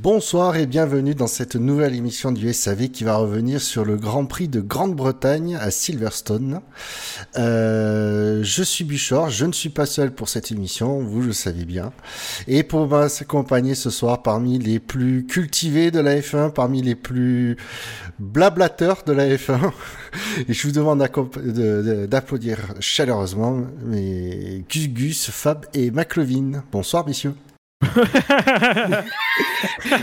Bonsoir 0.00 0.56
et 0.56 0.66
bienvenue 0.66 1.16
dans 1.16 1.26
cette 1.26 1.56
nouvelle 1.56 1.92
émission 1.92 2.30
du 2.30 2.52
SAV 2.52 2.88
qui 2.88 3.02
va 3.02 3.16
revenir 3.16 3.60
sur 3.60 3.84
le 3.84 3.96
Grand 3.96 4.26
Prix 4.26 4.46
de 4.46 4.60
Grande-Bretagne 4.60 5.56
à 5.60 5.72
Silverstone. 5.72 6.60
Euh, 7.36 8.38
je 8.44 8.62
suis 8.62 8.84
Buchor, 8.84 9.28
je 9.28 9.44
ne 9.44 9.52
suis 9.52 9.70
pas 9.70 9.86
seul 9.86 10.14
pour 10.14 10.28
cette 10.28 10.52
émission, 10.52 11.00
vous 11.00 11.20
le 11.20 11.32
savez 11.32 11.64
bien. 11.64 11.92
Et 12.46 12.62
pour 12.62 12.86
m'accompagner 12.86 13.74
ce 13.74 13.90
soir 13.90 14.22
parmi 14.22 14.60
les 14.60 14.78
plus 14.78 15.26
cultivés 15.26 15.90
de 15.90 15.98
la 15.98 16.20
F1, 16.20 16.52
parmi 16.52 16.80
les 16.80 16.94
plus 16.94 17.56
blablateurs 18.20 19.02
de 19.04 19.12
la 19.12 19.26
F1, 19.26 19.72
et 20.48 20.52
je 20.52 20.66
vous 20.68 20.72
demande 20.72 21.04
d'applaudir 22.06 22.58
chaleureusement 22.78 23.64
mes 23.84 24.64
Gus 24.68 24.90
Gus, 24.90 25.30
Fab 25.32 25.66
et 25.74 25.90
McLevin. 25.90 26.62
Bonsoir 26.70 27.04
messieurs. 27.04 27.34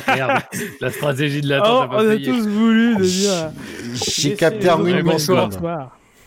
Merde, 0.08 0.44
la 0.80 0.92
stratégie 0.92 1.42
de 1.42 1.50
la 1.50 1.62
oh, 1.66 1.88
On 1.92 2.10
a 2.10 2.16
tous 2.18 2.48
voulu 2.48 2.96
de 2.96 3.04
dire. 3.04 3.52
J'ai 3.94 4.36
capté 4.36 4.70
en 4.70 4.86
une 4.86 5.02
Bonsoir. 5.02 5.50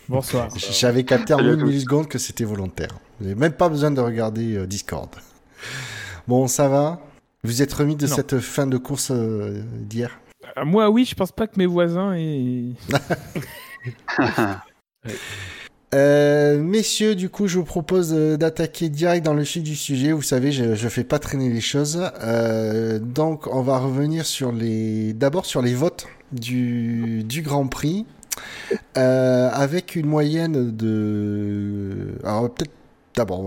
Bonsoir. 0.08 0.48
J'avais 0.56 1.04
capté 1.04 1.32
en 1.34 1.38
une 1.38 1.62
milliseconde 1.64 2.08
que 2.08 2.18
c'était 2.18 2.44
volontaire. 2.44 2.98
Vous 3.18 3.26
n'avez 3.26 3.38
même 3.38 3.52
pas 3.52 3.68
besoin 3.68 3.90
de 3.90 4.00
regarder 4.00 4.56
euh, 4.56 4.66
Discord. 4.66 5.10
Bon, 6.26 6.46
ça 6.46 6.68
va? 6.68 7.00
Vous 7.44 7.62
êtes 7.62 7.72
remis 7.72 7.96
de 7.96 8.06
cette 8.06 8.38
fin 8.40 8.66
de 8.66 8.76
course 8.76 9.10
euh, 9.10 9.62
d'hier? 9.80 10.20
Euh, 10.56 10.64
Moi, 10.64 10.88
oui, 10.90 11.04
je 11.04 11.14
pense 11.14 11.32
pas 11.32 11.46
que 11.46 11.56
mes 11.56 11.66
voisins 11.66 12.14
aient. 12.14 12.72
Euh, 15.94 16.58
messieurs, 16.58 17.14
du 17.14 17.30
coup, 17.30 17.46
je 17.46 17.58
vous 17.58 17.64
propose 17.64 18.12
euh, 18.12 18.36
d'attaquer 18.36 18.90
direct 18.90 19.24
dans 19.24 19.32
le 19.32 19.44
du 19.60 19.74
sujet. 19.74 20.12
Vous 20.12 20.22
savez, 20.22 20.52
je, 20.52 20.74
je 20.74 20.88
fais 20.88 21.04
pas 21.04 21.18
traîner 21.18 21.48
les 21.48 21.62
choses. 21.62 22.10
Euh, 22.22 22.98
donc, 22.98 23.46
on 23.46 23.62
va 23.62 23.78
revenir 23.78 24.26
sur 24.26 24.52
les, 24.52 25.14
d'abord 25.14 25.46
sur 25.46 25.62
les 25.62 25.74
votes 25.74 26.06
du, 26.32 27.24
Grand 27.42 27.66
Prix, 27.66 28.04
avec 28.94 29.96
une 29.96 30.06
moyenne 30.06 30.76
de, 30.76 32.18
alors 32.22 32.50
peut-être 32.50 32.72
d'abord, 33.16 33.42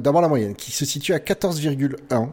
d'abord 0.00 0.22
la 0.22 0.28
moyenne 0.28 0.54
qui 0.54 0.70
se 0.70 0.86
situe 0.86 1.12
à 1.12 1.18
14,1. 1.18 2.28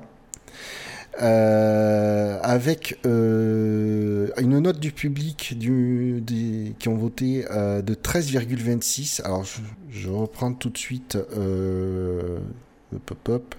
Euh, 1.19 2.39
avec 2.41 2.97
euh, 3.05 4.29
une 4.39 4.59
note 4.59 4.79
du 4.79 4.93
public 4.93 5.57
qui 6.79 6.87
ont 6.87 6.95
voté 6.95 7.45
euh, 7.51 7.81
de 7.81 7.93
13,26. 7.93 9.21
Alors 9.23 9.43
je, 9.89 10.09
reprends 10.09 10.53
tout 10.53 10.69
de 10.69 10.77
suite. 10.77 11.17
Hop, 12.93 13.11
hop, 13.27 13.55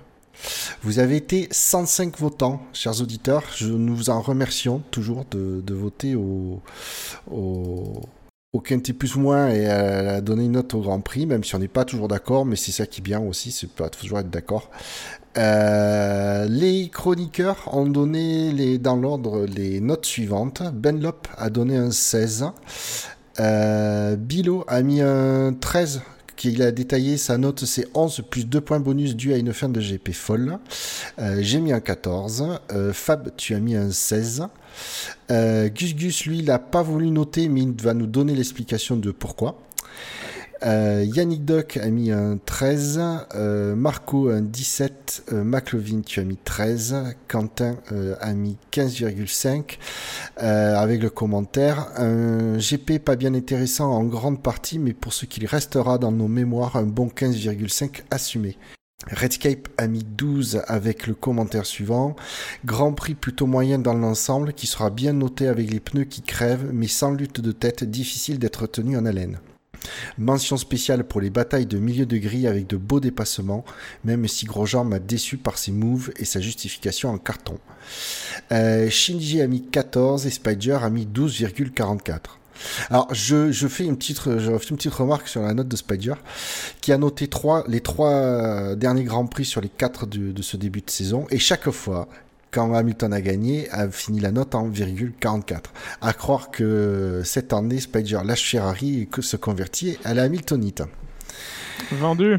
Vous 0.83 0.99
avez 0.99 1.17
été 1.17 1.49
105 1.51 2.19
votants, 2.19 2.63
chers 2.73 3.01
auditeurs. 3.01 3.45
Je, 3.55 3.67
nous 3.67 3.95
vous 3.95 4.11
en 4.11 4.21
remercions 4.21 4.83
toujours 4.91 5.25
de, 5.31 5.75
voter 5.75 6.15
au, 6.15 6.61
au, 7.31 8.01
au 8.53 8.61
quintet 8.61 8.93
plus 8.93 9.17
ou 9.17 9.21
moins 9.21 9.49
et 9.49 9.67
a 9.67 10.21
donné 10.21 10.45
une 10.45 10.53
note 10.53 10.75
au 10.75 10.81
Grand 10.81 11.01
Prix, 11.01 11.27
même 11.27 11.45
si 11.45 11.55
on 11.55 11.59
n'est 11.59 11.69
pas 11.69 11.85
toujours 11.85 12.09
d'accord, 12.09 12.45
mais 12.45 12.57
c'est 12.57 12.73
ça 12.73 12.87
qui 12.87 13.01
est 13.01 13.05
bien 13.05 13.21
aussi, 13.21 13.51
c'est 13.51 13.71
pas 13.71 13.89
toujours 13.89 14.19
être 14.19 14.31
d'accord. 14.31 14.71
Euh, 15.39 16.47
les 16.49 16.89
chroniqueurs 16.89 17.69
ont 17.73 17.87
donné 17.87 18.53
les, 18.53 18.79
dans 18.79 18.97
l'ordre 18.97 19.47
les 19.47 19.81
notes 19.81 20.07
suivantes. 20.07 20.63
Benlop 20.75 21.29
a 21.37 21.51
donné 21.51 21.77
un 21.77 21.91
16. 21.91 22.47
Euh, 23.41 24.17
Bilo 24.17 24.65
a 24.69 24.83
mis 24.83 25.01
un 25.01 25.55
13 25.59 26.03
qu'il 26.37 26.61
a 26.63 26.73
détaillé 26.73 27.17
sa 27.19 27.39
note 27.39 27.65
c'est 27.65 27.87
11 27.95 28.23
plus 28.29 28.47
2 28.47 28.61
points 28.61 28.81
bonus 28.81 29.15
dû 29.15 29.33
à 29.33 29.37
une 29.37 29.53
fin 29.53 29.69
de 29.69 29.81
GP 29.81 30.13
folle. 30.13 30.59
Euh, 31.19 31.39
J'ai 31.41 31.61
mis 31.61 31.73
un 31.73 31.81
14. 31.81 32.59
Euh, 32.73 32.93
Fab, 32.93 33.31
tu 33.37 33.55
as 33.55 33.61
mis 33.61 33.77
un 33.77 33.91
16. 33.91 34.49
Euh, 35.31 35.69
Gus 35.69 35.95
Gus, 35.95 36.27
lui, 36.27 36.41
il 36.41 36.47
n'a 36.47 36.59
pas 36.59 36.83
voulu 36.83 37.11
noter, 37.11 37.49
mais 37.49 37.63
il 37.63 37.81
va 37.81 37.95
nous 37.95 38.07
donner 38.07 38.35
l'explication 38.35 38.97
de 38.97 39.13
pourquoi. 39.13 39.57
Euh, 40.65 41.05
Yannick 41.05 41.45
Doc 41.45 41.77
a 41.77 41.89
mis 41.91 42.13
un 42.13 42.39
13, 42.39 43.01
euh, 43.35 43.75
Marco 43.75 44.29
un 44.29 44.43
17, 44.43 45.25
euh, 45.33 45.43
McLovin 45.43 46.03
tu 46.03 46.21
as 46.21 46.25
mis 46.25 46.37
13, 46.37 47.17
Quentin 47.27 47.77
euh, 47.91 48.15
a 48.21 48.33
mis 48.33 48.57
15,5 48.71 49.79
euh, 50.41 50.77
avec 50.77 51.03
le 51.03 51.11
commentaire. 51.11 51.89
Un 51.97 52.59
GP 52.59 52.99
pas 53.05 53.17
bien 53.17 53.35
intéressant 53.35 53.91
en 53.91 54.05
grande 54.05 54.41
partie, 54.41 54.79
mais 54.79 54.93
pour 54.93 55.13
ce 55.13 55.27
qu'il 55.27 55.47
restera 55.47 55.99
dans 55.99 56.13
nos 56.13 56.29
mémoires, 56.29 56.77
un 56.77 56.85
bon 56.85 57.09
15,5 57.09 58.03
assumé. 58.11 58.57
Redscape 59.11 59.69
a 59.79 59.89
mis 59.89 60.05
12 60.05 60.63
avec 60.69 61.09
le 61.09 61.15
commentaire 61.15 61.67
suivant. 61.67 62.15
Grand 62.65 62.93
Prix 62.93 63.15
plutôt 63.15 63.47
moyen 63.47 63.81
dans 63.81 63.95
l'ensemble 63.95 64.53
qui 64.53 64.69
sera 64.69 64.91
bien 64.91 65.13
noté 65.13 65.49
avec 65.49 65.69
les 65.73 65.81
pneus 65.81 66.05
qui 66.05 66.23
crèvent 66.23 66.71
mais 66.73 66.87
sans 66.87 67.11
lutte 67.11 67.41
de 67.41 67.51
tête, 67.51 67.83
difficile 67.83 68.39
d'être 68.39 68.69
tenu 68.69 68.97
en 68.97 69.05
haleine. 69.05 69.41
Mention 70.19 70.57
spéciale 70.57 71.05
pour 71.05 71.21
les 71.21 71.31
batailles 71.31 71.67
de 71.67 71.79
milieu 71.79 72.07
de 72.07 72.17
grille 72.17 72.47
avec 72.47 72.67
de 72.67 72.77
beaux 72.77 73.01
dépassements, 73.01 73.65
même 74.05 74.27
si 74.29 74.47
Grosjean 74.47 74.85
m'a 74.85 74.99
déçu 74.99 75.37
par 75.37 75.59
ses 75.59 75.73
moves 75.73 76.13
et 76.19 76.25
sa 76.25 76.41
justification 76.41 77.11
en 77.11 77.19
carton. 77.19 77.59
Euh, 78.53 78.89
Shinji 78.91 79.41
a 79.41 79.47
mis 79.47 79.63
14 79.63 80.27
et 80.27 80.31
Spider 80.31 80.79
a 80.83 80.91
mis 80.91 81.07
12,44. 81.07 82.19
Alors, 82.91 83.13
je, 83.13 83.51
fais 83.67 83.85
une 83.85 83.97
petite, 83.97 84.21
je 84.25 84.51
une 84.51 84.77
petite 84.77 84.95
remarque 84.95 85.27
sur 85.27 85.43
la 85.43 85.53
note 85.55 85.69
de 85.69 85.77
Spider, 85.77 86.15
qui 86.81 86.93
a 86.93 86.99
noté 86.99 87.29
les 87.67 87.81
trois 87.81 88.77
derniers 88.77 89.05
grands 89.05 89.27
prix 89.27 89.45
sur 89.45 89.61
les 89.61 89.69
quatre 89.69 90.07
de 90.07 90.43
ce 90.43 90.57
début 90.57 90.81
de 90.81 90.91
saison, 90.91 91.27
et 91.31 91.39
chaque 91.39 91.71
fois, 91.71 92.09
quand 92.53 92.75
Hamilton 92.75 93.13
a 93.13 93.21
gagné, 93.21 93.69
a 93.71 93.89
fini 93.89 94.21
la 94.21 94.31
note 94.31 94.55
en 94.55 94.69
virgule 94.69 95.13
44. 95.19 95.73
À 96.01 96.13
croire 96.13 96.51
que 96.51 97.23
cette 97.25 97.53
année, 97.53 97.81
Spider 97.81 98.21
lâche 98.25 98.49
Ferrari 98.49 99.01
et 99.01 99.07
que 99.07 99.23
se 99.23 99.37
convertit 99.37 99.97
à 100.05 100.15
la 100.15 100.25
Hamiltonite. 100.25 100.83
Vendu. 101.93 102.37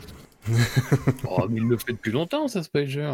oh, 1.27 1.47
mais 1.49 1.59
il 1.59 1.67
le 1.67 1.77
fait 1.77 1.93
depuis 1.93 2.11
longtemps, 2.11 2.47
ça, 2.47 2.61
Spider. 2.61 3.11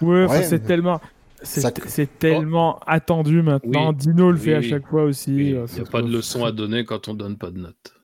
Ouais, 0.00 0.26
ouais 0.26 0.42
c'est 0.44 0.60
tellement. 0.60 1.00
C'est 1.42 1.60
ça... 1.60 1.70
tellement 2.18 2.78
oh. 2.80 2.84
attendu 2.86 3.42
maintenant. 3.42 3.90
Oui, 3.90 3.96
Dino 3.96 4.30
le 4.30 4.38
oui, 4.38 4.44
fait 4.44 4.54
à 4.54 4.62
chaque 4.62 4.86
fois 4.88 5.04
aussi. 5.04 5.34
Il 5.34 5.54
n'y 5.54 5.80
a 5.80 5.84
pas 5.90 6.02
de 6.02 6.08
leçon 6.08 6.44
à 6.44 6.52
donner 6.52 6.84
quand 6.84 7.08
on 7.08 7.14
donne 7.14 7.36
pas 7.36 7.50
de 7.50 7.58
notes. 7.58 7.97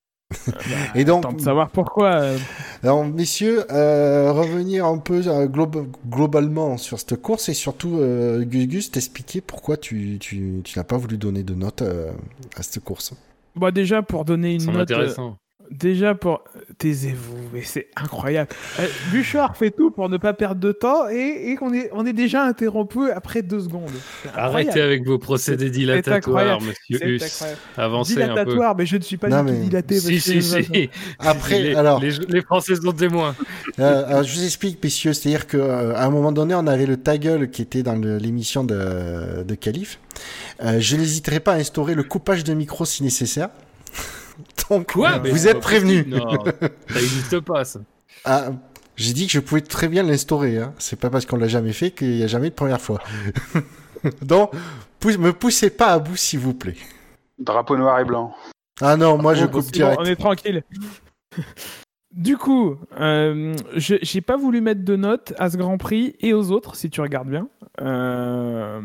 Bah, 0.47 0.53
et 0.95 1.05
donc, 1.05 1.37
de 1.37 1.41
savoir 1.41 1.71
pourquoi. 1.71 2.15
Euh... 2.17 2.39
Alors, 2.83 3.05
messieurs, 3.05 3.65
euh, 3.71 4.33
revenir 4.33 4.87
un 4.87 4.99
peu 4.99 5.23
euh, 5.27 5.47
globa 5.47 5.81
globalement 6.09 6.77
sur 6.77 6.99
cette 6.99 7.21
course 7.21 7.49
et 7.49 7.55
surtout, 7.55 7.99
euh, 7.99 8.45
Gus 8.45 8.67
Gus, 8.67 8.91
t'expliquer 8.91 9.41
pourquoi 9.41 9.77
tu, 9.77 10.19
tu, 10.21 10.61
tu 10.65 10.79
n'as 10.79 10.85
pas 10.85 10.97
voulu 10.97 11.17
donner 11.17 11.43
de 11.43 11.55
notes 11.55 11.83
euh, 11.83 12.13
à 12.57 12.63
cette 12.63 12.83
course. 12.83 13.15
Bah 13.57 13.71
déjà 13.71 14.03
pour 14.03 14.25
donner 14.25 14.55
une 14.55 14.73
note. 14.73 14.91
Déjà 15.71 16.15
pour 16.15 16.43
taisez-vous, 16.79 17.39
mais 17.53 17.63
c'est 17.63 17.89
incroyable. 17.97 18.51
Euh, 18.81 18.87
Bouchard 19.11 19.57
fait 19.57 19.71
tout 19.71 19.91
pour 19.91 20.09
ne 20.09 20.17
pas 20.17 20.33
perdre 20.33 20.61
de 20.61 20.73
temps 20.73 21.09
et, 21.09 21.51
et 21.51 21.57
qu'on 21.57 21.73
est 21.73 21.91
on 21.93 22.05
est 22.07 22.13
déjà 22.13 22.45
interrompu 22.45 23.11
après 23.11 23.43
deux 23.43 23.61
secondes. 23.61 23.91
Arrêtez 24.35 24.81
avec 24.81 25.07
vos 25.07 25.19
procédés 25.19 25.71
dilatoires, 25.71 26.61
Monsieur 26.61 27.07
Hus. 27.07 27.21
Avancez 27.77 28.15
Dilatatoire, 28.15 28.71
un 28.71 28.75
peu. 28.75 28.83
mais 28.83 28.87
je 28.87 28.97
ne 28.97 29.03
suis 29.03 29.17
pas 29.17 29.29
non, 29.29 29.45
du 29.45 29.53
tout 29.53 29.63
dilaté. 29.63 29.99
Si 29.99 30.21
si 30.21 30.43
si. 30.43 30.91
Après, 31.19 31.61
les, 31.61 31.75
alors 31.75 32.01
les, 32.01 32.13
les, 32.29 32.43
Français 32.43 32.77
sont 32.77 32.93
témoins. 32.93 33.35
Euh, 33.79 34.05
alors, 34.07 34.23
je 34.23 34.35
vous 34.35 34.45
explique, 34.45 34.83
messieurs, 34.83 35.13
c'est-à-dire 35.13 35.47
que 35.47 35.57
euh, 35.57 35.97
un 35.97 36.11
moment 36.11 36.33
donné, 36.33 36.55
on 36.55 36.67
avait 36.67 36.87
le 36.87 36.97
ta 36.97 37.19
gueule 37.19 37.51
qui 37.51 37.63
était 37.63 37.83
dans 37.83 37.95
l'émission 37.95 38.65
de 38.65 39.43
de 39.43 39.55
Calif. 39.55 39.99
Euh, 40.63 40.81
je 40.81 40.97
n'hésiterai 40.97 41.41
pas 41.41 41.55
à 41.55 41.57
instaurer 41.57 41.95
le 41.95 42.03
coupage 42.03 42.45
de 42.45 42.55
micro 42.55 42.85
si 42.85 43.03
nécessaire. 43.03 43.49
Donc, 44.71 44.93
Quoi 44.93 45.19
vous 45.19 45.49
êtes 45.49 45.61
prévenus. 45.61 46.07
Non, 46.07 46.45
ça 46.45 46.95
n'existe 46.95 47.41
pas, 47.41 47.65
ça. 47.65 47.81
Ah, 48.27 48.53
j'ai 48.97 49.13
dit 49.13 49.27
que 49.27 49.33
je 49.33 49.41
pouvais 49.41 49.61
très 49.61 49.87
bien 49.87 50.03
l'instaurer. 50.03 50.57
Hein. 50.57 50.73
C'est 50.79 50.99
pas 50.99 51.11
parce 51.11 51.27
qu'on 51.27 51.37
l'a 51.37 51.49
jamais 51.49 51.75
fait 51.75 51.91
qu'il 51.91 52.17
n'y 52.17 52.23
a 52.23 52.27
jamais 52.27 52.49
de 52.49 52.55
première 52.55 52.81
fois. 52.81 53.01
Donc, 54.23 54.53
me 55.05 55.33
poussez 55.33 55.69
pas 55.69 55.89
à 55.89 55.99
bout, 55.99 56.17
s'il 56.17 56.39
vous 56.39 56.55
plaît. 56.55 56.77
Drapeau 57.39 57.77
noir 57.77 58.01
et 58.01 58.05
blanc. 58.05 58.35
Ah 58.81 58.97
non, 58.97 59.19
moi 59.19 59.33
oh, 59.37 59.41
je 59.41 59.47
coupe 59.47 59.71
direct. 59.71 59.99
Bon, 59.99 60.05
on 60.05 60.07
est 60.07 60.17
tranquille. 60.17 60.63
Du 62.17 62.37
coup, 62.37 62.77
euh, 63.01 63.57
j'ai 63.77 64.21
pas 64.21 64.37
voulu 64.37 64.61
mettre 64.61 64.85
de 64.85 64.95
notes 64.95 65.35
à 65.39 65.51
ce 65.51 65.57
Grand 65.57 65.79
Prix 65.79 66.15
et 66.21 66.33
aux 66.33 66.53
autres, 66.53 66.77
si 66.77 66.89
tu 66.89 67.01
regardes 67.01 67.29
bien. 67.29 67.49
Euh, 67.81 68.81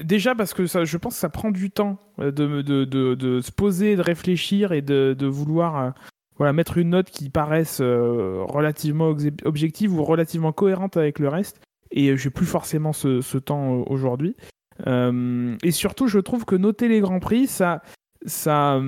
déjà 0.00 0.36
parce 0.36 0.54
que 0.54 0.66
ça, 0.66 0.84
je 0.84 0.96
pense 0.96 1.14
que 1.14 1.20
ça 1.20 1.28
prend 1.28 1.50
du 1.50 1.72
temps 1.72 1.98
de, 2.18 2.30
de, 2.62 2.84
de, 2.84 3.40
se 3.40 3.50
poser, 3.50 3.96
de 3.96 4.02
réfléchir 4.02 4.70
et 4.70 4.80
de, 4.80 5.26
vouloir 5.26 5.92
euh, 6.40 6.52
mettre 6.52 6.78
une 6.78 6.90
note 6.90 7.10
qui 7.10 7.30
paraisse 7.30 7.80
euh, 7.80 8.44
relativement 8.44 9.12
objective 9.44 9.92
ou 9.98 10.04
relativement 10.04 10.52
cohérente 10.52 10.96
avec 10.96 11.18
le 11.18 11.28
reste. 11.28 11.60
Et 11.90 12.16
j'ai 12.16 12.30
plus 12.30 12.46
forcément 12.46 12.92
ce, 12.92 13.20
ce 13.20 13.38
temps 13.38 13.82
aujourd'hui. 13.88 14.36
et 14.86 15.70
surtout, 15.72 16.06
je 16.06 16.20
trouve 16.20 16.44
que 16.44 16.54
noter 16.54 16.86
les 16.86 17.00
Grands 17.00 17.20
Prix, 17.20 17.48
ça 17.48 17.82
ça, 18.26 18.80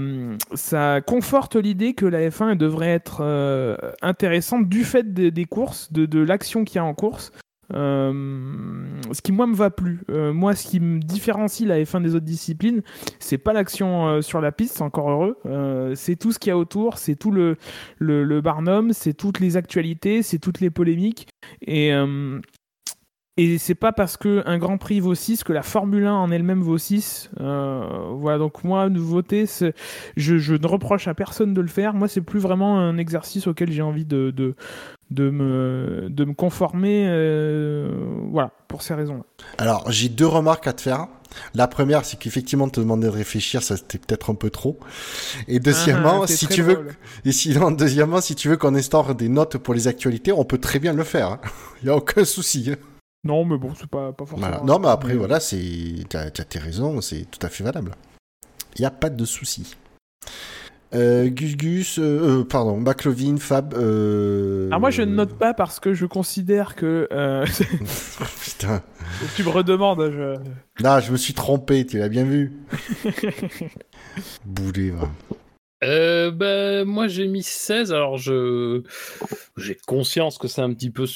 ça 0.55 1.01
conforte 1.01 1.57
l'idée 1.57 1.95
que 1.95 2.07
la 2.07 2.29
F1 2.29 2.57
devrait 2.57 2.89
être 2.89 3.19
euh, 3.21 3.77
intéressante 4.03 4.69
du 4.69 4.85
fait 4.85 5.13
des, 5.13 5.45
courses, 5.45 5.93
de, 5.93 6.07
de 6.07 6.21
l'action 6.21 6.65
qu'il 6.65 6.77
y 6.77 6.79
a 6.79 6.85
en 6.85 6.95
course. 6.95 7.33
ce 7.71 9.21
qui 9.23 9.33
moi 9.33 9.47
me 9.47 9.55
va 9.55 9.71
plus. 9.71 10.01
moi, 10.09 10.55
ce 10.55 10.69
qui 10.69 10.81
me 10.81 11.01
différencie 11.01 11.69
la 11.69 11.83
F1 11.83 12.03
des 12.03 12.15
autres 12.15 12.25
disciplines, 12.25 12.83
c'est 13.19 13.39
pas 13.39 13.53
l'action 13.53 14.23
sur 14.23 14.41
la 14.41 14.53
piste, 14.53 14.77
c'est 14.77 14.83
encore 14.83 15.11
heureux. 15.11 15.95
c'est 15.95 16.17
tout 16.17 16.33
ce 16.33 16.39
qu'il 16.39 16.51
y 16.51 16.53
a 16.53 16.59
autour, 16.59 16.99
c'est 16.99 17.17
tout 17.17 17.31
le, 17.31 17.57
le, 17.99 18.25
le 18.25 18.41
Barnum, 18.41 18.93
c'est 18.93 19.15
toutes 19.15 19.41
les 19.41 19.57
actualités, 19.57 20.23
c'est 20.23 20.39
toutes 20.39 20.61
les 20.61 20.71
polémiques. 20.71 21.29
Et 21.67 21.93
et 23.37 23.59
c'est 23.59 23.75
pas 23.75 23.91
parce 23.91 24.17
que 24.17 24.45
un 24.47 24.59
Grand 24.59 24.79
Prix 24.79 25.01
vaut 25.01 25.17
6 25.17 25.43
que 25.43 25.53
la 25.53 25.65
Formule 25.65 26.07
1 26.07 26.13
en 26.13 26.31
elle-même 26.31 26.61
vaut 26.61 26.79
6. 26.79 27.31
Euh, 27.41 27.85
voilà, 28.13 28.39
donc 28.39 28.63
moi, 28.63 28.89
voter, 28.89 29.47
je, 30.17 30.39
je, 30.39 30.55
ne 30.55 30.67
reproche 30.69 31.09
à 31.09 31.15
personne 31.15 31.53
de 31.53 31.61
le 31.61 31.67
faire. 31.67 31.95
Moi, 31.95 32.07
c'est 32.07 32.21
plus 32.21 32.39
vraiment 32.39 32.79
un 32.79 32.97
exercice 32.97 33.49
auquel 33.49 33.73
j'ai 33.73 33.83
envie 33.83 34.05
de, 34.05 34.31
de, 34.31 34.55
de, 35.11 35.31
me, 35.31 36.07
de 36.11 36.25
me 36.25 36.33
conformer. 36.33 37.07
Euh, 37.09 37.91
voilà, 38.31 38.53
pour 38.69 38.83
ces 38.83 38.95
raisons-là. 38.95 39.25
Alors, 39.59 39.91
j'ai 39.91 40.09
deux 40.09 40.29
remarques 40.29 40.69
à 40.69 40.73
te 40.73 40.83
faire. 40.83 41.09
La 41.55 41.67
première, 41.67 42.05
c'est 42.05 42.17
qu'effectivement, 42.17 42.69
te 42.69 42.79
demander 42.79 43.09
de 43.09 43.13
réfléchir, 43.13 43.65
ça 43.65 43.77
c'était 43.77 43.99
peut-être 43.99 44.31
un 44.31 44.37
peu 44.37 44.51
trop. 44.51 44.79
Et 45.49 45.59
deuxièmement, 45.59 46.23
ah, 46.23 46.27
si 46.29 46.47
tu 46.47 46.63
veux, 46.63 46.87
et 47.25 47.33
sinon, 47.33 47.73
deuxièmement, 47.73 48.21
si 48.21 48.37
tu 48.37 48.49
veux 48.49 48.57
qu'on 48.57 48.77
instaure 48.77 49.17
des 49.17 49.29
notes 49.29 49.59
pour 49.59 49.75
les 49.75 49.89
actualités, 49.89 50.31
on 50.31 50.45
peut 50.45 50.59
très 50.59 50.79
bien 50.79 50.93
le 50.93 51.03
faire. 51.03 51.33
Hein. 51.33 51.41
Il 51.83 51.87
n'y 51.87 51.91
a 51.91 51.97
aucun 51.97 52.25
souci. 52.25 52.71
Hein. 53.25 53.29
Non, 53.29 53.45
mais 53.45 53.57
bon, 53.57 53.73
c'est 53.75 53.89
pas, 53.89 54.13
pas 54.13 54.27
forcément. 54.27 54.65
Non, 54.65 54.79
mais 54.79 54.89
après, 54.89 55.15
voilà, 55.15 55.41
c'est. 55.41 56.05
Tu 56.09 56.17
as, 56.17 56.31
tes 56.31 56.59
raisons, 56.59 57.01
c'est 57.01 57.31
tout 57.31 57.45
à 57.45 57.49
fait 57.49 57.65
valable. 57.65 57.93
Il 58.77 58.83
n'y 58.83 58.87
a 58.87 58.91
pas 58.91 59.11
de 59.11 59.25
souci. 59.25 59.77
Euh, 60.95 61.29
Gus 61.29 61.57
Gus, 61.57 61.99
euh, 61.99 62.43
euh, 62.43 62.45
pardon, 62.45 62.81
Baclovin, 62.81 63.37
Fab. 63.39 63.75
Euh... 63.75 64.69
Alors 64.69 64.79
moi 64.79 64.91
je 64.91 65.03
ne 65.03 65.13
note 65.13 65.37
pas 65.37 65.53
parce 65.53 65.81
que 65.81 65.93
je 65.93 66.07
considère 66.07 66.77
que. 66.77 67.09
Euh... 67.11 67.45
Putain. 68.41 68.81
tu 69.35 69.43
me 69.43 69.49
redemandes. 69.49 70.09
Je... 70.13 70.37
Non, 70.85 71.01
je 71.01 71.11
me 71.11 71.17
suis 71.17 71.35
trompé, 71.35 71.85
tu 71.85 71.99
l'as 71.99 72.09
bien 72.09 72.25
vu. 72.25 72.53
Boulet, 74.45 74.91
va. 74.91 75.09
Euh, 75.85 76.31
bah, 76.31 76.85
moi 76.85 77.09
j'ai 77.09 77.27
mis 77.27 77.43
16. 77.43 77.93
Alors 77.93 78.17
je 78.19 78.83
j'ai 79.57 79.77
conscience 79.87 80.39
que 80.39 80.49
c'est 80.49 80.63
un 80.63 80.73
petit 80.73 80.91
peu 80.91 81.07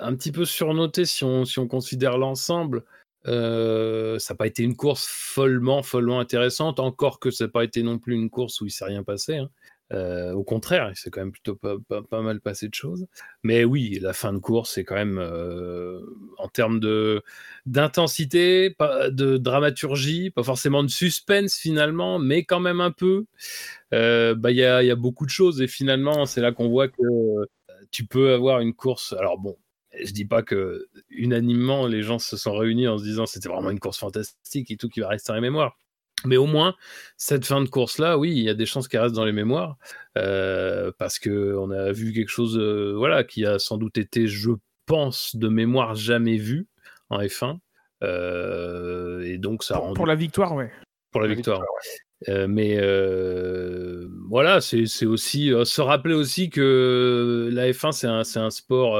un 0.00 0.14
petit 0.14 0.32
peu 0.32 0.44
surnoté 0.44 1.04
si 1.04 1.24
on 1.24 1.44
si 1.44 1.58
on 1.58 1.68
considère 1.68 2.18
l'ensemble. 2.18 2.84
Euh, 3.26 4.18
ça 4.18 4.34
n'a 4.34 4.38
pas 4.38 4.46
été 4.48 4.62
une 4.64 4.76
course 4.76 5.06
follement 5.08 5.82
follement 5.82 6.20
intéressante. 6.20 6.80
Encore 6.80 7.20
que 7.20 7.30
ça 7.30 7.44
n'a 7.44 7.50
pas 7.50 7.64
été 7.64 7.82
non 7.82 7.98
plus 7.98 8.14
une 8.14 8.30
course 8.30 8.60
où 8.60 8.66
il 8.66 8.70
s'est 8.70 8.84
rien 8.84 9.02
passé. 9.02 9.36
Hein. 9.36 9.50
Euh, 9.92 10.32
au 10.32 10.44
contraire, 10.44 10.88
il 10.90 10.96
s'est 10.96 11.10
quand 11.10 11.20
même 11.20 11.32
plutôt 11.32 11.56
pas, 11.56 12.22
mal 12.22 12.40
passé 12.40 12.68
de 12.68 12.74
choses. 12.74 13.06
Mais 13.42 13.64
oui, 13.64 13.98
la 14.00 14.12
fin 14.12 14.32
de 14.32 14.38
course, 14.38 14.72
c'est 14.72 14.84
quand 14.84 14.94
même 14.94 15.18
euh, 15.18 16.00
en 16.38 16.48
termes 16.48 16.80
d'intensité, 17.66 18.74
de 19.10 19.36
dramaturgie, 19.36 20.30
pas 20.30 20.42
forcément 20.42 20.82
de 20.82 20.88
suspense 20.88 21.56
finalement, 21.56 22.18
mais 22.18 22.44
quand 22.44 22.60
même 22.60 22.80
un 22.80 22.90
peu. 22.90 23.26
Euh, 23.94 24.34
bah 24.34 24.50
il 24.50 24.56
y 24.56 24.64
a, 24.64 24.82
y 24.82 24.90
a, 24.90 24.96
beaucoup 24.96 25.26
de 25.26 25.30
choses 25.30 25.60
et 25.60 25.66
finalement, 25.68 26.24
c'est 26.26 26.40
là 26.40 26.52
qu'on 26.52 26.68
voit 26.68 26.88
que 26.88 27.02
tu 27.90 28.06
peux 28.06 28.32
avoir 28.32 28.60
une 28.60 28.74
course. 28.74 29.12
Alors 29.18 29.38
bon, 29.38 29.56
je 30.02 30.12
dis 30.12 30.24
pas 30.24 30.42
que 30.42 30.88
unanimement 31.10 31.86
les 31.86 32.02
gens 32.02 32.18
se 32.18 32.36
sont 32.36 32.54
réunis 32.54 32.88
en 32.88 32.98
se 32.98 33.04
disant 33.04 33.26
c'était 33.26 33.48
vraiment 33.48 33.70
une 33.70 33.80
course 33.80 33.98
fantastique 33.98 34.70
et 34.70 34.76
tout 34.76 34.88
qui 34.88 35.00
va 35.00 35.08
rester 35.08 35.32
dans 35.32 35.36
les 35.36 35.40
mémoires. 35.42 35.78
Mais 36.24 36.36
au 36.36 36.46
moins, 36.46 36.74
cette 37.16 37.44
fin 37.44 37.60
de 37.60 37.68
course-là, 37.68 38.18
oui, 38.18 38.30
il 38.30 38.42
y 38.42 38.48
a 38.48 38.54
des 38.54 38.66
chances 38.66 38.88
qu'elle 38.88 39.00
reste 39.00 39.14
dans 39.14 39.24
les 39.24 39.32
mémoires, 39.32 39.76
euh, 40.18 40.92
parce 40.98 41.18
qu'on 41.18 41.70
a 41.70 41.92
vu 41.92 42.12
quelque 42.12 42.28
chose 42.28 42.58
euh, 42.58 42.94
voilà, 42.96 43.24
qui 43.24 43.44
a 43.44 43.58
sans 43.58 43.78
doute 43.78 43.98
été, 43.98 44.26
je 44.26 44.50
pense, 44.86 45.36
de 45.36 45.48
mémoire 45.48 45.94
jamais 45.94 46.36
vu 46.36 46.66
en 47.10 47.20
F1. 47.20 47.58
Euh, 48.02 49.22
et 49.22 49.38
donc, 49.38 49.62
ça 49.64 49.76
pour, 49.76 49.94
Pour 49.94 50.06
la 50.06 50.14
victoire, 50.14 50.54
ouais. 50.54 50.70
Pour 51.10 51.20
la, 51.20 51.28
victoire. 51.28 51.62
mais 52.48 52.78
voilà, 54.28 54.60
c'est 54.60 55.06
aussi 55.06 55.52
se 55.64 55.80
rappeler 55.80 56.14
aussi 56.14 56.48
que 56.48 57.50
la 57.52 57.70
F1 57.70 57.92
c'est 57.92 58.06
un, 58.06 58.44
un, 58.44 58.50
sport 58.50 58.98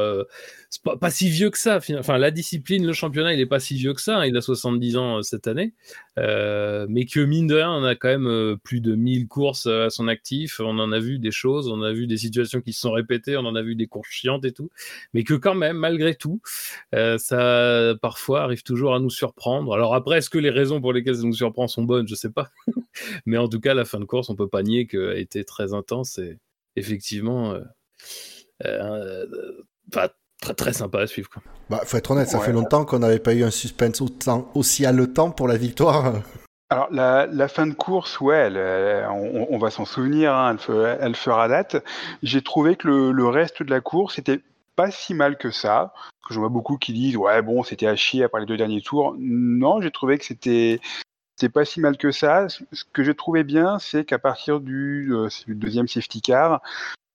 c'est 0.73 0.83
pas, 0.83 0.97
pas, 0.97 1.11
si 1.11 1.29
vieux 1.29 1.51
que 1.51 1.59
ça. 1.59 1.81
Enfin, 1.99 2.17
la 2.17 2.31
discipline, 2.31 2.87
le 2.87 2.95
championnat, 2.95 3.35
il 3.35 3.41
est 3.41 3.47
pas 3.47 3.61
si 3.61 3.75
vieux 3.75 3.93
que 3.93 4.01
ça. 4.01 4.21
Hein. 4.21 4.25
il 4.25 4.35
a 4.39 4.41
70 4.41 4.97
ans 4.97 5.19
euh, 5.19 5.23
cette 5.23 5.47
année. 5.47 5.75
Euh, 6.19 6.87
mais 6.89 7.05
que 7.05 7.21
mine 7.21 7.47
de 7.47 7.57
rien, 7.57 7.71
on 7.71 7.85
a 7.85 7.95
quand 7.95 8.09
même 8.09 8.27
euh, 8.27 8.57
plus 8.57 8.81
de 8.81 8.95
1000 8.95 9.29
courses 9.29 9.67
à 9.67 9.91
son 9.91 10.09
actif. 10.09 10.61
On 10.61 10.79
en 10.79 10.91
a 10.91 10.99
vu 10.99 11.19
des 11.19 11.31
choses, 11.31 11.69
on 11.69 11.83
a 11.83 11.93
vu 11.93 12.07
des 12.07 12.17
situations 12.17 12.63
qui 12.63 12.73
se 12.73 12.81
sont 12.81 12.93
répétées, 12.93 13.37
on 13.37 13.45
en 13.45 13.55
a 13.55 13.61
vu 13.61 13.75
des 13.75 13.87
courses 13.87 14.09
chiantes 14.09 14.47
et 14.47 14.53
tout. 14.53 14.71
Mais 15.13 15.25
que 15.25 15.35
quand 15.35 15.55
même, 15.55 15.77
malgré 15.77 16.15
tout, 16.15 16.41
ça 16.93 17.95
parfois 18.01 18.45
arrive 18.45 18.63
toujours 18.63 18.95
à 18.95 18.99
nous 18.99 19.11
surprendre. 19.11 19.75
Alors 19.75 19.95
après, 19.95 20.19
est-ce 20.19 20.31
que 20.31 20.39
les 20.39 20.49
raisons 20.49 20.81
pour 20.81 20.95
lesquelles 20.95 21.17
ça 21.17 21.23
nous 21.23 21.35
surprend 21.35 21.69
sont 21.69 21.85
bonnes? 21.85 22.09
Je 22.09 22.15
sais 22.15 22.31
pas. 22.31 22.51
mais 23.27 23.37
en 23.37 23.49
tout 23.49 23.61
cas, 23.61 23.75
la 23.75 23.85
fin 23.85 24.01
de 24.01 24.07
course, 24.07 24.31
on 24.31 24.37
peut 24.37 24.49
pas 24.49 24.63
nier 24.63 24.87
qu'elle 24.87 25.11
a 25.11 25.19
été 25.19 25.45
très 25.45 25.75
intense 25.75 26.17
et 26.17 26.39
effectivement. 26.77 27.59
Euh, 28.65 29.27
très 30.43 30.55
très 30.55 30.73
sympa 30.75 31.01
à 31.01 31.07
suivre. 31.07 31.31
Quoi. 31.31 31.43
Bah, 31.71 31.81
faut 31.85 31.97
être 31.97 32.11
honnête, 32.11 32.29
ça 32.29 32.41
fait 32.41 32.53
longtemps 32.53 32.85
qu'on 32.85 32.99
n'avait 32.99 33.19
pas 33.19 33.33
eu 33.33 33.45
un 33.45 33.51
suspense 33.51 34.03
autant, 34.03 34.51
aussi 34.55 34.85
haletant 34.85 35.31
pour 35.31 35.49
la 35.49 35.57
victoire. 35.57 36.15
Alors 36.69 36.89
la, 36.91 37.49
fin 37.49 37.67
de 37.67 37.75
course, 37.75 38.21
ouais, 38.21 38.51
on, 39.51 39.59
va 39.59 39.71
s'en 39.71 39.85
souvenir, 39.85 40.35
hein, 40.35 40.57
elle, 41.01 41.15
fera 41.15 41.49
date. 41.49 41.83
J'ai 42.23 42.43
trouvé 42.43 42.77
que 42.77 42.89
le, 42.89 43.29
reste 43.29 43.63
de 43.63 43.71
la 43.71 43.81
course 43.81 44.19
était 44.19 44.41
pas 44.75 44.91
si 44.91 45.15
mal 45.15 45.37
que 45.37 45.51
ça. 45.51 45.93
Que 46.27 46.35
je 46.35 46.39
vois 46.39 46.49
beaucoup 46.49 46.79
qui 46.79 46.93
disent 46.93 47.17
ouais 47.17 47.43
bon 47.43 47.63
c'était 47.65 47.89
à 47.89 47.97
chier 47.97 48.23
après 48.25 48.41
les 48.41 48.47
deux 48.47 48.57
derniers 48.57 48.81
tours. 48.81 49.15
Non, 49.19 49.83
j'ai 49.83 49.91
trouvé 49.91 50.19
que 50.19 50.25
c'était 50.25 50.81
c'était 51.37 51.53
pas 51.53 51.65
si 51.65 51.81
mal 51.81 51.97
que 51.97 52.11
ça. 52.11 52.49
Ce 52.49 52.85
que 52.93 53.03
j'ai 53.03 53.15
trouvé 53.15 53.45
bien, 53.45 53.79
c'est 53.79 54.05
qu'à 54.05 54.19
partir 54.19 54.61
du, 54.61 55.13
euh, 55.13 55.29
du, 55.47 55.55
deuxième 55.55 55.89
safety 55.89 56.23
car, 56.23 56.63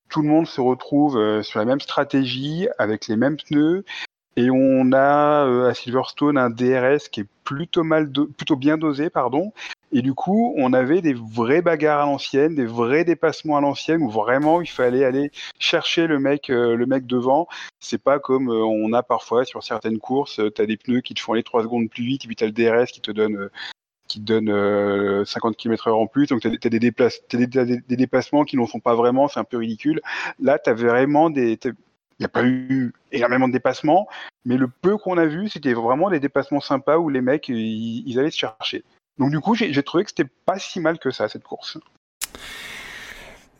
tout 0.10 0.22
le 0.22 0.28
monde 0.28 0.48
se 0.48 0.62
retrouve 0.62 1.18
euh, 1.18 1.44
sur 1.44 1.60
la 1.60 1.66
même 1.66 1.80
stratégie, 1.80 2.68
avec 2.78 3.08
les 3.08 3.16
mêmes 3.16 3.38
pneus, 3.38 3.84
et 4.36 4.50
on 4.52 4.92
a 4.94 5.46
euh, 5.48 5.70
à 5.70 5.74
Silverstone 5.74 6.38
un 6.38 6.50
DRS 6.50 7.10
qui 7.12 7.22
est 7.22 7.28
plutôt 7.44 7.84
mal, 7.84 8.12
plutôt 8.12 8.56
bien 8.56 8.78
dosé, 8.78 9.10
pardon. 9.10 9.52
Et 9.92 10.02
du 10.02 10.14
coup, 10.14 10.54
on 10.58 10.74
avait 10.74 11.02
des 11.02 11.14
vraies 11.14 11.62
bagarres 11.62 12.02
à 12.02 12.06
l'ancienne, 12.06 12.56
des 12.56 12.66
vrais 12.66 13.06
dépassements 13.06 13.58
à 13.58 13.62
l'ancienne, 13.62 14.02
où 14.02 14.10
vraiment 14.10 14.62
il 14.62 14.68
fallait 14.70 15.06
aller 15.06 15.32
chercher 15.60 16.08
le 16.08 16.20
mec, 16.20 16.50
euh, 16.50 16.76
le 16.76 16.86
mec 16.86 17.08
devant. 17.08 17.48
C'est 17.80 18.02
pas 18.02 18.20
comme 18.20 18.50
on 18.50 18.94
a 18.94 19.02
parfois 19.02 19.46
sur 19.46 19.64
certaines 19.64 19.98
courses, 19.98 20.42
tu 20.56 20.62
as 20.62 20.66
des 20.66 20.78
pneus 20.78 21.02
qui 21.02 21.14
te 21.14 21.22
font 21.22 21.34
aller 21.34 21.44
3 21.44 21.64
secondes 21.64 21.90
plus 21.90 22.04
vite, 22.04 22.26
et 22.26 22.28
puis 22.28 22.36
tu 22.36 22.44
as 22.44 22.48
le 22.48 22.54
DRS 22.54 22.92
qui 22.92 23.02
te 23.02 23.12
donne 23.12 23.50
qui 24.08 24.20
donne 24.20 25.26
50 25.26 25.58
km/h 25.58 25.92
en 25.92 26.08
plus. 26.08 26.28
Donc, 26.28 26.42
tu 26.42 26.48
as, 26.48 26.70
des, 26.70 26.80
des, 26.80 27.96
déplacements 27.96 28.44
qui 28.44 28.58
n'en 28.58 28.66
sont 28.66 28.80
pas 28.80 28.96
vraiment, 28.96 29.28
c'est 29.28 29.40
un 29.40 29.44
peu 29.44 29.58
ridicule. 29.58 30.02
Là, 30.40 30.60
tu 30.60 30.70
as 30.70 30.74
vraiment 30.74 31.30
des. 31.30 31.60
Il 32.20 32.24
n'y 32.24 32.26
a 32.26 32.30
pas 32.30 32.44
eu 32.44 32.94
énormément 33.12 33.48
de 33.48 33.54
dépassements, 33.54 34.08
mais 34.44 34.58
le 34.58 34.68
peu 34.68 34.98
qu'on 34.98 35.18
a 35.20 35.28
vu, 35.28 35.50
c'était 35.50 35.74
vraiment 35.74 36.10
des 36.10 36.20
dépassements 36.20 36.62
sympas 36.62 36.98
où 36.98 37.10
les 37.10 37.22
mecs, 37.22 37.48
ils, 37.48 38.18
allaient 38.18 38.32
se 38.32 38.40
chercher. 38.40 38.84
Donc, 39.20 39.30
du 39.30 39.40
coup, 39.40 39.54
j'ai 39.54 39.84
trouvé 39.84 40.04
que 40.04 40.10
c'était 40.10 40.30
pas 40.46 40.58
si 40.58 40.80
mal 40.80 40.98
que 40.98 41.12
ça, 41.12 41.28
cette 41.28 41.44
course. 41.44 41.78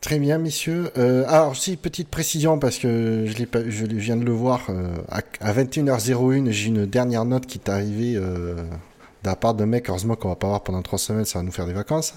Très 0.00 0.18
bien, 0.18 0.38
messieurs. 0.38 0.90
Euh, 0.96 1.24
alors, 1.28 1.56
si, 1.56 1.76
petite 1.76 2.08
précision, 2.08 2.58
parce 2.58 2.78
que 2.78 3.26
je, 3.26 3.84
viens 3.84 4.16
de 4.16 4.24
le 4.24 4.32
voir, 4.32 4.66
euh, 4.70 4.94
à, 5.08 5.52
21h01, 5.52 6.50
j'ai 6.50 6.68
une 6.68 6.86
dernière 6.86 7.24
note 7.24 7.46
qui 7.46 7.58
est 7.58 7.68
arrivée 7.68 8.14
euh, 8.16 8.56
la 9.28 9.36
part 9.36 9.54
de 9.54 9.64
mec, 9.64 9.88
heureusement 9.88 10.16
qu'on 10.16 10.28
va 10.28 10.36
pas 10.36 10.46
avoir 10.46 10.62
pendant 10.64 10.82
trois 10.82 10.98
semaines, 10.98 11.24
ça 11.24 11.38
va 11.38 11.42
nous 11.42 11.52
faire 11.52 11.66
des 11.66 11.72
vacances. 11.72 12.14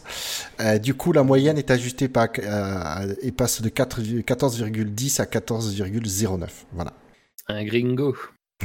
Euh, 0.62 0.78
du 0.78 0.94
coup, 0.94 1.12
la 1.12 1.24
moyenne 1.24 1.58
est 1.58 1.70
ajustée 1.70 2.08
par, 2.08 2.30
euh, 2.40 3.14
et 3.22 3.32
passe 3.32 3.62
de 3.62 3.70
14,10 3.70 5.22
à 5.22 5.26
14,09. 5.26 6.50
Voilà. 6.74 6.94
Un 7.48 7.64
gringo. 7.66 8.16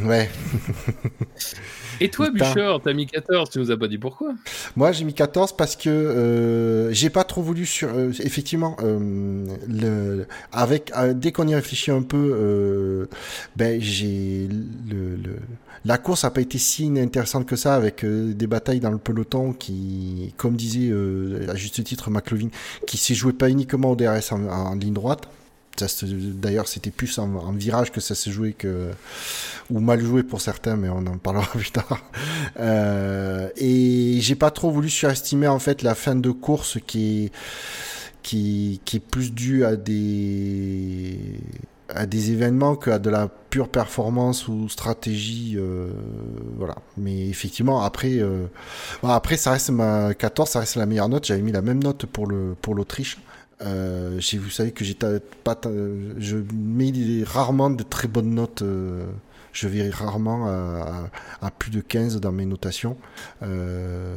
Ouais. 0.02 0.30
Et 2.00 2.08
toi, 2.10 2.30
Bûcheur, 2.30 2.80
t'as 2.82 2.92
mis 2.92 3.06
14, 3.06 3.50
tu 3.50 3.58
nous 3.58 3.70
as 3.70 3.76
pas 3.76 3.88
dit 3.88 3.98
pourquoi? 3.98 4.34
Moi, 4.76 4.92
j'ai 4.92 5.04
mis 5.04 5.14
14 5.14 5.56
parce 5.56 5.76
que 5.76 5.88
euh, 5.88 6.92
j'ai 6.92 7.10
pas 7.10 7.24
trop 7.24 7.42
voulu 7.42 7.66
sur. 7.66 7.88
Euh, 7.88 8.10
effectivement, 8.20 8.76
euh, 8.82 9.46
le, 9.68 10.26
avec 10.52 10.92
dès 11.14 11.32
qu'on 11.32 11.48
y 11.48 11.54
réfléchit 11.54 11.90
un 11.90 12.02
peu, 12.02 13.08
ben 13.56 13.80
j'ai 13.80 14.48
le, 14.48 15.16
le, 15.16 15.36
la 15.84 15.98
course 15.98 16.24
a 16.24 16.30
pas 16.30 16.40
été 16.40 16.58
si 16.58 16.92
intéressante 16.98 17.46
que 17.46 17.56
ça 17.56 17.74
avec 17.74 18.04
des 18.04 18.46
batailles 18.46 18.80
dans 18.80 18.90
le 18.90 18.98
peloton 18.98 19.52
qui, 19.52 20.34
comme 20.36 20.56
disait 20.56 20.92
à 21.48 21.54
juste 21.54 21.82
titre 21.84 22.10
McLovin, 22.10 22.48
qui 22.86 22.96
s'est 22.96 23.14
joué 23.14 23.32
pas 23.32 23.48
uniquement 23.48 23.92
au 23.92 23.96
DRS 23.96 24.32
en 24.32 24.74
ligne 24.74 24.94
droite. 24.94 25.28
D'ailleurs, 26.02 26.68
c'était 26.68 26.90
plus 26.90 27.18
en, 27.18 27.52
virage 27.52 27.92
que 27.92 28.00
ça 28.00 28.14
s'est 28.14 28.30
joué 28.30 28.56
ou 29.70 29.80
mal 29.80 30.00
joué 30.00 30.22
pour 30.22 30.40
certains, 30.40 30.76
mais 30.76 30.88
on 30.88 31.06
en 31.06 31.18
parlera 31.18 31.46
plus 31.52 31.70
tard. 31.70 32.02
Euh, 32.58 33.48
et 33.56 34.18
j'ai 34.20 34.34
pas 34.34 34.50
trop 34.50 34.70
voulu 34.70 34.88
surestimer 34.88 35.48
en 35.48 35.58
fait 35.58 35.82
la 35.82 35.94
fin 35.94 36.14
de 36.16 36.30
course 36.30 36.78
qui 36.86 37.30
est 38.26 39.00
plus 39.00 39.32
due 39.32 39.64
à 39.64 39.76
des 39.76 41.40
événements 42.30 42.76
qu'à 42.76 42.98
de 42.98 43.10
la 43.10 43.28
pure 43.28 43.68
performance 43.68 44.48
ou 44.48 44.68
stratégie. 44.68 45.58
voilà. 46.56 46.76
Mais 46.96 47.28
effectivement, 47.28 47.82
après, 47.82 48.20
après, 49.02 49.36
ça 49.36 49.52
reste 49.52 49.70
ma 49.70 50.14
14, 50.14 50.48
ça 50.48 50.60
reste 50.60 50.76
la 50.76 50.86
meilleure 50.86 51.08
note. 51.08 51.26
J'avais 51.26 51.42
mis 51.42 51.52
la 51.52 51.62
même 51.62 51.82
note 51.82 52.06
pour 52.06 52.26
l'Autriche. 52.26 53.18
Euh, 53.62 54.20
vous 54.38 54.50
savez 54.50 54.72
que 54.72 54.84
je 54.84 56.36
mets 56.54 57.24
rarement 57.24 57.70
de 57.70 57.82
très 57.82 58.08
bonnes 58.08 58.34
notes. 58.34 58.62
Euh, 58.62 59.06
je 59.52 59.68
vais 59.68 59.88
rarement 59.88 60.48
à, 60.48 61.50
plus 61.50 61.70
de 61.70 61.80
15 61.80 62.20
dans 62.20 62.32
mes 62.32 62.44
notations. 62.44 62.98
Euh, 63.42 64.14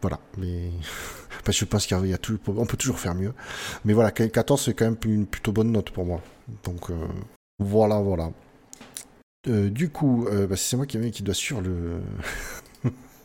voilà, 0.00 0.18
mais 0.36 0.70
je 1.48 1.64
pense 1.64 1.86
qu'il 1.86 1.96
y 2.06 2.14
a, 2.14 2.18
on 2.48 2.66
peut 2.66 2.76
toujours 2.76 2.98
faire 2.98 3.14
mieux. 3.14 3.32
Mais 3.84 3.92
voilà, 3.92 4.10
14 4.10 4.60
c'est 4.60 4.74
quand 4.74 4.86
même 4.86 4.96
une 5.04 5.26
plutôt 5.26 5.52
bonne 5.52 5.70
note 5.70 5.90
pour 5.90 6.04
moi. 6.04 6.20
Donc 6.64 6.90
voilà, 7.60 8.00
voilà. 8.00 8.32
du 9.46 9.90
coup, 9.90 10.26
bah, 10.48 10.56
c'est 10.56 10.76
moi 10.76 10.86
qui, 10.86 10.98
qui 11.12 11.22
dois 11.22 11.34
sur 11.34 11.60
le 11.60 12.00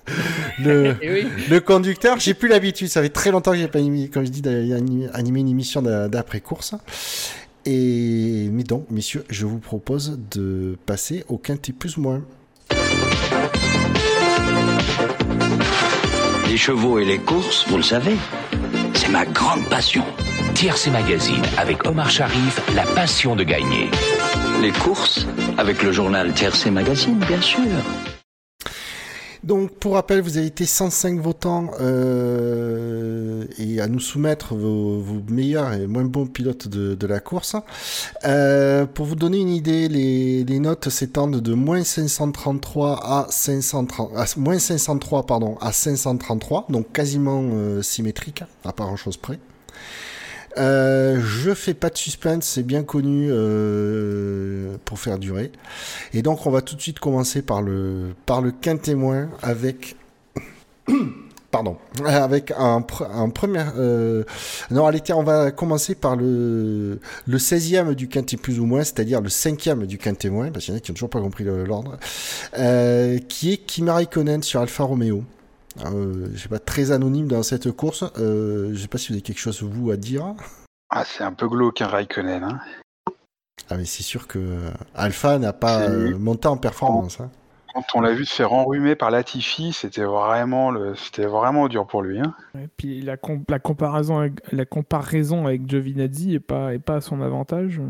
le, 0.64 0.96
le 1.50 1.60
conducteur, 1.60 2.20
j'ai 2.20 2.34
plus 2.34 2.50
l'habitude. 2.50 2.88
Ça 2.88 3.02
fait 3.02 3.10
très 3.10 3.32
longtemps 3.32 3.52
que 3.52 3.58
j'ai 3.58 3.68
pas 3.68 3.80
animé, 3.80 4.10
comme 4.10 4.26
je 4.26 4.32
dis, 4.32 4.42
animé 5.14 5.40
une 5.40 5.50
émission 5.50 5.82
d'après-course. 5.82 6.76
Et 7.66 8.50
mais 8.52 8.64
donc, 8.64 8.86
messieurs, 8.90 9.26
je 9.30 9.46
vous 9.46 9.60
propose 9.60 10.18
de 10.32 10.78
passer 10.86 11.26
au 11.28 11.38
quintet 11.38 11.74
plus 11.74 11.98
ou 11.98 12.02
moins. 12.02 12.24
Les 16.48 16.56
chevaux 16.56 16.98
et 16.98 17.06
les 17.06 17.18
courses, 17.20 17.68
vous 17.68 17.78
le 17.78 17.84
savez, 17.84 18.16
c'est 18.94 19.10
ma 19.10 19.26
grande 19.26 19.66
passion. 19.70 20.04
Tiercé 20.56 20.90
Magazine 20.90 21.44
avec 21.58 21.86
Omar 21.86 22.10
Sharif, 22.10 22.62
la 22.74 22.84
passion 22.84 23.36
de 23.36 23.44
gagner. 23.44 23.90
Les 24.62 24.72
courses 24.72 25.28
avec 25.58 25.84
le 25.84 25.92
journal 25.92 26.34
Tiercé 26.34 26.72
Magazine, 26.72 27.20
bien 27.28 27.42
sûr. 27.42 27.62
Donc, 29.44 29.72
pour 29.72 29.94
rappel, 29.94 30.22
vous 30.22 30.38
avez 30.38 30.48
été 30.48 30.66
105 30.66 31.20
votants 31.20 31.72
euh, 31.80 33.46
et 33.58 33.80
à 33.82 33.88
nous 33.88 34.00
soumettre 34.00 34.56
vos, 34.56 35.04
meilleurs 35.30 35.74
et 35.74 35.88
moins 35.88 36.04
bons 36.04 36.26
pilotes 36.26 36.68
de, 36.68 37.08
la 37.08 37.20
course. 37.20 37.56
Euh, 38.26 38.86
pour 38.86 39.06
vous 39.06 39.16
donner 39.16 39.40
une 39.40 39.50
idée, 39.50 39.88
les, 39.88 40.60
notes 40.60 40.90
s'étendent 40.90 41.40
de 41.40 41.54
moins 41.54 41.84
533 41.84 43.00
à 43.04 43.28
530, 43.30 44.38
moins 44.38 44.60
503 44.60 45.26
pardon 45.28 45.56
à 45.62 45.72
533, 45.72 46.66
donc 46.70 46.92
quasiment 46.92 47.44
euh, 47.54 47.82
symétrique, 47.84 48.44
à 48.66 48.74
pas 48.74 48.86
grand 48.86 48.96
chose 48.96 49.18
près. 49.18 49.40
Euh, 50.58 51.22
je 51.22 51.54
fais 51.54 51.74
pas 51.74 51.90
de 51.90 51.98
suspense, 51.98 52.46
c'est 52.46 52.64
bien 52.64 52.84
connu 52.84 53.28
euh, 53.30 54.78
pour 54.86 55.00
faire 55.00 55.20
durer. 55.20 55.52
Et 56.14 56.22
donc 56.22 56.46
on 56.46 56.52
va 56.52 56.62
tout 56.62 56.76
de 56.76 56.82
suite 56.82 57.00
commencer 57.00 57.42
par 57.42 57.62
le 57.62 58.14
par 58.26 58.42
le 58.42 58.52
témoin 58.52 59.30
avec 59.42 59.96
pardon 61.52 61.78
avec 62.04 62.52
un, 62.58 62.82
premier 62.82 63.64
euh... 63.78 64.24
non 64.70 64.92
tiens 65.04 65.16
on 65.16 65.24
va 65.24 65.52
commencer 65.52 65.96
par 65.96 66.16
le 66.16 67.00
le 67.26 67.38
16e 67.38 67.94
du 67.94 68.10
quintet 68.10 68.36
plus 68.36 68.60
ou 68.60 68.66
moins 68.66 68.84
c'est-à-dire 68.84 69.22
le 69.22 69.30
5e 69.30 69.86
du 69.86 69.98
témoin 69.98 70.52
parce 70.52 70.66
qu'il 70.66 70.74
y 70.74 70.76
en 70.76 70.78
a 70.78 70.82
qui 70.82 70.92
n'ont 70.92 70.96
toujours 70.96 71.10
pas 71.10 71.22
compris 71.22 71.46
l'ordre 71.46 71.98
euh, 72.58 73.18
qui 73.30 73.54
est 73.54 73.58
Kimi 73.58 73.90
Raikkonen 73.90 74.44
sur 74.44 74.60
Alfa 74.60 74.84
Romeo 74.84 75.24
euh, 75.86 76.30
je 76.34 76.38
sais 76.38 76.50
pas, 76.50 76.60
très 76.60 76.92
anonyme 76.92 77.28
dans 77.28 77.44
cette 77.44 77.72
course. 77.72 78.04
Euh, 78.18 78.72
je 78.74 78.80
sais 78.80 78.88
pas 78.88 78.98
si 78.98 79.10
vous 79.10 79.14
avez 79.16 79.22
quelque 79.22 79.40
chose 79.40 79.62
vous 79.62 79.92
à 79.92 79.98
dire. 79.98 80.34
Ah, 80.90 81.04
c'est 81.06 81.24
un 81.24 81.34
peu 81.34 81.48
glauque 81.48 81.82
un 81.82 81.88
Raikkonen. 81.88 82.44
Hein. 82.44 82.60
Ah 83.70 83.76
mais 83.76 83.86
c'est 83.86 84.04
sûr 84.04 84.28
que 84.28 84.72
Alpha 84.96 85.38
n'a 85.40 85.52
pas 85.52 85.82
euh, 85.82 86.18
monté 86.18 86.48
en 86.48 86.58
performance. 86.58 87.20
Hein. 87.20 87.30
Quand 87.74 87.84
on 87.96 88.02
l'a 88.02 88.14
vu 88.14 88.26
se 88.26 88.34
faire 88.34 88.54
enrhumer 88.54 88.96
par 88.96 89.12
Latifi, 89.12 89.74
c'était 89.74 90.04
vraiment 90.04 90.72
le, 90.72 90.96
c'était 90.96 91.26
vraiment 91.26 91.68
dur 91.68 91.86
pour 91.86 92.02
lui. 92.02 92.20
Hein. 92.20 92.34
Et 92.56 92.68
puis 92.78 93.02
la, 93.02 93.18
la 93.50 93.60
comparaison, 93.60 94.20
avec, 94.20 94.34
la 94.52 94.66
comparaison 94.66 95.46
avec 95.46 95.70
Giovinazzi 95.70 96.36
est 96.36 96.40
pas, 96.40 96.74
est 96.74 96.80
pas 96.80 96.96
à 96.96 97.02
son 97.02 97.22
avantage. 97.22 97.82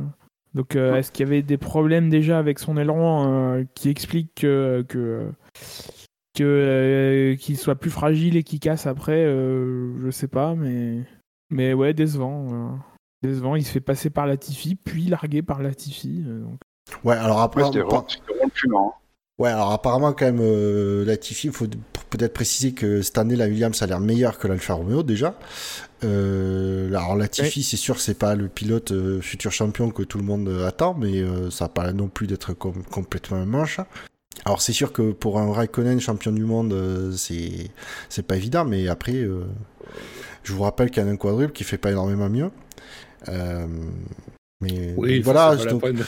Donc 0.55 0.75
est-ce 0.75 1.11
qu'il 1.11 1.25
y 1.25 1.29
avait 1.29 1.43
des 1.43 1.57
problèmes 1.57 2.09
déjà 2.09 2.39
avec 2.39 2.57
son 2.57 2.77
aileron 2.77 3.65
qui 3.75 3.89
expliquent 3.89 4.33
que, 4.33 4.83
que 4.89 5.29
euh, 6.43 7.35
qu'il 7.35 7.57
soit 7.57 7.75
plus 7.75 7.89
fragile 7.89 8.35
et 8.37 8.43
qu'il 8.43 8.59
casse 8.59 8.85
après, 8.87 9.23
euh, 9.25 9.93
je 10.03 10.11
sais 10.11 10.27
pas, 10.27 10.55
mais 10.55 11.03
mais 11.49 11.73
ouais, 11.73 11.93
décevant. 11.93 12.47
Euh. 12.51 12.75
Décevant, 13.23 13.55
il 13.55 13.65
se 13.65 13.71
fait 13.71 13.81
passer 13.81 14.09
par 14.09 14.27
Latifi, 14.27 14.75
puis 14.75 15.05
largué 15.07 15.41
par 15.41 15.61
Latifi. 15.61 16.23
donc. 16.25 16.59
Ouais, 17.03 17.15
alors 17.15 17.41
après. 17.41 17.63
Ouais, 19.39 19.49
alors 19.49 19.71
apparemment 19.71 20.13
quand 20.13 20.25
même 20.25 21.03
Latifi, 21.05 21.47
il 21.47 21.53
faut 21.53 21.67
peut-être 22.09 22.33
préciser 22.33 22.71
que 22.73 23.03
cette 23.03 23.19
année 23.19 23.35
la 23.35 23.45
Williams 23.45 23.79
a 23.83 23.85
l'air 23.85 23.99
meilleure 23.99 24.39
que 24.39 24.47
l'Alfa 24.47 24.73
Romeo 24.73 25.03
déjà. 25.03 25.37
alors 26.01 27.15
Latifi, 27.15 27.61
c'est 27.61 27.77
sûr, 27.77 27.99
c'est 27.99 28.17
pas 28.17 28.35
le 28.35 28.47
pilote 28.47 28.93
futur 29.21 29.51
champion 29.51 29.91
que 29.91 30.03
tout 30.03 30.17
le 30.17 30.23
monde 30.23 30.63
attend, 30.65 30.95
mais 30.95 31.23
ça 31.51 31.65
n'a 31.65 31.69
pas 31.69 31.93
non 31.93 32.07
plus 32.07 32.25
d'être 32.25 32.53
complètement 32.53 33.45
manche. 33.45 33.79
Alors 34.45 34.61
c'est 34.61 34.73
sûr 34.73 34.93
que 34.93 35.11
pour 35.11 35.39
un 35.39 35.51
Raikkonen 35.51 35.99
champion 35.99 36.31
du 36.31 36.43
monde, 36.43 36.73
euh, 36.73 37.11
c'est 37.11 37.69
c'est 38.09 38.25
pas 38.25 38.37
évident, 38.37 38.65
mais 38.65 38.87
après, 38.87 39.15
euh, 39.15 39.45
je 40.43 40.53
vous 40.53 40.63
rappelle 40.63 40.89
qu'il 40.89 41.03
y 41.03 41.07
a 41.07 41.09
un 41.09 41.17
quadruple 41.17 41.53
qui 41.53 41.63
fait 41.63 41.77
pas 41.77 41.91
énormément 41.91 42.29
mieux. 42.29 42.49
Euh, 43.29 43.67
mais 44.61 44.93
oui, 44.97 45.19
voilà. 45.19 45.55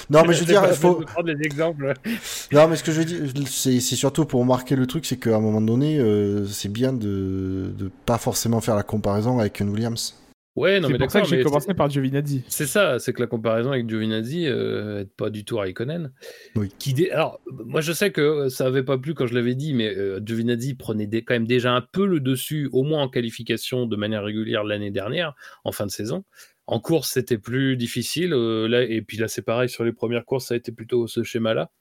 Non, 0.09 0.23
mais 0.25 0.33
je 0.33 0.39
veux 0.41 0.45
dire, 0.45 0.63
il 0.67 0.75
faut 0.75 0.95
prendre 0.95 1.33
des 1.33 1.45
exemples. 1.45 1.93
non, 2.51 2.67
mais 2.67 2.75
ce 2.75 2.83
que 2.83 2.91
je 2.91 2.99
veux 2.99 3.05
dire, 3.05 3.47
c'est 3.47 3.79
surtout 3.79 4.25
pour 4.25 4.43
marquer 4.45 4.75
le 4.75 4.87
truc, 4.87 5.05
c'est 5.05 5.17
qu'à 5.17 5.35
un 5.35 5.41
moment 5.41 5.61
donné, 5.61 6.01
c'est 6.49 6.71
bien 6.71 6.93
de 6.93 7.73
de 7.77 7.91
pas 8.05 8.17
forcément 8.17 8.61
faire 8.61 8.75
la 8.75 8.83
comparaison 8.83 9.39
avec 9.39 9.59
une 9.59 9.69
Williams. 9.69 10.15
Ouais, 10.59 10.81
non, 10.81 10.89
c'est 10.89 10.97
pour 10.97 11.09
ça 11.09 11.21
que 11.21 11.27
j'ai 11.27 11.41
commencé 11.41 11.73
par 11.73 11.89
Giovinazzi. 11.89 12.43
C'est 12.49 12.65
ça, 12.65 12.99
c'est 12.99 13.13
que 13.13 13.21
la 13.21 13.27
comparaison 13.27 13.71
avec 13.71 13.87
Giovinazzi 13.87 14.45
euh, 14.45 15.05
pas 15.15 15.29
du 15.29 15.45
tout 15.45 15.55
Raikkonen. 15.55 16.11
Oui. 16.57 16.67
Qui 16.77 17.09
Alors, 17.11 17.39
moi 17.49 17.79
je 17.79 17.93
sais 17.93 18.11
que 18.11 18.49
ça 18.49 18.65
avait 18.65 18.83
pas 18.83 18.97
plu 18.97 19.13
quand 19.13 19.25
je 19.25 19.33
l'avais 19.33 19.55
dit, 19.55 19.73
mais 19.73 19.87
euh, 19.87 20.19
Giovinazzi 20.19 20.75
prenait 20.75 21.07
quand 21.21 21.33
même 21.33 21.47
déjà 21.47 21.71
un 21.71 21.79
peu 21.79 22.05
le 22.05 22.19
dessus, 22.19 22.67
au 22.73 22.83
moins 22.83 23.03
en 23.03 23.07
qualification 23.07 23.85
de 23.85 23.95
manière 23.95 24.21
régulière 24.21 24.65
l'année 24.65 24.91
dernière, 24.91 25.33
en 25.63 25.71
fin 25.71 25.85
de 25.85 25.91
saison. 25.91 26.25
En 26.67 26.81
course, 26.81 27.11
c'était 27.11 27.37
plus 27.37 27.77
difficile. 27.77 28.33
Euh, 28.33 28.67
là, 28.67 28.83
et 28.83 29.01
puis 29.01 29.15
là, 29.15 29.29
c'est 29.29 29.41
pareil, 29.41 29.69
sur 29.69 29.85
les 29.85 29.93
premières 29.93 30.25
courses, 30.25 30.47
ça 30.47 30.55
a 30.55 30.57
été 30.57 30.73
plutôt 30.73 31.07
ce 31.07 31.23
schéma-là. 31.23 31.71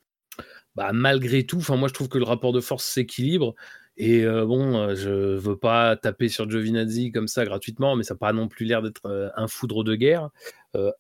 Bah, 0.77 0.93
malgré 0.93 1.45
tout, 1.45 1.61
moi 1.71 1.89
je 1.89 1.95
trouve 1.95 2.09
que 2.09 2.19
le 2.19 2.25
rapport 2.25 2.53
de 2.53 2.61
force 2.61 2.85
s'équilibre. 2.85 3.57
Et 4.01 4.25
bon, 4.25 4.95
je 4.95 5.11
veux 5.37 5.57
pas 5.57 5.97
taper 5.97 6.29
sur 6.29 6.49
Giovinazzi 6.49 7.11
comme 7.11 7.27
ça 7.27 7.45
gratuitement, 7.45 7.97
mais 7.97 8.05
ça 8.05 8.15
n'a 8.15 8.19
pas 8.19 8.33
non 8.33 8.47
plus 8.47 8.65
l'air 8.65 8.81
d'être 8.81 9.33
un 9.37 9.49
foudre 9.49 9.83
de 9.83 9.97
guerre. 9.97 10.31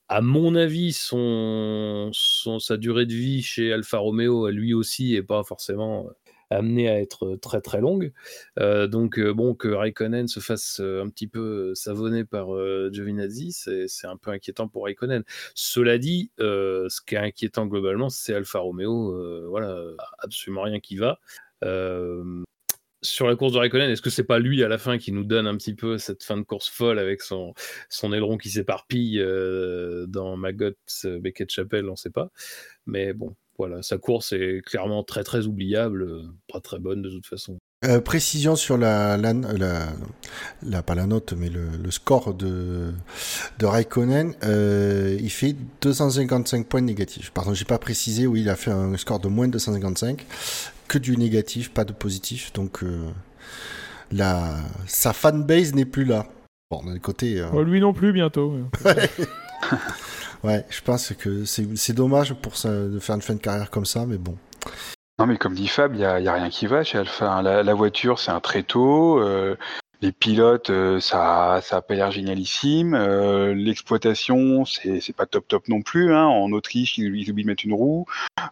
à 0.08 0.20
mon 0.20 0.56
avis, 0.56 0.92
son, 0.92 2.10
sa 2.12 2.76
durée 2.76 3.06
de 3.06 3.14
vie 3.14 3.40
chez 3.42 3.72
Alfa 3.72 3.98
Romeo, 3.98 4.50
lui 4.50 4.74
aussi, 4.74 5.14
est 5.14 5.22
pas 5.22 5.44
forcément 5.44 6.10
amenée 6.50 6.88
à 6.88 6.98
être 6.98 7.36
très 7.36 7.60
très 7.60 7.80
longue. 7.80 8.12
donc 8.56 9.20
bon, 9.20 9.54
que 9.54 9.68
Raikkonen 9.68 10.26
se 10.26 10.40
fasse 10.40 10.80
un 10.80 11.08
petit 11.08 11.28
peu 11.28 11.76
savonner 11.76 12.24
par 12.24 12.48
Giovinazzi, 12.90 13.52
c'est 13.52 14.06
un 14.08 14.16
peu 14.16 14.32
inquiétant 14.32 14.66
pour 14.66 14.86
Raikkonen. 14.86 15.22
Cela 15.54 15.98
dit, 15.98 16.32
ce 16.38 17.00
qui 17.06 17.14
est 17.14 17.18
inquiétant 17.18 17.66
globalement, 17.66 18.08
c'est 18.08 18.34
Alfa 18.34 18.58
Romeo. 18.58 19.48
voilà, 19.48 19.78
absolument 20.18 20.62
rien 20.62 20.80
qui 20.80 20.96
va 20.96 21.20
sur 23.02 23.26
la 23.28 23.36
course 23.36 23.52
de 23.52 23.58
Raikkonen, 23.58 23.90
est-ce 23.90 24.02
que 24.02 24.10
c'est 24.10 24.24
pas 24.24 24.38
lui 24.38 24.64
à 24.64 24.68
la 24.68 24.78
fin 24.78 24.98
qui 24.98 25.12
nous 25.12 25.24
donne 25.24 25.46
un 25.46 25.56
petit 25.56 25.74
peu 25.74 25.98
cette 25.98 26.24
fin 26.24 26.36
de 26.36 26.42
course 26.42 26.68
folle 26.68 26.98
avec 26.98 27.22
son, 27.22 27.54
son 27.88 28.12
aileron 28.12 28.38
qui 28.38 28.50
s'éparpille 28.50 29.20
euh, 29.20 30.06
dans 30.06 30.36
Maggots, 30.36 30.72
euh, 31.04 31.20
Beckett 31.20 31.50
Chapelle, 31.50 31.88
on 31.88 31.96
sait 31.96 32.10
pas. 32.10 32.30
Mais 32.86 33.12
bon, 33.12 33.36
voilà, 33.56 33.82
sa 33.82 33.98
course 33.98 34.32
est 34.32 34.62
clairement 34.64 35.04
très 35.04 35.22
très 35.22 35.46
oubliable, 35.46 36.02
euh, 36.02 36.22
pas 36.52 36.60
très 36.60 36.80
bonne 36.80 37.02
de 37.02 37.10
toute 37.10 37.26
façon. 37.26 37.58
précision 38.04 38.56
sur 38.56 38.76
la, 38.76 39.16
la, 39.16 40.82
pas 40.82 40.94
la 40.96 41.06
note, 41.06 41.34
mais 41.34 41.50
le, 41.50 41.90
score 41.92 42.34
de, 42.34 42.92
de 43.60 43.66
Raikkonen, 43.66 44.34
il 44.42 45.30
fait 45.30 45.54
255 45.82 46.66
points 46.66 46.80
négatifs. 46.80 47.30
Pardon, 47.30 47.54
j'ai 47.54 47.64
pas 47.64 47.78
précisé, 47.78 48.26
oui, 48.26 48.40
il 48.40 48.48
a 48.48 48.56
fait 48.56 48.72
un 48.72 48.96
score 48.96 49.20
de 49.20 49.28
moins 49.28 49.46
de 49.46 49.52
255 49.52 50.26
que 50.88 50.98
du 50.98 51.16
négatif, 51.16 51.70
pas 51.70 51.84
de 51.84 51.92
positif. 51.92 52.52
Donc 52.52 52.82
euh, 52.82 53.08
la, 54.10 54.56
sa 54.86 55.12
fanbase 55.12 55.74
n'est 55.74 55.84
plus 55.84 56.04
là. 56.04 56.26
Bon, 56.70 56.82
d'un 56.84 56.98
côté. 56.98 57.40
Euh, 57.40 57.46
oh, 57.52 57.62
lui 57.62 57.80
non 57.80 57.92
plus 57.92 58.12
bientôt. 58.12 58.54
ouais, 60.44 60.66
je 60.68 60.80
pense 60.82 61.12
que 61.14 61.44
c'est 61.44 61.92
dommage 61.92 62.34
pour 62.34 62.56
ça, 62.56 62.70
de 62.70 62.98
faire 62.98 63.16
une 63.16 63.22
fin 63.22 63.34
de 63.34 63.40
carrière 63.40 63.70
comme 63.70 63.86
ça, 63.86 64.04
mais 64.06 64.18
bon. 64.18 64.36
Non, 65.18 65.26
mais 65.26 65.36
comme 65.36 65.54
dit 65.54 65.66
Fab, 65.66 65.94
il 65.94 65.98
n'y 65.98 66.04
a, 66.04 66.14
a, 66.14 66.34
rien 66.34 66.48
qui 66.48 66.66
va 66.66 66.84
chez 66.84 66.98
Alpha. 66.98 67.32
Hein. 67.32 67.42
La, 67.42 67.74
voiture, 67.74 68.18
c'est 68.18 68.30
un 68.30 68.40
tréteau. 68.40 69.20
Euh, 69.20 69.56
les 70.00 70.12
pilotes, 70.12 70.70
ça, 71.00 71.60
ça 71.62 71.76
a 71.78 71.82
pas 71.82 71.94
l'air 71.94 72.10
génialissime. 72.10 72.96
L'exploitation, 73.52 74.64
c'est, 74.64 75.12
pas 75.16 75.26
top 75.26 75.48
top 75.48 75.68
non 75.68 75.82
plus. 75.82 76.14
Hein. 76.14 76.24
En 76.24 76.52
Autriche, 76.52 76.98
ils, 76.98 77.30
oublient 77.30 77.42
de 77.42 77.48
mettre 77.48 77.64
une 77.64 77.74
roue. 77.74 78.06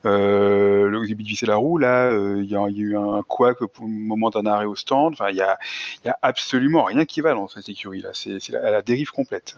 Euh, 0.04 0.90
ils 1.04 1.12
oublient 1.12 1.24
de 1.24 1.28
visser 1.28 1.46
la 1.46 1.56
roue. 1.56 1.78
Là, 1.78 2.10
il 2.12 2.44
y, 2.44 2.56
a, 2.56 2.68
eu 2.68 2.96
un 2.96 3.22
couac 3.22 3.62
au 3.62 3.70
moment 3.86 4.30
d'un 4.30 4.46
arrêt 4.46 4.66
au 4.66 4.74
stand. 4.74 5.12
Enfin, 5.12 5.30
il 5.30 5.36
y 5.36 5.42
a, 5.42 5.58
y 6.04 6.08
a 6.08 6.18
absolument 6.22 6.84
rien 6.84 7.04
qui 7.04 7.20
va 7.20 7.34
dans 7.34 7.48
cette 7.48 7.68
écurie 7.68 8.02
là. 8.02 8.10
C'est, 8.12 8.48
la, 8.50 8.70
la 8.70 8.82
dérive 8.82 9.10
complète. 9.10 9.56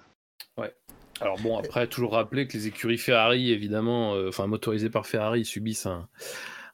Ouais. 0.58 0.74
Alors 1.20 1.38
bon, 1.38 1.58
après, 1.58 1.86
toujours 1.86 2.12
rappeler 2.12 2.46
que 2.46 2.52
les 2.52 2.66
écuries 2.66 2.98
Ferrari, 2.98 3.50
évidemment, 3.50 4.12
enfin 4.28 4.46
motorisées 4.46 4.90
par 4.90 5.06
Ferrari, 5.06 5.44
subissent 5.44 5.86
un, 5.86 6.06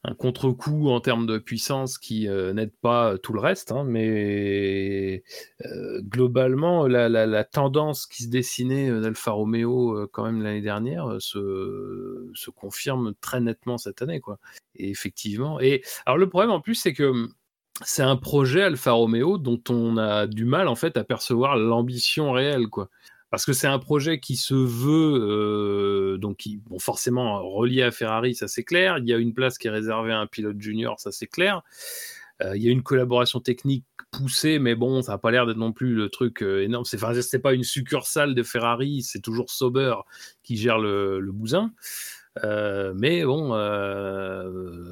un 0.04 0.14
contre-coup 0.14 0.90
en 0.90 1.00
termes 1.00 1.26
de 1.26 1.38
puissance 1.38 1.96
qui 1.96 2.28
euh, 2.28 2.52
n'aide 2.52 2.72
pas 2.82 3.16
tout 3.18 3.32
le 3.32 3.40
reste, 3.40 3.72
hein, 3.72 3.84
mais 3.84 5.24
euh, 5.64 6.02
globalement, 6.02 6.86
la, 6.86 7.44
tendance 7.44 8.06
qui 8.06 8.24
se 8.24 8.28
dessinait 8.28 8.90
euh, 8.90 9.00
d'Alfa 9.00 9.30
Romeo 9.30 9.96
euh, 9.96 10.08
quand 10.12 10.24
même 10.24 10.42
l'année 10.42 10.60
dernière 10.60 11.08
euh, 11.10 11.20
se, 11.20 12.30
se, 12.34 12.50
confirme 12.50 13.14
très 13.20 13.40
nettement 13.40 13.78
cette 13.78 14.02
année, 14.02 14.20
quoi. 14.20 14.38
Et 14.76 14.90
effectivement, 14.90 15.58
et 15.60 15.82
alors 16.04 16.18
le 16.18 16.28
problème 16.28 16.50
en 16.50 16.60
plus, 16.60 16.74
c'est 16.74 16.92
que 16.92 17.04
hum, 17.04 17.32
c'est 17.82 18.02
un 18.02 18.16
projet 18.16 18.62
Alfa 18.62 18.92
Romeo 18.92 19.38
dont 19.38 19.60
on 19.70 19.96
a 19.96 20.26
du 20.26 20.44
mal 20.44 20.68
en 20.68 20.76
fait 20.76 20.96
à 20.96 21.04
percevoir 21.04 21.56
l'ambition 21.56 22.32
réelle, 22.32 22.68
quoi 22.68 22.90
parce 23.34 23.46
que 23.46 23.52
c'est 23.52 23.66
un 23.66 23.80
projet 23.80 24.20
qui 24.20 24.36
se 24.36 24.54
veut 24.54 25.18
euh, 25.20 26.18
donc 26.18 26.36
qui, 26.36 26.58
bon, 26.58 26.78
forcément 26.78 27.42
relié 27.42 27.82
à 27.82 27.90
Ferrari, 27.90 28.36
ça 28.36 28.46
c'est 28.46 28.62
clair. 28.62 28.98
Il 28.98 29.08
y 29.08 29.12
a 29.12 29.18
une 29.18 29.34
place 29.34 29.58
qui 29.58 29.66
est 29.66 29.72
réservée 29.72 30.12
à 30.12 30.20
un 30.20 30.28
pilote 30.28 30.60
junior, 30.60 31.00
ça 31.00 31.10
c'est 31.10 31.26
clair. 31.26 31.62
Euh, 32.44 32.56
il 32.56 32.62
y 32.62 32.68
a 32.68 32.70
une 32.70 32.84
collaboration 32.84 33.40
technique 33.40 33.86
poussée, 34.12 34.60
mais 34.60 34.76
bon, 34.76 35.02
ça 35.02 35.10
n'a 35.10 35.18
pas 35.18 35.32
l'air 35.32 35.46
d'être 35.46 35.56
non 35.56 35.72
plus 35.72 35.96
le 35.96 36.10
truc 36.10 36.44
euh, 36.44 36.62
énorme. 36.62 36.84
C'est 36.84 37.02
enfin, 37.02 37.20
c'est 37.20 37.40
pas 37.40 37.54
une 37.54 37.64
succursale 37.64 38.36
de 38.36 38.42
Ferrari, 38.44 39.02
c'est 39.02 39.18
toujours 39.18 39.50
Sauber 39.50 39.96
qui 40.44 40.56
gère 40.56 40.78
le, 40.78 41.20
bousin. 41.32 41.72
Mais 42.40 43.24
bon, 43.24 43.50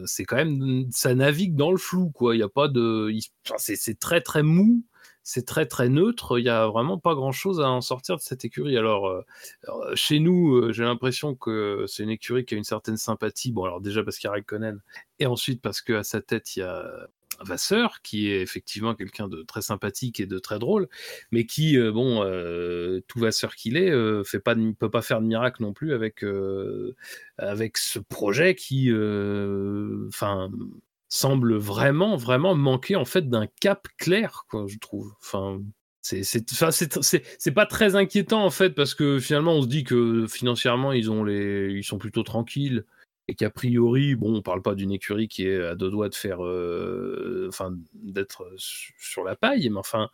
c'est 0.05 0.25
quand 0.25 0.35
même, 0.35 0.89
ça 0.91 1.15
navigue 1.15 1.55
dans 1.55 1.71
le 1.71 1.79
flou, 1.79 2.11
quoi. 2.11 2.35
Il 2.35 2.41
y 2.41 2.43
a 2.43 2.49
pas 2.49 2.67
de, 2.67 3.09
c'est 3.57 4.01
très 4.01 4.21
très 4.21 4.43
mou 4.43 4.83
c'est 5.23 5.47
très 5.47 5.67
très 5.67 5.89
neutre. 5.89 6.39
Il 6.39 6.45
n'y 6.45 6.49
a 6.51 6.67
vraiment 6.67 6.99
pas 6.99 7.15
grand 7.15 7.33
chose 7.33 7.61
à 7.61 7.71
en 7.71 7.81
sortir 7.81 8.17
de 8.17 8.23
cette 8.23 8.45
écurie. 8.45 8.77
Alors, 8.77 9.07
euh, 9.09 9.23
chez 9.95 10.19
nous, 10.21 10.57
euh, 10.57 10.73
j'ai 10.73 10.85
l'impression 10.85 11.35
que 11.35 11.85
c'est 11.89 12.03
une 12.03 12.11
écurie 12.11 12.45
qui 12.45 12.55
a 12.55 12.59
une 12.59 12.65
certaine 12.65 12.97
sympathie. 12.97 13.53
Bon, 13.53 13.65
alors 13.65 13.81
déjà 13.81 14.03
parce 14.05 14.19
qu'il 14.19 14.29
y 14.29 14.31
a 14.31 14.33
Raikkonen, 14.33 14.81
et 15.19 15.27
ensuite 15.27 15.63
parce 15.63 15.81
qu'à 15.81 16.03
sa 16.05 16.21
tête, 16.23 16.57
il 16.57 16.61
y 16.61 16.63
a 16.63 17.09
Vasseur, 17.45 18.03
qui 18.03 18.29
est 18.31 18.41
effectivement 18.41 18.95
quelqu'un 18.95 19.29
de 19.29 19.43
très 19.43 19.63
sympathique 19.63 20.21
et 20.21 20.27
de 20.27 20.39
très 20.39 20.59
drôle, 20.59 20.89
mais 21.31 21.47
qui, 21.47 21.79
euh, 21.79 21.93
bon, 21.93 22.23
euh, 22.23 23.01
tout 23.09 23.19
Vasseur 23.19 23.55
qu'il 23.55 23.77
est, 23.77 23.91
euh, 23.91 24.25
fait 24.25 24.41
pas, 24.41 24.55
peut 24.79 24.91
pas 24.91 25.03
faire 25.03 25.21
de 25.21 25.27
miracle 25.27 25.63
non 25.63 25.73
plus 25.73 25.93
avec, 25.93 26.25
euh, 26.25 26.95
avec 27.39 27.79
ce 27.79 27.99
projet 27.99 28.55
qui, 28.55 28.91
euh, 28.91 30.07
enfin, 30.09 30.51
semble 31.13 31.57
vraiment, 31.57 32.17
vraiment 32.17 32.55
manquer 32.55 32.97
en 32.97 33.05
fait 33.05 33.29
d'un 33.29 33.47
cap 33.61 33.87
clair, 33.99 34.47
quoi, 34.49 34.65
je 34.67 34.79
trouve. 34.79 35.13
Enfin, 35.21 35.61
c'est, 36.01 37.55
pas 37.55 37.67
très 37.67 37.97
inquiétant 37.97 38.43
en 38.43 38.51
fait 38.51 38.71
parce 38.71 38.95
que 38.95 39.19
finalement 39.19 39.53
on 39.57 39.63
se 39.63 39.67
dit 39.67 39.85
que 39.85 40.27
financièrement 40.27 40.91
ils 40.93 41.11
ont 41.11 41.23
les, 41.23 41.75
ils 41.75 41.85
sont 41.85 41.99
plutôt 41.99 42.23
tranquilles 42.23 42.87
et 43.29 43.35
qu'a 43.35 43.51
priori, 43.51 44.15
bon, 44.15 44.37
on 44.37 44.43
parle 44.43 44.63
pas 44.63 44.75
d'une 44.75 44.91
écurie 44.91 45.29
qui 45.29 45.47
est 45.47 45.63
à 45.63 45.75
deux 45.75 45.91
doigts 45.91 46.09
de 46.09 46.15
faire, 46.15 46.45
euh, 46.45 47.47
enfin, 47.49 47.77
d'être 47.93 48.51
sur 48.57 49.23
la 49.23 49.37
paille, 49.37 49.69
mais 49.69 49.79
enfin, 49.79 50.09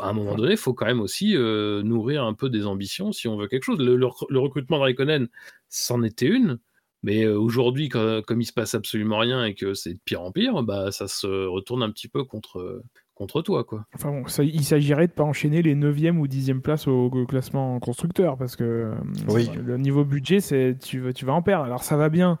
à 0.00 0.10
un 0.10 0.12
moment 0.12 0.36
donné, 0.36 0.52
il 0.52 0.58
faut 0.58 0.74
quand 0.74 0.86
même 0.86 1.00
aussi 1.00 1.34
euh, 1.34 1.82
nourrir 1.82 2.24
un 2.24 2.34
peu 2.34 2.50
des 2.50 2.66
ambitions 2.66 3.10
si 3.10 3.26
on 3.26 3.36
veut 3.36 3.48
quelque 3.48 3.64
chose. 3.64 3.78
Le, 3.78 3.96
le, 3.96 4.06
le 4.28 4.38
recrutement 4.38 4.76
de 4.78 4.82
Raikkonen, 4.82 5.28
c'en 5.70 6.02
était 6.02 6.26
une. 6.26 6.60
Mais 7.02 7.26
aujourd'hui, 7.26 7.88
comme 7.88 8.40
il 8.40 8.44
se 8.44 8.52
passe 8.52 8.74
absolument 8.74 9.18
rien 9.18 9.44
et 9.44 9.54
que 9.54 9.74
c'est 9.74 9.94
de 9.94 10.00
pire 10.04 10.22
en 10.22 10.32
pire, 10.32 10.62
bah 10.62 10.92
ça 10.92 11.08
se 11.08 11.46
retourne 11.46 11.82
un 11.82 11.90
petit 11.90 12.08
peu 12.08 12.24
contre, 12.24 12.82
contre 13.14 13.42
toi. 13.42 13.64
Quoi. 13.64 13.86
Enfin 13.94 14.10
bon, 14.10 14.26
ça, 14.26 14.44
il 14.44 14.64
s'agirait 14.64 15.06
de 15.06 15.12
pas 15.12 15.24
enchaîner 15.24 15.62
les 15.62 15.74
9e 15.74 16.18
ou 16.18 16.26
10e 16.26 16.60
places 16.60 16.88
au, 16.88 17.06
au 17.06 17.26
classement 17.26 17.78
constructeur 17.80 18.36
parce 18.36 18.56
que 18.56 18.92
oui. 19.28 19.48
le 19.56 19.78
niveau 19.78 20.04
budget, 20.04 20.40
c'est 20.40 20.76
tu, 20.78 21.02
tu 21.14 21.24
vas 21.24 21.32
en 21.32 21.42
perdre. 21.42 21.64
Alors 21.64 21.84
ça 21.84 21.96
va 21.96 22.10
bien 22.10 22.38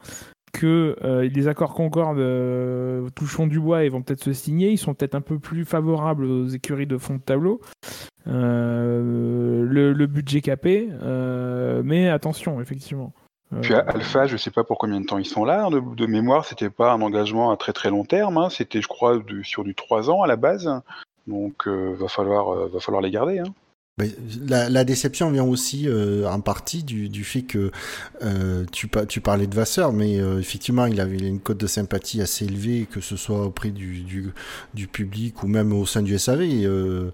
que 0.52 0.96
euh, 1.02 1.28
les 1.28 1.48
accords 1.48 1.74
Concorde 1.74 2.18
euh, 2.18 3.08
touchons 3.14 3.46
du 3.46 3.60
bois 3.60 3.84
et 3.84 3.88
vont 3.88 4.02
peut-être 4.02 4.22
se 4.22 4.32
signer. 4.32 4.70
Ils 4.70 4.78
sont 4.78 4.94
peut-être 4.94 5.14
un 5.14 5.20
peu 5.20 5.38
plus 5.38 5.64
favorables 5.64 6.24
aux 6.24 6.46
écuries 6.46 6.86
de 6.86 6.98
fond 6.98 7.16
de 7.16 7.22
tableau. 7.22 7.60
Euh, 8.26 9.64
le, 9.64 9.92
le, 9.92 10.06
budget 10.06 10.40
capé, 10.40 10.88
mais 11.84 12.08
attention, 12.08 12.60
effectivement. 12.60 13.12
Puis 13.62 13.74
Alpha, 13.74 14.26
je 14.26 14.36
sais 14.36 14.50
pas 14.50 14.62
pour 14.62 14.78
combien 14.78 15.00
de 15.00 15.06
temps 15.06 15.18
ils 15.18 15.26
sont 15.26 15.44
là. 15.44 15.68
De, 15.70 15.80
de 15.80 16.06
mémoire, 16.06 16.44
c'était 16.44 16.70
pas 16.70 16.92
un 16.92 17.02
engagement 17.02 17.50
à 17.50 17.56
très 17.56 17.72
très 17.72 17.90
long 17.90 18.04
terme. 18.04 18.38
Hein. 18.38 18.48
C'était, 18.48 18.80
je 18.80 18.86
crois, 18.86 19.18
de, 19.18 19.42
sur 19.42 19.64
du 19.64 19.74
3 19.74 20.08
ans 20.08 20.22
à 20.22 20.28
la 20.28 20.36
base. 20.36 20.70
Donc, 21.26 21.66
euh, 21.66 21.94
va 21.98 22.08
falloir, 22.08 22.50
euh, 22.50 22.70
va 22.72 22.80
falloir 22.80 23.02
les 23.02 23.10
garder. 23.10 23.40
Hein. 23.40 23.52
La, 24.48 24.84
déception 24.84 25.30
vient 25.30 25.44
aussi 25.44 25.86
euh, 25.86 26.26
en 26.26 26.40
partie 26.40 26.82
du, 26.82 27.08
du 27.08 27.24
fait 27.24 27.42
que 27.42 27.70
euh, 28.22 28.64
tu, 28.72 28.88
tu, 29.08 29.20
parlais 29.20 29.46
de 29.46 29.54
Vasseur, 29.54 29.92
mais 29.92 30.18
euh, 30.18 30.40
effectivement, 30.40 30.86
il 30.86 31.00
avait 31.00 31.18
une 31.18 31.40
cote 31.40 31.58
de 31.58 31.66
sympathie 31.66 32.22
assez 32.22 32.46
élevée, 32.46 32.86
que 32.90 33.00
ce 33.00 33.16
soit 33.16 33.44
auprès 33.44 33.70
du, 33.70 34.00
du, 34.00 34.32
du 34.72 34.86
public 34.86 35.42
ou 35.42 35.48
même 35.48 35.72
au 35.72 35.84
sein 35.84 36.02
du 36.02 36.18
SAV. 36.18 36.40
Euh, 36.40 37.10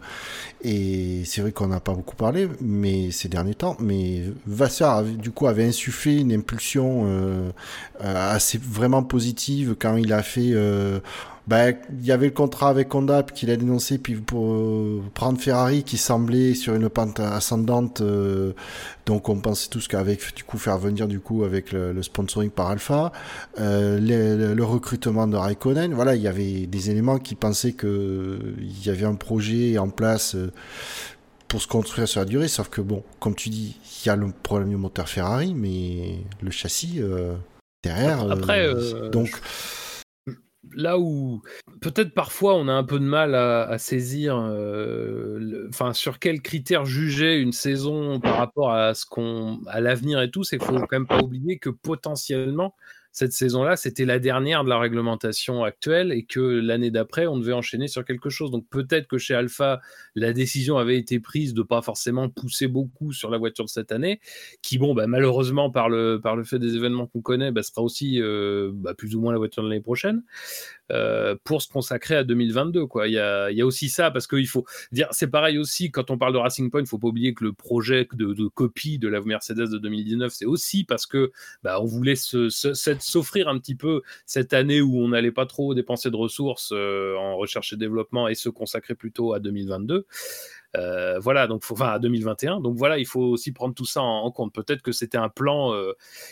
et 0.63 1.23
c'est 1.25 1.41
vrai 1.41 1.53
qu'on 1.53 1.69
n'a 1.69 1.81
pas 1.81 1.93
beaucoup 1.93 2.17
parlé 2.17 2.49
mais 2.61 3.11
ces 3.11 3.29
derniers 3.29 3.55
temps, 3.55 3.77
mais 3.81 4.23
Vasseur, 4.47 5.03
du 5.03 5.31
coup, 5.31 5.49
avait 5.49 5.67
insufflé 5.67 6.19
une 6.19 6.33
impulsion 6.33 7.03
euh, 7.07 7.51
assez 8.01 8.59
vraiment 8.59 9.03
positive 9.03 9.75
quand 9.79 9.97
il 9.97 10.13
a 10.13 10.23
fait 10.23 10.53
bah, 11.47 11.71
il 11.71 12.05
y 12.05 12.11
avait 12.11 12.27
le 12.27 12.33
contrat 12.33 12.71
avec 12.71 12.93
Honda 12.93 13.23
qu'il 13.23 13.53
a 13.53 13.57
dénoncé, 13.57 13.99
puis 13.99 14.17
pour 14.17 14.53
euh, 14.53 15.01
prendre 15.15 15.41
Ferrari 15.41 15.85
qui 15.85 15.97
semblait 15.97 16.55
sur 16.55 16.75
une 16.75 16.89
pente 16.89 17.21
ascendante, 17.21 18.01
euh, 18.01 18.53
donc 19.07 19.29
on 19.29 19.37
pensait 19.37 19.69
tous 19.71 19.87
qu'avec 19.87 20.35
du 20.35 20.43
coup 20.43 20.59
faire 20.59 20.77
venir 20.79 21.07
du 21.07 21.21
coup 21.21 21.45
avec 21.45 21.71
le, 21.71 21.93
le 21.93 22.03
sponsoring 22.03 22.51
par 22.51 22.71
Alpha, 22.71 23.13
euh, 23.61 24.01
le, 24.01 24.55
le, 24.55 24.65
recrutement 24.65 25.29
de 25.29 25.37
Raikkonen, 25.37 25.95
voilà, 25.95 26.17
il 26.17 26.23
y 26.23 26.27
avait 26.27 26.67
des 26.67 26.91
éléments 26.91 27.19
qui 27.19 27.37
pensaient 27.37 27.75
que 27.75 28.41
il 28.59 28.85
y 28.85 28.91
avait 28.91 29.07
un 29.07 29.15
projet 29.15 29.79
en 29.79 29.89
place 29.89 30.35
euh, 30.35 30.51
pour 31.47 31.63
se 31.63 31.69
construire 31.69 32.09
sur 32.09 32.19
la 32.19 32.27
durée, 32.27 32.49
sauf 32.49 32.69
que 32.71 32.81
bon, 32.81 33.05
comme 33.21 33.37
tu 33.37 33.51
dis, 33.51 33.79
il 34.03 34.09
y 34.09 34.11
a 34.11 34.17
le 34.17 34.33
problème 34.43 34.71
du 34.71 34.77
moteur 34.77 35.09
Ferrari, 35.09 35.55
mais 35.55 36.25
le 36.43 36.51
châssis 36.51 36.97
euh, 36.99 37.37
derrière, 37.85 38.29
après, 38.33 38.69
donc. 39.13 39.29
Je 39.29 39.86
là 40.75 40.99
où 40.99 41.43
peut-être 41.81 42.15
parfois 42.15 42.55
on 42.55 42.69
a 42.69 42.73
un 42.73 42.85
peu 42.85 42.99
de 42.99 43.05
mal 43.05 43.35
à, 43.35 43.79
saisir, 43.79 44.37
euh, 44.39 45.69
sur 45.93 46.19
quels 46.19 46.43
critères 46.43 46.85
juger 46.85 47.39
une 47.39 47.53
saison 47.53 48.21
par 48.21 48.37
rapport 48.37 48.73
à 48.73 48.95
ce 48.95 49.07
qu'on, 49.07 49.61
à 49.67 49.81
l'avenir 49.81 50.21
et 50.23 50.31
tout, 50.31 50.45
c'est 50.45 50.59
qu'il 50.59 50.67
faut 50.67 50.79
quand 50.79 50.93
même 50.93 51.07
pas 51.07 51.23
oublier 51.23 51.59
que 51.59 51.71
potentiellement 51.71 52.75
cette 53.17 53.33
saison-là, 53.33 53.77
c'était 53.77 54.05
la 54.05 54.19
dernière 54.19 54.63
de 54.63 54.69
la 54.69 54.79
réglementation 54.79 55.65
actuelle 55.65 56.13
et 56.13 56.27
que 56.27 56.39
l'année 56.39 56.91
d'après, 56.91 57.27
on 57.27 57.39
devait 57.39 57.55
enchaîner 57.55 57.89
sur 57.89 58.05
quelque 58.05 58.29
chose. 58.29 58.51
Donc 58.51 58.67
peut-être 58.69 59.09
que 59.09 59.17
chez 59.17 59.33
Alpha, 59.33 59.81
la 60.15 60.35
décision 60.35 60.77
avait 60.77 60.99
été 60.99 61.19
prise 61.19 61.55
de 61.55 61.63
pas 61.63 61.81
forcément 61.81 62.29
pousser 62.29 62.67
beaucoup 62.67 63.15
sur 63.15 63.31
la 63.31 63.39
voiture 63.39 63.65
de 63.65 63.71
cette 63.71 63.91
année, 63.91 64.21
qui, 64.61 64.77
bon, 64.77 64.93
bah, 64.93 65.07
malheureusement, 65.07 65.71
par 65.71 65.89
le, 65.89 66.21
par 66.23 66.37
le 66.37 66.45
fait 66.45 66.59
des 66.59 66.77
événements 66.77 67.07
qu'on 67.07 67.23
connaît, 67.23 67.53
bah, 67.53 67.63
sera 67.63 67.81
aussi 67.81 68.21
euh, 68.21 68.71
bah, 68.75 68.93
plus 68.93 69.17
ou 69.17 69.23
moins 69.23 69.33
la 69.33 69.39
voiture 69.39 69.63
de 69.63 69.71
l'année 69.71 69.81
prochaine. 69.81 70.23
Euh, 70.93 71.35
pour 71.43 71.63
se 71.63 71.69
consacrer 71.69 72.15
à 72.15 72.23
2022. 72.23 72.87
Quoi. 72.87 73.09
Il, 73.09 73.15
y 73.15 73.19
a, 73.19 73.67
aussi 73.67 73.89
ça, 73.89 74.13
parce 74.13 74.29
qu'il 74.29 74.47
faut 74.47 74.65
dire, 74.93 75.09
c'est 75.11 75.27
pareil 75.27 75.59
aussi, 75.59 75.91
quand 75.91 76.13
on 76.13 76.19
parle 76.19 76.33
de 76.33 76.39
Racing 76.39 76.71
Point, 76.71 76.81
il 76.81 76.85
ne 76.85 76.89
faut 76.89 76.99
pas 76.99 77.09
oublier 77.09 77.35
que 77.35 77.43
le 77.43 77.53
projet 77.53 78.07
de, 78.13 78.47
copie 78.49 78.99
de 78.99 79.09
la 79.09 79.21
Mercedes 79.21 79.69
de 79.69 79.79
2019, 79.79 80.33
c'est 80.33 80.45
aussi 80.45 80.85
parce 80.85 81.07
que 81.07 81.33
bah, 81.65 81.81
on 81.81 81.87
voulait 81.87 82.15
s'offrir 82.15 83.49
un 83.49 83.59
petit 83.59 83.75
peu 83.75 84.03
cette 84.27 84.53
année 84.53 84.81
où 84.81 84.99
on 84.99 85.09
n'allait 85.09 85.33
pas 85.33 85.47
trop 85.47 85.75
dépenser 85.75 86.11
de 86.13 86.17
ressources 86.17 86.71
euh, 86.73 87.17
en 87.17 87.37
recherche 87.37 87.73
et 87.73 87.77
développement 87.77 88.29
et 88.29 88.37
se 88.37 88.49
consacrer 88.49 88.95
plutôt 88.95 89.33
à 89.33 89.41
2022. 89.41 90.07
Euh, 90.77 91.19
voilà, 91.19 91.49
donc 91.49 91.65
faut, 91.65 91.75
enfin 91.75 91.89
à 91.89 91.99
2021. 91.99 92.61
Donc 92.61 92.77
voilà, 92.77 92.99
il 92.99 93.07
faut 93.07 93.23
aussi 93.23 93.51
prendre 93.51 93.75
tout 93.75 93.87
ça 93.87 94.03
en, 94.03 94.31
compte. 94.31 94.55
Peut-être 94.55 94.83
que 94.83 94.93
c'était 94.93 95.19
un 95.19 95.31
plan. 95.31 95.75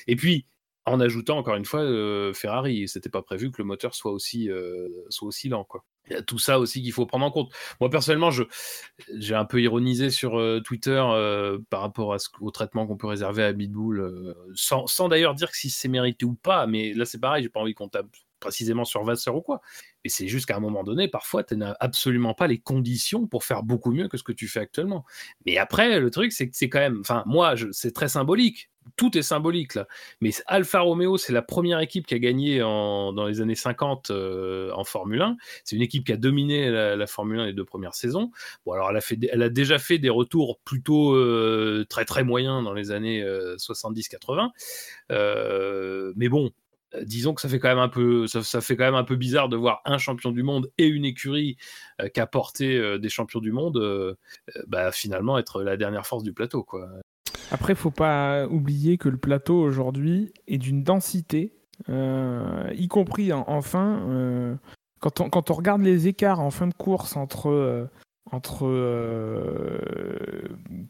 Et 0.07 0.15
puis, 0.15 0.47
en 0.87 1.01
ajoutant 1.01 1.39
encore 1.39 1.57
une 1.57 1.65
fois 1.65 1.81
euh, 1.81 2.33
Ferrari. 2.33 2.89
C'était 2.89 3.09
pas 3.09 3.23
prévu 3.23 3.51
que 3.51 3.59
le 3.59 3.65
moteur 3.65 3.95
soit 3.95 4.13
aussi, 4.13 4.51
euh, 4.51 4.89
soit 5.09 5.29
aussi 5.29 5.49
lent. 5.49 5.65
Quoi. 5.65 5.85
Il 6.09 6.13
y 6.13 6.17
a 6.17 6.23
tout 6.23 6.39
ça 6.39 6.59
aussi 6.59 6.83
qu'il 6.83 6.93
faut 6.93 7.07
prendre 7.07 7.25
en 7.25 7.31
compte. 7.31 7.53
Moi, 7.81 7.89
personnellement, 7.89 8.31
je, 8.31 8.45
j'ai 9.17 9.35
un 9.35 9.47
peu 9.47 9.63
ironisé 9.63 10.11
sur 10.11 10.39
euh, 10.39 10.61
Twitter 10.61 11.03
euh, 11.03 11.59
par 11.71 11.81
rapport 11.81 12.17
au 12.41 12.51
traitement 12.51 12.87
qu'on 12.87 12.97
peut 12.97 13.07
réserver 13.07 13.43
à 13.43 13.53
Bitbull, 13.53 14.35
sans, 14.55 14.87
sans 14.87 15.09
d'ailleurs 15.09 15.35
dire 15.35 15.51
que 15.51 15.57
si 15.57 15.71
c'est 15.71 15.89
mérité 15.89 16.27
ou 16.27 16.35
pas. 16.35 16.67
Mais 16.67 16.93
là, 16.93 17.07
c'est 17.07 17.21
pareil, 17.21 17.43
j'ai 17.43 17.49
pas 17.49 17.61
envie 17.61 17.75
qu'on 17.75 17.89
tape 17.89 18.09
précisément 18.45 18.85
sur 18.85 19.03
Vasseur 19.05 19.37
ou 19.37 19.41
quoi. 19.41 19.63
Mais 20.05 20.11
c'est 20.11 20.29
juste 20.29 20.45
qu'à 20.45 20.57
un 20.57 20.61
moment 20.61 20.85
donné, 20.85 21.09
parfois, 21.09 21.43
tu 21.43 21.57
n'as 21.57 21.75
absolument 21.81 22.35
pas 22.35 22.47
les 22.47 22.59
conditions 22.59 23.27
pour 23.27 23.43
faire 23.43 23.63
beaucoup 23.63 23.91
mieux 23.91 24.09
que 24.09 24.19
ce 24.19 24.23
que 24.23 24.33
tu 24.33 24.49
fais 24.49 24.61
actuellement. 24.61 25.07
Mais 25.47 25.57
après, 25.57 25.99
le 25.99 26.11
truc, 26.11 26.31
c'est 26.33 26.51
que 26.51 26.57
c'est 26.57 26.69
quand 26.69 26.81
même, 26.81 27.01
enfin, 27.01 27.23
moi, 27.25 27.55
c'est 27.73 27.93
très 27.93 28.09
symbolique 28.09 28.71
tout 28.97 29.17
est 29.17 29.23
symbolique 29.23 29.75
là. 29.75 29.87
Mais 30.21 30.31
Alfa 30.47 30.81
Romeo, 30.81 31.17
c'est 31.17 31.33
la 31.33 31.43
première 31.43 31.81
équipe 31.81 32.07
qui 32.07 32.15
a 32.15 32.19
gagné 32.19 32.59
dans 32.59 33.27
les 33.27 33.41
années 33.41 33.55
50 33.55 34.11
euh, 34.11 34.71
en 34.73 34.85
Formule 34.85 35.23
1. 35.23 35.37
C'est 35.65 35.77
une 35.77 35.83
équipe 35.83 36.05
qui 36.05 36.13
a 36.13 36.17
dominé 36.17 36.71
la, 36.71 37.07
Formule 37.07 37.41
1 37.41 37.47
les 37.47 37.53
deux 37.53 37.65
premières 37.65 37.95
saisons. 37.95 38.31
Bon, 38.65 38.73
alors 38.73 38.91
elle 38.91 38.97
a, 38.97 39.01
fait, 39.01 39.19
elle 39.31 39.43
a 39.43 39.49
déjà 39.49 39.79
fait 39.79 39.99
des 39.99 40.11
retours 40.11 40.59
plutôt 40.65 41.15
euh, 41.15 41.85
très 41.89 42.05
très 42.05 42.25
moyens 42.25 42.65
dans 42.65 42.73
les 42.73 42.91
années 42.91 43.25
70-80. 43.25 44.51
Euh, 45.13 46.13
mais 46.17 46.29
bon, 46.29 46.51
disons 47.03 47.35
que 47.35 47.41
ça 47.41 47.49
fait 47.49 47.59
quand 47.59 47.69
même 47.69 47.79
un 47.79 47.89
peu 47.89 48.27
ça, 48.27 48.61
fait 48.61 48.77
quand 48.77 48.85
même 48.85 48.95
un 48.95 49.05
peu 49.05 49.17
bizarre 49.17 49.49
de 49.49 49.57
voir 49.57 49.83
un 49.85 49.99
champion 49.99 50.31
du 50.31 50.43
monde 50.43 50.71
et 50.79 50.87
une 50.87 51.05
écurie 51.05 51.57
qui 52.13 52.21
a 52.21 52.27
porté 52.27 52.99
des 52.99 53.09
champions 53.09 53.41
du 53.41 53.51
monde 53.51 54.17
bah, 54.69 54.93
finalement 54.93 55.37
être 55.39 55.63
la 55.63 55.77
dernière 55.77 56.07
force 56.07 56.23
du 56.23 56.33
plateau 56.33 56.63
quoi 56.63 56.89
après, 57.55 57.77
faut 57.77 57.93
pas 57.93 58.49
oublier 58.49 58.99
que 58.99 59.09
le 59.09 59.17
plateau 59.17 59.61
aujourd'hui 59.61 60.33
est 60.49 60.59
d'une 60.59 60.83
densité, 60.83 61.53
euh, 61.89 62.69
y 62.75 62.89
compris 62.89 63.33
en, 63.33 63.63
fin. 63.63 64.01
Euh, 64.09 64.57
quand, 64.99 65.21
on, 65.21 65.31
quand 65.31 65.53
on 65.53 65.55
regarde 65.55 65.81
les 65.81 66.09
écarts 66.09 66.41
en 66.41 66.51
fin 66.51 66.67
de 66.67 66.75
course 66.75 67.17
entre 67.17 67.51
euh, 67.51 67.87
entre 68.33 68.67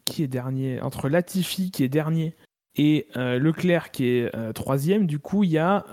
qui 0.05 0.23
est 0.23 0.27
dernier, 0.27 0.81
entre 0.81 1.07
Latifi 1.07 1.69
qui 1.69 1.83
est 1.83 1.89
dernier 1.89 2.35
et 2.75 3.07
Leclerc 3.15 3.91
qui 3.91 4.07
est 4.07 4.53
troisième, 4.53 5.05
du 5.05 5.19
coup 5.19 5.43
il 5.43 5.51
y 5.51 5.59
a 5.59 5.85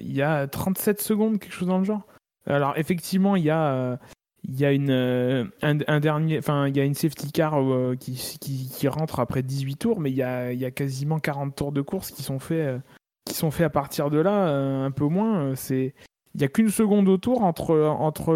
il 0.00 0.12
y 0.12 0.22
a 0.22 0.46
37 0.46 1.00
secondes 1.00 1.40
quelque 1.40 1.52
chose 1.52 1.68
dans 1.68 1.78
le 1.78 1.84
genre. 1.84 2.06
Alors 2.46 2.74
effectivement 2.76 3.34
il 3.34 3.42
y 3.42 3.50
a 3.50 3.98
il 4.44 4.58
y 4.58 4.64
a 4.64 4.72
une 4.72 4.90
euh, 4.90 5.44
il 5.62 6.76
y 6.76 6.80
a 6.80 6.84
une 6.84 6.94
safety 6.94 7.30
car 7.30 7.60
euh, 7.62 7.94
qui, 7.94 8.38
qui, 8.40 8.88
rentre 8.88 9.20
après 9.20 9.42
18 9.42 9.76
tours 9.76 10.00
mais 10.00 10.10
il 10.10 10.16
y 10.16 10.22
a, 10.22 10.70
quasiment 10.70 11.20
40 11.20 11.54
tours 11.54 11.72
de 11.72 11.80
course 11.80 12.10
qui 12.10 12.22
sont 12.22 12.38
faits 12.38 12.58
euh, 12.58 12.78
qui 13.24 13.34
sont 13.34 13.50
faits 13.50 13.66
à 13.66 13.70
partir 13.70 14.10
de 14.10 14.18
là 14.18 14.48
un 14.48 14.90
peu 14.90 15.06
moins 15.06 15.54
il 15.70 16.40
y 16.40 16.44
a 16.44 16.48
qu'une 16.48 16.70
seconde 16.70 17.08
au 17.08 17.18
tour 17.18 17.44
entre 17.44 18.34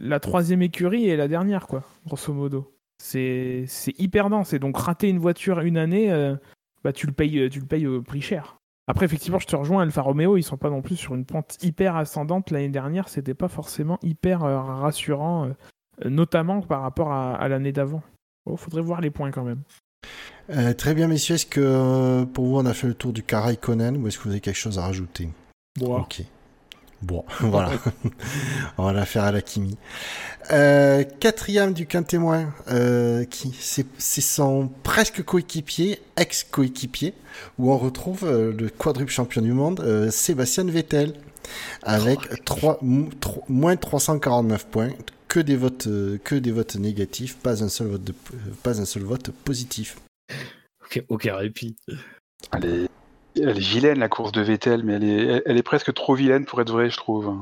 la 0.00 0.20
troisième 0.20 0.62
écurie 0.62 1.08
et 1.08 1.16
la 1.16 1.26
dernière 1.26 1.66
quoi 1.66 1.82
grosso 2.06 2.32
modo. 2.32 2.76
C'est 3.02 3.64
c'est 3.66 3.98
hyper 3.98 4.30
dense 4.30 4.52
et 4.52 4.60
donc 4.60 4.76
rater 4.76 5.08
une 5.08 5.18
voiture 5.18 5.60
une 5.60 5.76
année 5.76 6.34
bah 6.84 6.92
tu 6.92 7.06
le 7.06 7.12
payes 7.12 7.50
tu 7.50 7.58
le 7.58 7.66
payes 7.66 7.88
au 7.88 8.02
prix 8.02 8.20
cher 8.20 8.58
après, 8.86 9.06
effectivement, 9.06 9.38
je 9.38 9.46
te 9.46 9.56
rejoins, 9.56 9.82
Alfa 9.82 10.02
Romeo, 10.02 10.36
ils 10.36 10.42
sont 10.42 10.58
pas 10.58 10.68
non 10.68 10.82
plus 10.82 10.96
sur 10.96 11.14
une 11.14 11.24
pente 11.24 11.56
hyper 11.62 11.96
ascendante. 11.96 12.50
L'année 12.50 12.68
dernière, 12.68 13.08
c'était 13.08 13.34
pas 13.34 13.48
forcément 13.48 13.98
hyper 14.02 14.44
euh, 14.44 14.60
rassurant, 14.60 15.46
euh, 15.46 16.08
notamment 16.10 16.60
par 16.60 16.82
rapport 16.82 17.12
à, 17.12 17.48
l'année 17.48 17.72
d'avant. 17.72 18.02
Il 18.46 18.52
oh, 18.52 18.56
faudrait 18.56 18.82
voir 18.82 19.00
les 19.00 19.10
points 19.10 19.30
quand 19.30 19.44
même. 19.44 19.62
Euh, 20.50 20.74
très 20.74 20.94
bien, 20.94 21.08
messieurs. 21.08 21.36
Est-ce 21.36 21.46
que 21.46 22.24
pour 22.24 22.44
vous, 22.44 22.58
on 22.58 22.66
a 22.66 22.74
fait 22.74 22.86
le 22.86 22.94
tour 22.94 23.14
du 23.14 23.22
Conan 23.22 23.94
ou 23.94 24.06
est-ce 24.06 24.18
que 24.18 24.24
vous 24.24 24.30
avez 24.30 24.40
quelque 24.40 24.54
chose 24.56 24.78
à 24.78 24.82
rajouter? 24.82 25.30
Ok. 25.80 26.22
Bon, 27.04 27.22
voilà. 27.40 27.70
on 28.78 28.84
va 28.84 28.92
la 28.94 29.04
faire 29.04 29.24
à 29.24 29.32
la 29.32 29.42
Kimi. 29.42 29.76
Euh, 30.50 31.04
quatrième 31.20 31.74
du 31.74 31.86
quintémoin, 31.86 32.54
euh, 32.68 33.24
qui 33.24 33.54
c'est 33.54 34.20
son 34.20 34.70
presque 34.82 35.22
coéquipier, 35.22 36.00
ex-coéquipier, 36.16 37.12
où 37.58 37.72
on 37.72 37.78
retrouve 37.78 38.24
euh, 38.24 38.52
le 38.52 38.70
quadruple 38.70 39.10
champion 39.10 39.42
du 39.42 39.52
monde, 39.52 39.80
euh, 39.80 40.10
Sébastien 40.10 40.64
Vettel, 40.64 41.12
avec 41.82 42.18
oh, 42.62 42.78
moins 43.48 43.76
349 43.76 44.66
points, 44.68 44.90
que 45.28 45.40
des 45.40 45.56
votes, 45.56 45.88
que 46.24 46.36
des 46.36 46.52
votes 46.52 46.76
négatifs, 46.76 47.36
pas 47.36 47.62
un 47.62 47.68
seul 47.68 47.88
vote, 47.88 48.12
pas 48.62 48.80
un 48.80 48.86
seul 48.86 49.02
vote 49.02 49.30
positif. 49.44 49.98
Ok, 50.84 51.02
aucun 51.08 51.36
répit. 51.36 51.76
Allez. 52.50 52.88
Elle 53.36 53.50
est 53.50 53.58
vilaine 53.58 53.98
la 53.98 54.08
course 54.08 54.32
de 54.32 54.42
Vettel, 54.42 54.84
mais 54.84 54.94
elle 54.94 55.04
est, 55.04 55.42
elle 55.46 55.56
est 55.56 55.62
presque 55.62 55.92
trop 55.92 56.14
vilaine 56.14 56.44
pour 56.44 56.60
être 56.60 56.70
vraie, 56.70 56.90
je 56.90 56.96
trouve. 56.96 57.36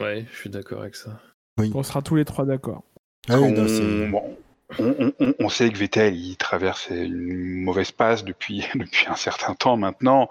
Ouais, 0.00 0.26
je 0.30 0.36
suis 0.36 0.50
d'accord 0.50 0.82
avec 0.82 0.94
ça. 0.94 1.20
On 1.58 1.82
sera 1.82 2.02
tous 2.02 2.16
les 2.16 2.24
trois 2.24 2.44
d'accord. 2.44 2.82
Ah 3.28 3.40
on, 3.40 5.48
sait 5.48 5.70
que 5.70 5.78
Vettel, 5.78 6.14
il 6.14 6.36
traverse 6.36 6.88
une 6.90 7.62
mauvaise 7.62 7.90
passe 7.90 8.24
depuis, 8.24 8.64
depuis 8.74 9.06
un 9.08 9.16
certain 9.16 9.54
temps 9.54 9.76
maintenant. 9.76 10.28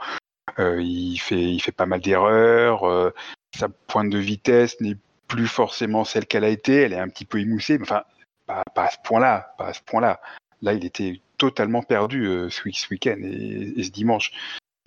Euh, 0.59 0.81
il, 0.81 1.17
fait, 1.17 1.41
il 1.41 1.59
fait 1.59 1.71
pas 1.71 1.85
mal 1.85 2.01
d'erreurs. 2.01 2.85
Euh, 2.85 3.13
sa 3.55 3.69
pointe 3.69 4.09
de 4.09 4.17
vitesse 4.17 4.79
n'est 4.79 4.97
plus 5.27 5.47
forcément 5.47 6.05
celle 6.05 6.25
qu'elle 6.25 6.43
a 6.43 6.49
été. 6.49 6.81
Elle 6.81 6.93
est 6.93 6.99
un 6.99 7.09
petit 7.09 7.25
peu 7.25 7.39
émoussée. 7.39 7.77
Mais 7.77 7.83
enfin, 7.83 8.03
pas, 8.45 8.63
à 8.75 8.89
ce 8.89 8.97
point-là. 9.03 9.53
Pas 9.57 9.67
à 9.67 9.73
ce 9.73 9.81
point-là. 9.81 10.21
Là, 10.61 10.73
il 10.73 10.85
était 10.85 11.21
totalement 11.37 11.83
perdu 11.83 12.25
euh, 12.25 12.49
ce, 12.49 12.63
week-end 12.89 13.17
et, 13.21 13.83
ce 13.83 13.91
dimanche. 13.91 14.31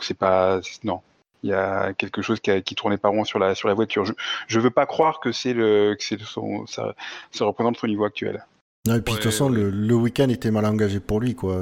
C'est 0.05 0.19
pas. 0.19 0.61
Non 0.85 1.01
il 1.43 1.51
y 1.51 1.55
a 1.55 1.95
quelque 1.95 2.23
chose 2.23 2.41
qui, 2.41 2.63
qui, 2.63 2.75
tournait 2.75 2.99
pas 2.99 3.09
rond 3.09 3.25
sur 3.25 3.39
la, 3.39 3.55
sur 3.55 3.69
la 3.69 3.75
voiture. 3.75 4.05
Je 4.47 4.59
ne 4.59 4.63
veux 4.63 4.71
pas 4.71 4.87
croire 4.87 5.21
que 5.21 5.33
c'est 5.33 5.55
le 5.55 5.95
que 5.99 6.05
c'est 6.05 6.21
son 6.21 6.67
ça, 6.67 6.95
ça, 7.31 7.45
représente 7.45 7.79
son 7.79 7.87
niveau 7.87 8.05
actuel. 8.05 8.45
Non, 8.87 8.97
et 8.97 9.01
puis 9.01 9.15
de 9.15 9.19
toute 9.19 9.31
façon, 9.31 9.49
le, 9.49 9.71
le 9.71 9.95
week-end 9.95 10.29
était 10.29 10.51
mal 10.51 10.65
engagé 10.65 11.01
pour 11.01 11.21
lui, 11.21 11.35
quoi. 11.35 11.59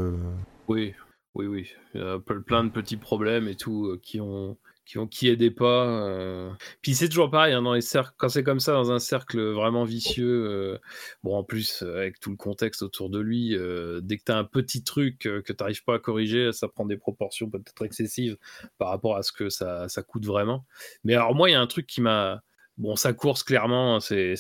Oui, 0.68 0.94
oui, 1.34 1.46
oui. 1.46 1.70
Il 1.94 2.00
y 2.00 2.04
a 2.04 2.18
plein 2.18 2.64
de 2.64 2.70
petits 2.70 2.96
problèmes 2.96 3.48
et 3.48 3.56
tout 3.56 3.86
euh, 3.86 4.00
qui 4.02 4.20
ont 4.20 4.56
qui, 4.88 4.96
ont, 4.96 5.06
qui 5.06 5.28
aidaient 5.28 5.50
pas. 5.50 5.86
Euh. 5.86 6.50
Puis 6.80 6.94
c'est 6.94 7.08
toujours 7.08 7.30
pareil, 7.30 7.52
hein, 7.52 7.60
dans 7.60 7.74
les 7.74 7.82
cercles, 7.82 8.14
quand 8.16 8.30
c'est 8.30 8.42
comme 8.42 8.58
ça, 8.58 8.72
dans 8.72 8.90
un 8.90 8.98
cercle 8.98 9.38
vraiment 9.52 9.84
vicieux, 9.84 10.46
euh, 10.48 10.78
bon, 11.22 11.36
en 11.36 11.44
plus, 11.44 11.82
avec 11.82 12.18
tout 12.20 12.30
le 12.30 12.36
contexte 12.36 12.82
autour 12.82 13.10
de 13.10 13.20
lui, 13.20 13.54
euh, 13.54 14.00
dès 14.02 14.16
que 14.16 14.24
tu 14.24 14.32
un 14.32 14.44
petit 14.44 14.82
truc 14.82 15.18
que 15.18 15.42
tu 15.46 15.54
n'arrives 15.60 15.84
pas 15.84 15.96
à 15.96 15.98
corriger, 15.98 16.52
ça 16.52 16.68
prend 16.68 16.86
des 16.86 16.96
proportions 16.96 17.50
peut-être 17.50 17.84
excessives 17.84 18.38
par 18.78 18.88
rapport 18.88 19.16
à 19.16 19.22
ce 19.22 19.32
que 19.32 19.50
ça, 19.50 19.88
ça 19.88 20.02
coûte 20.02 20.24
vraiment. 20.24 20.64
Mais 21.04 21.14
alors, 21.14 21.34
moi, 21.34 21.50
il 21.50 21.52
y 21.52 21.56
a 21.56 21.60
un 21.60 21.66
truc 21.66 21.86
qui 21.86 22.00
m'a 22.00 22.42
Bon, 22.78 22.94
sa 22.94 23.12
course, 23.12 23.42
clairement, 23.42 23.98
c'est 23.98 24.36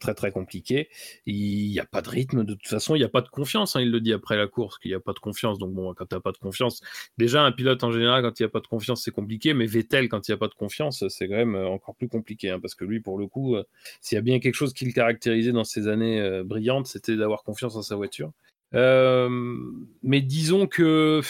très 0.00 0.14
très 0.14 0.32
compliqué. 0.32 0.88
Il 1.26 1.70
n'y 1.70 1.78
a 1.78 1.84
pas 1.84 2.02
de 2.02 2.08
rythme, 2.08 2.42
de 2.42 2.54
toute 2.54 2.66
façon, 2.66 2.96
il 2.96 2.98
n'y 2.98 3.04
a 3.04 3.08
pas 3.08 3.20
de 3.20 3.28
confiance. 3.28 3.76
Hein, 3.76 3.82
il 3.82 3.92
le 3.92 4.00
dit 4.00 4.12
après 4.12 4.36
la 4.36 4.48
course 4.48 4.78
qu'il 4.78 4.90
n'y 4.90 4.96
a 4.96 5.00
pas 5.00 5.12
de 5.12 5.20
confiance. 5.20 5.58
Donc, 5.58 5.72
bon, 5.72 5.94
quand 5.94 6.06
tu 6.06 6.16
n'as 6.16 6.20
pas 6.20 6.32
de 6.32 6.38
confiance, 6.38 6.80
déjà, 7.18 7.42
un 7.44 7.52
pilote 7.52 7.84
en 7.84 7.92
général, 7.92 8.22
quand 8.24 8.40
il 8.40 8.42
n'y 8.42 8.46
a 8.46 8.50
pas 8.50 8.58
de 8.58 8.66
confiance, 8.66 9.04
c'est 9.04 9.12
compliqué. 9.12 9.54
Mais 9.54 9.66
Vettel, 9.66 10.08
quand 10.08 10.26
il 10.26 10.32
n'y 10.32 10.34
a 10.34 10.38
pas 10.38 10.48
de 10.48 10.54
confiance, 10.54 11.06
c'est 11.06 11.28
quand 11.28 11.36
même 11.36 11.54
euh, 11.54 11.68
encore 11.68 11.94
plus 11.94 12.08
compliqué. 12.08 12.50
Hein, 12.50 12.58
parce 12.58 12.74
que 12.74 12.84
lui, 12.84 12.98
pour 12.98 13.16
le 13.16 13.28
coup, 13.28 13.54
euh, 13.54 13.62
s'il 14.00 14.16
y 14.16 14.18
a 14.18 14.22
bien 14.22 14.40
quelque 14.40 14.56
chose 14.56 14.72
qui 14.74 14.84
le 14.84 14.92
caractérisait 14.92 15.52
dans 15.52 15.62
ses 15.62 15.86
années 15.86 16.20
euh, 16.20 16.42
brillantes, 16.42 16.88
c'était 16.88 17.16
d'avoir 17.16 17.44
confiance 17.44 17.76
en 17.76 17.82
sa 17.82 17.94
voiture. 17.94 18.32
mais 18.72 20.20
disons 20.20 20.66
que 20.66 21.20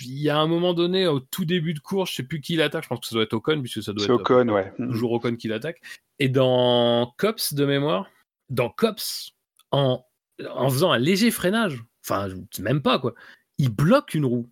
il 0.00 0.18
y 0.18 0.30
a 0.30 0.38
un 0.38 0.46
moment 0.46 0.74
donné, 0.74 1.06
au 1.06 1.20
tout 1.20 1.44
début 1.44 1.74
de 1.74 1.80
course, 1.80 2.10
je 2.10 2.16
sais 2.16 2.22
plus 2.22 2.40
qui 2.40 2.56
l'attaque, 2.56 2.84
je 2.84 2.88
pense 2.88 3.00
que 3.00 3.06
ça 3.06 3.14
doit 3.14 3.24
être 3.24 3.34
Ocon, 3.34 3.60
puisque 3.60 3.82
ça 3.82 3.92
doit 3.92 4.04
être 4.04 4.10
Ocon, 4.10 4.48
ouais. 4.48 4.72
toujours 4.76 5.12
Ocon 5.12 5.36
qui 5.36 5.48
l'attaque. 5.48 5.80
Et 6.18 6.28
dans 6.28 7.12
Cops 7.16 7.54
de 7.54 7.64
mémoire, 7.64 8.10
dans 8.50 8.70
Cops, 8.70 9.32
en, 9.70 10.04
en 10.48 10.70
faisant 10.70 10.92
un 10.92 10.98
léger 10.98 11.30
freinage, 11.30 11.82
enfin, 12.04 12.28
même 12.58 12.82
pas 12.82 12.98
quoi, 12.98 13.14
il 13.58 13.70
bloque 13.70 14.14
une 14.14 14.24
roue. 14.24 14.50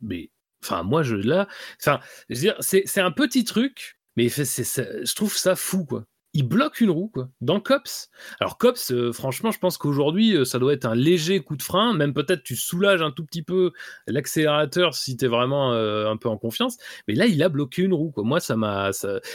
mais, 0.00 0.30
enfin, 0.62 0.82
moi, 0.82 1.02
je 1.02 1.16
là, 1.16 1.48
enfin, 1.80 2.00
je 2.28 2.34
veux 2.34 2.40
dire, 2.40 2.56
c'est 2.60 3.00
un 3.00 3.12
petit 3.12 3.44
truc, 3.44 3.98
mais 4.16 4.28
je 4.28 5.14
trouve 5.14 5.36
ça 5.36 5.56
fou 5.56 5.84
quoi 5.84 6.04
il 6.34 6.48
bloque 6.48 6.80
une 6.80 6.90
roue 6.90 7.12
dans 7.40 7.60
Cops. 7.60 8.10
Alors 8.40 8.56
Cops, 8.56 8.90
euh, 8.90 9.12
franchement, 9.12 9.50
je 9.50 9.58
pense 9.58 9.76
qu'aujourd'hui, 9.76 10.34
euh, 10.36 10.44
ça 10.44 10.58
doit 10.58 10.72
être 10.72 10.86
un 10.86 10.94
léger 10.94 11.40
coup 11.40 11.56
de 11.56 11.62
frein, 11.62 11.92
même 11.92 12.14
peut-être 12.14 12.42
tu 12.42 12.56
soulages 12.56 13.02
un 13.02 13.10
tout 13.10 13.24
petit 13.24 13.42
peu 13.42 13.72
l'accélérateur 14.06 14.94
si 14.94 15.16
tu 15.16 15.26
es 15.26 15.28
vraiment 15.28 15.72
euh, 15.74 16.08
un 16.08 16.16
peu 16.16 16.28
en 16.28 16.38
confiance, 16.38 16.78
mais 17.06 17.14
là, 17.14 17.26
il 17.26 17.42
a 17.42 17.48
bloqué 17.48 17.82
une 17.82 17.92
roue. 17.92 18.12
Moi, 18.16 18.40
ça 18.40 18.56
m'a... 18.56 18.90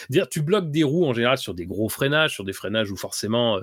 Dire, 0.10 0.28
tu 0.30 0.42
bloques 0.42 0.72
des 0.72 0.84
roues 0.84 1.06
en 1.06 1.14
général 1.14 1.38
sur 1.38 1.54
des 1.54 1.66
gros 1.66 1.90
freinages, 1.90 2.34
sur 2.34 2.44
des 2.44 2.54
freinages 2.54 2.92
où 2.92 2.98
forcément, 2.98 3.60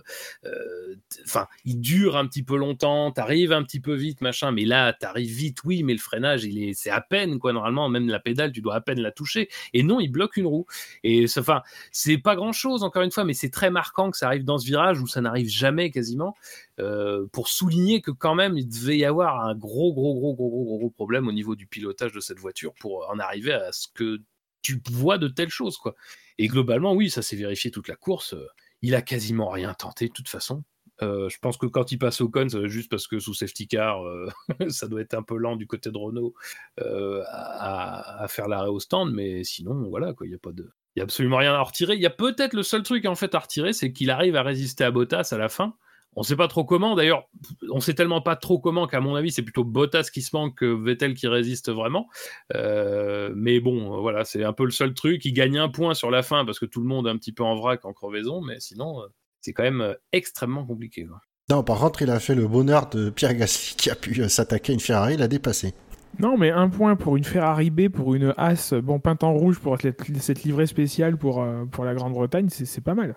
enfin, 1.24 1.46
il 1.64 1.80
dure 1.80 2.16
un 2.16 2.26
petit 2.26 2.42
peu 2.42 2.56
longtemps, 2.56 3.10
tu 3.12 3.20
arrives 3.20 3.52
un 3.52 3.62
petit 3.62 3.80
peu 3.80 3.94
vite, 3.94 4.20
machin, 4.20 4.52
mais 4.52 4.64
là, 4.64 4.92
tu 4.92 5.06
arrives 5.06 5.34
vite, 5.34 5.58
oui, 5.64 5.82
mais 5.82 5.92
le 5.92 5.98
freinage, 5.98 6.44
il 6.44 6.62
est, 6.62 6.74
c'est 6.74 6.90
à 6.90 7.00
peine, 7.00 7.38
quoi, 7.38 7.52
normalement, 7.52 7.88
même 7.88 8.08
la 8.08 8.20
pédale, 8.20 8.52
tu 8.52 8.60
dois 8.60 8.76
à 8.76 8.80
peine 8.80 9.00
la 9.00 9.10
toucher, 9.10 9.48
et 9.72 9.82
non, 9.82 10.00
il 10.00 10.08
bloque 10.08 10.36
une 10.36 10.46
roue. 10.46 10.66
Et 11.02 11.26
enfin, 11.38 11.62
c'est 11.90 12.18
pas 12.18 12.36
grand-chose, 12.36 12.82
encore 12.82 13.02
une 13.02 13.10
fois, 13.10 13.23
mais 13.24 13.34
c'est 13.34 13.50
très 13.50 13.70
marquant 13.70 14.10
que 14.10 14.16
ça 14.16 14.26
arrive 14.26 14.44
dans 14.44 14.58
ce 14.58 14.66
virage 14.66 15.00
où 15.00 15.06
ça 15.06 15.20
n'arrive 15.20 15.48
jamais 15.48 15.90
quasiment, 15.90 16.34
euh, 16.80 17.26
pour 17.32 17.48
souligner 17.48 18.00
que 18.00 18.10
quand 18.10 18.34
même 18.34 18.56
il 18.56 18.68
devait 18.68 18.98
y 18.98 19.04
avoir 19.04 19.40
un 19.46 19.54
gros, 19.54 19.92
gros, 19.92 20.14
gros, 20.14 20.34
gros, 20.34 20.50
gros, 20.50 20.78
gros 20.78 20.90
problème 20.90 21.28
au 21.28 21.32
niveau 21.32 21.56
du 21.56 21.66
pilotage 21.66 22.12
de 22.12 22.20
cette 22.20 22.38
voiture 22.38 22.74
pour 22.74 23.08
en 23.10 23.18
arriver 23.18 23.52
à 23.52 23.72
ce 23.72 23.88
que 23.92 24.20
tu 24.62 24.80
vois 24.90 25.18
de 25.18 25.28
telles 25.28 25.50
choses, 25.50 25.76
quoi. 25.76 25.94
Et 26.38 26.48
globalement, 26.48 26.94
oui, 26.94 27.10
ça 27.10 27.22
s'est 27.22 27.36
vérifié 27.36 27.70
toute 27.70 27.88
la 27.88 27.96
course. 27.96 28.34
Euh, 28.34 28.46
il 28.82 28.94
a 28.94 29.02
quasiment 29.02 29.48
rien 29.48 29.72
tenté 29.74 30.08
de 30.08 30.12
toute 30.12 30.28
façon. 30.28 30.64
Euh, 31.02 31.28
je 31.28 31.38
pense 31.38 31.56
que 31.56 31.66
quand 31.66 31.90
il 31.92 31.98
passe 31.98 32.20
au 32.20 32.28
con, 32.28 32.48
c'est 32.48 32.68
juste 32.68 32.90
parce 32.90 33.06
que 33.08 33.18
sous 33.18 33.34
safety 33.34 33.66
car, 33.66 34.02
ça 34.68 34.88
doit 34.88 35.00
être 35.00 35.14
un 35.14 35.22
peu 35.22 35.36
lent 35.36 35.56
du 35.56 35.66
côté 35.66 35.90
de 35.90 35.98
Renault 35.98 36.34
à, 36.78 38.22
à 38.22 38.28
faire 38.28 38.48
l'arrêt 38.48 38.68
au 38.68 38.80
stand, 38.80 39.12
mais 39.12 39.44
sinon, 39.44 39.88
voilà, 39.88 40.12
quoi, 40.12 40.26
il 40.26 40.30
n'y 40.30 40.36
a 40.36 40.38
pas 40.38 40.52
de. 40.52 40.70
Il 40.94 41.00
y 41.00 41.02
a 41.02 41.04
absolument 41.04 41.38
rien 41.38 41.54
à 41.54 41.60
retirer. 41.60 41.94
Il 41.94 42.00
y 42.00 42.06
a 42.06 42.10
peut-être 42.10 42.52
le 42.52 42.62
seul 42.62 42.82
truc 42.82 43.04
en 43.06 43.14
fait 43.14 43.34
à 43.34 43.38
retirer, 43.38 43.72
c'est 43.72 43.92
qu'il 43.92 44.10
arrive 44.10 44.36
à 44.36 44.42
résister 44.42 44.84
à 44.84 44.90
Bottas 44.90 45.30
à 45.32 45.38
la 45.38 45.48
fin. 45.48 45.74
On 46.16 46.22
sait 46.22 46.36
pas 46.36 46.46
trop 46.46 46.64
comment. 46.64 46.94
D'ailleurs, 46.94 47.28
on 47.72 47.80
sait 47.80 47.94
tellement 47.94 48.20
pas 48.20 48.36
trop 48.36 48.60
comment 48.60 48.86
qu'à 48.86 49.00
mon 49.00 49.16
avis, 49.16 49.32
c'est 49.32 49.42
plutôt 49.42 49.64
Bottas 49.64 50.10
qui 50.12 50.22
se 50.22 50.34
manque 50.36 50.58
que 50.58 50.66
Vettel 50.66 51.14
qui 51.14 51.26
résiste 51.26 51.72
vraiment. 51.72 52.08
Euh, 52.54 53.32
mais 53.34 53.58
bon, 53.58 54.00
voilà, 54.00 54.24
c'est 54.24 54.44
un 54.44 54.52
peu 54.52 54.64
le 54.64 54.70
seul 54.70 54.94
truc. 54.94 55.24
Il 55.24 55.32
gagne 55.32 55.58
un 55.58 55.68
point 55.68 55.94
sur 55.94 56.12
la 56.12 56.22
fin 56.22 56.44
parce 56.44 56.60
que 56.60 56.66
tout 56.66 56.80
le 56.80 56.86
monde 56.86 57.08
est 57.08 57.10
un 57.10 57.16
petit 57.16 57.32
peu 57.32 57.42
en 57.42 57.56
vrac, 57.56 57.84
en 57.84 57.92
crevaison. 57.92 58.40
Mais 58.42 58.60
sinon, 58.60 59.00
euh, 59.02 59.06
c'est 59.44 59.52
quand 59.52 59.62
même 59.62 59.80
euh, 59.82 59.94
extrêmement 60.12 60.64
compliqué. 60.64 61.06
Non, 61.50 61.62
par 61.62 61.78
contre, 61.78 62.00
il 62.00 62.10
a 62.10 62.18
fait 62.18 62.34
le 62.34 62.48
bonheur 62.48 62.88
de 62.88 63.10
Pierre 63.10 63.34
Gasly 63.34 63.74
qui 63.76 63.90
a 63.90 63.94
pu 63.94 64.18
euh, 64.22 64.28
s'attaquer 64.28 64.72
à 64.72 64.74
une 64.74 64.80
Ferrari, 64.80 65.14
il 65.14 65.20
l'a 65.20 65.28
dépassé. 65.28 65.74
Non, 66.18 66.36
mais 66.38 66.50
un 66.50 66.68
point 66.68 66.96
pour 66.96 67.16
une 67.16 67.24
Ferrari 67.24 67.70
B, 67.70 67.88
pour 67.88 68.14
une 68.14 68.34
As, 68.36 68.72
bon, 68.74 68.98
peinte 69.00 69.24
en 69.24 69.32
rouge 69.32 69.58
pour 69.58 69.80
cette, 69.80 70.02
cette 70.20 70.44
livrée 70.44 70.66
spéciale 70.66 71.16
pour, 71.16 71.42
euh, 71.42 71.64
pour 71.64 71.84
la 71.84 71.94
Grande-Bretagne, 71.94 72.48
c'est 72.50 72.64
c'est 72.66 72.80
pas 72.80 72.94
mal. 72.94 73.16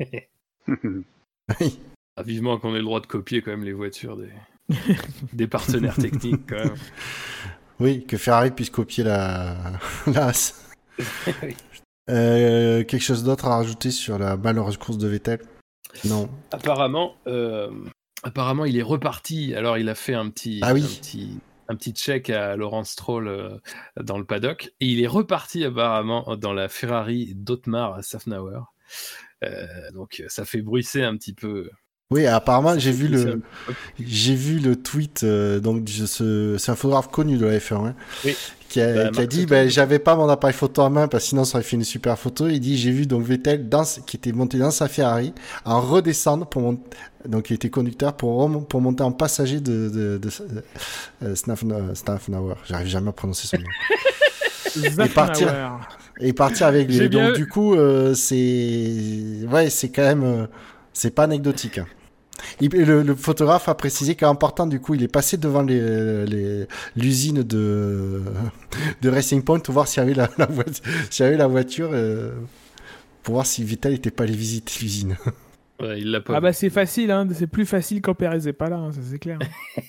Oui. 1.60 1.78
Ah, 2.16 2.22
vivement 2.22 2.56
qu'on 2.58 2.74
ait 2.74 2.78
le 2.78 2.84
droit 2.84 3.00
de 3.00 3.06
copier 3.06 3.42
quand 3.42 3.50
même 3.50 3.64
les 3.64 3.74
voitures 3.74 4.16
des, 4.16 4.30
des 5.34 5.46
partenaires 5.46 5.96
techniques 5.96 6.46
quand 6.48 6.56
même. 6.56 6.74
Oui, 7.80 8.06
que 8.06 8.16
Ferrari 8.16 8.52
puisse 8.52 8.70
copier 8.70 9.02
la, 9.04 9.56
la 10.06 10.28
As. 10.28 10.64
Oui. 11.42 11.56
Euh, 12.08 12.84
quelque 12.84 13.02
chose 13.02 13.24
d'autre 13.24 13.46
à 13.46 13.56
rajouter 13.56 13.90
sur 13.90 14.16
la 14.16 14.36
malheureuse 14.36 14.76
course 14.76 14.96
de 14.96 15.08
Vettel? 15.08 15.40
Non. 16.04 16.28
Apparemment, 16.52 17.16
euh, 17.26 17.68
apparemment, 18.22 18.64
il 18.64 18.78
est 18.78 18.82
reparti. 18.82 19.54
Alors, 19.56 19.76
il 19.76 19.88
a 19.88 19.96
fait 19.96 20.14
un 20.14 20.30
petit, 20.30 20.60
Ah 20.62 20.72
oui. 20.72 20.82
un 20.84 21.00
petit, 21.00 21.38
un 21.68 21.76
petit 21.76 21.92
check 21.92 22.30
à 22.30 22.56
Laurent 22.56 22.84
Stroll 22.84 23.28
euh, 23.28 23.58
dans 24.00 24.18
le 24.18 24.24
paddock 24.24 24.72
et 24.80 24.86
il 24.86 25.02
est 25.02 25.06
reparti 25.06 25.64
apparemment 25.64 26.36
dans 26.36 26.52
la 26.52 26.68
Ferrari 26.68 27.34
d'Otmar 27.34 28.02
Safnauer. 28.02 28.60
Euh, 29.42 29.90
donc, 29.92 30.22
ça 30.28 30.44
fait 30.44 30.62
bruisser 30.62 31.02
un 31.02 31.16
petit 31.16 31.34
peu. 31.34 31.70
Oui, 32.14 32.26
apparemment, 32.26 32.78
j'ai 32.78 32.92
vu 32.92 33.08
C'est 33.08 33.24
le, 33.26 33.42
j'ai 34.00 34.34
vu 34.34 34.58
le 34.60 34.76
tweet, 34.76 35.22
euh, 35.24 35.58
donc, 35.60 35.84
de 35.84 36.06
ce, 36.06 36.56
c'est 36.58 36.70
un 36.70 36.76
photographe 36.76 37.08
connu 37.10 37.36
de 37.36 37.46
la 37.46 37.58
F1, 37.58 37.74
hein, 37.88 37.94
Oui. 38.24 38.36
qui 38.68 38.80
a, 38.80 38.86
Bah, 38.86 38.92
qui 39.10 39.18
a 39.18 39.20
Marc 39.22 39.26
dit, 39.28 39.46
ben, 39.46 39.68
j'avais 39.68 39.98
pas 39.98 40.14
mon 40.16 40.28
appareil 40.28 40.54
photo 40.54 40.82
en 40.82 40.90
main, 40.90 41.08
parce 41.08 41.24
que 41.24 41.28
sinon 41.30 41.44
ça 41.44 41.58
aurait 41.58 41.64
fait 41.64 41.76
une 41.76 41.84
super 41.84 42.18
photo. 42.18 42.46
Il 42.48 42.60
dit, 42.60 42.78
j'ai 42.78 42.90
vu 42.92 43.06
donc 43.06 43.24
Vettel 43.24 43.68
dans, 43.68 43.82
qui 44.06 44.16
était 44.16 44.32
monté 44.32 44.58
dans 44.58 44.70
sa 44.70 44.86
Ferrari, 44.88 45.32
en 45.64 45.80
redescendre 45.80 46.46
pour 46.46 46.62
monter, 46.62 46.82
donc 47.28 47.50
il 47.50 47.54
était 47.54 47.70
conducteur 47.70 48.12
pour, 48.14 48.66
pour 48.68 48.80
monter 48.80 49.02
en 49.02 49.12
passager 49.12 49.60
de, 49.60 49.88
de, 49.88 50.18
de, 50.18 50.30
euh, 51.24 51.34
Snafna- 51.34 51.94
Snafnauer. 51.94 52.54
J'arrive 52.68 52.86
jamais 52.88 53.08
à 53.08 53.12
prononcer 53.12 53.46
son 53.48 53.56
nom. 53.58 53.64
partir. 55.14 55.48
Zafnauer. 55.48 55.78
et 56.20 56.32
partir 56.32 56.66
avec 56.66 56.88
lui. 56.88 56.96
Et 56.96 57.08
Donc 57.08 57.22
bien- 57.22 57.32
du 57.32 57.46
coup, 57.48 57.74
euh, 57.74 58.14
c'est 58.14 59.46
ouais, 59.50 59.70
c'est 59.70 59.88
quand 59.90 60.02
même, 60.02 60.24
euh, 60.24 60.46
c'est 60.92 61.10
pas 61.14 61.24
anecdotique. 61.24 61.78
hein. 61.78 61.86
Il- 62.60 62.70
le, 62.70 63.02
le 63.02 63.14
photographe 63.14 63.68
a 63.68 63.74
précisé 63.74 64.16
qu'en 64.16 64.34
partant, 64.34 64.66
du 64.66 64.80
coup, 64.80 64.94
il 64.94 65.02
est 65.02 65.08
passé 65.08 65.36
devant 65.36 65.62
les- 65.62 66.26
les- 66.26 66.66
l'usine 66.96 67.42
de, 67.42 68.22
de 69.02 69.08
Racing 69.08 69.42
Point 69.44 69.60
pour 69.60 69.74
voir 69.74 69.88
s'il 69.88 70.00
y 70.02 70.06
avait 70.06 70.14
la, 70.14 70.28
la 70.38 70.46
voiture, 70.46 70.84
s'il 71.10 71.24
y 71.24 71.28
avait 71.28 71.36
la 71.36 71.46
voiture 71.46 71.90
euh, 71.92 72.32
pour 73.22 73.34
voir 73.34 73.46
si 73.46 73.62
Vittel 73.64 73.92
n'était 73.92 74.10
pas 74.10 74.24
allé 74.24 74.34
visiter 74.34 74.72
l'usine. 74.80 75.16
Ouais, 75.80 76.00
il 76.00 76.10
l'a 76.10 76.20
pas. 76.20 76.36
Ah 76.36 76.40
bah 76.40 76.52
c'est 76.52 76.70
facile, 76.70 77.10
hein, 77.10 77.26
c'est 77.34 77.46
plus 77.48 77.66
facile 77.66 78.00
quand 78.00 78.14
Perez 78.14 78.46
est 78.48 78.52
pas 78.52 78.68
là, 78.68 78.76
hein, 78.76 78.92
ça 78.92 79.00
c'est 79.02 79.18
clair. 79.18 79.38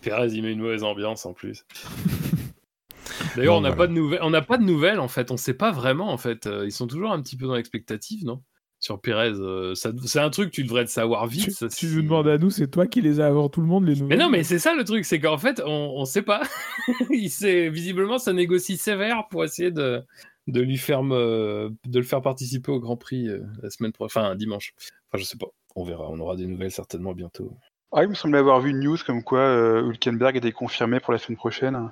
Perez, 0.00 0.28
il 0.32 0.42
met 0.42 0.52
une 0.52 0.60
mauvaise 0.60 0.82
ambiance 0.82 1.26
en 1.26 1.32
plus. 1.32 1.64
D'ailleurs, 3.36 3.56
on 3.56 3.60
n'a 3.60 3.70
voilà. 3.70 3.76
pas 3.76 3.86
de 3.86 3.92
nouvelles. 3.92 4.20
On 4.22 4.30
n'a 4.30 4.42
pas 4.42 4.58
de 4.58 4.64
nouvelles 4.64 4.98
en 5.00 5.08
fait. 5.08 5.30
On 5.30 5.36
sait 5.36 5.54
pas 5.54 5.70
vraiment 5.70 6.12
en 6.12 6.18
fait. 6.18 6.46
Euh, 6.46 6.64
Ils 6.66 6.72
sont 6.72 6.86
toujours 6.86 7.12
un 7.12 7.20
petit 7.22 7.36
peu 7.36 7.46
dans 7.46 7.54
l'expectative, 7.54 8.24
non? 8.24 8.42
Sur 8.82 9.00
Perez, 9.00 9.30
euh, 9.38 9.74
c'est 9.76 10.18
un 10.18 10.28
truc 10.30 10.50
que 10.50 10.54
tu 10.56 10.64
devrais 10.64 10.84
te 10.84 10.90
savoir 10.90 11.28
vite. 11.28 11.44
tu 11.44 11.50
ça, 11.52 11.68
tu 11.68 11.86
nous 11.86 12.02
demandes 12.02 12.26
à 12.26 12.36
nous, 12.36 12.50
c'est 12.50 12.66
toi 12.66 12.88
qui 12.88 13.00
les 13.00 13.20
as 13.20 13.28
avant 13.28 13.48
tout 13.48 13.60
le 13.60 13.68
monde, 13.68 13.86
les 13.86 14.02
Mais 14.02 14.16
non, 14.16 14.28
mais 14.28 14.42
c'est 14.42 14.58
ça 14.58 14.74
le 14.74 14.82
truc, 14.82 15.04
c'est 15.04 15.20
qu'en 15.20 15.38
fait, 15.38 15.62
on, 15.64 15.70
on 15.96 16.04
sait 16.04 16.22
pas. 16.22 16.42
Il 17.10 17.30
sait, 17.30 17.68
visiblement, 17.68 18.18
ça 18.18 18.32
négocie 18.32 18.76
sévère 18.76 19.28
pour 19.30 19.44
essayer 19.44 19.70
de, 19.70 20.02
de 20.48 20.60
lui 20.60 20.78
faire 20.78 21.04
me- 21.04 21.72
de 21.86 21.98
le 22.00 22.04
faire 22.04 22.22
participer 22.22 22.72
au 22.72 22.80
Grand 22.80 22.96
Prix 22.96 23.28
euh, 23.28 23.44
la 23.62 23.70
semaine 23.70 23.92
prochaine, 23.92 24.24
enfin 24.24 24.34
dimanche. 24.34 24.74
Enfin, 25.12 25.20
je 25.22 25.24
sais 25.28 25.38
pas. 25.38 25.46
On 25.76 25.84
verra. 25.84 26.08
On 26.10 26.18
aura 26.18 26.34
des 26.34 26.46
nouvelles 26.46 26.72
certainement 26.72 27.12
bientôt. 27.12 27.56
Ah, 27.92 28.02
il 28.02 28.08
me 28.08 28.14
semblait 28.14 28.38
avoir 28.40 28.60
vu 28.60 28.70
une 28.70 28.80
news 28.80 28.96
comme 29.06 29.22
quoi 29.22 29.38
euh, 29.38 29.82
Hülkenberg 29.86 30.36
était 30.36 30.50
confirmé 30.50 30.98
pour 30.98 31.12
la 31.12 31.20
semaine 31.20 31.36
prochaine. 31.36 31.88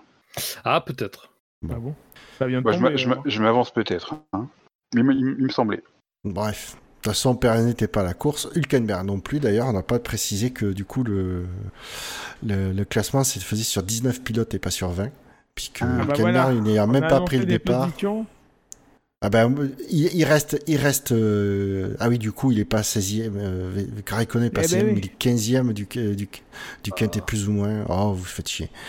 Ah, 0.64 0.80
peut-être. 0.80 1.30
Ah 1.70 1.74
bon? 1.78 1.94
Ça 2.38 2.48
vient 2.48 2.60
de 2.62 2.64
Bah, 2.64 2.72
je 2.72 2.78
tomber, 2.78 3.38
m'avance 3.38 3.70
peut-être. 3.72 4.14
hein. 4.32 4.48
Mais 4.92 5.02
il 5.14 5.36
me 5.44 5.48
semblait. 5.50 5.84
Bref. 6.24 6.74
De 6.74 7.02
toute 7.04 7.12
façon, 7.14 7.34
Perez 7.34 7.62
n'était 7.62 7.88
pas 7.88 8.00
à 8.02 8.04
la 8.04 8.12
course. 8.14 8.48
Hülkenberg 8.54 9.06
non 9.06 9.20
plus. 9.20 9.40
D'ailleurs, 9.40 9.66
on 9.68 9.72
n'a 9.72 9.82
pas 9.82 9.98
précisé 9.98 10.50
que 10.50 10.66
du 10.66 10.84
coup, 10.84 11.02
le, 11.02 11.46
le, 12.46 12.72
le 12.72 12.84
classement 12.84 13.24
se 13.24 13.38
faisait 13.38 13.62
sur 13.62 13.82
19 13.82 14.20
pilotes 14.22 14.52
et 14.54 14.58
pas 14.58 14.70
sur 14.70 14.90
20. 14.90 15.08
Puisque 15.54 15.78
Ah, 15.80 15.86
bah 15.86 16.02
Hülkenberg, 16.04 16.20
voilà. 16.20 16.52
il 16.52 16.74
n'a 16.74 16.84
On 16.84 16.86
même 16.88 17.08
pas 17.08 17.20
pris 17.22 17.38
le 17.38 17.46
départ. 17.46 17.86
positions. 17.86 18.26
Ah 19.22 19.28
ben, 19.30 19.54
il, 19.90 20.14
il 20.14 20.24
reste, 20.24 20.62
il 20.66 20.76
reste. 20.76 21.12
euh, 21.12 21.94
Ah 22.00 22.08
oui, 22.10 22.18
du 22.18 22.32
coup, 22.32 22.52
il 22.52 22.58
est 22.58 22.64
pas 22.66 22.82
16e. 22.82 23.32
Euh, 23.36 23.86
Raikkonen 24.06 24.46
est 24.46 24.50
pas 24.50 24.62
Eh 24.64 24.68
ben 24.68 24.80
16e, 24.86 24.92
oui. 24.94 24.94
il 24.98 25.06
est 25.06 25.18
15e 25.18 25.72
du, 25.72 25.86
du, 25.86 26.28
du 26.84 26.92
quintet 26.92 27.20
plus 27.22 27.48
ou 27.48 27.52
moins. 27.52 27.84
Oh, 27.88 28.12
vous 28.12 28.24
faites 28.24 28.48
chier. 28.48 28.70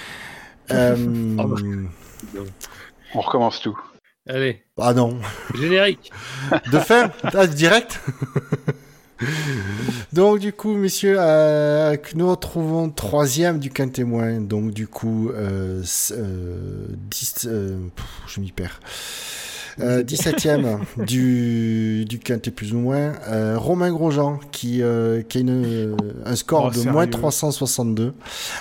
Euh, 0.72 0.96
Ah 1.38 1.46
bah. 1.48 1.58
On 3.14 3.20
recommence 3.20 3.60
tout. 3.62 3.78
Allez, 4.28 4.64
ah 4.78 4.94
non. 4.94 5.20
générique. 5.56 6.12
De 6.72 6.80
fin 6.80 7.12
Ah, 7.24 7.48
Direct? 7.48 8.00
Donc 10.14 10.40
du 10.40 10.54
coup, 10.54 10.74
messieurs, 10.74 11.16
euh, 11.20 11.96
nous 12.16 12.30
retrouvons 12.30 12.90
troisième 12.90 13.60
du 13.60 13.70
quintet 13.70 14.04
moins. 14.04 14.40
Donc 14.40 14.72
du 14.72 14.88
coup, 14.88 15.30
euh, 15.30 15.84
euh, 16.12 16.86
dix- 17.10 17.46
euh, 17.48 17.78
pff, 17.96 18.06
je 18.28 18.40
m'y 18.42 18.52
perds. 18.52 18.80
Euh, 19.80 20.04
17e 20.04 20.80
du, 21.06 22.04
du 22.06 22.20
quintet 22.20 22.52
plus 22.52 22.74
ou 22.74 22.80
moins. 22.80 23.14
Euh, 23.30 23.58
Romain 23.58 23.90
Grosjean 23.90 24.38
qui, 24.52 24.82
euh, 24.82 25.22
qui 25.22 25.38
a 25.38 25.42
une, 25.42 25.96
un 26.26 26.36
score 26.36 26.66
Oh, 26.66 26.70
de 26.70 26.76
sérieux 26.76 26.92
moins 26.92 27.08
362 27.08 28.14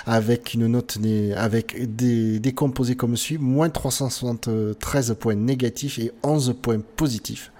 avec 0.05 0.53
une 0.53 0.67
note 0.67 0.97
né- 1.01 1.33
avec 1.33 1.95
des, 1.95 2.39
des 2.39 2.53
composés 2.53 2.95
comme 2.95 3.17
suit 3.17 3.37
moins 3.37 3.69
373 3.69 5.15
points 5.19 5.35
négatifs 5.35 5.99
et 5.99 6.11
11 6.23 6.55
points 6.61 6.79
positifs. 6.95 7.51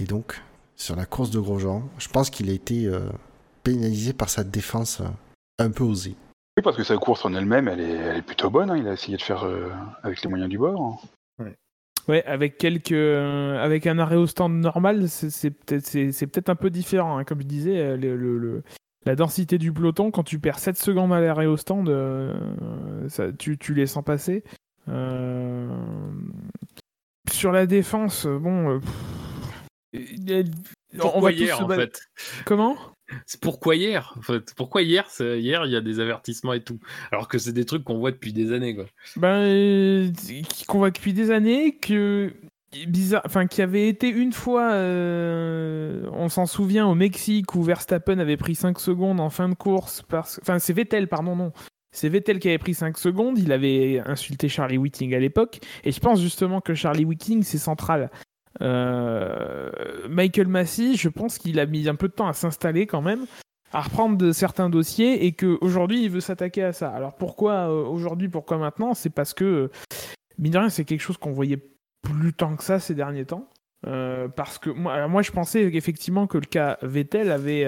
Et 0.00 0.04
donc, 0.04 0.40
sur 0.76 0.94
la 0.96 1.06
course 1.06 1.30
de 1.30 1.40
Grosjean, 1.40 1.82
je 1.98 2.08
pense 2.08 2.30
qu'il 2.30 2.48
a 2.50 2.52
été 2.52 2.86
euh, 2.86 3.00
pénalisé 3.62 4.12
par 4.12 4.28
sa 4.28 4.44
défense 4.44 5.00
euh, 5.00 5.04
un 5.58 5.70
peu 5.70 5.84
osée. 5.84 6.14
Oui, 6.56 6.62
parce 6.62 6.76
que 6.76 6.84
sa 6.84 6.96
course 6.96 7.24
en 7.24 7.34
elle-même, 7.34 7.68
elle 7.68 7.80
est, 7.80 7.90
elle 7.90 8.16
est 8.18 8.22
plutôt 8.22 8.50
bonne. 8.50 8.70
hein. 8.70 8.76
Il 8.76 8.86
a 8.88 8.92
essayé 8.92 9.16
de 9.16 9.22
faire 9.22 9.44
euh, 9.44 9.68
avec 10.02 10.22
les 10.22 10.28
moyens 10.30 10.48
du 10.50 10.58
bord. 10.58 11.02
Ouais, 12.08 12.24
avec 12.24 12.56
quelques, 12.56 12.92
euh, 12.92 13.58
avec 13.62 13.84
un 13.88 13.98
arrêt 13.98 14.14
au 14.14 14.28
stand 14.28 14.52
normal, 14.60 15.08
c'est 15.08 15.50
peut-être, 15.50 15.84
c'est 15.84 16.12
c'est 16.12 16.28
peut-être 16.28 16.48
un 16.50 16.54
peu 16.54 16.70
différent. 16.70 17.18
hein. 17.18 17.24
Comme 17.24 17.40
je 17.40 17.46
disais, 17.46 17.96
le, 17.96 18.16
le- 18.16 18.38
le- 18.38 18.62
la 19.06 19.16
densité 19.16 19.58
du 19.58 19.72
peloton, 19.72 20.12
quand 20.12 20.22
tu 20.22 20.38
perds 20.38 20.60
7 20.60 20.76
secondes 20.76 21.12
à 21.12 21.20
l'arrêt 21.20 21.46
au 21.46 21.56
stand, 21.56 21.88
euh, 21.88 22.32
ça, 23.08 23.32
tu, 23.32 23.58
tu 23.58 23.74
les 23.74 23.86
sens 23.88 24.04
passer. 24.04 24.44
Euh, 24.88 25.68
Sur 27.30 27.50
la 27.52 27.66
défense, 27.66 28.26
bon, 28.26 28.70
euh, 28.70 28.78
pff, 28.78 28.90
on 29.94 30.98
Pourquoi 30.98 31.20
va 31.20 31.32
hier 31.32 31.60
en 31.62 31.68
fait 31.68 32.00
Comment? 32.44 32.76
C'est 33.24 33.40
pourquoi 33.40 33.76
hier 33.76 34.14
en 34.18 34.22
fait? 34.22 34.52
Pourquoi 34.56 34.82
hier 34.82 35.06
Hier, 35.20 35.64
il 35.64 35.72
y 35.72 35.76
a 35.76 35.80
des 35.80 36.00
avertissements 36.00 36.52
et 36.52 36.62
tout? 36.62 36.80
Alors 37.12 37.28
que 37.28 37.38
c'est 37.38 37.52
des 37.52 37.64
trucs 37.64 37.84
qu'on 37.84 37.98
voit 37.98 38.10
depuis 38.10 38.32
des 38.32 38.52
années 38.52 38.74
quoi. 38.74 38.86
Ben, 39.16 39.42
euh, 39.42 40.10
qu'on 40.66 40.78
voit 40.78 40.90
depuis 40.90 41.12
des 41.12 41.30
années, 41.30 41.76
que 41.76 42.32
bizarre, 42.86 43.22
enfin 43.24 43.46
qui 43.46 43.62
avait 43.62 43.88
été 43.88 44.08
une 44.08 44.32
fois, 44.32 44.72
euh, 44.72 46.08
on 46.12 46.28
s'en 46.28 46.46
souvient 46.46 46.86
au 46.86 46.94
Mexique 46.94 47.54
où 47.54 47.62
Verstappen 47.62 48.18
avait 48.18 48.36
pris 48.36 48.54
5 48.54 48.78
secondes 48.78 49.20
en 49.20 49.30
fin 49.30 49.48
de 49.48 49.54
course 49.54 50.02
parce, 50.08 50.38
enfin 50.42 50.58
c'est 50.58 50.72
Vettel, 50.72 51.08
pardon 51.08 51.36
non, 51.36 51.52
c'est 51.92 52.08
Vettel 52.08 52.38
qui 52.38 52.48
avait 52.48 52.58
pris 52.58 52.74
5 52.74 52.98
secondes, 52.98 53.38
il 53.38 53.52
avait 53.52 54.02
insulté 54.04 54.48
Charlie 54.48 54.78
Whiting 54.78 55.14
à 55.14 55.18
l'époque 55.18 55.60
et 55.84 55.92
je 55.92 56.00
pense 56.00 56.20
justement 56.20 56.60
que 56.60 56.74
Charlie 56.74 57.04
Whiting 57.04 57.42
c'est 57.42 57.58
central. 57.58 58.10
Euh, 58.62 59.70
Michael 60.08 60.48
Massey, 60.48 60.94
je 60.94 61.08
pense 61.08 61.38
qu'il 61.38 61.58
a 61.60 61.66
mis 61.66 61.88
un 61.88 61.94
peu 61.94 62.08
de 62.08 62.12
temps 62.12 62.28
à 62.28 62.32
s'installer 62.32 62.86
quand 62.86 63.02
même 63.02 63.26
à 63.72 63.82
reprendre 63.82 64.16
de 64.16 64.30
certains 64.30 64.70
dossiers 64.70 65.26
et 65.26 65.32
qu'aujourd'hui 65.32 66.04
il 66.04 66.10
veut 66.10 66.20
s'attaquer 66.20 66.62
à 66.62 66.72
ça. 66.72 66.88
Alors 66.90 67.14
pourquoi 67.14 67.68
euh, 67.68 67.84
aujourd'hui, 67.84 68.28
pourquoi 68.28 68.58
maintenant? 68.58 68.94
C'est 68.94 69.10
parce 69.10 69.34
que, 69.34 69.44
euh, 69.44 69.70
mine 70.38 70.52
de 70.52 70.58
rien, 70.58 70.68
c'est 70.68 70.84
quelque 70.84 71.00
chose 71.00 71.18
qu'on 71.18 71.32
voyait 71.32 71.58
plus 72.02 72.32
tant 72.32 72.54
que 72.56 72.62
ça 72.62 72.78
ces 72.78 72.94
derniers 72.94 73.26
temps. 73.26 73.48
parce 73.82 74.58
que 74.58 74.70
moi, 74.70 75.08
moi, 75.08 75.22
je 75.22 75.32
pensais 75.32 75.62
effectivement 75.62 76.26
que 76.26 76.38
le 76.38 76.46
cas 76.46 76.78
Vettel 76.82 77.30
avait 77.32 77.66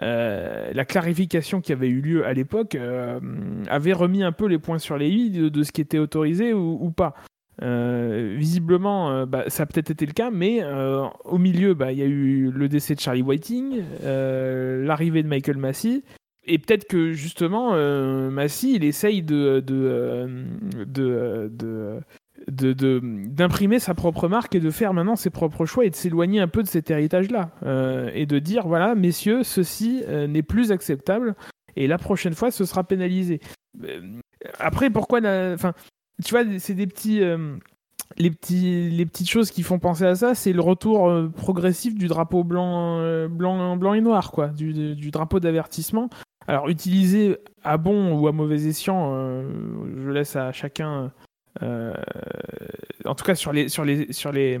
la 0.00 0.84
clarification 0.84 1.60
qui 1.60 1.72
avait 1.72 1.88
eu 1.88 2.00
lieu 2.00 2.24
à 2.24 2.32
l'époque 2.32 2.76
avait 3.68 3.92
remis 3.92 4.22
un 4.22 4.32
peu 4.32 4.46
les 4.46 4.58
points 4.58 4.78
sur 4.78 4.96
les 4.96 5.08
i 5.08 5.30
de, 5.30 5.62
ce 5.64 5.72
qui 5.72 5.80
était 5.80 5.98
autorisé 5.98 6.54
ou 6.54 6.90
pas. 6.92 7.14
Euh, 7.62 8.34
visiblement, 8.36 9.10
euh, 9.10 9.26
bah, 9.26 9.44
ça 9.48 9.62
a 9.62 9.66
peut-être 9.66 9.90
été 9.90 10.04
le 10.04 10.12
cas, 10.12 10.30
mais 10.30 10.62
euh, 10.62 11.06
au 11.24 11.38
milieu, 11.38 11.74
bah, 11.74 11.92
il 11.92 11.98
y 11.98 12.02
a 12.02 12.06
eu 12.06 12.50
le 12.50 12.68
décès 12.68 12.94
de 12.94 13.00
Charlie 13.00 13.22
Whiting, 13.22 13.82
l'arrivée 14.02 15.22
de 15.22 15.28
Michael 15.28 15.56
Massey, 15.56 16.02
et 16.44 16.58
peut-être 16.58 16.86
que 16.86 17.12
justement, 17.12 17.72
Massey, 18.30 18.72
il 18.74 18.84
essaye 18.84 19.22
de, 19.22 19.60
d'imprimer 22.48 23.78
sa 23.80 23.94
propre 23.94 24.28
marque 24.28 24.54
et 24.54 24.60
de 24.60 24.70
faire 24.70 24.92
maintenant 24.92 25.16
ses 25.16 25.30
propres 25.30 25.66
choix 25.66 25.84
et 25.84 25.90
de 25.90 25.96
s'éloigner 25.96 26.40
un 26.40 26.48
peu 26.48 26.62
de 26.62 26.68
cet 26.68 26.90
héritage-là 26.90 27.50
et 28.14 28.26
de 28.26 28.38
dire 28.38 28.68
voilà 28.68 28.94
messieurs 28.94 29.42
ceci 29.42 30.04
n'est 30.28 30.44
plus 30.44 30.70
acceptable 30.70 31.34
et 31.74 31.88
la 31.88 31.98
prochaine 31.98 32.34
fois 32.34 32.52
ce 32.52 32.64
sera 32.64 32.84
pénalisé. 32.84 33.40
Après 34.60 34.88
pourquoi 34.88 35.18
enfin 35.52 35.74
tu 36.24 36.34
vois, 36.34 36.44
c'est 36.58 36.74
des 36.74 36.86
petits. 36.86 37.22
Euh, 37.22 37.56
les, 38.18 38.30
petits, 38.30 38.88
les 38.90 39.04
petites 39.04 39.28
choses 39.28 39.50
qui 39.50 39.62
font 39.62 39.78
penser 39.78 40.04
à 40.04 40.14
ça, 40.14 40.34
c'est 40.34 40.52
le 40.52 40.60
retour 40.60 41.08
euh, 41.08 41.28
progressif 41.28 41.94
du 41.94 42.08
drapeau 42.08 42.44
blanc, 42.44 42.98
euh, 43.00 43.28
blanc, 43.28 43.76
blanc 43.76 43.94
et 43.94 44.00
noir, 44.00 44.30
quoi, 44.30 44.48
du, 44.48 44.94
du 44.94 45.10
drapeau 45.10 45.40
d'avertissement. 45.40 46.08
Alors, 46.46 46.68
utilisé 46.68 47.36
à 47.64 47.76
bon 47.76 48.18
ou 48.18 48.28
à 48.28 48.32
mauvais 48.32 48.66
escient, 48.66 49.10
je 49.96 50.10
laisse 50.10 50.36
à 50.36 50.52
chacun. 50.52 51.12
en 51.60 53.14
tout 53.16 53.24
cas, 53.24 53.34
sur 53.34 53.52
les, 53.52 53.68
sur 53.68 53.84
les, 53.84 54.12
sur 54.12 54.30
les, 54.30 54.60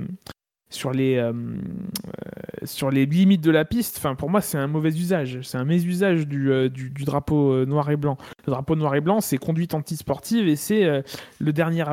sur 0.68 0.92
les, 0.92 1.16
euh, 1.16 1.32
euh, 1.32 2.64
sur 2.64 2.90
les 2.90 3.06
limites 3.06 3.40
de 3.40 3.50
la 3.50 3.64
piste, 3.64 3.96
enfin, 3.98 4.14
pour 4.14 4.30
moi, 4.30 4.40
c'est 4.40 4.58
un 4.58 4.66
mauvais 4.66 4.90
usage. 4.90 5.40
C'est 5.42 5.58
un 5.58 5.64
mésusage 5.64 6.26
du, 6.26 6.50
euh, 6.50 6.68
du, 6.68 6.90
drapeau 7.04 7.64
noir 7.66 7.90
et 7.90 7.96
blanc. 7.96 8.16
Le 8.46 8.52
drapeau 8.52 8.74
noir 8.74 8.94
et 8.94 9.00
blanc, 9.00 9.20
c'est 9.20 9.38
conduite 9.38 9.74
antisportive 9.74 10.48
et 10.48 10.56
c'est 10.56 11.02
le 11.38 11.52
dernier 11.52 11.84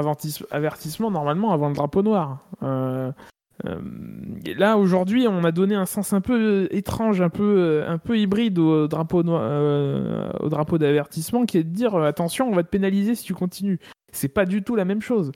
avertissement 0.51 1.11
normalement 1.11 1.51
avant 1.51 1.69
le 1.69 1.75
drapeau 1.75 2.01
noir. 2.01 2.39
là, 2.61 4.77
aujourd'hui, 4.77 5.27
on 5.27 5.43
a 5.43 5.51
donné 5.51 5.75
un 5.75 5.85
sens 5.85 6.13
un 6.13 6.21
peu 6.21 6.67
étrange, 6.71 7.21
un 7.21 7.29
peu, 7.29 7.83
un 7.87 7.99
peu 7.99 8.17
hybride 8.17 8.57
au 8.57 8.87
drapeau, 8.87 9.23
noir, 9.23 10.41
au 10.41 10.49
drapeau 10.49 10.79
d'avertissement 10.79 11.45
qui 11.45 11.59
est 11.59 11.63
de 11.63 11.69
dire 11.69 11.95
attention, 11.95 12.49
on 12.49 12.55
va 12.55 12.63
te 12.63 12.69
pénaliser 12.69 13.15
si 13.15 13.23
tu 13.23 13.33
continues. 13.33 13.79
C'est 14.11 14.29
pas 14.29 14.45
du 14.45 14.63
tout 14.63 14.75
la 14.75 14.85
même 14.85 15.01
chose. 15.01 15.31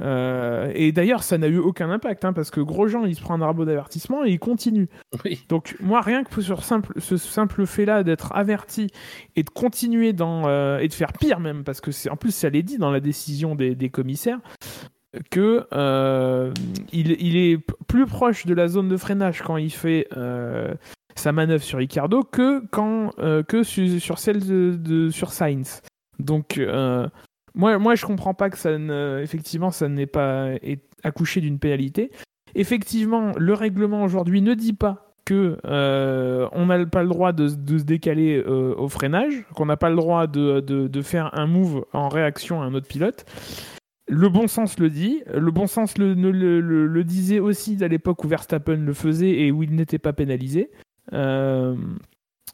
Euh, 0.00 0.72
et 0.74 0.92
d'ailleurs, 0.92 1.22
ça 1.22 1.38
n'a 1.38 1.48
eu 1.48 1.58
aucun 1.58 1.90
impact, 1.90 2.24
hein, 2.24 2.32
parce 2.32 2.50
que 2.50 2.60
Grosjean, 2.60 3.04
il 3.04 3.14
se 3.14 3.20
prend 3.20 3.34
un 3.34 3.42
arbre 3.42 3.64
d'avertissement 3.64 4.24
et 4.24 4.30
il 4.30 4.38
continue. 4.38 4.88
Donc, 5.48 5.76
moi, 5.80 6.00
rien 6.00 6.24
que 6.24 6.40
sur 6.40 6.64
simple, 6.64 6.94
ce 6.98 7.16
simple 7.16 7.66
fait-là 7.66 8.02
d'être 8.02 8.32
averti 8.34 8.88
et 9.36 9.42
de 9.42 9.50
continuer 9.50 10.12
dans. 10.12 10.48
Euh, 10.48 10.78
et 10.78 10.88
de 10.88 10.94
faire 10.94 11.12
pire 11.12 11.40
même, 11.40 11.64
parce 11.64 11.80
que 11.80 11.92
c'est 11.92 12.10
en 12.10 12.16
plus, 12.16 12.34
ça 12.34 12.48
l'est 12.48 12.62
dit 12.62 12.78
dans 12.78 12.90
la 12.90 13.00
décision 13.00 13.54
des, 13.54 13.90
commissaires, 13.90 14.38
que 15.30 15.66
euh, 15.72 16.52
il, 16.92 17.36
est 17.36 17.58
plus 17.86 18.06
proche 18.06 18.46
de 18.46 18.54
la 18.54 18.68
zone 18.68 18.88
de 18.88 18.96
freinage 18.96 19.42
quand 19.42 19.58
il 19.58 19.70
fait 19.70 20.08
sa 21.14 21.32
manœuvre 21.32 21.62
sur 21.62 21.78
Ricardo 21.78 22.22
que, 22.22 22.64
quand, 22.70 23.10
que 23.46 23.62
sur, 23.62 24.18
celle 24.18 24.40
de, 24.46 24.74
de, 24.78 25.10
sur 25.10 25.32
Sainz. 25.32 25.82
Donc. 26.18 26.58
Moi, 27.54 27.78
moi, 27.78 27.94
je 27.94 28.06
comprends 28.06 28.34
pas 28.34 28.50
que 28.50 28.58
ça 28.58 28.78
ne, 28.78 29.20
effectivement, 29.22 29.70
ça 29.70 29.88
n'ait 29.88 30.06
pas 30.06 30.50
accouché 31.02 31.40
d'une 31.40 31.58
pénalité. 31.58 32.10
Effectivement, 32.54 33.32
le 33.36 33.54
règlement 33.54 34.02
aujourd'hui 34.02 34.42
ne 34.42 34.54
dit 34.54 34.72
pas 34.72 35.12
que 35.24 35.58
euh, 35.64 36.48
on 36.52 36.66
n'a 36.66 36.84
pas 36.86 37.02
le 37.02 37.08
droit 37.08 37.32
de, 37.32 37.48
se 37.48 37.84
décaler 37.84 38.42
euh, 38.44 38.74
au 38.76 38.88
freinage, 38.88 39.44
qu'on 39.54 39.66
n'a 39.66 39.76
pas 39.76 39.90
le 39.90 39.96
droit 39.96 40.26
de, 40.26 40.60
de, 40.60 41.02
faire 41.02 41.30
un 41.38 41.46
move 41.46 41.84
en 41.92 42.08
réaction 42.08 42.60
à 42.60 42.64
un 42.64 42.74
autre 42.74 42.88
pilote. 42.88 43.24
Le 44.08 44.28
bon 44.28 44.48
sens 44.48 44.78
le 44.78 44.90
dit. 44.90 45.22
Le 45.32 45.50
bon 45.50 45.66
sens 45.66 45.96
le, 45.96 46.14
le, 46.14 46.60
le, 46.60 47.04
disait 47.04 47.38
aussi 47.38 47.82
à 47.82 47.88
l'époque 47.88 48.24
où 48.24 48.28
Verstappen 48.28 48.76
le 48.76 48.92
faisait 48.92 49.30
et 49.30 49.52
où 49.52 49.62
il 49.62 49.74
n'était 49.74 49.98
pas 49.98 50.12
pénalisé. 50.12 50.70
Euh, 51.12 51.76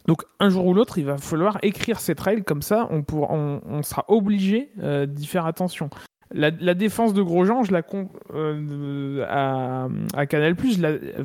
donc 0.07 0.23
un 0.41 0.49
jour 0.49 0.67
ou 0.67 0.75
l'autre, 0.75 0.99
il 0.99 1.05
va 1.05 1.19
falloir 1.19 1.59
écrire 1.63 2.01
cette 2.01 2.21
règle 2.21 2.45
comme 2.45 2.63
ça, 2.63 2.89
on, 2.91 3.05
on, 3.11 3.83
sera 3.83 4.05
obligé 4.09 4.71
euh, 4.83 5.07
d'y 5.07 5.27
faire 5.27 5.47
attention. 5.47 5.91
La, 6.31 6.51
défense 6.51 7.15
de 7.15 7.23
Grosjean, 7.23 7.63
je 7.63 7.73
la 7.73 7.83
euh, 8.35 9.25
à, 10.15 10.27
Canal+, 10.27 10.55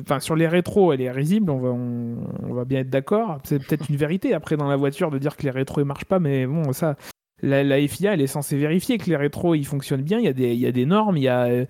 enfin 0.00 0.18
sur 0.18 0.34
les 0.34 0.48
rétros, 0.48 0.94
elle 0.94 1.02
est 1.02 1.10
risible, 1.10 1.50
on 1.50 1.58
va, 1.58 1.68
on, 1.68 2.54
va 2.54 2.64
bien 2.64 2.80
être 2.80 2.88
d'accord. 2.88 3.38
C'est 3.44 3.58
peut-être 3.58 3.90
une 3.90 3.96
vérité 3.96 4.32
après 4.32 4.56
dans 4.56 4.68
la 4.68 4.76
voiture 4.76 5.10
de 5.10 5.18
dire 5.18 5.36
que 5.36 5.42
les 5.42 5.50
rétros 5.50 5.80
ne 5.80 5.84
marchent 5.84 6.06
pas, 6.06 6.20
mais 6.20 6.46
bon 6.46 6.72
ça, 6.72 6.96
la, 7.42 7.86
FIA 7.86 8.14
elle 8.14 8.22
est 8.22 8.26
censée 8.26 8.56
vérifier 8.56 8.96
que 8.96 9.10
les 9.10 9.16
rétros 9.16 9.54
ils 9.54 9.66
fonctionnent 9.66 10.02
bien. 10.02 10.18
Il 10.18 10.24
y 10.24 10.28
a 10.28 10.32
des, 10.32 10.54
il 10.54 10.60
y 10.60 10.66
a 10.66 10.72
des 10.72 10.86
normes, 10.86 11.18
il 11.18 11.24
y 11.24 11.28
a 11.28 11.66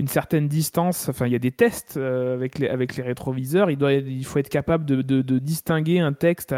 une 0.00 0.08
certaine 0.08 0.48
distance. 0.48 1.08
Enfin, 1.10 1.26
il 1.26 1.32
y 1.32 1.36
a 1.36 1.38
des 1.38 1.52
tests 1.52 1.96
euh, 1.98 2.34
avec, 2.34 2.58
les, 2.58 3.02
rétroviseurs. 3.02 3.70
Il, 3.70 3.76
doit, 3.76 3.90
faut 4.24 4.38
être 4.38 4.48
capable 4.48 4.86
de, 4.86 5.38
distinguer 5.38 6.00
un 6.00 6.14
texte 6.14 6.54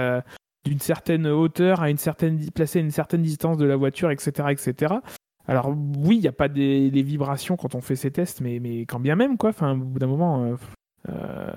d'une 0.65 0.79
certaine 0.79 1.27
hauteur, 1.27 1.83
à 1.83 1.91
une 1.91 1.99
certaine, 1.99 2.39
placé 2.51 2.79
à 2.79 2.83
une 2.83 2.93
certaine 2.93 3.23
distance 3.23 3.59
de 3.59 3.65
la 3.65 3.75
voiture, 3.77 4.13
etc. 4.13 4.49
etc. 4.51 4.95
Alors 5.49 5.71
oui, 5.71 6.17
il 6.17 6.21
n'y 6.21 6.29
a 6.29 6.33
pas 6.33 6.49
des, 6.49 6.89
vibrations 7.03 7.57
quand 7.57 7.75
on 7.75 7.81
fait 7.81 7.97
ces 7.97 8.13
tests, 8.13 8.41
mais, 8.41 8.83
quand 8.83 9.01
bien 9.01 9.17
même, 9.17 9.37
quoi. 9.37 9.51
Enfin, 9.51 9.73
au 9.73 9.85
bout 9.85 9.99
d'un 9.99 10.07
moment, 10.07 10.45
euh, 10.45 10.55
euh, 11.09 11.51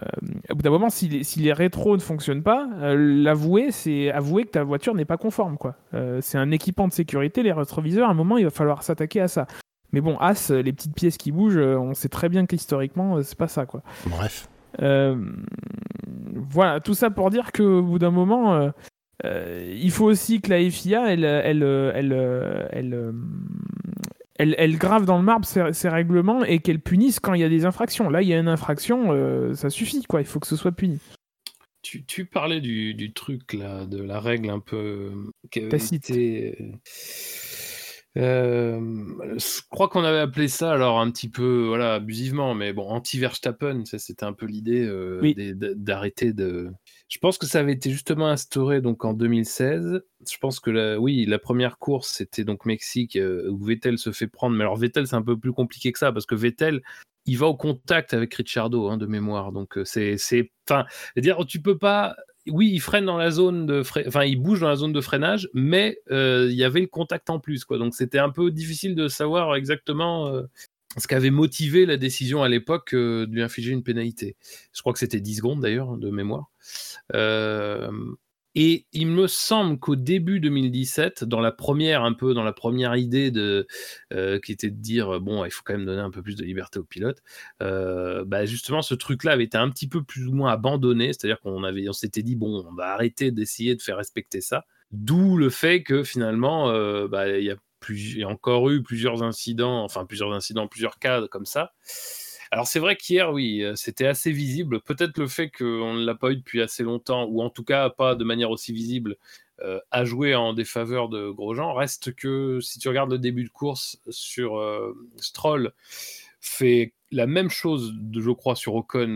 bout 0.49 0.63
d'un 0.63 0.71
moment, 0.71 0.89
si 0.89 1.07
les, 1.07 1.23
si 1.23 1.39
les, 1.39 1.53
rétros 1.53 1.97
ne 1.97 2.01
fonctionnent 2.01 2.41
pas, 2.41 2.67
l'avouer, 2.95 3.69
c'est 3.69 4.09
avouer 4.09 4.45
que 4.45 4.51
ta 4.51 4.63
voiture 4.63 4.95
n'est 4.95 5.05
pas 5.05 5.17
conforme, 5.17 5.59
quoi. 5.59 5.75
c'est 6.21 6.39
un 6.39 6.49
équipement 6.49 6.87
de 6.87 6.93
sécurité, 6.93 7.43
les 7.43 7.53
rétroviseurs. 7.53 8.07
À 8.07 8.11
un 8.11 8.15
moment, 8.15 8.37
il 8.37 8.45
va 8.45 8.49
falloir 8.49 8.81
s'attaquer 8.81 9.21
à 9.21 9.27
ça. 9.27 9.45
Mais 9.95 10.01
bon, 10.01 10.17
As, 10.17 10.49
les 10.49 10.73
petites 10.73 10.93
pièces 10.93 11.15
qui 11.15 11.31
bougent, 11.31 11.55
euh, 11.55 11.79
on 11.79 11.93
sait 11.93 12.09
très 12.09 12.27
bien 12.27 12.45
qu'historiquement, 12.45 13.15
euh, 13.15 13.21
c'est 13.23 13.37
pas 13.37 13.47
ça, 13.47 13.65
quoi. 13.65 13.81
Bref. 14.07 14.49
Euh, 14.81 15.15
voilà, 16.33 16.81
tout 16.81 16.93
ça 16.93 17.09
pour 17.09 17.29
dire 17.29 17.53
qu'au 17.53 17.81
bout 17.81 17.97
d'un 17.97 18.11
moment, 18.11 18.73
il 19.23 19.91
faut 19.91 20.03
aussi 20.03 20.41
que 20.41 20.49
la 20.49 20.69
FIA, 20.69 21.09
elle, 21.09 21.23
elle, 21.23 21.63
elle, 21.63 22.67
elle, 24.37 24.55
elle, 24.57 24.77
grave 24.77 25.05
dans 25.05 25.17
le 25.17 25.23
marbre 25.23 25.45
ses, 25.45 25.87
règlements 25.87 26.43
et 26.43 26.59
qu'elle 26.59 26.81
punisse 26.81 27.21
quand 27.21 27.33
il 27.33 27.39
y 27.39 27.45
a 27.45 27.49
des 27.49 27.63
infractions. 27.63 28.09
Là, 28.09 28.21
il 28.21 28.27
y 28.27 28.33
a 28.33 28.37
une 28.37 28.49
infraction, 28.49 29.55
ça 29.55 29.69
suffit, 29.69 30.03
quoi. 30.03 30.19
Il 30.19 30.27
faut 30.27 30.41
que 30.41 30.47
ce 30.47 30.57
soit 30.57 30.73
puni. 30.73 30.99
Tu, 31.83 32.03
tu 32.03 32.25
parlais 32.25 32.59
du, 32.59 32.95
du, 32.95 33.13
truc, 33.13 33.53
là, 33.53 33.85
de 33.85 34.03
la 34.03 34.19
règle 34.19 34.49
un 34.49 34.59
peu. 34.59 35.13
Tacite. 35.69 36.11
Euh, 38.17 38.79
je 39.37 39.61
crois 39.69 39.89
qu'on 39.89 40.05
avait 40.05 40.19
appelé 40.19 40.47
ça 40.47 40.71
alors 40.71 40.99
un 41.01 41.11
petit 41.11 41.29
peu 41.29 41.65
voilà 41.67 41.95
abusivement, 41.95 42.55
mais 42.55 42.71
bon 42.71 42.87
anti-Verstappen, 42.87 43.83
c'était 43.85 44.23
un 44.23 44.31
peu 44.31 44.45
l'idée 44.45 44.85
euh, 44.85 45.21
d'arrêter 45.75 46.31
de. 46.31 46.71
Je 47.09 47.17
pense 47.19 47.37
que 47.37 47.45
ça 47.45 47.59
avait 47.59 47.73
été 47.73 47.91
justement 47.91 48.27
instauré 48.27 48.79
donc 48.79 49.03
en 49.03 49.13
2016. 49.13 50.01
Je 50.29 50.37
pense 50.37 50.61
que 50.61 50.69
la, 50.69 50.99
oui 50.99 51.25
la 51.25 51.39
première 51.39 51.77
course 51.77 52.13
c'était 52.17 52.45
donc 52.45 52.65
Mexique 52.65 53.17
euh, 53.17 53.49
où 53.49 53.63
Vettel 53.65 53.97
se 53.97 54.13
fait 54.13 54.27
prendre, 54.27 54.55
mais 54.55 54.63
alors 54.63 54.77
Vettel 54.77 55.07
c'est 55.07 55.15
un 55.15 55.21
peu 55.21 55.37
plus 55.37 55.51
compliqué 55.51 55.91
que 55.91 55.99
ça 55.99 56.13
parce 56.13 56.25
que 56.25 56.35
Vettel 56.35 56.81
il 57.25 57.37
va 57.37 57.47
au 57.47 57.57
contact 57.57 58.13
avec 58.13 58.33
Ricciardo 58.33 58.87
hein, 58.87 58.97
de 58.97 59.07
mémoire, 59.07 59.51
donc 59.51 59.77
c'est 59.83 60.17
c'est 60.17 60.51
enfin 60.69 60.85
dire 61.17 61.45
tu 61.45 61.61
peux 61.61 61.77
pas 61.77 62.15
oui, 62.47 62.71
il 62.71 62.79
freine 62.79 63.05
dans 63.05 63.17
la 63.17 63.31
zone 63.31 63.65
de 63.65 63.81
enfin, 64.07 64.23
il 64.23 64.37
bouge 64.37 64.59
dans 64.61 64.69
la 64.69 64.75
zone 64.75 64.93
de 64.93 65.01
freinage, 65.01 65.49
mais 65.53 65.99
euh, 66.11 66.47
il 66.49 66.55
y 66.55 66.63
avait 66.63 66.81
le 66.81 66.87
contact 66.87 67.29
en 67.29 67.39
plus, 67.39 67.65
quoi. 67.65 67.77
Donc 67.77 67.95
c'était 67.95 68.19
un 68.19 68.29
peu 68.29 68.51
difficile 68.51 68.95
de 68.95 69.07
savoir 69.07 69.55
exactement 69.55 70.27
euh, 70.27 70.43
ce 70.97 71.07
qui 71.07 71.15
avait 71.15 71.31
motivé 71.31 71.85
la 71.85 71.97
décision 71.97 72.43
à 72.43 72.49
l'époque 72.49 72.93
euh, 72.93 73.25
de 73.25 73.33
lui 73.33 73.41
infliger 73.41 73.71
une 73.71 73.83
pénalité. 73.83 74.35
Je 74.73 74.81
crois 74.81 74.93
que 74.93 74.99
c'était 74.99 75.19
10 75.19 75.37
secondes 75.37 75.61
d'ailleurs, 75.61 75.97
de 75.97 76.09
mémoire. 76.09 76.51
Et 78.55 78.85
il 78.93 79.07
me 79.07 79.27
semble 79.27 79.77
qu'au 79.79 79.95
début 79.95 80.39
2017, 80.39 81.23
dans 81.25 81.41
la 81.41 81.51
première, 81.51 82.03
un 82.03 82.13
peu 82.13 82.33
dans 82.33 82.43
la 82.43 82.53
première 82.53 82.95
idée 82.95 83.31
de, 83.31 83.67
euh, 84.13 84.39
qui 84.39 84.51
était 84.53 84.69
de 84.69 84.79
dire 84.81 85.19
bon, 85.19 85.45
il 85.45 85.51
faut 85.51 85.61
quand 85.63 85.73
même 85.73 85.85
donner 85.85 86.01
un 86.01 86.11
peu 86.11 86.21
plus 86.21 86.35
de 86.35 86.43
liberté 86.43 86.79
aux 86.79 86.83
pilotes, 86.83 87.21
euh, 87.61 88.23
bah 88.25 88.45
justement, 88.45 88.81
ce 88.81 88.95
truc-là 88.95 89.33
avait 89.33 89.43
été 89.43 89.57
un 89.57 89.69
petit 89.69 89.87
peu 89.87 90.03
plus 90.03 90.27
ou 90.27 90.33
moins 90.33 90.51
abandonné, 90.51 91.07
c'est-à-dire 91.07 91.39
qu'on 91.41 91.63
avait, 91.63 91.87
on 91.89 91.93
s'était 91.93 92.23
dit 92.23 92.35
bon, 92.35 92.65
on 92.67 92.73
va 92.73 92.93
arrêter 92.93 93.31
d'essayer 93.31 93.75
de 93.75 93.81
faire 93.81 93.97
respecter 93.97 94.41
ça. 94.41 94.65
D'où 94.91 95.37
le 95.37 95.49
fait 95.49 95.83
que 95.83 96.03
finalement, 96.03 96.69
euh, 96.69 97.07
bah, 97.07 97.27
il 97.37 97.45
y 97.45 97.51
a 97.51 97.55
y 97.93 98.23
a 98.23 98.27
encore 98.27 98.69
eu 98.71 98.81
plusieurs 98.81 99.21
incidents, 99.23 99.83
enfin 99.83 100.05
plusieurs 100.05 100.33
incidents, 100.33 100.67
plusieurs 100.67 100.97
cas 100.97 101.27
comme 101.27 101.45
ça. 101.45 101.73
Alors 102.51 102.67
c'est 102.67 102.79
vrai 102.79 102.95
qu'hier, 102.95 103.31
oui, 103.31 103.63
euh, 103.63 103.75
c'était 103.75 104.07
assez 104.07 104.31
visible. 104.31 104.81
Peut-être 104.81 105.17
le 105.17 105.27
fait 105.27 105.49
qu'on 105.49 105.93
ne 105.95 106.05
l'a 106.05 106.15
pas 106.15 106.31
eu 106.31 106.37
depuis 106.37 106.61
assez 106.61 106.83
longtemps, 106.83 107.25
ou 107.25 107.41
en 107.41 107.49
tout 107.49 107.63
cas 107.63 107.89
pas 107.89 108.15
de 108.15 108.23
manière 108.23 108.51
aussi 108.51 108.73
visible, 108.73 109.17
euh, 109.61 109.79
à 109.91 110.05
jouer 110.05 110.35
en 110.35 110.53
défaveur 110.53 111.09
de 111.09 111.29
Grosjean. 111.29 111.73
Reste 111.73 112.13
que 112.15 112.59
si 112.61 112.79
tu 112.79 112.87
regardes 112.89 113.11
le 113.11 113.19
début 113.19 113.43
de 113.43 113.49
course 113.49 113.99
sur 114.09 114.57
euh, 114.57 114.93
Stroll, 115.17 115.73
fait 116.41 116.93
la 117.11 117.27
même 117.27 117.49
chose, 117.49 117.93
je 118.13 118.31
crois, 118.31 118.55
sur 118.55 118.75
Ocon 118.75 119.15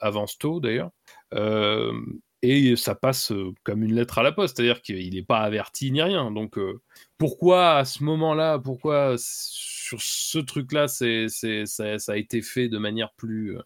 avant 0.00 0.26
Stowe 0.26 0.60
d'ailleurs. 0.60 0.90
Et 2.42 2.76
ça 2.76 2.94
passe 2.94 3.32
comme 3.64 3.82
une 3.82 3.94
lettre 3.94 4.18
à 4.18 4.22
la 4.22 4.32
poste, 4.32 4.56
c'est-à-dire 4.56 4.82
qu'il 4.82 5.14
n'est 5.14 5.22
pas 5.22 5.40
averti 5.40 5.90
ni 5.90 6.02
rien. 6.02 6.30
Donc 6.30 6.58
pourquoi 7.18 7.76
à 7.76 7.84
ce 7.84 8.04
moment-là, 8.04 8.58
pourquoi 8.58 9.16
sur 9.18 10.00
ce 10.00 10.38
truc-là, 10.38 10.88
c'est, 10.88 11.28
ça, 11.28 12.12
a 12.12 12.16
été 12.16 12.42
fait 12.42 12.68
de 12.68 12.78
manière 12.78 13.12
plus. 13.14 13.56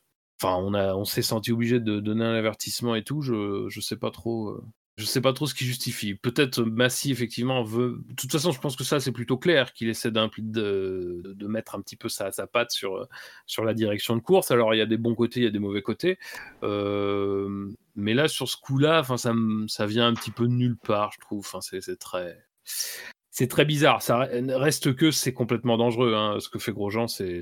Enfin, 0.42 0.56
on, 0.56 0.74
a, 0.74 0.94
on 0.94 1.04
s'est 1.04 1.22
senti 1.22 1.52
obligé 1.52 1.80
de 1.80 2.00
donner 2.00 2.24
un 2.24 2.34
avertissement 2.34 2.94
et 2.94 3.04
tout. 3.04 3.22
Je, 3.22 3.66
je 3.68 3.80
sais 3.80 3.96
pas 3.96 4.10
trop. 4.10 4.60
Je 5.00 5.06
sais 5.06 5.22
pas 5.22 5.32
trop 5.32 5.46
ce 5.46 5.54
qui 5.54 5.64
justifie. 5.64 6.14
Peut-être 6.14 6.62
Massy, 6.62 7.10
effectivement, 7.10 7.62
veut. 7.62 8.02
De 8.06 8.14
toute 8.14 8.30
façon, 8.30 8.52
je 8.52 8.60
pense 8.60 8.76
que 8.76 8.84
ça, 8.84 9.00
c'est 9.00 9.12
plutôt 9.12 9.38
clair 9.38 9.72
qu'il 9.72 9.88
essaie 9.88 10.10
de, 10.10 11.46
mettre 11.48 11.74
un 11.74 11.80
petit 11.80 11.96
peu 11.96 12.10
sa, 12.10 12.30
sa 12.32 12.46
patte 12.46 12.70
sur, 12.70 13.08
sur 13.46 13.64
la 13.64 13.72
direction 13.72 14.14
de 14.14 14.20
course. 14.20 14.50
Alors, 14.50 14.74
il 14.74 14.78
y 14.78 14.82
a 14.82 14.86
des 14.86 14.98
bons 14.98 15.14
côtés, 15.14 15.40
il 15.40 15.44
y 15.44 15.46
a 15.46 15.50
des 15.50 15.58
mauvais 15.58 15.80
côtés. 15.80 16.18
Euh, 16.64 17.70
mais 17.96 18.12
là, 18.12 18.28
sur 18.28 18.46
ce 18.46 18.58
coup-là, 18.58 19.02
ça, 19.16 19.32
ça 19.68 19.86
vient 19.86 20.06
un 20.06 20.12
petit 20.12 20.32
peu 20.32 20.46
de 20.46 20.52
nulle 20.52 20.76
part, 20.76 21.12
je 21.14 21.20
trouve. 21.20 21.50
C'est 21.62 21.98
très. 21.98 22.38
C'est 23.30 23.48
très 23.48 23.64
bizarre. 23.64 24.02
Ça 24.02 24.18
reste 24.18 24.94
que 24.94 25.10
c'est 25.10 25.32
complètement 25.32 25.78
dangereux. 25.78 26.14
Hein. 26.14 26.40
Ce 26.40 26.50
que 26.50 26.58
fait 26.58 26.72
Grosjean, 26.72 27.08
c'est. 27.08 27.40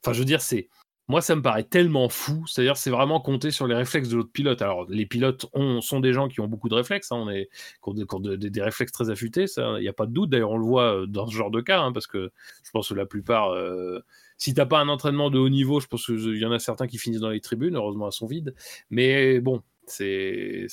Enfin, 0.00 0.12
je 0.12 0.18
veux 0.20 0.24
dire, 0.24 0.42
c'est 0.42 0.68
moi, 1.12 1.20
ça 1.20 1.36
me 1.36 1.42
paraît 1.42 1.64
tellement 1.64 2.08
fou. 2.08 2.46
C'est-à-dire, 2.46 2.78
c'est 2.78 2.88
vraiment 2.88 3.20
compter 3.20 3.50
sur 3.50 3.66
les 3.66 3.74
réflexes 3.74 4.08
de 4.08 4.16
l'autre 4.16 4.32
pilote. 4.32 4.62
Alors, 4.62 4.86
les 4.88 5.04
pilotes 5.04 5.44
ont, 5.52 5.82
sont 5.82 6.00
des 6.00 6.14
gens 6.14 6.26
qui 6.26 6.40
ont 6.40 6.48
beaucoup 6.48 6.70
de 6.70 6.74
réflexes, 6.74 7.12
hein. 7.12 7.16
on 7.16 7.28
est, 7.28 7.50
qui 7.84 7.90
ont, 8.14 8.20
des, 8.20 8.62
réflexes 8.62 8.92
très 8.92 9.10
affûtés, 9.10 9.44
il 9.58 9.80
n'y 9.82 9.88
a 9.88 9.92
pas 9.92 10.06
de 10.06 10.12
doute. 10.12 10.30
D'ailleurs, 10.30 10.52
on 10.52 10.56
le 10.56 10.64
voit 10.64 11.02
euh, 11.02 11.06
dans 11.06 11.26
ce 11.26 11.36
genre 11.36 11.50
de 11.50 11.60
cas, 11.60 11.82
hein, 11.82 11.92
parce 11.92 12.06
que 12.06 12.32
je 12.64 12.70
pense 12.70 12.88
que 12.88 12.94
la 12.94 13.04
plupart, 13.04 13.50
euh, 13.50 14.00
si 14.38 14.54
t'as 14.54 14.64
pas 14.64 14.78
un 14.78 14.88
entraînement 14.88 15.28
de 15.28 15.38
haut 15.38 15.50
niveau, 15.50 15.80
je 15.80 15.86
pense 15.86 16.06
qu'il 16.06 16.38
y 16.38 16.46
en 16.46 16.52
a 16.52 16.58
certains 16.58 16.86
qui 16.86 16.96
finissent 16.96 17.20
dans 17.20 17.28
les 17.28 17.40
tribunes, 17.40 17.76
heureusement 17.76 18.06
elles 18.06 18.12
sont 18.12 18.26
vides. 18.26 18.54
Mais 18.88 19.38
bon, 19.40 19.60
c'est 19.84 20.66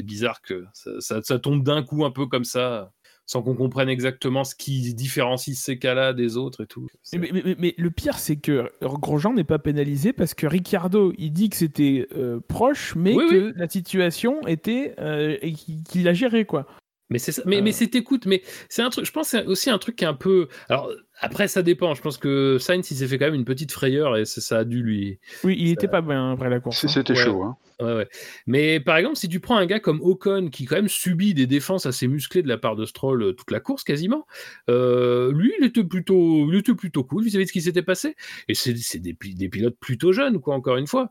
bizarre 0.00 0.42
que 0.42 0.64
ça 0.98 1.38
tombe 1.38 1.62
d'un 1.62 1.84
coup 1.84 2.04
un 2.04 2.10
peu 2.10 2.26
comme 2.26 2.44
ça 2.44 2.90
sans 3.26 3.42
qu'on 3.42 3.54
comprenne 3.54 3.88
exactement 3.88 4.44
ce 4.44 4.54
qui 4.54 4.94
différencie 4.94 5.56
ces 5.58 5.78
cas-là 5.78 6.12
des 6.12 6.36
autres 6.36 6.64
et 6.64 6.66
tout. 6.66 6.86
Mais, 7.12 7.74
le 7.76 7.90
pire, 7.90 8.18
c'est 8.18 8.36
que 8.36 8.70
Grosjean 8.82 9.32
n'est 9.32 9.44
pas 9.44 9.58
pénalisé 9.58 10.12
parce 10.12 10.34
que 10.34 10.46
Ricciardo, 10.46 11.12
il 11.18 11.32
dit 11.32 11.48
que 11.48 11.56
c'était 11.56 12.06
euh, 12.16 12.40
proche, 12.46 12.94
mais 12.96 13.14
que 13.14 13.52
la 13.56 13.68
situation 13.68 14.46
était 14.46 14.94
euh, 14.98 15.36
et 15.40 15.52
qu'il 15.52 16.08
a 16.08 16.12
géré 16.12 16.44
quoi. 16.44 16.66
Mais 17.10 17.18
c'est 17.18 17.44
mais, 17.44 17.60
mais 17.60 17.70
euh. 17.70 17.74
c'est 17.74 17.94
écoute, 17.94 18.26
mais 18.26 18.42
c'est 18.68 18.82
un 18.82 18.90
truc. 18.90 19.04
Je 19.04 19.12
pense 19.12 19.28
c'est 19.28 19.44
aussi 19.46 19.70
un 19.70 19.78
truc 19.78 19.96
qui 19.96 20.04
est 20.04 20.08
un 20.08 20.14
peu. 20.14 20.48
Alors 20.68 20.90
après, 21.20 21.48
ça 21.48 21.62
dépend. 21.62 21.94
Je 21.94 22.02
pense 22.02 22.18
que 22.18 22.58
Sainz, 22.58 22.90
il 22.90 22.96
s'est 22.96 23.06
fait 23.06 23.18
quand 23.18 23.26
même 23.26 23.34
une 23.34 23.44
petite 23.44 23.72
frayeur 23.72 24.16
et 24.16 24.24
ça 24.24 24.58
a 24.58 24.64
dû 24.64 24.82
lui. 24.82 25.18
Oui, 25.44 25.56
il 25.58 25.68
n'était 25.68 25.88
pas 25.88 26.00
bien 26.00 26.32
après 26.32 26.50
la 26.50 26.60
course. 26.60 26.84
Hein. 26.84 26.88
C'était 26.88 27.14
chaud. 27.14 27.42
Hein. 27.42 27.56
Ouais, 27.80 27.94
ouais. 27.94 28.08
Mais 28.46 28.80
par 28.80 28.96
exemple, 28.96 29.16
si 29.16 29.28
tu 29.28 29.40
prends 29.40 29.56
un 29.56 29.66
gars 29.66 29.80
comme 29.80 30.00
Ocon, 30.00 30.48
qui 30.50 30.64
quand 30.64 30.76
même 30.76 30.88
subit 30.88 31.34
des 31.34 31.46
défenses 31.46 31.86
assez 31.86 32.08
musclées 32.08 32.42
de 32.42 32.48
la 32.48 32.58
part 32.58 32.76
de 32.76 32.84
Stroll 32.84 33.22
euh, 33.22 33.32
toute 33.32 33.50
la 33.50 33.60
course 33.60 33.84
quasiment, 33.84 34.26
euh, 34.68 35.32
lui, 35.32 35.52
il 35.58 35.66
était 35.66 35.84
plutôt, 35.84 36.50
il 36.50 36.58
était 36.58 36.74
plutôt 36.74 37.04
cool 37.04 37.24
vis-à-vis 37.24 37.44
de 37.44 37.48
ce 37.48 37.52
qui 37.52 37.62
s'était 37.62 37.82
passé. 37.82 38.16
Et 38.48 38.54
c'est 38.54 38.72
des, 38.98 39.16
des, 39.34 39.48
pilotes 39.48 39.78
plutôt 39.78 40.12
jeunes, 40.12 40.40
quoi, 40.40 40.54
encore 40.54 40.76
une 40.76 40.86
fois. 40.86 41.10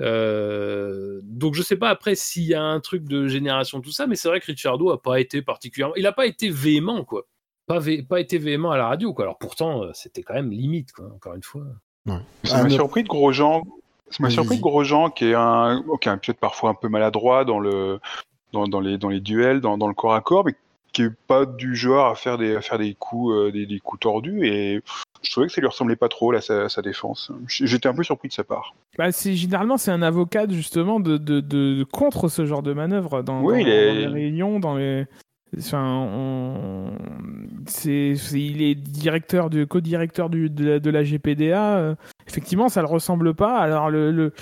Euh, 0.00 1.20
donc 1.24 1.54
je 1.54 1.62
sais 1.62 1.76
pas 1.76 1.90
après 1.90 2.14
s'il 2.14 2.44
y 2.44 2.54
a 2.54 2.62
un 2.62 2.80
truc 2.80 3.04
de 3.04 3.26
génération, 3.26 3.80
tout 3.80 3.92
ça, 3.92 4.06
mais 4.06 4.16
c'est 4.16 4.28
vrai 4.28 4.40
que 4.40 4.46
Ricciardo 4.46 4.90
a 4.90 5.02
pas 5.02 5.20
été 5.20 5.42
particulièrement. 5.42 5.94
Il 5.96 6.06
a 6.06 6.12
pas 6.12 6.26
été 6.26 6.50
véhément, 6.50 7.04
quoi 7.04 7.26
pas, 7.70 7.80
pas 8.08 8.20
été 8.20 8.38
véhément 8.38 8.72
à 8.72 8.76
la 8.76 8.88
radio. 8.88 9.14
Quoi. 9.14 9.24
Alors 9.24 9.38
pourtant, 9.38 9.84
euh, 9.84 9.90
c'était 9.94 10.22
quand 10.22 10.34
même 10.34 10.50
limite, 10.50 10.92
quoi, 10.92 11.06
encore 11.14 11.34
une 11.34 11.42
fois. 11.42 11.62
Ça 12.42 12.62
m'a 12.62 12.70
surpris 12.70 13.04
de 13.04 13.08
Grosjean. 13.08 13.62
Ça 14.10 14.16
m'a 14.20 14.30
surpris 14.30 14.56
de 14.56 14.62
Grosjean, 14.62 15.10
qui 15.10 15.26
est 15.26 15.34
un, 15.34 15.84
qui 16.00 16.08
est 16.08 16.12
un 16.12 16.18
pilote 16.18 16.38
parfois 16.38 16.70
un 16.70 16.74
peu 16.74 16.88
maladroit 16.88 17.44
dans 17.44 17.60
le, 17.60 18.00
dans, 18.52 18.66
dans 18.66 18.80
les, 18.80 18.98
dans 18.98 19.08
les 19.08 19.20
duels, 19.20 19.60
dans, 19.60 19.78
dans, 19.78 19.86
le 19.86 19.94
corps 19.94 20.14
à 20.14 20.20
corps, 20.20 20.44
mais 20.44 20.56
qui 20.92 21.02
est 21.02 21.14
pas 21.28 21.46
du 21.46 21.76
genre 21.76 22.08
à 22.08 22.16
faire 22.16 22.36
des, 22.36 22.56
à 22.56 22.60
faire 22.60 22.78
des 22.78 22.94
coups, 22.94 23.32
euh, 23.32 23.52
des, 23.52 23.66
des, 23.66 23.78
coups 23.78 24.00
tordus. 24.00 24.48
Et 24.48 24.82
je 25.22 25.30
trouvais 25.30 25.46
que 25.46 25.52
ça 25.52 25.60
lui 25.60 25.68
ressemblait 25.68 25.94
pas 25.94 26.08
trop 26.08 26.32
là 26.32 26.40
sa, 26.40 26.68
sa 26.68 26.82
défense. 26.82 27.30
J'étais 27.46 27.88
un 27.88 27.94
peu 27.94 28.02
surpris 28.02 28.26
de 28.26 28.32
sa 28.32 28.42
part. 28.42 28.74
Bah, 28.98 29.12
c'est 29.12 29.36
généralement 29.36 29.76
c'est 29.76 29.92
un 29.92 30.02
avocat 30.02 30.48
justement 30.48 30.98
de, 30.98 31.18
de, 31.18 31.38
de, 31.38 31.84
contre 31.84 32.26
ce 32.26 32.46
genre 32.46 32.64
de 32.64 32.72
manœuvre 32.72 33.22
dans, 33.22 33.42
dans, 33.42 33.50
dans 33.50 33.54
les 33.54 34.08
réunions, 34.08 34.58
dans 34.58 34.74
les 34.74 35.06
Enfin, 35.58 36.92
c'est, 37.66 38.12
il 38.32 38.62
est 38.62 38.74
directeur 38.74 39.50
du 39.50 39.66
co-directeur 39.66 40.30
de, 40.30 40.46
de, 40.46 40.90
la 40.90 41.02
GPDA. 41.02 41.78
Euh, 41.78 41.94
effectivement, 42.28 42.68
ça 42.68 42.82
le 42.82 42.86
ressemble 42.86 43.34
pas. 43.34 43.58
Alors 43.58 43.90
le, 43.90 44.32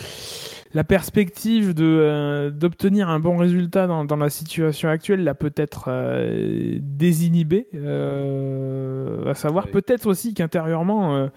la 0.74 0.84
perspective 0.84 1.72
de 1.72 1.84
euh, 1.84 2.50
d'obtenir 2.50 3.08
un 3.08 3.20
bon 3.20 3.38
résultat 3.38 3.86
dans, 3.86 4.04
dans, 4.04 4.16
la 4.16 4.28
situation 4.28 4.90
actuelle 4.90 5.24
l'a 5.24 5.34
peut-être 5.34 5.86
euh, 5.88 6.78
désinhibé. 6.82 7.68
à 7.74 9.34
savoir 9.34 9.68
peut-être 9.68 10.06
aussi 10.06 10.34
qu'intérieurement 10.34 11.30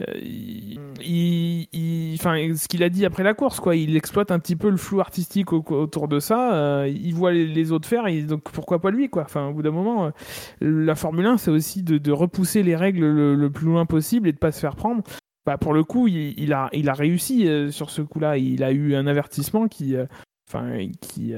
euh, 0.00 0.20
il, 1.02 2.14
enfin, 2.14 2.36
ce 2.54 2.68
qu'il 2.68 2.82
a 2.82 2.88
dit 2.88 3.04
après 3.04 3.22
la 3.22 3.34
course, 3.34 3.60
quoi. 3.60 3.76
Il 3.76 3.96
exploite 3.96 4.30
un 4.30 4.38
petit 4.38 4.56
peu 4.56 4.70
le 4.70 4.76
flou 4.76 5.00
artistique 5.00 5.52
autour 5.52 6.08
de 6.08 6.20
ça. 6.20 6.54
Euh, 6.54 6.88
il 6.88 7.14
voit 7.14 7.32
les, 7.32 7.72
autres 7.72 7.88
faire, 7.88 8.04
donc 8.26 8.42
pourquoi 8.52 8.80
pas 8.80 8.90
lui, 8.90 9.08
quoi. 9.08 9.22
Enfin, 9.22 9.48
au 9.48 9.52
bout 9.52 9.62
d'un 9.62 9.70
moment, 9.70 10.06
euh, 10.06 10.10
la 10.60 10.94
Formule 10.94 11.26
1, 11.26 11.38
c'est 11.38 11.50
aussi 11.50 11.82
de, 11.82 12.12
repousser 12.12 12.62
les 12.62 12.76
règles 12.76 13.06
le, 13.06 13.50
plus 13.50 13.66
loin 13.66 13.86
possible 13.86 14.28
et 14.28 14.32
de 14.32 14.38
pas 14.38 14.52
se 14.52 14.60
faire 14.60 14.76
prendre. 14.76 15.02
Bah, 15.46 15.56
pour 15.56 15.72
le 15.72 15.84
coup, 15.84 16.08
il, 16.08 16.52
a, 16.52 16.68
il 16.72 16.88
a 16.88 16.94
réussi 16.94 17.48
sur 17.70 17.90
ce 17.90 18.02
coup-là. 18.02 18.36
Il 18.36 18.62
a 18.62 18.72
eu 18.72 18.94
un 18.94 19.06
avertissement 19.06 19.68
qui, 19.68 19.96
enfin, 20.48 20.88
qui 21.00 21.34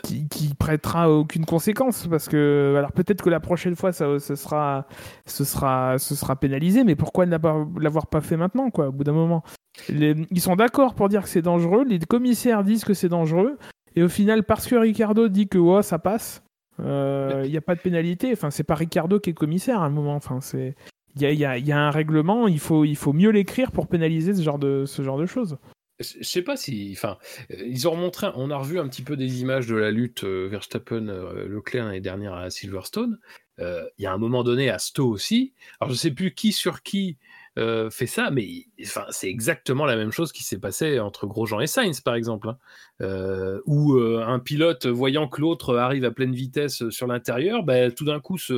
qui, 0.00 0.54
prêtera 0.58 1.10
aucune 1.10 1.44
conséquence 1.44 2.06
parce 2.08 2.28
que 2.28 2.74
alors 2.78 2.92
peut-être 2.92 3.22
que 3.22 3.28
la 3.28 3.40
prochaine 3.40 3.76
fois 3.76 3.92
ça, 3.92 4.18
ce 4.18 4.36
sera 4.36 4.86
ce 5.26 5.44
sera 5.44 5.98
ce 5.98 6.14
sera 6.14 6.36
pénalisé 6.36 6.84
mais 6.84 6.94
pourquoi 6.94 7.26
ne 7.26 7.36
l'avoir 7.80 8.06
pas 8.06 8.20
fait 8.20 8.36
maintenant 8.36 8.70
quoi 8.70 8.88
au 8.88 8.92
bout 8.92 9.04
d'un 9.04 9.12
moment? 9.12 9.42
Ils 9.88 10.40
sont 10.40 10.56
d'accord 10.56 10.94
pour 10.94 11.08
dire 11.08 11.22
que 11.22 11.28
c'est 11.28 11.42
dangereux 11.42 11.84
les 11.84 11.98
commissaires 11.98 12.64
disent 12.64 12.84
que 12.84 12.94
c'est 12.94 13.08
dangereux 13.08 13.58
et 13.94 14.02
au 14.02 14.08
final 14.08 14.44
parce 14.44 14.66
que 14.66 14.76
Ricardo 14.76 15.28
dit 15.28 15.48
que 15.48 15.58
oh, 15.58 15.82
ça 15.82 15.98
passe 15.98 16.42
euh, 16.80 17.42
il 17.44 17.50
n'y 17.50 17.58
a 17.58 17.62
pas 17.62 17.74
de 17.74 17.80
pénalité 17.80 18.30
enfin 18.32 18.50
c'est 18.50 18.64
pas 18.64 18.74
Ricardo 18.74 19.20
qui 19.20 19.30
est 19.30 19.34
commissaire 19.34 19.80
à 19.80 19.84
un 19.84 19.90
moment 19.90 20.14
enfin 20.14 20.40
c'est 20.40 20.74
il 21.16 21.22
y 21.22 21.26
a, 21.26 21.32
y, 21.32 21.44
a, 21.44 21.58
y 21.58 21.72
a, 21.72 21.78
un 21.78 21.90
règlement 21.90 22.48
il 22.48 22.60
faut 22.60 22.84
il 22.84 22.96
faut 22.96 23.12
mieux 23.12 23.30
l'écrire 23.30 23.72
pour 23.72 23.88
pénaliser 23.88 24.32
ce 24.32 24.42
genre 24.42 24.58
de 24.58 24.84
ce 24.86 25.02
genre 25.02 25.18
de 25.18 25.26
choses 25.26 25.58
je 26.02 26.24
sais 26.24 26.42
pas 26.42 26.56
si, 26.56 26.92
enfin, 26.96 27.18
euh, 27.50 27.56
ils 27.66 27.88
ont 27.88 27.96
montré, 27.96 28.28
on 28.34 28.50
a 28.50 28.56
revu 28.56 28.78
un 28.78 28.88
petit 28.88 29.02
peu 29.02 29.16
des 29.16 29.40
images 29.40 29.66
de 29.66 29.76
la 29.76 29.90
lutte 29.90 30.24
euh, 30.24 30.48
Verstappen-Leclerc 30.48 31.84
euh, 31.84 31.86
l'année 31.88 32.00
dernière 32.00 32.34
à 32.34 32.50
Silverstone. 32.50 33.18
Il 33.58 34.02
y 34.02 34.06
a 34.06 34.12
un 34.12 34.18
moment 34.18 34.42
donné 34.42 34.70
à 34.70 34.78
Stowe 34.80 35.10
aussi. 35.10 35.54
Alors 35.78 35.92
je 35.92 35.96
sais 35.96 36.10
plus 36.10 36.34
qui 36.34 36.50
sur 36.50 36.82
qui 36.82 37.18
fait 37.56 38.06
ça, 38.06 38.30
mais 38.32 38.48
enfin, 38.82 39.04
c'est 39.10 39.28
exactement 39.28 39.84
la 39.84 39.94
même 39.94 40.10
chose 40.10 40.32
qui 40.32 40.42
s'est 40.42 40.58
passé 40.58 40.98
entre 40.98 41.26
Grosjean 41.28 41.60
et 41.60 41.68
Sainz, 41.68 42.00
par 42.00 42.16
exemple, 42.16 42.48
hein. 42.48 42.58
Euh, 43.02 43.60
où 43.66 43.94
euh, 43.94 44.24
un 44.26 44.38
pilote, 44.38 44.86
voyant 44.86 45.28
que 45.28 45.40
l'autre 45.40 45.76
arrive 45.76 46.04
à 46.04 46.10
pleine 46.10 46.34
vitesse 46.34 46.88
sur 46.90 47.06
l'intérieur, 47.06 47.62
ben, 47.62 47.90
tout 47.90 48.04
d'un 48.04 48.20
coup 48.20 48.38
se, 48.38 48.52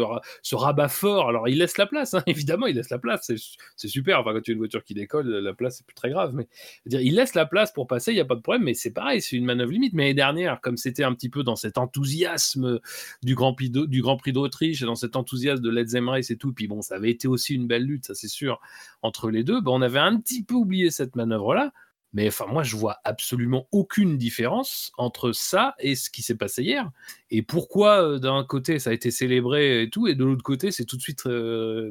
rabat 0.55 0.89
fort. 0.89 1.29
Alors 1.29 1.49
il 1.49 1.59
laisse 1.59 1.79
la 1.79 1.87
place, 1.87 2.15
hein, 2.15 2.23
évidemment, 2.27 2.67
il 2.67 2.77
laisse 2.77 2.91
la 2.91 2.99
place, 2.99 3.33
c'est 3.77 3.89
super. 3.89 4.21
Enfin, 4.21 4.33
quand 4.35 4.43
tu 4.43 4.51
as 4.51 4.55
une 4.55 4.59
voiture 4.59 4.85
qui 4.85 4.95
décolle, 4.95 5.29
la 5.29 5.55
place 5.55 5.79
c'est 5.79 5.87
plus 5.87 5.95
très 5.95 6.11
grave, 6.11 6.35
mais 6.35 6.47
dire, 6.87 7.01
il 7.01 7.15
laisse 7.15 7.35
la 7.35 7.47
place 7.47 7.73
pour 7.73 7.87
passer, 7.87 8.13
il 8.13 8.17
n'y 8.17 8.21
a 8.21 8.25
pas 8.25 8.35
de 8.35 8.41
problème, 8.41 8.65
mais 8.65 8.75
c'est 8.75 8.93
pareil, 8.93 9.23
c'est 9.23 9.37
une 9.37 9.45
manœuvre 9.45 9.73
limite. 9.73 9.95
Mais 9.95 10.05
l'année 10.05 10.15
dernière, 10.15 10.61
comme 10.61 10.77
c'était 10.77 11.05
un 11.05 11.15
petit 11.15 11.29
peu 11.29 11.43
dans 11.43 11.57
cet 11.57 11.79
enthousiasme 11.79 12.81
du 13.23 13.35
Grand 13.35 13.55
Prix 13.55 13.71
d'Autriche 13.71 14.83
et 14.83 14.87
dans 14.87 14.95
cet 14.95 15.17
enthousiasme 15.17 15.63
de 15.63 15.71
Let's 15.71 15.95
Race 16.07 16.31
et 16.31 16.37
tout, 16.37 16.53
puis 16.53 16.67
bon, 16.67 16.83
ça 16.83 16.97
avait 16.97 17.11
été 17.11 17.29
aussi 17.29 17.55
une 17.55 17.67
belle 17.67 17.85
lutte, 17.85 18.07
ça 18.07 18.15
c'est 18.15 18.29
sûr 18.29 18.61
entre 19.03 19.31
les 19.31 19.45
deux, 19.45 19.61
ben, 19.61 19.71
on 19.71 19.83
avait 19.83 19.99
un 19.99 20.19
petit 20.19 20.43
peu 20.43 20.55
oublié 20.55 20.91
cette 20.91 21.17
manœuvre-là. 21.17 21.73
Mais 22.15 22.31
moi, 22.49 22.63
je 22.63 22.77
vois 22.77 22.99
absolument 23.03 23.67
aucune 23.73 24.17
différence 24.17 24.93
entre 24.97 25.33
ça 25.33 25.75
et 25.81 25.97
ce 25.97 26.11
qui 26.11 26.23
s'est 26.23 26.37
passé 26.37 26.63
hier. 26.63 26.91
Et 27.31 27.43
pourquoi, 27.43 28.03
euh, 28.03 28.19
d'un 28.21 28.45
côté, 28.45 28.79
ça 28.79 28.91
a 28.91 28.93
été 28.93 29.11
célébré 29.11 29.83
et 29.83 29.91
tout, 29.91 30.07
et 30.07 30.15
de 30.15 30.25
l'autre 30.25 30.45
côté, 30.45 30.71
c'est 30.71 30.85
tout 30.85 30.97
de 30.97 31.03
suite 31.03 31.27
euh, 31.27 31.91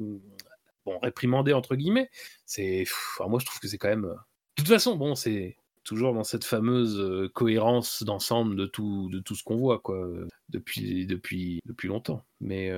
réprimandé, 1.02 1.52
entre 1.52 1.76
guillemets. 1.76 2.10
C'est, 2.46 2.86
enfin, 3.18 3.30
moi, 3.30 3.40
je 3.40 3.46
trouve 3.46 3.60
que 3.60 3.68
c'est 3.68 3.78
quand 3.78 3.90
même. 3.90 4.06
Euh, 4.06 4.14
de 4.14 4.64
toute 4.64 4.70
façon, 4.70 4.96
bon, 4.96 5.14
c'est 5.14 5.58
toujours 5.84 6.14
dans 6.14 6.24
cette 6.24 6.46
fameuse 6.46 7.30
cohérence 7.34 8.04
d'ensemble 8.04 8.56
de 8.56 8.66
tout, 8.66 9.10
de 9.12 9.20
tout 9.20 9.36
ce 9.36 9.44
qu'on 9.44 9.58
voit, 9.58 9.80
quoi, 9.80 10.08
depuis, 10.48 11.06
depuis, 11.06 11.60
depuis 11.66 11.90
longtemps. 11.90 12.24
Mais 12.40 12.72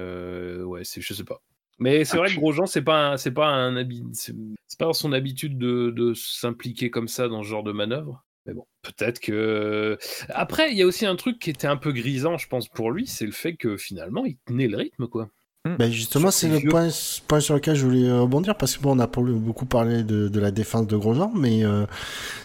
ouais, 0.63 0.83
c'est, 0.83 1.01
je 1.01 1.13
sais 1.13 1.23
pas. 1.23 1.43
Mais 1.77 2.05
c'est 2.05 2.17
vrai 2.17 2.33
que 2.33 2.39
Grosjean, 2.39 2.65
c'est 2.65 2.81
pas, 2.81 3.17
c'est 3.17 3.31
pas 3.31 3.47
un 3.47 3.85
c'est 4.13 4.79
pas 4.79 4.93
son 4.93 5.11
habitude 5.11 5.57
de, 5.57 5.89
de 5.89 6.13
s'impliquer 6.13 6.89
comme 6.89 7.07
ça 7.07 7.27
dans 7.27 7.43
ce 7.43 7.49
genre 7.49 7.63
de 7.63 7.71
manœuvre. 7.71 8.23
Mais 8.45 8.53
bon, 8.53 8.65
peut-être 8.81 9.19
que. 9.19 9.97
Après, 10.29 10.71
il 10.71 10.77
y 10.77 10.83
a 10.83 10.85
aussi 10.85 11.05
un 11.05 11.15
truc 11.15 11.39
qui 11.39 11.49
était 11.49 11.67
un 11.67 11.77
peu 11.77 11.91
grisant, 11.91 12.37
je 12.37 12.47
pense, 12.47 12.69
pour 12.69 12.91
lui, 12.91 13.07
c'est 13.07 13.25
le 13.25 13.31
fait 13.31 13.55
que 13.55 13.75
finalement, 13.75 14.25
il 14.25 14.37
tenait 14.45 14.67
le 14.67 14.77
rythme, 14.77 15.07
quoi. 15.07 15.29
Hmm. 15.65 15.77
Ben 15.79 15.91
justement, 15.91 16.29
c'est 16.29 16.47
le 16.47 16.69
point, 16.69 16.89
point 17.27 17.39
sur 17.39 17.55
lequel 17.55 17.75
je 17.75 17.85
voulais 17.85 18.11
rebondir 18.11 18.55
parce 18.55 18.77
que 18.77 18.83
bon, 18.83 18.95
on 18.95 18.99
a 18.99 19.07
beaucoup 19.07 19.65
parlé 19.65 20.03
de, 20.03 20.27
de 20.27 20.39
la 20.39 20.51
défense 20.51 20.85
de 20.85 20.95
Grosjean, 20.95 21.31
mais 21.35 21.65
euh, 21.65 21.87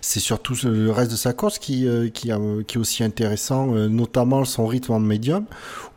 c'est 0.01 0.21
surtout 0.21 0.55
le 0.65 0.91
reste 0.91 1.11
de 1.11 1.17
sa 1.17 1.35
course 1.35 1.59
qui, 1.59 1.87
euh, 1.87 2.09
qui, 2.09 2.31
qui, 2.67 2.79
est 2.79 2.81
aussi 2.81 3.05
intéressant, 3.05 3.75
euh, 3.75 3.89
notamment 3.89 4.47
son 4.47 4.67
rythme 4.67 4.93
en 4.93 5.01
médium, 5.01 5.45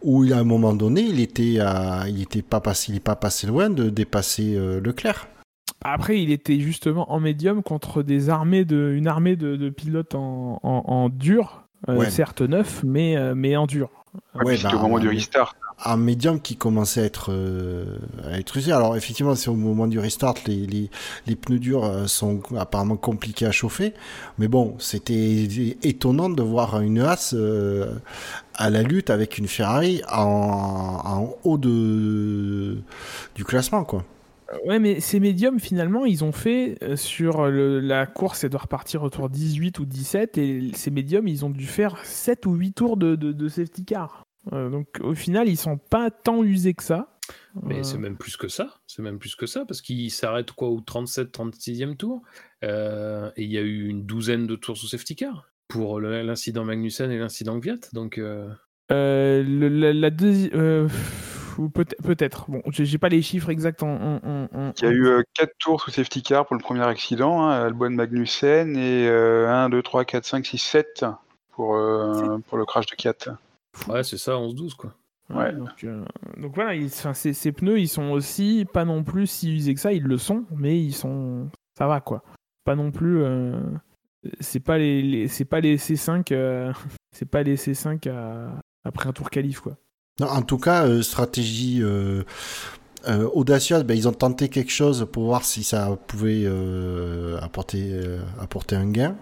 où 0.02 0.26
il, 0.26 0.34
à 0.34 0.40
un 0.40 0.44
moment 0.44 0.74
donné, 0.74 1.00
il 1.00 1.22
était, 1.22 1.62
à, 1.62 2.10
il 2.10 2.22
était 2.22 2.42
pas 2.42 2.60
passé, 2.60 2.92
il 2.92 2.98
est 2.98 3.00
pas 3.00 3.16
passé 3.16 3.48
loin 3.48 3.70
de 3.70 3.90
dépasser 3.90 4.60
Leclerc. 4.84 5.30
Après, 5.86 6.22
il 6.22 6.30
était 6.30 6.60
justement 6.60 7.10
en 7.10 7.22
médium 7.22 7.64
contre 7.64 8.04
des 8.04 8.30
armées 8.30 8.66
de, 8.66 8.92
une 8.98 9.08
armée 9.08 9.38
de, 9.38 9.56
de 9.56 9.70
pilotes 9.70 10.16
en, 10.16 10.60
en, 10.62 10.84
en 10.88 11.08
dur, 11.08 11.64
certes 12.10 12.42
neuf, 12.42 12.84
mais, 12.84 13.16
mais 13.34 13.56
en 13.56 13.66
dur. 13.66 13.90
Ouais, 14.36 14.58
bah, 14.62 14.72
au 14.76 14.80
moment 14.80 15.00
du 15.00 15.08
restart 15.08 15.56
un 15.86 15.98
médium 15.98 16.40
qui 16.40 16.56
commençait 16.56 17.02
à 17.02 17.06
être, 17.06 17.32
euh, 17.32 17.98
à 18.26 18.40
être 18.40 18.58
usé. 18.58 18.72
Alors 18.72 18.96
effectivement, 18.96 19.36
c'est 19.36 19.50
au 19.50 19.56
moment 19.56 19.88
du 19.88 20.00
restart, 20.00 20.36
les, 20.48 20.90
les, 21.28 21.36
pneus 21.36 21.60
durs 21.60 21.84
euh, 21.84 22.08
sont 22.08 22.42
apparemment 22.58 22.96
compliqués 22.96 23.46
à 23.46 23.52
chauffer. 23.52 23.94
Mais 24.38 24.48
bon, 24.48 24.76
c'était 24.80 25.48
étonnant 25.84 26.30
de 26.30 26.42
voir 26.42 26.80
une 26.82 27.00
Haas 27.00 27.34
euh, 27.34 27.94
à 28.56 28.70
la 28.70 28.84
lutte 28.84 29.10
avec 29.10 29.38
une 29.38 29.48
Ferrari 29.48 30.02
en, 30.12 31.36
haut 31.44 31.58
de, 31.58 32.78
du 33.36 33.44
classement, 33.44 33.84
quoi. 33.84 34.06
Ouais, 34.68 34.78
mais 34.78 35.00
ces 35.00 35.20
médiums, 35.20 35.60
finalement, 35.60 36.06
ils 36.06 36.24
ont 36.24 36.32
fait 36.32 36.78
sur 36.96 37.48
la 37.48 38.06
course, 38.06 38.44
elle 38.44 38.52
doit 38.52 38.62
repartir 38.62 39.02
autour 39.02 39.30
18 39.30 39.80
ou 39.80 39.86
17, 39.86 40.38
et 40.38 40.72
ces 40.76 40.92
médiums, 40.92 41.28
ils 41.28 41.44
ont 41.44 41.50
dû 41.50 41.66
faire 41.66 41.98
7 42.04 42.46
ou 42.46 42.54
8 42.54 42.74
tours 42.74 42.98
de, 42.98 43.16
de 43.16 43.48
safety 43.50 43.84
car. 43.84 44.24
Euh, 44.52 44.70
donc 44.70 44.88
au 45.02 45.14
final, 45.16 45.48
ils 45.48 45.58
sont 45.58 45.78
pas 45.78 46.12
tant 46.12 46.44
usés 46.44 46.74
que 46.74 46.84
ça. 46.84 47.08
Mais 47.62 47.80
euh, 47.80 47.84
c'est 47.84 47.98
même 47.98 48.18
plus 48.18 48.36
que 48.36 48.48
ça. 48.50 48.82
C'est 48.88 49.02
même 49.02 49.20
plus 49.20 49.36
que 49.36 49.46
ça 49.46 49.64
parce 49.66 49.82
qu'ils 49.82 50.12
s'arrêtent 50.12 50.52
quoi 50.52 50.70
au 50.70 50.82
37, 50.82 51.32
36e 51.32 51.96
tour. 51.96 52.22
Euh, 52.64 53.32
et 53.38 53.44
il 53.44 53.52
y 53.52 53.58
a 53.58 53.62
eu 53.62 53.88
une 53.88 54.06
douzaine 54.06 54.48
de 54.48 54.56
tours 54.56 54.78
sous 54.78 54.88
safety 54.88 55.16
car 55.16 55.50
pour 55.68 56.02
l'incident 56.02 56.66
Magnussen 56.66 57.10
et 57.10 57.18
l'incident 57.18 57.58
Gviat. 57.58 57.78
Donc 57.94 58.20
la, 58.90 60.10
deuxième. 60.10 60.90
Peut-être. 62.04 62.50
bon, 62.50 62.64
j'ai 62.68 62.98
pas 62.98 63.10
les 63.10 63.22
chiffres 63.22 63.50
exacts 63.50 63.84
en. 63.84 64.20
Il 64.82 64.84
y 64.84 64.88
a 64.88 64.92
eu 64.92 65.24
4 65.36 65.52
tours 65.60 65.82
sous 65.82 65.92
safety 65.92 66.22
car 66.22 66.46
pour 66.46 66.56
le 66.56 66.62
premier 66.62 66.84
accident, 66.84 67.44
hein, 67.44 67.52
Albon 67.52 67.92
Magnussen, 67.92 68.76
et 68.76 69.08
1, 69.08 69.70
2, 69.70 69.82
3, 69.82 70.06
4, 70.06 70.26
5, 70.26 70.46
6, 70.46 70.58
7 70.58 71.06
pour, 71.52 71.80
pour 72.48 72.58
le 72.58 72.66
crash 72.66 72.88
de 72.88 72.96
Kiat. 72.96 73.38
Ouais, 73.88 74.04
c'est 74.04 74.18
ça, 74.18 74.34
11-12 74.34 74.76
quoi. 74.76 74.96
Ouais, 75.30 75.54
donc, 75.54 75.84
euh, 75.84 76.04
donc, 76.38 76.54
voilà, 76.56 76.74
ces, 76.90 77.52
pneus, 77.52 77.80
ils 77.80 77.88
sont 77.88 78.12
aussi 78.12 78.66
pas 78.72 78.86
non 78.86 79.04
plus 79.04 79.28
si 79.28 79.54
usés 79.54 79.74
que 79.74 79.80
ça, 79.80 79.94
ils 79.94 80.04
le 80.04 80.18
sont, 80.18 80.46
mais 80.56 80.80
ils 80.80 80.94
sont. 80.94 81.50
Ça 81.78 81.88
va 81.88 82.02
quoi. 82.02 82.24
Pas 82.66 82.76
non 82.76 82.92
plus. 82.92 83.24
Euh, 83.24 83.60
c'est 84.40 84.60
pas 84.60 84.78
les, 84.78 85.28
c'est 85.28 85.46
pas 85.46 85.60
les 85.60 85.78
C5 85.78 86.26
euh, 86.32 86.72
c'est 87.12 87.26
pas 87.26 87.44
les 87.44 87.56
C5 87.56 88.10
après 88.86 89.10
un 89.10 89.14
tour 89.14 89.30
qualif 89.30 89.60
quoi. 89.60 89.76
Non, 90.20 90.28
en 90.28 90.42
tout 90.44 90.60
cas 90.60 91.02
stratégie 91.02 91.84
audacieuse 93.34 93.84
ben, 93.84 93.98
ils 93.98 94.08
ont 94.08 94.14
tenté 94.14 94.48
quelque 94.48 94.72
chose 94.72 95.08
pour 95.12 95.26
voir 95.26 95.44
si 95.44 95.64
ça 95.64 95.98
pouvait 96.08 96.46
apporter 97.42 98.00
apporter 98.40 98.76
un 98.76 98.90
gain 98.90 99.18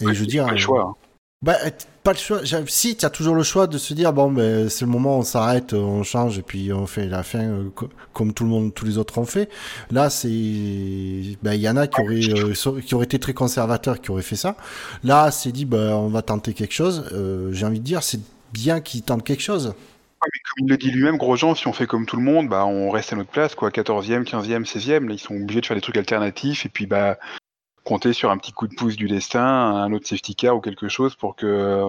et 0.00 0.12
je 0.12 0.20
veux 0.20 0.26
dire 0.26 0.58
choix. 0.58 0.98
Bah, 1.42 1.56
pas 2.02 2.12
le 2.12 2.18
choix. 2.18 2.40
Si, 2.66 2.96
tu 2.96 3.04
as 3.04 3.10
toujours 3.10 3.34
le 3.34 3.42
choix 3.42 3.66
de 3.66 3.76
se 3.76 3.92
dire 3.92 4.12
bon, 4.14 4.32
ben 4.32 4.70
c'est 4.70 4.86
le 4.86 4.90
moment, 4.90 5.18
on 5.18 5.22
s'arrête, 5.22 5.74
on 5.74 6.02
change 6.02 6.38
et 6.38 6.42
puis 6.42 6.72
on 6.72 6.86
fait 6.86 7.06
la 7.06 7.22
fin 7.22 7.40
euh, 7.40 7.68
comme 8.14 8.32
tout 8.32 8.44
le 8.44 8.50
monde, 8.50 8.72
tous 8.72 8.86
les 8.86 8.96
autres 8.96 9.18
ont 9.18 9.26
fait. 9.26 9.50
Là, 9.90 10.08
c'est, 10.08 10.28
ben 10.28 11.52
il 11.52 11.60
y 11.60 11.68
en 11.68 11.76
a 11.76 11.86
qui 11.88 12.00
auraient, 12.00 12.20
euh, 12.40 12.80
qui 12.80 12.94
auraient 12.94 13.04
été 13.04 13.18
très 13.18 13.34
conservateurs, 13.34 14.00
qui 14.00 14.10
auraient 14.10 14.22
fait 14.22 14.36
ça. 14.36 14.56
Là, 15.04 15.30
c'est 15.30 15.52
dit 15.52 15.66
ben 15.66 15.92
on 15.94 16.08
va 16.08 16.22
tenter 16.22 16.54
quelque 16.54 16.74
chose. 16.74 17.10
Euh, 17.12 17.52
j'ai 17.52 17.66
envie 17.66 17.80
de 17.80 17.84
dire, 17.84 18.02
c'est 18.02 18.20
bien 18.54 18.80
qu'ils 18.80 19.02
tentent 19.02 19.24
quelque 19.24 19.42
chose. 19.42 19.74
mais 19.76 20.40
comme 20.56 20.66
il 20.66 20.70
le 20.70 20.78
dit 20.78 20.90
lui-même, 20.90 21.18
Grosjean, 21.18 21.54
si 21.54 21.66
on 21.66 21.74
fait 21.74 21.86
comme 21.86 22.06
tout 22.06 22.16
le 22.16 22.22
monde, 22.22 22.48
bah, 22.48 22.64
on 22.64 22.90
reste 22.90 23.12
à 23.12 23.16
notre 23.16 23.30
place, 23.30 23.54
quoi. 23.54 23.68
14e, 23.68 24.24
15e, 24.24 24.64
16e. 24.64 25.06
Là, 25.06 25.12
ils 25.12 25.18
sont 25.18 25.34
obligés 25.34 25.60
de 25.60 25.66
faire 25.66 25.76
des 25.76 25.82
trucs 25.82 25.98
alternatifs. 25.98 26.64
Et 26.64 26.70
puis, 26.70 26.86
bah, 26.86 27.18
compter 27.86 28.12
sur 28.12 28.30
un 28.30 28.36
petit 28.36 28.52
coup 28.52 28.66
de 28.66 28.74
pouce 28.74 28.96
du 28.96 29.08
destin, 29.08 29.40
un 29.40 29.92
autre 29.92 30.06
safety 30.06 30.34
car 30.34 30.56
ou 30.56 30.60
quelque 30.60 30.88
chose 30.88 31.14
pour 31.14 31.36
que 31.36 31.80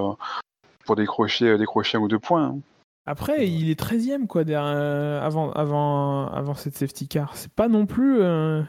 pour 0.86 0.96
décrocher, 0.96 1.58
décrocher 1.58 1.98
un 1.98 2.02
ou 2.02 2.08
deux 2.08 2.20
points. 2.20 2.46
Hein. 2.46 2.60
Après, 3.08 3.48
il 3.48 3.70
est 3.70 3.80
13ème 3.80 4.28
quoi, 4.28 4.44
euh, 4.46 5.22
avant, 5.22 5.52
avant, 5.54 6.28
avant 6.28 6.56
cette 6.56 6.76
safety 6.76 7.08
car. 7.08 7.36
C'est 7.38 7.52
pas 7.52 7.70
non 7.70 7.86
plus. 7.86 8.22
Euh, 8.22 8.62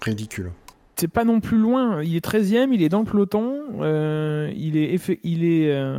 Ridicule. 0.00 0.50
C'est 0.96 1.08
pas 1.08 1.24
non 1.24 1.40
plus 1.40 1.58
loin. 1.58 2.02
Il 2.02 2.16
est 2.16 2.24
13ème, 2.24 2.72
il 2.72 2.82
est 2.82 2.88
dans 2.88 3.00
le 3.00 3.04
peloton. 3.04 3.60
Euh, 3.80 4.50
il 4.56 4.78
est. 4.78 4.98
Il 5.22 5.44
est 5.44 5.92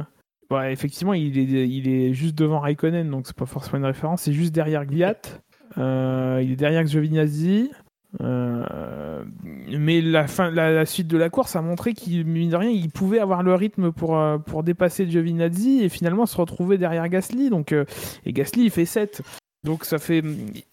effectivement, 0.72 1.14
il 1.14 1.38
est, 1.38 1.70
il 1.70 1.88
est 1.88 2.14
juste 2.14 2.34
devant 2.34 2.60
Raikkonen, 2.60 3.10
donc 3.12 3.28
c'est 3.28 3.36
pas 3.36 3.46
forcément 3.46 3.78
une 3.78 3.86
référence. 3.86 4.24
C'est 4.24 4.34
juste 4.34 4.54
derrière 4.54 4.86
Gliat. 4.86 5.22
il 5.76 6.52
est 6.52 6.56
derrière 6.56 6.84
Giovinazzi. 6.88 7.70
Euh, 8.22 9.24
mais 9.68 10.02
la, 10.02 10.28
fin, 10.28 10.50
la, 10.50 10.86
suite 10.86 11.08
de 11.08 11.18
la 11.18 11.30
course 11.30 11.56
a 11.56 11.62
montré 11.62 11.94
qu'il, 11.94 12.28
il 12.28 12.90
pouvait 12.90 13.20
avoir 13.20 13.44
le 13.44 13.54
rythme 13.54 13.92
pour, 13.92 14.18
euh, 14.18 14.38
pour 14.38 14.64
dépasser 14.64 15.10
Giovinazzi 15.10 15.84
et 15.84 15.90
finalement 15.90 16.26
se 16.26 16.38
retrouver 16.38 16.78
derrière 16.78 17.08
Gasly. 17.10 17.50
Donc, 17.50 17.72
euh, 17.72 17.86
et 18.26 18.34
Gasly, 18.34 18.66
il 18.66 18.72
fait 18.72 18.86
7. 18.86 19.22
Donc 19.64 19.86
ça 19.86 19.98
fait. 19.98 20.24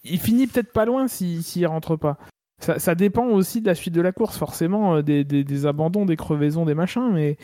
Il 0.05 0.21
finit 0.21 0.47
peut-être 0.47 0.73
pas 0.73 0.85
loin 0.85 1.09
s'il 1.09 1.43
si, 1.43 1.67
rentre 1.67 1.97
pas. 1.97 2.19
Ça, 2.61 2.95
dépend 2.95 3.27
aussi 3.27 3.61
de 3.61 3.67
la 3.67 3.75
suite 3.75 3.93
de 3.93 4.01
la 4.01 4.13
course, 4.13 4.39
forcément, 4.39 5.03
des, 5.03 5.25
des, 5.25 5.67
abandons, 5.67 6.07
des 6.07 6.17
crevaisons, 6.17 6.65
des 6.65 6.75
machins, 6.75 7.11
mais. 7.13 7.37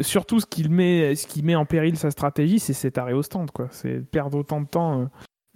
surtout, 0.00 0.40
ce, 0.40 0.68
met, 0.68 1.14
ce 1.14 1.26
qui 1.26 1.42
met 1.42 1.54
en 1.54 1.66
péril 1.66 1.98
sa 1.98 2.10
stratégie, 2.10 2.58
c'est 2.58 2.72
cet 2.72 2.96
arrêt 2.96 3.12
au 3.12 3.22
stand. 3.22 3.50
C'est 3.70 4.00
perdre 4.00 4.38
autant 4.38 4.62
de 4.62 4.66
temps 4.66 5.10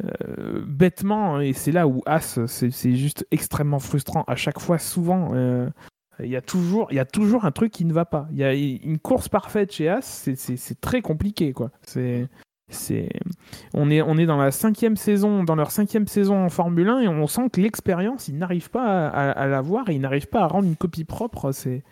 euh, 0.05 0.63
bêtement, 0.67 1.37
hein, 1.37 1.41
et 1.41 1.53
c'est 1.53 1.73
là 1.73 1.89
où 1.89 2.03
As, 2.07 2.47
c'est 2.47 2.95
juste 2.95 3.27
extrêmement 3.31 3.81
frustrant 3.81 4.25
à 4.27 4.37
chaque 4.37 4.61
fois, 4.61 4.79
souvent. 4.79 5.31
Euh, 5.35 5.69
il 6.21 6.29
y, 6.29 6.37
a 6.37 6.41
toujours, 6.41 6.89
il 6.91 6.97
y 6.97 7.01
a 7.01 7.05
toujours 7.05 7.45
un 7.45 7.53
truc 7.53 7.73
qui 7.73 7.85
ne 7.85 7.93
va 7.93 8.05
pas. 8.05 8.29
Il 8.33 8.39
y 8.39 8.45
a 8.45 8.53
une 8.53 8.99
course 8.99 9.29
parfaite 9.29 9.73
chez 9.73 9.89
As, 9.89 10.29
c'est 10.35 10.81
très 10.81 11.01
compliqué. 11.01 11.53
quoi. 11.53 11.71
On 13.73 13.91
est, 13.91 14.03
on 14.03 14.19
est 14.19 14.27
dans 14.27 14.37
la 14.37 14.51
cinquième 14.51 14.97
saison, 14.97 15.45
dans 15.45 15.55
leur 15.55 15.71
cinquième 15.71 16.07
saison 16.07 16.45
en 16.45 16.49
Formule 16.49 16.89
1 16.89 17.01
et 17.01 17.09
on 17.09 17.27
sent 17.27 17.51
que 17.53 17.61
l'expérience, 17.61 18.29
ils 18.29 18.37
n'arrivent 18.37 18.71
pas 18.71 19.09
à, 19.09 19.31
à, 19.31 19.47
l'avoir 19.47 19.89
et 19.89 19.95
ils 19.95 20.01
n'arrivent 20.01 20.29
pas 20.29 20.43
à 20.43 20.49
rendre 20.49 20.67
une 20.67 20.77
copie 20.77 21.05
propre. 21.05 21.53
C'est, 21.53 21.83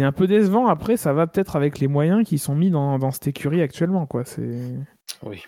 un 0.00 0.12
peu 0.12 0.26
décevant. 0.26 0.66
Après, 0.66 0.96
ça 0.96 1.12
va 1.12 1.26
peut-être 1.26 1.56
avec 1.56 1.78
les 1.78 1.88
moyens 1.88 2.26
qui 2.26 2.38
sont 2.38 2.54
mis 2.54 2.70
dans, 2.70 2.98
dans 2.98 3.12
cette 3.12 3.28
écurie 3.28 3.62
actuellement, 3.62 4.06
quoi. 4.06 4.24
Oui. 5.22 5.42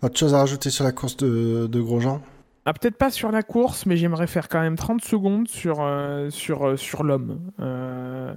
Autre 0.00 0.16
chose 0.16 0.34
à 0.34 0.38
rajouter 0.38 0.70
sur 0.70 0.84
la 0.84 0.92
course 0.92 1.16
de, 1.16 1.66
de 1.66 1.80
Grosjean 1.80 2.20
ah, 2.66 2.72
Peut-être 2.72 2.96
pas 2.96 3.10
sur 3.10 3.32
la 3.32 3.42
course, 3.42 3.84
mais 3.84 3.96
j'aimerais 3.96 4.28
faire 4.28 4.48
quand 4.48 4.60
même 4.60 4.76
30 4.76 5.02
secondes 5.02 5.48
sur, 5.48 5.78
euh, 5.80 6.30
sur, 6.30 6.68
euh, 6.68 6.76
sur 6.76 7.02
l'homme. 7.02 7.40
Euh, 7.58 8.34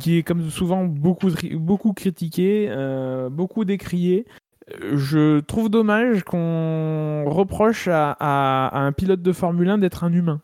qui 0.00 0.18
est 0.18 0.22
comme 0.22 0.48
souvent 0.48 0.84
beaucoup, 0.84 1.28
beaucoup 1.54 1.92
critiqué, 1.92 2.72
beaucoup 3.30 3.64
décrié. 3.64 4.24
Je 4.80 5.40
trouve 5.40 5.68
dommage 5.68 6.22
qu'on 6.24 7.24
reproche 7.26 7.86
à, 7.88 8.16
à, 8.18 8.78
un 8.78 8.92
pilote 8.92 9.20
de 9.20 9.32
Formule 9.32 9.68
1 9.68 9.78
d'être 9.78 10.04
un 10.04 10.12
humain. 10.12 10.40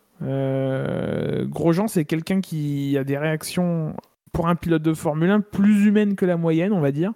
Grosjean, 1.49 1.89
c'est 1.89 2.05
quelqu'un 2.05 2.43
qui 2.43 2.99
a 2.99 3.05
des 3.05 3.17
réactions 3.17 3.95
pour 4.33 4.49
un 4.49 4.57
pilote 4.57 4.83
de 4.83 4.93
Formule 4.93 5.31
1 5.31 5.41
plus 5.41 5.87
humaines 5.87 6.17
que 6.17 6.27
la 6.27 6.37
moyenne, 6.37 6.73
on 6.73 6.81
va 6.81 6.93
dire. 6.93 7.13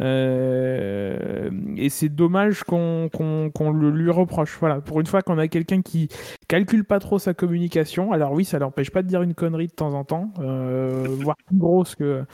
Euh, 0.00 1.50
et 1.76 1.88
c'est 1.90 2.08
dommage 2.08 2.62
qu'on 2.62 3.10
le 3.72 3.90
lui 3.90 4.10
reproche. 4.10 4.56
Voilà, 4.60 4.80
pour 4.80 5.00
une 5.00 5.06
fois 5.06 5.22
qu'on 5.22 5.38
a 5.38 5.48
quelqu'un 5.48 5.82
qui 5.82 6.08
calcule 6.46 6.84
pas 6.84 7.00
trop 7.00 7.18
sa 7.18 7.34
communication. 7.34 8.12
Alors 8.12 8.32
oui, 8.32 8.44
ça 8.44 8.58
l'empêche 8.58 8.90
pas 8.90 9.02
de 9.02 9.08
dire 9.08 9.22
une 9.22 9.34
connerie 9.34 9.66
de 9.68 9.72
temps 9.72 9.94
en 9.94 10.04
temps, 10.04 10.32
euh, 10.40 11.06
voire 11.20 11.36
plus 11.46 11.56
grosse 11.56 11.94
que 11.94 12.24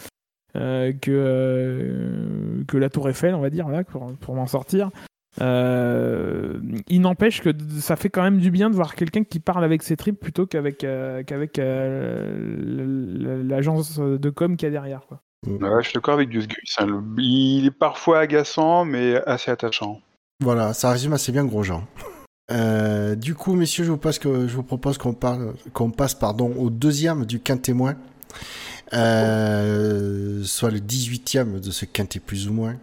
euh, 0.57 0.93
que 0.93 2.65
que 2.69 2.77
la 2.77 2.89
Tour 2.91 3.09
Eiffel, 3.09 3.35
on 3.35 3.41
va 3.41 3.51
dire, 3.51 3.69
là, 3.69 3.83
pour, 3.85 4.13
pour 4.21 4.35
m'en 4.35 4.47
sortir. 4.47 4.91
il 5.41 7.01
n'empêche 7.01 7.41
que 7.41 7.51
ça 7.81 7.97
fait 7.97 8.11
quand 8.11 8.23
même 8.23 8.39
du 8.39 8.51
bien 8.51 8.71
de 8.71 8.75
voir 8.75 8.95
quelqu'un 8.95 9.25
qui 9.25 9.41
parle 9.41 9.65
avec 9.65 9.83
ses 9.83 9.97
tripes 9.97 10.21
plutôt 10.21 10.47
qu'avec 10.47 10.79
qu'avec 10.79 11.57
l'agence 13.49 13.99
de 13.99 14.31
com 14.31 14.57
qu'il 14.57 14.67
y 14.67 14.69
a 14.69 14.73
derrière. 14.73 15.07
Quoi. 15.09 15.24
Je 15.47 15.83
suis 15.83 15.95
d'accord 15.95 16.15
avec 16.15 16.31
Gus 16.31 16.49
Gus. 16.49 16.77
Hein. 16.79 17.05
Il 17.19 17.67
est 17.67 17.71
parfois 17.71 18.21
agaçant, 18.21 18.85
mais 18.85 19.17
assez 19.27 19.51
attachant. 19.51 20.01
Voilà, 20.41 20.75
ça 20.75 20.91
résume 20.91 21.13
assez 21.13 21.33
bien 21.33 21.45
Grosjean. 21.45 21.85
Euh, 22.51 23.15
du 23.15 23.35
coup, 23.35 23.55
messieurs, 23.55 23.85
je 23.85 23.91
vous, 23.91 23.97
passe 23.97 24.19
que, 24.19 24.47
je 24.47 24.55
vous 24.55 24.63
propose 24.63 24.99
qu'on, 24.99 25.15
parle, 25.15 25.55
qu'on 25.73 25.91
passe 25.91 26.15
pardon, 26.15 26.55
au 26.59 26.71
deuxième 26.71 27.25
du 27.25 27.41
quintémoin. 27.41 27.95
Euh, 28.95 30.43
soit 30.45 30.71
le 30.71 30.79
18e 30.81 31.61
de 31.61 31.71
ce 31.71 31.85
quintet 31.85 32.21
plus 32.21 32.49
ou 32.49 32.53
moins, 32.53 32.77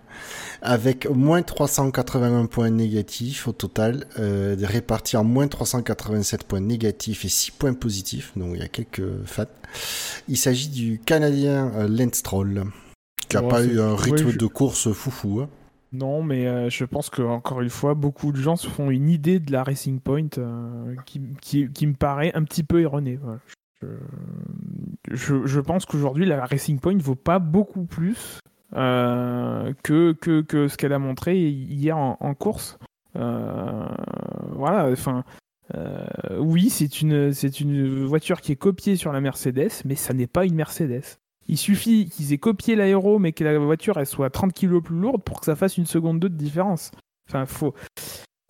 avec 0.61 1.09
moins 1.09 1.41
381 1.41 2.45
points 2.45 2.69
négatifs 2.69 3.47
au 3.47 3.51
total, 3.51 4.05
euh, 4.19 4.55
répartis 4.61 5.17
en 5.17 5.23
moins 5.23 5.47
387 5.47 6.43
points 6.43 6.59
négatifs 6.59 7.25
et 7.25 7.29
6 7.29 7.51
points 7.51 7.73
positifs, 7.73 8.31
donc 8.35 8.51
il 8.55 8.59
y 8.59 8.63
a 8.63 8.67
quelques 8.67 9.23
fans. 9.25 9.45
Il 10.27 10.37
s'agit 10.37 10.69
du 10.69 10.99
Canadien 11.05 11.71
euh, 11.75 11.87
Lance 11.87 12.15
Stroll, 12.15 12.65
qui 13.29 13.35
n'a 13.37 13.43
Ouais, 13.43 13.49
pas 13.49 13.63
eu 13.63 13.79
un 13.79 13.95
rythme 13.95 14.25
ouais, 14.27 14.33
je- 14.33 14.37
de 14.37 14.45
course 14.47 14.91
foufou. 14.91 15.41
hein. 15.41 15.49
Non, 15.93 16.23
mais 16.23 16.47
euh, 16.47 16.69
je 16.69 16.85
pense 16.85 17.09
que 17.09 17.21
encore 17.21 17.59
une 17.59 17.69
fois, 17.69 17.95
beaucoup 17.95 18.31
de 18.31 18.37
gens 18.37 18.55
se 18.55 18.65
font 18.67 18.89
une 18.91 19.09
idée 19.09 19.39
de 19.41 19.51
la 19.51 19.61
Racing 19.63 19.99
Point 19.99 20.27
euh, 20.37 20.95
qui, 21.05 21.19
qui, 21.41 21.69
qui 21.69 21.85
me 21.85 21.93
paraît 21.95 22.31
un 22.33 22.45
petit 22.45 22.63
peu 22.63 22.79
erronée. 22.81 23.19
voilà. 23.21 23.39
Je, 25.09 25.45
je, 25.45 25.59
pense 25.59 25.85
qu'aujourd'hui, 25.85 26.25
la 26.25 26.45
Racing 26.45 26.79
Point 26.79 26.97
vaut 26.97 27.15
pas 27.15 27.39
beaucoup 27.39 27.85
plus 27.85 28.39
euh, 28.75 29.73
que, 29.83 30.15
ce 30.23 30.77
qu'elle 30.77 30.93
a 30.93 30.99
montré 30.99 31.37
hier 31.37 31.97
en, 31.97 32.33
course. 32.33 32.77
Euh, 33.15 33.85
voilà, 34.53 34.89
enfin. 34.91 35.23
euh, 35.75 36.05
oui, 36.39 36.69
c'est 36.69 37.01
une, 37.01 38.05
voiture 38.05 38.41
qui 38.41 38.51
est 38.51 38.57
copiée 38.57 38.95
sur 38.95 39.11
la 39.11 39.21
Mercedes, 39.21 39.71
mais 39.85 39.95
ça 39.95 40.13
n'est 40.13 40.27
pas 40.27 40.45
une 40.45 40.55
Mercedes. 40.55 41.17
Il 41.47 41.57
suffit 41.57 42.07
qu'ils 42.07 42.33
aient 42.33 42.37
copié 42.37 42.75
l'aéro, 42.75 43.19
mais 43.19 43.33
que 43.33 43.43
la 43.43 43.57
voiture 43.57 43.99
soit 44.05 44.29
30 44.29 44.53
kg 44.53 44.79
plus 44.81 44.95
lourde 44.95 45.23
pour 45.23 45.39
que 45.39 45.45
ça 45.45 45.55
fasse 45.55 45.77
une 45.77 45.85
seconde 45.85 46.19
2 46.19 46.29
de 46.29 46.35
différence. 46.35 46.91
Enfin, 47.27 47.45
faut. 47.45 47.73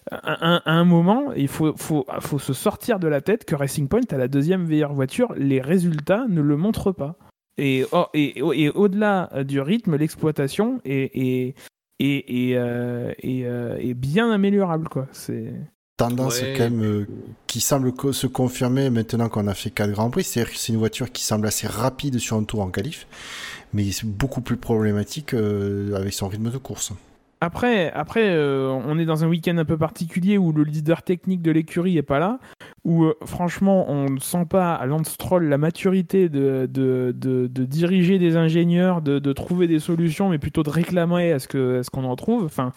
À 0.10 0.62
un, 0.72 0.84
moment, 0.84 1.32
il 1.34 1.48
faut, 1.48 1.74
faut, 1.78 2.06
faut 2.22 2.40
se 2.40 2.54
sortir 2.54 2.98
de 3.00 3.08
la 3.08 3.22
tête 3.22 3.46
que 3.46 3.54
Racing 3.56 3.88
Point 3.88 4.02
a 4.10 4.18
la 4.18 4.28
deuxième 4.28 4.66
meilleure 4.66 4.94
voiture. 4.94 5.34
Les 5.38 5.62
résultats 5.62 6.26
ne 6.28 6.42
le 6.42 6.58
montrent 6.58 6.92
pas. 6.92 7.18
Et, 7.58 7.86
oh, 7.92 8.06
et, 8.16 8.40
et 8.40 8.70
au-delà 8.70 9.30
euh, 9.34 9.44
du 9.44 9.62
rythme, 9.62 9.96
l'exploitation 9.98 10.82
est, 10.86 11.12
est, 11.14 11.54
est, 12.00 12.26
est, 12.28 12.56
euh, 12.56 13.12
est, 13.22 13.46
euh, 13.46 13.78
est 13.78 13.94
bien 13.94 14.32
améliorable. 14.32 14.90
Quoi. 14.90 15.08
C'est... 15.12 15.54
Tendance 15.98 16.42
Ouais. 16.42 16.56
quand 16.58 16.64
même 16.64 16.84
euh, 16.84 17.08
qui 17.46 17.60
semble 17.62 17.92
co- 17.92 18.12
se 18.12 18.26
confirmer 18.26 18.90
maintenant 18.90 19.30
qu'on 19.30 19.46
a 19.46 19.54
fait 19.54 19.70
4 19.70 19.92
Grands 19.92 20.10
Prix, 20.10 20.24
c'est-à-dire 20.24 20.52
que 20.52 20.58
c'est 20.58 20.74
une 20.74 20.80
voiture 20.80 21.12
qui 21.12 21.24
semble 21.24 21.46
assez 21.46 21.68
rapide 21.68 22.18
sur 22.18 22.38
un 22.38 22.44
tour 22.44 22.62
en 22.62 22.70
qualif, 22.72 23.06
mais 23.72 23.92
c'est 23.92 24.08
beaucoup 24.08 24.42
plus 24.42 24.58
problématique 24.58 25.36
euh, 25.36 25.94
avec 25.94 26.14
son 26.14 26.28
rythme 26.28 26.50
de 26.50 26.58
course. 26.58 26.92
Après, 27.44 27.92
après 27.94 28.30
euh, 28.30 28.70
on 28.70 29.00
est 29.00 29.06
dans 29.06 29.24
un 29.24 29.28
week-end 29.28 29.58
un 29.58 29.66
peu 29.66 29.76
particulier 29.76 30.38
où 30.38 30.52
le 30.52 30.64
leader 30.64 31.02
technique 31.02 31.42
de 31.42 31.50
l'écurie 31.50 31.98
est 31.98 32.04
pas 32.04 32.20
là, 32.20 32.40
où 32.86 33.06
euh, 33.06 33.16
franchement 33.26 33.90
on 33.90 34.12
ne 34.12 34.20
sent 34.20 34.46
pas 34.48 34.76
à 34.76 34.86
Lance 34.86 35.10
Stroll 35.10 35.46
la 35.46 35.58
maturité 35.58 36.30
de, 36.30 36.70
de, 36.72 37.12
de, 37.18 37.66
diriger 37.66 38.20
des 38.20 38.38
ingénieurs, 38.38 39.02
de, 39.02 39.34
trouver 39.34 39.66
des 39.68 39.80
solutions, 39.80 40.30
mais 40.30 40.38
plutôt 40.38 40.62
de 40.62 40.70
réclamer 40.70 41.32
à 41.32 41.40
ce 41.40 41.48
que- 41.48 41.80
à 41.80 41.84
qu'on 41.92 42.04
en 42.04 42.16
trouve. 42.16 42.46
Enfin, 42.46 42.74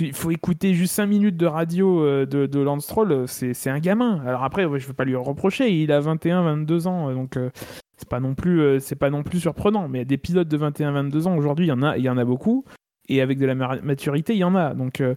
il 0.00 0.12
faut 0.12 0.30
écouter 0.30 0.74
juste 0.74 0.94
5 0.94 1.06
minutes 1.06 1.36
de 1.36 1.46
radio 1.46 2.00
euh, 2.04 2.24
de, 2.24 2.46
de 2.46 2.60
Lance 2.60 2.84
Stroll, 2.84 3.10
euh, 3.10 3.26
c'est 3.26 3.68
un 3.70 3.80
gamin. 3.80 4.22
Alors 4.24 4.44
après, 4.44 4.62
je 4.62 4.68
ne 4.68 4.78
veux 4.78 4.92
pas 4.94 5.04
lui 5.04 5.16
reprocher, 5.16 5.70
il 5.72 5.90
a 5.90 6.00
21-22 6.00 6.86
ans, 6.86 7.12
donc 7.12 7.36
euh, 7.36 7.50
c'est 7.96 8.08
pas 8.08 8.20
non 8.20 8.34
plus 8.34 8.78
pas 9.00 9.10
non 9.10 9.24
plus 9.24 9.40
surprenant. 9.40 9.88
Mais 9.88 10.04
des 10.04 10.18
pilotes 10.18 10.48
de 10.48 10.58
21-22 10.58 11.26
ans 11.26 11.36
aujourd'hui, 11.36 11.66
il 11.66 11.98
y 11.98 12.02
y 12.02 12.08
en 12.08 12.18
a 12.18 12.24
beaucoup 12.24 12.64
et 13.08 13.20
avec 13.20 13.38
de 13.38 13.46
la 13.46 13.54
ma- 13.54 13.80
maturité, 13.80 14.34
il 14.34 14.38
y 14.38 14.44
en 14.44 14.54
a. 14.54 14.74
Donc 14.74 15.00
euh, 15.00 15.14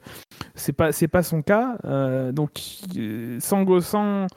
c'est 0.56 0.74
pas 0.74 0.92
c'est 0.92 1.08
pas 1.08 1.24
son 1.24 1.42
cas. 1.42 1.78
Euh, 1.86 2.32
donc 2.32 2.60
sans 3.40 3.66
sans 3.82 4.28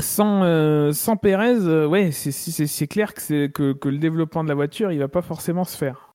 sans, 0.00 0.44
euh, 0.44 0.92
sans 0.92 1.16
Pérez, 1.16 1.56
euh, 1.58 1.86
ouais, 1.86 2.12
c'est- 2.12 2.86
clair 2.86 3.14
que, 3.14 3.46
que 3.46 3.88
le 3.88 3.98
développement 3.98 4.44
de 4.44 4.48
la 4.48 4.54
voiture, 4.54 4.92
il 4.92 4.98
va 4.98 5.08
pas 5.08 5.22
forcément 5.22 5.64
se 5.64 5.76
faire. 5.76 6.14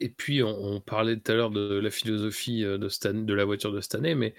Et, 0.00 0.08
puis, 0.10 0.42
on, 0.42 0.80
parlait 0.80 1.16
tout 1.16 1.32
à 1.32 1.34
l'heure 1.34 1.50
de 1.50 1.78
la 1.78 1.90
philosophie 1.90 2.62
de, 2.62 2.88
année- 3.08 3.24
de 3.24 3.34
la 3.34 3.44
voiture 3.44 3.72
de 3.72 3.80
cette 3.80 3.94
année, 3.94 4.14
mais 4.14 4.34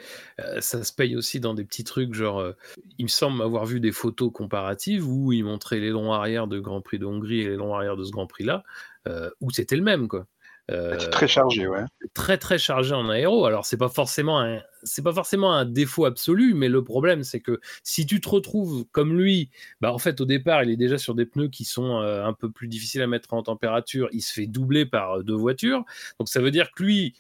ça 0.60 0.84
se 0.84 0.94
paye 0.94 1.16
aussi 1.16 1.40
dans 1.40 1.54
des 1.54 1.64
petits 1.64 1.84
trucs, 1.84 2.14
genre, 2.14 2.54
il 2.98 3.04
me 3.04 3.10
semble 3.10 3.42
avoir 3.42 3.66
vu 3.66 3.80
des 3.80 3.92
photos 3.92 4.32
comparatives 4.32 5.08
où 5.08 5.32
ils 5.34 5.44
montraient 5.44 5.80
l'aileron 5.80 6.14
arrière 6.14 6.48
de 6.48 6.60
Grand 6.60 6.82
Prix 6.82 7.00
de 7.00 7.06
Hongrie 7.06 7.42
et 7.42 7.48
l'aileron 7.48 7.74
arrière 7.74 7.98
de 7.98 8.04
ce 8.04 8.12
Grand 8.12 8.28
Prix-là, 8.28 8.64
où 9.42 9.50
c'était 9.50 9.78
le 9.78 9.84
même, 9.84 10.08
quoi. 10.08 10.28
Euh, 10.72 10.98
très 10.98 11.28
chargé, 11.28 11.68
ouais. 11.68 11.84
très 12.16 12.40
très 12.40 12.58
chargé 12.58 12.96
en 12.96 13.08
aéro. 13.10 13.46
Alors 13.46 13.66
c'est 13.66 13.78
pas 13.78 13.88
forcément 13.88 14.42
un, 14.42 14.62
c'est 14.84 15.04
pas 15.04 15.14
forcément 15.14 15.54
un 15.54 15.64
défaut 15.64 16.06
absolu, 16.06 16.56
mais 16.56 16.70
le 16.70 16.84
problème 16.84 17.24
c'est 17.24 17.40
que 17.40 17.60
si 17.84 18.08
tu 18.08 18.20
te 18.20 18.28
retrouves 18.28 18.86
comme 18.92 19.16
lui, 19.16 19.52
bah 19.80 19.94
en 19.94 20.00
fait 20.00 20.20
au 20.22 20.26
départ 20.26 20.64
il 20.64 20.72
est 20.72 20.76
déjà 20.76 20.98
sur 20.98 21.14
des 21.14 21.28
pneus 21.28 21.50
qui 21.50 21.66
sont 21.66 22.02
euh, 22.02 22.26
un 22.26 22.34
peu 22.34 22.50
plus 22.50 22.68
difficiles 22.68 23.04
à 23.04 23.08
mettre 23.08 23.34
en 23.34 23.44
température. 23.44 24.10
Il 24.12 24.22
se 24.22 24.34
fait 24.34 24.48
doubler 24.48 24.88
par 24.88 25.20
euh, 25.20 25.24
deux 25.24 25.36
voitures, 25.36 25.86
donc 26.20 26.30
ça 26.30 26.42
veut 26.42 26.52
dire 26.52 26.72
que 26.72 26.82
lui, 26.82 27.16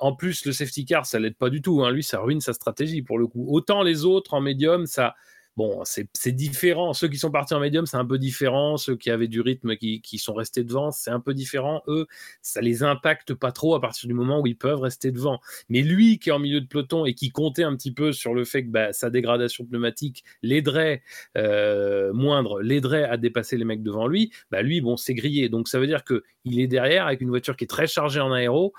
en 0.00 0.14
plus 0.14 0.44
le 0.44 0.52
safety 0.52 0.84
car 0.84 1.06
ça 1.06 1.20
l'aide 1.20 1.36
pas 1.36 1.50
du 1.50 1.62
tout. 1.62 1.84
Hein. 1.84 1.92
Lui 1.92 2.02
ça 2.02 2.18
ruine 2.18 2.40
sa 2.40 2.52
stratégie 2.54 3.02
pour 3.02 3.18
le 3.20 3.28
coup. 3.28 3.46
Autant 3.48 3.82
les 3.82 4.04
autres 4.04 4.34
en 4.34 4.40
médium 4.40 4.86
ça 4.86 5.14
Bon, 5.60 5.82
c'est 5.84 6.32
différent. 6.32 6.94
Ceux 6.94 7.08
qui 7.08 7.18
sont 7.18 7.30
partis 7.30 7.52
en 7.52 7.60
médium, 7.60 7.84
c'est 7.84 7.98
un 7.98 8.06
peu 8.06 8.16
différent. 8.16 8.78
Ceux 8.78 8.96
qui 8.96 9.10
avaient 9.10 9.28
du 9.28 9.42
rythme, 9.42 9.76
qui, 9.76 10.00
qui 10.00 10.16
sont 10.16 10.32
restés 10.32 10.64
devant, 10.64 10.90
c'est 10.90 11.10
un 11.10 11.20
peu 11.20 11.34
différent. 11.34 11.82
Eux, 11.86 12.06
ça 12.40 12.62
les 12.62 12.82
impacte 12.82 13.34
pas 13.34 13.52
trop 13.52 13.74
à 13.74 13.80
partir 13.82 14.08
du 14.08 14.14
moment 14.14 14.40
où 14.40 14.46
ils 14.46 14.56
peuvent 14.56 14.80
rester 14.80 15.12
devant. 15.12 15.38
Mais 15.68 15.82
lui 15.82 16.18
qui 16.18 16.30
est 16.30 16.32
en 16.32 16.38
milieu 16.38 16.62
de 16.62 16.66
peloton 16.66 17.04
et 17.04 17.12
qui 17.12 17.28
comptait 17.28 17.62
un 17.62 17.76
petit 17.76 17.92
peu 17.92 18.12
sur 18.12 18.32
le 18.32 18.46
fait 18.46 18.64
que 18.64 18.70
bah, 18.70 18.94
sa 18.94 19.10
dégradation 19.10 19.66
pneumatique 19.66 20.24
l'aiderait 20.42 21.02
euh, 21.36 22.10
moindre, 22.14 22.62
l'aiderait 22.62 23.04
à 23.04 23.18
dépasser 23.18 23.58
les 23.58 23.66
mecs 23.66 23.82
devant 23.82 24.06
lui, 24.06 24.32
bah 24.50 24.62
lui, 24.62 24.80
bon, 24.80 24.96
c'est 24.96 25.12
grillé. 25.12 25.50
Donc 25.50 25.68
ça 25.68 25.78
veut 25.78 25.86
dire 25.86 26.04
que 26.04 26.24
il 26.46 26.58
est 26.58 26.68
derrière 26.68 27.06
avec 27.06 27.20
une 27.20 27.28
voiture 27.28 27.54
qui 27.54 27.64
est 27.64 27.66
très 27.66 27.86
chargée 27.86 28.20
en 28.20 28.32
aéro. 28.32 28.72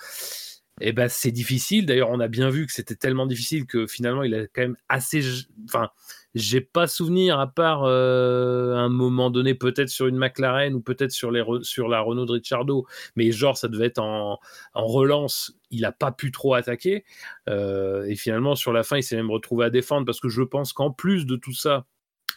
Et 0.79 0.93
ben 0.93 1.09
c'est 1.09 1.31
difficile. 1.31 1.85
D'ailleurs, 1.85 2.09
on 2.09 2.19
a 2.19 2.27
bien 2.27 2.49
vu 2.49 2.65
que 2.65 2.71
c'était 2.71 2.95
tellement 2.95 3.27
difficile 3.27 3.67
que 3.67 3.85
finalement, 3.85 4.23
il 4.23 4.33
a 4.33 4.47
quand 4.47 4.61
même 4.61 4.77
assez. 4.89 5.21
Enfin, 5.65 5.91
j'ai 6.33 6.61
pas 6.61 6.87
souvenir 6.87 7.39
à 7.39 7.47
part 7.47 7.83
euh, 7.83 8.75
un 8.75 8.89
moment 8.89 9.29
donné, 9.29 9.53
peut-être 9.55 9.89
sur 9.89 10.07
une 10.07 10.17
McLaren 10.17 10.73
ou 10.73 10.81
peut-être 10.81 11.11
sur, 11.11 11.31
les 11.31 11.43
sur 11.61 11.87
la 11.87 12.01
Renault 12.01 12.25
de 12.25 12.33
Ricciardo, 12.33 12.85
mais 13.15 13.31
genre 13.31 13.57
ça 13.57 13.67
devait 13.67 13.87
être 13.87 13.99
en, 13.99 14.39
en 14.73 14.85
relance. 14.85 15.53
Il 15.69 15.85
a 15.85 15.91
pas 15.91 16.11
pu 16.11 16.31
trop 16.31 16.53
attaquer. 16.53 17.05
Euh, 17.49 18.05
et 18.05 18.15
finalement, 18.15 18.55
sur 18.55 18.73
la 18.73 18.83
fin, 18.83 18.97
il 18.97 19.03
s'est 19.03 19.15
même 19.15 19.31
retrouvé 19.31 19.65
à 19.65 19.69
défendre 19.69 20.05
parce 20.05 20.19
que 20.19 20.29
je 20.29 20.41
pense 20.41 20.73
qu'en 20.73 20.91
plus 20.91 21.25
de 21.25 21.35
tout 21.35 21.53
ça, 21.53 21.85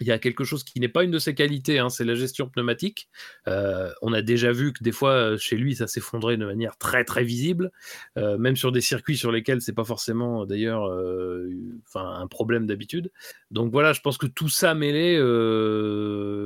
il 0.01 0.07
y 0.07 0.12
a 0.12 0.18
quelque 0.18 0.45
chose 0.45 0.64
qui 0.64 0.80
n'est 0.80 0.88
pas 0.88 1.05
une 1.05 1.11
de 1.11 1.18
ses 1.18 1.34
qualités, 1.34 1.78
hein, 1.78 1.88
c'est 1.88 2.05
la 2.05 2.14
gestion 2.14 2.49
pneumatique. 2.49 3.09
Euh, 3.49 3.90
on 4.03 4.12
a 4.12 4.22
déjà 4.22 4.53
vu 4.53 4.72
que 4.72 4.82
des 4.82 4.92
fois, 4.92 5.11
euh, 5.11 5.38
chez 5.38 5.57
lui, 5.57 5.76
ça 5.76 5.86
s'effondrait 5.86 6.36
de 6.36 6.45
manière 6.45 6.76
très 6.76 7.05
très 7.05 7.24
visible, 7.24 7.70
euh, 8.18 8.38
même 8.38 8.57
sur 8.57 8.72
des 8.72 8.80
circuits 8.80 9.16
sur 9.16 9.32
lesquels 9.32 9.61
c'est 9.61 9.72
pas 9.72 9.84
forcément 9.84 10.47
d'ailleurs 10.47 10.86
euh, 10.88 11.51
un 11.95 12.26
problème 12.26 12.66
d'habitude. 12.66 13.11
Donc 13.51 13.72
voilà, 13.72 13.92
je 13.92 14.01
pense 14.01 14.18
que 14.18 14.26
tout 14.26 14.49
ça 14.49 14.74
mêlé, 14.74 15.20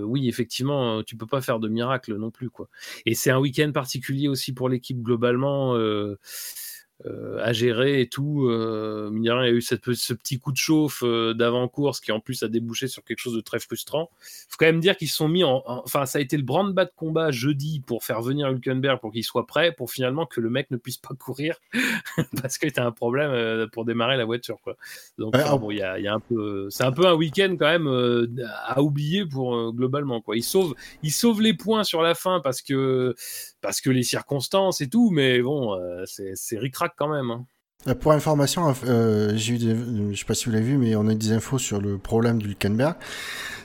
oui, 0.05 0.28
effectivement, 0.28 1.03
tu 1.03 1.16
peux 1.16 1.26
pas 1.26 1.40
faire 1.40 1.59
de 1.61 1.68
miracle 1.68 2.16
non 2.16 2.30
plus. 2.30 2.51
quoi. 2.51 2.68
Et 3.07 3.14
c'est 3.14 3.30
un 3.30 3.38
week-end 3.38 3.70
particulier 3.72 4.28
aussi 4.28 4.53
pour 4.53 4.68
l'équipe 4.68 5.03
globalement. 5.03 5.74
Euh, 7.07 7.09
euh, 7.09 7.38
à 7.42 7.53
gérer 7.53 8.01
et 8.01 8.09
tout. 8.09 8.46
Euh, 8.49 9.11
il 9.14 9.24
y 9.24 9.30
a 9.30 9.49
eu 9.51 9.62
cette, 9.62 9.92
ce 9.94 10.12
petit 10.14 10.38
coup 10.38 10.51
de 10.53 10.57
chauffe 10.57 11.03
euh, 11.05 11.32
d'avant-course 11.34 12.01
qui 12.01 12.11
en 12.12 12.20
plus 12.20 12.42
a 12.42 12.49
débouché 12.49 12.88
sur 12.88 13.05
quelque 13.05 13.20
chose 13.20 13.34
de 13.34 13.40
très 13.40 13.61
frustrant. 13.61 14.11
faut 14.49 14.57
quand 14.59 14.66
même 14.66 14.80
dire 14.80 14.96
qu'ils 14.96 15.09
se 15.09 15.16
sont 15.16 15.28
mis 15.28 15.44
en, 15.44 15.62
en- 15.66 15.82
Enfin, 15.84 16.07
ça 16.07 16.18
a 16.18 16.20
été 16.22 16.36
le 16.36 16.42
branle-bas 16.42 16.84
de 16.86 16.90
combat 16.96 17.30
jeudi 17.30 17.80
pour 17.86 18.05
faire 18.05 18.20
venir 18.20 18.49
Hülkenberg 18.51 19.01
pour 19.01 19.12
qu'il 19.12 19.24
soit 19.24 19.46
prêt, 19.46 19.72
pour 19.72 19.90
finalement 19.90 20.26
que 20.26 20.40
le 20.40 20.51
mec 20.51 20.70
ne 20.70 20.76
puisse 20.76 20.96
pas 20.99 21.14
courir 21.14 21.57
parce 22.42 22.59
qu'il 22.59 22.72
y 22.76 22.80
a 22.80 22.86
un 22.86 22.90
problème 22.92 23.30
euh, 23.30 23.66
pour 23.72 23.84
démarrer 23.84 24.16
la 24.16 24.24
voiture. 24.24 24.57
Quoi. 24.62 24.76
Donc, 25.18 25.34
Ouais, 25.34 25.42
enfin, 25.42 25.53
en- 25.53 25.59
bon, 25.59 25.70
il 25.70 25.78
y 25.78 25.82
a, 25.82 25.99
y 25.99 26.09
a 26.09 26.14
un 26.14 26.20
peu... 26.20 26.68
C'est 26.70 26.84
un 26.84 26.92
peu 26.92 27.07
un 27.07 27.14
week-end 27.14 27.55
quand 27.59 27.66
même 27.68 27.86
euh, 27.86 28.26
à 28.66 28.82
oublier 28.82 29.24
pour 29.24 29.55
euh, 29.57 29.70
globalement. 29.72 30.20
Quoi. 30.20 30.36
Il, 30.36 30.42
sauve, 30.42 30.74
il 31.03 31.12
sauve 31.12 31.40
les 31.42 31.55
points 31.55 31.84
sur 31.84 32.03
la 32.03 32.14
fin 32.14 32.40
parce 32.40 32.61
que 32.62 33.14
parce 33.61 33.80
que 33.80 33.90
les 33.90 34.02
circonstances 34.02 34.80
et 34.80 34.88
tout, 34.88 35.11
mais 35.11 35.40
bon, 35.42 35.74
euh, 35.74 36.04
c'est 36.06 36.59
ric-rac 36.59 36.92
quand 36.96 37.09
même. 37.09 37.30
hein. 37.30 37.46
Euh, 37.86 37.94
Pour 37.94 38.12
information, 38.12 38.74
euh, 38.86 39.32
j'ai 39.36 39.54
eu 39.54 39.59
des, 39.59 39.76
je 40.12 40.18
sais 40.18 40.24
pas 40.24 40.34
si 40.34 40.46
vous 40.46 40.52
l'avez 40.52 40.64
vu, 40.66 40.76
mais 40.78 40.96
on 40.96 41.06
a 41.09 41.12
eu 41.12 41.16
des 41.16 41.32
infos 41.32 41.59
sur 41.59 41.80
le 41.80 41.96
problème 41.98 42.40
du 42.42 42.48
Hülkenberg. 42.48 42.96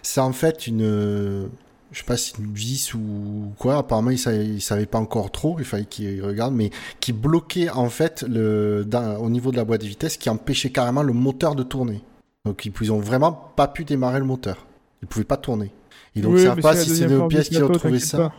C'est 0.04 0.22
en 0.22 0.34
fait 0.34 0.68
une, 0.68 0.84
euh, 0.84 1.48
je 1.92 2.00
sais 2.00 2.04
pas 2.06 2.18
si 2.18 2.32
c'est 2.32 2.38
une 2.44 2.54
vis 2.54 2.94
ou 2.94 3.54
quoi. 3.58 3.78
Apparemment, 3.78 4.12
il 4.12 4.20
savait, 4.20 4.46
il 4.46 4.62
savait 4.62 4.86
pas 4.86 5.00
encore 5.00 5.32
trop. 5.32 5.56
Il 5.60 5.66
fallait 5.66 5.86
qu'il 5.86 6.24
regarde, 6.24 6.54
mais 6.54 6.70
qui 7.00 7.12
bloquait 7.14 7.70
en 7.70 7.90
fait 7.90 8.24
le, 8.28 8.84
dans- 8.86 9.18
au 9.18 9.30
niveau 9.30 9.52
de 9.52 9.58
la 9.58 9.66
boîte 9.66 9.82
de 9.82 9.88
vitesse, 9.88 10.18
qui 10.18 10.30
empêchait 10.30 10.70
carrément 10.72 11.04
le 11.04 11.14
moteur 11.14 11.56
de 11.56 11.64
tourner. 11.64 12.02
Donc 12.46 12.66
ils, 12.66 12.74
ils 12.82 12.92
ont 12.92 13.00
vraiment 13.00 13.32
pas 13.32 13.68
pu 13.68 13.84
démarrer 13.86 14.20
le 14.20 14.26
moteur. 14.26 14.66
Ils 15.02 15.08
pouvaient 15.08 15.26
pas 15.26 15.38
tourner. 15.38 15.72
Et 16.16 16.22
donc 16.22 16.36
Oui, 16.36 16.44
mais 16.56 16.62
pas 16.62 16.76
si 16.76 16.82
c'est 16.84 16.90
deuxième 16.90 17.12
une 17.12 17.18
fois 17.18 17.28
pièce 17.30 17.50
du 17.50 17.56
qui 17.56 17.62
retrouvé 17.64 17.94
t'inquiète 18.00 18.10
ça. 18.10 18.18
pas. 18.18 18.34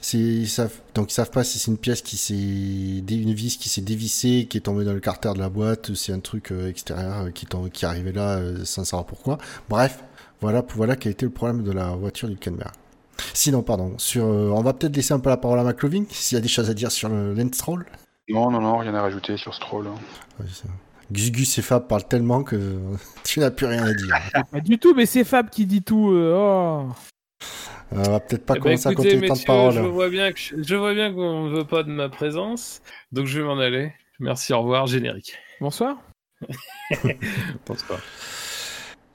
C'est, 0.00 0.18
ils 0.18 0.48
savent, 0.48 0.74
donc 0.94 1.10
ils 1.10 1.14
savent 1.14 1.30
pas 1.30 1.44
si 1.44 1.58
c'est 1.58 1.70
une 1.70 1.78
pièce 1.78 2.02
qui 2.02 2.16
s'est, 2.16 2.34
une 2.34 3.32
vis 3.34 3.56
qui 3.58 3.68
s'est 3.68 3.80
dévissée, 3.82 4.46
qui 4.50 4.58
est 4.58 4.62
tombée 4.62 4.84
dans 4.84 4.92
le 4.92 5.00
carter 5.00 5.32
de 5.34 5.38
la 5.38 5.48
boîte, 5.48 5.90
ou 5.90 5.94
c'est 5.94 6.12
un 6.12 6.20
truc 6.20 6.50
euh, 6.52 6.68
extérieur 6.68 7.26
euh, 7.26 7.30
qui, 7.30 7.46
tom- 7.46 7.70
qui 7.70 7.84
est 7.84 7.88
arrivé 7.88 8.12
là 8.12 8.36
euh, 8.38 8.64
sans 8.64 8.84
savoir 8.84 9.06
pourquoi. 9.06 9.38
Bref, 9.68 10.02
voilà, 10.40 10.64
voilà 10.74 10.96
quel 10.96 11.12
était 11.12 11.26
le 11.26 11.30
problème 11.32 11.62
de 11.62 11.70
la 11.72 11.90
voiture 11.90 12.28
du 12.28 12.36
Kenberg. 12.36 12.72
Sinon, 13.34 13.62
pardon, 13.62 13.94
sur, 13.98 14.24
euh, 14.24 14.50
on 14.50 14.62
va 14.62 14.72
peut-être 14.72 14.96
laisser 14.96 15.14
un 15.14 15.20
peu 15.20 15.28
la 15.30 15.36
parole 15.36 15.58
à 15.60 15.64
McLovin, 15.64 16.04
s'il 16.10 16.36
y 16.36 16.38
a 16.38 16.42
des 16.42 16.48
choses 16.48 16.68
à 16.70 16.74
dire 16.74 16.90
sur 16.90 17.08
le. 17.08 17.34
Non, 18.28 18.50
non, 18.50 18.60
non, 18.60 18.78
rien 18.78 18.94
à 18.94 19.02
rajouter 19.02 19.36
sur 19.36 19.54
Stroll. 19.54 19.86
hein. 19.86 19.94
Ouais, 20.40 20.46
c'est- 20.52 20.68
Gus 21.10 21.30
Gus 21.30 21.58
et 21.58 21.62
Fab 21.62 21.86
parlent 21.88 22.08
tellement 22.08 22.42
que 22.42 22.78
tu 23.24 23.40
n'as 23.40 23.50
plus 23.50 23.66
rien 23.66 23.84
à 23.84 23.92
dire. 23.92 24.16
Pas 24.50 24.60
du 24.60 24.78
tout, 24.78 24.94
mais 24.94 25.04
c'est 25.06 25.24
Fab 25.24 25.50
qui 25.50 25.66
dit 25.66 25.82
tout. 25.82 26.10
euh, 26.10 26.34
oh. 26.34 26.88
Euh, 27.92 28.04
on 28.06 28.10
va 28.10 28.20
peut-être 28.20 28.46
pas 28.46 28.54
Eh 28.54 28.58
ben, 28.58 28.62
commencer 28.62 28.88
à 28.88 28.92
écoutez, 28.92 29.14
compter 29.14 29.28
tant 29.28 29.34
de 29.34 29.44
paroles. 29.44 29.74
Je 29.74 29.80
vois 29.80 30.08
bien 30.08 30.32
que 30.32 30.38
je, 30.38 30.62
je 30.62 30.76
vois 30.76 30.94
bien 30.94 31.12
qu'on 31.12 31.44
ne 31.48 31.56
veut 31.56 31.66
pas 31.66 31.82
de 31.82 31.90
ma 31.90 32.08
présence, 32.08 32.80
donc 33.12 33.26
je 33.26 33.40
vais 33.40 33.46
m'en 33.46 33.58
aller. 33.58 33.92
Merci, 34.18 34.52
au 34.52 34.60
revoir, 34.60 34.86
générique. 34.86 35.34
Bonsoir. 35.60 35.96
Bonsoir. 37.66 38.00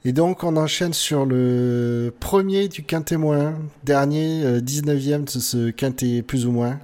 Et 0.04 0.12
donc, 0.12 0.44
on 0.44 0.56
enchaîne 0.56 0.92
sur 0.92 1.26
le 1.26 2.14
premier 2.20 2.68
du 2.68 2.84
quintet 2.84 3.16
moins, 3.16 3.58
dernier, 3.82 4.44
euh, 4.44 4.60
19e 4.60 5.24
de 5.24 5.40
ce 5.40 5.70
quintet 5.70 6.22
plus 6.22 6.46
ou 6.46 6.52
moins, 6.52 6.78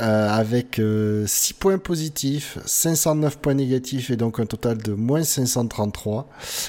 euh, 0.00 0.28
avec 0.28 0.80
6 1.26 1.54
points 1.54 1.78
positifs, 1.78 2.58
509 2.66 3.38
points 3.38 3.54
négatifs 3.54 4.10
et 4.10 4.16
donc 4.16 4.40
un 4.40 4.46
total 4.46 4.78
de 4.78 4.92
moins 4.92 5.22
533. 5.22 6.28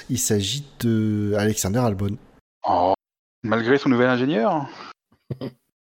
Il 0.09 0.19
s'agit 0.19 0.63
de 0.81 1.33
Alexander 1.37 1.79
Albon. 1.79 2.17
Oh. 2.67 2.93
Malgré 3.43 3.77
son 3.77 3.89
nouvel 3.89 4.07
ingénieur 4.07 4.67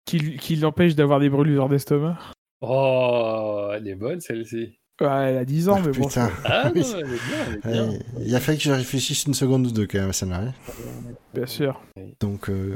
Qui, 0.05 0.37
qui 0.37 0.55
l'empêche 0.55 0.95
d'avoir 0.95 1.19
des 1.19 1.29
brûlures 1.29 1.69
d'estomac. 1.69 2.17
Oh, 2.61 3.69
elle 3.73 3.87
est 3.87 3.95
bonne 3.95 4.19
celle-ci. 4.19 4.79
Ouais, 5.03 5.29
elle 5.31 5.37
a 5.37 5.45
10 5.45 5.69
ans, 5.69 5.79
mais 5.85 5.91
bon. 5.91 6.07
Putain, 6.07 6.29
Ah 6.45 6.71
Oui. 6.73 6.81
non, 6.81 6.87
elle 6.97 7.05
est 7.05 7.07
bien, 7.07 7.17
elle 7.47 7.53
est 7.69 7.73
bien. 7.73 7.87
Ouais, 7.89 7.99
il 8.25 8.35
a 8.35 8.39
fallu 8.39 8.57
que 8.57 8.63
je 8.63 8.71
réfléchisse 8.71 9.25
une 9.25 9.33
seconde 9.33 9.67
ou 9.67 9.71
deux 9.71 9.85
quand 9.87 9.99
même 9.99 10.09
à 10.09 10.13
celle-là. 10.13 10.41
hein. 10.47 10.53
Bien 11.33 11.45
sûr. 11.47 11.81
Donc, 12.19 12.49
euh, 12.49 12.75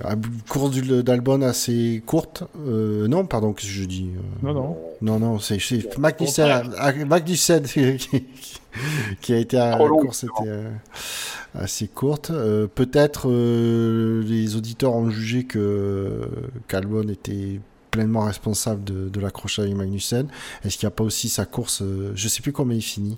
course 0.49 0.71
d'Albon 0.81 1.43
assez 1.43 2.01
courte. 2.07 2.43
Euh, 2.67 3.07
non, 3.07 3.25
pardon, 3.27 3.53
qu'est-ce 3.53 3.67
que 3.67 3.73
je 3.73 3.85
dis 3.85 4.09
euh, 4.15 4.47
Non, 4.47 4.53
non. 4.53 4.77
Non, 5.01 5.19
non, 5.19 5.39
c'est 5.39 5.59
Magnussen, 5.99 6.71
ah, 6.79 6.91
Magnussen 7.05 7.63
qui, 7.65 7.97
qui 9.21 9.33
a 9.33 9.37
été 9.37 9.59
à 9.59 9.73
Trop 9.73 9.83
la 9.83 9.89
long, 9.89 9.99
course 9.99 10.23
était 10.23 10.47
euh, 10.49 10.69
assez 11.53 11.87
courte. 11.87 12.31
Euh, 12.31 12.65
Peut-être 12.65 13.29
euh, 13.29 14.23
les 14.25 14.55
auditeurs 14.55 14.95
ont 14.95 15.11
jugé 15.11 15.43
que 15.43 16.27
qu'Albon 16.67 17.07
était 17.09 17.59
pleinement 17.91 18.25
responsable 18.25 18.83
de, 18.83 19.09
de 19.09 19.19
l'accrochage 19.19 19.65
avec 19.65 19.77
Magnussen. 19.77 20.27
Est-ce 20.63 20.77
qu'il 20.77 20.87
n'y 20.87 20.91
a 20.93 20.95
pas 20.95 21.03
aussi 21.03 21.29
sa 21.29 21.45
course 21.45 21.81
euh, 21.81 22.11
Je 22.15 22.27
sais 22.27 22.41
plus 22.41 22.51
comment 22.51 22.73
il 22.73 22.81
finit. 22.81 23.17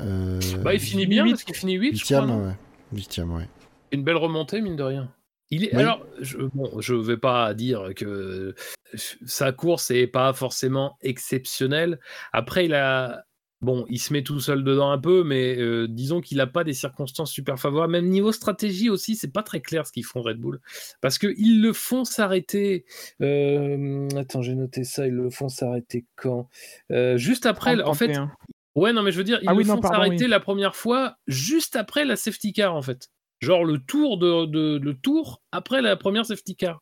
Euh, 0.00 0.40
Bah, 0.62 0.74
il 0.74 0.80
finit 0.80 1.06
bien 1.06 1.24
Huit. 1.24 1.32
parce 1.32 1.44
qu'il 1.44 1.54
finit 1.54 1.74
8, 1.74 1.96
je 1.96 2.04
crois. 2.04 2.18
huitième, 2.20 2.26
non 2.26 2.46
ouais. 2.46 2.54
Huitième, 2.92 3.32
ouais. 3.34 3.48
Une 3.92 4.04
belle 4.04 4.16
remontée, 4.16 4.60
mine 4.60 4.76
de 4.76 4.82
rien. 4.82 5.12
Il 5.50 5.64
est, 5.64 5.74
Oui. 5.76 5.82
Alors, 5.82 6.04
je, 6.20 6.38
bon, 6.54 6.80
je 6.80 6.94
vais 6.94 7.18
pas 7.18 7.52
dire 7.52 7.90
que 7.94 8.54
sa 8.94 9.52
course 9.52 9.90
est 9.90 10.06
pas 10.06 10.32
forcément 10.32 10.96
exceptionnelle. 11.02 12.00
Après, 12.32 12.64
il 12.64 12.74
a. 12.74 13.24
Bon, 13.62 13.86
il 13.88 13.98
se 14.00 14.12
met 14.12 14.22
tout 14.24 14.40
seul 14.40 14.64
dedans 14.64 14.90
un 14.90 14.98
peu, 14.98 15.22
mais 15.22 15.56
euh, 15.56 15.86
disons 15.88 16.20
qu'il 16.20 16.38
n'a 16.38 16.48
pas 16.48 16.64
des 16.64 16.72
circonstances 16.72 17.30
super 17.30 17.58
favorables. 17.60 17.92
Même 17.92 18.08
niveau 18.08 18.32
stratégie 18.32 18.90
aussi, 18.90 19.14
c'est 19.14 19.32
pas 19.32 19.44
très 19.44 19.60
clair 19.60 19.86
ce 19.86 19.92
qu'ils 19.92 20.04
font 20.04 20.20
Red 20.20 20.38
Bull. 20.38 20.60
Parce 21.00 21.16
qu'ils 21.16 21.62
le 21.62 21.72
font 21.72 22.04
s'arrêter. 22.04 22.84
euh, 23.20 24.08
attends, 24.16 24.42
j'ai 24.42 24.54
noté 24.56 24.82
ça. 24.82 25.06
Ils 25.06 25.14
le 25.14 25.30
font 25.30 25.48
s'arrêter 25.48 26.04
quand? 26.16 26.48
Euh, 26.90 27.16
Juste 27.16 27.46
après, 27.46 27.80
en 27.82 27.94
fait, 27.94 28.08
31. 28.12 28.32
Ouais, 28.74 28.92
non, 28.92 29.02
mais 29.02 29.12
je 29.12 29.18
veux 29.18 29.24
dire, 29.24 29.38
ils 29.42 29.48
Ah 29.48 29.52
le 29.52 29.58
oui, 29.58 29.64
font 29.64 29.80
s'arrêter 29.80 30.24
oui. 30.24 30.30
la 30.30 30.40
première 30.40 30.74
fois 30.74 31.16
juste 31.28 31.76
après 31.76 32.04
la 32.04 32.16
safety 32.16 32.52
car, 32.52 32.74
en 32.74 32.82
fait. 32.82 33.10
Genre 33.40 33.64
le 33.64 33.78
tour 33.78 34.18
de, 34.18 34.46
de- 34.46 34.78
le 34.82 34.94
tour 34.94 35.42
après 35.52 35.82
la 35.82 35.96
première 35.96 36.24
safety 36.24 36.54
car 36.56 36.80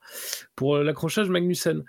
pour 0.56 0.76
l'accrochage 0.78 1.28
Magnussen. 1.30 1.84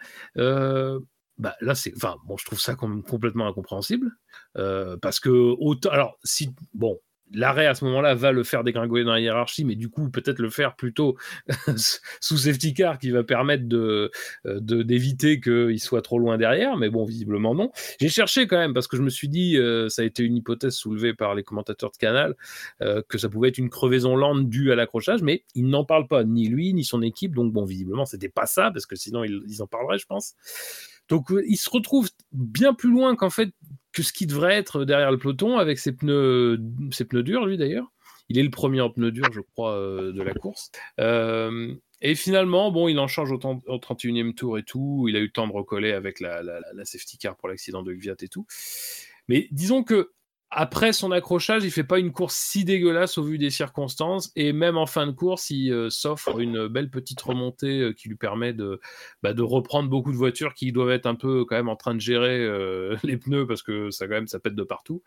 Bah 1.38 1.56
là, 1.62 1.76
c'est, 1.76 1.94
enfin, 1.96 2.18
bon, 2.26 2.38
je 2.38 2.46
trouve 2.46 2.60
ça 2.60 2.76
complètement 2.76 3.48
incompréhensible 3.48 4.12
euh, 4.58 4.98
parce 5.02 5.20
que 5.20 5.30
autant, 5.30 5.90
alors 5.90 6.18
si, 6.24 6.54
bon, 6.74 7.00
l'arrêt 7.34 7.66
à 7.66 7.76
ce 7.76 7.86
moment-là 7.86 8.16
va 8.16 8.32
le 8.32 8.44
faire 8.44 8.64
dégringoler 8.64 9.04
dans 9.04 9.14
la 9.14 9.20
hiérarchie, 9.20 9.66
mais 9.66 9.76
du 9.76 9.90
coup 9.90 10.10
peut-être 10.10 10.40
le 10.40 10.50
faire 10.50 10.76
plutôt 10.76 11.18
sous 12.22 12.38
safety 12.38 12.74
car 12.74 13.00
qui 13.00 13.12
va 13.12 13.24
permettre 13.24 13.64
euh, 13.74 14.10
de 14.46 14.84
d'éviter 14.84 15.40
qu'il 15.40 15.80
soit 15.80 16.02
trop 16.02 16.20
loin 16.20 16.38
derrière. 16.38 16.78
Mais 16.78 16.90
bon, 16.90 17.06
visiblement 17.06 17.56
non. 17.56 17.72
J'ai 18.00 18.10
cherché 18.10 18.48
quand 18.48 18.58
même 18.58 18.74
parce 18.74 18.88
que 18.88 18.98
je 18.98 19.02
me 19.02 19.10
suis 19.10 19.30
dit, 19.30 19.58
euh, 19.58 19.90
ça 19.90 20.02
a 20.02 20.06
été 20.06 20.24
une 20.24 20.36
hypothèse 20.36 20.74
soulevée 20.74 21.14
par 21.14 21.36
les 21.36 21.44
commentateurs 21.44 21.92
de 21.92 21.98
Canal, 21.98 22.36
euh, 22.82 23.02
que 23.08 23.18
ça 23.18 23.30
pouvait 23.30 23.50
être 23.50 23.58
une 23.58 23.70
crevaison 23.70 24.16
lente 24.16 24.50
due 24.50 24.72
à 24.72 24.76
l'accrochage, 24.76 25.22
mais 25.22 25.44
ils 25.56 25.68
n'en 25.68 25.86
parlent 25.86 26.08
pas, 26.08 26.24
ni 26.24 26.48
lui, 26.48 26.74
ni 26.74 26.84
son 26.84 27.02
équipe. 27.02 27.36
Donc 27.36 27.54
bon, 27.54 27.66
visiblement, 27.66 28.06
c'était 28.06 28.30
pas 28.30 28.46
ça, 28.46 28.72
parce 28.72 28.86
que 28.86 28.96
sinon 28.96 29.24
ils, 29.24 29.62
en 29.62 29.68
parleraient, 29.68 30.00
je 30.00 30.06
pense. 30.06 30.36
Donc 31.10 31.30
il 31.46 31.58
se 31.58 31.70
retrouve 31.70 32.10
bien 32.32 32.74
plus 32.74 32.90
loin 32.90 33.16
qu'en 33.16 33.30
fait 33.30 33.54
que 33.94 34.04
ce 34.04 34.14
qui 34.14 34.26
devrait 34.26 34.56
être 34.56 34.86
derrière 34.86 35.12
le 35.12 35.18
peloton 35.18 35.58
avec 35.58 35.78
ses 35.80 35.92
pneus, 35.92 36.60
ses 36.92 37.06
pneus 37.06 37.24
durs, 37.24 37.46
lui 37.46 37.58
d'ailleurs. 37.58 37.92
Il 38.30 38.38
est 38.40 38.44
le 38.44 38.50
premier 38.50 38.80
en 38.80 38.90
pneus 38.90 39.12
durs, 39.12 39.32
je 39.34 39.42
crois, 39.42 39.74
euh, 39.76 40.14
de 40.14 40.22
la 40.22 40.34
course. 40.34 40.72
Euh, 41.00 41.74
et 42.02 42.16
finalement, 42.16 42.72
bon, 42.72 42.88
il 42.88 42.98
en 43.00 43.08
change 43.08 43.32
au, 43.32 43.38
temps- 43.38 43.62
au 43.68 43.78
31e 43.78 44.34
tour 44.34 44.58
et 44.58 44.64
tout. 44.64 45.06
Il 45.10 45.16
a 45.18 45.20
eu 45.20 45.26
le 45.26 45.32
temps 45.32 45.48
de 45.48 45.54
recoller 45.54 45.92
avec 45.92 46.20
la 46.22 46.42
safety 46.86 47.18
car 47.18 47.36
pour 47.36 47.50
l'accident 47.50 47.84
de 47.84 47.94
Gviat 47.94 48.16
et 48.22 48.28
tout. 48.30 48.46
Mais 49.28 49.48
disons 49.52 49.84
que 49.84 50.12
après 50.54 50.92
son 50.92 51.12
accrochage, 51.12 51.64
il 51.64 51.72
fait 51.72 51.86
pas 51.86 51.98
une 51.98 52.12
course 52.12 52.36
si 52.36 52.66
dégueulasse 52.66 53.18
au 53.18 53.24
vu 53.24 53.38
des 53.38 53.50
circonstances. 53.50 54.34
Et 54.36 54.52
même 54.52 54.76
en 54.76 54.86
fin 54.86 55.08
de 55.08 55.14
course, 55.14 55.50
il 55.50 55.72
euh, 55.72 55.90
s'offre 55.90 56.40
une 56.40 56.68
belle 56.68 56.90
petite 56.90 57.22
remontée 57.22 57.80
euh, 57.80 57.94
qui 57.94 58.10
lui 58.10 58.18
permet 58.18 58.52
de, 58.52 58.82
bah, 59.24 59.34
de 59.34 59.42
reprendre 59.42 59.90
beaucoup 59.90 60.12
de 60.12 60.18
voitures 60.18 60.54
qui 60.54 60.74
doivent 60.74 60.92
être 60.92 61.06
un 61.06 61.16
peu 61.16 61.46
quand 61.46 61.56
même 61.56 61.70
en 61.70 61.78
train 61.78 61.96
de 61.96 62.02
gérer 62.02 62.38
euh, 62.38 62.98
les 63.04 63.16
pneus 63.16 63.48
parce 63.48 63.64
que 63.64 63.92
ça 63.92 64.08
quand 64.08 64.16
même 64.16 64.28
ça 64.28 64.40
pète 64.40 64.56
de 64.56 64.64
partout. 64.64 65.02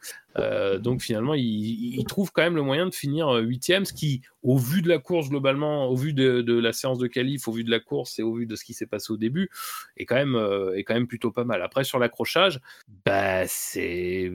Donc 0.80 1.02
finalement, 1.02 1.34
il, 1.34 2.02
trouve 2.08 2.32
quand 2.32 2.42
même 2.42 2.56
le 2.56 2.62
moyen 2.62 2.86
de 2.86 2.94
finir 2.94 3.28
huitième, 3.34 3.84
ce 3.84 3.92
qui, 3.92 4.22
au 4.42 4.56
vu 4.56 4.82
de 4.82 4.88
la 4.88 4.98
course 4.98 5.28
globalement, 5.28 5.88
au 5.88 5.96
vu 5.96 6.12
de, 6.12 6.58
la 6.58 6.72
séance 6.72 6.98
de 6.98 7.06
qualif, 7.06 7.48
au 7.48 7.52
vu 7.52 7.64
de 7.64 7.70
la 7.70 7.80
course 7.80 8.18
et 8.18 8.22
au 8.22 8.34
vu 8.34 8.46
de 8.46 8.56
ce 8.56 8.64
qui 8.64 8.74
s'est 8.74 8.86
passé 8.86 9.12
au 9.12 9.16
début, 9.16 9.50
est 9.96 10.06
quand 10.06 10.16
même 10.16 10.36
est 10.74 10.84
quand 10.84 10.94
même 10.94 11.06
plutôt 11.06 11.30
pas 11.30 11.44
mal. 11.44 11.62
Après 11.62 11.84
sur 11.84 11.98
l'accrochage, 11.98 12.60
bah 13.04 13.46
c'est 13.46 14.30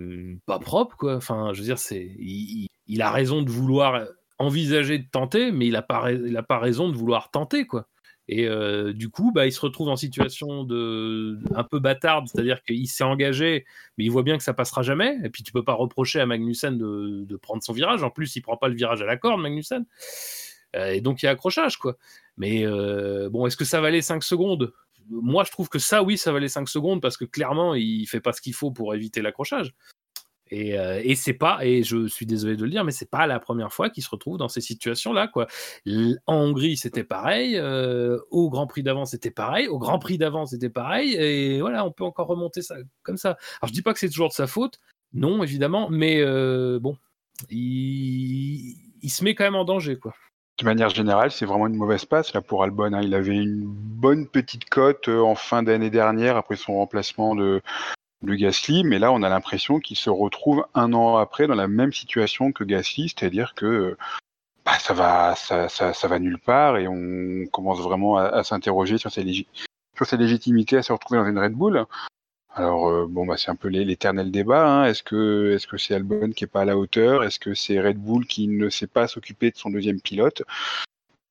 pas 0.45 0.59
propre 0.59 0.95
Enfin, 1.03 1.51
je 1.53 1.59
veux 1.61 1.65
dire, 1.65 1.77
il, 2.87 3.01
a 3.01 3.11
raison 3.11 3.41
de 3.41 3.49
vouloir 3.49 4.05
envisager 4.37 4.99
de 4.99 5.07
tenter, 5.09 5.51
mais 5.51 5.67
il 5.67 5.75
a 5.75 5.81
pas 5.81 6.07
a 6.07 6.43
pas 6.43 6.59
raison 6.59 6.89
de 6.89 6.95
vouloir 6.95 7.31
tenter 7.31 7.65
quoi. 7.65 7.87
Et 8.31 8.47
euh, 8.47 8.93
du 8.93 9.09
coup, 9.09 9.31
bah, 9.33 9.47
il 9.47 9.51
se 9.51 9.59
retrouve 9.59 9.89
en 9.89 9.95
situation 9.95 10.63
de 10.63 11.39
un 11.55 11.63
peu 11.63 11.79
bâtarde, 11.79 12.27
c'est-à-dire 12.27 12.61
qu'il 12.61 12.87
s'est 12.87 13.03
engagé, 13.03 13.65
mais 13.97 14.03
il 14.03 14.09
voit 14.09 14.21
bien 14.21 14.37
que 14.37 14.43
ça 14.43 14.53
passera 14.53 14.83
jamais. 14.83 15.17
Et 15.23 15.31
puis 15.31 15.41
tu 15.41 15.51
peux 15.51 15.63
pas 15.63 15.73
reprocher 15.73 16.19
à 16.19 16.27
Magnussen 16.27 16.77
de, 16.77 17.25
de 17.25 17.35
prendre 17.37 17.63
son 17.63 17.73
virage. 17.73 18.03
En 18.03 18.11
plus, 18.11 18.35
il 18.35 18.41
prend 18.41 18.55
pas 18.55 18.67
le 18.67 18.75
virage 18.75 19.01
à 19.01 19.05
la 19.05 19.17
corde, 19.17 19.41
Magnussen. 19.41 19.83
Euh, 20.75 20.91
et 20.91 21.01
donc 21.01 21.23
il 21.23 21.25
y 21.25 21.29
a 21.29 21.31
accrochage, 21.31 21.77
quoi. 21.77 21.97
Mais 22.37 22.65
euh, 22.67 23.29
bon, 23.31 23.47
est-ce 23.47 23.57
que 23.57 23.65
ça 23.65 23.81
valait 23.81 24.03
5 24.03 24.23
secondes? 24.23 24.73
Moi, 25.09 25.43
je 25.43 25.51
trouve 25.51 25.69
que 25.69 25.79
ça, 25.79 26.03
oui, 26.03 26.15
ça 26.15 26.31
valait 26.31 26.49
5 26.49 26.69
secondes 26.69 27.01
parce 27.01 27.17
que 27.17 27.25
clairement, 27.25 27.73
il 27.73 28.05
fait 28.05 28.21
pas 28.21 28.33
ce 28.33 28.41
qu'il 28.41 28.53
faut 28.53 28.69
pour 28.69 28.93
éviter 28.93 29.23
l'accrochage. 29.23 29.73
Et, 30.51 30.79
euh, 30.79 30.99
et 31.03 31.15
c'est 31.15 31.33
pas, 31.33 31.59
et 31.63 31.83
je 31.83 32.07
suis 32.07 32.25
désolé 32.25 32.55
de 32.55 32.63
le 32.63 32.69
dire, 32.69 32.83
mais 32.83 32.91
c'est 32.91 33.09
pas 33.09 33.27
la 33.27 33.39
première 33.39 33.71
fois 33.71 33.89
qu'il 33.89 34.03
se 34.03 34.09
retrouve 34.09 34.37
dans 34.37 34.47
ces 34.47 34.61
situations-là, 34.61 35.27
quoi. 35.27 35.47
En 36.25 36.35
Hongrie, 36.35 36.75
c'était 36.77 37.03
pareil. 37.03 37.55
euh, 37.57 38.17
au 38.31 38.49
Grand 38.49 38.65
Prix 38.67 38.81
d'avant, 38.83 39.05
c'était 39.05 39.31
pareil. 39.31 39.67
Au 39.67 39.77
Grand 39.77 39.99
Prix 39.99 40.17
d'avant, 40.17 40.45
c'était 40.45 40.69
pareil. 40.69 41.13
Et 41.15 41.61
voilà, 41.61 41.85
on 41.85 41.91
peut 41.91 42.03
encore 42.03 42.27
remonter 42.27 42.61
ça 42.61 42.75
comme 43.03 43.17
ça. 43.17 43.37
Alors, 43.61 43.67
je 43.67 43.73
dis 43.73 43.81
pas 43.81 43.93
que 43.93 43.99
c'est 43.99 44.09
toujours 44.09 44.29
de 44.29 44.33
sa 44.33 44.47
faute. 44.47 44.79
Non, 45.13 45.43
évidemment. 45.43 45.89
Mais 45.89 46.21
euh, 46.21 46.79
bon, 46.79 46.97
il... 47.49 48.75
se 49.07 49.23
met 49.23 49.35
quand 49.35 49.43
même 49.43 49.55
en 49.55 49.65
danger, 49.65 49.97
quoi. 49.97 50.13
De 50.59 50.65
manière 50.65 50.89
générale, 50.89 51.31
c'est 51.31 51.45
vraiment 51.45 51.67
une 51.67 51.75
mauvaise 51.77 52.03
passe 52.05 52.33
là 52.33 52.41
pour 52.41 52.63
Albon. 52.63 52.91
hein. 52.93 53.01
Il 53.01 53.13
avait 53.13 53.37
une 53.37 53.63
bonne 53.63 54.27
petite 54.27 54.67
cote 54.69 55.07
en 55.07 55.35
fin 55.35 55.63
d'année 55.63 55.89
dernière 55.89 56.35
après 56.35 56.57
son 56.57 56.73
remplacement 56.73 57.33
de, 57.33 57.61
de 58.21 58.35
Gasly, 58.35 58.83
mais 58.83 58.99
là 58.99 59.11
on 59.11 59.23
a 59.23 59.29
l'impression 59.29 59.79
qu'il 59.79 59.97
se 59.97 60.09
retrouve 60.09 60.65
un 60.73 60.93
an 60.93 61.17
après 61.17 61.47
dans 61.47 61.55
la 61.55 61.67
même 61.67 61.93
situation 61.93 62.51
que 62.51 62.63
Gasly, 62.63 63.09
c'est-à-dire 63.09 63.53
que 63.53 63.97
bah, 64.65 64.77
ça 64.79 64.93
va, 64.93 65.35
va 66.07 66.19
nulle 66.19 66.39
part 66.39 66.77
et 66.77 66.87
on 66.87 67.45
commence 67.51 67.79
vraiment 67.79 68.17
à, 68.17 68.43
s'interroger 68.43 68.97
sur 68.97 69.11
sa, 69.11 69.21
légitimité 69.23 70.77
à 70.77 70.83
se 70.83 70.91
retrouver 70.91 71.19
dans 71.19 71.27
une 71.27 71.39
Red 71.39 71.53
Bull. 71.53 71.85
Alors 72.55 72.89
euh, 72.89 73.05
bon 73.07 73.25
bah 73.25 73.37
c'est 73.37 73.51
un 73.51 73.55
peu 73.55 73.67
l'é- 73.67 73.85
l'éternel 73.85 74.31
débat. 74.31 74.67
Hein. 74.67 74.85
Est-ce 74.85 75.03
que 75.03 75.53
est-ce 75.55 75.67
que 75.67 75.77
c'est 75.77 75.93
Albon 75.95 76.31
qui 76.31 76.43
est 76.43 76.47
pas 76.47 76.61
à 76.61 76.65
la 76.65 76.77
hauteur? 76.77 77.23
Est-ce 77.23 77.39
que 77.39 77.53
c'est 77.53 77.79
Red 77.79 77.97
Bull 77.97 78.25
qui 78.25 78.47
ne 78.47 78.69
sait 78.69 78.87
pas 78.87 79.07
s'occuper 79.07 79.51
de 79.51 79.57
son 79.57 79.69
deuxième 79.69 80.01
pilote? 80.01 80.43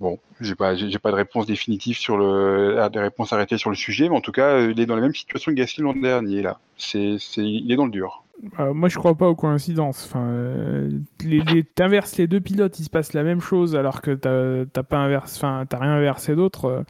Bon, 0.01 0.19
j'ai 0.41 0.55
pas 0.55 0.77
j'ai 0.77 0.99
pas 0.99 1.11
de 1.11 1.17
réponse 1.17 1.47
définitive 1.47 1.97
sur 1.97 2.17
le 2.17 2.89
des 2.93 3.01
réponses 3.01 3.33
arrêtées 3.33 3.59
sur 3.59 3.71
le 3.71 3.77
sujet, 3.77 4.09
mais 4.09 4.17
en 4.17 4.21
tout 4.21 4.31
cas 4.31 4.51
euh, 4.51 4.71
il 4.71 4.81
est 4.81 4.87
dans 4.87 4.95
la 4.95 5.03
même 5.03 5.15
situation 5.15 5.51
que 5.51 5.57
Gasly 5.57 5.83
l'an 5.83 5.93
dernier 5.93 6.43
là. 6.43 6.61
C'est 6.77 7.17
c'est 7.19 7.43
il 7.43 7.71
est 7.73 7.77
dans 7.77 7.87
le 7.87 7.91
dur. 7.91 8.23
Euh, 8.61 8.73
moi, 8.73 8.89
je 8.89 8.97
crois 8.97 9.17
pas 9.17 9.29
aux 9.29 9.35
coïncidences. 9.35 10.05
Enfin, 10.05 10.25
euh, 10.29 10.91
t'inverses 11.75 12.17
les 12.19 12.29
deux 12.29 12.41
pilotes, 12.41 12.79
il 12.79 12.85
se 12.85 12.91
passe 12.91 13.13
la 13.13 13.25
même 13.25 13.41
chose 13.41 13.75
alors 13.75 14.01
que 14.01 14.13
t'as, 14.13 14.65
t'as 14.73 14.85
pas 14.85 14.99
inversé, 14.99 15.39
enfin, 15.39 15.67
t'as 15.69 15.79
rien 15.79 15.95
inversé 15.95 16.37
d'autre. 16.37 16.85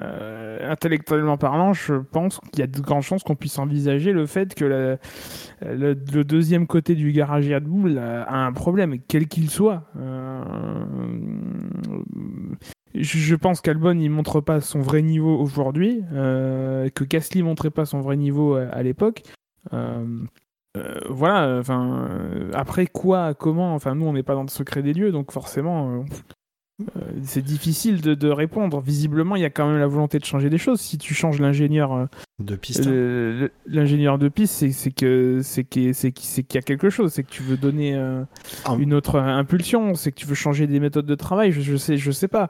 Euh, 0.00 0.70
intellectuellement 0.70 1.36
parlant, 1.36 1.72
je 1.72 1.94
pense 1.94 2.40
qu'il 2.52 2.60
y 2.60 2.62
a 2.62 2.66
de 2.66 2.80
grandes 2.80 3.02
chances 3.02 3.22
qu'on 3.22 3.36
puisse 3.36 3.58
envisager 3.58 4.12
le 4.12 4.26
fait 4.26 4.54
que 4.54 4.98
le, 5.62 5.94
deuxième 5.94 6.66
côté 6.66 6.94
du 6.94 7.12
garage 7.12 7.48
Red 7.48 7.64
Bull 7.64 7.98
a, 7.98 8.44
un 8.46 8.52
problème, 8.52 8.96
quel 9.06 9.28
qu'il 9.28 9.50
soit. 9.50 9.84
Euh, 9.96 10.42
je, 12.94 13.34
pense 13.36 13.60
qu'Albon 13.60 13.98
il 13.98 14.10
montre 14.10 14.40
pas 14.40 14.60
son 14.60 14.80
vrai 14.80 15.02
niveau 15.02 15.38
aujourd'hui, 15.38 16.02
euh, 16.12 16.88
que 16.88 17.04
Gasly 17.04 17.42
montrait 17.42 17.70
pas 17.70 17.84
son 17.84 18.00
vrai 18.00 18.16
niveau 18.16 18.54
à, 18.54 18.82
l'époque. 18.82 19.22
voilà, 21.08 21.58
enfin, 21.60 22.08
après 22.52 22.86
quoi, 22.86 23.34
comment, 23.34 23.74
enfin, 23.74 23.94
nous 23.94 24.06
on 24.06 24.12
n'est 24.14 24.22
pas 24.24 24.34
dans 24.34 24.42
le 24.42 24.48
secret 24.48 24.82
des 24.82 24.92
lieux, 24.92 25.12
donc 25.12 25.30
forcément, 25.30 26.04
c'est 27.22 27.42
difficile 27.42 28.00
de, 28.00 28.28
répondre. 28.28 28.80
Visiblement, 28.80 29.36
il 29.36 29.42
y 29.42 29.44
a 29.44 29.50
quand 29.50 29.68
même 29.68 29.78
la 29.78 29.86
volonté 29.86 30.18
de 30.18 30.24
changer 30.24 30.50
des 30.50 30.58
choses. 30.58 30.80
Si 30.80 30.98
tu 30.98 31.14
changes 31.14 31.40
l'ingénieur 31.40 31.92
euh, 31.92 32.06
de 32.38 32.56
piste, 32.56 32.86
hein. 32.86 33.48
l'ingénieur 33.66 34.18
de 34.18 34.28
piste, 34.28 34.64
c'est 34.72 34.90
que 34.90 35.40
c'est 35.42 35.64
qu'il 35.64 35.92
y 35.92 36.58
a 36.58 36.62
quelque 36.62 36.90
chose. 36.90 37.12
C'est 37.12 37.22
que 37.22 37.30
tu 37.30 37.42
veux 37.42 37.56
donner 37.56 37.94
euh, 37.94 38.24
ah. 38.64 38.76
une 38.78 38.94
autre 38.94 39.18
impulsion. 39.18 39.94
C'est 39.94 40.12
que 40.12 40.16
tu 40.16 40.26
veux 40.26 40.34
changer 40.34 40.66
des 40.66 40.80
méthodes 40.80 41.06
de 41.06 41.14
travail. 41.14 41.52
Je, 41.52 41.60
je 41.60 41.76
sais, 41.76 41.96
je 41.96 42.10
sais 42.10 42.28
pas. 42.28 42.48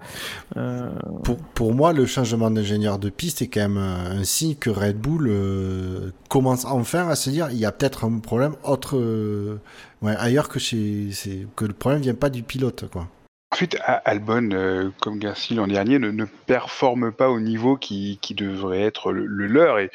Pour, 1.25 1.37
pour 1.37 1.75
moi, 1.75 1.93
le 1.93 2.07
changement 2.07 2.51
d'ingénieur 2.51 2.99
de 2.99 3.11
piste 3.11 3.43
est 3.43 3.49
quand 3.49 3.69
même 3.69 3.79
un 3.79 4.25
signe 4.25 4.55
que 4.55 4.71
Red 4.71 4.99
Bull 4.99 5.31
commence 6.29 6.65
enfin 6.65 7.09
à 7.09 7.17
se 7.17 7.31
dire 7.31 7.49
il 7.51 7.59
y 7.59 7.67
a 7.67 7.73
peut-être 7.73 8.05
un 8.05 8.19
problème 8.19 8.55
autre, 8.65 8.97
ouais, 10.03 10.15
ailleurs 10.19 10.49
que 10.49 10.59
chez, 10.59 11.11
que 11.57 11.65
le 11.65 11.73
problème 11.73 12.01
vient 12.01 12.15
pas 12.15 12.31
du 12.31 12.43
pilote, 12.43 12.89
quoi. 12.91 13.09
Ensuite, 13.55 13.79
Albon, 14.05 14.51
euh, 14.51 14.91
comme 15.01 15.21
Gasly 15.21 15.55
l'an 15.55 15.69
dernier, 15.69 16.01
ne, 16.01 16.25
performe 16.25 17.13
pas 17.13 17.31
au 17.31 17.39
niveau 17.39 17.77
qui, 17.77 18.19
devrait 18.37 18.81
être 18.81 19.13
le, 19.13 19.47
leur. 19.47 19.79
Et, 19.79 19.93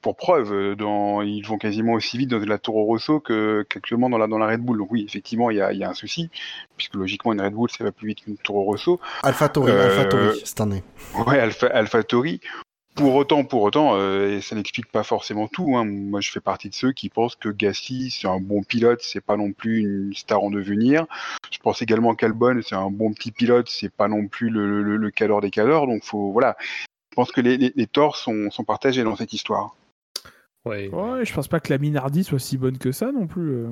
pour 0.00 0.16
preuve, 0.16 0.54
euh, 0.54 0.74
dans, 0.74 1.20
ils 1.20 1.42
vont 1.42 1.58
quasiment 1.58 1.92
aussi 1.92 2.16
vite 2.16 2.30
dans 2.30 2.38
la 2.38 2.56
Toro 2.56 2.84
Rosso 2.84 3.20
qu'actuellement 3.20 4.08
dans 4.08 4.16
la, 4.16 4.26
dans 4.26 4.38
la 4.38 4.46
Red 4.46 4.60
Bull. 4.60 4.78
Donc 4.78 4.90
oui, 4.90 5.04
effectivement, 5.06 5.50
il 5.50 5.58
y 5.58 5.60
a, 5.60 5.90
un 5.90 5.92
souci, 5.92 6.30
puisque 6.78 6.94
logiquement, 6.94 7.34
une 7.34 7.42
Red 7.42 7.52
Bull, 7.52 7.68
ça 7.68 7.84
va 7.84 7.92
plus 7.92 8.08
vite 8.08 8.22
qu'une 8.22 8.38
Toro 8.38 8.62
Rosso. 8.62 8.98
Alpha 9.22 9.50
Tori, 9.50 9.70
euh, 9.70 10.32
cette 10.42 10.62
année. 10.62 10.82
Ouais, 11.26 11.38
Alpha, 11.38 11.66
Alpha 11.66 12.02
Tori. 12.02 12.40
Pour 12.98 13.14
autant, 13.14 13.44
pour 13.44 13.62
autant, 13.62 13.94
euh, 13.94 14.40
ça 14.40 14.56
n'explique 14.56 14.90
pas 14.90 15.04
forcément 15.04 15.46
tout. 15.46 15.76
Hein. 15.76 15.84
Moi, 15.84 16.20
je 16.20 16.32
fais 16.32 16.40
partie 16.40 16.68
de 16.68 16.74
ceux 16.74 16.90
qui 16.90 17.08
pensent 17.08 17.36
que 17.36 17.48
Gasly, 17.48 18.10
c'est 18.10 18.26
un 18.26 18.40
bon 18.40 18.64
pilote, 18.64 19.00
c'est 19.02 19.20
pas 19.20 19.36
non 19.36 19.52
plus 19.52 19.78
une 19.78 20.12
star 20.14 20.42
en 20.42 20.50
devenir. 20.50 21.06
Je 21.52 21.58
pense 21.58 21.80
également 21.80 22.16
qu'Albon, 22.16 22.60
c'est 22.62 22.74
un 22.74 22.90
bon 22.90 23.12
petit 23.12 23.30
pilote, 23.30 23.68
c'est 23.68 23.92
pas 23.92 24.08
non 24.08 24.26
plus 24.26 24.50
le, 24.50 24.82
le, 24.82 24.96
le 24.96 25.10
calor 25.12 25.40
des 25.40 25.50
calors. 25.50 25.86
Donc, 25.86 26.02
faut, 26.02 26.32
voilà. 26.32 26.56
Je 26.60 27.14
pense 27.14 27.30
que 27.30 27.40
les, 27.40 27.56
les, 27.56 27.86
torts 27.86 28.16
sont, 28.16 28.50
sont, 28.50 28.64
partagés 28.64 29.04
dans 29.04 29.14
cette 29.14 29.32
histoire. 29.32 29.76
Ouais. 30.64 30.88
ouais, 30.88 31.24
je 31.24 31.32
pense 31.32 31.46
pas 31.46 31.60
que 31.60 31.72
la 31.72 31.78
Minardi 31.78 32.24
soit 32.24 32.40
si 32.40 32.58
bonne 32.58 32.78
que 32.78 32.90
ça 32.90 33.12
non 33.12 33.28
plus. 33.28 33.64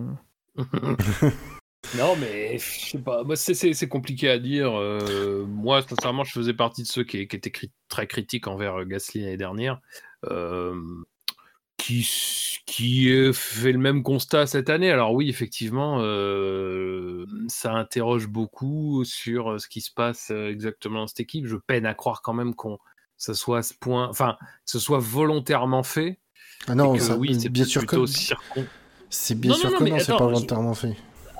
Non, 1.94 2.16
mais 2.16 2.58
je 2.58 2.90
sais 2.90 2.98
pas. 2.98 3.22
Moi, 3.24 3.36
c'est 3.36 3.88
compliqué 3.88 4.28
à 4.28 4.38
dire. 4.38 4.78
Euh, 4.78 5.44
moi, 5.46 5.82
sincèrement, 5.82 6.24
je 6.24 6.32
faisais 6.32 6.54
partie 6.54 6.82
de 6.82 6.88
ceux 6.88 7.04
qui, 7.04 7.18
étaient 7.18 7.52
très 7.88 8.06
critiques 8.06 8.46
envers 8.46 8.80
euh, 8.80 8.84
Gasly 8.84 9.20
l'année 9.20 9.36
dernière. 9.36 9.80
Euh, 10.24 10.74
qui, 11.76 12.08
qui 12.66 13.32
fait 13.32 13.70
le 13.70 13.78
même 13.78 14.02
constat 14.02 14.46
cette 14.46 14.70
année. 14.70 14.90
Alors 14.90 15.12
oui, 15.12 15.28
effectivement, 15.28 15.98
ça 17.48 17.72
interroge 17.72 18.26
beaucoup 18.26 19.04
sur 19.04 19.60
ce 19.60 19.68
qui 19.68 19.82
se 19.82 19.92
passe 19.92 20.30
exactement 20.30 21.00
dans 21.00 21.06
cette 21.06 21.20
équipe. 21.20 21.46
Je 21.46 21.56
peine 21.56 21.86
à 21.86 21.94
croire 21.94 22.22
quand 22.22 22.32
même 22.32 22.54
qu'on 22.54 22.78
ça 23.18 23.34
soit 23.34 23.58
à 23.58 23.62
ce 23.62 23.74
point, 23.74 24.08
enfin, 24.08 24.36
que 24.40 24.70
ce 24.70 24.78
soit 24.78 24.98
volontairement 24.98 25.82
fait. 25.82 26.18
Ah 26.66 26.74
non, 26.74 26.98
ça, 26.98 27.16
oui, 27.16 27.38
c'est 27.38 27.48
bien 27.48 27.64
sûr 27.64 27.86
que 27.86 28.04
c'est 29.08 29.34
bien 29.38 29.54
sûr 29.54 29.76
que 29.76 29.84
non, 29.84 29.98
c'est 29.98 30.12
pas 30.12 30.18
volontairement 30.18 30.74
fait 30.74 30.96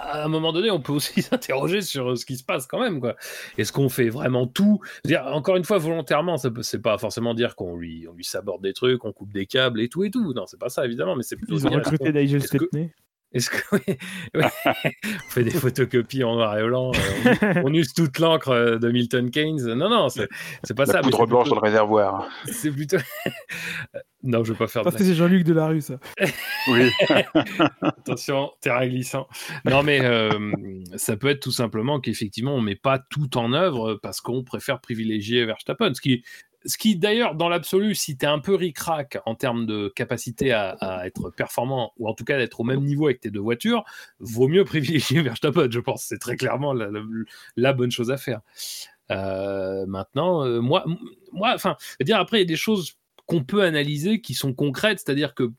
à 0.07 0.25
un 0.25 0.29
moment 0.29 0.53
donné, 0.53 0.71
on 0.71 0.81
peut 0.81 0.93
aussi 0.93 1.23
s'interroger 1.23 1.81
sur 1.81 2.17
ce 2.17 2.25
qui 2.25 2.37
se 2.37 2.45
passe 2.45 2.67
quand 2.67 2.81
même. 2.81 3.01
Quoi. 3.01 3.17
Est-ce 3.59 3.73
qu'on 3.73 3.89
fait 3.89 4.09
vraiment 4.09 4.47
tout? 4.47 4.81
Dire, 5.05 5.27
Encore 5.27 5.57
une 5.57 5.65
fois, 5.65 5.79
volontairement, 5.79 6.37
ça 6.37 6.51
c'est 6.63 6.83
pas 6.83 6.99
forcément 6.99 7.35
dire 7.35 7.57
qu'on 7.57 7.77
lui, 7.77 8.07
on 8.09 8.15
lui 8.15 8.25
saborde 8.25 8.63
des 8.63 8.73
trucs, 8.73 9.05
on 9.05 9.13
coupe 9.13 9.33
des 9.33 9.47
câbles 9.47 9.81
et 9.81 9.89
tout 9.89 10.05
et 10.05 10.11
tout. 10.11 10.33
Non, 10.33 10.47
c'est 10.47 10.59
pas 10.61 10.69
ça, 10.69 10.85
évidemment, 10.85 11.17
mais 11.17 11.23
c'est 11.23 11.37
plutôt. 11.37 11.57
Ils 11.57 11.67
ont 11.67 11.71
recruté 11.71 12.13
Nigel 12.13 12.43
Stepney. 12.43 12.93
Est-ce 13.33 13.51
que 13.51 13.57
on 14.35 15.31
fait 15.31 15.45
des 15.45 15.51
photocopies 15.51 16.25
en 16.25 16.37
noir 16.37 16.59
et 16.59 16.65
blanc, 16.65 16.93
euh, 16.95 17.63
on, 17.65 17.75
use 17.75 17.93
toute 17.93 18.19
l'encre 18.19 18.51
euh, 18.51 18.79
de 18.79 18.91
Milton 18.91 19.31
Keynes 19.31 19.75
Non, 19.75 19.91
non, 19.91 20.09
c'est 20.09 20.29
pas 20.75 20.85
La 20.87 20.93
ça. 20.93 21.01
Poudre 21.01 21.27
blanche 21.27 21.49
dans 21.49 21.57
le 21.57 21.61
réservoir. 21.61 22.29
C'est 22.47 22.71
plutôt. 22.71 22.99
non, 24.23 24.45
je 24.45 24.53
vais 24.53 24.59
pas 24.59 24.69
faire. 24.69 24.83
Parce 24.85 24.97
que 24.97 25.05
c'est 25.05 25.15
Jean-Luc 25.15 25.45
Delarue, 25.45 25.81
ça. 25.81 25.99
oui. 26.69 26.91
Attention, 27.83 28.53
terrain 28.61 28.87
glissant. 28.87 29.27
Non, 29.65 29.83
mais 29.83 30.01
euh, 30.03 30.53
ça 30.95 31.17
peut 31.17 31.29
être 31.29 31.41
tout 31.41 31.53
simplement 31.53 32.01
qu'effectivement, 32.01 32.55
on 32.55 32.61
met 32.61 32.77
pas 32.77 32.99
tout 32.99 33.37
en 33.37 33.53
œuvre 33.53 33.99
parce 34.03 34.21
qu'on 34.21 34.45
préfère 34.45 34.81
privilégier 34.81 35.45
Verstappen, 35.45 35.93
ce 35.95 36.01
qui 36.01 36.25
ce 36.67 36.79
qui 36.79 36.97
d'ailleurs, 36.97 37.35
dans 37.35 37.49
l'absolu, 37.49 37.95
si 37.95 38.17
tu 38.17 38.25
es 38.25 38.29
un 38.29 38.39
peu 38.39 38.55
ric-rac 38.55 39.19
en 39.25 39.35
termes 39.35 39.67
de 39.67 39.89
capacité 39.89 40.53
à, 40.53 41.03
être 41.05 41.31
performant, 41.31 41.93
ou 41.99 42.09
en 42.09 42.15
tout 42.15 42.25
cas 42.25 42.37
d'être 42.37 42.61
au 42.61 42.65
même 42.65 42.83
niveau 42.83 43.07
avec 43.07 43.21
tes 43.21 43.31
deux 43.31 43.41
voitures, 43.41 43.85
vaut 44.19 44.49
mieux 44.49 44.65
privilégier 44.67 45.23
Verstappen, 45.23 45.69
je 45.71 45.81
pense. 45.81 46.05
C'est 46.05 46.19
très 46.19 46.37
clairement 46.37 46.75
la, 46.75 47.73
bonne 47.73 47.91
chose 47.91 48.11
à 48.11 48.17
faire. 48.17 48.41
Euh, 49.11 49.87
maintenant, 49.87 50.45
euh, 50.45 50.61
moi, 50.61 50.85
moi, 51.33 51.53
enfin, 51.55 51.77
dire 52.01 52.19
après, 52.19 52.39
il 52.39 52.41
y 52.41 52.45
a 52.45 52.49
des 52.49 52.57
choses 52.57 52.97
qu'on 53.27 53.45
peut 53.45 53.63
analyser 53.63 54.21
qui 54.21 54.35
sont 54.35 54.53
concrètes, 54.53 55.01
c'est-à-dire 55.05 55.35
que 55.35 55.53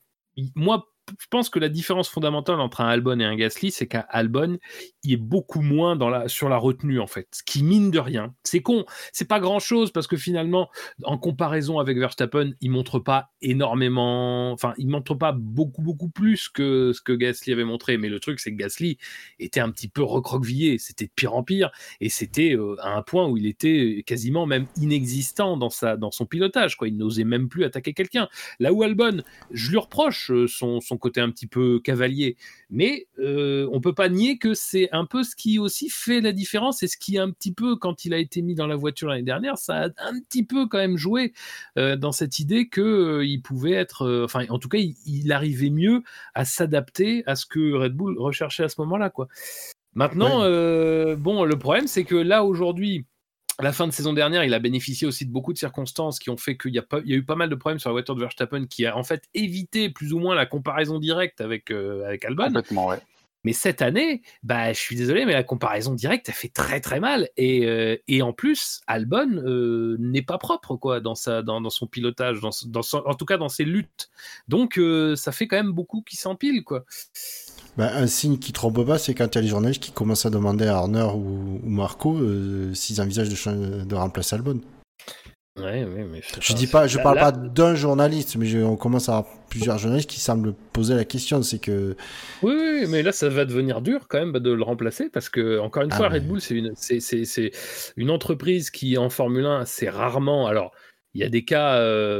moi, 0.54 0.88
je 1.18 1.26
pense 1.30 1.50
que 1.50 1.58
la 1.58 1.68
différence 1.68 2.08
fondamentale 2.08 2.60
entre 2.60 2.80
un 2.80 2.88
Albon 2.88 3.18
et 3.20 3.24
un 3.24 3.36
Gasly, 3.36 3.70
c'est 3.70 3.86
qu'un 3.86 4.04
Albon, 4.08 4.58
il 5.02 5.12
est 5.12 5.16
beaucoup 5.16 5.60
moins 5.60 5.96
dans 5.96 6.08
la, 6.08 6.28
sur 6.28 6.48
la 6.48 6.56
retenue, 6.56 7.00
en 7.00 7.06
fait. 7.06 7.28
Ce 7.32 7.42
qui 7.42 7.62
mine 7.62 7.90
de 7.90 7.98
rien. 7.98 8.34
C'est 8.44 8.60
con. 8.60 8.84
C'est 9.12 9.28
pas 9.28 9.40
grand 9.40 9.58
chose 9.58 9.90
parce 9.90 10.06
que 10.06 10.16
finalement, 10.16 10.68
en 11.04 11.18
comparaison 11.18 11.78
avec 11.78 11.98
Verstappen, 11.98 12.52
il 12.60 12.70
montre 12.70 12.98
pas 12.98 13.30
énormément, 13.40 14.52
enfin, 14.52 14.74
il 14.78 14.88
montre 14.88 15.14
pas 15.14 15.32
beaucoup, 15.32 15.82
beaucoup 15.82 16.08
plus 16.10 16.48
que 16.48 16.92
ce 16.92 17.00
que 17.00 17.12
Gasly 17.12 17.52
avait 17.52 17.64
montré. 17.64 17.96
Mais 17.96 18.08
le 18.08 18.20
truc, 18.20 18.40
c'est 18.40 18.52
que 18.52 18.56
Gasly 18.56 18.98
était 19.38 19.60
un 19.60 19.70
petit 19.70 19.88
peu 19.88 20.02
recroquevillé. 20.02 20.78
C'était 20.78 21.06
de 21.06 21.12
pire 21.14 21.34
en 21.34 21.42
pire. 21.42 21.70
Et 22.00 22.08
c'était 22.08 22.54
euh, 22.54 22.76
à 22.80 22.96
un 22.96 23.02
point 23.02 23.26
où 23.26 23.36
il 23.36 23.46
était 23.46 24.02
quasiment 24.06 24.46
même 24.46 24.66
inexistant 24.76 25.56
dans, 25.56 25.70
sa, 25.70 25.96
dans 25.96 26.10
son 26.10 26.26
pilotage, 26.26 26.76
quoi. 26.76 26.88
Il 26.88 26.96
n'osait 26.96 27.24
même 27.24 27.48
plus 27.48 27.64
attaquer 27.64 27.94
quelqu'un. 27.94 28.28
Là 28.58 28.72
où 28.72 28.82
Albon, 28.82 29.22
je 29.50 29.70
lui 29.70 29.78
reproche 29.78 30.30
euh, 30.30 30.46
son, 30.46 30.80
son 30.80 30.97
côté 30.98 31.20
un 31.20 31.30
petit 31.30 31.46
peu 31.46 31.80
cavalier. 31.80 32.36
Mais 32.70 33.06
euh, 33.18 33.68
on 33.72 33.80
peut 33.80 33.94
pas 33.94 34.08
nier 34.08 34.38
que 34.38 34.54
c'est 34.54 34.88
un 34.92 35.06
peu 35.06 35.22
ce 35.22 35.34
qui 35.34 35.58
aussi 35.58 35.88
fait 35.88 36.20
la 36.20 36.32
différence 36.32 36.82
et 36.82 36.88
ce 36.88 36.96
qui 36.96 37.18
un 37.18 37.30
petit 37.30 37.52
peu, 37.52 37.76
quand 37.76 38.04
il 38.04 38.14
a 38.14 38.18
été 38.18 38.42
mis 38.42 38.54
dans 38.54 38.66
la 38.66 38.76
voiture 38.76 39.08
l'année 39.08 39.22
dernière, 39.22 39.58
ça 39.58 39.84
a 39.84 39.86
un 39.98 40.20
petit 40.20 40.44
peu 40.44 40.66
quand 40.66 40.78
même 40.78 40.96
joué 40.96 41.32
euh, 41.78 41.96
dans 41.96 42.12
cette 42.12 42.38
idée 42.38 42.68
que 42.68 42.80
euh, 42.80 43.24
il 43.24 43.40
pouvait 43.40 43.72
être, 43.72 44.22
enfin 44.24 44.44
en 44.48 44.58
tout 44.58 44.68
cas, 44.68 44.78
il, 44.78 45.32
arrivait 45.32 45.70
mieux 45.70 46.02
à 46.34 46.44
s'adapter 46.44 47.22
à 47.26 47.36
ce 47.36 47.46
que 47.46 47.74
Red 47.74 47.92
Bull 47.92 48.18
recherchait 48.18 48.64
à 48.64 48.68
ce 48.68 48.80
moment-là, 48.80 49.10
quoi. 49.10 49.28
Maintenant, 49.94 50.38
bon, 51.16 51.44
le 51.44 51.56
problème 51.58 51.86
c'est 51.86 52.04
que 52.04 52.14
là 52.14 52.44
aujourd'hui 52.44 53.04
la 53.60 53.72
fin 53.72 53.86
de 53.86 53.92
saison 53.92 54.12
dernière, 54.12 54.44
il 54.44 54.54
a 54.54 54.58
bénéficié 54.58 55.06
aussi 55.06 55.26
de 55.26 55.32
beaucoup 55.32 55.52
de 55.52 55.58
circonstances 55.58 56.18
qui 56.18 56.30
ont 56.30 56.36
fait 56.36 56.56
qu'il 56.56 56.74
y, 56.74 56.78
a 56.78 56.84
eu 57.04 57.24
pas 57.24 57.34
mal 57.34 57.50
de 57.50 57.54
problèmes 57.54 57.80
sur 57.80 57.90
la 57.90 57.92
voiture 57.92 58.14
de 58.14 58.20
Verstappen 58.20 58.66
qui 58.66 58.86
a 58.86 58.96
en 58.96 59.02
fait 59.02 59.24
évité 59.34 59.90
plus 59.90 60.12
ou 60.12 60.20
moins 60.20 60.34
la 60.34 60.46
comparaison 60.46 60.98
directe 60.98 61.40
avec, 61.40 61.70
euh, 61.70 62.06
avec. 62.06 62.24
Complètement, 62.24 62.86
ouais. 62.86 62.98
Mais 63.44 63.52
cette 63.52 63.82
année, 63.82 64.22
bah, 64.42 64.72
je 64.72 64.78
suis 64.78 64.96
désolé, 64.96 65.24
mais 65.24 65.32
la 65.32 65.44
comparaison 65.44 65.94
directe 65.94 66.28
a 66.28 66.32
fait 66.32 66.48
très 66.48 66.80
très 66.80 67.00
mal. 67.00 67.28
Et, 67.36 67.66
euh, 67.66 67.96
et 68.08 68.20
en 68.20 68.32
plus, 68.32 68.80
Albon 68.86 69.30
euh, 69.44 69.96
n'est 69.98 70.22
pas 70.22 70.38
propre 70.38 70.76
quoi 70.76 71.00
dans, 71.00 71.14
sa, 71.14 71.42
dans, 71.42 71.60
dans 71.60 71.70
son 71.70 71.86
pilotage, 71.86 72.40
dans, 72.40 72.50
dans 72.66 72.82
en 73.06 73.14
tout 73.14 73.24
cas 73.24 73.38
dans 73.38 73.48
ses 73.48 73.64
luttes. 73.64 74.10
Donc 74.48 74.80
ça 75.14 75.32
fait 75.32 75.46
quand 75.46 75.56
même 75.56 75.72
beaucoup 75.72 76.02
qui 76.02 76.16
s'empilent. 76.16 76.64
quoi. 76.64 76.84
Bah, 77.78 77.92
un 77.94 78.08
signe 78.08 78.38
qui 78.38 78.52
trompe 78.52 78.84
pas, 78.84 78.98
c'est 78.98 79.14
quand 79.14 79.26
il 79.26 79.34
y 79.36 79.38
a 79.38 79.42
les 79.42 79.48
journalistes 79.48 79.80
qui 79.80 79.92
commencent 79.92 80.26
à 80.26 80.30
demander 80.30 80.66
à 80.66 80.78
Horner 80.78 81.06
ou, 81.14 81.60
Marco 81.62 82.18
euh, 82.18 82.74
s'ils 82.74 83.00
envisagent 83.00 83.28
de, 83.28 83.84
de 83.84 83.94
remplacer 83.94 84.34
Albon. 84.34 84.60
Ouais, 85.56 85.84
ouais, 85.84 86.06
mais 86.10 86.20
je 86.40 86.52
dis 86.54 86.66
pas, 86.66 86.86
je 86.86 86.98
parle 86.98 87.18
pas 87.18 87.32
d'un 87.32 87.74
journaliste, 87.74 88.36
mais 88.36 88.62
on 88.62 88.76
commence 88.76 89.08
à 89.08 89.18
avoir 89.18 89.32
plusieurs 89.48 89.78
journalistes 89.78 90.10
qui 90.10 90.20
semblent 90.20 90.54
poser 90.72 90.94
la 90.94 91.04
question. 91.04 91.42
C'est 91.42 91.58
que. 91.58 91.96
Oui, 92.42 92.54
oui, 92.56 92.86
mais 92.88 93.02
là, 93.02 93.12
ça 93.12 93.28
va 93.28 93.44
devenir 93.44 93.80
dur 93.80 94.06
quand 94.08 94.18
même 94.18 94.32
de 94.32 94.50
le 94.50 94.62
remplacer 94.62 95.08
parce 95.08 95.28
que, 95.28 95.58
encore 95.58 95.82
une 95.82 95.92
ah 95.92 95.96
fois, 95.96 96.08
Red 96.08 96.26
Bull, 96.28 96.40
c'est 96.40 96.54
une, 96.54 96.72
c'est, 96.76 97.50
une 97.96 98.10
entreprise 98.10 98.70
qui, 98.70 98.98
en 98.98 99.10
Formule 99.10 99.46
1, 99.46 99.64
c'est 99.64 99.88
rarement. 99.88 100.46
Alors, 100.46 100.72
Il 101.14 101.20
y 101.20 101.24
a 101.24 101.28
des 101.28 101.44
cas, 101.44 101.74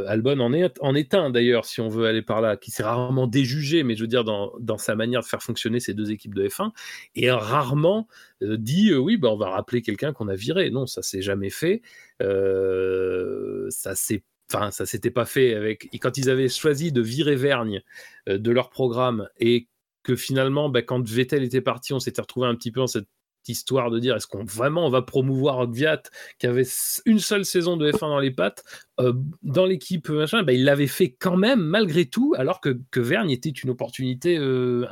Albon 0.07 0.41
en 0.41 0.53
est, 0.53 0.79
en 0.81 0.95
un 0.95 1.31
d'ailleurs, 1.31 1.67
si 1.67 1.81
on 1.81 1.89
veut 1.89 2.07
aller 2.07 2.23
par 2.23 2.41
là, 2.41 2.57
qui 2.57 2.71
s'est 2.71 2.83
rarement 2.83 3.27
déjugé, 3.27 3.83
mais 3.83 3.95
je 3.95 4.01
veux 4.03 4.09
dire 4.09 4.25
dans, 4.25 4.53
dans, 4.61 4.79
sa 4.79 4.97
manière 4.97 5.21
de 5.21 5.27
faire 5.27 5.43
fonctionner 5.43 5.79
ces 5.79 5.95
deux 5.95 6.11
équipes 6.11 6.35
de 6.35 6.49
F1, 6.49 6.73
et 7.15 7.31
rarement 7.31 8.09
dit 8.41 8.95
oui, 8.95 9.17
bah, 9.17 9.29
on 9.31 9.37
va 9.37 9.51
rappeler 9.51 9.83
quelqu'un 9.83 10.13
qu'on 10.13 10.29
a 10.29 10.35
viré. 10.35 10.71
Non, 10.71 10.87
ça 10.87 11.03
s'est 11.03 11.23
jamais 11.23 11.51
fait. 11.51 11.83
ça 12.21 13.95
s'est 13.95 14.23
enfin 14.53 14.71
ça 14.71 14.87
s'était 14.87 15.11
pas 15.11 15.27
fait 15.27 15.55
avec 15.55 15.89
quand 16.01 16.17
ils 16.17 16.31
avaient 16.31 16.49
choisi 16.49 16.93
de 16.93 17.03
virer 17.03 17.37
Vergne 17.37 17.83
de 18.27 18.51
leur 18.51 18.71
programme 18.71 19.29
et 19.39 19.69
que 20.03 20.17
finalement 20.17 20.69
bah, 20.69 20.83
quand 20.83 21.07
Vettel 21.07 21.43
était 21.45 21.61
parti 21.61 21.93
on 21.93 22.01
s'était 22.01 22.23
retrouvé 22.23 22.47
un 22.47 22.55
petit 22.55 22.73
peu 22.73 22.81
dans 22.81 22.87
cette 22.87 23.09
histoire 23.47 23.91
de 23.91 23.99
dire 23.99 24.17
est-ce 24.17 24.27
qu'on 24.27 24.45
vraiment 24.45 24.89
va 24.91 25.03
promouvoir 25.03 25.67
Gviat 25.67 26.03
qui 26.39 26.47
avait 26.47 26.67
une 27.07 27.19
seule 27.19 27.45
saison 27.45 27.77
de 27.77 27.91
F1 27.91 28.01
dans 28.01 28.19
les 28.19 28.31
pattes 28.31 28.65
euh, 29.01 29.13
dans 29.43 29.65
l'équipe 29.65 30.09
machin 30.09 30.43
bah, 30.43 30.53
il 30.53 30.65
l'avait 30.65 30.87
fait 30.87 31.17
quand 31.19 31.37
même 31.37 31.61
malgré 31.61 32.07
tout 32.07 32.35
alors 32.37 32.61
que, 32.61 32.79
que 32.91 33.01
Vergne 33.01 33.31
était 33.31 33.51
une 33.51 33.71
opportunité 33.71 34.37
euh, 34.39 34.87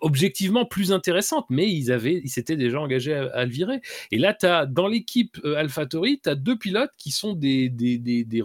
objectivement 0.00 0.64
plus 0.64 0.92
intéressante, 0.92 1.46
mais 1.50 1.70
ils 1.70 1.90
avaient, 1.92 2.20
ils 2.22 2.28
s'étaient 2.28 2.56
déjà 2.56 2.80
engagés 2.80 3.14
à, 3.14 3.44
le 3.44 3.50
virer. 3.50 3.80
Et 4.10 4.18
là, 4.18 4.36
dans 4.66 4.86
l'équipe 4.86 5.38
euh, 5.44 5.56
AlphaTauri, 5.56 6.20
tu 6.22 6.28
as 6.28 6.34
deux 6.34 6.56
pilotes 6.56 6.92
qui 6.96 7.10
sont 7.10 7.34
des, 7.34 7.68
des, 7.68 7.98
des, 7.98 8.24
des, 8.24 8.42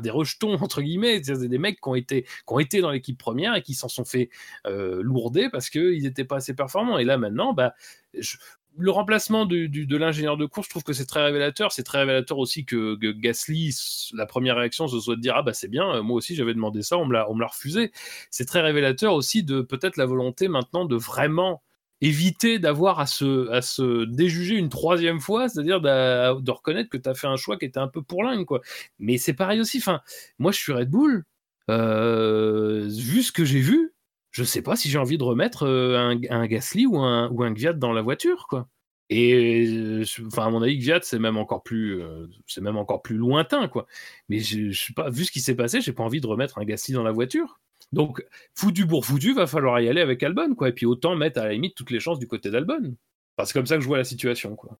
des 0.00 0.10
rejetons, 0.10 0.54
entre 0.54 0.82
guillemets, 0.82 1.20
des 1.20 1.58
mecs 1.58 1.80
qui 1.80 1.88
ont 1.88 1.94
été, 1.94 2.22
qui 2.22 2.28
ont 2.46 2.58
été 2.58 2.80
dans 2.80 2.90
l'équipe 2.90 3.18
première 3.18 3.54
et 3.54 3.62
qui 3.62 3.74
s'en 3.74 3.88
sont 3.88 4.04
fait 4.04 4.30
euh, 4.66 5.02
lourder 5.02 5.48
parce 5.50 5.70
qu'ils 5.70 6.02
n'étaient 6.02 6.24
pas 6.24 6.36
assez 6.36 6.54
performants. 6.54 6.98
Et 6.98 7.04
là, 7.04 7.18
maintenant, 7.18 7.52
bah, 7.52 7.74
je, 8.14 8.36
le 8.78 8.90
remplacement 8.90 9.46
de 9.46 9.96
l'ingénieur 9.96 10.36
de 10.36 10.46
course, 10.46 10.66
je 10.66 10.70
trouve 10.70 10.84
que 10.84 10.92
c'est 10.92 11.06
très 11.06 11.22
révélateur. 11.22 11.72
C'est 11.72 11.82
très 11.82 11.98
révélateur 11.98 12.38
aussi 12.38 12.64
que, 12.64 12.94
Gasly, 13.12 13.74
la 14.14 14.26
première 14.26 14.56
réaction, 14.56 14.88
ce 14.88 15.00
soit 15.00 15.16
de 15.16 15.20
dire 15.20 15.34
Ah 15.36 15.42
bah 15.42 15.52
c'est 15.52 15.68
bien, 15.68 16.00
moi 16.02 16.16
aussi 16.16 16.34
j'avais 16.34 16.54
demandé 16.54 16.82
ça, 16.82 16.96
on 16.96 17.06
me 17.06 17.12
l'a 17.12 17.46
refusé. 17.46 17.92
C'est 18.30 18.46
très 18.46 18.60
révélateur 18.60 19.14
aussi 19.14 19.42
de 19.42 19.60
peut-être 19.60 19.96
la 19.96 20.06
volonté 20.06 20.48
maintenant 20.48 20.84
de 20.84 20.96
vraiment 20.96 21.62
éviter 22.00 22.58
d'avoir 22.58 23.00
à 23.00 23.06
se, 23.06 23.48
se 23.60 24.04
déjuger 24.04 24.54
une 24.54 24.68
troisième 24.68 25.20
fois, 25.20 25.48
c'est-à-dire 25.48 25.80
de, 25.80 26.50
reconnaître 26.50 26.88
que 26.88 26.96
tu 26.96 27.08
as 27.08 27.14
fait 27.14 27.26
un 27.26 27.36
choix 27.36 27.56
qui 27.56 27.64
était 27.64 27.80
un 27.80 27.88
peu 27.88 28.02
pour 28.02 28.22
l'un. 28.22 28.44
Quoi. 28.44 28.60
Mais 28.98 29.18
c'est 29.18 29.34
pareil 29.34 29.60
aussi. 29.60 29.78
Enfin, 29.78 30.00
moi 30.38 30.52
je 30.52 30.58
suis 30.58 30.72
Red 30.72 30.90
Bull. 30.90 31.24
Euh, 31.70 32.88
vu 32.88 33.22
ce 33.22 33.30
que 33.30 33.44
j'ai 33.44 33.60
vu, 33.60 33.92
je 34.38 34.44
sais 34.44 34.62
pas 34.62 34.76
si 34.76 34.88
j'ai 34.88 34.98
envie 34.98 35.18
de 35.18 35.24
remettre 35.24 35.64
euh, 35.66 36.14
un, 36.30 36.46
Gasly 36.46 36.86
ou 36.86 36.98
un, 36.98 37.50
Gviat 37.50 37.72
dans 37.72 37.92
la 37.92 38.02
voiture, 38.02 38.46
quoi. 38.48 38.68
Et 39.10 39.66
euh, 39.66 40.04
enfin, 40.26 40.46
à 40.46 40.50
mon 40.50 40.62
avis, 40.62 40.78
Gviat, 40.78 41.00
c'est 41.02 41.18
même 41.18 41.36
encore 41.36 41.64
plus, 41.64 42.00
euh, 42.00 42.28
c'est 42.46 42.60
même 42.60 42.76
encore 42.76 43.02
plus 43.02 43.16
lointain, 43.16 43.66
quoi. 43.66 43.88
Mais 44.28 44.38
je, 44.38 44.92
pas, 44.92 45.10
vu 45.10 45.24
ce 45.24 45.32
qui 45.32 45.40
s'est 45.40 45.56
passé, 45.56 45.80
j'ai 45.80 45.92
pas 45.92 46.04
envie 46.04 46.20
de 46.20 46.26
remettre 46.28 46.58
un 46.58 46.64
Gasly 46.64 46.94
dans 46.94 47.02
la 47.02 47.10
voiture. 47.10 47.58
Donc, 47.90 48.24
foutu 48.54 48.86
pour 48.86 49.04
foutu, 49.04 49.34
va 49.34 49.48
falloir 49.48 49.80
y 49.80 49.88
aller 49.88 50.02
avec 50.02 50.22
Albon, 50.22 50.54
quoi. 50.54 50.68
Et 50.68 50.72
puis 50.72 50.86
autant 50.86 51.16
mettre 51.16 51.40
à 51.40 51.44
la 51.44 51.54
limite 51.54 51.74
toutes 51.74 51.90
les 51.90 51.98
chances 52.00 52.20
du 52.20 52.28
côté 52.28 52.50
d'Albon. 52.50 52.94
Enfin, 53.36 53.44
c'est 53.44 53.54
comme 53.54 53.66
ça 53.66 53.74
que 53.74 53.82
je 53.82 53.88
vois 53.88 53.98
la 53.98 54.04
situation, 54.04 54.54
quoi. 54.54 54.78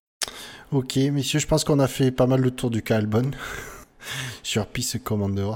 Ok, 0.71 0.97
messieurs, 0.97 1.41
je 1.41 1.47
pense 1.49 1.65
qu'on 1.65 1.81
a 1.81 1.89
fait 1.89 2.13
pas 2.13 2.29
mal 2.29 2.43
le 2.43 2.53
tour 2.53 2.71
du 2.71 2.83
cas 2.83 2.99
Albon 2.99 3.33
sur 4.49 4.67
Peace 4.67 4.97
Commander. 5.05 5.51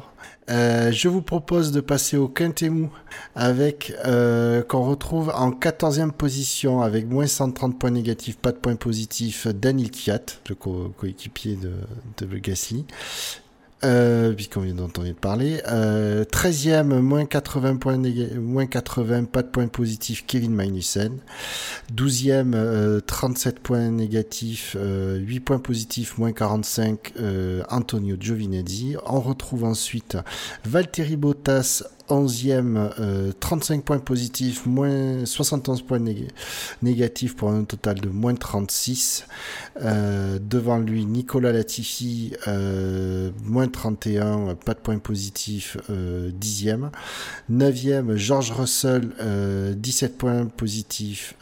Euh, 0.50 0.92
je 0.92 1.08
vous 1.08 1.22
propose 1.22 1.72
de 1.72 1.80
passer 1.80 2.18
au 2.18 2.28
Quintemou 2.28 2.90
avec 3.34 3.94
euh, 4.04 4.62
qu'on 4.62 4.82
retrouve 4.82 5.32
en 5.34 5.50
14e 5.50 6.10
position 6.10 6.82
avec 6.82 7.06
moins 7.06 7.26
130 7.26 7.78
points 7.78 7.90
négatifs, 7.90 8.36
pas 8.36 8.52
de 8.52 8.58
points 8.58 8.76
positifs, 8.76 9.46
Daniel 9.46 9.90
Kiat, 9.90 10.20
le 10.50 10.54
coéquipier 10.54 11.56
de, 11.56 11.72
de 12.18 12.36
Gasly 12.36 12.84
euh, 13.84 14.32
puisqu'on 14.32 14.60
vient 14.60 14.74
d'entendre 14.74 15.12
parler. 15.12 15.60
Euh, 15.68 16.24
13e, 16.24 17.00
moins 17.00 17.26
80 17.26 17.76
points 17.76 17.98
moins 18.36 18.66
80, 18.66 19.24
pas 19.24 19.42
de 19.42 19.48
points 19.48 19.68
positifs, 19.68 20.24
Kevin 20.26 20.54
Magnussen. 20.54 21.18
12e, 21.94 22.52
euh, 22.54 23.00
37 23.00 23.58
points 23.60 23.90
négatifs, 23.90 24.74
8 24.74 24.78
euh, 24.80 25.40
points 25.44 25.58
positifs, 25.58 26.18
moins 26.18 26.32
45, 26.32 27.12
euh, 27.18 27.62
Antonio 27.70 28.16
Giovinazzi. 28.18 28.96
On 29.06 29.20
retrouve 29.20 29.64
ensuite 29.64 30.16
Valtteri 30.64 31.16
Bottas 31.16 31.84
11e, 32.08 33.32
35 33.38 33.78
euh, 33.78 33.82
points 33.82 33.98
positifs, 33.98 34.66
moins 34.66 35.24
71 35.24 35.82
points 35.82 36.00
négatifs 36.82 37.36
pour 37.36 37.50
un 37.50 37.64
total 37.64 38.00
de 38.00 38.08
moins 38.08 38.34
36. 38.34 39.26
Euh, 39.80 40.38
devant 40.40 40.78
lui, 40.78 41.06
Nicolas 41.06 41.52
Latifi, 41.52 42.34
euh, 42.48 43.30
moins 43.44 43.68
31, 43.68 44.54
pas 44.54 44.74
de 44.74 44.80
points 44.80 44.98
positifs, 44.98 45.76
10e. 45.88 46.90
9e, 47.50 48.16
George 48.16 48.52
Russell, 48.52 49.10
17 49.76 50.18
points 50.18 50.46
positifs, 50.46 51.34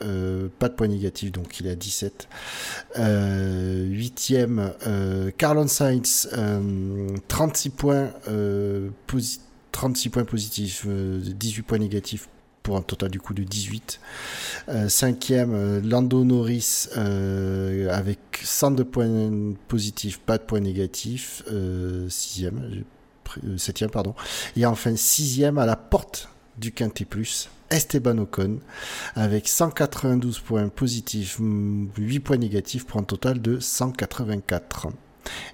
pas 0.58 0.68
de 0.68 0.74
points 0.74 0.88
négatifs, 0.88 1.32
donc 1.32 1.60
il 1.60 1.66
est 1.66 1.70
à 1.70 1.76
17. 1.76 2.28
8e, 2.96 5.32
Carlon 5.36 5.68
Sainz, 5.68 6.28
36 7.28 7.70
points 7.70 8.10
positifs 9.06 9.49
36 9.72 10.08
points 10.10 10.24
positifs, 10.24 10.86
18 10.86 11.60
euh, 11.60 11.64
points 11.66 11.78
négatifs 11.78 12.28
pour 12.62 12.76
un 12.76 12.82
total 12.82 13.10
du 13.10 13.20
coup 13.20 13.34
de 13.34 13.42
18. 13.42 14.00
Euh, 14.68 14.88
cinquième, 14.88 15.52
euh, 15.54 15.80
Lando 15.82 16.24
Norris 16.24 16.88
avec 16.94 18.18
102 18.42 18.84
points 18.84 19.54
positifs, 19.68 20.20
pas 20.20 20.38
de 20.38 20.42
points 20.42 20.60
négatifs. 20.60 21.42
sixième, 22.08 22.84
septième, 23.56 23.90
pardon. 23.90 24.14
Et 24.56 24.66
enfin 24.66 24.96
sixième 24.96 25.58
à 25.58 25.66
la 25.66 25.76
porte 25.76 26.28
du 26.58 26.72
Quintet 26.72 27.04
Plus. 27.04 27.48
Esteban 27.70 28.18
Ocon 28.18 28.58
avec 29.14 29.46
192 29.46 30.40
points 30.40 30.68
positifs, 30.68 31.38
8 31.40 32.20
points 32.20 32.36
négatifs 32.36 32.84
pour 32.84 33.00
un 33.00 33.04
total 33.04 33.40
de 33.40 33.60
184. 33.60 34.88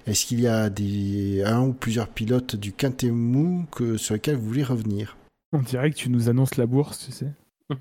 Est-ce 0.05 0.25
qu'il 0.25 0.39
y 0.41 0.47
a 0.47 0.69
des, 0.69 1.43
un 1.45 1.61
ou 1.61 1.73
plusieurs 1.73 2.07
pilotes 2.07 2.55
du 2.55 2.73
Quintet 2.73 3.11
Mou 3.11 3.65
que, 3.71 3.97
sur 3.97 4.13
lesquels 4.13 4.35
vous 4.35 4.47
voulez 4.47 4.63
revenir? 4.63 5.17
On 5.53 5.59
dirait 5.59 5.91
que 5.91 5.95
tu 5.95 6.09
nous 6.09 6.29
annonces 6.29 6.57
la 6.57 6.65
bourse, 6.65 7.05
tu 7.05 7.11
sais. 7.11 7.31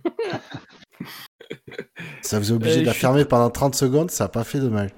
ça 2.23 2.39
vous 2.39 2.53
a 2.53 2.55
obligé 2.55 2.81
de 2.81 2.87
la 2.87 2.95
fermer 2.95 3.25
pendant 3.25 3.51
30 3.51 3.75
secondes, 3.75 4.11
ça 4.11 4.25
n'a 4.25 4.29
pas 4.29 4.45
fait 4.45 4.61
de 4.61 4.69
mal. 4.69 4.91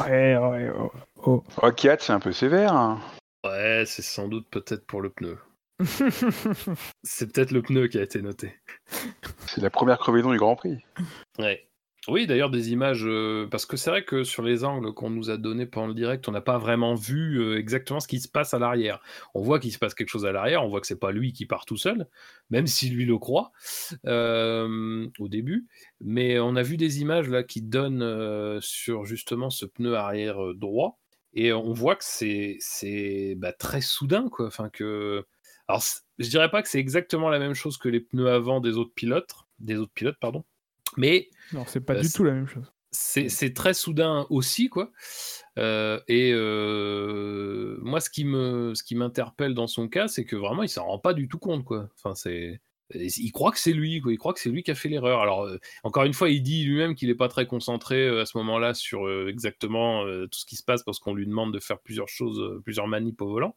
Ouais, 0.00 0.36
ouais, 0.36 0.70
oh. 0.76 0.92
oh. 1.24 1.44
oh 1.62 1.70
c'est 1.76 2.10
un 2.10 2.20
peu 2.20 2.32
sévère. 2.32 2.72
Hein. 2.72 3.00
Ouais, 3.44 3.84
c'est 3.86 4.02
sans 4.02 4.28
doute 4.28 4.46
peut-être 4.50 4.86
pour 4.86 5.02
le 5.02 5.10
pneu. 5.10 5.38
c'est 7.02 7.32
peut-être 7.32 7.50
le 7.50 7.62
pneu 7.62 7.88
qui 7.88 7.98
a 7.98 8.02
été 8.02 8.22
noté. 8.22 8.56
C'est 9.46 9.60
la 9.60 9.70
première 9.70 9.98
crevaison 9.98 10.30
du 10.30 10.38
Grand 10.38 10.56
Prix. 10.56 10.78
Ouais. 11.38 11.66
Oui, 12.06 12.26
d'ailleurs, 12.26 12.50
des 12.50 12.70
images, 12.70 13.06
euh, 13.06 13.46
parce 13.50 13.64
que 13.64 13.78
c'est 13.78 13.88
vrai 13.88 14.04
que 14.04 14.24
sur 14.24 14.42
les 14.42 14.62
angles 14.62 14.92
qu'on 14.92 15.08
nous 15.08 15.30
a 15.30 15.38
donnés 15.38 15.64
pendant 15.64 15.86
le 15.86 15.94
direct, 15.94 16.28
on 16.28 16.32
n'a 16.32 16.42
pas 16.42 16.58
vraiment 16.58 16.94
vu 16.94 17.40
euh, 17.40 17.58
exactement 17.58 17.98
ce 17.98 18.06
qui 18.06 18.20
se 18.20 18.28
passe 18.28 18.52
à 18.52 18.58
l'arrière. 18.58 19.00
On 19.34 19.40
voit 19.40 19.58
qu'il 19.58 19.72
se 19.72 19.78
passe 19.78 19.94
quelque 19.94 20.10
chose 20.10 20.26
à 20.26 20.32
l'arrière, 20.32 20.62
on 20.62 20.68
voit 20.68 20.82
que 20.82 20.86
c'est 20.86 20.98
pas 20.98 21.12
lui 21.12 21.32
qui 21.32 21.46
part 21.46 21.64
tout 21.64 21.78
seul, 21.78 22.06
même 22.50 22.66
si 22.66 22.90
lui 22.90 23.06
le 23.06 23.16
croit 23.16 23.52
euh, 24.06 25.08
au 25.18 25.28
début. 25.28 25.66
Mais 26.02 26.38
on 26.38 26.56
a 26.56 26.62
vu 26.62 26.76
des 26.76 27.00
images 27.00 27.30
là 27.30 27.42
qui 27.42 27.62
donnent 27.62 28.60
sur 28.60 29.06
justement 29.06 29.48
ce 29.48 29.64
pneu 29.64 29.94
arrière 29.96 30.36
droit, 30.54 30.98
et 31.32 31.54
on 31.54 31.72
voit 31.72 31.96
que 31.96 32.04
c'est 32.04 33.34
bah, 33.38 33.52
très 33.54 33.80
soudain, 33.80 34.28
quoi. 34.30 34.46
Enfin 34.46 34.68
que, 34.68 35.24
alors 35.68 35.82
je 36.18 36.28
dirais 36.28 36.50
pas 36.50 36.62
que 36.62 36.68
c'est 36.68 36.80
exactement 36.80 37.30
la 37.30 37.38
même 37.38 37.54
chose 37.54 37.78
que 37.78 37.88
les 37.88 38.00
pneus 38.00 38.28
avant 38.28 38.60
des 38.60 38.76
autres 38.76 38.92
pilotes, 38.94 39.34
des 39.58 39.76
autres 39.76 39.92
pilotes, 39.94 40.18
pardon 40.20 40.44
mais. 40.96 41.28
Non, 41.52 41.64
c'est 41.66 41.80
pas 41.80 41.94
du 41.94 42.10
tout 42.10 42.24
la 42.24 42.32
même 42.32 42.46
chose. 42.46 42.70
C'est 42.94 43.54
très 43.54 43.74
soudain 43.74 44.26
aussi, 44.30 44.68
quoi. 44.68 44.92
Euh, 45.58 46.00
et 46.06 46.32
euh, 46.32 47.76
moi, 47.82 48.00
ce 48.00 48.08
qui 48.08 48.24
me, 48.24 48.74
ce 48.74 48.84
qui 48.84 48.94
m'interpelle 48.94 49.54
dans 49.54 49.66
son 49.66 49.88
cas, 49.88 50.06
c'est 50.06 50.24
que 50.24 50.36
vraiment, 50.36 50.62
il 50.62 50.68
s'en 50.68 50.86
rend 50.86 50.98
pas 51.00 51.12
du 51.12 51.26
tout 51.28 51.38
compte, 51.38 51.64
quoi. 51.64 51.88
Enfin, 51.96 52.14
c'est, 52.14 52.60
il 52.94 53.32
croit 53.32 53.50
que 53.50 53.58
c'est 53.58 53.72
lui, 53.72 54.00
quoi. 54.00 54.12
Il 54.12 54.18
croit 54.18 54.32
que 54.32 54.38
c'est 54.38 54.50
lui 54.50 54.62
qui 54.62 54.70
a 54.70 54.76
fait 54.76 54.88
l'erreur. 54.88 55.20
Alors, 55.20 55.42
euh, 55.42 55.58
encore 55.82 56.04
une 56.04 56.14
fois, 56.14 56.30
il 56.30 56.42
dit 56.42 56.64
lui-même 56.64 56.94
qu'il 56.94 57.08
n'est 57.08 57.16
pas 57.16 57.28
très 57.28 57.46
concentré 57.46 58.08
à 58.20 58.26
ce 58.26 58.38
moment-là 58.38 58.74
sur 58.74 59.10
exactement 59.28 60.04
tout 60.26 60.38
ce 60.38 60.46
qui 60.46 60.56
se 60.56 60.62
passe 60.62 60.84
parce 60.84 61.00
qu'on 61.00 61.14
lui 61.14 61.26
demande 61.26 61.52
de 61.52 61.58
faire 61.58 61.80
plusieurs 61.80 62.08
choses, 62.08 62.60
plusieurs 62.62 62.86
manips 62.86 63.20
au 63.22 63.28
volant. 63.28 63.56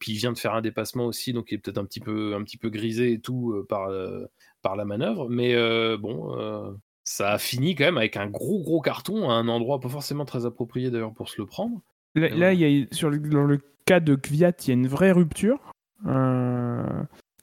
puis 0.00 0.12
il 0.12 0.16
vient 0.16 0.32
de 0.32 0.38
faire 0.38 0.54
un 0.54 0.62
dépassement 0.62 1.06
aussi, 1.06 1.34
donc 1.34 1.50
il 1.50 1.56
est 1.56 1.58
peut-être 1.58 1.78
un 1.78 1.84
petit 1.84 2.00
peu, 2.00 2.34
un 2.34 2.42
petit 2.44 2.58
peu 2.58 2.70
grisé 2.70 3.12
et 3.12 3.20
tout 3.20 3.64
par 3.68 3.90
par 4.64 4.74
la 4.74 4.84
manœuvre. 4.84 5.28
Mais 5.30 5.54
euh, 5.54 5.96
bon, 5.96 6.36
euh, 6.36 6.72
ça 7.04 7.32
a 7.32 7.38
fini 7.38 7.76
quand 7.76 7.84
même 7.84 7.98
avec 7.98 8.16
un 8.16 8.26
gros 8.26 8.60
gros 8.60 8.80
carton 8.80 9.30
à 9.30 9.34
un 9.34 9.46
endroit 9.46 9.78
pas 9.78 9.88
forcément 9.88 10.24
très 10.24 10.46
approprié 10.46 10.90
d'ailleurs 10.90 11.12
pour 11.12 11.28
se 11.28 11.40
le 11.40 11.46
prendre. 11.46 11.80
Là, 12.16 12.52
il 12.52 12.60
y 12.60 12.82
a, 12.82 12.86
sur 12.94 13.10
le, 13.10 13.18
dans 13.18 13.44
le 13.44 13.60
cas 13.86 14.00
de 14.00 14.16
Kvyat, 14.16 14.52
il 14.62 14.68
y 14.68 14.70
a 14.70 14.74
une 14.74 14.88
vraie 14.88 15.12
rupture. 15.12 15.72
Euh, 16.06 16.84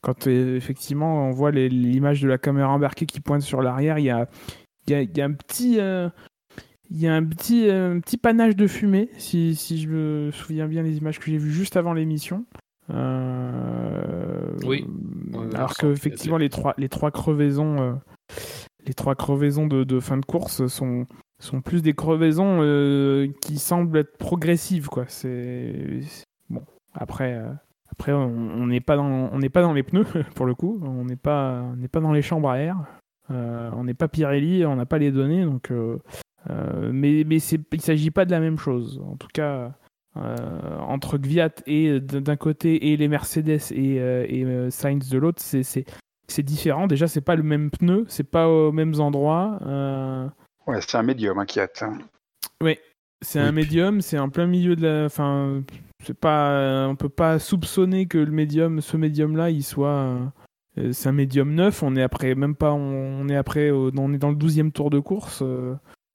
quand 0.01 0.27
effectivement 0.27 1.27
on 1.27 1.31
voit 1.31 1.51
l'image 1.51 2.21
de 2.21 2.27
la 2.27 2.37
caméra 2.37 2.69
embarquée 2.69 3.05
qui 3.05 3.19
pointe 3.19 3.41
sur 3.41 3.61
l'arrière, 3.61 3.99
il 3.99 4.05
y 4.05 4.09
a, 4.09 4.27
y, 4.87 5.21
un 5.21 5.33
petit. 5.33 5.73
il 5.75 6.97
y 6.97 7.07
a 7.07 7.13
un 7.13 7.23
petit, 7.23 7.69
un 7.69 7.99
petit 7.99 8.17
panache 8.17 8.55
de 8.55 8.65
fumée, 8.65 9.09
si, 9.17 9.55
si 9.55 9.79
je 9.79 9.89
me 9.89 10.31
souviens 10.31 10.67
bien 10.67 10.83
des 10.83 10.97
images 10.97 11.19
que 11.19 11.29
j'ai 11.29 11.37
vues 11.37 11.51
juste 11.51 11.77
avant 11.77 11.93
l'émission. 11.93 12.45
Euh, 12.89 14.55
Oui. 14.65 14.85
alors 15.53 15.73
que 15.75 15.87
effectivement 15.87 16.37
les 16.37 16.49
trois, 16.49 16.73
les 16.77 16.89
trois 16.89 17.11
crevaisons, 17.11 17.79
euh, 17.81 17.93
les 18.85 18.93
trois 18.93 19.15
crevaisons 19.15 19.67
de, 19.67 19.83
de 19.83 19.99
fin 19.99 20.17
de 20.17 20.25
course 20.25 20.67
sont, 20.67 21.05
sont 21.39 21.61
plus 21.61 21.81
des 21.81 21.93
crevaisons 21.93 22.59
euh, 22.61 23.27
qui 23.41 23.57
semblent 23.57 23.97
être 23.97 24.17
progressives, 24.17 24.87
quoi. 24.87 25.05
C'est 25.07 26.01
bon. 26.49 26.63
Après, 26.93 27.35
euh, 27.35 27.51
après 27.91 28.11
on 28.13 28.67
n'est 28.67 28.81
pas 28.81 28.95
dans, 28.97 29.05
on 29.31 29.39
n'est 29.39 29.49
pas 29.49 29.61
dans 29.61 29.73
les 29.73 29.83
pneus 29.83 30.05
pour 30.35 30.45
le 30.45 30.55
coup. 30.55 30.79
On 30.83 31.05
n'est 31.05 31.15
pas, 31.15 31.61
on 31.73 31.75
n'est 31.77 31.87
pas 31.87 31.99
dans 31.99 32.13
les 32.13 32.21
chambres 32.21 32.49
à 32.49 32.59
air. 32.59 32.77
Euh, 33.29 33.69
on 33.73 33.83
n'est 33.85 33.93
pas 33.93 34.07
Pirelli, 34.09 34.65
on 34.65 34.75
n'a 34.75 34.85
pas 34.85 34.97
les 34.97 35.11
données, 35.11 35.45
donc. 35.45 35.71
euh, 35.71 35.97
euh, 36.49 36.89
mais 36.91 37.23
mais 37.25 37.37
c'est, 37.39 37.59
il 37.71 37.81
s'agit 37.81 38.09
pas 38.11 38.25
de 38.25 38.31
la 38.31 38.39
même 38.39 38.57
chose. 38.57 38.99
En 39.05 39.15
tout 39.15 39.27
cas, 39.31 39.71
euh, 40.17 40.77
entre 40.79 41.17
Gviat 41.17 41.51
et 41.67 41.99
d'un 41.99 42.35
côté 42.35 42.91
et 42.91 42.97
les 42.97 43.07
Mercedes 43.07 43.59
et, 43.71 43.99
euh, 44.01 44.25
et 44.27 44.43
euh, 44.43 44.69
Sainz 44.69 45.09
de 45.09 45.17
l'autre, 45.17 45.41
c'est, 45.41 45.63
c'est, 45.63 45.85
c'est 46.27 46.43
différent. 46.43 46.87
Déjà, 46.87 47.07
c'est 47.07 47.21
pas 47.21 47.35
le 47.35 47.43
même 47.43 47.69
pneu, 47.71 48.05
c'est 48.09 48.29
pas 48.29 48.47
aux 48.49 48.71
mêmes 48.71 48.99
endroits. 48.99 49.59
Euh, 49.65 50.27
Ouais, 50.67 50.79
c'est 50.81 50.95
un 50.97 51.03
médium, 51.03 51.39
hein, 51.39 51.45
Kiat. 51.45 51.67
c'est 51.73 51.85
Oui, 52.61 52.77
un 53.35 53.45
puis- 53.47 53.55
médium, 53.55 54.01
c'est 54.01 54.19
en 54.19 54.29
plein 54.29 54.45
milieu 54.47 54.75
de 54.75 54.85
la. 54.85 55.05
Enfin, 55.05 55.63
c'est 56.05 56.17
pas, 56.17 56.87
on 56.87 56.95
peut 56.95 57.09
pas 57.09 57.39
soupçonner 57.39 58.05
que 58.05 58.17
le 58.19 58.31
médium, 58.31 58.79
ce 58.81 58.95
médium-là, 58.97 59.49
il 59.49 59.63
soit. 59.63 60.21
euh, 60.77 60.91
c'est 60.93 61.09
un 61.09 61.13
médium 61.13 61.53
neuf. 61.53 61.83
On 61.83 61.95
est 61.95 62.01
après, 62.03 62.35
même 62.35 62.55
pas, 62.55 62.71
on, 62.73 63.27
est 63.27 63.35
après, 63.35 63.71
on 63.71 64.13
est 64.13 64.17
dans 64.17 64.29
le 64.29 64.35
12e 64.35 64.71
tour 64.71 64.89
de 64.89 64.99
course. 64.99 65.43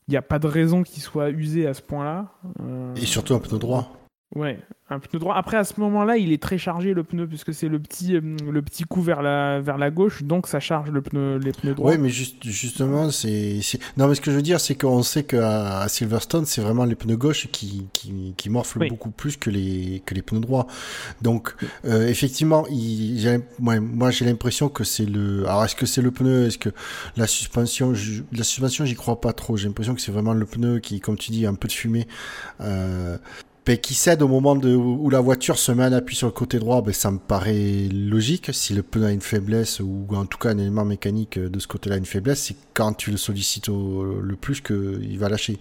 Il 0.09 0.12
n'y 0.12 0.16
a 0.16 0.22
pas 0.22 0.38
de 0.38 0.46
raison 0.46 0.82
qu'il 0.82 1.02
soit 1.02 1.30
usé 1.30 1.66
à 1.66 1.74
ce 1.74 1.82
point-là. 1.82 2.28
Euh, 2.61 2.94
Et 2.94 3.07
surtout 3.07 3.34
un 3.34 3.40
pneu 3.40 3.59
droit. 3.59 3.92
Ouais, 4.34 4.58
un 4.90 4.98
pneu 4.98 5.20
droit. 5.20 5.36
Après, 5.36 5.56
à 5.56 5.62
ce 5.62 5.78
moment-là, 5.80 6.16
il 6.16 6.32
est 6.32 6.42
très 6.42 6.58
chargé 6.58 6.92
le 6.94 7.04
pneu, 7.04 7.28
puisque 7.28 7.54
c'est 7.54 7.68
le 7.68 7.78
petit, 7.78 8.16
euh, 8.16 8.20
le 8.50 8.60
petit 8.60 8.82
coup 8.82 9.00
vers 9.00 9.22
la, 9.22 9.60
vers 9.60 9.78
la 9.78 9.90
gauche, 9.92 10.24
donc 10.24 10.48
ça 10.48 10.58
charge 10.58 10.90
le 10.90 11.00
pneu, 11.00 11.38
les 11.38 11.52
pneus 11.52 11.74
droits. 11.74 11.92
Oui, 11.92 11.96
mais 11.98 12.08
juste, 12.10 12.42
justement, 12.44 13.10
c'est. 13.10 13.60
Non, 13.96 14.08
mais 14.08 14.16
ce 14.16 14.20
que 14.20 14.32
je 14.32 14.36
veux 14.36 14.42
dire, 14.42 14.60
c'est 14.60 14.74
qu'on 14.74 15.04
sait 15.04 15.22
qu'à 15.22 15.78
à 15.80 15.88
Silverstone, 15.88 16.44
c'est 16.44 16.60
vraiment 16.60 16.84
les 16.84 16.96
pneus 16.96 17.16
gauches 17.16 17.46
qui, 17.52 17.86
qui, 17.92 18.34
qui 18.36 18.50
morflent 18.50 18.80
Oui. 18.80 18.88
beaucoup 18.88 19.10
plus 19.10 19.36
que 19.36 19.48
les, 19.48 20.02
que 20.04 20.12
les 20.12 20.22
pneus 20.22 20.40
droits. 20.40 20.66
Donc, 21.22 21.54
euh, 21.84 22.08
effectivement, 22.08 22.66
il, 22.68 23.20
j'ai- 23.20 23.40
ouais, 23.62 23.78
moi, 23.80 24.10
j'ai 24.10 24.24
l'impression 24.24 24.68
que 24.68 24.82
c'est 24.82 25.06
le. 25.06 25.46
Alors, 25.46 25.64
est-ce 25.64 25.76
que 25.76 25.86
c'est 25.86 26.02
le 26.02 26.10
pneu 26.10 26.46
Est-ce 26.46 26.58
que 26.58 26.70
la 27.16 27.28
suspension 27.28 27.94
je- 27.94 28.22
La 28.32 28.42
suspension, 28.42 28.84
j'y 28.84 28.96
crois 28.96 29.20
pas 29.20 29.32
trop. 29.32 29.56
J'ai 29.56 29.68
l'impression 29.68 29.94
que 29.94 30.00
c'est 30.00 30.12
vraiment 30.12 30.34
le 30.34 30.46
pneu 30.46 30.80
qui, 30.80 30.98
comme 31.00 31.16
tu 31.16 31.30
dis, 31.30 31.46
a 31.46 31.48
un 31.48 31.54
peu 31.54 31.68
de 31.68 31.72
fumée. 31.72 32.08
Euh, 32.60 33.16
ben, 33.66 33.76
qui 33.76 33.94
cède 33.94 34.22
au 34.22 34.28
moment 34.28 34.54
de, 34.54 34.74
où 34.74 35.10
la 35.10 35.20
voiture 35.20 35.58
se 35.58 35.72
met 35.72 35.84
en 35.84 35.92
appui 35.92 36.14
sur 36.14 36.28
le 36.28 36.32
côté 36.32 36.58
droit, 36.60 36.82
ben, 36.82 36.92
ça 36.92 37.10
me 37.10 37.18
paraît 37.18 37.88
logique. 37.92 38.50
Si 38.52 38.74
le 38.74 38.82
pneu 38.82 39.06
a 39.06 39.12
une 39.12 39.20
faiblesse, 39.20 39.80
ou 39.80 40.06
en 40.12 40.24
tout 40.24 40.38
cas 40.38 40.50
un 40.50 40.58
élément 40.58 40.84
mécanique 40.84 41.38
de 41.38 41.58
ce 41.58 41.66
côté-là 41.66 41.96
a 41.96 41.98
une 41.98 42.04
faiblesse, 42.06 42.42
c'est 42.44 42.56
quand 42.74 42.92
tu 42.92 43.10
le 43.10 43.16
sollicites 43.16 43.68
au- 43.68 44.20
le 44.20 44.36
plus 44.36 44.60
qu'il 44.60 45.18
va 45.18 45.28
lâcher. 45.28 45.58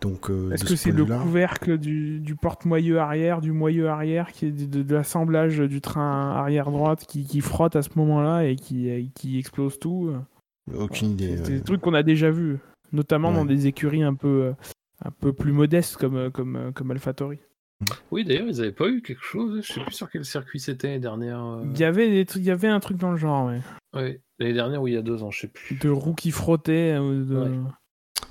Donc, 0.00 0.28
euh, 0.30 0.50
Est-ce 0.52 0.64
que 0.64 0.70
ce 0.70 0.76
c'est 0.76 0.90
le 0.92 1.04
couvercle 1.06 1.78
du, 1.78 2.20
du 2.20 2.36
porte-moyeu 2.36 2.98
arrière, 2.98 3.40
du 3.40 3.52
moyeu 3.52 3.88
arrière, 3.88 4.32
qui 4.32 4.46
est 4.46 4.50
de, 4.50 4.66
de- 4.66 4.82
de 4.82 4.94
l'assemblage 4.94 5.58
du 5.58 5.80
train 5.80 6.32
arrière 6.36 6.70
droite 6.70 7.04
qui, 7.08 7.24
qui 7.24 7.40
frotte 7.40 7.74
à 7.74 7.82
ce 7.82 7.88
moment-là 7.96 8.44
et 8.44 8.56
qui, 8.56 8.90
explose 9.38 9.78
tout? 9.78 10.12
Aucune 10.78 11.10
idée. 11.12 11.36
C'est 11.38 11.42
ouais. 11.44 11.58
des 11.58 11.62
trucs 11.62 11.80
qu'on 11.80 11.94
a 11.94 12.02
déjà 12.02 12.30
vus, 12.30 12.58
notamment 12.92 13.32
dans 13.32 13.44
des 13.44 13.66
écuries 13.66 14.02
un 14.02 14.14
peu, 14.14 14.28
euh, 14.28 14.52
un 15.02 15.10
peu 15.10 15.32
plus 15.32 15.52
modestes 15.52 15.96
comme, 15.96 16.16
euh, 16.16 16.30
comme, 16.30 16.56
euh, 16.56 16.72
comme 16.72 16.90
AlphaTauri. 16.90 17.38
Oui, 18.10 18.24
d'ailleurs, 18.24 18.46
ils 18.46 18.60
avaient 18.60 18.72
pas 18.72 18.88
eu 18.88 19.02
quelque 19.02 19.22
chose. 19.22 19.60
Je 19.62 19.72
sais 19.72 19.80
plus 19.80 19.92
sur 19.92 20.10
quel 20.10 20.24
circuit 20.24 20.60
c'était 20.60 20.86
l'année 20.88 21.00
dernière. 21.00 21.44
euh, 21.44 21.64
Il 21.74 21.78
y 21.78 21.84
avait 21.84 22.08
des 22.24 22.36
il 22.38 22.44
y 22.44 22.50
avait 22.50 22.68
un 22.68 22.80
truc 22.80 22.96
dans 22.96 23.10
le 23.10 23.16
genre, 23.16 23.46
ouais. 23.46 23.60
ouais, 23.94 24.20
l'année 24.38 24.52
dernière 24.54 24.80
ou 24.82 24.88
il 24.88 24.94
y 24.94 24.96
a 24.96 25.02
deux 25.02 25.22
ans, 25.22 25.30
je 25.30 25.40
sais 25.40 25.48
plus. 25.48 25.76
De 25.76 25.88
roues 25.90 26.14
qui 26.14 26.30
frottaient. 26.30 26.94
euh, 26.98 27.24
de- 27.24 27.34
Ouais. 27.36 27.50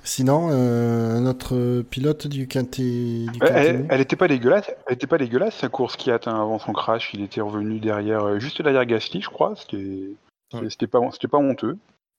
Sinon, 0.02 0.48
euh, 0.50 1.20
notre 1.20 1.82
pilote 1.82 2.26
du 2.26 2.46
Quintet. 2.46 2.82
Du 2.82 3.26
Elle, 3.26 3.38
Quintet 3.38 3.66
elle, 3.68 3.86
elle 3.90 4.00
était 4.00 4.16
pas 4.16 4.28
dégueulasse. 4.28 4.70
Elle 4.86 4.94
était 4.94 5.06
pas 5.06 5.18
dégueulasse 5.18 5.56
sa 5.56 5.68
course 5.68 5.96
Kiat 5.96 6.20
hein, 6.26 6.34
avant 6.40 6.58
son 6.58 6.72
crash. 6.72 7.12
Il 7.14 7.22
était 7.22 7.40
revenu 7.40 7.78
derrière, 7.80 8.38
juste 8.40 8.60
derrière 8.60 8.84
Gasly, 8.86 9.20
je 9.22 9.28
crois. 9.30 9.54
C'était, 9.56 10.08
Ouais. 10.52 10.68
c'était 10.70 10.86
pas, 10.86 11.00
c'était 11.12 11.28
pas 11.28 11.38
honteux. 11.38 11.76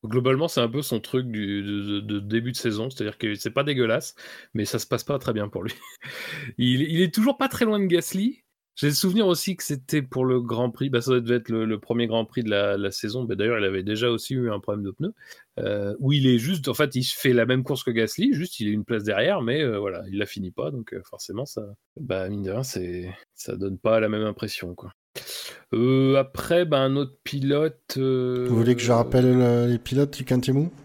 Globalement, 0.08 0.48
c'est 0.48 0.62
un 0.62 0.70
peu 0.70 0.82
son 0.82 1.00
truc 1.00 1.28
du, 1.28 1.62
de, 1.64 2.20
début 2.20 2.52
de 2.52 2.58
saison, 2.58 2.90
c'est-à-dire 2.90 3.18
que 3.18 3.36
c'est 3.36 3.52
pas 3.52 3.64
dégueulasse, 3.64 4.16
mais 4.54 4.66
ça 4.66 4.80
se 4.80 4.88
passe 4.88 5.04
pas 5.04 5.20
très 5.20 5.34
bien 5.34 5.48
pour 5.48 5.64
lui. 5.64 5.74
il, 6.58 7.02
est 7.02 7.14
toujours 7.14 7.38
pas 7.38 7.48
très 7.48 7.66
loin 7.66 7.80
de 7.80 7.86
Gasly. 7.86 8.42
J'ai 8.76 8.88
le 8.88 8.94
souvenir 8.94 9.26
aussi 9.28 9.56
que 9.56 9.64
c'était 9.64 10.02
pour 10.02 10.26
le 10.26 10.42
Grand 10.42 10.70
Prix, 10.70 10.90
bah, 10.90 11.00
ça 11.00 11.18
devait 11.22 11.38
être 11.38 11.50
le, 11.50 11.80
premier 11.80 12.08
Grand 12.08 12.26
Prix 12.26 12.44
de 12.44 12.50
la, 12.50 12.92
saison. 12.92 13.24
Bah, 13.24 13.36
D'ailleurs, 13.36 13.58
il 13.58 13.64
avait 13.64 13.84
déjà 13.84 14.10
aussi 14.10 14.34
eu 14.34 14.52
un 14.52 14.60
problème 14.60 14.84
de 14.84 14.92
pneus, 14.92 15.14
euh, 15.60 15.96
où 16.00 16.12
il 16.12 16.28
est 16.28 16.40
juste, 16.40 16.68
en 16.68 16.74
fait, 16.74 16.94
il 16.96 17.04
fait 17.04 17.32
la 17.32 17.46
même 17.46 17.64
course 17.64 17.84
que 17.86 17.92
Gasly, 17.92 18.34
juste 18.34 18.60
il 18.60 18.68
est 18.68 18.72
une 18.72 18.84
place 18.84 19.04
derrière, 19.04 19.42
mais 19.42 19.62
euh, 19.62 19.80
voilà, 19.80 20.04
il 20.10 20.18
la 20.18 20.26
finit 20.26 20.52
pas, 20.52 20.72
donc 20.72 20.94
euh, 20.94 21.02
forcément, 21.06 21.46
ça, 21.46 21.64
bah, 21.98 22.28
mine 22.28 22.44
de 22.44 22.52
rien, 22.52 22.64
ça 22.64 23.56
donne 23.56 23.78
pas 23.78 24.02
la 24.02 24.10
même 24.10 24.26
impression, 24.26 24.76
quoi. 24.76 24.92
Euh, 25.74 26.16
après, 26.16 26.66
bah, 26.66 26.80
un 26.80 26.96
autre 26.96 27.18
pilote. 27.24 27.96
euh, 27.98 28.46
Vous 28.50 28.56
voulez 28.56 28.76
que 28.76 28.82
je 28.82 28.92
rappelle 28.92 29.38
le- 29.38 29.68
les 29.68 29.80
pilotes 29.80 30.16
du 30.18 30.26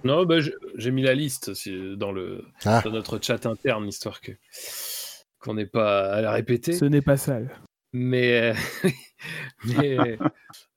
non, 0.05 0.24
bah, 0.24 0.37
j'ai- 0.41 0.91
mis 0.91 1.03
la 1.03 1.14
liste 1.14 1.51
dans, 1.97 2.12
le, 2.12 2.45
Ah. 2.64 2.81
dans 2.85 2.91
notre 2.91 3.18
chat 3.22 3.45
interne, 3.47 3.87
histoire 3.87 4.20
que 4.20 4.33
qu'on 5.39 5.55
n'ait 5.55 5.66
pas 5.66 6.12
à 6.12 6.20
la 6.20 6.33
répéter. 6.33 6.72
Ce 6.72 6.85
n'est 6.85 7.01
pas 7.03 7.16
sale. 7.16 7.51
Mais, 7.93 8.53
euh, 8.53 8.55
mais 9.64 10.18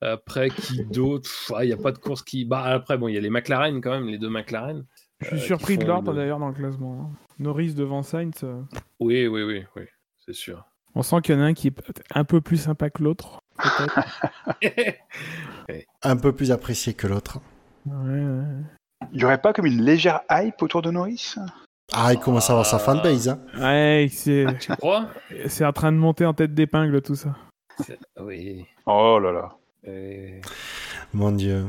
après, 0.00 0.50
qui 0.50 0.84
d'autre? 0.84 1.30
Ah, 1.54 1.64
Il 1.64 1.68
n'y 1.68 1.72
a 1.72 1.76
pas 1.76 1.92
de 1.92 1.98
course 1.98 2.22
qui. 2.22 2.44
Bah, 2.44 2.62
après, 2.64 2.98
bon, 2.98 3.08
il 3.08 3.14
y 3.14 3.18
a 3.18 3.20
les 3.20 3.30
McLaren 3.30 3.80
quand 3.80 3.90
même, 3.92 4.08
les 4.08 4.18
deux 4.18 4.30
McLaren. 4.30 4.84
Je 5.20 5.26
suis 5.28 5.36
Euh, 5.36 5.38
surpris 5.40 5.78
de 5.78 5.84
l'ordre 5.84 6.12
le- 6.12 6.18
d'ailleurs 6.18 6.38
dans 6.38 6.48
le 6.48 6.54
classement. 6.54 7.00
hein. 7.14 7.18
Norris 7.38 7.74
devant 7.74 8.02
Sainz. 8.02 8.42
euh, 8.42 8.60
Oui, 9.00 9.26
oui, 9.26 9.42
oui, 9.42 9.64
oui, 9.76 9.82
c'est 10.24 10.34
sûr. 10.34 10.64
On 10.94 11.02
sent 11.02 11.16
qu'il 11.22 11.34
y 11.34 11.38
en 11.38 11.40
a 11.42 11.44
un 11.46 11.54
qui 11.54 11.68
est 11.68 11.70
peut-être 11.72 12.02
un 12.14 12.24
peu 12.24 12.40
plus 12.40 12.56
sympa 12.58 12.90
que 12.90 13.02
l'autre. 13.02 13.40
peut-être. 13.58 14.00
Un 16.02 16.16
peu 16.16 16.32
plus 16.32 16.52
apprécié 16.52 16.92
que 16.94 17.06
l'autre. 17.06 17.40
Ouais, 17.86 17.94
ouais. 18.20 19.08
Il 19.12 19.20
y 19.20 19.24
aurait 19.24 19.40
pas 19.40 19.52
comme 19.52 19.66
une 19.66 19.82
légère 19.82 20.20
hype 20.30 20.60
autour 20.62 20.82
de 20.82 20.90
Norris? 20.90 21.34
Ah, 21.92 22.12
il 22.12 22.18
commence 22.18 22.48
à 22.50 22.52
avoir 22.52 22.66
sa 22.66 22.76
Ah. 22.76 22.80
fanbase. 22.80 23.28
Hein. 23.28 23.38
Ouais, 23.58 24.08
c'est 24.10 24.46
Tu 24.60 24.72
crois? 24.76 25.08
C'est 25.46 25.64
en 25.64 25.72
train 25.72 25.92
de 25.92 25.96
monter 25.96 26.26
en 26.26 26.34
tête 26.34 26.54
d'épingle 26.54 27.00
tout 27.02 27.14
ça. 27.14 27.34
Oui. 28.20 28.66
Oh 28.86 29.18
là 29.18 29.32
là. 29.32 29.56
Euh, 29.88 30.40
Mon 31.12 31.32
dieu. 31.32 31.64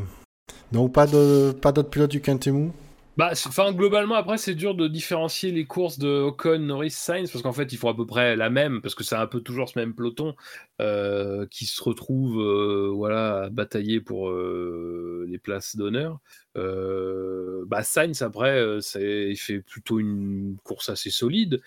Donc, 0.72 0.94
pas 0.94 1.08
de 1.08 1.52
pas 1.52 1.72
d'autres 1.72 1.90
pilotes 1.90 2.12
du 2.12 2.22
Quintet 2.22 2.52
Mou 2.52 2.72
Bah, 3.18 3.32
enfin, 3.32 3.72
globalement, 3.72 4.16
après, 4.16 4.38
c'est 4.38 4.56
dur 4.56 4.76
de 4.76 4.90
différencier 4.90 5.52
les 5.52 5.66
courses 5.66 5.98
de 6.00 6.10
Ocon, 6.10 6.60
Norris, 6.60 6.92
Sainz, 6.92 7.32
parce 7.32 7.42
qu'en 7.44 7.54
fait, 7.54 7.72
ils 7.72 7.78
font 7.78 7.88
à 7.88 7.96
peu 7.96 8.06
près 8.06 8.36
la 8.36 8.50
même, 8.50 8.82
parce 8.82 8.94
que 8.94 9.06
c'est 9.06 9.16
un 9.16 9.26
peu 9.26 9.40
toujours 9.40 9.70
ce 9.70 9.80
même 9.80 9.96
peloton 9.96 10.36
euh, 10.82 11.46
qui 11.50 11.66
se 11.66 11.82
retrouve 11.82 12.42
euh, 12.42 12.92
voilà, 12.94 13.44
à 13.44 13.50
batailler 13.50 14.02
pour 14.02 14.30
euh, 14.30 15.26
les 15.30 15.38
places 15.38 15.78
d'honneur. 15.78 16.20
Bah, 16.56 17.84
Sainz, 17.84 18.22
après, 18.22 18.62
il 18.96 19.38
fait 19.38 19.60
plutôt 19.60 20.00
une 20.00 20.58
course 20.66 20.90
assez 20.90 21.10
solide. 21.10 21.62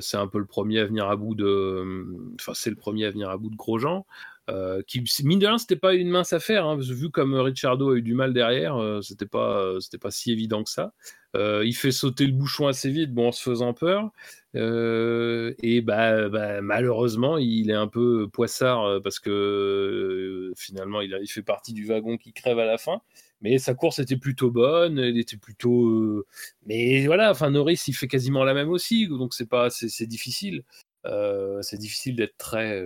C'est 0.00 0.16
un 0.16 0.26
peu 0.26 0.38
le 0.38 0.46
premier 0.46 0.80
à 0.80 0.86
venir 0.86 1.08
à 1.08 1.16
bout 1.16 1.34
de. 1.34 2.06
Enfin, 2.40 2.52
c'est 2.54 2.70
le 2.70 2.76
premier 2.76 3.04
à 3.04 3.10
venir 3.10 3.28
à 3.28 3.36
bout 3.36 3.50
de 3.50 3.56
Grosjean. 3.56 4.06
Euh, 4.48 4.82
qui, 4.86 5.04
mine 5.24 5.38
de 5.38 5.46
rien, 5.46 5.58
c'était 5.58 5.76
pas 5.76 5.94
une 5.94 6.08
mince 6.08 6.32
affaire, 6.32 6.66
hein, 6.66 6.76
vu 6.78 7.10
comme 7.10 7.34
Ricciardo 7.34 7.90
a 7.90 7.96
eu 7.96 8.02
du 8.02 8.14
mal 8.14 8.32
derrière, 8.32 8.76
euh, 8.76 9.02
c'était 9.02 9.26
pas, 9.26 9.60
euh, 9.60 9.80
c'était 9.80 9.98
pas 9.98 10.10
si 10.10 10.32
évident 10.32 10.64
que 10.64 10.70
ça. 10.70 10.94
Euh, 11.36 11.62
il 11.66 11.74
fait 11.74 11.92
sauter 11.92 12.24
le 12.26 12.32
bouchon 12.32 12.66
assez 12.66 12.90
vite, 12.90 13.12
bon, 13.12 13.28
en 13.28 13.32
se 13.32 13.42
faisant 13.42 13.74
peur. 13.74 14.10
Et 14.54 15.82
bah, 15.82 16.28
bah, 16.30 16.60
malheureusement, 16.62 17.36
il 17.38 17.70
est 17.70 17.74
un 17.74 17.88
peu 17.88 18.28
poissard 18.32 19.02
parce 19.02 19.18
que 19.20 20.52
finalement, 20.56 21.00
il, 21.02 21.14
a- 21.14 21.20
il 21.20 21.28
fait 21.28 21.42
partie 21.42 21.74
du 21.74 21.84
wagon 21.84 22.16
qui 22.16 22.32
crève 22.32 22.58
à 22.58 22.64
la 22.64 22.78
fin. 22.78 23.00
Mais 23.40 23.58
sa 23.58 23.74
course 23.74 23.98
était 24.00 24.16
plutôt 24.16 24.50
bonne, 24.50 24.98
elle 24.98 25.18
était 25.18 25.36
plutôt. 25.36 26.24
Mais 26.66 27.06
voilà, 27.06 27.30
enfin 27.30 27.50
Norris, 27.50 27.82
il 27.86 27.92
fait 27.94 28.08
quasiment 28.08 28.42
la 28.44 28.54
même 28.54 28.70
aussi, 28.70 29.06
donc 29.08 29.34
c'est 29.34 29.46
pas, 29.48 29.68
c'est 29.70 30.06
difficile. 30.06 30.64
C'est 31.04 31.78
difficile 31.78 32.16
d'être 32.16 32.36
très, 32.38 32.84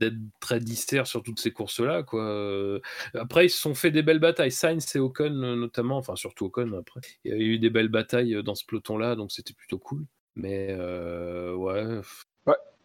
d'être 0.00 0.16
très 0.40 0.60
disert 0.60 1.06
sur 1.06 1.22
toutes 1.22 1.38
ces 1.40 1.50
courses-là, 1.52 2.02
quoi. 2.02 2.22
Euh, 2.24 2.80
Après, 3.14 3.46
ils 3.46 3.50
se 3.50 3.58
sont 3.60 3.74
fait 3.74 3.90
des 3.90 4.02
belles 4.02 4.18
batailles. 4.18 4.50
Sainz 4.50 4.94
et 4.96 4.98
Ocon, 4.98 5.42
euh, 5.42 5.56
notamment, 5.56 5.96
enfin 5.98 6.16
surtout 6.16 6.46
Ocon. 6.46 6.72
Après, 6.78 7.00
il 7.24 7.30
y 7.30 7.34
a 7.34 7.38
eu 7.38 7.58
des 7.58 7.70
belles 7.70 7.88
batailles 7.88 8.34
euh, 8.34 8.42
dans 8.42 8.54
ce 8.54 8.64
peloton-là, 8.66 9.14
donc 9.16 9.32
c'était 9.32 9.54
plutôt 9.54 9.78
cool. 9.78 10.04
Mais 10.36 10.68
euh, 10.70 11.54
ouais, 11.54 12.00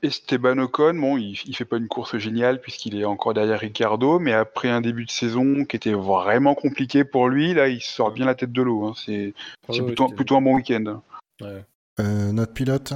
Esteban 0.02 0.58
Ocon, 0.60 0.94
bon, 0.94 1.18
il, 1.18 1.38
il 1.46 1.56
fait 1.56 1.66
pas 1.66 1.76
une 1.76 1.90
course 1.90 2.18
géniale 2.20 2.62
puisqu'il 2.62 2.96
est 2.98 3.04
encore 3.04 3.34
derrière 3.34 3.60
Ricardo, 3.60 4.18
mais 4.18 4.32
après 4.32 4.70
un 4.70 4.80
début 4.80 5.04
de 5.04 5.12
saison 5.12 5.66
qui 5.66 5.76
était 5.76 5.92
vraiment 5.94 6.56
compliqué 6.56 7.04
pour 7.04 7.28
lui, 7.28 7.54
là, 7.54 7.68
il 7.68 7.82
sort 7.82 8.12
bien 8.12 8.26
la 8.26 8.36
tête 8.36 8.54
de 8.54 8.62
l'eau. 8.62 8.86
hein. 8.86 8.94
C'est 8.96 9.34
plutôt, 9.68 10.38
un 10.38 10.42
bon 10.42 10.56
week-end. 10.56 11.02
ouais. 11.42 11.66
Euh, 12.00 12.32
notre 12.32 12.54
pilote? 12.54 12.94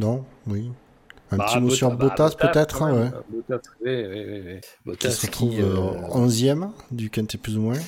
Non? 0.00 0.24
Oui. 0.46 0.70
Un 1.30 1.36
Bah, 1.36 1.44
petit 1.46 1.60
mot 1.60 1.68
Bottas- 1.68 1.74
sur 1.76 1.90
bah, 1.90 1.96
Bottas, 2.08 2.30
peut-être 2.38 2.78
quand 2.78 2.86
hein, 2.86 2.92
ouais. 2.94 3.10
Bottas, 3.48 3.60
oui, 3.84 4.04
oui, 4.08 4.24
oui, 4.26 4.42
oui. 4.46 4.60
Qui 4.60 4.68
Bottas 4.86 5.10
se 5.10 5.26
retrouve 5.26 5.50
qui, 5.50 5.60
euh, 5.60 5.90
11e 6.14 6.70
du 6.90 7.10
quintet 7.10 7.36
plus 7.38 7.56
ou 7.58 7.60
moins. 7.62 7.78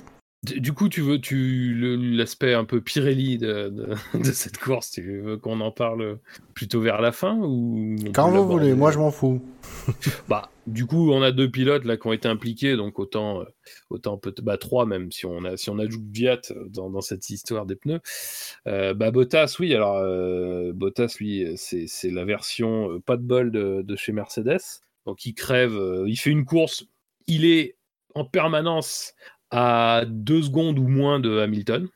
Du 0.43 0.73
coup, 0.73 0.89
tu 0.89 1.03
veux 1.03 1.21
tu 1.21 1.75
l'aspect 2.17 2.55
un 2.55 2.65
peu 2.65 2.81
Pirelli 2.81 3.37
de, 3.37 3.69
de, 3.69 3.95
de 4.19 4.33
cette 4.33 4.57
course, 4.57 4.91
tu 4.93 5.21
veux 5.21 5.37
qu'on 5.37 5.61
en 5.61 5.71
parle 5.71 6.19
plutôt 6.55 6.81
vers 6.81 7.03
la 7.03 7.13
fin 7.13 7.37
ou 7.37 7.95
on 8.01 8.13
Quand 8.13 8.31
peut 8.33 8.39
vous 8.39 8.49
voulez, 8.49 8.73
moi 8.73 8.91
je 8.91 8.99
m'en 8.99 9.11
fous. 9.11 9.43
Bah, 10.29 10.51
du 10.67 10.87
coup, 10.87 11.13
on 11.13 11.21
a 11.21 11.31
deux 11.31 11.51
pilotes 11.51 11.85
là 11.85 11.99
qui 11.99 12.07
ont 12.07 12.13
été 12.13 12.27
impliqués, 12.27 12.77
donc 12.77 12.99
autant, 12.99 13.43
euh, 13.43 13.45
autant 13.91 14.17
peut-être, 14.17 14.41
bah 14.43 14.57
trois 14.57 14.87
même 14.87 15.13
si 15.13 15.27
on 15.27 15.45
a, 15.45 15.59
si 15.59 15.69
on 15.69 15.79
ajoute 15.79 16.05
Viat 16.11 16.41
dans, 16.69 16.89
dans 16.89 17.03
cette 17.03 17.29
histoire 17.29 17.67
des 17.67 17.77
pneus. 17.77 18.01
Euh, 18.67 18.95
bah 18.95 19.11
Bottas, 19.11 19.57
oui. 19.61 19.75
Alors 19.75 19.97
euh, 19.97 20.73
Bottas, 20.73 21.17
lui, 21.21 21.53
c'est 21.57 21.87
c'est 21.87 22.11
la 22.11 22.25
version 22.25 22.93
euh, 22.93 23.01
pas 23.01 23.19
de 23.19 23.23
bol 23.23 23.51
de, 23.51 23.83
de 23.83 23.97
chez 23.97 24.13
Mercedes. 24.13 24.81
Donc 25.05 25.27
il 25.27 25.35
crève, 25.35 25.77
euh, 25.77 26.09
il 26.09 26.17
fait 26.17 26.31
une 26.31 26.47
course, 26.47 26.87
il 27.27 27.45
est 27.45 27.77
en 28.15 28.25
permanence 28.25 29.15
à 29.51 30.05
deux 30.07 30.43
secondes 30.43 30.79
ou 30.79 30.89
moins 30.89 31.21
de 31.21 31.39
Hamilton. 31.39 31.89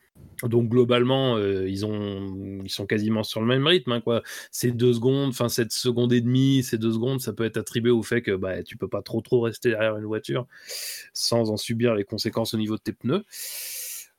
Donc 0.43 0.69
globalement, 0.69 1.37
euh, 1.37 1.69
ils, 1.69 1.87
ont, 1.87 2.61
ils 2.63 2.71
sont 2.71 2.87
quasiment 2.87 3.23
sur 3.23 3.41
le 3.41 3.47
même 3.47 3.67
rythme. 3.67 3.93
hein. 3.93 4.23
Ces 4.51 4.73
deux 4.73 4.93
secondes, 4.93 5.31
enfin 5.31 5.49
cette 5.49 5.73
seconde 5.73 6.13
et 6.13 6.21
demie, 6.21 6.63
ces 6.63 6.79
deux 6.79 6.93
secondes, 6.93 7.21
ça 7.21 7.33
peut 7.33 7.45
être 7.45 7.57
attribué 7.57 7.91
au 7.91 8.03
fait 8.03 8.23
que 8.23 8.33
bah, 8.33 8.63
tu 8.63 8.77
peux 8.77 8.89
pas 8.89 9.03
trop 9.03 9.21
trop 9.21 9.41
rester 9.41 9.71
derrière 9.71 9.97
une 9.97 10.05
voiture 10.05 10.47
sans 11.13 11.51
en 11.51 11.57
subir 11.57 11.95
les 11.95 12.05
conséquences 12.05 12.55
au 12.55 12.59
niveau 12.59 12.77
de 12.77 12.83
tes 12.83 12.93
pneus. 12.93 13.25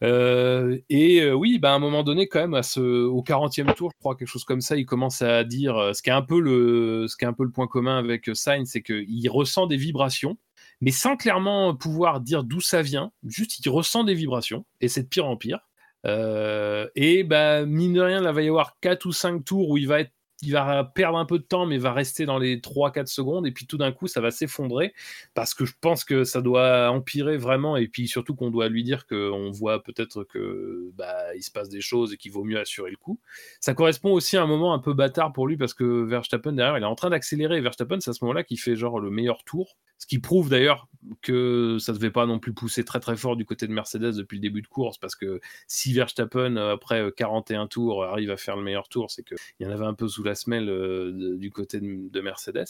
Euh, 0.03 0.77
et 0.89 1.21
euh, 1.21 1.33
oui, 1.33 1.59
bah, 1.59 1.71
à 1.71 1.75
un 1.75 1.79
moment 1.79 2.03
donné, 2.03 2.27
quand 2.27 2.39
même, 2.39 2.53
à 2.53 2.63
ce, 2.63 2.79
au 2.79 3.21
40e 3.21 3.73
tour, 3.75 3.91
je 3.93 3.99
crois, 3.99 4.15
quelque 4.15 4.27
chose 4.27 4.43
comme 4.43 4.61
ça, 4.61 4.75
il 4.75 4.85
commence 4.85 5.21
à 5.21 5.43
dire 5.43 5.91
ce 5.93 6.01
qui 6.01 6.09
est 6.09 6.13
un 6.13 6.21
peu 6.21 6.39
le, 6.39 7.07
point 7.53 7.67
commun 7.67 7.97
avec 7.97 8.29
Sainz, 8.33 8.69
c'est 8.69 8.81
qu'il 8.81 9.29
ressent 9.29 9.67
des 9.67 9.77
vibrations, 9.77 10.37
mais 10.81 10.91
sans 10.91 11.15
clairement 11.15 11.75
pouvoir 11.75 12.21
dire 12.21 12.43
d'où 12.43 12.61
ça 12.61 12.81
vient. 12.81 13.11
Juste, 13.23 13.59
il 13.65 13.69
ressent 13.69 14.03
des 14.03 14.13
vibrations, 14.13 14.65
et 14.81 14.87
c'est 14.87 15.03
de 15.03 15.07
pire 15.07 15.27
en 15.27 15.37
pire. 15.37 15.59
Euh, 16.05 16.87
et 16.95 17.23
bah, 17.23 17.65
mine 17.65 17.93
de 17.93 18.01
rien, 18.01 18.21
là, 18.21 18.31
va 18.31 18.41
y 18.41 18.47
avoir 18.47 18.77
4 18.81 19.05
ou 19.05 19.11
5 19.11 19.43
tours 19.43 19.69
où 19.69 19.77
il 19.77 19.87
va 19.87 20.01
être 20.01 20.11
il 20.41 20.51
va 20.51 20.83
perdre 20.83 21.17
un 21.17 21.25
peu 21.25 21.39
de 21.39 21.43
temps, 21.43 21.65
mais 21.65 21.77
va 21.77 21.93
rester 21.93 22.25
dans 22.25 22.37
les 22.37 22.57
3-4 22.57 23.07
secondes, 23.07 23.47
et 23.47 23.51
puis 23.51 23.65
tout 23.65 23.77
d'un 23.77 23.91
coup, 23.91 24.07
ça 24.07 24.21
va 24.21 24.31
s'effondrer, 24.31 24.93
parce 25.33 25.53
que 25.53 25.65
je 25.65 25.73
pense 25.79 26.03
que 26.03 26.23
ça 26.23 26.41
doit 26.41 26.89
empirer 26.89 27.37
vraiment, 27.37 27.77
et 27.77 27.87
puis 27.87 28.07
surtout 28.07 28.35
qu'on 28.35 28.51
doit 28.51 28.67
lui 28.67 28.83
dire 28.83 29.07
qu'on 29.07 29.51
voit 29.51 29.81
peut-être 29.81 30.23
que 30.23 30.91
bah, 30.95 31.33
il 31.35 31.41
se 31.41 31.51
passe 31.51 31.69
des 31.69 31.81
choses 31.81 32.13
et 32.13 32.17
qu'il 32.17 32.31
vaut 32.31 32.43
mieux 32.43 32.59
assurer 32.59 32.91
le 32.91 32.97
coup. 32.97 33.19
Ça 33.59 33.73
correspond 33.73 34.11
aussi 34.11 34.35
à 34.37 34.43
un 34.43 34.47
moment 34.47 34.73
un 34.73 34.79
peu 34.79 34.93
bâtard 34.93 35.31
pour 35.31 35.47
lui, 35.47 35.57
parce 35.57 35.73
que 35.73 36.03
Verstappen, 36.03 36.53
derrière, 36.53 36.77
il 36.77 36.83
est 36.83 36.85
en 36.85 36.95
train 36.95 37.09
d'accélérer, 37.09 37.61
Verstappen, 37.61 37.99
c'est 37.99 38.09
à 38.09 38.13
ce 38.13 38.23
moment-là 38.25 38.43
qu'il 38.43 38.59
fait 38.59 38.75
genre 38.75 38.99
le 38.99 39.09
meilleur 39.09 39.43
tour, 39.45 39.77
ce 39.97 40.07
qui 40.07 40.19
prouve 40.19 40.49
d'ailleurs 40.49 40.89
que 41.21 41.77
ça 41.79 41.93
ne 41.93 41.97
devait 41.97 42.11
pas 42.11 42.25
non 42.25 42.39
plus 42.39 42.53
pousser 42.53 42.83
très 42.83 42.99
très 42.99 43.15
fort 43.15 43.37
du 43.37 43.45
côté 43.45 43.67
de 43.67 43.71
Mercedes 43.71 44.17
depuis 44.17 44.37
le 44.37 44.41
début 44.41 44.61
de 44.61 44.67
course, 44.67 44.97
parce 44.97 45.15
que 45.15 45.39
si 45.67 45.93
Verstappen, 45.93 46.57
après 46.57 47.11
41 47.15 47.67
tours, 47.67 48.03
arrive 48.03 48.31
à 48.31 48.37
faire 48.37 48.57
le 48.57 48.63
meilleur 48.63 48.89
tour, 48.89 49.09
c'est 49.09 49.23
qu'il 49.23 49.37
y 49.61 49.65
en 49.65 49.71
avait 49.71 49.85
un 49.85 49.93
peu 49.93 50.07
sous 50.07 50.24
la 50.25 50.35
semelle 50.35 50.69
euh, 50.69 51.37
du 51.37 51.51
côté 51.51 51.79
de, 51.79 52.09
de 52.09 52.21
Mercedes. 52.21 52.65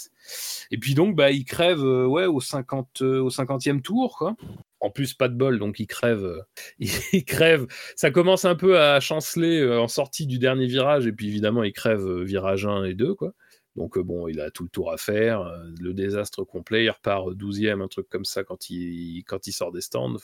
Et 0.72 0.77
puis 0.77 0.94
donc, 0.94 1.15
bah, 1.15 1.32
il 1.32 1.45
crève 1.45 1.84
euh, 1.84 2.06
ouais, 2.06 2.26
au, 2.26 2.40
50, 2.40 3.02
euh, 3.02 3.22
au 3.22 3.30
50e 3.30 3.82
tour, 3.82 4.18
quoi. 4.18 4.36
En 4.80 4.90
plus, 4.90 5.14
pas 5.14 5.30
de 5.30 5.36
bol, 5.36 5.57
donc 5.57 5.80
il 5.80 5.88
crève. 5.88 6.44
il 6.80 7.26
crève. 7.26 7.65
Ça 7.95 8.11
commence 8.11 8.45
un 8.45 8.56
peu 8.56 8.80
à 8.80 8.99
chanceler 8.99 9.68
en 9.68 9.88
sortie 9.88 10.27
du 10.27 10.38
dernier 10.38 10.68
virage, 10.68 11.07
et 11.07 11.11
puis 11.11 11.27
évidemment, 11.27 11.64
il 11.64 11.73
crève 11.73 12.22
virage 12.22 12.65
1 12.65 12.84
et 12.86 12.94
2, 12.94 13.15
quoi. 13.15 13.34
Donc 13.76 13.99
bon, 13.99 14.30
il 14.30 14.40
a 14.40 14.52
tout 14.52 14.64
le 14.64 14.69
tour 14.69 14.94
à 14.94 14.98
faire, 14.98 15.52
le 15.82 15.94
désastre 15.94 16.45
complet, 16.45 16.86
il 16.86 16.90
repart 16.90 17.27
12e, 17.34 17.82
un 17.82 17.90
truc 17.90 18.07
comme 18.07 18.23
ça 18.23 18.45
quand 18.45 18.69
il, 18.69 19.23
quand 19.27 19.48
il 19.48 19.52
sort 19.52 19.73
des 19.73 19.82
stands. 19.82 20.15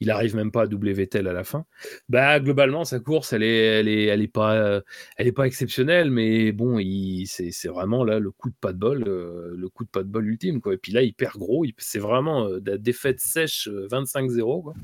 Il 0.00 0.10
arrive 0.10 0.36
même 0.36 0.52
pas 0.52 0.62
à 0.62 0.66
doubler 0.66 0.92
Vettel 0.92 1.26
à 1.26 1.32
la 1.32 1.44
fin. 1.44 1.64
Bah 2.08 2.38
globalement, 2.40 2.84
sa 2.84 3.00
course, 3.00 3.32
elle 3.32 3.42
est, 3.42 3.80
elle 3.80 3.88
est, 3.88 4.04
elle 4.04 4.22
est 4.22 4.28
pas, 4.28 4.54
euh, 4.56 4.80
elle 5.16 5.26
est 5.26 5.32
pas 5.32 5.46
exceptionnelle, 5.46 6.10
mais 6.10 6.52
bon, 6.52 6.78
c'est, 7.26 7.50
c'est 7.50 7.68
vraiment 7.68 8.04
là 8.04 8.18
le 8.18 8.30
coup 8.30 8.50
de 8.50 8.54
pas 8.60 8.72
de 8.72 8.78
bol, 8.78 9.04
euh, 9.06 9.54
le 9.56 9.68
coup 9.68 9.84
de 9.84 9.90
pas 9.90 10.02
de 10.02 10.08
bol 10.08 10.26
ultime 10.26 10.60
quoi. 10.60 10.74
Et 10.74 10.78
puis 10.78 10.92
là, 10.92 11.02
il 11.02 11.14
perd 11.14 11.36
gros, 11.36 11.64
c'est 11.78 11.98
vraiment 11.98 12.46
euh, 12.46 12.60
la 12.64 12.78
défaite 12.78 13.20
sèche 13.20 13.68
euh, 13.68 13.88
25-0 13.88 14.62
quoi. 14.62 14.74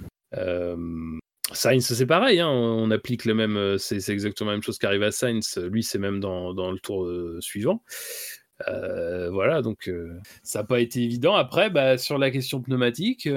Sainz, 1.52 1.92
c'est 1.92 2.06
pareil, 2.06 2.40
hein, 2.40 2.48
on 2.48 2.90
applique 2.90 3.26
le 3.26 3.34
même, 3.34 3.78
c'est 3.78 4.08
exactement 4.08 4.50
la 4.50 4.56
même 4.56 4.62
chose 4.62 4.78
qui 4.78 4.86
arrive 4.86 5.02
à 5.02 5.12
Sainz. 5.12 5.58
Lui, 5.70 5.82
c'est 5.82 5.98
même 5.98 6.18
dans, 6.18 6.54
dans 6.54 6.72
le 6.72 6.78
tour 6.78 7.08
suivant. 7.40 7.82
Voilà, 8.66 9.62
donc 9.62 9.90
ça 10.42 10.60
n'a 10.60 10.64
pas 10.64 10.80
été 10.80 11.02
évident. 11.02 11.34
Après, 11.34 11.68
bah, 11.70 11.98
sur 11.98 12.18
la 12.18 12.30
question 12.30 12.62
pneumatique, 12.62 13.28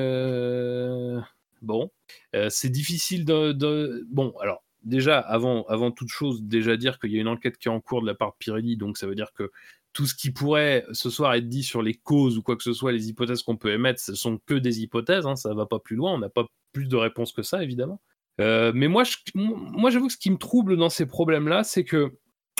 bon, 1.67 1.91
euh, 2.35 2.49
c'est 2.49 2.69
difficile 2.69 3.25
de, 3.25 4.03
Bon, 4.09 4.33
alors 4.41 4.63
déjà, 4.83 5.19
avant, 5.19 5.65
avant 5.67 5.91
toute 5.91 6.09
chose, 6.09 6.41
déjà 6.41 6.77
dire 6.77 6.99
qu'il 6.99 7.11
y 7.11 7.17
a 7.17 7.21
une 7.21 7.27
enquête 7.27 7.57
qui 7.57 7.67
est 7.67 7.71
en 7.71 7.81
cours 7.81 8.01
de 8.01 8.07
la 8.07 8.15
part 8.15 8.29
de 8.29 8.35
Pirelli, 8.39 8.77
donc 8.77 8.97
ça 8.97 9.05
veut 9.05 9.15
dire 9.15 9.33
que 9.33 9.51
tout 9.93 10.05
ce 10.05 10.15
qui 10.15 10.31
pourrait 10.31 10.85
ce 10.91 11.09
soir 11.09 11.33
être 11.33 11.49
dit 11.49 11.63
sur 11.63 11.81
les 11.81 11.95
causes 11.95 12.37
ou 12.37 12.41
quoi 12.41 12.55
que 12.55 12.63
ce 12.63 12.73
soit, 12.73 12.91
les 12.91 13.09
hypothèses 13.09 13.43
qu'on 13.43 13.57
peut 13.57 13.71
émettre, 13.71 13.99
ce 13.99 14.15
sont 14.15 14.39
que 14.45 14.53
des 14.53 14.81
hypothèses, 14.81 15.25
hein, 15.25 15.35
ça 15.35 15.53
va 15.53 15.65
pas 15.65 15.79
plus 15.79 15.95
loin, 15.95 16.13
on 16.13 16.19
n'a 16.19 16.29
pas 16.29 16.45
plus 16.71 16.87
de 16.87 16.95
réponses 16.95 17.31
que 17.31 17.41
ça, 17.41 17.63
évidemment. 17.63 18.01
Euh, 18.39 18.71
mais 18.75 18.87
moi, 18.87 19.03
moi, 19.33 19.89
j'avoue 19.89 20.07
que 20.07 20.13
ce 20.13 20.17
qui 20.17 20.29
me 20.29 20.37
trouble 20.37 20.77
dans 20.77 20.89
ces 20.89 21.07
problèmes-là, 21.07 21.63
c'est 21.63 21.83
que 21.83 22.13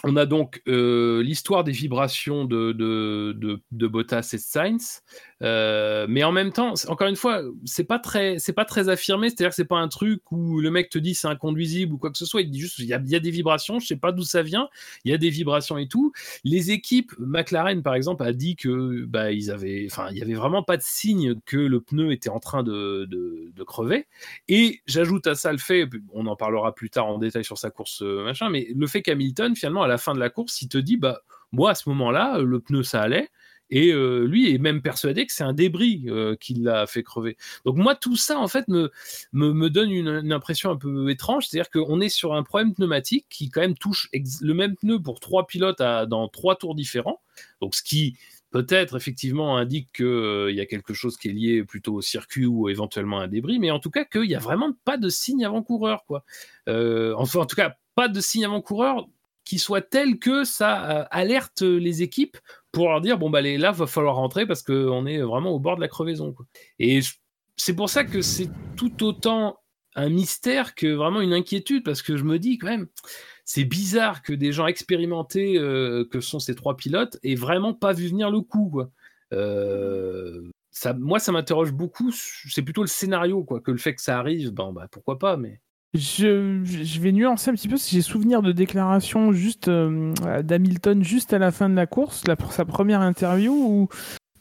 on 0.03 0.15
a 0.15 0.25
donc 0.25 0.61
euh, 0.67 1.23
l'histoire 1.23 1.63
des 1.63 1.71
vibrations 1.71 2.45
de, 2.45 2.71
de, 2.71 3.61
de, 3.71 3.87
Bottas 3.87 4.29
et 4.33 4.37
Sainz, 4.37 5.01
euh, 5.43 6.07
mais 6.09 6.23
en 6.23 6.31
même 6.31 6.51
temps, 6.51 6.73
encore 6.87 7.07
une 7.07 7.15
fois, 7.15 7.41
c'est 7.65 7.83
pas 7.83 7.99
très, 7.99 8.39
c'est 8.39 8.53
pas 8.53 8.65
très 8.65 8.89
affirmé. 8.89 9.29
C'est-à-dire 9.29 9.49
que 9.49 9.55
c'est 9.55 9.65
pas 9.65 9.77
un 9.77 9.87
truc 9.87 10.31
où 10.31 10.59
le 10.59 10.71
mec 10.71 10.89
te 10.89 10.97
dit 10.97 11.13
c'est 11.13 11.27
inconduisible 11.27 11.93
ou 11.93 11.97
quoi 11.97 12.11
que 12.11 12.17
ce 12.17 12.25
soit. 12.25 12.41
Il 12.41 12.49
dit 12.49 12.59
juste 12.59 12.79
il 12.79 12.85
y 12.85 12.93
a, 12.93 12.99
des 12.99 13.31
vibrations, 13.31 13.79
je 13.79 13.87
sais 13.87 13.95
pas 13.95 14.11
d'où 14.11 14.23
ça 14.23 14.41
vient. 14.41 14.69
Il 15.05 15.11
y 15.11 15.13
a 15.13 15.17
des 15.17 15.29
vibrations 15.29 15.77
et 15.77 15.87
tout. 15.87 16.11
Les 16.43 16.71
équipes, 16.71 17.13
McLaren 17.19 17.83
par 17.83 17.93
exemple, 17.93 18.23
a 18.23 18.33
dit 18.33 18.55
que 18.55 19.05
bah 19.05 19.31
ils 19.31 19.51
avaient, 19.51 19.87
enfin 19.89 20.07
il 20.11 20.17
y 20.17 20.21
avait 20.21 20.33
vraiment 20.33 20.63
pas 20.63 20.77
de 20.77 20.83
signe 20.83 21.35
que 21.45 21.57
le 21.57 21.81
pneu 21.81 22.11
était 22.11 22.29
en 22.29 22.39
train 22.39 22.63
de, 22.63 23.05
de, 23.05 23.51
de 23.55 23.63
crever. 23.63 24.07
Et 24.47 24.81
j'ajoute 24.87 25.27
à 25.27 25.35
ça 25.35 25.51
le 25.51 25.59
fait, 25.59 25.87
on 26.13 26.25
en 26.27 26.35
parlera 26.35 26.73
plus 26.73 26.89
tard 26.89 27.07
en 27.07 27.17
détail 27.19 27.43
sur 27.43 27.57
sa 27.57 27.69
course 27.69 28.01
euh, 28.01 28.23
machin, 28.23 28.49
mais 28.49 28.67
le 28.75 28.87
fait 28.87 29.01
qu'Hamilton 29.01 29.55
finalement 29.55 29.83
à 29.83 29.87
la 29.87 29.97
fin 29.97 30.13
de 30.13 30.19
la 30.19 30.29
course, 30.29 30.61
il 30.61 30.69
te 30.69 30.77
dit 30.77 30.97
bah 30.97 31.21
moi 31.51 31.71
à 31.71 31.75
ce 31.75 31.89
moment-là 31.89 32.39
le 32.39 32.59
pneu 32.59 32.83
ça 32.83 33.01
allait. 33.01 33.29
Et 33.69 33.91
euh, 33.91 34.25
lui 34.25 34.53
est 34.53 34.57
même 34.57 34.81
persuadé 34.81 35.25
que 35.25 35.33
c'est 35.33 35.43
un 35.43 35.53
débris 35.53 36.05
euh, 36.07 36.35
qui 36.35 36.53
l'a 36.53 36.87
fait 36.87 37.03
crever. 37.03 37.37
Donc 37.65 37.75
moi, 37.75 37.95
tout 37.95 38.15
ça, 38.15 38.39
en 38.39 38.47
fait, 38.47 38.67
me, 38.67 38.91
me, 39.33 39.51
me 39.53 39.69
donne 39.69 39.91
une, 39.91 40.31
impression 40.31 40.71
un 40.71 40.77
peu 40.77 41.09
étrange. 41.09 41.47
C'est-à-dire 41.47 41.69
qu'on 41.69 41.99
est 41.99 42.09
sur 42.09 42.33
un 42.33 42.43
problème 42.43 42.73
pneumatique 42.73 43.25
qui 43.29 43.49
quand 43.49 43.61
même 43.61 43.77
touche 43.77 44.09
le 44.13 44.53
même 44.53 44.75
pneu 44.75 45.01
pour 45.01 45.19
trois 45.19 45.47
pilotes 45.47 45.79
dans 45.79 46.27
trois 46.27 46.55
tours 46.55 46.75
différents. 46.75 47.21
Donc 47.61 47.75
ce 47.75 47.83
qui 47.83 48.17
peut-être 48.51 48.95
effectivement 48.95 49.57
indique 49.57 49.89
qu'il 49.97 50.55
y 50.55 50.61
a 50.61 50.65
quelque 50.65 50.93
chose 50.93 51.17
qui 51.17 51.29
est 51.29 51.33
lié 51.33 51.63
plutôt 51.63 51.95
au 51.95 52.01
circuit 52.01 52.45
ou 52.45 52.69
éventuellement 52.69 53.19
à 53.19 53.23
un 53.23 53.27
débris, 53.27 53.59
mais 53.59 53.71
en 53.71 53.79
tout 53.79 53.91
cas 53.91 54.05
qu'il 54.05 54.23
n'y 54.23 54.35
a 54.35 54.39
vraiment 54.39 54.71
pas 54.85 54.97
de 54.97 55.09
signe 55.09 55.45
avant-coureur. 55.45 56.05
quoi. 56.05 56.23
Euh, 56.69 57.13
enfin, 57.17 57.39
en 57.39 57.45
tout 57.45 57.55
cas, 57.55 57.77
pas 57.95 58.07
de 58.07 58.21
signe 58.21 58.45
avant-coureur 58.45 59.07
qui 59.43 59.59
soit 59.59 59.81
tel 59.81 60.19
que 60.19 60.43
ça 60.43 60.91
euh, 60.91 61.05
alerte 61.09 61.61
les 61.61 62.01
équipes 62.01 62.37
pour 62.77 62.89
leur 62.89 63.01
dire 63.01 63.17
bon 63.17 63.31
bah 63.31 63.41
les, 63.41 63.57
là 63.57 63.71
va 63.71 63.87
falloir 63.87 64.17
rentrer 64.17 64.45
parce 64.45 64.61
qu'on 64.61 65.07
est 65.07 65.17
vraiment 65.17 65.49
au 65.49 65.57
bord 65.57 65.77
de 65.77 65.81
la 65.81 65.87
crevaison 65.87 66.35
et 66.77 66.99
c'est 67.55 67.75
pour 67.75 67.89
ça 67.89 68.03
que 68.03 68.21
c'est 68.21 68.51
tout 68.75 69.03
autant 69.03 69.57
un 69.95 70.09
mystère 70.09 70.75
que 70.75 70.85
vraiment 70.93 71.21
une 71.21 71.33
inquiétude 71.33 71.83
parce 71.83 72.03
que 72.03 72.17
je 72.17 72.23
me 72.23 72.37
dis 72.37 72.59
quand 72.59 72.67
même 72.67 72.85
c'est 73.45 73.63
bizarre 73.63 74.21
que 74.21 74.31
des 74.31 74.51
gens 74.51 74.67
expérimentés 74.67 75.57
euh, 75.57 76.05
que 76.11 76.21
sont 76.21 76.37
ces 76.37 76.53
trois 76.53 76.77
pilotes 76.77 77.17
aient 77.23 77.33
vraiment 77.33 77.73
pas 77.73 77.93
vu 77.93 78.09
venir 78.09 78.29
le 78.29 78.41
coup 78.41 78.69
quoi. 78.71 78.91
Euh, 79.33 80.47
ça, 80.69 80.93
moi 80.93 81.17
ça 81.17 81.31
m'interroge 81.31 81.71
beaucoup 81.71 82.11
c'est 82.11 82.61
plutôt 82.61 82.83
le 82.83 82.87
scénario 82.87 83.43
quoi 83.43 83.59
que 83.59 83.71
le 83.71 83.77
fait 83.77 83.95
que 83.95 84.03
ça 84.03 84.19
arrive 84.19 84.51
bon 84.51 84.71
bah 84.71 84.87
pourquoi 84.91 85.17
pas 85.17 85.35
mais 85.35 85.61
Je, 85.93 86.61
je 86.63 86.99
vais 86.99 87.11
nuancer 87.11 87.49
un 87.49 87.53
petit 87.53 87.69
peu 87.69 87.77
si 87.77 87.95
j'ai 87.95 88.01
souvenir 88.01 88.41
de 88.41 88.51
déclaration 88.51 89.31
juste 89.31 89.67
euh, 89.69 90.13
d'Hamilton 90.43 91.03
juste 91.03 91.33
à 91.33 91.39
la 91.39 91.51
fin 91.51 91.69
de 91.69 91.75
la 91.75 91.87
course, 91.87 92.27
la, 92.27 92.35
pour 92.35 92.51
sa 92.53 92.65
première 92.65 93.01
interview, 93.01 93.53
où, 93.53 93.87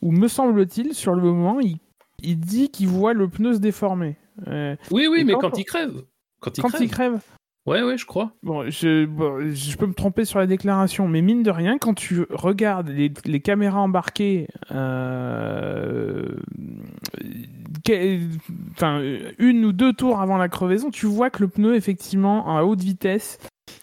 où 0.03 0.13
me 0.13 0.29
semble-t-il, 0.29 0.93
sur 0.93 1.15
le 1.15 1.23
moment, 1.23 1.61
il, 1.61 1.77
il 2.23 2.39
dit 2.39 2.69
qu'il 2.71 2.89
voit 2.89 3.15
le 3.15 3.29
pneu 3.29 3.55
se 3.55 3.59
déformer. 3.61 4.17
Euh, 4.49 4.77
oui 4.91 5.07
oui 5.11 5.25
mais 5.25 5.33
quand- 5.35 5.51
quand, 5.51 5.59
il 5.59 5.65
crève 5.65 6.03
quand 6.41 6.59
il 6.59 6.63
quand 6.63 6.69
crève 6.69 6.83
il 6.83 6.91
crève. 6.91 7.21
ouais 7.65 7.83
ouais 7.83 7.97
je 7.97 8.05
crois 8.05 8.33
Bon 8.43 8.69
je, 8.69 9.07
bon, 9.07 9.51
je 9.55 9.77
peux 9.79 9.87
me 9.87 9.95
tromper 9.95 10.27
sur 10.27 10.39
la 10.39 10.47
déclaration, 10.47 11.09
mais 11.09 11.23
mine 11.23 11.43
de 11.43 11.51
rien, 11.51 11.79
quand 11.79 11.95
tu 11.95 12.27
regardes 12.29 12.89
les, 12.89 13.11
les 13.25 13.41
caméras 13.41 13.81
embarquées 13.81 14.49
euh, 14.73 16.37
enfin, 18.73 19.01
une 19.39 19.65
ou 19.65 19.73
deux 19.73 19.93
tours 19.93 20.21
avant 20.21 20.37
la 20.37 20.49
crevaison, 20.49 20.91
tu 20.91 21.07
vois 21.07 21.31
que 21.31 21.43
le 21.43 21.49
pneu, 21.49 21.75
effectivement, 21.75 22.57
à 22.57 22.65
haute 22.65 22.81
vitesse, 22.81 23.39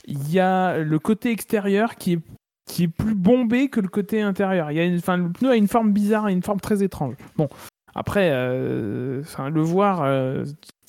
il 0.06 0.32
y 0.32 0.40
a 0.40 0.78
le 0.78 1.00
côté 1.00 1.32
extérieur 1.32 1.96
qui 1.96 2.14
est, 2.14 2.20
qui 2.66 2.84
est 2.84 2.88
plus 2.88 3.16
bombé 3.16 3.70
que 3.70 3.80
le 3.80 3.88
côté 3.88 4.22
intérieur. 4.22 4.72
Il 4.72 4.78
y 4.78 4.80
a 4.80 4.86
une, 4.86 4.98
enfin, 4.98 5.18
le 5.18 5.32
pneu 5.32 5.52
a 5.52 5.56
une 5.56 5.68
forme 5.68 5.92
bizarre 5.92 6.28
une 6.28 6.44
forme 6.44 6.60
très 6.60 6.84
étrange. 6.84 7.16
Bon, 7.38 7.50
après, 7.96 8.30
euh, 8.32 9.22
le 9.52 9.62
voir, 9.62 10.02
euh, 10.04 10.46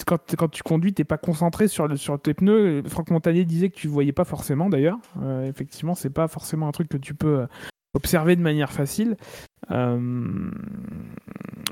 quand, 0.06 0.34
quand, 0.36 0.48
tu 0.48 0.62
conduis, 0.62 0.94
t'es 0.94 1.04
pas 1.04 1.18
concentré 1.18 1.68
sur, 1.68 1.98
sur 1.98 2.20
tes 2.20 2.34
pneus. 2.34 2.82
Franck 2.86 3.10
Montagnier 3.10 3.44
disait 3.44 3.68
que 3.70 3.76
tu 3.76 3.88
voyais 3.88 4.12
pas 4.12 4.24
forcément 4.24 4.68
d'ailleurs. 4.68 4.98
Euh, 5.22 5.48
effectivement, 5.48 5.94
c'est 5.94 6.10
pas 6.10 6.28
forcément 6.28 6.68
un 6.68 6.72
truc 6.72 6.88
que 6.88 6.96
tu 6.96 7.14
peux 7.14 7.46
observer 7.94 8.36
de 8.36 8.42
manière 8.42 8.72
facile. 8.72 9.16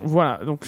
voilà, 0.05 0.45
donc 0.45 0.67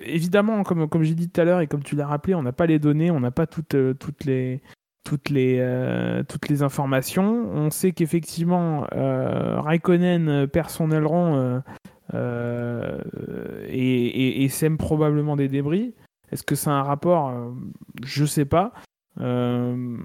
évidemment, 0.00 0.62
comme, 0.62 0.88
comme 0.88 1.02
j'ai 1.02 1.14
dit 1.14 1.28
tout 1.28 1.40
à 1.40 1.44
l'heure 1.44 1.60
et 1.60 1.66
comme 1.66 1.82
tu 1.82 1.94
l'as 1.96 2.06
rappelé, 2.06 2.34
on 2.34 2.42
n'a 2.42 2.52
pas 2.52 2.66
les 2.66 2.78
données, 2.78 3.10
on 3.10 3.20
n'a 3.20 3.30
pas 3.30 3.46
toutes, 3.46 3.76
toutes 3.98 4.24
les, 4.24 4.62
toutes 5.04 5.30
les, 5.30 6.22
toutes 6.28 6.48
les 6.48 6.62
informations. 6.62 7.48
On 7.52 7.70
sait 7.70 7.92
qu'effectivement, 7.92 8.86
Raikkonen 8.90 10.46
perd 10.48 10.70
son 10.70 10.90
aileron 10.90 11.62
euh, 12.12 12.98
et, 13.68 14.48
sème 14.48 14.76
probablement 14.76 15.36
des 15.36 15.48
débris. 15.48 15.94
Est-ce 16.30 16.42
que 16.42 16.54
c'est 16.54 16.70
un 16.70 16.82
rapport? 16.82 17.28
Euh, 17.30 17.50
Je 18.04 18.24
sais 18.24 18.44
pas. 18.44 18.72
Euh, 19.20 19.96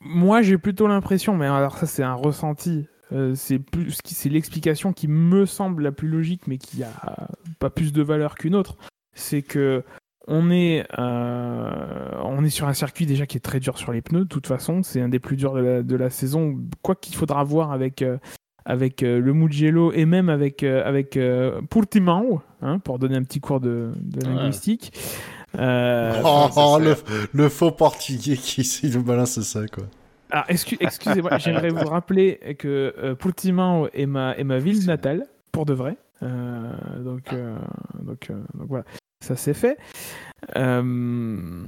moi, 0.00 0.42
j'ai 0.42 0.58
plutôt 0.58 0.86
l'impression, 0.86 1.36
mais 1.36 1.46
alors 1.46 1.76
ça, 1.76 1.86
c'est 1.86 2.02
un 2.02 2.14
ressenti. 2.14 2.86
C'est 3.34 3.58
plus, 3.58 3.98
c'est 4.04 4.28
l'explication 4.28 4.92
qui 4.92 5.08
me 5.08 5.46
semble 5.46 5.82
la 5.82 5.92
plus 5.92 6.08
logique, 6.08 6.46
mais 6.46 6.58
qui 6.58 6.82
a 6.82 7.28
pas 7.58 7.70
plus 7.70 7.92
de 7.92 8.02
valeur 8.02 8.34
qu'une 8.34 8.54
autre. 8.54 8.76
C'est 9.14 9.42
que 9.42 9.84
on 10.26 10.50
est, 10.50 10.86
on 10.98 12.44
est 12.44 12.50
sur 12.50 12.66
un 12.66 12.72
circuit 12.74 13.06
déjà 13.06 13.26
qui 13.26 13.36
est 13.36 13.40
très 13.40 13.60
dur 13.60 13.78
sur 13.78 13.92
les 13.92 14.02
pneus. 14.02 14.24
De 14.24 14.28
toute 14.28 14.46
façon, 14.46 14.82
c'est 14.82 15.00
un 15.00 15.08
des 15.08 15.20
plus 15.20 15.36
durs 15.36 15.54
de 15.54 15.60
la, 15.60 15.82
de 15.82 15.96
la 15.96 16.10
saison. 16.10 16.58
Quoi 16.82 16.94
qu'il 16.94 17.14
faudra 17.14 17.44
voir 17.44 17.72
avec 17.72 18.02
avec 18.64 19.02
euh, 19.02 19.20
le 19.20 19.32
Mugello 19.32 19.92
et 19.92 20.06
même 20.06 20.28
avec, 20.28 20.62
euh, 20.62 20.82
avec 20.84 21.16
euh, 21.16 21.60
Portimão, 21.68 22.40
hein, 22.62 22.78
pour 22.78 22.98
donner 22.98 23.16
un 23.16 23.22
petit 23.22 23.40
cours 23.40 23.60
de, 23.60 23.92
linguistique. 24.22 24.92
Oh, 25.56 26.48
oh, 26.56 26.78
le, 27.32 27.48
faux 27.48 27.70
portugais 27.70 28.36
qui 28.36 28.62
essaie 28.62 28.88
de 28.88 28.98
balancer 28.98 29.42
ça, 29.42 29.66
quoi. 29.66 29.84
Alors, 30.30 30.46
excusez-moi, 30.48 31.38
j'aimerais 31.38 31.70
vous 31.70 31.88
rappeler 31.88 32.56
que 32.58 33.16
est 33.92 34.06
ma, 34.06 34.36
est 34.36 34.44
ma 34.44 34.58
ville 34.58 34.84
natale, 34.86 35.26
pour 35.52 35.66
de 35.66 35.74
vrai. 35.74 35.96
donc, 36.22 37.34
donc, 38.00 38.30
donc, 38.54 38.68
voilà, 38.68 38.84
ça 39.20 39.36
c'est 39.36 39.54
fait. 39.54 39.78
bon, 40.54 41.66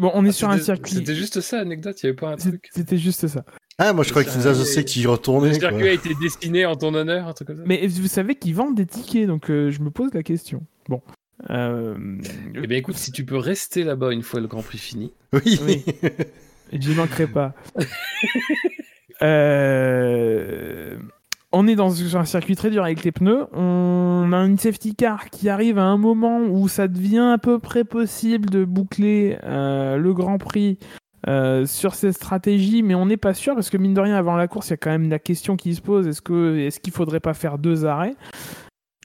on 0.00 0.24
est 0.24 0.28
ah, 0.28 0.32
sur 0.32 0.48
un 0.48 0.58
circuit. 0.58 0.94
C'était 0.94 1.14
juste 1.14 1.40
ça, 1.40 1.60
anecdote, 1.60 2.02
il 2.02 2.06
n'y 2.06 2.10
avait 2.10 2.16
pas 2.16 2.30
un 2.30 2.36
truc. 2.36 2.68
C'était 2.72 2.98
juste 2.98 3.26
ça. 3.28 3.44
Ah, 3.78 3.92
moi 3.92 4.04
je 4.04 4.10
croyais 4.10 4.28
que 4.28 4.32
vous 4.32 4.64
sais 4.64 4.84
qu'il 4.84 5.06
retournait. 5.08 5.48
Le 5.48 5.54
circuit 5.54 5.88
a 5.88 5.92
été 5.92 6.14
destiné 6.20 6.64
en 6.64 6.76
ton 6.76 6.94
honneur, 6.94 7.26
un 7.26 7.32
truc 7.32 7.48
comme 7.48 7.58
ça. 7.58 7.64
Mais 7.66 7.86
vous 7.86 8.06
savez 8.06 8.36
qu'ils 8.36 8.54
vendent 8.54 8.76
des 8.76 8.86
tickets, 8.86 9.26
donc 9.26 9.50
euh, 9.50 9.70
je 9.70 9.80
me 9.80 9.90
pose 9.90 10.14
la 10.14 10.22
question. 10.22 10.64
Bon. 10.88 11.02
Euh... 11.50 11.96
Eh 12.54 12.66
bien 12.66 12.78
écoute, 12.78 12.96
si 12.96 13.10
tu 13.10 13.24
peux 13.24 13.36
rester 13.36 13.82
là-bas 13.82 14.12
une 14.12 14.22
fois 14.22 14.40
le 14.40 14.46
Grand 14.46 14.62
Prix 14.62 14.78
fini. 14.78 15.12
Oui. 15.32 15.58
oui. 15.64 15.84
J'y 16.74 16.94
manquerai 16.94 17.26
pas. 17.26 17.54
euh... 19.22 20.98
On 21.56 21.68
est 21.68 21.76
dans 21.76 22.16
un 22.16 22.24
circuit 22.24 22.56
très 22.56 22.68
dur 22.68 22.82
avec 22.82 23.04
les 23.04 23.12
pneus. 23.12 23.46
On 23.52 24.32
a 24.32 24.38
une 24.38 24.58
safety 24.58 24.96
car 24.96 25.30
qui 25.30 25.48
arrive 25.48 25.78
à 25.78 25.84
un 25.84 25.96
moment 25.96 26.40
où 26.40 26.66
ça 26.66 26.88
devient 26.88 27.30
à 27.32 27.38
peu 27.38 27.60
près 27.60 27.84
possible 27.84 28.50
de 28.50 28.64
boucler 28.64 29.38
euh, 29.44 29.96
le 29.96 30.12
Grand 30.12 30.38
Prix 30.38 30.80
euh, 31.28 31.64
sur 31.64 31.94
ces 31.94 32.10
stratégies, 32.10 32.82
mais 32.82 32.96
on 32.96 33.06
n'est 33.06 33.16
pas 33.16 33.34
sûr 33.34 33.54
parce 33.54 33.70
que 33.70 33.76
mine 33.76 33.94
de 33.94 34.00
rien, 34.00 34.16
avant 34.16 34.34
la 34.34 34.48
course, 34.48 34.66
il 34.66 34.70
y 34.70 34.74
a 34.74 34.78
quand 34.78 34.90
même 34.90 35.08
la 35.08 35.20
question 35.20 35.56
qui 35.56 35.76
se 35.76 35.80
pose 35.80 36.08
est-ce 36.08 36.22
que 36.22 36.58
est-ce 36.58 36.80
qu'il 36.80 36.92
faudrait 36.92 37.20
pas 37.20 37.34
faire 37.34 37.58
deux 37.58 37.84
arrêts? 37.84 38.16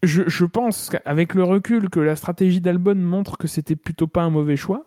Je, 0.01 0.45
pense 0.45 0.89
qu'avec 0.89 1.35
le 1.35 1.43
recul 1.43 1.91
que 1.91 1.99
la 1.99 2.15
stratégie 2.15 2.61
d'Albon 2.61 2.95
montre 2.95 3.37
que 3.37 3.47
c'était 3.47 3.75
plutôt 3.75 4.07
pas 4.07 4.23
un 4.23 4.31
mauvais 4.31 4.55
choix. 4.55 4.85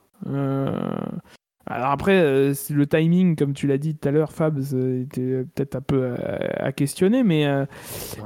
Alors 1.67 1.91
après, 1.91 2.21
euh, 2.21 2.55
le 2.71 2.87
timing, 2.87 3.37
comme 3.37 3.55
tu 3.55 3.67
l'as 3.67 3.79
dit 3.79 3.95
tout 3.95 4.09
à 4.09 4.11
l'heure, 4.11 4.33
Fab, 4.33 4.59
était 4.59 5.45
peut-être 5.55 5.77
un 5.77 5.81
peu 5.81 6.15
à, 6.59 6.73
questionner, 6.73 7.23
mais, 7.23 7.47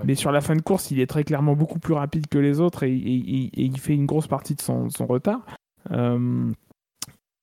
mais 0.05 0.15
sur 0.15 0.33
la 0.33 0.41
fin 0.41 0.57
de 0.57 0.63
course, 0.63 0.91
il 0.91 1.01
est 1.01 1.07
très 1.07 1.25
clairement 1.25 1.55
beaucoup 1.55 1.79
plus 1.79 1.95
rapide 1.95 2.27
que 2.29 2.39
les 2.39 2.61
autres 2.61 2.85
et, 2.85 2.93
il 2.93 3.79
fait 3.79 3.95
une 3.95 4.07
grosse 4.07 4.27
partie 4.27 4.55
de 4.55 4.63
son, 4.63 4.89
son 4.89 5.07
retard. 5.07 5.43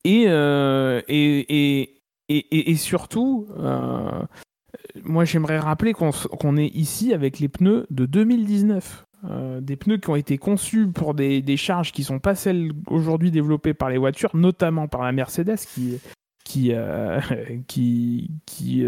Euh, 0.06 1.02
et, 1.08 1.44
et, 1.50 2.02
et, 2.30 2.72
et, 2.72 2.76
surtout, 2.76 3.48
euh, 3.58 4.24
moi 5.04 5.26
j'aimerais 5.26 5.60
rappeler 5.60 5.94
qu'on 5.94 6.58
est 6.58 6.68
ici 6.68 7.14
avec 7.14 7.40
les 7.40 7.50
pneus 7.50 7.86
de 7.90 8.06
2019. 8.06 9.06
Euh, 9.30 9.62
des 9.62 9.78
pneus 9.78 9.98
qui 9.98 10.10
ont 10.10 10.16
été 10.16 10.38
conçus 10.38 10.88
pour 10.88 11.14
des, 11.14 11.42
des 11.42 11.58
charges 11.58 11.92
qui 11.92 12.04
sont 12.04 12.20
pas 12.20 12.36
celles 12.36 12.72
aujourd'hui 12.88 13.32
développées 13.32 13.74
par 13.74 13.90
les 13.90 13.98
voitures, 13.98 14.36
notamment 14.36 14.88
par 14.88 15.02
la 15.02 15.14
Mercedes 15.14 15.60
qui, 15.74 16.00
qui, 16.44 16.74
qui, 17.68 18.32
qui, 18.46 18.86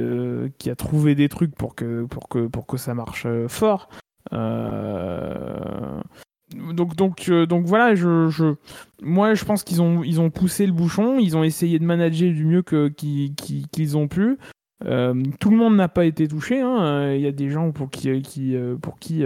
qui, 0.57 0.69
a 0.69 0.75
trouvé 0.75 1.15
des 1.15 1.29
trucs 1.29 1.55
pour 1.55 1.73
que, 1.75 2.05
pour 2.05 2.27
que, 2.27 2.47
pour 2.47 2.65
que 2.65 2.77
ça 2.77 2.93
marche 2.93 3.27
fort. 3.47 3.89
Euh, 4.33 6.01
donc 6.53 6.95
donc 6.95 7.29
euh, 7.29 7.45
donc 7.45 7.65
voilà 7.65 7.95
je, 7.95 8.29
je 8.29 8.55
moi 9.01 9.33
je 9.33 9.43
pense 9.45 9.63
qu'ils 9.63 9.81
ont 9.81 10.03
ils 10.03 10.21
ont 10.21 10.29
poussé 10.29 10.65
le 10.65 10.73
bouchon 10.73 11.17
ils 11.19 11.35
ont 11.35 11.43
essayé 11.43 11.79
de 11.79 11.85
manager 11.85 12.31
du 12.31 12.45
mieux 12.45 12.61
que 12.61 12.87
qu'ils 12.87 13.97
ont 13.97 14.07
pu 14.07 14.37
euh, 14.85 15.23
tout 15.39 15.49
le 15.49 15.57
monde 15.57 15.75
n'a 15.75 15.87
pas 15.87 16.05
été 16.05 16.27
touché 16.27 16.61
hein. 16.61 17.13
il 17.13 17.21
y 17.21 17.27
a 17.27 17.31
des 17.31 17.49
gens 17.49 17.71
pour 17.71 17.89
qui 17.89 18.09
euh, 18.55 18.75
pour 18.77 18.99
qui 18.99 19.23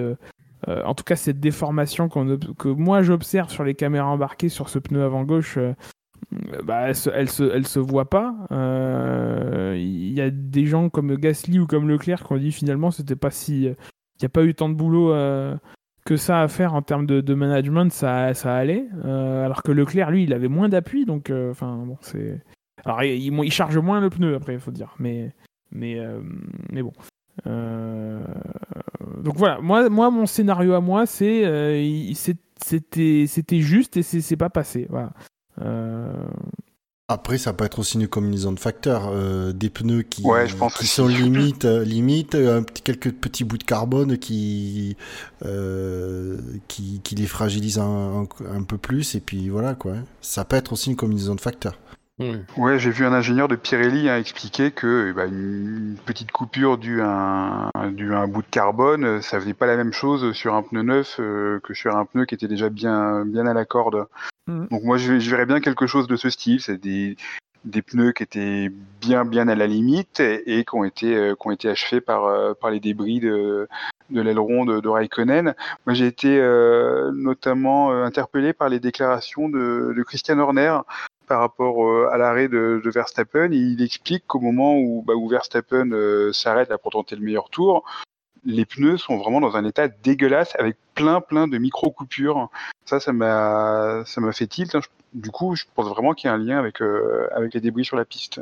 en 0.67 0.93
tout 0.93 1.03
cas 1.03 1.15
cette 1.15 1.39
déformation 1.39 2.09
que 2.09 2.67
moi 2.67 3.01
j'observe 3.01 3.49
sur 3.49 3.63
les 3.63 3.75
caméras 3.75 4.09
embarquées 4.09 4.49
sur 4.49 4.69
ce 4.69 4.79
pneu 4.79 5.03
avant 5.03 5.23
gauche 5.23 5.57
bah, 6.63 6.89
elle, 6.89 6.95
se, 6.95 7.63
se, 7.63 7.79
voit 7.79 8.09
pas. 8.09 8.35
Il 8.51 10.13
y 10.13 10.21
a 10.21 10.29
des 10.29 10.65
gens 10.65 10.89
comme 10.89 11.15
Gasly 11.15 11.59
ou 11.59 11.67
comme 11.67 11.87
Leclerc 11.87 12.23
qui 12.25 12.33
ont 12.33 12.37
dit 12.37 12.51
finalement 12.51 12.91
c'était 12.91 13.15
pas 13.15 13.31
si. 13.31 13.63
Il 13.63 13.75
n'y 14.21 14.25
a 14.25 14.29
pas 14.29 14.43
eu 14.43 14.53
tant 14.53 14.69
de 14.69 14.75
boulot 14.75 15.13
que 16.09 16.17
ça 16.17 16.41
à 16.41 16.47
faire 16.47 16.73
en 16.73 16.81
termes 16.81 17.05
de, 17.05 17.33
management, 17.35 17.91
ça, 17.91 18.33
allait. 18.43 18.85
Euh, 19.05 19.45
alors 19.45 19.61
que 19.61 19.71
Leclerc, 19.71 20.09
lui, 20.09 20.23
il 20.23 20.33
avait 20.33 20.47
moins 20.47 20.67
d'appui, 20.67 21.05
donc 21.05 21.29
euh, 21.29 21.51
enfin 21.51 21.83
bon, 21.85 21.97
c'est. 22.01 22.41
Alors 22.83 23.03
il, 23.03 23.51
charge 23.51 23.77
moins 23.77 23.99
le 23.99 24.09
pneu 24.09 24.35
après, 24.35 24.53
il 24.53 24.59
faut 24.59 24.71
dire, 24.71 24.95
euh, 24.99 26.21
mais 26.71 26.81
bon. 26.81 26.93
Donc 27.45 29.35
voilà, 29.35 29.59
moi 29.61 29.89
moi 29.89 30.09
mon 30.09 30.25
scénario 30.25 30.73
à 30.73 30.81
moi 30.81 31.05
c'est 31.05 32.13
c'était 32.65 33.25
c'était 33.27 33.61
juste 33.61 33.97
et 33.97 34.03
c'est 34.03 34.37
pas 34.37 34.49
passé, 34.49 34.87
voilà. 34.89 35.11
Après, 37.11 37.39
ça 37.39 37.53
peut 37.53 37.65
être 37.65 37.79
aussi 37.79 37.97
une 37.97 38.07
combinaison 38.07 38.51
de 38.51 38.59
facteurs, 38.59 39.09
euh, 39.11 39.51
des 39.51 39.71
pneus 39.71 40.03
qui, 40.03 40.23
qui 40.77 40.85
sont 40.85 41.07
limite, 41.07 41.65
euh, 41.65 41.83
limite, 41.83 42.35
un 42.35 42.61
petit, 42.61 42.83
quelques 42.83 43.11
petits 43.11 43.43
bouts 43.43 43.57
de 43.57 43.63
carbone 43.63 44.19
qui, 44.19 44.95
euh, 45.43 46.37
qui, 46.67 47.01
qui, 47.03 47.15
les 47.15 47.25
fragilisent 47.25 47.79
un, 47.79 48.27
un, 48.47 48.61
peu 48.61 48.77
plus, 48.77 49.15
et 49.15 49.21
puis 49.21 49.49
voilà 49.49 49.73
quoi. 49.73 49.93
Ça 50.21 50.45
peut 50.45 50.55
être 50.55 50.71
aussi 50.71 50.91
une 50.91 50.95
combinaison 50.95 51.33
de 51.33 51.41
facteurs. 51.41 51.79
Ouais, 52.57 52.79
j'ai 52.79 52.89
vu 52.89 53.05
un 53.05 53.13
ingénieur 53.13 53.47
de 53.47 53.55
Pirelli 53.55 54.09
hein, 54.09 54.17
expliquer 54.17 54.71
que 54.71 55.13
bah, 55.13 55.25
une 55.25 55.95
petite 56.05 56.31
coupure 56.31 56.77
due 56.77 57.01
à, 57.01 57.69
un, 57.73 57.91
due 57.91 58.13
à 58.13 58.19
un 58.19 58.27
bout 58.27 58.41
de 58.41 58.47
carbone, 58.47 59.21
ça 59.21 59.39
faisait 59.39 59.53
pas 59.53 59.67
la 59.67 59.77
même 59.77 59.93
chose 59.93 60.33
sur 60.33 60.53
un 60.53 60.61
pneu 60.61 60.81
neuf 60.81 61.15
que 61.17 61.73
sur 61.73 61.95
un 61.95 62.05
pneu 62.05 62.25
qui 62.25 62.35
était 62.35 62.49
déjà 62.49 62.69
bien, 62.69 63.25
bien 63.25 63.47
à 63.47 63.53
la 63.53 63.63
corde. 63.65 64.07
Mm. 64.47 64.67
Donc 64.69 64.83
moi, 64.83 64.97
je, 64.97 65.13
verrais 65.13 65.45
bien 65.45 65.61
quelque 65.61 65.87
chose 65.87 66.07
de 66.07 66.15
ce 66.15 66.29
style. 66.29 66.59
C'est 66.59 66.77
des, 66.77 67.15
des 67.65 67.81
pneus 67.81 68.13
qui 68.13 68.23
étaient 68.23 68.71
bien 69.01 69.25
bien 69.25 69.47
à 69.47 69.55
la 69.55 69.67
limite 69.67 70.19
et, 70.19 70.65
qui 70.65 70.75
ont 70.75 70.83
été 70.83 71.15
euh, 71.15 71.35
qui 71.35 71.47
ont 71.47 71.51
été 71.51 71.69
achevés 71.69 72.01
par 72.01 72.25
euh, 72.25 72.53
par 72.59 72.71
les 72.71 72.79
débris 72.79 73.19
de 73.19 73.67
de 74.09 74.21
l'aileron 74.21 74.65
de, 74.65 74.79
de, 74.79 74.89
Raikkonen. 74.89 75.53
Moi, 75.85 75.93
j'ai 75.93 76.07
été 76.07 76.39
euh, 76.39 77.11
notamment 77.13 77.91
interpellé 77.91 78.53
par 78.53 78.67
les 78.67 78.79
déclarations 78.79 79.49
de, 79.49 79.93
de 79.95 80.03
Christian 80.03 80.39
Horner 80.39 80.79
par 81.29 81.39
rapport 81.39 82.09
à 82.11 82.17
l'arrêt 82.17 82.49
de, 82.49 82.81
de, 82.83 82.89
Verstappen. 82.89 83.51
il 83.51 83.81
explique 83.81 84.25
qu'au 84.27 84.39
moment 84.39 84.77
où, 84.77 85.03
bah, 85.03 85.13
où 85.13 85.29
Verstappen 85.29 85.89
s'arrête 86.33 86.75
pour 86.81 86.91
tenter 86.91 87.15
le 87.15 87.21
meilleur 87.21 87.49
tour, 87.49 87.85
les 88.43 88.65
pneus 88.65 88.97
sont 88.97 89.17
vraiment 89.17 89.41
dans 89.41 89.55
un 89.55 89.65
état 89.65 89.87
dégueulasse 89.87 90.55
avec 90.57 90.77
plein 90.95 91.21
plein 91.21 91.47
de 91.47 91.57
micro 91.57 91.91
coupures. 91.91 92.49
Ça, 92.85 92.99
ça 92.99 93.13
m'a 93.13 94.03
ça 94.05 94.21
m'a 94.21 94.31
fait 94.31 94.47
tilt. 94.47 94.75
Hein. 94.75 94.81
Du 95.13 95.31
coup, 95.31 95.55
je 95.55 95.65
pense 95.73 95.87
vraiment 95.87 96.13
qu'il 96.13 96.27
y 96.27 96.31
a 96.31 96.33
un 96.33 96.37
lien 96.37 96.59
avec 96.59 96.81
euh, 96.81 97.27
avec 97.31 97.53
les 97.53 97.61
débris 97.61 97.85
sur 97.85 97.97
la 97.97 98.05
piste. 98.05 98.41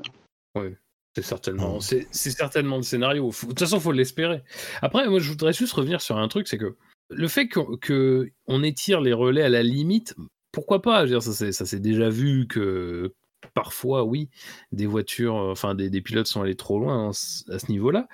Oui. 0.55 0.75
C'est 1.15 1.23
certainement, 1.23 1.79
c'est, 1.79 2.07
certainement 2.13 2.77
le 2.77 2.83
scénario. 2.83 3.29
de 3.29 3.47
toute 3.47 3.57
façon, 3.57 3.79
faut 3.79 3.91
l'espérer. 3.91 4.43
Après, 4.83 5.09
moi, 5.09 5.17
je 5.17 5.27
voudrais 5.29 5.51
juste 5.51 5.73
revenir 5.73 5.99
sur 5.99 6.15
un 6.15 6.27
truc, 6.27 6.47
c'est 6.47 6.59
que 6.59 6.75
le 7.09 7.27
fait 7.27 7.47
qu'on 7.47 7.75
que 7.77 8.29
on 8.45 8.61
étire 8.61 9.01
les 9.01 9.13
relais 9.13 9.41
à 9.41 9.49
la 9.49 9.63
limite, 9.63 10.13
pourquoi 10.57 10.81
pas? 10.81 11.05
Ça 11.21 11.65
s'est 11.67 11.79
déjà 11.79 12.09
vu 12.09 12.47
que 12.47 13.13
parfois, 13.53 14.03
oui, 14.03 14.27
des 14.71 14.87
voitures, 14.87 15.35
enfin 15.35 15.75
des, 15.75 16.01
pilotes 16.01 16.25
sont 16.25 16.41
allés 16.41 16.55
trop 16.55 16.79
loin 16.79 17.11
à 17.11 17.59
ce 17.59 17.71
niveau-là. 17.71 18.07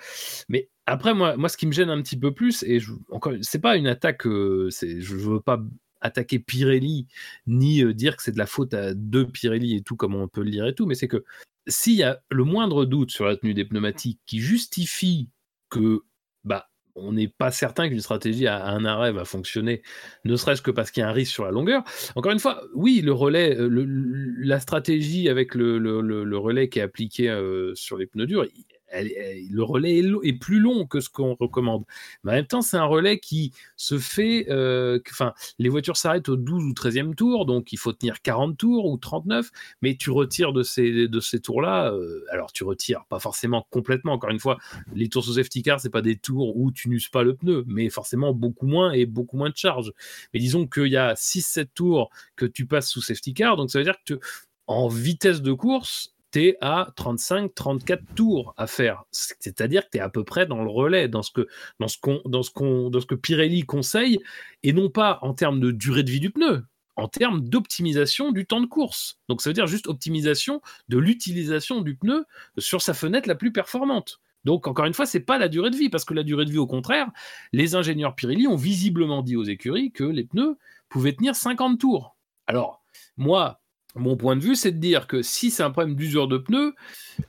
Mais 0.49 0.69
après, 0.85 1.13
moi, 1.13 1.37
moi, 1.37 1.47
ce 1.47 1.55
qui 1.55 1.65
me 1.67 1.71
gêne 1.71 1.89
un 1.89 2.01
petit 2.01 2.19
peu 2.19 2.33
plus, 2.33 2.63
et 2.63 2.81
je, 2.81 2.91
encore, 3.11 3.31
c'est 3.39 3.61
pas 3.61 3.77
une 3.77 3.87
attaque, 3.87 4.23
c'est, 4.71 4.99
je 4.99 5.15
veux 5.15 5.39
pas 5.39 5.61
attaquer 6.01 6.37
Pirelli 6.37 7.07
ni 7.47 7.81
dire 7.95 8.17
que 8.17 8.23
c'est 8.23 8.33
de 8.33 8.37
la 8.37 8.45
faute 8.45 8.73
à 8.73 8.93
deux 8.93 9.25
Pirelli 9.25 9.77
et 9.77 9.81
tout 9.81 9.95
comme 9.95 10.13
on 10.13 10.27
peut 10.27 10.43
le 10.43 10.51
dire 10.51 10.67
et 10.67 10.75
tout, 10.75 10.85
mais 10.85 10.95
c'est 10.95 11.07
que 11.07 11.23
s'il 11.67 11.95
y 11.95 12.03
a 12.03 12.21
le 12.29 12.43
moindre 12.43 12.83
doute 12.83 13.11
sur 13.11 13.23
la 13.23 13.37
tenue 13.37 13.53
des 13.53 13.63
pneumatiques 13.63 14.19
qui 14.25 14.39
justifie 14.39 15.29
que 15.69 16.03
bah 16.43 16.72
on 16.95 17.13
n'est 17.13 17.27
pas 17.27 17.51
certain 17.51 17.89
qu'une 17.89 18.01
stratégie 18.01 18.47
à 18.47 18.65
un 18.65 18.85
arrêt 18.85 19.11
va 19.11 19.25
fonctionner, 19.25 19.81
ne 20.25 20.35
serait-ce 20.35 20.61
que 20.61 20.71
parce 20.71 20.91
qu'il 20.91 21.01
y 21.01 21.03
a 21.03 21.09
un 21.09 21.13
risque 21.13 21.31
sur 21.31 21.45
la 21.45 21.51
longueur. 21.51 21.83
Encore 22.15 22.31
une 22.31 22.39
fois, 22.39 22.61
oui, 22.73 23.01
le 23.01 23.13
relais, 23.13 23.57
la 23.59 24.59
stratégie 24.59 25.29
avec 25.29 25.55
le, 25.55 26.37
relais 26.37 26.69
qui 26.69 26.79
est 26.79 26.83
appliqué 26.83 27.35
sur 27.75 27.97
les 27.97 28.05
pneus 28.05 28.27
durs, 28.27 28.45
le 29.01 29.63
relais 29.63 30.01
est, 30.23 30.33
plus 30.33 30.59
long 30.59 30.85
que 30.85 30.99
ce 30.99 31.09
qu'on 31.09 31.35
recommande. 31.35 31.83
Mais 32.23 32.31
en 32.31 32.35
même 32.35 32.47
temps, 32.47 32.61
c'est 32.61 32.77
un 32.77 32.85
relais 32.85 33.19
qui 33.19 33.51
se 33.75 33.97
fait. 33.97 34.47
Euh, 34.49 34.99
enfin, 35.09 35.33
les 35.59 35.69
voitures 35.69 35.97
s'arrêtent 35.97 36.29
au 36.29 36.35
12 36.35 36.63
ou 36.63 36.73
13e 36.73 37.15
tour, 37.15 37.45
donc 37.45 37.73
il 37.73 37.77
faut 37.77 37.93
tenir 37.93 38.21
40 38.21 38.57
tours 38.57 38.85
ou 38.85 38.97
39, 38.97 39.49
mais 39.81 39.95
tu 39.95 40.11
retires 40.11 40.53
de 40.53 40.63
ces, 40.63 41.07
de 41.07 41.19
ces 41.19 41.39
tours-là. 41.39 41.91
Euh, 41.93 42.23
alors, 42.31 42.51
tu 42.51 42.63
retires 42.63 43.05
pas 43.05 43.19
forcément 43.19 43.65
complètement. 43.69 44.13
Encore 44.13 44.29
une 44.29 44.39
fois, 44.39 44.57
les 44.93 45.09
tours 45.09 45.23
sous 45.23 45.33
safety 45.33 45.63
car, 45.63 45.79
c'est 45.79 45.89
pas 45.89 46.01
des 46.01 46.17
tours 46.17 46.57
où 46.57 46.71
tu 46.71 46.89
n'uses 46.89 47.09
pas 47.09 47.23
le 47.23 47.35
pneu, 47.35 47.63
mais 47.67 47.89
forcément 47.89 48.33
beaucoup 48.33 48.67
moins 48.67 48.91
et 48.91 49.05
beaucoup 49.05 49.37
moins 49.37 49.49
de 49.49 49.57
charge. 49.57 49.91
Mais 50.33 50.39
disons 50.39 50.67
qu'il 50.67 50.87
y 50.87 50.97
a 50.97 51.13
6-7 51.13 51.67
tours 51.73 52.09
que 52.35 52.45
tu 52.45 52.65
passes 52.65 52.89
sous 52.89 53.01
safety 53.01 53.33
car, 53.33 53.57
donc 53.57 53.71
ça 53.71 53.79
veut 53.79 53.85
dire 53.85 53.97
que 54.05 54.19
en 54.67 54.87
vitesse 54.87 55.41
de 55.41 55.51
course, 55.53 56.12
à 56.61 56.93
35-34 56.97 57.99
tours 58.15 58.53
à 58.57 58.67
faire. 58.67 59.03
C'est-à-dire 59.11 59.85
que 59.85 59.91
tu 59.91 59.97
es 59.97 60.01
à 60.01 60.09
peu 60.09 60.23
près 60.23 60.45
dans 60.45 60.63
le 60.63 60.69
relais, 60.69 61.07
dans 61.07 61.23
ce 61.23 61.31
que, 61.31 61.47
dans 61.79 61.87
ce 61.87 61.97
qu'on, 61.97 62.21
dans 62.25 62.43
ce 62.43 62.51
qu'on, 62.51 62.89
dans 62.89 62.99
ce 62.99 63.05
que 63.05 63.15
Pirelli 63.15 63.63
conseille, 63.63 64.19
et 64.63 64.73
non 64.73 64.89
pas 64.89 65.19
en 65.21 65.33
termes 65.33 65.59
de 65.59 65.71
durée 65.71 66.03
de 66.03 66.11
vie 66.11 66.19
du 66.19 66.31
pneu, 66.31 66.65
en 66.95 67.07
termes 67.07 67.41
d'optimisation 67.41 68.31
du 68.31 68.45
temps 68.45 68.61
de 68.61 68.65
course. 68.65 69.19
Donc 69.29 69.41
ça 69.41 69.49
veut 69.49 69.53
dire 69.53 69.67
juste 69.67 69.87
optimisation 69.87 70.61
de 70.89 70.97
l'utilisation 70.97 71.81
du 71.81 71.95
pneu 71.95 72.25
sur 72.57 72.81
sa 72.81 72.93
fenêtre 72.93 73.27
la 73.27 73.35
plus 73.35 73.51
performante. 73.51 74.19
Donc 74.43 74.67
encore 74.67 74.85
une 74.85 74.93
fois, 74.93 75.05
c'est 75.05 75.21
pas 75.21 75.37
la 75.37 75.47
durée 75.47 75.69
de 75.69 75.77
vie, 75.77 75.89
parce 75.89 76.05
que 76.05 76.13
la 76.13 76.23
durée 76.23 76.45
de 76.45 76.51
vie, 76.51 76.57
au 76.57 76.67
contraire, 76.67 77.09
les 77.53 77.75
ingénieurs 77.75 78.15
Pirelli 78.15 78.47
ont 78.47 78.57
visiblement 78.57 79.21
dit 79.21 79.35
aux 79.35 79.43
écuries 79.43 79.91
que 79.91 80.03
les 80.03 80.25
pneus 80.25 80.57
pouvaient 80.89 81.13
tenir 81.13 81.35
50 81.35 81.79
tours. 81.79 82.15
Alors, 82.47 82.83
moi, 83.17 83.61
mon 83.95 84.17
point 84.17 84.35
de 84.35 84.41
vue, 84.41 84.55
c'est 84.55 84.71
de 84.71 84.77
dire 84.77 85.07
que 85.07 85.21
si 85.21 85.51
c'est 85.51 85.63
un 85.63 85.69
problème 85.69 85.95
d'usure 85.95 86.27
de 86.27 86.37
pneus, 86.37 86.73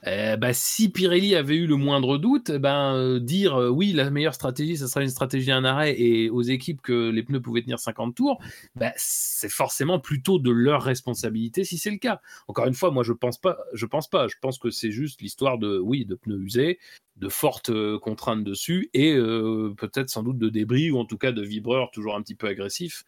eh 0.07 0.37
ben, 0.39 0.53
si 0.53 0.89
Pirelli 0.89 1.35
avait 1.35 1.57
eu 1.57 1.67
le 1.67 1.77
moindre 1.77 2.17
doute, 2.17 2.51
eh 2.51 2.59
ben, 2.59 2.95
euh, 2.95 3.21
dire 3.21 3.55
euh, 3.55 3.69
oui, 3.69 3.93
la 3.93 4.11
meilleure 4.11 4.35
stratégie, 4.35 4.77
ce 4.77 4.87
serait 4.87 5.05
une 5.05 5.11
stratégie 5.11 5.53
un 5.53 5.65
arrêt 5.65 6.01
et 6.01 6.31
aux 6.31 6.43
équipes 6.43 6.81
que 6.81 7.11
les 7.11 7.23
pneus 7.23 7.41
pouvaient 7.41 7.63
tenir 7.63 7.79
50 7.79 8.15
tours, 8.15 8.41
ben, 8.77 8.93
c'est 8.97 9.51
forcément 9.51 9.99
plutôt 9.99 10.39
de 10.39 10.51
leur 10.51 10.83
responsabilité 10.83 11.65
si 11.65 11.77
c'est 11.77 11.91
le 11.91 11.99
cas. 11.99 12.21
Encore 12.49 12.67
une 12.67 12.75
fois, 12.75 12.91
moi 12.91 13.03
je 13.03 13.13
pense 13.13 13.39
pense 13.95 14.09
pas, 14.09 14.27
je 14.29 14.37
pense 14.41 14.59
que 14.59 14.71
c'est 14.71 14.91
juste 14.91 15.21
l'histoire 15.21 15.59
de 15.59 15.79
oui, 15.79 16.05
de 16.05 16.15
pneus 16.15 16.41
usés, 16.41 16.79
de 17.17 17.29
fortes 17.29 17.71
euh, 17.71 17.99
contraintes 17.99 18.45
dessus 18.45 18.91
et 18.93 19.15
peut-être 19.77 20.11
sans 20.11 20.23
doute 20.23 20.39
de 20.39 20.49
débris 20.49 20.91
ou 20.91 20.99
en 20.99 21.05
tout 21.05 21.19
cas 21.19 21.33
de 21.33 21.43
vibreurs 21.43 21.91
toujours 21.91 22.17
un 22.17 22.23
petit 22.23 22.35
peu 22.35 22.47
agressifs. 22.49 23.05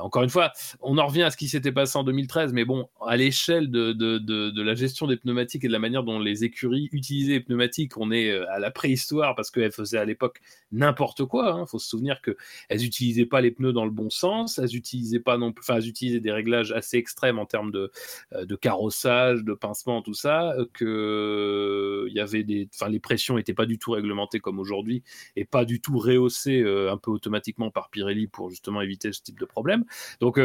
encore 0.00 0.22
une 0.22 0.30
fois, 0.30 0.52
on 0.80 0.98
en 0.98 1.06
revient 1.06 1.22
à 1.22 1.30
ce 1.30 1.36
qui 1.36 1.48
s'était 1.48 1.72
passé 1.72 1.98
en 1.98 2.04
2013, 2.04 2.52
mais 2.52 2.64
bon, 2.64 2.88
à 3.06 3.16
l'échelle 3.16 3.70
de, 3.70 3.92
de, 3.92 4.18
de, 4.18 4.62
la 4.62 4.74
gestion 4.74 5.06
des 5.06 5.16
pneumatiques 5.16 5.64
et 5.64 5.68
de 5.68 5.72
la 5.72 5.78
manière 5.78 6.02
dont 6.02 6.20
les 6.20 6.44
écuries 6.44 6.88
utilisaient 6.92 7.34
les 7.34 7.40
pneumatiques, 7.40 7.96
on 7.96 8.10
est 8.10 8.30
euh, 8.30 8.50
à 8.50 8.58
la 8.58 8.70
préhistoire 8.70 9.34
parce 9.34 9.50
qu'elles 9.50 9.72
faisaient 9.72 9.98
à 9.98 10.04
l'époque 10.04 10.40
n'importe 10.72 11.24
quoi. 11.24 11.54
Il 11.56 11.60
hein. 11.60 11.66
faut 11.66 11.78
se 11.78 11.88
souvenir 11.88 12.20
qu'elles 12.22 12.80
n'utilisaient 12.80 13.26
pas 13.26 13.40
les 13.40 13.50
pneus 13.50 13.72
dans 13.72 13.84
le 13.84 13.90
bon 13.90 14.10
sens, 14.10 14.58
elles 14.58 14.76
utilisaient 14.76 15.20
pas 15.20 15.38
non 15.38 15.52
plus, 15.52 15.62
enfin, 15.62 15.76
elles 15.76 15.88
utilisaient 15.88 16.20
des 16.20 16.32
réglages 16.32 16.72
assez 16.72 16.96
extrêmes 16.96 17.38
en 17.38 17.46
termes 17.46 17.70
de, 17.70 17.90
euh, 18.34 18.56
carrossage, 18.60 19.44
de 19.44 19.54
pincement, 19.54 20.02
tout 20.02 20.14
ça, 20.14 20.52
euh, 20.52 20.66
que 20.74 22.06
y 22.10 22.20
avait 22.20 22.44
des, 22.44 22.68
les 22.88 23.00
pressions 23.00 23.37
n'étaient 23.38 23.54
pas 23.54 23.66
du 23.66 23.78
tout 23.78 23.92
réglementées 23.92 24.40
comme 24.40 24.58
aujourd'hui 24.58 25.02
et 25.36 25.44
pas 25.44 25.64
du 25.64 25.80
tout 25.80 25.98
rehaussées 25.98 26.62
un 26.62 26.96
peu 26.96 27.10
automatiquement 27.10 27.70
par 27.70 27.90
Pirelli 27.90 28.26
pour 28.26 28.50
justement 28.50 28.80
éviter 28.80 29.12
ce 29.12 29.22
type 29.22 29.38
de 29.38 29.44
problème. 29.44 29.84
Donc, 30.20 30.40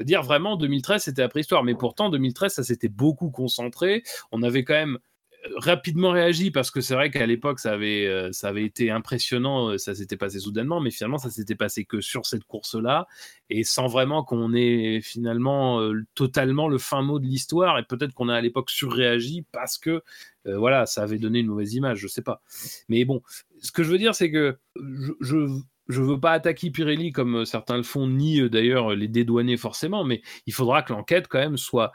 dire 0.00 0.22
vraiment 0.22 0.56
2013 0.56 1.04
c'était 1.04 1.22
la 1.22 1.28
préhistoire, 1.28 1.64
mais 1.64 1.74
pourtant 1.74 2.10
2013 2.10 2.54
ça 2.54 2.64
s'était 2.64 2.88
beaucoup 2.88 3.30
concentré. 3.30 4.02
On 4.32 4.42
avait 4.42 4.64
quand 4.64 4.74
même 4.74 4.98
rapidement 5.56 6.10
réagi 6.10 6.50
parce 6.50 6.70
que 6.70 6.80
c'est 6.80 6.94
vrai 6.94 7.10
qu'à 7.10 7.26
l'époque 7.26 7.58
ça 7.58 7.72
avait 7.72 8.06
euh, 8.06 8.32
ça 8.32 8.48
avait 8.48 8.64
été 8.64 8.90
impressionnant, 8.90 9.70
euh, 9.70 9.78
ça 9.78 9.94
s'était 9.94 10.16
passé 10.16 10.38
soudainement, 10.40 10.80
mais 10.80 10.90
finalement 10.90 11.18
ça 11.18 11.30
s'était 11.30 11.54
passé 11.54 11.84
que 11.84 12.00
sur 12.00 12.26
cette 12.26 12.44
course-là 12.44 13.06
et 13.50 13.64
sans 13.64 13.86
vraiment 13.86 14.24
qu'on 14.24 14.54
ait 14.54 15.00
finalement 15.02 15.80
euh, 15.80 16.02
totalement 16.14 16.68
le 16.68 16.78
fin 16.78 17.02
mot 17.02 17.18
de 17.18 17.26
l'histoire 17.26 17.78
et 17.78 17.84
peut-être 17.84 18.14
qu'on 18.14 18.28
a 18.28 18.34
à 18.34 18.40
l'époque 18.40 18.70
surréagi 18.70 19.44
parce 19.52 19.78
que 19.78 20.02
voilà 20.44 20.86
ça 20.86 21.02
avait 21.02 21.18
donné 21.18 21.40
une 21.40 21.48
mauvaise 21.48 21.74
image, 21.74 21.98
je 21.98 22.06
sais 22.06 22.22
pas. 22.22 22.40
Mais 22.88 23.04
bon, 23.04 23.20
ce 23.60 23.70
que 23.70 23.82
je 23.82 23.90
veux 23.90 23.98
dire 23.98 24.14
c'est 24.14 24.30
que 24.30 24.58
je 24.78 25.12
je 25.20 25.46
veux 25.88 26.20
pas 26.20 26.32
attaquer 26.32 26.70
Pirelli 26.70 27.12
comme 27.12 27.36
euh, 27.36 27.44
certains 27.44 27.76
le 27.76 27.82
font, 27.82 28.06
ni 28.06 28.40
euh, 28.40 28.48
d'ailleurs 28.48 28.94
les 28.94 29.08
dédouaner 29.08 29.56
forcément, 29.56 30.04
mais 30.04 30.22
il 30.46 30.52
faudra 30.52 30.82
que 30.82 30.92
l'enquête 30.92 31.28
quand 31.28 31.38
même 31.38 31.56
soit, 31.56 31.92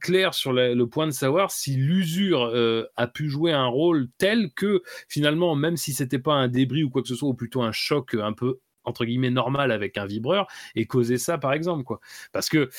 claire 0.00 0.34
sur 0.34 0.52
le 0.52 0.84
point 0.84 1.06
de 1.06 1.12
savoir 1.12 1.50
si 1.50 1.76
l'usure 1.76 2.44
euh, 2.54 2.84
a 2.96 3.06
pu 3.06 3.28
jouer 3.28 3.52
un 3.52 3.66
rôle 3.66 4.08
tel 4.18 4.50
que 4.54 4.82
finalement, 5.08 5.54
même 5.54 5.76
si 5.76 5.92
c'était 5.92 6.18
pas 6.18 6.34
un 6.34 6.48
débris 6.48 6.84
ou 6.84 6.90
quoi 6.90 7.02
que 7.02 7.08
ce 7.08 7.14
soit, 7.14 7.28
ou 7.28 7.34
plutôt 7.34 7.62
un 7.62 7.72
choc 7.72 8.14
un 8.14 8.32
peu 8.32 8.60
entre 8.84 9.04
guillemets 9.04 9.30
normal 9.30 9.70
avec 9.70 9.98
un 9.98 10.06
vibreur 10.06 10.46
et 10.74 10.86
causer 10.86 11.18
ça 11.18 11.36
par 11.36 11.52
exemple 11.52 11.84
quoi. 11.84 12.00
Parce 12.32 12.48
que 12.48 12.70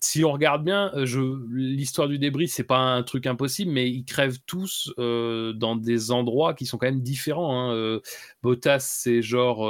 si 0.00 0.24
on 0.24 0.30
regarde 0.32 0.64
bien, 0.64 0.92
euh, 0.94 1.46
l'histoire 1.50 2.06
du 2.06 2.18
débris, 2.18 2.46
c'est 2.46 2.62
pas 2.64 2.78
un 2.78 3.02
truc 3.02 3.26
impossible, 3.26 3.72
mais 3.72 3.90
ils 3.90 4.04
crèvent 4.04 4.38
tous 4.46 4.92
euh, 4.98 5.52
dans 5.52 5.74
des 5.74 6.12
endroits 6.12 6.54
qui 6.54 6.66
sont 6.66 6.78
quand 6.78 6.86
même 6.86 7.02
différents. 7.02 7.70
Hein. 7.70 7.74
Euh, 7.74 8.00
Bottas, 8.42 8.78
c'est 8.78 9.22
genre 9.22 9.66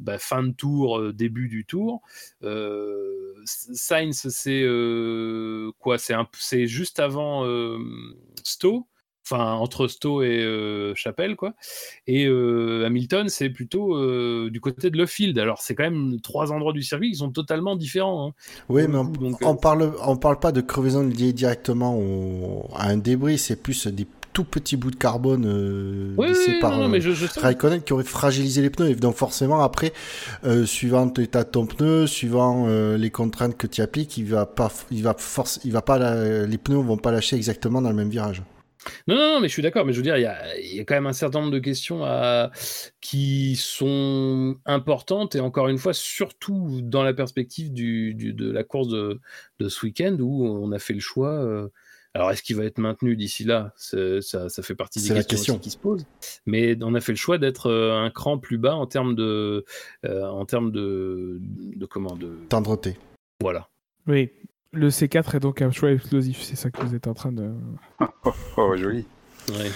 bah, 0.00 0.18
fin 0.18 0.42
de 0.42 0.52
tour, 0.52 1.12
début 1.12 1.48
du 1.48 1.64
tour. 1.64 2.02
Sainz, 3.44 4.28
c'est 4.28 4.66
quoi 5.78 5.96
C'est 5.98 6.66
juste 6.66 7.00
avant 7.00 7.46
Stowe 8.44 8.86
enfin 9.28 9.52
entre 9.54 9.88
Stowe 9.88 10.22
et 10.22 10.42
euh, 10.42 10.94
Chapelle 10.94 11.36
quoi. 11.36 11.54
Et 12.06 12.26
euh, 12.26 12.84
Hamilton, 12.86 13.28
c'est 13.28 13.50
plutôt 13.50 13.96
euh, 13.96 14.50
du 14.50 14.60
côté 14.60 14.90
de 14.90 14.96
Le 14.96 15.06
Field. 15.06 15.38
Alors 15.38 15.60
c'est 15.60 15.74
quand 15.74 15.84
même 15.84 16.20
trois 16.20 16.52
endroits 16.52 16.72
du 16.72 16.82
circuit 16.82 17.10
qui 17.10 17.16
sont 17.16 17.30
totalement 17.30 17.76
différents. 17.76 18.28
Hein. 18.28 18.32
Oui, 18.68 18.86
mais 18.88 18.98
on, 19.42 19.56
parle 19.56 19.92
on 20.04 20.16
parle 20.16 20.38
pas 20.38 20.52
de 20.52 20.60
crevaison 20.60 21.06
liée 21.06 21.32
directement 21.32 22.68
à 22.74 22.88
un 22.88 22.96
débris, 22.96 23.38
c'est 23.38 23.62
plus 23.62 23.86
des 23.86 24.06
tout 24.32 24.44
petits 24.44 24.76
bouts 24.76 24.92
de 24.92 24.96
carbone 24.96 26.14
oui, 26.16 26.28
par 26.60 26.76
non, 26.76 26.86
mais 26.86 27.00
je, 27.00 27.10
Raikkonen 27.40 27.82
qui 27.82 27.92
aurait 27.92 28.04
fragilisé 28.04 28.62
les 28.62 28.70
pneus. 28.70 28.90
Et 28.90 28.94
donc 28.94 29.16
forcément 29.16 29.62
après, 29.62 29.92
suivant 30.64 31.10
l'état 31.16 31.44
de 31.44 31.48
ton 31.48 31.66
pneu, 31.66 32.06
suivant 32.06 32.66
les 32.96 33.10
contraintes 33.10 33.56
que 33.56 33.66
tu 33.66 33.82
appliques, 33.82 34.16
il 34.16 34.26
va 34.26 34.46
pas, 34.46 34.70
il 34.90 35.02
va 35.02 35.14
force, 35.18 35.60
il 35.64 35.72
va 35.72 35.82
pas, 35.82 35.98
les 36.46 36.58
pneus 36.58 36.76
vont 36.76 36.98
pas 36.98 37.10
lâcher 37.10 37.36
exactement 37.36 37.82
dans 37.82 37.90
le 37.90 37.96
même 37.96 38.10
virage. 38.10 38.42
Non, 39.06 39.14
non, 39.16 39.34
non, 39.34 39.40
mais 39.40 39.48
je 39.48 39.52
suis 39.52 39.62
d'accord. 39.62 39.84
Mais 39.84 39.92
je 39.92 39.98
veux 39.98 40.02
dire, 40.02 40.16
il 40.16 40.22
y 40.22 40.26
a, 40.80 40.84
quand 40.84 40.94
même 40.94 41.06
un 41.06 41.12
certain 41.12 41.40
nombre 41.40 41.52
de 41.52 41.58
questions 41.58 42.04
à, 42.04 42.50
qui 43.00 43.56
sont 43.56 44.56
importantes 44.66 45.34
et 45.34 45.40
encore 45.40 45.68
une 45.68 45.78
fois, 45.78 45.92
surtout 45.92 46.80
dans 46.82 47.02
la 47.02 47.14
perspective 47.14 47.72
du, 47.72 48.14
de 48.14 48.50
la 48.50 48.64
course 48.64 48.88
de, 48.88 49.20
de, 49.58 49.68
ce 49.68 49.86
week-end 49.86 50.16
où 50.20 50.46
on 50.46 50.72
a 50.72 50.78
fait 50.78 50.94
le 50.94 51.00
choix. 51.00 51.32
Euh, 51.32 51.68
alors, 52.14 52.30
est-ce 52.30 52.42
qu'il 52.42 52.56
va 52.56 52.64
être 52.64 52.78
maintenu 52.78 53.16
d'ici 53.16 53.44
là? 53.44 53.72
Ça, 53.76 54.20
ça, 54.22 54.62
fait 54.62 54.74
partie 54.74 55.00
des 55.00 55.24
questions 55.24 55.58
qui 55.58 55.70
se 55.70 55.76
posent. 55.76 56.06
Mais 56.46 56.76
on 56.82 56.94
a 56.94 57.00
fait 57.00 57.12
le 57.12 57.16
choix 57.16 57.38
d'être 57.38 57.66
euh, 57.66 57.96
un 57.96 58.10
cran 58.10 58.38
plus 58.38 58.58
bas 58.58 58.74
en 58.74 58.86
termes 58.86 59.14
de, 59.14 59.64
euh, 60.04 60.26
en 60.26 60.44
termes 60.46 60.72
de, 60.72 61.38
de 61.40 61.86
comment 61.86 62.16
de 62.16 62.36
tendreté. 62.48 62.96
Voilà. 63.40 63.68
Oui, 64.06 64.32
le 64.72 64.88
C4 64.90 65.36
est 65.36 65.40
donc 65.40 65.62
un 65.62 65.70
choix 65.70 65.92
explosif, 65.92 66.42
c'est 66.42 66.56
ça 66.56 66.70
que 66.70 66.84
vous 66.84 66.94
êtes 66.94 67.06
en 67.06 67.14
train 67.14 67.32
de. 67.32 67.52
oh, 68.00 68.32
oh, 68.56 68.76
joli. 68.76 69.06
Ouais. 69.50 69.70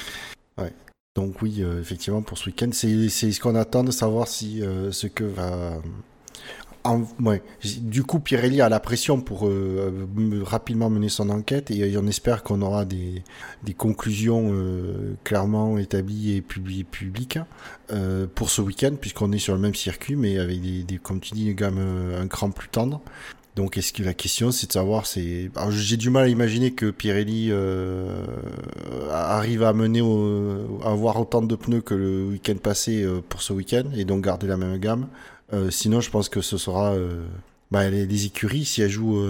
Donc 1.14 1.42
oui, 1.42 1.56
euh, 1.60 1.80
effectivement, 1.80 2.22
pour 2.22 2.38
ce 2.38 2.46
week-end, 2.46 2.70
c'est 2.72 3.08
ce 3.08 3.40
qu'on 3.40 3.54
attend 3.54 3.84
de 3.84 3.90
savoir 3.90 4.28
si 4.28 4.62
euh, 4.62 4.92
ce 4.92 5.06
que 5.06 5.24
va... 5.24 5.78
ouais. 7.20 7.42
Du 7.82 8.02
coup, 8.02 8.18
Pirelli 8.18 8.62
a 8.62 8.70
la 8.70 8.80
pression 8.80 9.20
pour 9.20 9.46
euh, 9.46 10.08
rapidement 10.42 10.88
mener 10.88 11.10
son 11.10 11.28
enquête 11.28 11.70
et 11.70 11.96
on 11.98 12.06
espère 12.06 12.42
qu'on 12.42 12.62
aura 12.62 12.86
des, 12.86 13.22
des 13.62 13.74
conclusions 13.74 14.54
clairement 15.22 15.76
établies 15.76 16.36
et 16.36 16.40
publiques 16.40 17.38
pour 18.34 18.48
ce 18.48 18.62
week-end, 18.62 18.94
puisqu'on 18.98 19.32
est 19.32 19.38
sur 19.38 19.52
le 19.52 19.60
même 19.60 19.74
circuit, 19.74 20.16
mais 20.16 20.38
avec 20.38 20.62
des, 20.62 20.82
des 20.82 20.96
comme 20.96 21.20
tu 21.20 21.34
dis, 21.34 21.54
un 21.60 22.26
cran 22.26 22.50
plus 22.50 22.68
tendre. 22.68 23.02
Donc, 23.54 23.76
est-ce 23.76 23.92
que 23.92 24.02
la 24.02 24.14
question, 24.14 24.50
c'est 24.50 24.66
de 24.66 24.72
savoir, 24.72 25.04
c'est, 25.06 25.50
j'ai 25.70 25.96
du 25.98 26.08
mal 26.08 26.24
à 26.24 26.28
imaginer 26.28 26.72
que 26.72 26.90
Pirelli 26.90 27.52
arrive 29.10 29.62
à 29.62 29.72
mener, 29.74 30.00
à 30.82 30.90
avoir 30.90 31.20
autant 31.20 31.42
de 31.42 31.54
pneus 31.54 31.82
que 31.82 31.94
le 31.94 32.24
week-end 32.28 32.56
passé 32.56 33.06
pour 33.28 33.42
ce 33.42 33.52
week-end 33.52 33.84
et 33.94 34.04
donc 34.04 34.24
garder 34.24 34.46
la 34.46 34.56
même 34.56 34.78
gamme. 34.78 35.08
sinon, 35.68 36.00
je 36.00 36.10
pense 36.10 36.30
que 36.30 36.40
ce 36.40 36.56
sera 36.56 36.94
bah, 37.70 37.90
les, 37.90 38.24
écuries, 38.24 38.64
si 38.64 38.80
elles 38.80 38.90
jouent 38.90 39.22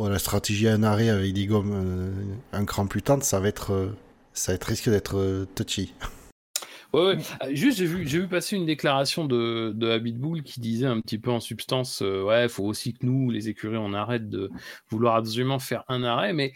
à 0.00 0.08
la 0.08 0.20
stratégie 0.20 0.68
à 0.68 0.74
un 0.74 0.84
arrêt 0.84 1.08
avec 1.08 1.32
des 1.32 1.46
gommes 1.46 2.12
un 2.52 2.64
cran 2.64 2.86
plus 2.86 3.02
tendre, 3.02 3.24
ça 3.24 3.40
va 3.40 3.48
être, 3.48 3.92
ça 4.34 4.52
va 4.52 4.54
être 4.56 4.64
risque 4.64 4.88
d'être 4.88 5.46
touchy. 5.56 5.94
Ouais. 6.92 7.16
Ah, 7.40 7.52
juste, 7.52 7.78
j'ai 7.78 7.86
vu, 7.86 8.06
j'ai 8.06 8.18
vu 8.20 8.28
passer 8.28 8.56
une 8.56 8.66
déclaration 8.66 9.24
de, 9.24 9.72
de 9.74 9.88
Habitbull 9.88 10.42
qui 10.42 10.60
disait 10.60 10.86
un 10.86 11.00
petit 11.00 11.18
peu 11.18 11.30
en 11.30 11.40
substance, 11.40 12.02
euh, 12.02 12.22
ouais, 12.22 12.48
faut 12.48 12.64
aussi 12.64 12.92
que 12.92 13.06
nous, 13.06 13.30
les 13.30 13.48
écuries, 13.48 13.78
on 13.78 13.94
arrête 13.94 14.28
de 14.28 14.50
vouloir 14.90 15.16
absolument 15.16 15.58
faire 15.58 15.84
un 15.88 16.04
arrêt, 16.04 16.34
mais 16.34 16.52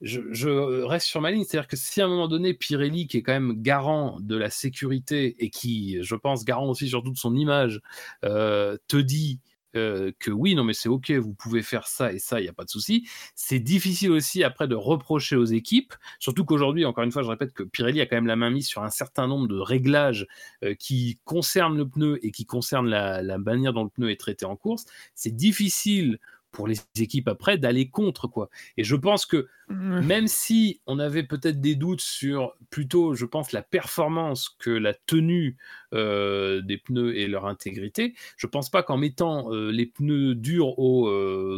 je, 0.00 0.20
je 0.32 0.48
reste 0.82 1.06
sur 1.06 1.20
ma 1.20 1.30
ligne, 1.30 1.44
c'est-à-dire 1.44 1.68
que 1.68 1.76
si 1.76 2.00
à 2.00 2.06
un 2.06 2.08
moment 2.08 2.28
donné, 2.28 2.54
Pirelli, 2.54 3.06
qui 3.06 3.18
est 3.18 3.22
quand 3.22 3.32
même 3.32 3.62
garant 3.62 4.18
de 4.20 4.36
la 4.36 4.50
sécurité 4.50 5.36
et 5.38 5.50
qui, 5.50 5.98
je 6.02 6.14
pense, 6.14 6.44
garant 6.44 6.68
aussi 6.68 6.88
surtout 6.88 7.12
de 7.12 7.18
son 7.18 7.36
image, 7.36 7.80
euh, 8.24 8.76
te 8.88 8.96
dit 8.96 9.40
euh, 9.76 10.12
que 10.18 10.30
oui, 10.30 10.54
non, 10.54 10.64
mais 10.64 10.72
c'est 10.72 10.88
ok, 10.88 11.10
vous 11.12 11.34
pouvez 11.34 11.62
faire 11.62 11.86
ça 11.86 12.12
et 12.12 12.18
ça, 12.18 12.40
il 12.40 12.44
n'y 12.44 12.48
a 12.48 12.52
pas 12.52 12.64
de 12.64 12.70
souci. 12.70 13.08
C'est 13.34 13.58
difficile 13.58 14.10
aussi 14.12 14.42
après 14.44 14.68
de 14.68 14.74
reprocher 14.74 15.36
aux 15.36 15.44
équipes, 15.44 15.94
surtout 16.18 16.44
qu'aujourd'hui, 16.44 16.84
encore 16.84 17.04
une 17.04 17.12
fois, 17.12 17.22
je 17.22 17.28
répète 17.28 17.52
que 17.52 17.62
Pirelli 17.62 18.00
a 18.00 18.06
quand 18.06 18.16
même 18.16 18.26
la 18.26 18.36
main 18.36 18.50
mise 18.50 18.66
sur 18.66 18.82
un 18.82 18.90
certain 18.90 19.26
nombre 19.26 19.48
de 19.48 19.58
réglages 19.58 20.26
euh, 20.64 20.74
qui 20.74 21.18
concernent 21.24 21.76
le 21.76 21.88
pneu 21.88 22.18
et 22.22 22.30
qui 22.30 22.46
concernent 22.46 22.88
la, 22.88 23.22
la 23.22 23.38
manière 23.38 23.72
dont 23.72 23.84
le 23.84 23.90
pneu 23.90 24.10
est 24.10 24.20
traité 24.20 24.46
en 24.46 24.56
course. 24.56 24.84
C'est 25.14 25.34
difficile 25.34 26.18
pour 26.50 26.66
les 26.66 26.76
équipes 26.98 27.28
après 27.28 27.58
d'aller 27.58 27.88
contre 27.88 28.26
quoi. 28.26 28.48
Et 28.76 28.84
je 28.84 28.96
pense 28.96 29.26
que 29.26 29.48
même 29.68 30.28
si 30.28 30.80
on 30.86 30.98
avait 30.98 31.22
peut-être 31.22 31.60
des 31.60 31.74
doutes 31.74 32.00
sur 32.00 32.54
plutôt, 32.70 33.14
je 33.14 33.26
pense, 33.26 33.52
la 33.52 33.62
performance 33.62 34.48
que 34.58 34.70
la 34.70 34.94
tenue 34.94 35.58
euh, 35.92 36.62
des 36.62 36.78
pneus 36.78 37.16
et 37.16 37.26
leur 37.26 37.46
intégrité, 37.46 38.14
je 38.36 38.46
pense 38.46 38.70
pas 38.70 38.82
qu'en 38.82 38.96
mettant 38.96 39.52
euh, 39.52 39.70
les 39.70 39.84
pneus 39.84 40.34
durs 40.34 40.78
au 40.78 41.10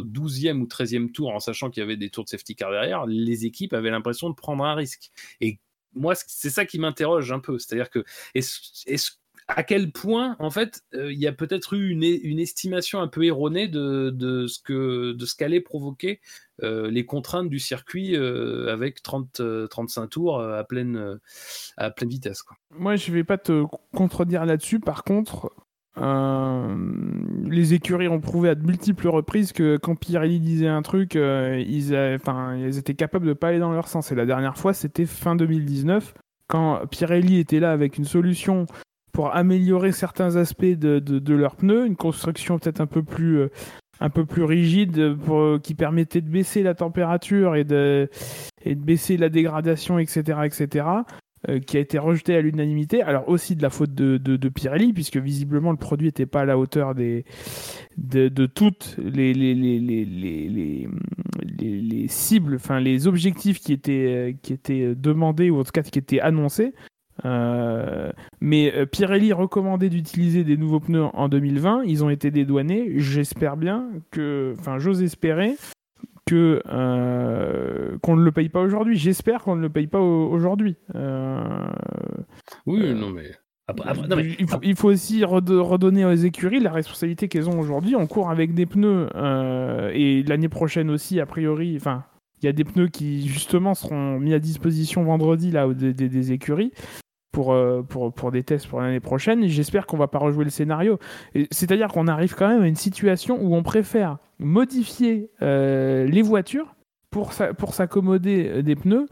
12e 0.03 0.49
euh, 0.49 0.59
ou 0.59 0.65
13e 0.65 1.11
tour, 1.11 1.33
en 1.33 1.39
sachant 1.39 1.69
qu'il 1.69 1.81
y 1.81 1.83
avait 1.83 1.95
des 1.95 2.09
tours 2.09 2.25
de 2.25 2.29
safety 2.29 2.55
car 2.55 2.71
derrière, 2.71 3.05
les 3.05 3.45
équipes 3.45 3.73
avaient 3.73 3.91
l'impression 3.91 4.29
de 4.29 4.35
prendre 4.35 4.65
un 4.65 4.75
risque. 4.75 5.11
Et 5.39 5.59
moi, 5.93 6.13
c'est 6.15 6.49
ça 6.49 6.65
qui 6.65 6.79
m'interroge 6.79 7.31
un 7.31 7.39
peu. 7.39 7.59
C'est-à-dire 7.59 7.89
que 7.89 8.03
est-ce 8.35 9.11
à 9.47 9.63
quel 9.63 9.91
point, 9.91 10.35
en 10.39 10.49
fait, 10.49 10.81
euh, 10.93 11.11
il 11.11 11.19
y 11.19 11.27
a 11.27 11.31
peut-être 11.31 11.73
eu 11.73 11.89
une, 11.89 12.03
estimation 12.39 13.01
un 13.01 13.07
peu 13.07 13.23
erronée 13.25 13.67
de, 13.67 14.45
ce 14.47 14.59
que 14.59 15.13
de 15.13 15.25
ce 15.25 15.35
qu'allaient 15.35 15.61
provoquer 15.61 16.21
euh, 16.63 16.89
les 16.89 17.05
contraintes 17.05 17.49
du 17.49 17.59
circuit 17.59 18.15
euh, 18.15 18.71
avec 18.71 19.01
30, 19.03 19.41
35 19.69 20.07
tours 20.07 20.41
à 20.41 20.63
pleine, 20.63 21.19
à 21.77 21.91
pleine 21.91 22.09
vitesse. 22.09 22.43
Moi, 22.71 22.95
je 22.95 23.11
vais 23.11 23.23
pas 23.23 23.37
te 23.37 23.65
contredire 23.93 24.45
là-dessus. 24.45 24.79
Par 24.79 25.03
contre, 25.03 25.51
les 25.97 27.73
écuries 27.73 28.07
ont 28.07 28.21
prouvé 28.21 28.49
à 28.49 28.55
de 28.55 28.65
multiples 28.65 29.09
reprises 29.09 29.51
que 29.51 29.77
quand 29.77 29.95
Pirelli 29.95 30.39
disait 30.39 30.67
un 30.67 30.81
truc, 30.81 31.15
ils, 31.15 31.93
ils 31.93 32.77
étaient 32.77 32.95
capables 32.95 33.27
de 33.27 33.33
pas 33.33 33.49
aller 33.49 33.59
dans 33.59 33.73
leur 33.73 33.87
sens. 33.87 34.11
Et 34.11 34.15
la 34.15 34.25
dernière 34.25 34.57
fois, 34.57 34.73
c'était 34.73 35.05
fin 35.05 35.35
2019 35.35 36.13
quand 36.47 36.85
Pirelli 36.87 37.39
était 37.39 37.59
là 37.59 37.71
avec 37.71 37.97
une 37.97 38.05
solution 38.05 38.65
pour 39.11 39.35
améliorer 39.35 39.91
certains 39.91 40.35
aspects 40.35 40.65
de, 40.65 40.99
de, 40.99 41.33
leurs 41.33 41.55
pneus, 41.55 41.85
une 41.85 41.95
construction 41.95 42.59
peut-être 42.59 42.81
un 42.81 42.87
peu 42.87 43.03
plus 43.03 43.39
euh, 43.39 43.51
un 43.99 44.09
peu 44.09 44.25
plus 44.25 44.43
rigide 44.43 45.15
pour, 45.15 45.39
euh, 45.39 45.59
qui 45.59 45.75
permettait 45.75 46.21
de 46.21 46.29
baisser 46.29 46.63
la 46.63 46.73
température 46.73 47.55
et 47.55 47.63
de, 47.63 48.09
et 48.63 48.73
de 48.73 48.81
baisser 48.81 49.15
la 49.15 49.29
dégradation, 49.29 49.99
etc., 49.99 50.39
etc., 50.43 50.85
euh, 51.49 51.59
qui 51.59 51.77
a 51.77 51.79
été 51.79 51.99
rejeté 51.99 52.35
à 52.35 52.41
l'unanimité. 52.41 53.03
Alors 53.03 53.29
aussi 53.29 53.55
de 53.55 53.61
la 53.61 53.69
faute 53.69 53.93
de, 53.93 54.17
de, 54.17 54.49
Pirelli, 54.49 54.93
puisque 54.93 55.17
visiblement 55.17 55.71
le 55.71 55.77
produit 55.77 56.07
n'était 56.07 56.25
pas 56.25 56.41
à 56.41 56.45
la 56.45 56.57
hauteur 56.57 56.95
des, 56.95 57.25
de, 57.97 58.27
de 58.27 58.45
toutes 58.47 58.97
les, 58.97 59.33
les, 59.33 59.53
les, 59.53 59.79
les, 59.79 60.87
les, 61.59 62.07
cibles, 62.07 62.55
enfin 62.55 62.79
les 62.79 63.07
objectifs 63.07 63.59
qui 63.59 63.73
étaient, 63.73 64.35
qui 64.41 64.53
étaient 64.53 64.95
demandés, 64.95 65.49
ou 65.49 65.59
en 65.59 65.63
tout 65.63 65.71
cas 65.71 65.83
qui 65.83 65.99
étaient 65.99 66.21
annoncés. 66.21 66.73
Euh, 67.25 68.11
mais 68.39 68.73
euh, 68.73 68.85
Pirelli 68.85 69.33
recommandait 69.33 69.89
d'utiliser 69.89 70.43
des 70.43 70.57
nouveaux 70.57 70.79
pneus 70.79 71.05
en 71.13 71.29
2020. 71.29 71.83
Ils 71.85 72.03
ont 72.03 72.09
été 72.09 72.31
dédouanés. 72.31 72.93
J'espère 72.97 73.57
bien 73.57 73.89
que, 74.11 74.55
enfin, 74.59 74.79
j'ose 74.79 75.03
espérer 75.03 75.55
que 76.25 76.61
euh, 76.67 77.97
qu'on 78.01 78.15
ne 78.15 78.23
le 78.23 78.31
paye 78.31 78.49
pas 78.49 78.61
aujourd'hui. 78.61 78.97
J'espère 78.97 79.43
qu'on 79.43 79.55
ne 79.55 79.61
le 79.61 79.69
paye 79.69 79.87
pas 79.87 79.99
aujourd'hui. 79.99 80.75
oui, 82.65 82.93
non 82.93 83.09
mais. 83.09 83.31
il, 84.63 84.75
faut, 84.75 84.89
aussi 84.89 85.23
redonner 85.23 86.05
aux 86.05 86.13
écuries 86.13 86.59
la 86.59 86.71
responsabilité 86.71 87.27
qu'elles 87.27 87.49
ont 87.49 87.59
aujourd'hui. 87.59 87.95
On 87.95 88.07
court 88.07 88.29
avec 88.29 88.53
des 88.53 88.65
pneus 88.65 89.07
et 89.93 90.23
l'année 90.23 90.49
prochaine 90.49 90.89
aussi, 90.89 91.19
a 91.19 91.25
priori. 91.25 91.75
Enfin, 91.77 92.03
il 92.41 92.45
y 92.47 92.49
a 92.49 92.53
des 92.53 92.63
pneus 92.63 92.87
qui 92.87 93.27
justement 93.27 93.75
seront 93.75 94.19
mis 94.19 94.33
à 94.33 94.39
disposition 94.39 95.03
vendredi 95.03 95.51
là 95.51 95.67
des 95.73 96.31
écuries 96.31 96.71
pour, 97.31 97.53
euh, 97.53 97.81
pour, 97.81 98.13
pour 98.13 98.31
des 98.31 98.43
tests 98.43 98.67
pour 98.67 98.81
l'année 98.81 98.99
prochaine. 98.99 99.47
J'espère 99.47 99.85
qu'on 99.87 99.97
va 99.97 100.07
pas 100.07 100.19
rejouer 100.19 100.43
le 100.43 100.49
scénario. 100.49 100.99
C'est-à-dire 101.51 101.87
qu'on 101.89 102.07
arrive 102.07 102.35
quand 102.35 102.47
même 102.47 102.61
à 102.61 102.67
une 102.67 102.75
situation 102.75 103.39
où 103.41 103.55
on 103.55 103.63
préfère 103.63 104.17
modifier 104.39 105.29
euh, 105.41 106.05
les 106.05 106.21
voitures 106.21 106.75
pour, 107.09 107.31
pour 107.57 107.73
s'accommoder 107.73 108.49
euh, 108.49 108.61
des 108.61 108.75
pneus 108.75 109.07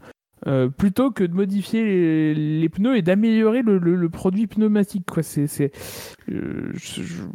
plutôt 0.78 1.12
que 1.12 1.26
de 1.26 1.34
modifier 1.34 2.34
les, 2.34 2.70
pneus 2.70 2.96
et 2.96 3.02
d'améliorer 3.02 3.62
le, 3.62 3.78
le, 3.78 4.10
produit 4.10 4.48
pneumatique. 4.48 5.04
Quoi. 5.06 5.22
C'est, 5.22 5.48
c'est, 5.48 5.74
je, 6.30 7.26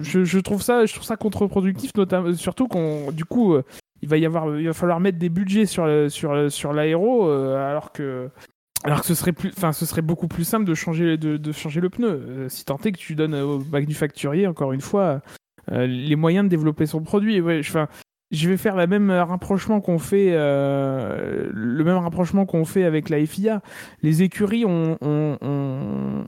je, 0.00 0.38
trouve 0.38 0.62
ça, 0.62 0.86
je 0.86 0.94
trouve 0.94 1.04
ça 1.04 1.18
contre-productif, 1.18 1.90
notamment, 1.94 2.32
surtout 2.32 2.68
qu'on, 2.68 3.12
du 3.12 3.26
coup, 3.26 3.54
il 4.00 4.08
va 4.08 4.16
y 4.16 4.24
avoir, 4.24 4.58
il 4.58 4.66
va 4.66 4.72
falloir 4.72 4.98
mettre 4.98 5.18
des 5.18 5.28
budgets 5.28 5.66
sur, 5.66 6.10
sur, 6.10 6.50
sur 6.50 6.72
l'aéro, 6.72 7.28
alors 7.28 7.92
que 7.92 8.30
alors 8.84 9.00
que 9.00 9.06
ce 9.06 9.14
serait 9.14 9.32
plus, 9.32 9.50
enfin, 9.56 9.72
ce 9.72 9.86
serait 9.86 10.02
beaucoup 10.02 10.28
plus 10.28 10.44
simple 10.44 10.66
de 10.66 10.74
changer, 10.74 11.16
de, 11.16 11.52
changer 11.52 11.80
le 11.80 11.88
pneu. 11.88 12.08
Euh, 12.08 12.48
si 12.50 12.66
tant 12.66 12.78
est 12.84 12.92
que 12.92 12.98
tu 12.98 13.14
donnes 13.14 13.34
au 13.34 13.58
manufacturier, 13.60 14.46
encore 14.46 14.72
une 14.72 14.82
fois, 14.82 15.22
euh, 15.72 15.86
les 15.86 16.16
moyens 16.16 16.44
de 16.44 16.50
développer 16.50 16.84
son 16.84 17.00
produit. 17.02 17.40
Ouais, 17.40 17.60
enfin, 17.60 17.88
je 18.34 18.48
vais 18.48 18.56
faire 18.56 18.76
la 18.76 18.86
même 18.86 19.10
rapprochement 19.10 19.80
qu'on 19.80 19.98
fait, 19.98 20.30
euh, 20.32 21.50
le 21.52 21.84
même 21.84 21.96
rapprochement 21.96 22.46
qu'on 22.46 22.64
fait 22.64 22.84
avec 22.84 23.08
la 23.08 23.24
FIA. 23.24 23.62
Les 24.02 24.22
écuries 24.22 24.64
ont, 24.64 24.98
ont, 25.00 25.38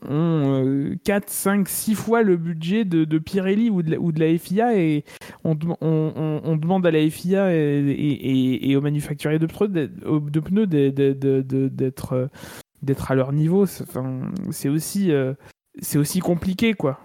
ont, 0.08 0.96
4, 1.04 1.28
5, 1.28 1.68
6 1.68 1.94
fois 1.94 2.22
le 2.22 2.36
budget 2.36 2.84
de, 2.84 3.18
Pirelli 3.18 3.70
ou 3.70 3.82
de, 3.82 4.20
la, 4.20 4.38
FIA 4.38 4.78
et 4.78 5.04
on, 5.44 5.54
demande 5.54 6.86
à 6.86 6.90
la 6.90 7.10
FIA 7.10 7.52
et, 7.52 8.74
aux 8.76 8.80
manufacturiers 8.80 9.38
de 9.38 9.46
pneus 9.46 10.66
d'être 10.66 12.28
d'être 12.82 13.10
à 13.10 13.14
leur 13.14 13.32
niveau. 13.32 13.66
C'est 13.66 14.68
aussi, 14.68 15.12
euh, 15.12 15.34
c'est 15.80 15.98
aussi 15.98 16.20
compliqué, 16.20 16.74
quoi. 16.74 17.00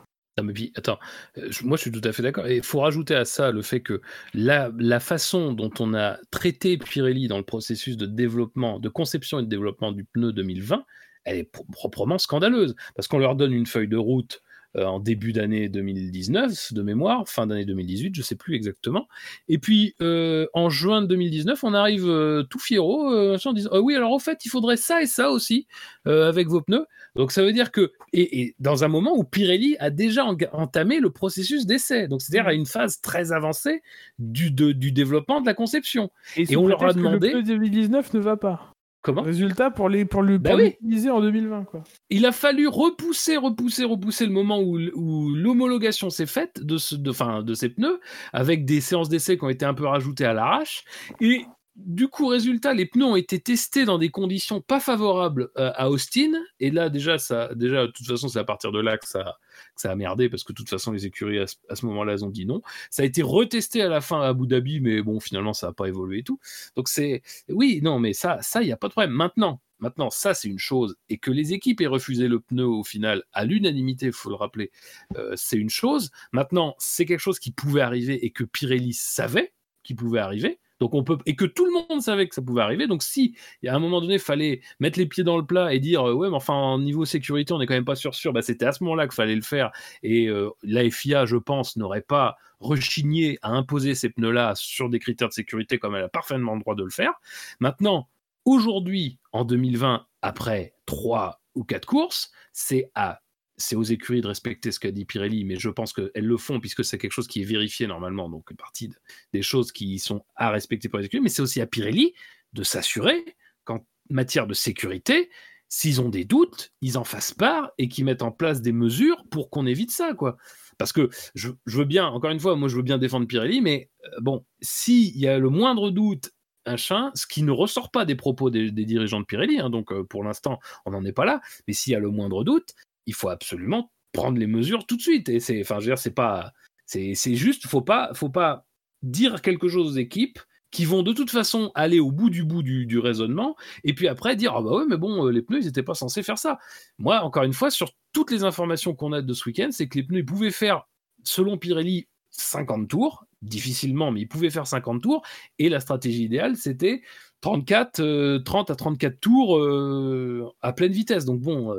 Puis, 0.53 0.71
attends, 0.75 0.97
euh, 1.37 1.49
moi 1.63 1.77
je 1.77 1.81
suis 1.81 1.91
tout 1.91 2.01
à 2.03 2.11
fait 2.13 2.23
d'accord. 2.23 2.47
Et 2.47 2.57
il 2.57 2.63
faut 2.63 2.79
rajouter 2.79 3.15
à 3.15 3.25
ça 3.25 3.51
le 3.51 3.61
fait 3.61 3.81
que 3.81 4.01
la, 4.33 4.71
façon 4.99 5.53
dont 5.53 5.71
on 5.79 5.93
a 5.93 6.17
traité 6.31 6.77
Pirelli 6.77 7.27
dans 7.27 7.37
le 7.37 7.43
processus 7.43 7.97
de 7.97 8.05
développement, 8.05 8.79
de 8.79 8.89
conception 8.89 9.39
et 9.39 9.43
de 9.43 9.47
développement 9.47 9.91
du 9.91 10.05
pneu 10.05 10.31
2020, 10.31 10.85
elle 11.25 11.37
est 11.37 11.51
proprement 11.73 12.17
scandaleuse. 12.17 12.75
Parce 12.95 13.07
qu'on 13.07 13.19
leur 13.19 13.35
donne 13.35 13.53
une 13.53 13.65
feuille 13.65 13.87
de 13.89 13.97
route 13.97 14.41
euh, 14.77 14.85
en 14.85 14.99
début 15.01 15.33
d'année 15.33 15.67
2019, 15.67 16.73
de 16.73 16.81
mémoire, 16.81 17.27
fin 17.27 17.45
d'année 17.45 17.65
2018, 17.65 18.15
je 18.15 18.21
sais 18.21 18.37
plus 18.37 18.55
exactement. 18.55 19.07
Et 19.49 19.57
puis 19.57 19.95
euh, 20.01 20.47
en 20.53 20.69
juin 20.69 21.01
2019, 21.01 21.61
on 21.65 21.73
arrive 21.73 22.05
tout 22.49 22.59
fiero 22.59 23.09
en 23.09 23.53
disant 23.53 23.69
ah 23.73 23.81
oui, 23.81 23.95
alors 23.95 24.13
au 24.13 24.19
fait, 24.19 24.45
il 24.45 24.49
faudrait 24.49 24.77
ça 24.77 25.01
et 25.01 25.07
ça 25.07 25.29
aussi 25.29 25.67
avec 26.05 26.47
vos 26.47 26.61
pneus. 26.61 26.85
Donc 27.15 27.31
ça 27.31 27.43
veut 27.43 27.53
dire 27.53 27.71
que, 27.71 27.91
et, 28.13 28.55
dans 28.59 28.83
un 28.83 28.87
moment 28.87 29.15
où 29.15 29.23
Pirelli 29.23 29.75
a 29.79 29.89
déjà 29.89 30.25
entamé 30.53 30.99
le 30.99 31.09
processus 31.09 31.65
d'essai, 31.65 32.07
donc 32.07 32.21
c'est-à-dire 32.21 32.47
à 32.47 32.53
mmh. 32.53 32.57
une 32.57 32.65
phase 32.65 33.01
très 33.01 33.31
avancée 33.31 33.81
du, 34.19 34.51
du 34.51 34.91
développement 34.91 35.41
de 35.41 35.45
la 35.45 35.53
conception. 35.53 36.09
Et, 36.37 36.55
on 36.55 36.67
leur 36.67 36.83
a 36.83 36.93
demandé. 36.93 37.31
Que 37.31 37.37
le 37.37 37.43
2019 37.43 38.13
ne 38.13 38.19
va 38.19 38.37
pas. 38.37 38.73
Comment? 39.01 39.23
Résultat 39.23 39.71
pour 39.71 39.89
les 39.89 40.05
pour 40.05 40.21
le 40.21 40.37
bah 40.37 40.55
l'utiliser 40.55 41.09
en 41.09 41.21
2020 41.21 41.63
quoi. 41.63 41.83
Il 42.11 42.23
a 42.27 42.31
fallu 42.31 42.67
repousser, 42.67 43.35
repousser, 43.35 43.83
repousser 43.83 44.27
le 44.27 44.31
moment 44.31 44.59
où, 44.59 44.77
où 44.93 45.33
l'homologation 45.33 46.11
s'est 46.11 46.27
faite 46.27 46.63
de 46.63 46.77
ce, 46.77 46.93
de, 46.93 47.11
fin, 47.11 47.41
de 47.41 47.55
ces 47.55 47.69
pneus 47.69 47.99
avec 48.31 48.63
des 48.63 48.79
séances 48.79 49.09
d'essai 49.09 49.39
qui 49.39 49.43
ont 49.43 49.49
été 49.49 49.65
un 49.65 49.73
peu 49.73 49.87
rajoutées 49.87 50.25
à 50.25 50.33
l'arrache 50.33 50.83
et 51.19 51.45
du 51.75 52.09
coup, 52.09 52.27
résultat, 52.27 52.73
les 52.73 52.85
pneus 52.85 53.05
ont 53.05 53.15
été 53.15 53.39
testés 53.39 53.85
dans 53.85 53.97
des 53.97 54.09
conditions 54.09 54.61
pas 54.61 54.79
favorables 54.79 55.49
euh, 55.57 55.71
à 55.75 55.89
Austin. 55.89 56.31
Et 56.59 56.69
là, 56.69 56.89
déjà, 56.89 57.17
ça, 57.17 57.53
déjà, 57.55 57.87
de 57.87 57.91
toute 57.91 58.05
façon, 58.05 58.27
c'est 58.27 58.39
à 58.39 58.43
partir 58.43 58.71
de 58.71 58.79
là 58.79 58.97
que 58.97 59.07
ça, 59.07 59.37
ça 59.75 59.91
a 59.91 59.95
merdé 59.95 60.29
parce 60.29 60.43
que 60.43 60.51
de 60.51 60.57
toute 60.57 60.69
façon, 60.69 60.91
les 60.91 61.05
écuries 61.05 61.39
à 61.39 61.47
ce, 61.47 61.85
moment-là, 61.85 62.13
elles 62.13 62.25
ont 62.25 62.29
dit 62.29 62.45
non. 62.45 62.61
Ça 62.89 63.03
a 63.03 63.05
été 63.05 63.21
retesté 63.21 63.81
à 63.81 63.87
la 63.87 64.01
fin 64.01 64.21
à 64.21 64.27
Abu 64.27 64.47
Dhabi, 64.47 64.81
mais 64.81 65.01
bon, 65.01 65.19
finalement, 65.19 65.53
ça 65.53 65.67
n'a 65.67 65.73
pas 65.73 65.87
évolué 65.87 66.19
et 66.19 66.23
tout. 66.23 66.39
Donc 66.75 66.89
c'est, 66.89 67.21
oui, 67.47 67.79
non, 67.81 67.99
mais 67.99 68.13
ça, 68.13 68.39
ça, 68.41 68.61
il 68.61 68.65
n'y 68.65 68.73
a 68.73 68.77
pas 68.77 68.87
de 68.87 68.93
problème. 68.93 69.13
Maintenant, 69.13 69.61
maintenant, 69.79 70.09
ça, 70.09 70.33
c'est 70.33 70.49
une 70.49 70.59
chose. 70.59 70.97
Et 71.07 71.19
que 71.19 71.31
les 71.31 71.53
équipes 71.53 71.79
aient 71.79 71.87
refusé 71.87 72.27
le 72.27 72.41
pneu 72.41 72.65
au 72.65 72.83
final 72.83 73.23
à 73.31 73.45
l'unanimité, 73.45 74.07
il 74.07 74.11
faut 74.11 74.29
le 74.29 74.35
rappeler, 74.35 74.71
euh, 75.15 75.33
c'est 75.37 75.57
une 75.57 75.69
chose. 75.69 76.11
Maintenant, 76.33 76.75
c'est 76.79 77.05
quelque 77.05 77.19
chose 77.19 77.39
qui 77.39 77.51
pouvait 77.51 77.81
arriver 77.81 78.25
et 78.25 78.31
que 78.31 78.43
Pirelli 78.43 78.93
savait 78.93 79.53
qui 79.83 79.95
pouvait 79.95 80.19
arriver. 80.19 80.59
Donc 80.81 80.95
on 80.95 81.03
peut 81.03 81.19
et 81.27 81.35
que 81.35 81.45
tout 81.45 81.63
le 81.63 81.71
monde 81.71 82.01
savait 82.01 82.27
que 82.27 82.33
ça 82.33 82.41
pouvait 82.41 82.63
arriver. 82.63 82.87
Donc 82.87 83.03
si 83.03 83.35
il 83.61 83.67
y 83.67 83.69
a 83.69 83.75
un 83.75 83.79
moment 83.79 84.01
donné 84.01 84.17
fallait 84.17 84.61
mettre 84.79 84.97
les 84.97 85.05
pieds 85.05 85.23
dans 85.23 85.37
le 85.37 85.45
plat 85.45 85.73
et 85.73 85.79
dire 85.79 86.09
euh, 86.09 86.13
ouais 86.13 86.27
mais 86.29 86.35
enfin 86.35 86.79
niveau 86.79 87.05
sécurité 87.05 87.53
on 87.53 87.59
n'est 87.59 87.67
quand 87.67 87.75
même 87.75 87.85
pas 87.85 87.95
sûr 87.95 88.15
sûr, 88.15 88.33
bah, 88.33 88.41
c'était 88.41 88.65
à 88.65 88.73
ce 88.73 88.83
moment-là 88.83 89.05
qu'il 89.05 89.13
fallait 89.13 89.35
le 89.35 89.43
faire. 89.43 89.71
Et 90.01 90.27
euh, 90.27 90.49
la 90.63 90.89
FIA 90.89 91.25
je 91.25 91.37
pense 91.37 91.77
n'aurait 91.77 92.01
pas 92.01 92.35
rechigné 92.59 93.37
à 93.43 93.51
imposer 93.51 93.93
ces 93.93 94.09
pneus-là 94.09 94.53
sur 94.55 94.89
des 94.89 94.97
critères 94.97 95.29
de 95.29 95.33
sécurité 95.33 95.77
comme 95.77 95.95
elle 95.95 96.03
a 96.03 96.09
parfaitement 96.09 96.55
le 96.55 96.61
droit 96.61 96.73
de 96.73 96.83
le 96.83 96.89
faire. 96.89 97.13
Maintenant 97.59 98.09
aujourd'hui 98.45 99.19
en 99.33 99.45
2020 99.45 100.07
après 100.23 100.73
trois 100.87 101.41
ou 101.53 101.63
quatre 101.63 101.85
courses, 101.85 102.31
c'est 102.53 102.89
à 102.95 103.21
c'est 103.61 103.75
aux 103.75 103.83
écuries 103.83 104.21
de 104.21 104.27
respecter 104.27 104.71
ce 104.71 104.79
qu'a 104.79 104.91
dit 104.91 105.05
Pirelli, 105.05 105.45
mais 105.45 105.57
je 105.57 105.69
pense 105.69 105.93
qu'elles 105.93 106.11
le 106.15 106.37
font 106.37 106.59
puisque 106.59 106.83
c'est 106.83 106.97
quelque 106.97 107.11
chose 107.11 107.27
qui 107.27 107.41
est 107.41 107.45
vérifié 107.45 107.87
normalement, 107.87 108.29
donc 108.29 108.53
partie 108.55 108.91
des 109.33 109.41
choses 109.41 109.71
qui 109.71 109.99
sont 109.99 110.23
à 110.35 110.49
respecter 110.49 110.89
pour 110.89 110.99
les 110.99 111.05
écuries, 111.05 111.21
mais 111.21 111.29
c'est 111.29 111.41
aussi 111.41 111.61
à 111.61 111.67
Pirelli 111.67 112.13
de 112.53 112.63
s'assurer 112.63 113.35
qu'en 113.63 113.85
matière 114.09 114.47
de 114.47 114.53
sécurité, 114.53 115.29
s'ils 115.69 116.01
ont 116.01 116.09
des 116.09 116.25
doutes, 116.25 116.73
ils 116.81 116.97
en 116.97 117.05
fassent 117.05 117.33
part 117.33 117.71
et 117.77 117.87
qu'ils 117.87 118.03
mettent 118.03 118.23
en 118.23 118.31
place 118.31 118.61
des 118.61 118.73
mesures 118.73 119.23
pour 119.31 119.49
qu'on 119.49 119.65
évite 119.65 119.91
ça, 119.91 120.13
quoi. 120.13 120.35
Parce 120.77 120.91
que 120.91 121.09
je, 121.35 121.49
veux 121.67 121.85
bien, 121.85 122.07
encore 122.07 122.31
une 122.31 122.39
fois, 122.39 122.55
moi 122.55 122.67
je 122.67 122.75
veux 122.75 122.81
bien 122.81 122.97
défendre 122.97 123.27
Pirelli, 123.27 123.61
mais 123.61 123.89
euh, 124.05 124.19
bon, 124.19 124.45
s'il 124.61 125.17
y 125.17 125.27
a 125.27 125.39
le 125.39 125.49
moindre 125.49 125.91
doute 125.91 126.31
chien, 126.75 127.11
ce 127.15 127.25
qui 127.25 127.43
ne 127.43 127.51
ressort 127.51 127.91
pas 127.91 128.05
des 128.05 128.15
propos 128.15 128.49
des, 128.49 128.71
dirigeants 128.71 129.19
de 129.19 129.25
Pirelli, 129.25 129.59
hein, 129.59 129.69
donc 129.69 129.91
euh, 129.91 130.03
pour 130.03 130.23
l'instant 130.23 130.59
on 130.85 130.91
n'en 130.91 131.03
est 131.05 131.11
pas 131.11 131.25
là, 131.25 131.41
mais 131.67 131.73
s'il 131.73 131.93
y 131.93 131.95
a 131.95 131.99
le 131.99 132.09
moindre 132.09 132.43
doute, 132.43 132.73
il 133.05 133.13
faut 133.13 133.29
absolument 133.29 133.91
prendre 134.11 134.37
les 134.37 134.47
mesures 134.47 134.85
tout 134.85 134.97
de 134.97 135.01
suite. 135.01 135.29
Et 135.29 135.39
c'est, 135.39 135.61
enfin, 135.61 135.75
je 135.75 135.85
veux 135.85 135.91
dire, 135.91 135.97
c'est 135.97 136.11
pas, 136.11 136.51
c'est, 136.85 137.15
c'est 137.15 137.35
juste, 137.35 137.67
faut 137.67 137.81
pas, 137.81 138.11
faut 138.13 138.29
pas 138.29 138.65
dire 139.01 139.41
quelque 139.41 139.67
chose 139.67 139.93
aux 139.93 139.99
équipes 139.99 140.39
qui 140.71 140.85
vont 140.85 141.03
de 141.03 141.11
toute 141.11 141.29
façon 141.29 141.71
aller 141.75 141.99
au 141.99 142.11
bout 142.11 142.29
du 142.29 142.43
bout 142.43 142.63
du, 142.63 142.97
raisonnement, 142.97 143.55
et 143.83 143.93
puis 143.93 144.07
après 144.07 144.35
dire 144.35 144.53
ah 144.55 144.61
bah 144.61 144.71
ouais 144.71 144.85
mais 144.89 144.97
bon 144.97 145.25
euh, 145.25 145.31
les 145.31 145.41
pneus 145.41 145.59
ils 145.59 145.65
n'étaient 145.65 145.83
pas 145.83 145.93
censés 145.93 146.23
faire 146.23 146.37
ça. 146.37 146.59
Moi 146.97 147.21
encore 147.21 147.43
une 147.43 147.53
fois 147.53 147.69
sur 147.69 147.91
toutes 148.13 148.31
les 148.31 148.43
informations 148.43 148.95
qu'on 148.95 149.11
a 149.11 149.21
de 149.21 149.33
ce 149.33 149.47
week-end, 149.49 149.69
c'est 149.71 149.87
que 149.87 149.97
les 149.97 150.03
pneus 150.03 150.25
pouvaient 150.25 150.51
faire 150.51 150.87
selon 151.23 151.57
Pirelli 151.57 152.07
50 152.31 152.87
tours, 152.87 153.25
difficilement 153.41 154.11
mais 154.11 154.21
ils 154.21 154.27
pouvaient 154.27 154.49
faire 154.49 154.65
50 154.65 155.01
tours, 155.01 155.21
et 155.59 155.67
la 155.67 155.81
stratégie 155.81 156.23
idéale 156.23 156.55
c'était 156.55 157.01
34, 157.41 158.43
30 158.43 158.69
euh, 158.69 158.73
à 158.73 158.75
34 158.75 159.19
tours 159.19 159.57
euh, 159.57 160.51
à 160.61 160.73
pleine 160.73 160.91
vitesse. 160.91 161.25
Donc 161.25 161.41
bon 161.41 161.75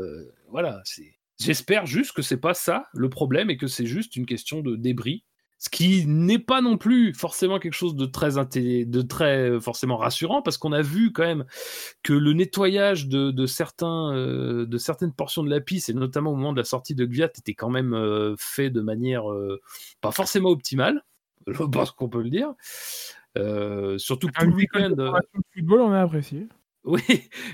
voilà, 0.50 0.82
J'espère 1.40 1.86
juste 1.86 2.12
que 2.12 2.22
c'est 2.22 2.36
pas 2.36 2.54
ça 2.54 2.86
le 2.92 3.08
problème 3.08 3.50
et 3.50 3.56
que 3.56 3.66
c'est 3.66 3.86
juste 3.86 4.16
une 4.16 4.26
question 4.26 4.60
de 4.60 4.76
débris, 4.76 5.24
ce 5.62 5.70
qui 5.70 6.04
n'est 6.08 6.40
pas 6.40 6.60
non 6.60 6.76
plus 6.76 7.14
forcément 7.14 7.60
quelque 7.60 7.74
chose 7.74 7.94
de 7.94 8.04
très 8.04 8.32
de 8.32 9.02
très 9.02 9.48
euh, 9.48 9.60
forcément 9.60 9.96
rassurant 9.96 10.42
parce 10.42 10.58
qu'on 10.58 10.72
a 10.72 10.82
vu 10.82 11.12
quand 11.12 11.22
même 11.22 11.44
que 12.02 12.12
le 12.12 12.32
nettoyage 12.32 13.06
de, 13.06 13.46
certains 13.46 14.12
euh, 14.12 14.66
de 14.66 14.76
certaines 14.76 15.12
portions 15.12 15.44
de 15.44 15.50
la 15.50 15.60
piste 15.60 15.88
et 15.88 15.94
notamment 15.94 16.32
au 16.32 16.34
moment 16.34 16.52
de 16.52 16.58
la 16.58 16.64
sortie 16.64 16.96
de 16.96 17.04
Gviat 17.04 17.26
était 17.38 17.54
quand 17.54 17.70
même 17.70 17.94
euh, 17.94 18.34
fait 18.38 18.70
de 18.70 18.80
manière 18.80 19.22
pas 20.00 20.10
forcément 20.10 20.50
optimale, 20.50 21.04
je 21.46 21.62
pense 21.62 21.92
qu'on 21.92 22.08
peut 22.08 22.22
le 22.22 22.30
dire. 22.30 22.52
Surtout 23.98 24.28
que 24.28 24.40
tout 24.40 24.46
le 24.46 24.54
week-end. 24.54 24.94
football, 25.54 25.80
on 25.80 25.92
a 25.92 26.02
apprécié. 26.02 26.46
Oui, 26.84 27.00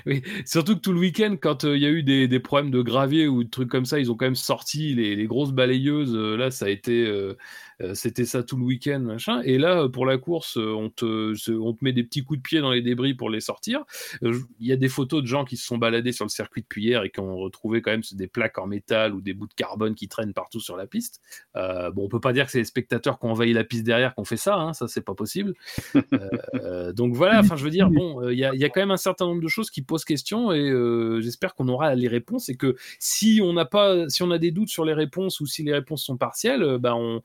oui, 0.07 0.23
surtout 0.43 0.75
que 0.75 0.81
tout 0.81 0.91
le 0.91 0.99
week-end, 0.99 1.35
quand 1.39 1.63
euh, 1.63 1.77
il 1.77 1.83
y 1.83 1.85
a 1.85 1.89
eu 1.89 2.01
des, 2.01 2.39
problèmes 2.39 2.71
de 2.71 2.81
gravier 2.81 3.27
ou 3.27 3.43
de 3.43 3.49
trucs 3.49 3.69
comme 3.69 3.85
ça, 3.85 3.99
ils 3.99 4.11
ont 4.11 4.15
quand 4.15 4.25
même 4.25 4.33
sorti 4.33 4.95
les, 4.95 5.27
grosses 5.27 5.51
balayeuses. 5.51 6.15
Euh, 6.15 6.35
là, 6.35 6.49
ça 6.49 6.65
a 6.65 6.69
été, 6.69 7.05
euh, 7.05 7.37
c'était 7.93 8.25
ça 8.25 8.43
tout 8.43 8.57
le 8.57 8.63
week-end, 8.63 8.99
machin. 8.99 9.41
Et 9.43 9.57
là, 9.57 9.87
pour 9.89 10.05
la 10.05 10.17
course, 10.17 10.57
on 10.57 10.89
te, 10.89 11.33
on 11.51 11.73
te 11.73 11.83
met 11.83 11.93
des 11.93 12.03
petits 12.03 12.23
coups 12.23 12.39
de 12.39 12.43
pied 12.43 12.59
dans 12.59 12.71
les 12.71 12.81
débris 12.81 13.13
pour 13.13 13.29
les 13.29 13.39
sortir. 13.39 13.83
Il 14.21 14.41
y 14.59 14.71
a 14.71 14.75
des 14.75 14.89
photos 14.89 15.21
de 15.21 15.27
gens 15.27 15.45
qui 15.45 15.57
se 15.57 15.65
sont 15.65 15.77
baladés 15.77 16.11
sur 16.11 16.25
le 16.25 16.29
circuit 16.29 16.61
depuis 16.61 16.83
hier 16.83 17.03
et 17.03 17.09
qui 17.09 17.19
ont 17.19 17.37
retrouvé 17.37 17.81
quand 17.81 17.91
même 17.91 18.01
des 18.11 18.27
plaques 18.27 18.57
en 18.57 18.67
métal 18.67 19.13
ou 19.13 19.21
des 19.21 19.33
bouts 19.33 19.47
de 19.47 19.53
carbone 19.53 19.95
qui 19.95 20.07
traînent 20.07 20.33
partout 20.33 20.59
sur 20.59 20.77
la 20.77 20.87
piste. 20.87 21.21
bon, 21.55 21.93
on 21.97 22.09
peut 22.09 22.19
pas 22.19 22.33
dire 22.33 22.45
que 22.45 22.51
c'est 22.51 22.59
les 22.59 22.65
spectateurs 22.65 23.19
qui 23.19 23.25
ont 23.25 23.31
envahi 23.31 23.53
la 23.53 23.63
piste 23.63 23.83
derrière 23.85 24.13
qui 24.13 24.19
ont 24.19 24.25
fait 24.25 24.37
ça, 24.37 24.55
hein, 24.55 24.73
ça 24.73 24.87
c'est 24.87 25.01
pas 25.01 25.15
possible. 25.15 25.53
donc 26.93 27.13
voilà, 27.13 27.39
enfin 27.39 27.55
je 27.55 27.63
veux 27.63 27.69
dire, 27.69 27.89
bon, 27.89 28.29
il 28.29 28.37
y 28.37 28.45
a, 28.45 28.69
quand 28.69 28.81
même 28.81 28.91
un 28.91 28.97
certain 28.97 29.25
nombre 29.25 29.41
de 29.41 29.47
choses 29.47 29.69
qui 29.69 29.81
posent 29.81 30.05
question 30.05 30.51
et 30.51 30.69
euh, 30.69 31.21
j'espère 31.21 31.55
qu'on 31.55 31.67
aura 31.67 31.93
les 31.95 32.07
réponses 32.07 32.49
et 32.49 32.55
que 32.55 32.75
si 32.99 33.41
on 33.43 33.53
n'a 33.53 33.65
pas, 33.65 34.09
si 34.09 34.23
on 34.23 34.31
a 34.31 34.37
des 34.37 34.51
doutes 34.51 34.69
sur 34.69 34.85
les 34.85 34.93
réponses 34.93 35.39
ou 35.39 35.45
si 35.45 35.63
les 35.63 35.73
réponses 35.73 36.03
sont 36.03 36.17
partielles, 36.17 36.63
euh, 36.63 36.77
bah 36.77 36.95
on 36.95 37.21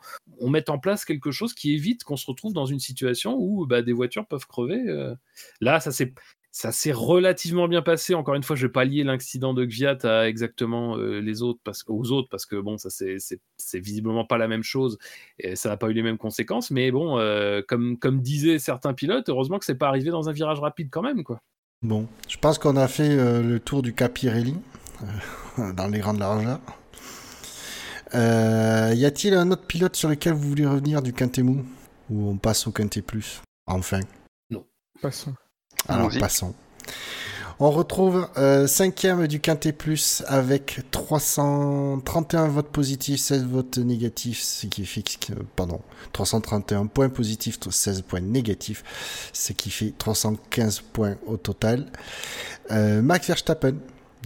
met 0.51 0.71
en 0.71 0.79
place 0.79 1.05
quelque 1.05 1.31
chose 1.31 1.55
qui 1.55 1.75
évite 1.75 2.05
qu'on 2.05 2.17
se 2.17 2.27
retrouve 2.27 2.53
dans 2.53 2.67
une 2.67 2.81
situation 2.81 3.37
où 3.39 3.67
bah, 3.67 3.83
des 3.83 3.93
voitures 3.93 4.27
peuvent 4.27 4.47
crever. 4.47 4.83
Euh. 4.89 5.15
Là, 5.61 5.81
ça 5.81 5.93
c'est 5.93 6.15
ça 6.51 6.71
s'est 6.71 6.93
relativement 6.93 7.67
bien 7.67 7.83
passé. 7.83 8.15
Encore 8.15 8.37
une 8.37 8.45
fois, 8.45 8.55
je 8.55 8.67
vais 8.67 8.73
pas 8.73 8.85
lier 8.85 9.03
l'incident 9.03 9.55
de 9.55 9.65
Gviat 9.65 9.99
à 10.05 10.29
exactement 10.29 10.97
les 10.97 11.43
autres 11.43 11.59
parce, 11.65 11.83
aux 11.89 12.13
autres 12.13 12.29
parce 12.31 12.47
que 12.47 12.55
bon, 12.55 12.79
ça 12.79 12.91
c'est 12.91 13.81
visiblement 13.81 14.25
pas 14.25 14.39
la 14.39 14.47
même 14.47 14.63
chose 14.63 14.97
et 15.41 15.57
ça 15.57 15.69
n'a 15.69 15.77
pas 15.77 15.89
eu 15.89 15.95
les 15.95 16.05
mêmes 16.05 16.17
conséquences. 16.17 16.71
Mais 16.71 16.93
bon, 16.93 17.17
comme, 17.67 17.99
comme 17.99 18.21
disaient 18.21 18.61
certains 18.61 18.95
pilotes, 18.95 19.29
heureusement 19.29 19.59
que 19.59 19.65
c'est 19.65 19.75
pas 19.75 19.89
arrivé 19.89 20.11
dans 20.11 20.29
un 20.29 20.33
virage 20.33 20.61
rapide 20.61 20.91
quand 20.93 21.03
même, 21.03 21.25
quoi. 21.25 21.41
Bon, 21.85 22.07
je 22.29 22.39
pense 22.39 22.59
qu'on 22.59 22.77
a 22.77 22.89
fait 22.89 23.11
euh, 23.11 23.43
le 23.43 23.61
tour 23.61 23.83
du 23.83 23.93
Capirelli 23.93 24.57
euh, 25.59 25.73
dans 25.77 25.87
les 25.87 25.99
grandes 25.99 26.19
largeurs. 26.19 26.59
Euh, 28.15 28.93
y 28.95 29.05
a-t-il 29.05 29.35
un 29.35 29.51
autre 29.51 29.67
pilote 29.67 29.97
sur 29.97 30.09
lequel 30.09 30.35
vous 30.35 30.49
voulez 30.49 30.67
revenir 30.67 31.03
du 31.03 31.13
Quintet-Mou 31.13 31.65
Ou 32.11 32.29
on 32.29 32.37
passe 32.37 32.67
au 32.67 32.71
Quintet 32.71 33.03
Plus 33.03 33.41
Enfin. 33.67 34.01
Non. 34.51 34.65
Passons. 35.01 35.35
Alors, 35.89 36.11
passons. 36.19 36.55
On 37.61 37.71
retrouve 37.71 38.29
euh, 38.37 38.67
cinquième 38.67 39.29
du 39.29 39.41
Quintet 39.41 39.73
Plus 39.73 40.25
avec 40.27 40.81
331 40.91 42.49
votes 42.49 42.69
positifs, 42.69 43.21
16 43.21 43.45
votes 43.45 43.79
négatifs, 43.79 44.43
ce 44.43 44.67
qui 44.67 44.85
fait, 44.85 45.05
pardon, 45.55 45.81
331 46.13 46.87
points 46.87 47.09
positifs, 47.09 47.59
16 47.69 48.03
points 48.03 48.21
négatifs, 48.21 48.83
ce 49.33 49.53
qui 49.53 49.71
fait 49.71 49.95
315 49.97 50.81
points 50.81 51.17
au 51.27 51.37
total. 51.37 51.87
Euh, 52.73 53.03
Max 53.03 53.29
Verstappen, 53.29 53.77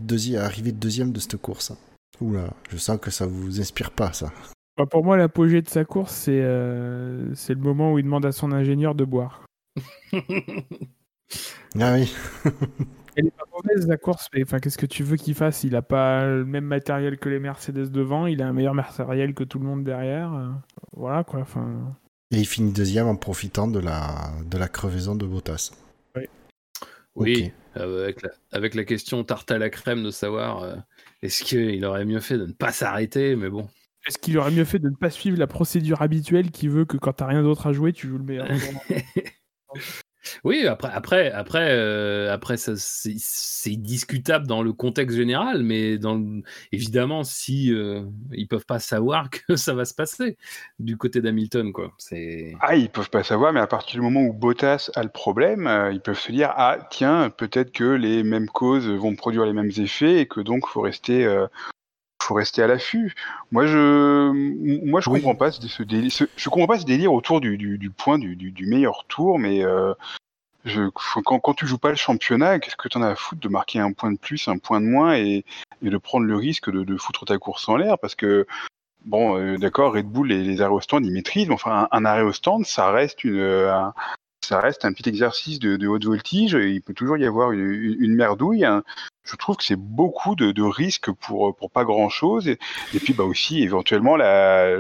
deuxième, 0.02 0.43
arrivé 0.43 0.73
deuxième 0.73 1.12
de 1.12 1.20
cette 1.20 1.36
course. 1.36 1.73
Oula, 2.20 2.53
je 2.70 2.77
sens 2.77 2.99
que 2.99 3.11
ça 3.11 3.27
vous 3.27 3.61
inspire 3.61 3.90
pas 3.90 4.12
ça. 4.12 4.32
Bah, 4.77 4.86
pour 4.86 5.05
moi, 5.05 5.16
l'apogée 5.16 5.62
de 5.62 5.69
sa 5.69 5.85
course, 5.85 6.12
c'est 6.12 6.40
euh, 6.40 7.35
c'est 7.35 7.55
le 7.55 7.61
moment 7.61 7.93
où 7.93 7.99
il 7.99 8.05
demande 8.05 8.27
à 8.27 8.32
son 8.32 8.53
ingénieur 8.53 8.95
de 8.95 9.05
boire. 9.05 9.45
ah 10.12 11.95
oui. 11.95 12.15
Elle 13.16 13.27
est 13.27 13.36
pas 13.36 13.45
mauvaise 13.53 13.89
la 13.89 13.97
course, 13.97 14.28
mais 14.32 14.45
enfin, 14.45 14.61
qu'est-ce 14.61 14.78
que 14.78 14.86
tu 14.86 15.03
veux 15.03 15.16
qu'il 15.16 15.35
fasse? 15.35 15.65
Il 15.65 15.74
a 15.74 15.82
pas 15.82 16.24
le 16.24 16.45
même 16.45 16.65
matériel 16.65 17.19
que 17.19 17.28
les 17.28 17.40
Mercedes 17.40 17.90
devant, 17.90 18.27
il 18.27 18.40
a 18.43 18.47
un 18.47 18.53
meilleur 18.53 18.74
matériel 18.74 19.35
que 19.35 19.43
tout 19.43 19.59
le 19.59 19.65
monde 19.65 19.82
derrière. 19.82 20.32
Euh, 20.32 20.49
voilà 20.93 21.24
quoi. 21.24 21.40
Enfin. 21.40 21.97
Et 22.31 22.39
il 22.39 22.47
finit 22.47 22.73
deuxième 22.73 23.09
en 23.09 23.16
profitant 23.16 23.66
de 23.66 23.81
la, 23.81 24.31
de 24.45 24.57
la 24.57 24.69
crevaison 24.69 25.16
de 25.16 25.27
Bottas. 25.27 25.73
Oui. 26.15 26.28
Oui, 27.16 27.53
avec, 27.74 28.23
la, 28.23 28.31
avec 28.53 28.77
la 28.77 28.85
question 28.85 29.24
tarte 29.24 29.51
à 29.51 29.59
la 29.59 29.70
crème 29.70 30.05
de 30.05 30.12
savoir 30.12 30.62
euh, 30.62 30.77
est-ce 31.23 31.45
qu'il 31.45 31.85
aurait 31.85 32.05
mieux 32.05 32.20
fait 32.20 32.39
de 32.39 32.47
ne 32.47 32.53
pas 32.53 32.73
s'arrêter, 32.73 33.36
mais 33.36 33.49
bon. 33.49 33.69
Est-ce 34.07 34.19
qu'il 34.19 34.39
aurait 34.39 34.51
mieux 34.51 34.65
fait 34.65 34.78
de 34.78 34.89
ne 34.89 34.97
pas 34.97 35.11
suivre 35.11 35.39
la 35.39 35.47
procédure 35.47 36.03
habituelle 36.03 36.51
qui 36.51 36.69
veut 36.69 36.85
que 36.85 36.97
quand 36.97 37.12
t'as 37.12 37.27
rien 37.27 37.43
d'autre 37.43 37.66
à 37.66 37.73
jouer, 37.73 37.93
tu 37.93 38.09
joues 38.09 38.19
le 38.19 38.24
meilleur 38.24 38.49
Oui, 40.45 40.66
après, 40.66 40.90
après, 40.93 41.31
après, 41.31 41.69
euh, 41.70 42.32
après 42.32 42.57
c'est 42.57 43.77
discutable 43.77 44.47
dans 44.47 44.62
le 44.62 44.73
contexte 44.73 45.16
général, 45.16 45.62
mais 45.62 45.99
évidemment, 46.73 47.24
si 47.24 47.73
euh, 47.73 48.03
ils 48.32 48.49
peuvent 48.49 48.66
pas 48.66 48.78
savoir 48.78 49.31
que 49.49 49.57
ça 49.57 49.74
va 49.74 49.85
se 49.85 49.95
passer 49.95 50.36
du 50.78 50.97
côté 50.97 51.20
d'Hamilton, 51.20 51.73
quoi. 51.73 51.93
Ah, 52.61 52.77
ils 52.77 52.90
peuvent 52.90 53.11
pas 53.11 53.24
savoir, 53.24 53.53
mais 53.53 53.61
à 53.61 53.66
partir 53.66 53.97
du 53.97 54.01
moment 54.01 54.23
où 54.23 54.32
Bottas 54.32 54.90
a 54.95 55.03
le 55.03 55.09
problème, 55.09 55.66
euh, 55.66 55.93
ils 55.93 56.01
peuvent 56.01 56.19
se 56.19 56.32
dire 56.32 56.53
ah 56.57 56.78
tiens, 56.90 57.31
peut-être 57.31 57.73
que 57.73 57.85
les 57.85 58.23
mêmes 58.23 58.49
causes 58.49 58.89
vont 58.89 59.15
produire 59.15 59.45
les 59.45 59.53
mêmes 59.53 59.73
effets 59.78 60.20
et 60.20 60.27
que 60.27 60.40
donc 60.40 60.66
faut 60.66 60.81
rester 60.81 61.27
faut 62.23 62.35
rester 62.35 62.62
à 62.62 62.66
l'affût. 62.66 63.15
Moi, 63.53 63.66
je, 63.66 64.85
moi, 64.85 65.01
je 65.01 65.09
comprends 65.09 65.35
pas 65.35 65.51
ce, 65.53 65.82
délire, 65.82 66.12
je 66.36 66.49
comprends 66.49 66.66
pas 66.66 66.78
ce 66.78 66.85
délire 66.85 67.12
autour 67.12 67.40
du, 67.40 67.57
du, 67.57 67.90
point 67.90 68.19
du, 68.19 68.36
du, 68.36 68.66
meilleur 68.66 69.05
tour, 69.09 69.39
mais 69.39 69.62
Je, 70.65 70.90
quand, 70.90 71.39
quand 71.39 71.55
tu 71.55 71.66
joues 71.66 71.78
pas 71.78 71.90
le 71.90 71.97
championnat, 71.97 72.59
qu'est-ce 72.59 72.77
que 72.77 72.89
tu 72.89 72.99
en 72.99 73.03
as 73.03 73.11
à 73.11 73.15
foutre 73.15 73.40
de 73.40 73.49
marquer 73.49 73.78
un 73.78 73.93
point 73.93 74.12
de 74.12 74.19
plus, 74.19 74.49
un 74.49 74.59
point 74.59 74.81
de 74.81 74.86
moins 74.86 75.15
et, 75.16 75.45
et 75.82 75.89
de 75.90 75.97
prendre 75.99 76.27
le 76.27 76.36
risque 76.36 76.70
de, 76.70 76.85
de 76.85 76.97
foutre 76.97 77.24
ta 77.24 77.39
course 77.39 77.69
en 77.69 77.77
l'air? 77.77 77.99
Parce 77.99 78.15
que, 78.15 78.47
bon, 79.07 79.39
euh, 79.39 79.57
d'accord, 79.57 79.95
Red 79.95 80.07
Bull 80.07 80.32
et 80.32 80.43
les 80.43 80.61
arrêts 80.61 80.74
au 80.74 80.81
stand, 80.81 81.07
ils 81.07 81.12
maîtrisent, 81.12 81.49
mais 81.49 81.55
enfin, 81.55 81.89
un, 81.90 81.99
un 81.99 82.05
arrêt 82.05 82.23
au 82.23 82.32
stand, 82.32 82.66
ça 82.66 82.90
reste 82.90 83.24
une, 83.24 83.39
euh, 83.39 83.73
un, 83.73 83.95
ça 84.45 84.61
reste 84.61 84.85
un 84.85 84.93
petit 84.93 85.09
exercice 85.09 85.59
de, 85.61 85.77
de 85.77 85.86
haute 85.86 86.05
voltige. 86.05 86.53
Il 86.53 86.82
peut 86.82 86.95
toujours 86.95 87.16
y 87.16 87.24
avoir 87.24 87.53
une, 87.53 87.61
une, 87.61 87.97
une 88.01 88.15
merdouille. 88.15 88.65
hein. 88.65 88.82
Je 89.31 89.37
trouve 89.37 89.57
que 89.57 89.65
c'est 89.65 89.77
beaucoup 89.77 90.35
de, 90.35 90.53
de 90.53 90.63
risques 90.63 91.11
pour, 91.13 91.55
pour 91.57 91.71
pas 91.71 91.85
grand-chose. 91.85 92.49
Et, 92.49 92.59
et 92.95 92.99
puis, 93.01 93.13
bah 93.13 93.25
aussi, 93.25 93.63
éventuellement, 93.63 94.17
la, 94.17 94.77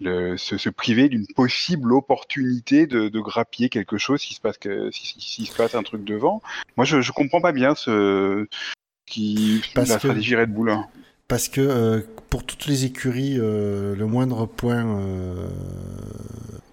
le, 0.00 0.36
se, 0.36 0.56
se 0.58 0.68
priver 0.70 1.08
d'une 1.08 1.26
possible 1.26 1.92
opportunité 1.92 2.86
de, 2.86 3.08
de 3.08 3.20
grappiller 3.20 3.68
quelque 3.68 3.96
chose 3.98 4.20
s'il 4.20 4.36
se 4.36 4.40
passe 4.40 4.58
que 4.58 4.90
si, 4.90 5.06
si- 5.06 5.20
s'il 5.20 5.46
se 5.46 5.54
passe 5.56 5.74
un 5.74 5.82
truc 5.82 6.04
devant. 6.04 6.42
Moi, 6.76 6.84
je, 6.84 7.00
je 7.00 7.12
comprends 7.12 7.40
pas 7.40 7.52
bien 7.52 7.74
ce 7.74 8.46
qui 9.06 9.62
Parce 9.74 9.88
la 9.90 9.94
que- 9.96 10.00
stratégie 10.00 10.34
Red 10.36 10.52
Bull. 10.52 10.70
hein. 10.70 10.86
Parce 11.28 11.48
que 11.48 11.60
euh, 11.62 12.00
pour 12.28 12.44
toutes 12.44 12.66
les 12.66 12.84
écuries, 12.84 13.36
euh, 13.38 13.94
le 13.96 14.06
moindre 14.06 14.44
point 14.46 14.84
euh, 15.00 15.48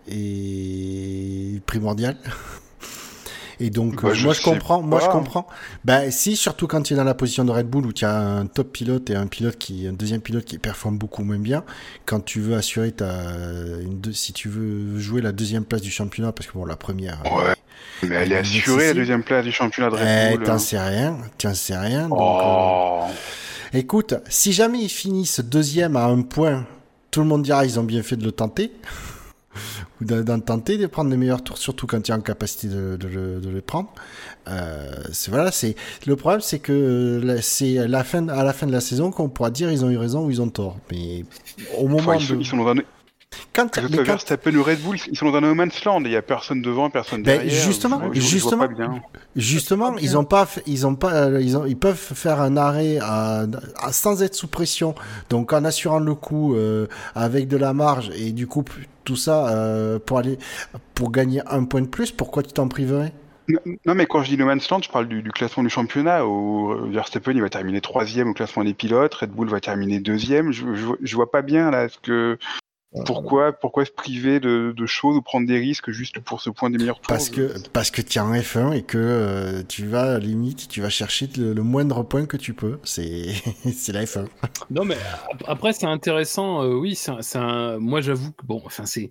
est 0.10 1.62
primordial. 1.66 2.18
Et 3.64 3.70
donc, 3.70 4.02
Bah, 4.02 4.10
euh, 4.10 4.14
je 4.16 4.24
moi 4.26 4.34
je 4.34 4.42
comprends, 4.42 4.82
moi 4.82 5.00
je 5.00 5.08
comprends. 5.08 5.46
Bah 5.86 6.10
si, 6.10 6.36
surtout 6.36 6.66
quand 6.66 6.82
tu 6.82 6.94
es 6.94 6.96
dans 6.98 7.04
la 7.04 7.14
position 7.14 7.46
de 7.46 7.52
Red 7.52 7.68
Bull 7.68 7.86
où 7.86 7.94
tu 7.94 8.06
as 8.06 8.18
un 8.18 8.48
top 8.48 8.72
pilote 8.72 9.10
et 9.12 9.16
un 9.16 9.28
pilote 9.28 9.58
qui, 9.60 9.88
un 9.88 9.94
deuxième 9.94 10.22
pilote 10.22 10.46
qui 10.46 10.58
performe 10.58 10.98
beaucoup 10.98 11.24
moins 11.24 11.38
bien. 11.38 11.64
Quand 12.06 12.22
tu 12.22 12.40
veux 12.40 12.56
assurer 12.56 12.92
ta, 12.92 13.12
une 13.84 14.00
deux- 14.02 14.14
si 14.14 14.34
tu 14.34 14.50
veux 14.50 14.98
jouer 15.00 15.22
la 15.22 15.32
deuxième 15.32 15.64
place 15.64 15.82
du 15.82 15.92
championnat, 15.92 16.32
parce 16.32 16.48
que 16.48 16.54
bon 16.54 16.66
la 16.66 16.76
première. 16.76 17.22
Ouais, 17.26 17.54
Mais 18.10 18.16
elle 18.16 18.32
est 18.32 18.38
assurée, 18.38 18.88
la 18.88 18.94
deuxième 18.96 19.22
place 19.24 19.46
du 19.46 19.52
championnat 19.52 19.92
de 19.92 19.98
Eh, 19.98 20.30
Red 20.32 20.38
Bull. 20.40 20.48
t'en 20.48 20.54
hein. 20.54 20.58
sais 20.58 20.80
rien, 20.80 21.18
t'en 21.38 21.54
sais 21.54 21.78
rien. 21.78 22.10
Donc, 22.10 22.20
euh, 22.20 22.44
Oh. 22.44 23.04
Écoute, 23.74 24.16
si 24.28 24.54
jamais 24.54 24.80
ils 24.80 24.90
finissent 24.90 25.40
deuxième 25.40 25.96
à 25.96 26.06
un 26.06 26.24
point, 26.24 26.66
tout 27.12 27.20
le 27.22 27.28
monde 27.28 27.44
dira 27.44 27.64
ils 27.66 27.80
ont 27.80 27.84
bien 27.84 28.02
fait 28.02 28.16
de 28.18 28.24
le 28.24 28.32
tenter. 28.32 28.72
Ou 30.02 30.06
de- 30.06 30.22
d'en 30.24 30.40
tenter 30.40 30.78
de 30.78 30.88
prendre 30.88 31.10
les 31.12 31.18
meilleurs 31.18 31.44
tours, 31.44 31.58
surtout 31.58 31.86
quand 31.88 32.02
tu 32.02 32.12
es 32.12 32.16
en 32.16 32.22
capacité 32.22 32.68
de, 32.68 32.98
de 32.98 33.08
le, 33.08 33.40
de 33.40 33.50
le 33.50 33.62
prendre. 33.62 33.94
Euh, 34.48 34.92
voilà, 35.30 35.52
c'est 35.52 35.76
le 36.08 36.16
problème, 36.16 36.42
c'est 36.42 36.60
que 36.60 37.38
c'est 37.42 37.88
la 37.88 38.04
fin, 38.04 38.28
à 38.30 38.44
la 38.44 38.52
fin 38.54 38.66
de 38.68 38.72
la 38.72 38.82
saison 38.82 39.12
qu'on 39.12 39.30
pourra 39.30 39.52
dire 39.52 39.72
ils 39.72 39.86
ont 39.86 39.90
eu 39.92 39.98
raison 39.98 40.26
ou 40.26 40.32
ils 40.32 40.42
ont 40.42 40.50
tort. 40.50 40.78
Mais 40.92 41.24
au 41.78 41.88
moment 41.88 42.00
Enfin, 42.00 42.16
ils, 42.16 42.26
sont, 42.26 42.40
ils 42.40 42.46
sont 42.46 42.58
dans 42.58 42.68
un, 42.70 42.76
quand, 43.54 43.76
mais 43.78 43.88
soit 43.88 43.98
quand- 43.98 44.04
Verstappen 44.04 44.56
ou 44.56 44.64
Red 44.64 44.82
Bull, 44.82 44.98
ils 45.10 45.18
sont 45.18 45.30
dans 45.32 45.38
un 45.38 45.42
no 45.42 45.54
man's 45.56 45.84
land. 45.84 46.02
Il 46.06 46.12
y 46.12 46.16
a 46.16 46.22
personne 46.22 46.62
devant, 46.62 46.90
personne 46.90 47.24
Ben, 47.24 47.38
derrière. 47.40 47.64
justement, 47.66 48.02
je, 48.14 48.20
je- 48.20 48.26
je 49.36 49.42
justement. 49.42 49.98
ils 49.98 50.18
ont 50.18 50.24
pas, 50.24 50.48
ils 50.68 50.88
ont 50.88 50.96
pas, 50.96 51.30
ils 51.40 51.58
ont, 51.58 51.66
ils 51.66 51.78
peuvent 51.78 51.96
faire 51.98 52.42
un 52.42 52.58
arrêt 52.58 52.98
à- 53.02 53.46
à- 53.82 53.92
sans 53.92 54.24
être 54.24 54.36
sous 54.36 54.48
pression, 54.48 54.96
donc 55.30 55.54
en 55.54 55.66
assurant 55.66 56.00
le 56.00 56.16
coup 56.16 56.56
euh, 56.56 56.88
avec 57.16 57.48
de 57.48 57.58
la 57.58 57.74
marge 57.74 58.12
et 58.16 58.32
du 58.32 58.48
coup 58.48 58.64
tout 59.04 59.16
ça 59.16 59.50
euh, 59.50 60.00
pour 60.00 60.20
aller 60.20 60.38
pour 60.96 61.12
gagner 61.12 61.42
un 61.48 61.64
point 61.66 61.82
de 61.82 61.88
plus. 61.88 62.12
Pourquoi 62.12 62.44
tu 62.44 62.54
t'en 62.54 62.68
priverais? 62.68 63.14
Non, 63.86 63.96
mais 63.96 64.06
quand 64.06 64.24
je 64.24 64.30
dis 64.30 64.38
no 64.38 64.46
man's 64.46 64.70
land, 64.70 64.82
je 64.82 64.90
parle 64.90 65.08
du, 65.10 65.22
du 65.24 65.32
classement 65.32 65.64
du 65.64 65.70
championnat 65.70 66.26
où 66.26 66.72
euh, 66.72 66.90
Verstappen 66.90 67.32
il 67.34 67.42
va 67.42 67.50
terminer 67.50 67.82
troisième 67.82 68.30
au 68.30 68.34
classement 68.34 68.64
des 68.64 68.74
pilotes, 68.74 69.14
Red 69.16 69.32
Bull 69.32 69.50
va 69.50 69.60
terminer 69.60 70.00
deuxième. 70.00 70.52
Je, 70.54 70.74
je, 70.74 70.86
je 71.02 71.16
vois 71.16 71.30
pas 71.32 71.42
bien 71.42 71.70
là 71.70 71.90
ce 71.90 71.98
que 72.02 72.38
pourquoi 73.06 73.54
pourquoi 73.54 73.86
se 73.86 73.92
priver 73.92 74.40
de, 74.40 74.74
de 74.76 74.86
choses 74.86 75.16
ou 75.16 75.22
prendre 75.22 75.48
des 75.48 75.58
risques 75.58 75.92
juste 75.92 76.20
pour 76.20 76.42
ce 76.42 76.50
point 76.50 76.70
des 76.70 76.78
meilleurs 76.78 77.00
tours. 77.00 77.08
Parce 77.08 77.30
que 77.30 77.54
parce 77.70 77.90
que 77.92 78.02
tu 78.02 78.18
es 78.18 78.22
en 78.22 78.34
F1 78.34 78.74
et 78.74 78.82
que 78.84 78.98
euh, 78.98 79.64
tu 79.68 79.86
vas 79.88 80.20
limite, 80.20 80.68
tu 80.68 80.82
vas 80.82 80.90
chercher 80.90 81.30
le, 81.38 81.54
le 81.54 81.64
moindre 81.64 82.04
point 82.04 82.26
que 82.26 82.38
tu 82.38 82.54
peux. 82.54 82.80
C'est 82.84 83.34
c'est 83.74 83.94
la 83.94 84.04
F1. 84.04 84.26
Non, 84.70 84.84
mais 84.84 84.96
ap- 85.32 85.44
après, 85.48 85.74
c'est 85.74 85.86
intéressant. 85.86 86.64
euh, 86.64 86.74
oui, 86.74 86.96
c'est 86.96 87.12
un- 87.12 87.22
c'est 87.22 87.38
un. 87.40 87.78
Moi, 87.80 88.02
j'avoue 88.02 88.32
que 88.32 88.46
bon, 88.46 88.62
enfin, 88.66 88.86
c'est. 88.86 89.10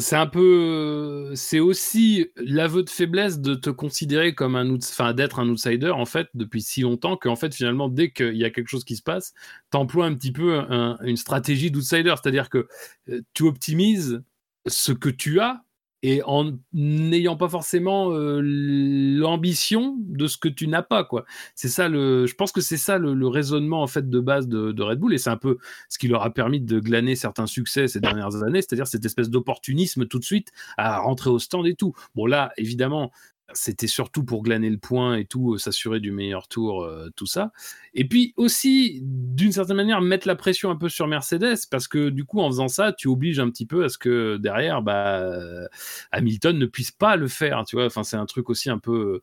C'est 0.00 0.16
un 0.16 0.26
peu, 0.26 1.32
c'est 1.34 1.60
aussi 1.60 2.28
l'aveu 2.36 2.82
de 2.82 2.90
faiblesse 2.90 3.38
de 3.40 3.54
te 3.54 3.70
considérer 3.70 4.34
comme 4.34 4.56
un, 4.56 4.74
enfin 4.76 5.14
d'être 5.14 5.38
un 5.38 5.48
outsider 5.48 5.90
en 5.90 6.06
fait 6.06 6.28
depuis 6.34 6.62
si 6.62 6.80
longtemps 6.82 7.16
qu'en 7.16 7.36
fait 7.36 7.54
finalement 7.54 7.88
dès 7.88 8.10
qu'il 8.10 8.36
y 8.36 8.44
a 8.44 8.50
quelque 8.50 8.68
chose 8.68 8.84
qui 8.84 8.96
se 8.96 9.02
passe, 9.02 9.32
t'emploies 9.70 10.06
un 10.06 10.14
petit 10.14 10.32
peu 10.32 10.58
un- 10.58 10.96
une 11.04 11.16
stratégie 11.16 11.70
d'outsider, 11.70 12.14
c'est-à-dire 12.22 12.50
que 12.50 12.66
euh, 13.10 13.20
tu 13.34 13.44
optimises 13.44 14.22
ce 14.66 14.92
que 14.92 15.08
tu 15.08 15.40
as 15.40 15.62
et 16.02 16.22
en 16.24 16.52
n'ayant 16.72 17.36
pas 17.36 17.48
forcément 17.48 18.12
euh, 18.12 18.40
l'ambition 18.42 19.96
de 20.00 20.26
ce 20.26 20.38
que 20.38 20.48
tu 20.48 20.66
n'as 20.66 20.82
pas 20.82 21.04
quoi. 21.04 21.24
C'est 21.54 21.68
ça 21.68 21.88
le, 21.88 22.26
je 22.26 22.34
pense 22.34 22.52
que 22.52 22.60
c'est 22.60 22.76
ça 22.76 22.98
le, 22.98 23.26
raisonnement 23.26 23.82
en 23.82 23.86
fait 23.86 24.08
de 24.08 24.20
base 24.20 24.48
de, 24.48 24.72
de 24.72 24.82
Red 24.82 24.98
Bull 24.98 25.14
et 25.14 25.18
c'est 25.18 25.30
un 25.30 25.36
peu 25.36 25.58
ce 25.88 25.98
qui 25.98 26.08
leur 26.08 26.22
a 26.22 26.30
permis 26.30 26.60
de 26.60 26.80
glaner 26.80 27.16
certains 27.16 27.46
succès 27.46 27.86
ces 27.86 28.00
dernières 28.00 28.42
années, 28.42 28.62
c'est-à-dire 28.62 28.86
cette 28.86 29.04
espèce 29.04 29.30
d'opportunisme 29.30 30.06
tout 30.06 30.18
de 30.18 30.24
suite 30.24 30.50
à 30.76 30.98
rentrer 30.98 31.30
au 31.30 31.38
stand 31.38 31.66
et 31.66 31.74
tout. 31.74 31.94
Bon 32.14 32.26
là 32.26 32.52
évidemment 32.56 33.12
c'était 33.54 33.86
surtout 33.86 34.24
pour 34.24 34.42
glaner 34.42 34.70
le 34.70 34.78
point 34.78 35.16
et 35.16 35.24
tout, 35.24 35.54
euh, 35.54 35.58
s'assurer 35.58 36.00
du 36.00 36.12
meilleur 36.12 36.48
tour, 36.48 36.82
euh, 36.82 37.10
tout 37.16 37.26
ça. 37.26 37.52
Et 37.94 38.06
puis 38.06 38.32
aussi, 38.36 39.00
d'une 39.02 39.52
certaine 39.52 39.76
manière, 39.76 40.00
mettre 40.00 40.26
la 40.26 40.36
pression 40.36 40.70
un 40.70 40.76
peu 40.76 40.88
sur 40.88 41.06
Mercedes, 41.06 41.58
parce 41.70 41.88
que 41.88 42.08
du 42.10 42.24
coup, 42.24 42.40
en 42.40 42.48
faisant 42.48 42.68
ça, 42.68 42.92
tu 42.92 43.08
obliges 43.08 43.40
un 43.40 43.50
petit 43.50 43.66
peu 43.66 43.84
à 43.84 43.88
ce 43.88 43.98
que 43.98 44.36
derrière, 44.36 44.82
bah, 44.82 45.20
euh, 45.20 45.66
Hamilton 46.12 46.58
ne 46.58 46.66
puisse 46.66 46.90
pas 46.92 47.16
le 47.16 47.28
faire, 47.28 47.64
tu 47.66 47.76
vois. 47.76 47.86
Enfin, 47.86 48.02
c'est 48.04 48.16
un 48.16 48.26
truc 48.26 48.50
aussi 48.50 48.70
un 48.70 48.78
peu, 48.78 49.20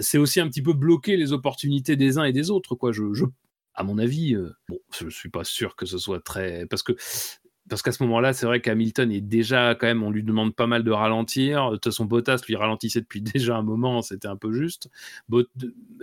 c'est 0.00 0.18
aussi 0.18 0.40
un 0.40 0.48
petit 0.48 0.62
peu 0.62 0.72
bloquer 0.72 1.16
les 1.16 1.32
opportunités 1.32 1.96
des 1.96 2.18
uns 2.18 2.24
et 2.24 2.32
des 2.32 2.50
autres, 2.50 2.74
quoi. 2.74 2.92
Je, 2.92 3.12
je 3.14 3.24
à 3.74 3.82
mon 3.82 3.98
avis, 3.98 4.34
euh, 4.34 4.52
bon, 4.68 4.78
je 4.92 5.08
suis 5.08 5.30
pas 5.30 5.44
sûr 5.44 5.76
que 5.76 5.86
ce 5.86 5.98
soit 5.98 6.20
très, 6.20 6.66
parce 6.66 6.82
que 6.82 6.92
parce 7.70 7.82
qu'à 7.82 7.92
ce 7.92 8.02
moment-là, 8.02 8.32
c'est 8.32 8.46
vrai 8.46 8.60
qu'Hamilton 8.60 9.10
est 9.12 9.20
déjà 9.20 9.76
quand 9.76 9.86
même, 9.86 10.02
on 10.02 10.10
lui 10.10 10.24
demande 10.24 10.54
pas 10.54 10.66
mal 10.66 10.82
de 10.82 10.90
ralentir. 10.90 11.70
De 11.70 11.76
toute 11.76 11.84
façon, 11.84 12.04
Bottas 12.04 12.42
lui 12.48 12.56
ralentissait 12.56 13.00
depuis 13.00 13.22
déjà 13.22 13.56
un 13.56 13.62
moment, 13.62 14.02
c'était 14.02 14.28
un 14.28 14.36
peu 14.36 14.52
juste. 14.52 14.90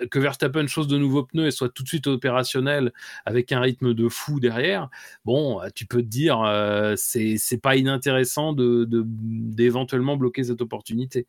Que 0.10 0.18
Verstappen 0.18 0.66
chose 0.68 0.88
de 0.88 0.98
nouveaux 0.98 1.24
pneus 1.24 1.48
et 1.48 1.52
soit 1.52 1.70
tout 1.70 1.84
de 1.84 1.88
suite 1.90 2.08
opérationnel 2.08 2.94
avec 3.26 3.52
un 3.52 3.60
rythme 3.60 3.94
de 3.94 4.08
fou 4.08 4.40
derrière. 4.40 4.90
Bon, 5.26 5.60
tu 5.76 5.86
peux 5.86 6.02
te 6.02 6.08
dire, 6.08 6.42
euh, 6.42 6.96
c'est 6.96 7.62
pas 7.62 7.76
inintéressant 7.76 8.54
de 8.54 8.86
de- 8.86 9.04
d'éventuellement 9.06 10.16
bloquer 10.16 10.46
cette 10.46 10.62
opportunité. 10.62 11.28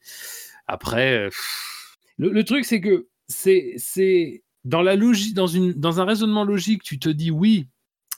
Après, 0.69 1.27
euh, 1.27 1.31
le, 2.17 2.45
truc 2.45 2.65
c'est 2.65 2.81
que 2.81 3.09
c'est 3.27 4.43
dans 4.65 4.83
la 4.83 4.95
logique, 4.95 5.35
dans 5.35 5.47
dans 5.77 6.01
un 6.01 6.05
raisonnement 6.05 6.45
logique, 6.45 6.83
tu 6.85 6.99
te 7.01 7.09
dis 7.09 7.31
oui, 7.33 7.67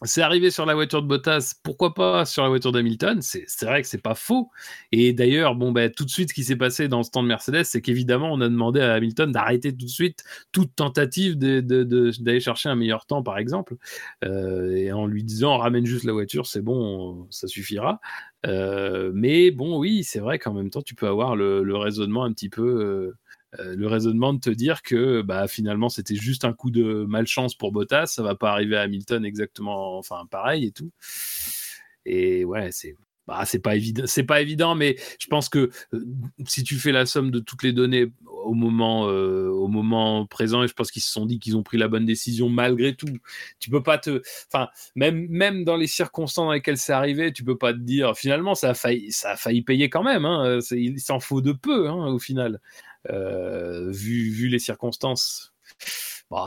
c'est 0.04 0.22
arrivé 0.22 0.50
sur 0.50 0.64
la 0.66 0.74
voiture 0.74 1.02
de 1.02 1.06
Bottas, 1.06 1.54
pourquoi 1.62 1.92
pas 1.94 2.24
sur 2.24 2.42
la 2.42 2.48
voiture 2.48 2.72
d'Hamilton 2.72 3.20
C'est 3.22 3.44
vrai 3.64 3.82
que 3.82 3.88
c'est 3.88 4.00
pas 4.02 4.14
faux. 4.14 4.50
Et 4.92 5.12
d'ailleurs, 5.12 5.54
bon, 5.54 5.72
ben, 5.72 5.90
tout 5.90 6.04
de 6.06 6.10
suite, 6.10 6.30
ce 6.30 6.34
qui 6.34 6.42
s'est 6.44 6.56
passé 6.56 6.88
dans 6.88 7.02
ce 7.02 7.10
temps 7.10 7.22
de 7.22 7.28
Mercedes, 7.28 7.64
c'est 7.64 7.82
qu'évidemment, 7.82 8.32
on 8.32 8.40
a 8.40 8.48
demandé 8.48 8.80
à 8.80 8.94
Hamilton 8.94 9.30
d'arrêter 9.30 9.72
tout 9.76 9.84
de 9.84 9.90
suite 9.90 10.24
toute 10.52 10.74
tentative 10.74 11.36
de- 11.38 11.60
de- 11.60 11.84
de- 11.84 12.10
d'aller 12.20 12.40
chercher 12.40 12.70
un 12.70 12.76
meilleur 12.76 13.04
temps, 13.06 13.22
par 13.22 13.36
exemple, 13.38 13.76
Euh, 14.24 14.74
et 14.76 14.92
en 14.92 15.06
lui 15.06 15.24
disant 15.24 15.56
ramène 15.58 15.84
juste 15.86 16.04
la 16.04 16.12
voiture, 16.12 16.46
c'est 16.46 16.62
bon, 16.62 17.26
ça 17.30 17.46
suffira. 17.48 18.00
Euh, 18.46 19.10
mais 19.14 19.50
bon, 19.50 19.78
oui, 19.78 20.04
c'est 20.04 20.20
vrai 20.20 20.38
qu'en 20.38 20.54
même 20.54 20.70
temps, 20.70 20.82
tu 20.82 20.94
peux 20.94 21.08
avoir 21.08 21.36
le, 21.36 21.62
le 21.62 21.76
raisonnement 21.76 22.24
un 22.24 22.32
petit 22.32 22.48
peu. 22.48 22.62
euh, 22.62 23.16
euh, 23.58 23.74
le 23.74 23.86
raisonnement 23.88 24.32
de 24.32 24.40
te 24.40 24.50
dire 24.50 24.82
que 24.82 25.22
bah, 25.22 25.48
finalement 25.48 25.88
c'était 25.88 26.14
juste 26.14 26.44
un 26.44 26.52
coup 26.52 26.70
de 26.70 27.04
malchance 27.08 27.54
pour 27.54 27.72
Bottas, 27.72 28.06
ça 28.06 28.22
va 28.22 28.34
pas 28.34 28.52
arriver 28.52 28.76
à 28.76 28.82
Hamilton 28.82 29.24
exactement, 29.24 29.98
enfin 29.98 30.26
pareil 30.30 30.66
et 30.66 30.72
tout. 30.72 30.92
Et 32.06 32.44
ouais, 32.44 32.70
c'est 32.72 32.96
bah, 33.26 33.44
c'est 33.44 33.60
pas 33.60 33.76
évident, 33.76 34.02
c'est 34.06 34.24
pas 34.24 34.40
évident, 34.40 34.74
mais 34.74 34.96
je 35.20 35.28
pense 35.28 35.48
que 35.48 35.70
euh, 35.94 36.04
si 36.46 36.64
tu 36.64 36.76
fais 36.76 36.90
la 36.90 37.06
somme 37.06 37.30
de 37.30 37.38
toutes 37.38 37.62
les 37.62 37.72
données 37.72 38.06
au 38.26 38.54
moment 38.54 39.08
euh, 39.08 39.48
au 39.48 39.68
moment 39.68 40.26
présent, 40.26 40.64
et 40.64 40.68
je 40.68 40.72
pense 40.72 40.90
qu'ils 40.90 41.02
se 41.02 41.12
sont 41.12 41.26
dit 41.26 41.38
qu'ils 41.38 41.56
ont 41.56 41.62
pris 41.62 41.78
la 41.78 41.86
bonne 41.86 42.06
décision 42.06 42.48
malgré 42.48 42.96
tout. 42.96 43.18
Tu 43.60 43.70
peux 43.70 43.82
pas 43.84 43.98
te, 43.98 44.22
enfin 44.52 44.68
même 44.96 45.28
même 45.28 45.64
dans 45.64 45.76
les 45.76 45.86
circonstances 45.86 46.46
dans 46.46 46.52
lesquelles 46.52 46.78
c'est 46.78 46.92
arrivé, 46.92 47.32
tu 47.32 47.44
peux 47.44 47.58
pas 47.58 47.72
te 47.72 47.78
dire 47.78 48.16
finalement 48.16 48.56
ça 48.56 48.70
a 48.70 48.74
failli 48.74 49.12
ça 49.12 49.32
a 49.32 49.36
failli 49.36 49.62
payer 49.62 49.90
quand 49.90 50.02
même. 50.02 50.24
Hein, 50.24 50.58
il 50.72 51.00
s'en 51.00 51.20
faut 51.20 51.40
de 51.40 51.52
peu 51.52 51.88
hein, 51.88 52.06
au 52.08 52.18
final 52.18 52.60
vu, 53.08 54.30
vu 54.30 54.48
les 54.48 54.58
circonstances. 54.58 55.54
Bah, 56.30 56.46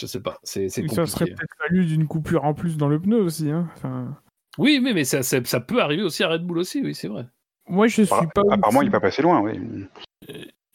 je 0.00 0.06
sais 0.06 0.20
pas, 0.20 0.38
c'est 0.42 0.68
Ça 0.68 1.06
serait 1.06 1.26
peut-être 1.26 1.54
fallu 1.58 1.86
d'une 1.86 2.06
coupure 2.06 2.44
en 2.44 2.54
plus 2.54 2.76
dans 2.76 2.88
le 2.88 3.00
pneu 3.00 3.20
aussi. 3.22 3.50
Hein. 3.50 3.68
Enfin, 3.76 4.16
Oui, 4.58 4.80
mais, 4.82 4.92
mais 4.92 5.04
ça, 5.04 5.22
ça, 5.22 5.38
ça 5.44 5.60
peut 5.60 5.80
arriver 5.80 6.02
aussi 6.02 6.22
à 6.24 6.28
Red 6.28 6.42
Bull 6.44 6.58
aussi, 6.58 6.82
oui, 6.82 6.94
c'est 6.94 7.08
vrai. 7.08 7.26
moi, 7.68 7.86
je 7.86 8.02
suis 8.02 8.02
Apparemment, 8.04 8.30
pas. 8.34 8.40
apparemment, 8.54 8.78
aussi- 8.80 8.86
il 8.86 8.88
est 8.88 8.92
pas 8.92 9.00
passé 9.00 9.22
loin. 9.22 9.40
Oui. 9.40 9.60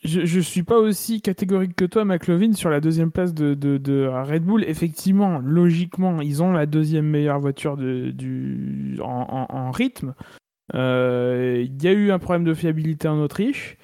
je, 0.04 0.26
je 0.26 0.40
suis 0.40 0.64
pas 0.64 0.78
aussi 0.78 1.22
catégorique 1.22 1.76
que 1.76 1.86
toi, 1.86 2.06
McLovin, 2.06 2.54
sur 2.54 2.70
la 2.70 2.80
deuxième 2.80 3.12
place 3.12 3.34
de, 3.34 3.54
de, 3.54 3.78
de 3.78 4.08
Red 4.08 4.44
Bull. 4.44 4.64
Effectivement, 4.64 5.40
logiquement, 5.40 6.22
ils 6.22 6.41
ont 6.41 6.54
la 6.54 6.66
deuxième 6.66 7.06
meilleure 7.06 7.40
voiture 7.40 7.76
de, 7.78 8.12
du, 8.12 8.98
en, 9.04 9.48
en- 9.50 9.56
en 9.56 9.72
rythme. 9.72 10.16
Euh, 10.76 11.62
Il 11.66 11.84
y 11.84 11.88
a 11.88 11.91
eu 11.91 12.12
un 12.12 12.20
problème 12.20 12.46
de 12.46 12.54
fiabilité 12.54 13.08
en 13.10 13.20
Autriche. 13.20 13.78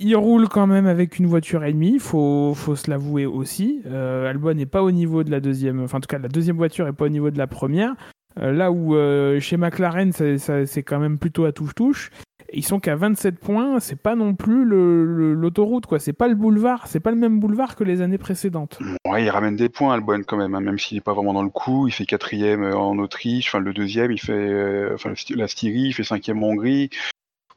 Il 0.00 0.14
roule 0.16 0.48
quand 0.48 0.66
même 0.66 0.86
avec 0.86 1.18
une 1.18 1.26
voiture 1.26 1.64
et 1.64 1.72
demie, 1.72 1.98
faut, 1.98 2.54
faut 2.54 2.76
se 2.76 2.90
l'avouer 2.90 3.26
aussi. 3.26 3.82
Euh, 3.86 4.30
Albon 4.30 4.54
n'est 4.54 4.66
pas 4.66 4.82
au 4.82 4.90
niveau 4.90 5.24
de 5.24 5.30
la 5.30 5.40
deuxième, 5.40 5.82
enfin 5.82 5.98
en 5.98 6.00
tout 6.00 6.06
cas 6.06 6.18
la 6.18 6.28
deuxième 6.28 6.56
voiture 6.56 6.86
n'est 6.86 6.92
pas 6.92 7.06
au 7.06 7.10
niveau 7.10 7.30
de 7.30 7.38
la 7.38 7.46
première. 7.46 7.94
Euh, 8.38 8.52
là 8.52 8.70
où 8.70 8.94
euh, 8.94 9.40
chez 9.40 9.56
McLaren 9.56 10.12
c'est 10.12 10.82
quand 10.84 11.00
même 11.00 11.18
plutôt 11.18 11.44
à 11.44 11.52
touche-touche. 11.52 12.10
Ils 12.54 12.64
sont 12.64 12.80
qu'à 12.80 12.96
27 12.96 13.38
points, 13.38 13.78
c'est 13.78 14.00
pas 14.00 14.14
non 14.14 14.34
plus 14.34 14.64
l'autoroute, 14.64 15.84
quoi. 15.84 15.98
C'est 15.98 16.14
pas 16.14 16.28
le 16.28 16.34
boulevard, 16.34 16.86
c'est 16.86 17.00
pas 17.00 17.10
le 17.10 17.18
même 17.18 17.40
boulevard 17.40 17.76
que 17.76 17.84
les 17.84 18.00
années 18.00 18.16
précédentes. 18.16 18.78
Ouais, 19.06 19.22
il 19.22 19.28
ramène 19.28 19.54
des 19.54 19.68
points, 19.68 19.92
Albon, 19.92 20.22
quand 20.26 20.38
même, 20.38 20.54
hein, 20.54 20.60
même 20.60 20.78
s'il 20.78 20.96
est 20.96 21.02
pas 21.02 21.12
vraiment 21.12 21.34
dans 21.34 21.42
le 21.42 21.50
coup. 21.50 21.88
Il 21.88 21.90
fait 21.90 22.06
quatrième 22.06 22.64
en 22.64 22.96
Autriche, 22.96 23.48
enfin 23.48 23.58
le 23.58 23.74
deuxième, 23.74 24.12
il 24.12 24.20
fait, 24.20 24.96
la 25.36 25.48
Styrie, 25.48 25.88
il 25.88 25.92
fait 25.92 26.04
cinquième 26.04 26.42
en 26.42 26.48
Hongrie 26.48 26.88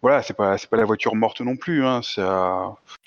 voilà, 0.02 0.24
c'est 0.24 0.34
pas, 0.34 0.58
c'est 0.58 0.70
pas 0.70 0.78
la 0.78 0.86
voiture 0.86 1.16
morte 1.16 1.42
non 1.42 1.56
plus. 1.56 1.86
Hein, 1.86 2.02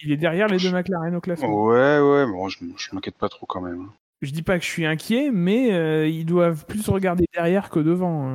Il 0.03 0.13
est 0.13 0.17
derrière 0.17 0.49
les 0.49 0.59
deux 0.59 0.71
McLaren 0.71 1.15
au 1.17 1.21
classement. 1.21 1.65
Ouais, 1.65 1.99
ouais, 1.99 2.27
mais 2.27 2.33
bon, 2.33 2.49
je, 2.49 2.59
je 2.77 2.95
m'inquiète 2.95 3.17
pas 3.17 3.29
trop 3.29 3.47
quand 3.47 3.61
même. 3.61 3.81
Hein. 3.81 3.93
Je 4.23 4.31
dis 4.31 4.43
pas 4.43 4.59
que 4.59 4.65
je 4.65 4.71
suis 4.71 4.87
inquiet, 4.87 5.31
mais 5.33 5.73
euh, 5.73 6.09
ils 6.09 6.25
doivent 6.25 6.65
plus 6.67 6.89
regarder 6.89 7.27
derrière 7.35 7.69
que 7.69 7.81
devant 7.81 8.29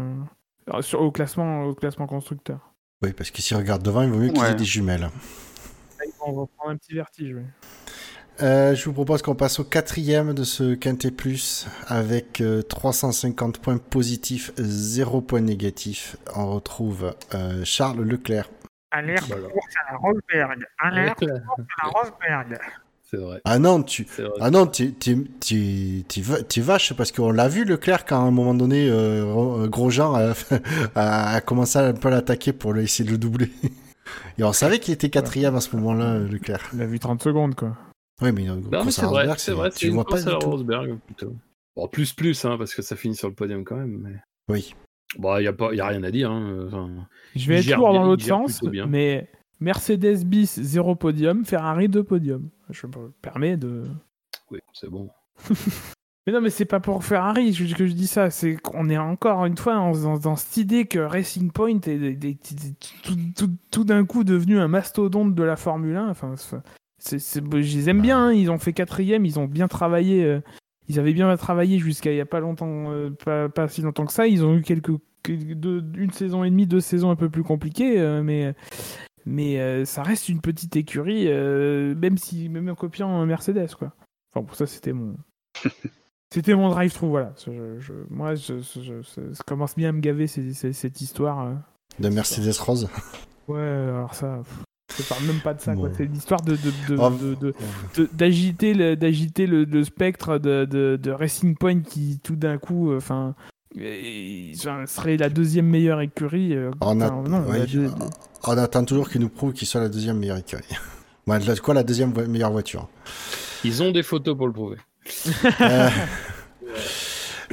euh, 0.72 0.81
sur, 0.81 1.02
au, 1.02 1.11
classement, 1.11 1.64
au 1.64 1.73
classement 1.73 2.06
constructeur. 2.06 2.73
Oui, 3.02 3.14
parce 3.14 3.31
que 3.31 3.41
s'ils 3.41 3.57
regardent 3.57 3.81
devant, 3.81 4.02
il 4.02 4.10
vaut 4.10 4.19
mieux 4.19 4.30
qu'ils 4.30 4.44
aient 4.44 4.56
des 4.56 4.65
jumelles. 4.65 5.10
On 6.22 6.34
va 6.34 6.45
prendre 6.57 6.72
un 6.72 6.77
petit 6.77 6.94
vertige. 6.94 7.34
Oui. 7.34 7.44
Euh, 8.41 8.73
je 8.73 8.85
vous 8.85 8.93
propose 8.93 9.21
qu'on 9.21 9.35
passe 9.35 9.59
au 9.59 9.65
quatrième 9.65 10.33
de 10.33 10.43
ce 10.43 10.73
Quintet 10.73 11.11
Plus 11.11 11.67
avec 11.87 12.41
350 12.69 13.57
euh, 13.57 13.61
points 13.61 13.77
positifs, 13.77 14.51
0 14.57 15.21
points 15.21 15.41
négatifs. 15.41 16.15
On 16.35 16.53
retrouve 16.53 17.13
euh, 17.33 17.61
Charles 17.65 18.01
Leclerc. 18.01 18.49
Alerte 18.91 19.27
voilà. 19.27 19.47
à 19.47 19.91
la 19.91 19.97
Rosberg. 19.97 20.65
Alerte 20.79 21.23
à 21.23 21.83
la 21.83 21.89
Rosberg. 21.89 22.57
C'est 23.03 23.17
vrai. 23.17 23.41
Ah 23.43 23.59
non, 23.59 23.83
tu, 23.83 24.07
ah 24.39 24.51
non, 24.51 24.67
tu, 24.67 24.93
tu, 24.93 25.27
tu, 25.41 26.05
tu, 26.07 26.61
vaches 26.61 26.93
parce 26.93 27.11
qu'on 27.11 27.31
l'a 27.31 27.47
vu 27.47 27.65
Leclerc 27.65 28.05
quand 28.05 28.23
à 28.23 28.27
un 28.27 28.31
moment 28.31 28.53
donné, 28.53 28.87
Grosjean 29.67 30.13
a, 30.95 31.35
a, 31.35 31.41
commencé 31.41 31.79
à 31.79 31.87
un 31.87 31.93
peu 31.93 32.09
l'attaquer 32.09 32.53
pour 32.53 32.77
essayer 32.77 33.05
de 33.05 33.11
le 33.11 33.17
doubler. 33.17 33.51
Et 34.37 34.43
on 34.43 34.53
savait 34.53 34.79
qu'il 34.79 34.93
était 34.93 35.09
quatrième 35.09 35.55
à 35.55 35.61
ce 35.61 35.75
moment-là, 35.75 36.19
Leclerc. 36.19 36.69
Il 36.73 36.81
a 36.81 36.85
vu 36.85 36.99
30 36.99 37.21
secondes, 37.21 37.55
quoi. 37.55 37.75
Oui, 38.21 38.31
mais, 38.33 38.47
c'est 38.91 39.05
vrai, 39.05 39.33
c'est 39.37 39.51
vrai, 39.53 39.71
tu 39.71 39.89
vois 39.89 40.05
pas 40.05 40.27
à 40.27 40.35
Rosberg 40.35 40.97
plutôt. 41.05 41.33
Bon, 41.75 41.87
plus 41.87 42.13
plus, 42.13 42.43
hein, 42.43 42.57
parce 42.57 42.73
que 42.73 42.81
ça 42.81 42.95
finit 42.95 43.15
sur 43.15 43.29
le 43.29 43.33
podium 43.33 43.63
quand 43.63 43.77
même. 43.77 43.99
Mais... 44.03 44.15
Oui. 44.49 44.75
Bon, 45.17 45.37
il 45.37 45.41
n'y 45.41 45.47
a, 45.47 45.53
pas, 45.53 45.73
y 45.73 45.79
a 45.79 45.87
rien 45.87 46.03
à 46.03 46.11
dire. 46.11 46.29
Hein. 46.29 46.67
Enfin, 46.67 46.89
je 47.35 47.47
vais 47.47 47.59
être 47.59 47.71
toujours 47.71 47.93
dans 47.93 48.03
l'autre 48.03 48.25
sens, 48.25 48.61
mais 48.87 49.29
Mercedes 49.59 50.25
bis 50.25 50.59
0 50.61 50.95
podium, 50.95 51.45
Ferrari 51.45 51.87
2 51.87 52.03
podium. 52.03 52.49
Je 52.69 52.87
me 52.87 53.11
permets 53.21 53.57
de. 53.57 53.85
Oui, 54.51 54.59
c'est 54.73 54.89
bon. 54.89 55.09
mais 56.27 56.33
non, 56.33 56.41
mais 56.41 56.49
c'est 56.49 56.65
pas 56.65 56.79
pour 56.79 57.03
Ferrari 57.03 57.53
que 57.53 57.87
je 57.87 57.93
dis 57.93 58.07
ça. 58.07 58.29
C'est 58.29 58.55
qu'on 58.55 58.89
est 58.89 58.97
encore 58.97 59.45
une 59.45 59.57
fois 59.57 59.73
dans, 59.75 60.17
dans, 60.17 60.35
cette 60.35 60.57
idée 60.57 60.85
que 60.85 60.99
Racing 60.99 61.51
Point 61.51 61.79
est, 61.87 62.19
tout, 63.03 63.15
tout, 63.35 63.51
tout 63.71 63.83
d'un 63.83 64.05
coup 64.05 64.23
devenu 64.23 64.59
un 64.59 64.67
mastodonte 64.67 65.33
de 65.33 65.43
la 65.43 65.55
Formule 65.55 65.95
1. 65.95 66.09
Enfin, 66.09 66.35
je 67.07 67.77
les 67.77 67.89
aime 67.89 68.01
bien, 68.01 68.27
hein. 68.27 68.34
ils 68.34 68.51
ont 68.51 68.59
fait 68.59 68.73
quatrième, 68.73 69.26
ils 69.26 69.39
ont 69.39 69.45
bien 69.45 69.67
travaillé. 69.67 70.23
Euh, 70.23 70.41
ils 70.88 70.99
avaient 70.99 71.13
bien 71.13 71.35
travaillé 71.38 71.77
jusqu'à 71.77 72.11
il 72.11 72.15
n'y 72.15 72.21
a 72.21 72.26
pas 72.26 72.39
longtemps, 72.39 72.91
euh, 72.91 73.11
pas, 73.49 73.67
si 73.67 73.81
longtemps 73.81 74.05
que 74.05 74.13
ça. 74.13 74.27
Ils 74.27 74.43
ont 74.43 74.55
eu 74.55 74.63
quelques, 74.63 74.91
une 75.27 76.11
saison 76.11 76.43
et 76.43 76.49
demie, 76.49 76.65
deux 76.65 76.80
saisons 76.80 77.11
un 77.11 77.15
peu 77.15 77.30
plus 77.30 77.43
compliquées, 77.43 77.99
euh, 77.99 78.23
mais 78.23 78.55
mais 79.26 79.85
ça 79.85 80.01
reste 80.01 80.30
une 80.30 80.41
petite 80.41 80.76
écurie, 80.76 81.27
même 81.27 82.17
si 82.17 82.49
même 82.49 82.69
en 82.69 82.76
copiant 82.76 83.26
Mercedes 83.26 83.76
quoi. 83.77 83.93
Enfin 84.34 84.45
pour 84.45 84.55
ça 84.55 84.65
c'était 84.65 84.93
mon 84.93 85.15
c'était 86.34 86.55
mon 86.55 86.69
drive 86.69 86.91
through 86.91 87.09
voilà. 87.09 87.34
Je, 87.38 87.93
moi 88.09 88.34
je, 88.34 88.61
ça 88.61 89.43
commence 89.45 89.76
bien 89.76 89.89
à 89.89 89.91
me 89.91 89.99
gaver 89.99 90.26
cette 90.26 91.01
histoire. 91.01 91.53
De 91.99 92.09
Mercedes 92.09 92.57
Rose. 92.59 92.89
Ouais 93.47 93.59
alors 93.59 94.15
ça. 94.15 94.41
Je 94.97 95.03
parle 95.03 95.23
même 95.25 95.39
pas 95.39 95.53
de 95.53 95.61
ça. 95.61 95.73
C'est 95.95 96.05
l'histoire 96.05 96.41
de, 96.41 96.57
d'agiter 98.13 98.73
le, 98.73 98.95
d'agiter 98.95 99.47
le, 99.47 99.83
spectre 99.83 100.37
de, 100.37 101.11
Racing 101.11 101.55
Point 101.55 101.81
qui 101.81 102.19
tout 102.23 102.35
d'un 102.35 102.57
coup, 102.57 102.95
enfin, 102.95 103.35
serait 103.75 105.17
la 105.17 105.29
deuxième 105.29 105.67
meilleure 105.67 106.01
écurie. 106.01 106.53
Euh, 106.55 106.71
on, 106.81 106.99
attend 108.57 108.85
toujours 108.85 109.09
qu'ils 109.09 109.21
nous 109.21 109.29
prouvent 109.29 109.53
qu'ils 109.53 109.67
sont 109.67 109.79
la 109.79 109.89
deuxième 109.89 110.17
meilleure 110.17 110.37
écurie. 110.37 110.63
quoi, 111.63 111.73
la 111.73 111.83
deuxième 111.83 112.13
meilleure 112.27 112.51
voiture 112.51 112.87
Ils 113.63 113.83
ont 113.83 113.91
des 113.91 114.03
photos 114.03 114.35
pour 114.35 114.47
le 114.47 114.53
prouver. 114.53 114.77
euh... 115.61 115.89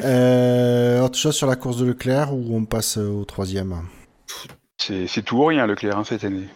Euh, 0.00 1.00
autre 1.00 1.18
chose 1.18 1.34
sur 1.34 1.46
la 1.46 1.56
course 1.56 1.78
de 1.78 1.86
Leclerc 1.86 2.34
ou 2.34 2.54
on 2.54 2.66
passe 2.66 2.98
au 2.98 3.24
troisième? 3.24 3.82
C'est 4.78 5.24
tout 5.24 5.36
ou 5.36 5.46
rien 5.46 5.66
Leclerc 5.66 5.96
hein, 5.96 6.04
cette 6.04 6.24
année. 6.24 6.46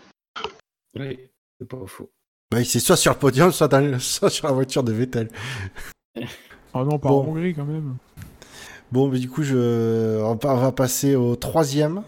Oui, 0.99 1.19
c'est 1.59 1.69
pas 1.69 1.79
faux. 1.87 2.11
Bah, 2.51 2.65
c'est 2.65 2.81
soit 2.81 2.97
sur 2.97 3.13
le 3.13 3.19
podium, 3.19 3.53
soit, 3.53 3.69
sur 4.31 4.47
la 4.47 4.53
voiture 4.53 4.83
de 4.83 4.93
Vettel. 4.93 5.29
oh 6.75 6.85
non, 6.85 6.99
pas 6.99 7.11
en 7.11 7.27
Hongrie 7.27 7.55
quand 7.55 7.65
même. 7.65 7.97
Bon, 8.91 9.09
mais 9.09 9.21
du 9.21 9.29
coup, 9.29 9.45
je... 9.45 10.21
on 10.21 10.35
va 10.35 10.73
passer 10.73 11.15
au 11.15 11.37
troisième. 11.37 12.03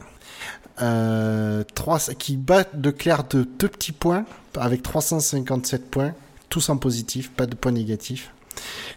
Euh, 0.80 1.62
3... 1.74 2.14
qui 2.18 2.36
bat 2.36 2.64
Leclerc 2.74 3.24
de 3.28 3.44
deux 3.44 3.68
petits 3.68 3.92
points, 3.92 4.24
avec 4.56 4.82
357 4.82 5.90
points, 5.90 6.14
tous 6.48 6.68
en 6.70 6.76
positif, 6.76 7.30
pas 7.30 7.46
de 7.46 7.54
points 7.54 7.72
négatifs. 7.72 8.32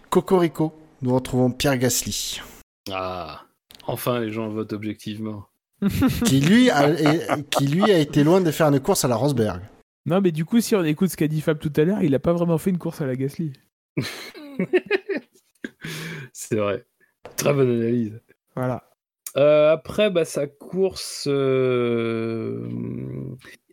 Cocorico, 0.09 0.73
nous 1.01 1.13
retrouvons 1.13 1.51
Pierre 1.51 1.77
Gasly. 1.77 2.41
Ah, 2.91 3.41
enfin 3.85 4.19
les 4.19 4.31
gens 4.31 4.47
votent 4.49 4.73
objectivement. 4.73 5.45
qui, 6.25 6.39
lui 6.39 6.71
a, 6.71 6.95
qui 7.51 7.67
lui 7.67 7.91
a 7.91 7.99
été 7.99 8.23
loin 8.23 8.41
de 8.41 8.49
faire 8.49 8.67
une 8.67 8.79
course 8.79 9.05
à 9.05 9.07
la 9.07 9.15
Rosberg. 9.15 9.61
Non, 10.05 10.21
mais 10.21 10.31
du 10.31 10.45
coup, 10.45 10.61
si 10.61 10.75
on 10.75 10.83
écoute 10.83 11.09
ce 11.09 11.17
qu'a 11.17 11.27
dit 11.27 11.41
Fab 11.41 11.57
tout 11.57 11.73
à 11.75 11.83
l'heure, 11.83 12.03
il 12.03 12.13
a 12.13 12.19
pas 12.19 12.33
vraiment 12.33 12.57
fait 12.57 12.69
une 12.69 12.77
course 12.77 13.01
à 13.01 13.07
la 13.07 13.15
Gasly. 13.15 13.53
C'est 16.33 16.57
vrai. 16.57 16.85
Très 17.37 17.53
bonne 17.53 17.71
analyse. 17.71 18.21
Voilà. 18.55 18.83
Euh, 19.35 19.71
après, 19.73 20.11
bah, 20.11 20.25
sa 20.25 20.47
course. 20.47 21.25
Euh, 21.27 22.69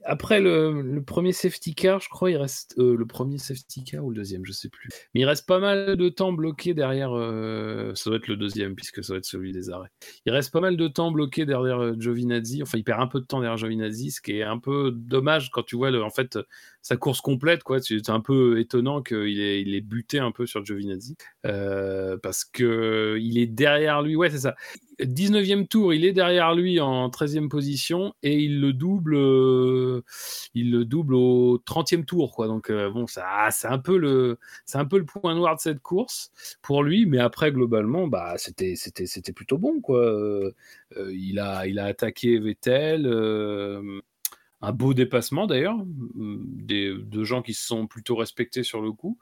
après 0.05 0.41
le, 0.41 1.03
premier 1.07 1.33
safety 1.33 1.75
car, 1.75 2.01
je 2.01 2.09
crois, 2.09 2.31
il 2.31 2.37
reste 2.37 2.75
euh, 2.79 2.97
le 2.97 3.07
premier 3.07 3.39
safety 3.39 3.85
car 3.85 4.05
ou 4.05 4.11
le 4.11 4.17
deuxième, 4.17 4.45
je 4.45 4.53
sais 4.53 4.69
plus. 4.69 4.89
Mais 5.15 5.21
il 5.21 5.25
reste 5.25 5.47
pas 5.47 5.59
mal 5.59 5.97
de 5.97 6.09
temps 6.09 6.33
bloqué 6.33 6.75
derrière. 6.75 7.13
Euh, 7.13 7.95
ça 7.95 8.11
doit 8.11 8.19
être 8.19 8.29
le 8.29 8.37
deuxième 8.37 8.75
puisque 8.75 9.03
ça 9.03 9.13
doit 9.13 9.19
être 9.19 9.25
celui 9.25 9.53
des 9.53 9.71
arrêts. 9.71 9.91
Il 10.27 10.33
reste 10.33 10.53
pas 10.53 10.61
mal 10.61 10.77
de 10.77 10.89
temps 10.89 11.11
bloqué 11.11 11.47
derrière 11.47 11.83
euh, 11.83 11.95
Giovinazzi. 11.99 12.63
Enfin, 12.63 12.79
il 12.79 12.85
perd 12.85 13.01
un 13.01 13.07
peu 13.07 13.21
de 13.21 13.27
temps 13.27 13.41
derrière 13.41 13.57
Giovinazzi, 13.57 14.11
ce 14.11 14.21
qui 14.21 14.39
est 14.39 14.43
un 14.43 14.59
peu 14.59 14.93
dommage 14.95 15.51
quand 15.51 15.63
tu 15.63 15.77
vois 15.77 15.91
le, 15.91 16.03
en 16.03 16.11
fait 16.11 16.39
sa 16.83 16.97
course 16.97 17.21
complète. 17.21 17.63
Quoi, 17.63 17.81
c'est 17.81 18.11
un 18.11 18.21
peu 18.21 18.61
étonnant 18.61 19.03
qu'il 19.03 19.41
ait, 19.41 19.63
il 19.63 19.75
est 19.75 19.81
buté 19.81 20.19
un 20.19 20.33
peu 20.33 20.47
sur 20.47 20.65
Giovinazzi 20.65 21.17
parce 21.43 22.45
que 22.45 23.17
il 23.21 23.39
est 23.39 23.47
derrière 23.47 24.03
lui. 24.03 24.17
Ouais, 24.17 24.31
c'est 24.31 24.39
ça. 24.41 24.55
19e 25.01 25.67
tour, 25.67 25.95
il 25.95 26.05
est 26.05 26.13
derrière 26.13 26.55
lui 26.55 26.81
en 26.81 27.09
13e 27.09 27.49
position 27.49 28.15
et 28.23 28.39
il 28.39 28.61
le 28.61 28.73
double, 28.73 29.15
euh, 29.17 30.03
il 30.55 30.71
le 30.71 30.85
double 30.85 31.15
au 31.15 31.59
30e 31.59 32.05
tour, 32.05 32.33
quoi. 32.35 32.47
Donc 32.47 32.71
euh, 32.71 32.91
bon, 32.91 33.07
ça, 33.07 33.49
c'est 33.51 33.69
un 33.69 33.79
peu 33.79 33.97
le, 33.97 34.39
un 34.75 34.85
peu 34.85 34.99
le 34.99 35.05
point 35.05 35.35
noir 35.35 35.57
de 35.57 35.61
cette 35.61 35.81
course 35.81 36.31
pour 36.63 36.83
lui, 36.83 37.07
mais 37.07 37.19
après 37.19 37.53
globalement, 37.53 38.07
bah 38.07 38.35
c'était 38.39 38.75
plutôt 39.35 39.59
bon, 39.59 39.81
quoi. 39.81 40.01
Euh, 40.01 40.53
il 41.13 41.39
a, 41.39 41.67
il 41.67 41.79
a 41.79 41.87
attaqué 41.87 42.39
Vettel. 42.39 43.07
Un 44.63 44.73
beau 44.73 44.95
dépassement 44.95 45.47
d'ailleurs, 45.47 45.77
des 45.85 46.95
de 46.97 47.25
gens 47.25 47.43
qui 47.43 47.53
se 47.55 47.67
sont 47.67 47.87
plutôt 47.87 48.17
respectés 48.17 48.63
sur 48.63 48.81
le 48.81 48.93
coup. 48.93 49.19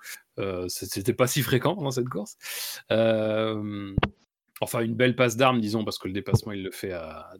C'était 0.68 1.14
pas 1.14 1.26
si 1.26 1.42
fréquent 1.42 1.74
dans 1.76 1.90
cette 1.90 2.08
course. 2.08 2.36
Euh, 2.92 3.94
Enfin, 4.60 4.80
une 4.80 4.94
belle 4.94 5.16
passe 5.16 5.36
d'armes, 5.36 5.60
disons, 5.60 5.84
parce 5.84 5.98
que 5.98 6.06
le 6.06 6.12
dépassement, 6.12 6.52
il 6.52 6.62
le 6.62 6.70
fait 6.70 6.92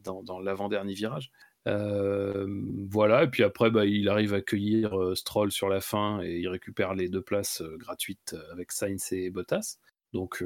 dans, 0.02 0.40
l'avant-dernier 0.40 0.94
virage. 0.94 1.31
Euh, 1.68 2.47
voilà, 2.89 3.24
et 3.24 3.28
puis 3.28 3.43
après, 3.43 3.70
bah, 3.70 3.85
il 3.85 4.09
arrive 4.09 4.32
à 4.32 4.40
cueillir 4.40 4.98
euh, 4.98 5.14
Stroll 5.14 5.52
sur 5.52 5.68
la 5.68 5.82
fin 5.82 6.22
et 6.22 6.39
il 6.39 6.48
récupère 6.48 6.94
les 6.94 7.10
deux 7.10 7.20
places 7.20 7.60
euh, 7.60 7.77
gratuites 7.77 8.35
avec 8.51 8.72
Sainz 8.72 9.12
et 9.12 9.28
Bottas. 9.28 9.77
Donc, 10.14 10.43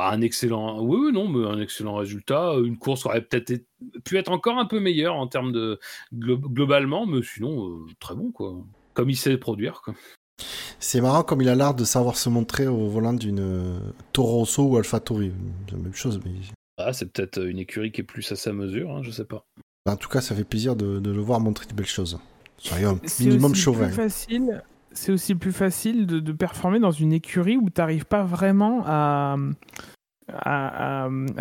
bah, 0.00 0.08
un 0.12 0.22
excellent, 0.22 0.80
oui, 0.80 0.98
oui, 0.98 1.12
non, 1.12 1.28
mais 1.28 1.46
un 1.46 1.60
excellent 1.60 1.96
résultat. 1.96 2.54
Une 2.64 2.78
course 2.78 3.04
aurait 3.04 3.20
peut-être 3.20 3.66
pu 4.02 4.16
être 4.16 4.32
encore 4.32 4.56
un 4.56 4.64
peu 4.64 4.80
meilleure 4.80 5.14
en 5.14 5.26
termes 5.26 5.52
de 5.52 5.78
globalement, 6.10 7.04
mais 7.04 7.20
sinon, 7.22 7.80
très 7.98 8.14
bon, 8.14 8.32
quoi. 8.32 8.54
Comme 8.94 9.10
il 9.10 9.16
sait 9.16 9.36
produire, 9.36 9.82
quoi. 9.82 9.92
C'est 10.78 11.02
marrant 11.02 11.22
comme 11.22 11.42
il 11.42 11.50
a 11.50 11.54
l'art 11.54 11.74
de 11.74 11.84
savoir 11.84 12.16
se 12.16 12.30
montrer 12.30 12.66
au 12.66 12.88
volant 12.88 13.12
d'une 13.12 13.40
euh, 13.40 13.78
Toro 14.14 14.38
Rosso 14.38 14.62
ou 14.62 14.78
Alpha 14.78 15.00
Tori. 15.00 15.32
C'est 15.66 15.76
la 15.76 15.82
même 15.82 15.94
chose. 15.94 16.18
Mais... 16.24 16.32
Ah, 16.78 16.94
c'est 16.94 17.12
peut-être 17.12 17.44
une 17.44 17.58
écurie 17.58 17.92
qui 17.92 18.00
est 18.00 18.04
plus 18.04 18.32
à 18.32 18.36
sa 18.36 18.54
mesure, 18.54 18.90
hein, 18.90 19.02
je 19.02 19.10
sais 19.10 19.26
pas. 19.26 19.44
En 19.86 19.96
tout 19.96 20.08
cas, 20.08 20.22
ça 20.22 20.34
fait 20.34 20.44
plaisir 20.44 20.76
de, 20.76 20.98
le 20.98 21.20
voir 21.20 21.40
montrer 21.40 21.66
de 21.66 21.74
belles 21.74 21.84
choses. 21.84 22.18
Soyons 22.56 22.98
C'est 23.04 23.24
minimum 23.24 23.52
aussi 23.52 23.60
chauvin. 23.60 23.88
plus 23.88 23.96
facile. 23.96 24.62
C'est 24.92 25.12
aussi 25.12 25.34
plus 25.34 25.52
facile 25.52 26.06
de, 26.06 26.32
performer 26.32 26.80
dans 26.80 26.90
une 26.90 27.12
écurie 27.12 27.56
où 27.56 27.70
tu 27.70 27.80
n'arrives 27.80 28.06
pas 28.06 28.24
vraiment 28.24 28.82
à, 28.84 29.36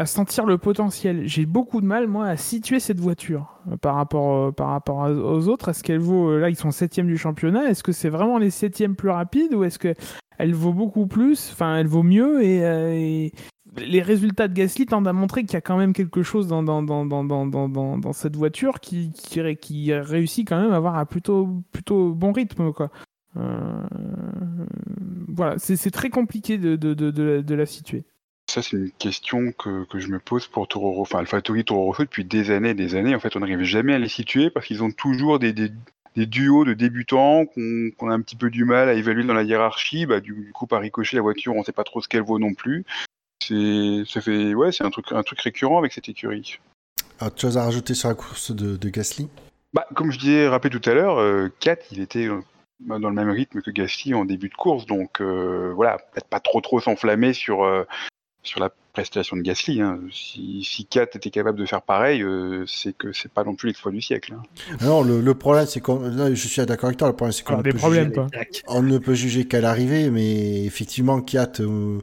sentir 0.06 0.46
le 0.46 0.58
potentiel. 0.58 1.28
J'ai 1.28 1.46
beaucoup 1.46 1.82
de 1.82 1.86
mal, 1.86 2.08
moi, 2.08 2.28
à 2.28 2.38
situer 2.38 2.80
cette 2.80 3.00
voiture 3.00 3.60
euh, 3.72 3.78
par 3.78 3.96
rapport, 3.96 4.48
euh, 4.48 4.52
par 4.52 4.70
rapport 4.70 5.10
aux 5.10 5.48
autres. 5.48 5.70
Est-ce 5.70 5.84
qu'elle 5.84 6.00
vaut. 6.00 6.30
euh, 6.30 6.40
Là, 6.40 6.50
ils 6.50 6.56
sont 6.56 6.72
septième 6.72 7.08
du 7.08 7.18
championnat. 7.18 7.70
Est-ce 7.70 7.84
que 7.84 7.92
c'est 7.92 8.10
vraiment 8.10 8.38
les 8.38 8.50
septièmes 8.52 8.96
plus 8.96 9.10
rapides 9.10 9.54
ou 9.54 9.64
est-ce 9.64 9.80
qu'elle 9.80 10.54
vaut 10.54 10.74
beaucoup 10.74 11.08
plus 11.08 11.50
Enfin, 11.52 11.78
elle 11.78 11.88
vaut 11.88 12.04
mieux 12.04 12.44
et. 12.44 13.32
les 13.78 14.02
résultats 14.02 14.48
de 14.48 14.54
Gasly 14.54 14.86
tendent 14.86 15.08
à 15.08 15.14
montrer 15.14 15.44
qu'il 15.44 15.54
y 15.54 15.58
a 15.58 15.62
quand 15.62 15.78
même 15.78 15.94
quelque 15.94 16.24
chose 16.24 16.48
dans, 16.48 16.64
dans, 16.64 16.84
dans, 16.84 17.24
dans, 17.26 18.14
cette 18.14 18.36
voiture 18.36 18.80
qui, 18.80 19.12
qui, 19.12 19.56
qui 19.58 19.94
réussit 19.94 20.48
quand 20.48 20.62
même 20.62 20.72
à 20.72 20.78
avoir 20.78 20.98
un 20.98 21.06
plutôt, 21.06 21.62
plutôt 21.72 22.14
bon 22.14 22.32
rythme. 22.32 22.74
Quoi. 22.74 22.90
Euh, 23.38 23.82
voilà, 25.28 25.58
c'est 25.60 25.92
très 25.92 26.10
compliqué 26.10 26.58
de, 26.58 26.76
de, 26.76 26.94
de, 26.94 27.12
de, 27.12 27.24
la- 27.24 27.42
de 27.42 27.56
la 27.56 27.66
situer. 27.66 28.04
Ça, 28.50 28.64
c'est 28.64 28.78
une 28.78 28.92
question 28.92 29.52
que, 29.52 29.86
que 29.86 30.00
je 30.00 30.08
me 30.08 30.18
pose 30.20 30.48
pour 30.48 30.68
Toro 30.68 30.92
Rosso, 30.92 31.02
enfin 31.02 31.20
AlphaTauri, 31.20 31.64
Toro 31.66 31.86
Rosso 31.86 32.04
depuis 32.04 32.26
des 32.26 32.50
années 32.50 32.72
et 32.72 32.74
des 32.74 32.96
années. 32.96 33.14
En 33.14 33.20
fait, 33.20 33.36
on 33.36 33.42
n'arrive 33.42 33.62
jamais 33.62 33.94
à 33.94 34.00
les 34.00 34.10
situer 34.10 34.50
parce 34.50 34.66
qu'ils 34.66 34.82
ont 34.82 34.90
toujours 34.90 35.38
des, 35.38 35.54
des, 35.54 35.72
des 36.16 36.26
duos 36.26 36.66
de 36.66 36.74
débutants 36.74 37.46
qu'on 37.46 38.10
a 38.10 38.14
un 38.14 38.22
petit 38.22 38.36
peu 38.36 38.50
du 38.50 38.66
mal 38.66 38.90
à 38.90 38.96
évaluer 38.96 39.24
dans 39.24 39.36
la 39.36 39.44
hiérarchie. 39.44 40.08
Bah, 40.08 40.20
du, 40.20 40.34
du 40.34 40.52
coup, 40.52 40.66
par 40.66 40.82
ricochet, 40.82 41.16
la 41.16 41.22
voiture, 41.22 41.56
on 41.56 41.64
sait 41.64 41.72
pas 41.72 41.84
trop 41.84 42.02
ce 42.02 42.08
qu'elle 42.08 42.24
vaut 42.24 42.40
non 42.40 42.56
plus. 42.56 42.86
C'est, 43.44 44.04
ça 44.08 44.20
fait, 44.20 44.56
ouais, 44.56 44.72
c'est 44.72 44.84
un 44.84 44.90
truc, 44.90 45.12
un 45.12 45.22
truc 45.22 45.40
récurrent 45.42 45.78
avec 45.78 45.94
cette 45.94 46.10
écurie. 46.10 46.60
Autre 47.22 47.40
chose 47.40 47.58
à 47.58 47.66
rajouter 47.66 47.94
sur 47.94 48.10
la 48.10 48.16
course 48.16 48.50
de, 48.50 48.78
de 48.78 48.90
Gasly? 48.90 49.30
Bah, 49.74 49.86
comme 49.94 50.12
je 50.12 50.18
disais, 50.18 50.48
rappelé 50.48 50.78
tout 50.78 50.90
à 50.90 50.96
l'heure, 50.96 51.20
euh, 51.20 51.50
Kat, 51.60 51.78
il 51.92 52.02
était 52.02 52.28
dans 52.80 53.10
le 53.10 53.16
même 53.16 53.30
rythme 53.30 53.62
que 53.62 53.72
Gasly 53.72 54.14
en 54.14 54.26
début 54.26 54.50
de 54.50 54.56
course, 54.56 54.86
donc 54.86 55.22
euh, 55.22 55.72
voilà, 55.76 55.98
peut-être 55.98 56.28
pas 56.28 56.40
trop 56.40 56.62
trop 56.62 56.80
s'enflammer 56.80 57.34
sur 57.34 57.64
euh, 57.64 57.84
sur 58.42 58.62
la 58.62 58.70
prestation 58.94 59.36
de 59.36 59.42
Gasly. 59.42 59.82
Hein. 59.82 60.00
Si, 60.12 60.64
si 60.64 60.86
Kat 60.86 61.04
était 61.14 61.30
capable 61.30 61.60
de 61.60 61.66
faire 61.66 61.82
pareil, 61.82 62.24
euh, 62.24 62.64
c'est 62.68 62.94
que 62.98 63.12
c'est 63.12 63.32
pas 63.32 63.44
non 63.44 63.54
plus 63.54 63.68
l'exploit 63.68 63.92
du 63.92 64.02
siècle. 64.02 64.34
hein. 64.34 64.78
Non, 64.82 65.04
le, 65.04 65.20
le 65.20 65.34
problème, 65.36 65.66
c'est 65.66 65.82
qu'on. 65.82 66.00
là, 66.00 66.34
Je 66.34 66.48
suis 66.48 66.66
d'accord 66.66 66.88
avec 66.88 66.98
toi, 66.98 67.10
le 67.10 67.16
problème, 67.16 67.34
c'est 67.34 67.44
qu'on 67.44 67.50
Alors, 67.54 67.60
ne 67.60 67.64
des 67.66 67.72
peut 67.72 67.78
problèmes, 67.80 68.14
juger-. 68.14 68.64
On 68.68 68.82
ne 68.82 68.98
peut 68.98 69.14
juger 69.14 69.46
qu'à 69.46 69.60
l'arrivée, 69.60 70.10
mais 70.10 70.64
effectivement, 70.64 71.22
Kiat, 71.22 71.52
euh, 71.60 72.00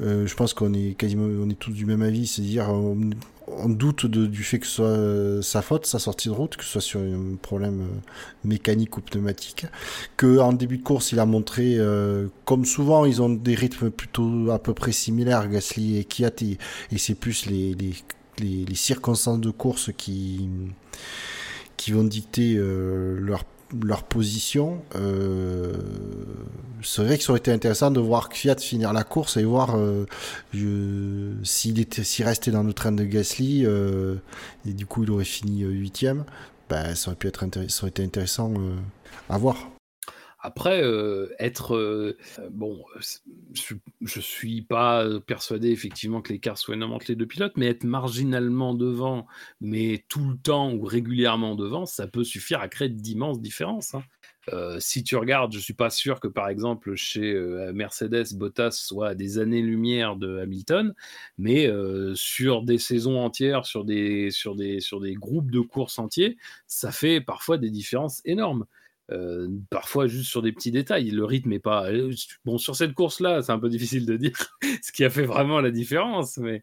euh, 0.00 0.26
je 0.26 0.34
pense 0.36 0.54
qu'on 0.54 0.72
est 0.74 0.96
quasiment, 0.96 1.24
on 1.24 1.50
est 1.50 1.58
tous 1.58 1.72
du 1.72 1.86
même 1.86 2.02
avis, 2.02 2.28
c'est-à-dire 2.28 2.68
on, 3.58 3.68
doute 3.68 4.06
de- 4.06 4.26
du 4.26 4.42
fait 4.42 4.58
que 4.58 4.66
ce 4.66 4.72
soit 4.76 4.86
euh, 4.86 5.42
sa 5.42 5.62
faute, 5.62 5.86
sa 5.86 5.98
sortie 5.98 6.28
de 6.28 6.32
route, 6.32 6.56
que 6.56 6.64
ce 6.64 6.70
soit 6.70 6.80
sur 6.80 7.00
un 7.00 7.36
problème 7.40 7.82
euh, 7.82 8.00
mécanique 8.44 8.96
ou 8.96 9.00
pneumatique, 9.00 9.66
que 10.16 10.38
en 10.38 10.52
début 10.52 10.78
de 10.78 10.82
course, 10.82 11.12
il 11.12 11.20
a 11.20 11.26
montré, 11.26 11.76
euh, 11.78 12.28
comme 12.44 12.64
souvent, 12.64 13.04
ils 13.04 13.22
ont 13.22 13.30
des 13.30 13.54
rythmes 13.54 13.90
plutôt 13.90 14.50
à 14.50 14.58
peu 14.58 14.74
près 14.74 14.92
similaires, 14.92 15.48
Gasly 15.48 15.98
et 15.98 16.04
Kiat, 16.04 16.30
et, 16.42 16.58
c'est 16.98 17.14
plus 17.14 17.46
les, 17.46 17.76
circonstances 18.74 19.40
de 19.40 19.50
course 19.50 19.90
qui 19.96 20.48
qui 21.76 21.92
vont 21.92 22.04
dicter 22.04 22.54
leur 22.56 23.44
leur 23.82 24.02
position. 24.04 24.82
Euh, 24.96 25.74
c'est 26.82 27.04
vrai 27.04 27.18
que 27.18 27.24
ça 27.24 27.32
aurait 27.32 27.38
été 27.38 27.52
intéressant 27.52 27.90
de 27.90 28.00
voir 28.00 28.28
Fiat 28.32 28.56
finir 28.56 28.92
la 28.92 29.04
course 29.04 29.36
et 29.36 29.44
voir 29.44 29.76
euh, 29.76 30.06
s'il 31.42 31.78
était 31.78 32.02
restait 32.24 32.50
dans 32.50 32.62
le 32.62 32.72
train 32.72 32.92
de 32.92 33.04
Gasly 33.04 33.64
euh, 33.64 34.16
et 34.66 34.72
du 34.72 34.86
coup 34.86 35.04
il 35.04 35.10
aurait 35.10 35.24
fini 35.24 35.62
euh, 35.62 35.68
huitième. 35.68 36.24
Ben, 36.68 36.94
ça 36.94 37.10
aurait 37.10 37.16
pu 37.16 37.26
être 37.26 37.44
ça 37.68 37.82
aurait 37.82 37.90
été 37.90 38.04
intéressant 38.04 38.52
euh, 38.56 38.76
à 39.28 39.38
voir. 39.38 39.79
Après, 40.42 40.82
euh, 40.82 41.28
être 41.38 41.76
euh, 41.76 42.16
euh, 42.38 42.48
bon, 42.50 42.82
je, 43.52 43.74
je 44.00 44.20
suis 44.20 44.62
pas 44.62 45.06
persuadé 45.26 45.68
effectivement 45.70 46.22
que 46.22 46.32
l'écart 46.32 46.56
soit 46.56 46.74
énorme 46.74 46.92
entre 46.92 47.06
les 47.08 47.16
deux 47.16 47.26
pilotes, 47.26 47.52
mais 47.56 47.66
être 47.66 47.84
marginalement 47.84 48.74
devant, 48.74 49.26
mais 49.60 50.04
tout 50.08 50.30
le 50.30 50.38
temps 50.38 50.72
ou 50.72 50.82
régulièrement 50.84 51.56
devant, 51.56 51.84
ça 51.84 52.06
peut 52.06 52.24
suffire 52.24 52.60
à 52.60 52.68
créer 52.68 52.88
d'immenses 52.88 53.40
différences. 53.40 53.94
hein. 53.94 54.04
Si 54.80 55.04
tu 55.04 55.14
regardes, 55.16 55.52
je 55.52 55.58
suis 55.60 55.74
pas 55.74 55.90
sûr 55.90 56.18
que 56.18 56.26
par 56.26 56.48
exemple 56.48 56.94
chez 56.96 57.34
Mercedes, 57.72 58.34
Bottas 58.34 58.72
soit 58.72 59.08
à 59.10 59.14
des 59.14 59.38
années-lumière 59.38 60.16
de 60.16 60.38
Hamilton, 60.38 60.92
mais 61.38 61.70
sur 62.14 62.62
des 62.62 62.78
saisons 62.78 63.18
entières, 63.20 63.64
sur 63.64 63.84
des, 63.84 64.30
sur, 64.32 64.56
des, 64.56 64.80
sur 64.80 64.98
des 65.00 65.14
groupes 65.14 65.50
de 65.52 65.60
courses 65.60 65.98
entiers, 66.00 66.36
ça 66.66 66.90
fait 66.90 67.20
parfois 67.20 67.58
des 67.58 67.70
différences 67.70 68.22
énormes. 68.24 68.64
Euh, 69.10 69.48
parfois 69.70 70.06
juste 70.06 70.30
sur 70.30 70.42
des 70.42 70.52
petits 70.52 70.70
détails. 70.70 71.10
Le 71.10 71.24
rythme 71.24 71.52
est 71.52 71.58
pas 71.58 71.90
euh, 71.90 72.12
bon 72.44 72.58
sur 72.58 72.76
cette 72.76 72.94
course-là, 72.94 73.42
c'est 73.42 73.52
un 73.52 73.58
peu 73.58 73.68
difficile 73.68 74.06
de 74.06 74.16
dire 74.16 74.32
ce 74.82 74.92
qui 74.92 75.04
a 75.04 75.10
fait 75.10 75.24
vraiment 75.24 75.60
la 75.60 75.70
différence, 75.70 76.36
mais 76.36 76.62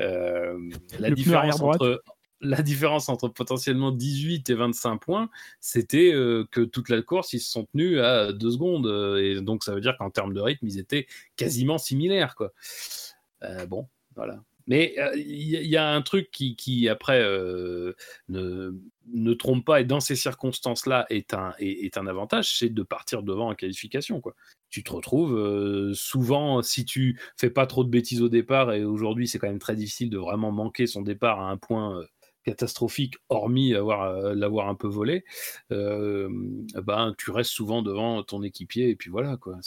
euh, 0.00 0.58
la 0.98 1.10
Le 1.10 1.14
différence 1.14 1.60
entre 1.60 2.02
la 2.40 2.62
différence 2.62 3.08
entre 3.08 3.28
potentiellement 3.28 3.90
18 3.90 4.50
et 4.50 4.54
25 4.54 4.98
points, 4.98 5.30
c'était 5.60 6.12
euh, 6.12 6.46
que 6.50 6.60
toute 6.60 6.90
la 6.90 7.00
course, 7.00 7.32
ils 7.32 7.40
se 7.40 7.50
sont 7.50 7.64
tenus 7.72 8.00
à 8.00 8.32
deux 8.32 8.50
secondes. 8.50 8.86
et 9.18 9.40
donc, 9.40 9.64
ça 9.64 9.74
veut 9.74 9.80
dire 9.80 9.96
qu'en 9.98 10.10
termes 10.10 10.34
de 10.34 10.40
rythme, 10.40 10.66
ils 10.66 10.78
étaient 10.78 11.06
quasiment 11.36 11.78
similaires. 11.78 12.34
Quoi. 12.34 12.52
Bon, 13.66 13.88
voilà. 14.14 14.42
Mais 14.66 14.94
euh, 14.98 15.14
il 15.16 15.66
y, 15.66 15.76
a 15.76 15.90
un 15.90 16.02
truc 16.02 16.30
qui, 16.30 16.88
après, 16.88 17.20
euh, 17.22 17.94
ne, 18.28 19.34
trompe 19.34 19.64
pas 19.64 19.80
et 19.80 19.84
dans 19.84 20.00
ces 20.00 20.16
circonstances-là 20.16 21.06
est 21.10 21.34
un, 21.34 21.52
est, 21.58 21.98
un 21.98 22.06
avantage, 22.06 22.56
c'est 22.58 22.70
de 22.70 22.82
partir 22.82 23.22
devant 23.22 23.50
en 23.50 23.54
qualification. 23.54 24.20
Quoi. 24.20 24.34
Tu 24.70 24.82
te 24.82 24.92
retrouves 24.92 25.36
euh, 25.36 25.92
souvent, 25.94 26.62
si 26.62 26.84
tu 26.84 27.20
fais 27.36 27.50
pas 27.50 27.66
trop 27.66 27.84
de 27.84 27.90
bêtises 27.90 28.22
au 28.22 28.28
départ, 28.28 28.72
et 28.72 28.84
aujourd'hui 28.84 29.28
c'est 29.28 29.38
quand 29.38 29.48
même 29.48 29.58
très 29.58 29.76
difficile 29.76 30.10
de 30.10 30.18
vraiment 30.18 30.50
manquer 30.50 30.86
son 30.86 31.02
départ 31.02 31.40
à 31.40 31.50
un 31.50 31.58
point 31.58 32.02
catastrophique, 32.44 33.16
hormis 33.28 33.74
avoir, 33.74 34.34
l'avoir 34.34 34.68
un 34.68 34.74
peu 34.74 34.88
volé, 34.88 35.24
ben, 35.70 37.14
tu 37.18 37.30
restes 37.30 37.52
souvent 37.52 37.82
devant 37.82 38.22
ton 38.22 38.42
équipier 38.42 38.90
et 38.90 38.96
puis 38.96 39.10
voilà 39.10 39.36
quoi. 39.36 39.58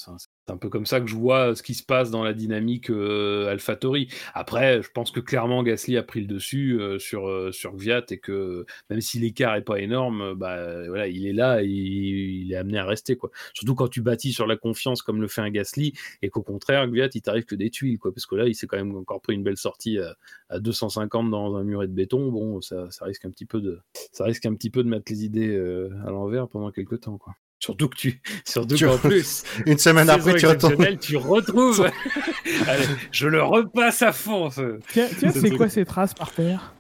C'est 0.48 0.54
un 0.54 0.58
peu 0.58 0.70
comme 0.70 0.86
ça 0.86 1.02
que 1.02 1.08
je 1.08 1.16
vois 1.16 1.56
ce 1.56 1.64
qui 1.64 1.74
se 1.74 1.84
passe 1.84 2.10
dans 2.10 2.24
la 2.24 2.34
dynamique 2.34 2.90
euh, 2.90 3.50
AlphaTauri. 3.52 4.08
Après, 4.34 4.82
je 4.82 4.90
pense 4.90 5.12
que 5.12 5.20
clairement 5.20 5.62
Gasly 5.62 5.98
a 5.98 6.04
pris 6.04 6.22
le 6.22 6.28
dessus 6.28 6.80
euh, 6.80 7.00
sur, 7.00 7.28
euh, 7.28 7.52
sur 7.52 7.76
Gviat 7.76 8.06
et 8.12 8.18
que 8.18 8.66
même 8.90 9.02
si 9.02 9.20
l'écart 9.20 9.56
est 9.56 9.64
pas 9.64 9.80
énorme, 9.82 10.22
euh, 10.22 10.36
bah, 10.36 10.88
voilà, 10.88 11.08
il 11.08 11.28
est 11.28 11.34
là 11.34 11.62
et 11.62 11.68
il, 11.68 12.54
est 12.54 12.56
amené 12.56 12.78
à 12.78 12.86
rester. 12.86 13.18
Quoi. 13.18 13.30
Surtout 13.54 13.76
quand 13.76 13.90
tu 13.90 14.02
bâtis 14.02 14.32
sur 14.32 14.48
la 14.48 14.56
confiance 14.56 15.02
comme 15.02 15.22
le 15.22 15.28
fait 15.28 15.42
un 15.42 15.50
Gasly 15.50 15.94
et 16.22 16.30
qu'au 16.30 16.44
contraire, 16.44 16.88
Gviat, 16.88 17.10
il 17.14 17.22
t'arrive 17.22 17.44
que 17.44 17.56
des 17.56 17.70
tuiles. 17.70 18.00
Quoi, 18.00 18.14
parce 18.14 18.26
que 18.26 18.36
là, 18.36 18.48
il 18.48 18.56
s'est 18.56 18.68
quand 18.68 18.78
même 18.78 18.96
encore 18.96 19.22
pris 19.22 19.36
une 19.36 19.44
belle 19.44 19.58
sortie 19.58 19.98
à, 20.00 20.16
à 20.50 20.60
250 20.60 21.30
dans 21.30 21.58
un 21.58 21.64
muret 21.64 21.88
de 21.88 21.94
béton. 21.94 22.32
Bon, 22.32 22.62
ça, 22.62 22.90
ça, 22.92 23.04
risque 23.06 23.26
un 23.26 23.32
petit 23.32 23.46
peu 23.46 23.60
de, 23.60 23.80
ça 24.14 24.24
risque 24.24 24.46
un 24.46 24.56
petit 24.56 24.70
peu 24.70 24.82
de 24.84 24.90
mettre 24.90 25.12
les 25.12 25.26
idées 25.26 25.56
euh, 25.56 25.90
à 26.06 26.12
l'envers 26.12 26.48
pendant 26.48 26.72
quelques 26.72 27.02
temps. 27.02 27.18
Quoi. 27.18 27.34
Surtout 27.60 27.90
que 27.90 27.96
tu, 27.98 28.22
surtout 28.46 28.76
Tu- 28.76 28.86
qu'en 28.86 28.98
plus, 28.98 29.44
Une 29.66 29.78
semaine 29.78 30.10
après, 30.10 30.36
tu 30.36 30.46
retournes. 30.46 30.98
tu 31.00 31.18
retrouves. 31.18 31.90
Allez, 32.68 32.86
je 33.12 33.28
le 33.28 33.42
repasse 33.44 34.02
à 34.04 34.12
fond. 34.12 34.50
ce- 34.50 34.80
Tiens, 34.90 35.08
tiens 35.18 35.32
Ce 35.32 35.40
c'est 35.42 35.50
quoi 35.52 35.68
ces 35.70 35.86
traces 35.86 36.14
par 36.14 36.32
terre? 36.32 36.74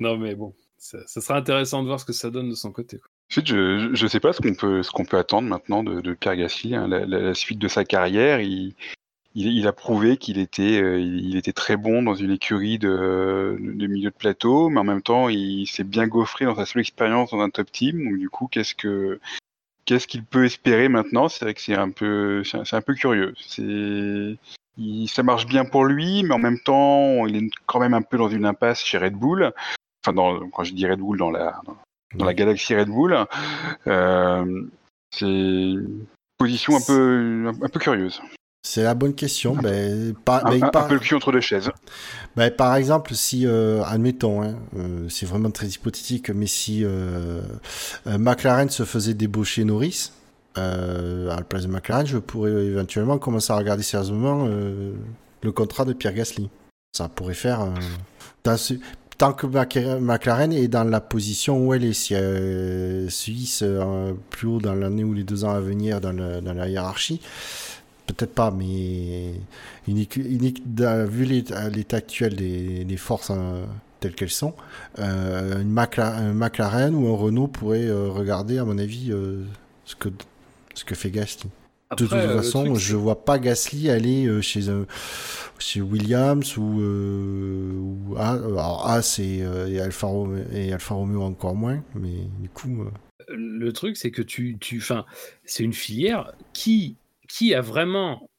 Non 0.00 0.16
mais 0.16 0.34
bon, 0.34 0.54
ça, 0.78 0.98
ça 1.06 1.20
sera 1.20 1.38
intéressant 1.38 1.82
de 1.82 1.86
voir 1.88 2.00
ce 2.00 2.04
que 2.04 2.12
ça 2.12 2.30
donne 2.30 2.50
de 2.50 2.54
son 2.54 2.72
côté. 2.72 2.98
quoi. 2.98 3.08
Ensuite, 3.30 3.46
je 3.48 3.90
je 3.94 4.06
sais 4.06 4.20
pas 4.20 4.32
ce 4.32 4.40
qu'on 4.40 4.54
peut 4.54 4.82
ce 4.82 4.90
qu'on 4.90 5.04
peut 5.04 5.16
attendre 5.18 5.48
maintenant 5.48 5.82
de, 5.82 6.00
de 6.00 6.14
Pierre 6.14 6.36
Gasly. 6.36 6.74
hein. 6.74 6.88
La, 6.88 7.06
la- 7.06 7.20
la 7.20 7.34
suite 7.34 7.58
de 7.58 7.68
sa 7.68 7.84
carrière, 7.84 8.40
il, 8.40 8.74
il, 9.34 9.46
il 9.48 9.66
a 9.66 9.72
prouvé 9.72 10.16
qu'il 10.16 10.38
était 10.38 10.80
euh, 10.82 11.00
il, 11.00 11.36
était 11.36 11.52
très 11.52 11.76
bon 11.76 12.02
dans 12.02 12.14
une 12.14 12.30
écurie 12.30 12.78
de, 12.78 13.56
de 13.58 13.86
milieu 13.86 14.10
de 14.10 14.16
plateau, 14.16 14.68
mais 14.68 14.80
en 14.80 14.84
même 14.84 15.02
temps, 15.02 15.28
il 15.28 15.66
s'est 15.66 15.84
bien 15.84 16.06
gaufré 16.06 16.44
dans 16.44 16.56
sa 16.56 16.66
seule 16.66 16.80
expérience 16.80 17.30
dans 17.30 17.40
un 17.40 17.50
top 17.50 17.70
team. 17.70 18.04
Donc 18.04 18.18
du 18.18 18.28
coup, 18.30 18.48
qu'est-ce 18.48 18.74
que 18.74 19.20
qu'est-ce 19.84 20.06
qu'il 20.06 20.24
peut 20.24 20.44
espérer 20.44 20.88
maintenant? 20.88 21.28
C'est 21.28 21.44
vrai 21.44 21.54
que 21.54 21.60
c'est 21.60 21.74
un 21.74 21.90
peu 21.90 22.44
c'est 22.44 22.58
un, 22.58 22.64
c'est 22.64 22.76
un 22.76 22.82
peu 22.82 22.94
curieux. 22.94 23.34
C'est 23.38 24.36
il- 24.78 25.08
ça 25.08 25.22
marche 25.22 25.46
bien 25.46 25.64
pour 25.64 25.84
lui, 25.84 26.22
mais 26.22 26.34
en 26.34 26.38
même 26.38 26.58
temps, 26.60 27.26
il 27.26 27.36
est 27.36 27.50
quand 27.66 27.80
même 27.80 27.94
un 27.94 28.02
peu 28.02 28.16
dans 28.16 28.28
une 28.28 28.46
impasse 28.46 28.84
chez 28.84 28.98
Red 28.98 29.14
Bull. 29.14 29.52
Enfin, 30.04 30.14
dans, 30.14 30.48
quand 30.50 30.64
je 30.64 30.72
dis 30.74 30.86
Red 30.86 30.98
Bull, 30.98 31.18
dans 31.18 31.30
la, 31.30 31.60
dans 32.14 32.24
la 32.24 32.34
galaxie 32.34 32.74
Red 32.74 32.88
Bull. 32.88 33.16
Euh, 33.86 34.62
c'est 35.10 35.26
une 35.26 36.06
position 36.38 36.76
un 36.76 36.80
peu, 36.80 37.52
un, 37.62 37.68
peu 37.68 37.78
curieuse. 37.78 38.22
C'est 38.64 38.84
la 38.84 38.94
bonne 38.94 39.14
question. 39.14 39.56
Ben, 39.56 40.14
par, 40.24 40.46
Un, 40.46 40.50
ben, 40.50 40.62
un- 40.62 40.66
un 40.68 40.70
par- 40.70 40.86
peu 40.86 40.94
le 40.94 41.00
cul 41.00 41.14
entre 41.16 41.32
deux 41.32 41.40
chaises. 41.40 41.68
ben, 42.36 42.48
par 42.50 42.76
exemple, 42.76 43.12
si, 43.14 43.44
euh, 43.44 43.82
admettons, 43.84 44.42
hein, 44.42 44.54
euh, 44.78 45.08
c'est 45.08 45.26
vraiment 45.26 45.50
très 45.50 45.66
hypothétique, 45.66 46.30
mais 46.30 46.46
si 46.46 46.82
euh, 46.84 47.40
McLaren 48.06 48.70
se 48.70 48.84
faisait 48.84 49.14
débaucher 49.14 49.64
Norris, 49.64 50.12
à 50.54 50.60
la 51.36 51.42
place 51.48 51.62
de 51.62 51.68
McLaren, 51.68 52.06
je 52.06 52.18
pourrais 52.18 52.50
éventuellement 52.52 53.18
commencer 53.18 53.52
à 53.52 53.56
regarder 53.56 53.82
sérieusement 53.82 54.46
le 54.46 55.52
contrat 55.52 55.84
de 55.84 55.92
Pierre 55.94 56.14
Gasly. 56.14 56.48
Ça 56.96 57.08
pourrait 57.08 57.34
faire. 57.34 57.66
dans 58.44 58.56
ce- 58.56 58.74
tant 59.18 59.32
que 59.32 59.46
McLaren 59.98 60.52
est 60.52 60.68
dans 60.68 60.84
la 60.84 61.00
position 61.00 61.64
où 61.66 61.72
elle 61.74 61.84
est, 61.84 61.92
si 61.94 62.12
elle 62.14 63.06
Suisse 63.10 63.64
plus 64.30 64.46
haut 64.46 64.60
dans 64.60 64.74
l'année 64.74 65.04
ou 65.04 65.14
les 65.14 65.24
deux 65.24 65.44
ans 65.44 65.52
à 65.54 65.60
venir 65.60 66.00
dans, 66.00 66.12
la 66.12 66.68
hiérarchie, 66.68 67.20
peut-être 68.12 68.34
pas, 68.34 68.50
mais 68.50 69.32
vu 69.86 71.24
l'état 71.24 71.96
actuel 71.96 72.36
des, 72.36 72.96
forces 72.96 73.30
hein, 73.30 73.62
telles 74.00 74.14
qu'elles 74.14 74.30
sont, 74.30 74.54
une 74.98 75.70
McLaren, 75.70 76.94
ou 76.94 77.08
un 77.08 77.16
Renault 77.16 77.48
pourrait 77.48 77.90
regarder, 77.90 78.58
à 78.58 78.64
mon 78.64 78.78
avis, 78.78 79.12
ce, 79.84 79.94
que, 79.96 80.08
ce 80.74 80.84
que 80.84 80.94
fait 80.94 81.10
Gasly 81.10 81.50
de 81.96 82.06
toute 82.06 82.12
euh, 82.12 82.36
façon, 82.38 82.74
je 82.74 82.96
vois 82.96 83.24
pas 83.24 83.38
Gasly 83.38 83.90
aller 83.90 84.26
euh, 84.26 84.40
chez 84.40 84.62
chez 85.58 85.80
Williams 85.80 86.56
ou, 86.56 86.80
euh, 86.80 87.72
ou 87.74 88.16
alors 88.16 88.88
As 88.88 89.20
et, 89.20 89.44
Alfa 89.80 90.06
Romeo, 90.06 90.42
et 90.52 90.72
Alfa 90.72 90.94
Romeo 90.94 91.22
encore 91.22 91.54
moins, 91.54 91.82
mais 91.94 92.26
du 92.40 92.48
coup. 92.48 92.84
Le 93.28 93.72
truc, 93.72 93.96
c'est 93.96 94.10
que 94.10 94.22
tu, 94.22 94.56
tu, 94.58 94.82
c'est 95.44 95.62
une 95.62 95.72
filière 95.72 96.32
qui 96.52 96.96
qui 97.32 97.54
a 97.54 97.62
vraiment, 97.62 98.30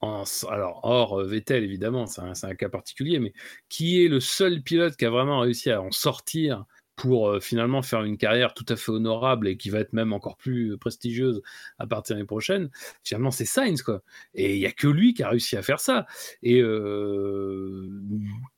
alors 0.52 0.82
hors 0.84 1.24
Vettel 1.24 1.64
évidemment, 1.64 2.06
c'est 2.06 2.22
un, 2.22 2.54
cas 2.54 2.70
particulier, 2.70 3.18
mais 3.18 3.34
qui 3.68 4.06
est 4.06 4.08
le 4.08 4.20
seul 4.20 4.62
pilote 4.62 4.96
qui 4.96 5.06
a 5.06 5.10
vraiment 5.10 5.40
réussi 5.40 5.72
à 5.72 5.82
en 5.82 5.90
sortir 5.90 6.66
pour 6.96 7.28
euh, 7.28 7.40
finalement 7.40 7.82
faire 7.82 8.04
une 8.04 8.18
carrière 8.18 8.54
tout 8.54 8.68
à 8.70 8.76
fait 8.76 8.92
honorable 8.92 9.48
et 9.48 9.58
qui 9.58 9.72
va 9.72 9.80
être 9.80 9.94
même 9.94 10.14
encore 10.14 10.38
plus 10.38 10.78
prestigieuse 10.78 11.42
à 11.80 11.88
partir 11.88 12.14
de 12.14 12.20
l'année 12.20 12.28
prochaine, 12.28 12.70
finalement 13.04 13.32
c'est 13.32 13.46
Sainz 13.46 13.82
quoi. 13.82 14.04
Et 14.36 14.54
il 14.58 14.62
y 14.62 14.68
a 14.68 14.72
que 14.72 14.88
lui 14.88 15.16
qui 15.16 15.24
a 15.24 15.30
réussi 15.30 15.58
à 15.58 15.64
faire 15.64 15.80
ça. 15.80 16.06
Et 16.44 16.62
euh, 16.62 17.90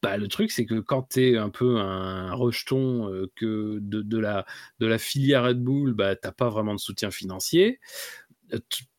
bah, 0.02 0.18
le 0.18 0.28
truc 0.28 0.52
c'est 0.52 0.66
que 0.66 0.82
quand 0.82 1.14
tu 1.14 1.30
es 1.30 1.38
un 1.38 1.50
peu 1.50 1.78
un 1.78 2.34
rejeton 2.34 3.10
euh, 3.10 3.32
que 3.38 3.80
de, 3.80 4.02
de, 4.02 4.18
la, 4.20 4.46
de 4.80 4.86
la 4.86 4.98
filière 4.98 5.46
Red 5.46 5.64
Bull, 5.64 5.94
bah, 5.94 6.18
t'as 6.18 6.34
pas 6.34 6.50
vraiment 6.50 6.74
de 6.76 6.80
soutien 6.82 7.10
financier 7.10 7.80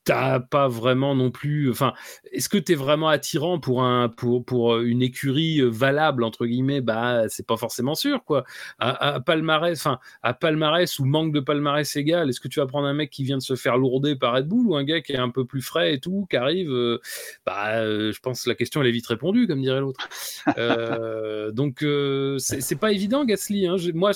t'as 0.07 0.39
pas 0.39 0.69
vraiment 0.69 1.17
non 1.17 1.31
plus. 1.33 1.69
Enfin, 1.69 1.93
est-ce 2.31 2.49
que 2.49 2.59
tu 2.59 2.73
es 2.73 2.75
vraiment 2.77 3.09
attirant 3.09 3.59
pour 3.59 3.83
un 3.83 4.09
pour 4.09 4.45
pour 4.45 4.75
euh, 4.75 4.85
une 4.87 5.03
écurie 5.03 5.61
euh, 5.61 5.69
valable 5.69 6.23
entre 6.23 6.47
guillemets? 6.47 6.81
Bah, 6.81 7.29
c'est 7.29 7.45
pas 7.45 7.57
forcément 7.57 7.97
sûr 7.97 8.25
quoi. 8.25 8.45
À, 8.79 9.21
palmarès, 9.21 9.79
enfin 9.79 9.99
à 10.23 10.33
palmarès 10.33 10.99
ou 11.01 11.05
manque 11.05 11.33
de 11.33 11.41
palmarès 11.41 11.97
égal, 11.97 12.31
est-ce 12.31 12.41
que 12.41 12.47
tu 12.47 12.61
vas 12.61 12.67
prendre 12.67 12.87
un 12.87 12.95
mec 12.95 13.11
qui 13.11 13.25
vient 13.25 13.37
de 13.37 13.43
se 13.43 13.57
faire 13.57 13.77
lourder 13.77 14.15
par 14.15 14.35
Red 14.35 14.47
Bull 14.47 14.69
ou 14.69 14.77
un 14.77 14.85
gars 14.85 15.01
qui 15.01 15.13
est 15.13 15.19
un 15.19 15.31
peu 15.31 15.45
plus 15.45 15.61
frais 15.61 15.95
et 15.95 16.01
tout, 16.01 16.27
qui 16.31 16.37
arrive 16.37 16.71
euh, 16.71 17.01
Bah, 17.45 17.83
je 17.85 18.19
pense 18.21 18.45
que 18.45 18.49
la 18.49 18.55
question 18.55 18.81
elle 18.83 18.89
est 18.89 18.93
vite 18.93 19.09
répondue, 19.09 19.49
comme 19.49 19.61
dirait 19.61 19.81
l'autre. 19.81 20.09
donc 21.53 21.85
c'est 22.39 22.79
pas 22.79 22.93
évident 22.93 23.25
Gasly. 23.25 23.67
Hein. 23.67 23.77
Moi, 23.93 24.13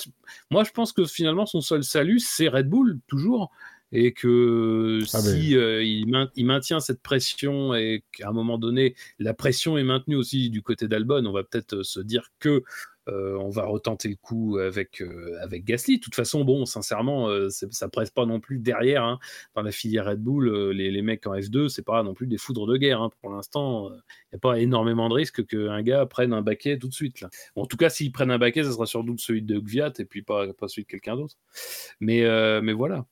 moi, 0.51 0.63
je 0.63 0.71
pense 0.71 0.93
que 0.93 1.03
finalement 1.03 1.45
son 1.45 1.59
seul 1.59 1.83
salut 1.83 2.19
c'est 2.19 2.47
Red 2.47 2.69
Bull 2.69 2.99
toujours 3.07 3.51
et 3.91 4.13
que 4.13 4.99
ah, 5.13 5.21
si 5.21 5.55
euh, 5.57 5.83
il, 5.83 6.45
maintient 6.45 6.79
cette 6.79 7.01
pression 7.01 7.73
et 7.73 8.03
qu'à 8.11 8.29
un 8.29 8.31
moment 8.31 8.57
donné 8.57 8.95
la 9.19 9.33
pression 9.33 9.77
est 9.77 9.83
maintenue 9.83 10.15
aussi 10.15 10.49
du 10.49 10.61
côté 10.61 10.87
d'Albon, 10.87 11.25
on 11.25 11.31
va 11.31 11.43
peut-être 11.43 11.77
euh, 11.77 11.83
se 11.83 11.99
dire 11.99 12.31
que 12.39 12.63
euh, 13.09 13.35
on 13.37 13.49
va 13.49 13.65
retenter 13.65 14.07
le 14.07 14.15
coup 14.15 14.59
avec 14.59 15.03
avec 15.41 15.65
Gasly. 15.65 15.97
De 15.97 16.03
toute 16.03 16.13
façon, 16.13 16.45
bon, 16.45 16.67
sincèrement, 16.67 17.29
ça 17.49 17.89
presse 17.89 18.11
pas 18.11 18.27
non 18.27 18.39
plus 18.39 18.59
derrière 18.59 19.03
hein. 19.03 19.19
dans 19.55 19.63
la 19.63 19.71
filière 19.71 20.05
Red 20.05 20.19
Bull. 20.19 20.69
Les, 20.69 21.01
mecs 21.01 21.25
en 21.25 21.33
F2, 21.33 21.67
c'est 21.67 21.83
pas 21.83 22.03
non 22.03 22.13
plus 22.13 22.27
des 22.27 22.37
foudres 22.37 22.67
de 22.67 22.77
guerre. 22.77 23.01
Hein. 23.01 23.09
Pour 23.21 23.31
l'instant, 23.31 23.89
il 23.89 24.33
n'y 24.33 24.35
a 24.35 24.39
pas 24.39 24.59
énormément 24.59 25.09
de 25.09 25.15
risques 25.15 25.47
qu'un 25.47 25.81
gars 25.81 26.05
prenne 26.05 26.31
un 26.31 26.43
baquet 26.43 26.77
tout 26.77 26.89
de 26.89 26.93
suite. 26.93 27.25
en 27.55 27.65
tout 27.65 27.75
cas, 27.75 27.89
s'ils 27.89 28.11
prennent 28.11 28.31
un 28.31 28.37
baquet, 28.37 28.63
ça 28.63 28.71
sera 28.71 28.85
sans 28.85 29.03
doute 29.03 29.19
celui 29.19 29.41
de 29.41 29.57
Gviat 29.59 29.93
et 29.97 30.05
puis 30.05 30.21
pas 30.21 30.53
pas 30.53 30.67
celui 30.67 30.83
de 30.83 30.87
quelqu'un 30.87 31.15
d'autre. 31.15 31.37
Mais 32.01 32.21
mais 32.61 32.73
voilà 32.73 33.07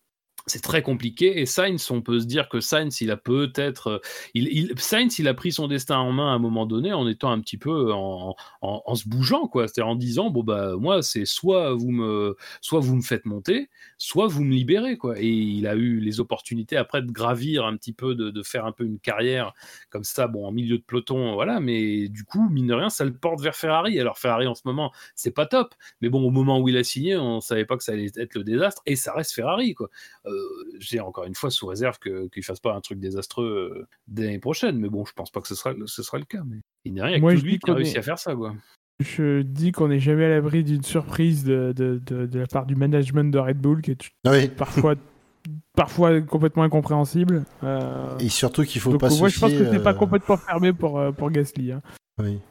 c'est 0.49 0.61
très 0.61 0.81
compliqué. 0.81 1.39
Et 1.39 1.45
Sainz, 1.45 1.89
on 1.91 2.01
peut 2.01 2.19
se 2.19 2.26
dire 2.26 2.49
que 2.49 2.59
Sainz, 2.59 3.01
il 3.01 3.11
a 3.11 3.17
peut-être. 3.17 3.88
Euh, 3.88 3.99
il, 4.34 4.73
Sainz, 4.77 5.19
il 5.19 5.27
a 5.27 5.34
pris 5.34 5.51
son 5.51 5.67
destin 5.67 5.97
en 5.97 6.11
main 6.11 6.31
à 6.31 6.35
un 6.35 6.39
moment 6.39 6.65
donné 6.65 6.93
en 6.93 7.07
étant 7.07 7.31
un 7.31 7.39
petit 7.39 7.57
peu 7.57 7.93
en, 7.93 8.35
en, 8.61 8.95
se 8.95 9.07
bougeant, 9.07 9.47
quoi. 9.47 9.67
C'est-à-dire 9.67 9.89
en 9.89 9.95
disant 9.95 10.30
bon, 10.30 10.43
bah, 10.43 10.76
moi, 10.77 11.01
c'est 11.01 11.26
soit 11.26 11.73
vous 11.73 11.91
me, 11.91 12.35
soit 12.61 12.80
vous 12.80 12.95
me 12.95 13.01
faites 13.01 13.26
monter, 13.26 13.69
soit 13.97 14.27
vous 14.27 14.43
me 14.43 14.53
libérez, 14.53 14.97
quoi. 14.97 15.19
Et 15.19 15.27
il 15.27 15.67
a 15.67 15.76
eu 15.76 15.99
les 15.99 16.19
opportunités 16.19 16.77
après 16.77 17.01
de 17.01 17.11
gravir 17.11 17.65
un 17.65 17.76
petit 17.77 17.93
peu, 17.93 18.15
de, 18.15 18.30
de 18.30 18.43
faire 18.43 18.65
un 18.65 18.71
peu 18.71 18.85
une 18.85 18.99
carrière 18.99 19.53
comme 19.89 20.03
ça, 20.03 20.27
bon, 20.27 20.45
en 20.45 20.51
milieu 20.51 20.77
de 20.77 20.84
peloton, 20.84 21.34
voilà. 21.34 21.59
Mais 21.59 22.07
du 22.09 22.23
coup, 22.23 22.49
mine 22.49 22.67
de 22.67 22.73
rien, 22.73 22.89
ça 22.89 23.05
le 23.05 23.13
porte 23.13 23.41
vers 23.41 23.55
Ferrari. 23.55 23.99
Alors, 23.99 24.17
Ferrari 24.17 24.47
en 24.47 24.55
ce 24.55 24.61
moment, 24.65 24.91
c'est 25.15 25.31
pas 25.31 25.45
top. 25.45 25.73
Mais 26.01 26.09
bon, 26.09 26.26
au 26.26 26.31
moment 26.31 26.59
où 26.59 26.69
il 26.69 26.77
a 26.77 26.84
signé, 26.84 27.17
on 27.17 27.41
savait 27.41 27.65
pas 27.65 27.77
que 27.77 27.84
ça 27.84 27.93
allait 27.93 28.11
être 28.17 28.35
le 28.35 28.43
désastre. 28.43 28.81
Et 28.85 28.95
ça 28.95 29.13
reste 29.13 29.34
Ferrari, 29.34 29.73
quoi. 29.73 29.89
Euh, 30.26 30.39
j'ai 30.80 30.99
encore 30.99 31.26
une 31.26 31.36
fois 31.36 31.52
sous 31.52 31.68
réserve 31.68 31.99
qu'il 31.99 32.30
ne 32.36 32.41
fasse 32.41 32.60
pas 32.60 32.74
un 32.74 32.82
truc 32.82 32.99
désastreux 32.99 33.74
euh, 33.76 33.88
l'année 34.16 34.40
prochaine. 34.40 34.78
Mais 34.78 34.90
bon, 34.90 35.06
je 35.06 35.14
pense 35.14 35.32
pas 35.32 35.41
que 35.41 35.48
ce 35.48 35.56
sera, 35.56 35.74
ce 35.86 36.03
sera 36.03 36.18
le 36.18 36.26
cas. 36.26 36.41
Mais 36.45 36.57
il 36.86 36.94
n'y 36.94 37.02
a 37.02 37.06
rien 37.06 37.20
que 37.20 37.41
lui 37.41 37.60
qui 37.60 37.70
a 37.70 37.74
réussi 37.74 37.98
à 37.98 38.02
faire 38.02 38.20
ça. 38.20 38.36
Quoi. 38.36 38.56
Je 38.99 39.41
dis 39.41 39.72
qu'on 39.72 39.88
n'est 39.88 39.99
jamais 39.99 40.26
à 40.26 40.30
l'abri 40.30 40.64
d'une 40.64 40.84
surprise 40.84 41.44
de, 41.44 41.74
de, 41.76 42.02
de, 42.06 42.40
la 42.40 42.48
part 42.48 42.66
du 42.66 42.76
management 42.76 43.32
de 43.32 43.40
Red 43.40 43.57
Bull 43.57 43.82
qui 43.82 43.91
est 43.91 44.11
ah 44.26 44.32
parfois, 44.57 44.95
parfois 45.76 46.20
complètement 46.22 46.64
incompréhensible. 46.64 47.45
Euh, 47.64 48.18
Et 48.20 48.30
surtout 48.30 48.64
qu'il 48.64 48.82
faut 48.82 48.98
pas 48.98 49.10
se 49.10 49.16
Je 49.28 49.40
pense 49.40 49.52
que 49.52 49.72
c'est 49.72 49.84
pas 49.84 49.91
euh, 49.91 49.98
complètement 49.98 50.38
fermé 50.38 50.74
pour, 50.74 51.02
pour 51.16 51.32
Gasly. 51.32 51.72
Hein. 51.72 51.82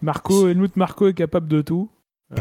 Marco, 0.00 0.48
Helmut 0.48 0.74
Marco 0.76 1.08
est 1.08 1.14
capable 1.14 1.48
de 1.48 1.60
tout. 1.60 1.90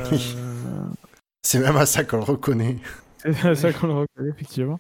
c'est 1.41 1.60
même 1.60 1.76
à 1.76 1.86
ça 1.86 2.03
qu'on 2.03 2.18
le 2.18 2.24
reconnaît. 2.24 2.78
C'est 3.18 3.56
ça 3.56 3.73
qu'on 3.73 3.88
le 3.88 3.94
reconnaît, 3.94 4.30
effectivement. 4.30 4.80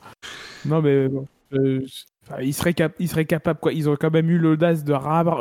Non, 0.65 0.81
mais 0.81 1.07
bon. 1.07 1.27
Euh, 1.53 1.85
il, 2.41 2.53
serait 2.53 2.75
il 2.99 3.07
serait 3.07 3.25
capable, 3.25 3.59
quoi. 3.59 3.73
Ils 3.73 3.89
ont 3.89 3.95
quand 3.95 4.11
même 4.11 4.29
eu 4.29 4.37
l'audace 4.37 4.83
de, 4.83 4.93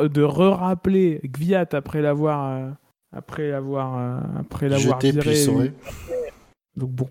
de 0.08 0.22
re-rappeler 0.22 1.20
Gviat 1.24 1.68
après 1.72 2.00
l'avoir. 2.00 2.50
Euh, 2.50 2.70
après 3.12 3.50
l'avoir. 3.50 3.98
Euh, 3.98 4.40
après 4.40 4.68
l'avoir 4.68 4.98
viré. 5.00 5.72
Donc 6.76 6.90
bon. 6.90 7.08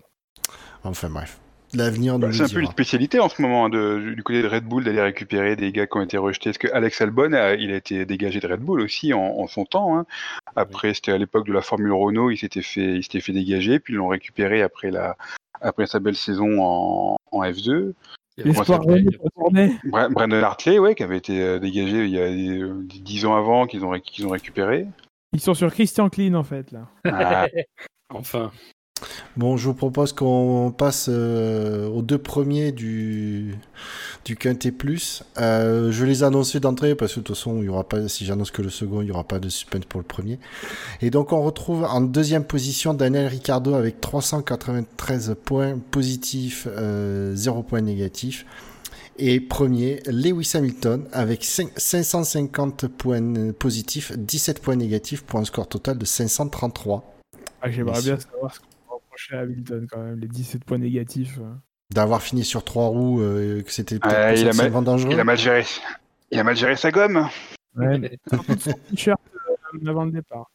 Enfin 0.84 1.10
bref. 1.10 1.38
L'avenir 1.74 2.18
bah, 2.18 2.28
C'est 2.32 2.42
un 2.42 2.48
peu 2.48 2.60
une 2.60 2.70
spécialité 2.70 3.18
en 3.18 3.28
ce 3.28 3.42
moment 3.42 3.66
hein, 3.66 3.68
de, 3.68 4.14
du 4.14 4.22
côté 4.22 4.40
de 4.40 4.46
Red 4.46 4.64
Bull 4.64 4.84
d'aller 4.84 5.02
récupérer 5.02 5.56
des 5.56 5.72
gars 5.72 5.86
qui 5.86 5.98
ont 5.98 6.02
été 6.02 6.16
rejetés. 6.16 6.50
Parce 6.50 6.58
que 6.58 6.68
Alex 6.72 7.00
Albon, 7.00 7.32
a, 7.32 7.54
il 7.54 7.72
a 7.72 7.76
été 7.76 8.06
dégagé 8.06 8.38
de 8.40 8.46
Red 8.46 8.60
Bull 8.60 8.80
aussi 8.80 9.12
en, 9.12 9.46
son 9.48 9.64
temps. 9.64 9.98
Hein. 9.98 10.06
Après, 10.54 10.94
c'était 10.94 11.12
à 11.12 11.18
l'époque 11.18 11.46
de 11.46 11.52
la 11.52 11.62
Formule 11.62 11.92
Renault, 11.92 12.30
il 12.30 12.38
s'était 12.38 12.62
fait, 12.62 12.94
il 12.94 13.02
s'était 13.02 13.20
fait 13.20 13.32
dégager, 13.32 13.80
puis 13.80 13.94
ils 13.94 13.96
l'ont 13.96 14.08
récupéré 14.08 14.62
après 14.62 14.90
la, 14.92 15.16
après 15.60 15.86
sa 15.86 16.00
belle 16.00 16.16
saison 16.16 16.60
en, 16.60 17.16
en 17.32 17.42
F2. 17.42 17.92
L'espoir 18.38 18.80
Brandon 19.84 20.42
Hartley, 20.42 20.78
ouais, 20.78 20.94
qui 20.94 21.02
avait 21.02 21.16
été 21.16 21.42
euh, 21.42 21.58
dégagé 21.58 22.04
il 22.04 22.10
y 22.10 22.20
a 22.20 22.28
10 22.30 23.24
euh, 23.24 23.28
ans 23.28 23.36
avant, 23.36 23.66
qu'ils 23.66 23.84
ont, 23.84 23.98
qu'ils 23.98 24.26
ont 24.26 24.30
récupéré. 24.30 24.86
Ils 25.32 25.40
sont 25.40 25.54
sur 25.54 25.72
Christian 25.72 26.10
Klein 26.10 26.34
en 26.34 26.44
fait 26.44 26.70
là. 26.70 26.88
Ah. 27.04 27.46
enfin. 28.10 28.52
Bon, 29.36 29.58
je 29.58 29.66
vous 29.66 29.74
propose 29.74 30.14
qu'on 30.14 30.72
passe 30.76 31.10
euh, 31.10 31.86
aux 31.88 32.00
deux 32.00 32.16
premiers 32.16 32.72
du, 32.72 33.54
du 34.24 34.34
Quintet 34.36 34.70
Plus. 34.70 35.22
Euh, 35.38 35.92
je 35.92 36.00
vais 36.02 36.08
les 36.08 36.22
annoncer 36.22 36.58
d'entrée 36.58 36.94
parce 36.94 37.12
que 37.12 37.20
de 37.20 37.24
toute 37.24 37.36
façon, 37.36 37.58
il 37.58 37.66
y 37.66 37.68
aura 37.68 37.84
pas, 37.84 38.08
si 38.08 38.24
j'annonce 38.24 38.50
que 38.50 38.62
le 38.62 38.70
second, 38.70 39.02
il 39.02 39.06
n'y 39.06 39.10
aura 39.10 39.24
pas 39.24 39.38
de 39.38 39.50
suspense 39.50 39.84
pour 39.84 40.00
le 40.00 40.06
premier. 40.06 40.38
Et 41.02 41.10
donc, 41.10 41.32
on 41.32 41.42
retrouve 41.42 41.84
en 41.84 42.00
deuxième 42.00 42.44
position 42.44 42.94
Daniel 42.94 43.26
Ricciardo 43.26 43.74
avec 43.74 44.00
393 44.00 45.36
points 45.44 45.78
positifs, 45.90 46.66
euh, 46.70 47.34
0 47.34 47.62
points 47.62 47.82
négatifs. 47.82 48.46
Et 49.18 49.40
premier, 49.40 50.00
Lewis 50.06 50.52
Hamilton 50.54 51.04
avec 51.12 51.44
550 51.44 52.86
points 52.86 53.52
positifs, 53.52 54.12
17 54.16 54.60
points 54.60 54.76
négatifs 54.76 55.22
pour 55.22 55.40
un 55.40 55.44
score 55.44 55.68
total 55.68 55.98
de 55.98 56.04
533. 56.04 57.14
Ah, 57.62 57.70
J'aimerais 57.70 58.02
bien 58.02 58.18
savoir 58.18 58.54
ce 58.54 58.60
à 59.32 59.40
Hamilton 59.40 59.86
quand 59.90 60.02
même, 60.02 60.18
les 60.18 60.28
17 60.28 60.64
points 60.64 60.78
négatifs. 60.78 61.38
Euh. 61.38 61.52
D'avoir 61.94 62.22
fini 62.22 62.44
sur 62.44 62.64
trois 62.64 62.88
roues, 62.88 63.20
euh, 63.20 63.62
que 63.62 63.72
c'était 63.72 63.96
euh, 64.04 64.34
il, 64.36 64.48
a 64.48 64.52
mal, 64.52 64.84
dangereux. 64.84 65.12
il 65.12 65.20
a 65.20 65.24
mal 65.24 65.38
géré. 65.38 65.64
Il 66.30 66.38
a 66.38 66.44
mal 66.44 66.56
géré 66.56 66.76
sa 66.76 66.90
gomme. 66.90 67.28
Ouais, 67.76 68.18
t-shirt 68.90 69.20
avant 69.86 70.04
le 70.04 70.10
départ. 70.10 70.50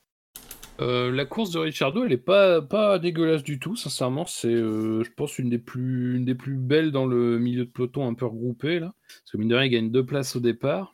la 0.80 1.26
course 1.26 1.52
de 1.52 1.60
Richardo, 1.60 2.04
elle 2.04 2.12
est 2.12 2.18
pas, 2.18 2.62
pas 2.62 3.00
dégueulasse 3.00 3.44
du 3.44 3.60
tout, 3.60 3.76
sincèrement. 3.76 4.26
C'est, 4.26 4.54
je 4.54 5.10
pense, 5.16 5.40
une 5.40 5.50
des, 5.50 5.60
plus, 5.60 6.18
une 6.18 6.26
des 6.26 6.36
plus 6.36 6.56
belles 6.56 6.92
dans 6.92 7.06
le 7.06 7.40
milieu 7.40 7.66
de 7.66 7.70
peloton 7.70 8.08
un 8.08 8.14
peu 8.14 8.26
regroupé. 8.26 8.80
Là. 8.80 8.94
Parce 9.08 9.32
que 9.32 9.38
mine 9.38 9.48
de 9.48 9.56
rien, 9.56 9.66
il 9.66 9.70
gagne 9.70 9.92
deux 9.92 10.06
places 10.06 10.36
au 10.36 10.42
départ. 10.42 10.94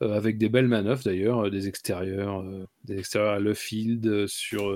avec 0.00 0.36
des 0.36 0.50
belles 0.50 0.68
manœuvres 0.68 1.02
d'ailleurs, 1.02 1.50
des 1.50 1.68
extérieurs, 1.68 2.44
des 2.84 2.98
extérieurs 2.98 3.32
à 3.32 3.38
Lefield 3.38 4.26
sur 4.26 4.70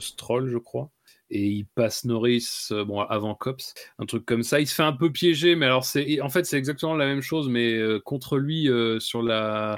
Stroll, 0.00 0.50
je 0.50 0.58
crois 0.58 0.90
et 1.30 1.46
il 1.46 1.66
passe 1.66 2.04
Norris 2.04 2.68
euh, 2.70 2.84
bon 2.84 3.00
avant 3.00 3.34
Cops 3.34 3.74
un 3.98 4.06
truc 4.06 4.24
comme 4.24 4.42
ça 4.42 4.60
il 4.60 4.66
se 4.66 4.74
fait 4.74 4.82
un 4.82 4.92
peu 4.92 5.10
piéger 5.10 5.56
mais 5.56 5.66
alors 5.66 5.84
c'est 5.84 6.20
en 6.20 6.28
fait 6.28 6.46
c'est 6.46 6.58
exactement 6.58 6.94
la 6.94 7.06
même 7.06 7.20
chose 7.20 7.48
mais 7.48 7.74
euh, 7.74 8.00
contre 8.00 8.38
lui 8.38 8.68
euh, 8.68 8.98
sur 9.00 9.22
la 9.22 9.76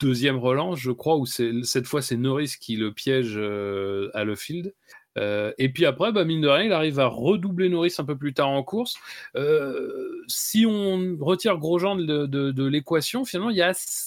deuxième 0.00 0.38
relance 0.38 0.78
je 0.78 0.90
crois 0.90 1.16
où 1.16 1.26
cette 1.26 1.86
fois 1.86 2.02
c'est 2.02 2.16
Norris 2.16 2.54
qui 2.60 2.76
le 2.76 2.92
piège 2.92 3.36
à 3.36 4.24
Le 4.24 4.34
Field 4.34 4.74
et 5.16 5.68
puis 5.72 5.84
après, 5.84 6.10
bah, 6.10 6.24
mine 6.24 6.40
de 6.40 6.48
rien, 6.48 6.64
il 6.64 6.72
arrive 6.72 6.98
à 6.98 7.06
redoubler 7.06 7.68
Norris 7.68 7.94
un 7.98 8.04
peu 8.04 8.16
plus 8.16 8.32
tard 8.32 8.48
en 8.48 8.62
course. 8.62 8.94
Si 10.26 10.64
on 10.66 11.16
retire 11.20 11.58
Grosjean 11.58 11.96
de, 11.96 12.66
l'équation, 12.66 13.24
finalement, 13.26 13.50
il 13.50 13.58
y, 13.58 13.60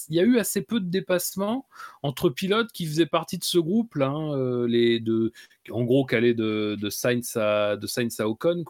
il 0.08 0.16
y, 0.16 0.20
a, 0.20 0.24
eu 0.24 0.38
assez 0.38 0.62
peu 0.62 0.80
de 0.80 0.90
dépassements 0.90 1.66
entre 2.06 2.30
pilotes 2.30 2.70
qui 2.72 2.86
faisaient 2.86 3.06
partie 3.06 3.36
de 3.36 3.44
ce 3.44 3.58
groupe, 3.58 3.96
là, 3.96 4.08
hein, 4.08 4.32
euh, 4.36 5.30
en 5.70 5.82
gros, 5.82 6.04
calé 6.04 6.34
de, 6.34 6.76
de, 6.80 6.88
Sainz 6.88 7.36
à, 7.36 7.76
Ocon. 8.28 8.64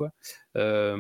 Euh, 0.57 0.97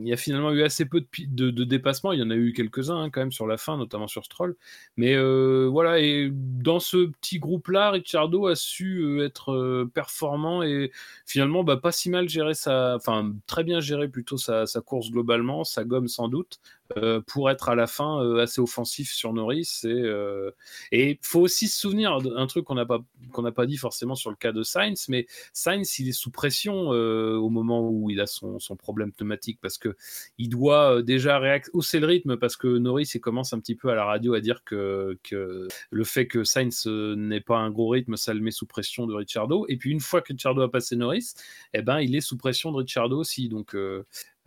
il 0.00 0.08
y 0.08 0.12
a 0.12 0.16
finalement 0.16 0.50
eu 0.50 0.62
assez 0.62 0.84
peu 0.84 1.04
de, 1.16 1.64
dépassements. 1.64 2.12
Il 2.12 2.18
y 2.18 2.22
en 2.24 2.30
a 2.30 2.34
eu 2.34 2.52
quelques-uns 2.52 2.96
hein, 2.96 3.10
quand 3.10 3.20
même 3.20 3.30
sur 3.30 3.46
la 3.46 3.56
fin, 3.56 3.76
notamment 3.76 4.08
sur 4.08 4.24
Stroll. 4.24 4.56
Mais 4.96 5.14
euh, 5.14 5.68
voilà, 5.70 6.00
et 6.00 6.28
dans 6.32 6.80
ce 6.80 7.06
petit 7.06 7.38
groupe-là, 7.38 7.92
Ricciardo 7.92 8.48
a 8.48 8.56
su 8.56 9.22
être 9.22 9.84
performant 9.94 10.64
et 10.64 10.90
finalement 11.24 11.62
bah, 11.62 11.76
pas 11.76 11.92
si 11.92 12.10
mal 12.10 12.28
gérer 12.28 12.54
sa, 12.54 12.96
enfin 12.96 13.32
très 13.46 13.62
bien 13.62 13.78
gérer 13.78 14.08
plutôt 14.08 14.38
sa 14.38 14.66
course 14.84 15.12
globalement, 15.12 15.62
sa 15.62 15.84
gomme 15.84 16.08
sans 16.08 16.26
doute. 16.26 16.58
Euh, 16.96 17.20
pour 17.26 17.50
être 17.50 17.68
à 17.68 17.74
la 17.74 17.86
fin 17.86 18.22
euh, 18.22 18.42
assez 18.42 18.60
offensif 18.60 19.12
sur 19.12 19.32
Norris. 19.32 19.82
Et 20.92 21.10
il 21.10 21.18
faut 21.20 21.40
aussi 21.40 21.66
se 21.68 21.78
souvenir 21.80 22.20
d'un 22.20 22.46
truc 22.46 22.64
qu'on 22.64 22.74
n'a 22.74 22.86
pas, 22.86 23.00
qu'on 23.32 23.50
pas 23.50 23.66
dit 23.66 23.76
forcément 23.76 24.14
sur 24.14 24.30
le 24.30 24.36
cas 24.36 24.52
de 24.52 24.62
Sainz, 24.62 25.06
mais 25.08 25.26
Sainz, 25.52 25.98
il 25.98 26.08
est 26.08 26.12
sous 26.12 26.30
pression 26.30 26.92
euh, 26.92 27.34
au 27.36 27.48
moment 27.48 27.88
où 27.88 28.10
il 28.10 28.20
a 28.20 28.26
son, 28.26 28.58
son 28.58 28.76
problème 28.76 29.12
pneumatique 29.12 29.58
parce 29.60 29.78
que 29.78 29.96
il 30.38 30.48
doit 30.48 31.02
déjà 31.02 31.40
hausser 31.72 32.00
le 32.00 32.06
rythme 32.06 32.36
parce 32.36 32.56
que 32.56 32.68
Norris 32.68 33.10
il 33.14 33.20
commence 33.20 33.52
un 33.52 33.58
petit 33.58 33.74
peu 33.74 33.90
à 33.90 33.94
la 33.94 34.04
radio 34.04 34.34
à 34.34 34.40
dire 34.40 34.62
que, 34.64 35.18
que 35.22 35.66
le 35.90 36.04
fait 36.04 36.26
que 36.26 36.44
Sainz 36.44 36.86
n'ait 36.86 37.40
pas 37.40 37.58
un 37.58 37.70
gros 37.70 37.88
rythme, 37.88 38.16
ça 38.16 38.32
le 38.32 38.40
met 38.40 38.50
sous 38.50 38.66
pression 38.66 39.06
de 39.06 39.14
Ricciardo. 39.14 39.66
Et 39.68 39.76
puis 39.76 39.90
une 39.90 40.00
fois 40.00 40.20
que 40.22 40.28
Ricciardo 40.28 40.62
a 40.62 40.70
passé 40.70 40.96
Norris, 40.96 41.34
eh 41.74 41.82
ben, 41.82 42.00
il 42.00 42.14
est 42.14 42.20
sous 42.20 42.36
pression 42.36 42.70
de 42.72 42.78
Ricciardo 42.78 43.18
aussi. 43.18 43.48
Donc 43.48 43.74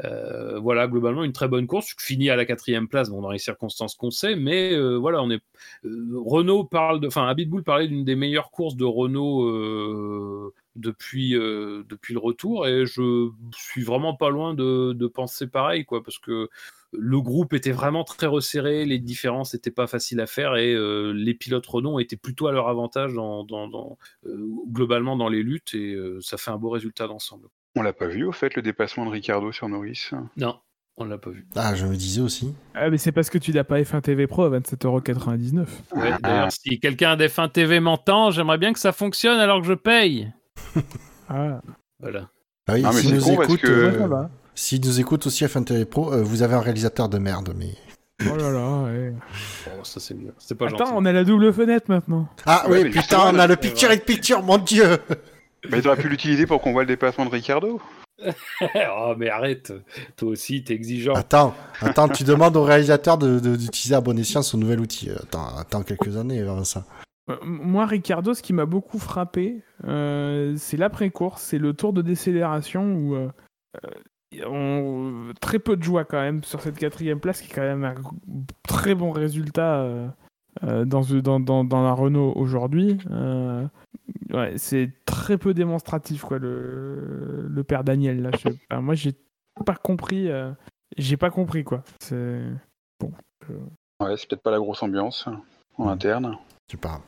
euh, 0.06 0.60
voilà, 0.60 0.88
globalement, 0.88 1.24
une 1.24 1.34
très 1.34 1.48
bonne 1.48 1.68
course. 1.68 1.96
Fini 1.98 2.30
à 2.30 2.36
la 2.36 2.46
quatrième 2.46 2.88
place, 2.88 3.10
dans 3.10 3.32
les 3.32 3.40
circonstances 3.40 3.96
qu'on 3.96 4.12
sait, 4.12 4.36
mais 4.36 4.74
euh, 4.74 4.96
voilà, 4.98 5.22
on 5.22 5.30
est. 5.30 5.42
Euh, 5.86 6.14
Renault 6.26 6.64
parle 6.64 7.00
de. 7.02 7.08
Enfin, 7.08 7.28
Abitbull 7.28 7.64
parlait 7.64 7.88
d'une 7.88 8.06
des 8.06 8.16
meilleures 8.16 8.52
courses 8.52 8.76
de 8.76 8.86
Renault 8.86 10.54
depuis, 10.76 11.32
depuis 11.32 12.14
le 12.14 12.20
retour, 12.20 12.68
et 12.68 12.86
je 12.86 13.30
suis 13.54 13.84
vraiment 13.84 14.16
pas 14.16 14.30
loin 14.30 14.54
de, 14.54 14.94
de, 14.94 15.08
penser 15.08 15.48
pareil, 15.48 15.86
quoi, 15.86 16.04
parce 16.04 16.20
que 16.20 16.50
le 16.92 17.22
groupe 17.22 17.54
était 17.54 17.72
vraiment 17.72 18.04
très 18.04 18.28
resserré, 18.28 18.86
les 18.86 19.00
différences 19.00 19.54
n'étaient 19.54 19.72
pas 19.72 19.88
faciles 19.88 20.22
à 20.22 20.28
faire, 20.28 20.56
et 20.56 20.76
les 21.14 21.34
pilotes 21.34 21.68
Renault 21.68 22.00
étaient 22.00 22.18
plutôt 22.18 22.48
à 22.48 22.52
leur 22.52 22.70
avantage 22.70 23.14
dans, 23.14 23.44
dans 23.44 23.98
globalement 24.72 25.18
dans 25.18 25.30
les 25.30 25.44
luttes, 25.44 25.74
et 25.74 25.98
ça 26.22 26.38
fait 26.38 26.52
un 26.52 26.58
beau 26.58 26.70
résultat 26.70 27.08
d'ensemble. 27.08 27.50
On 27.76 27.82
l'a 27.82 27.94
pas 27.94 28.08
vu 28.08 28.24
au 28.26 28.32
fait 28.32 28.56
le 28.56 28.62
dépassement 28.62 29.06
de 29.06 29.12
Ricardo 29.12 29.52
sur 29.52 29.70
Norris 29.70 30.10
Non, 30.38 30.60
on 30.98 31.06
l'a 31.06 31.18
pas 31.18 31.30
vu. 31.30 31.46
Ah, 31.56 31.76
je 31.76 31.86
me 31.86 31.96
disais 31.96 32.22
aussi. 32.22 32.54
Ah, 32.74 32.90
mais 32.90 32.98
c'est 32.98 33.12
parce 33.12 33.30
que 33.30 33.38
tu 33.38 33.54
n'as 33.54 33.64
pas 33.64 33.80
F1 33.80 34.02
TV 34.02 34.28
Pro 34.28 34.44
à 34.44 34.50
27,99€. 34.60 35.66
Ouais, 35.94 36.12
D'ailleurs, 36.22 36.52
si 36.52 36.80
quelqu'un 36.80 37.16
d'F1 37.16 37.52
TV 37.52 37.80
m'entend, 37.80 38.32
j'aimerais 38.32 38.58
bien 38.58 38.74
que 38.74 38.80
ça 38.80 38.92
fonctionne 38.92 39.40
alors 39.40 39.62
que 39.62 39.68
je 39.68 39.74
paye. 39.74 40.32
ah. 41.30 41.62
Voilà. 42.00 42.30
Ah 42.68 42.74
oui, 42.76 42.84
si 42.94 43.14
nous 43.14 43.32
écoute, 43.32 43.64
euh, 43.66 44.26
si 44.56 44.80
nous 44.80 45.00
écoute 45.00 45.26
aussi 45.26 45.46
F1 45.46 45.64
TV 45.66 45.86
Pro, 45.86 46.14
euh, 46.14 46.22
vous 46.22 46.44
avez 46.44 46.56
un 46.56 46.62
réalisateur 46.62 47.10
de 47.10 47.18
merde, 47.18 47.54
mais. 47.58 47.72
Oh 48.30 48.36
là 48.36 48.52
là, 48.52 48.84
ouais. 48.84 49.14
Oh, 49.68 49.84
ça 49.84 50.00
c'est 50.00 50.14
bien. 50.14 50.32
C'est 50.38 50.56
pas 50.56 50.68
Attends, 50.68 50.92
on 50.96 51.06
a 51.06 51.12
la 51.12 51.24
double 51.24 51.54
fenêtre 51.54 51.86
maintenant. 51.90 52.28
Ah 52.46 52.66
oui, 52.70 52.90
putain, 52.90 53.34
on 53.34 53.40
a 53.40 53.48
le 53.48 53.56
picture 53.56 53.90
in 53.90 53.98
picture, 53.98 54.44
mon 54.44 54.58
dieu 54.58 54.98
mais 55.70 55.82
tu 55.82 55.88
aurais 55.88 55.98
pu 55.98 56.10
l'utiliser 56.10 56.46
pour 56.46 56.62
qu'on 56.62 56.72
voit 56.72 56.84
le 56.84 56.88
dépassement 56.88 57.26
de 57.26 57.32
Ricardo. 57.32 57.82
oh 58.62 59.14
mais 59.18 59.30
arrête, 59.30 59.74
toi 60.18 60.30
aussi 60.30 60.64
t'es 60.64 60.74
exigeant. 60.74 61.14
Attends, 61.14 61.56
attends, 61.82 62.10
tu 62.10 62.24
demandes 62.24 62.58
au 62.58 62.64
réalisateur 62.64 63.18
d'utiliser 63.18 63.92
de, 63.92 63.96
à 63.96 64.02
bon 64.02 64.18
escient 64.20 64.42
son 64.42 64.58
nouvel 64.58 64.80
outil. 64.80 65.10
Attends, 65.12 65.58
attends 65.58 65.84
quelques 65.84 66.18
années 66.18 66.44
vers 66.44 66.66
ça. 66.66 66.84
Euh, 67.30 67.38
moi, 67.44 67.86
Ricardo, 67.86 68.34
ce 68.34 68.42
qui 68.42 68.54
m'a 68.54 68.66
beaucoup 68.66 69.00
frappé, 69.00 69.64
euh, 69.86 70.56
c'est 70.58 70.78
l'après-course, 70.78 71.42
c'est 71.42 71.58
le 71.58 71.74
tour 71.74 71.94
de 71.94 72.02
décélération 72.02 72.94
où 72.94 73.16
euh, 73.16 73.30
on... 74.46 75.32
très 75.40 75.60
peu 75.60 75.78
de 75.78 75.84
joie 75.84 76.06
quand 76.06 76.20
même 76.20 76.44
sur 76.44 76.62
cette 76.62 76.78
quatrième 76.78 77.20
place, 77.20 77.42
qui 77.42 77.52
est 77.52 77.56
quand 77.56 77.62
même 77.62 77.84
un 77.84 77.96
très 78.68 78.96
bon 78.96 79.12
résultat 79.12 79.82
euh, 79.82 80.08
dans, 80.62 81.40
dans, 81.40 81.64
dans, 81.64 81.84
la 81.84 81.94
Renault 81.94 82.34
aujourd'hui, 82.36 82.98
euh, 83.12 83.66
ouais, 84.34 84.54
c'est 84.58 84.92
très 85.06 85.38
peu 85.38 85.54
démonstratif, 85.54 86.24
quoi, 86.24 86.40
le, 86.40 87.48
le 87.48 87.64
père 87.64 87.84
Daniel. 87.84 88.22
Là. 88.22 88.82
moi, 88.82 88.96
j'ai 88.96 89.14
pas 89.66 89.76
compris. 89.76 90.30
Euh, 90.30 90.52
j'ai 90.98 91.18
pas 91.18 91.30
compris, 91.30 91.64
quoi. 91.64 91.84
C'est. 92.00 92.42
Bon. 93.00 93.12
Ouais, 94.00 94.16
c'est 94.18 94.28
peut-être 94.28 94.44
pas 94.44 94.52
la 94.52 94.60
grosse 94.60 94.84
ambiance 94.84 95.28
en 95.78 95.88
interne. 95.88 96.38
Je 96.68 96.74
sais 96.74 96.78
pas. 96.78 97.02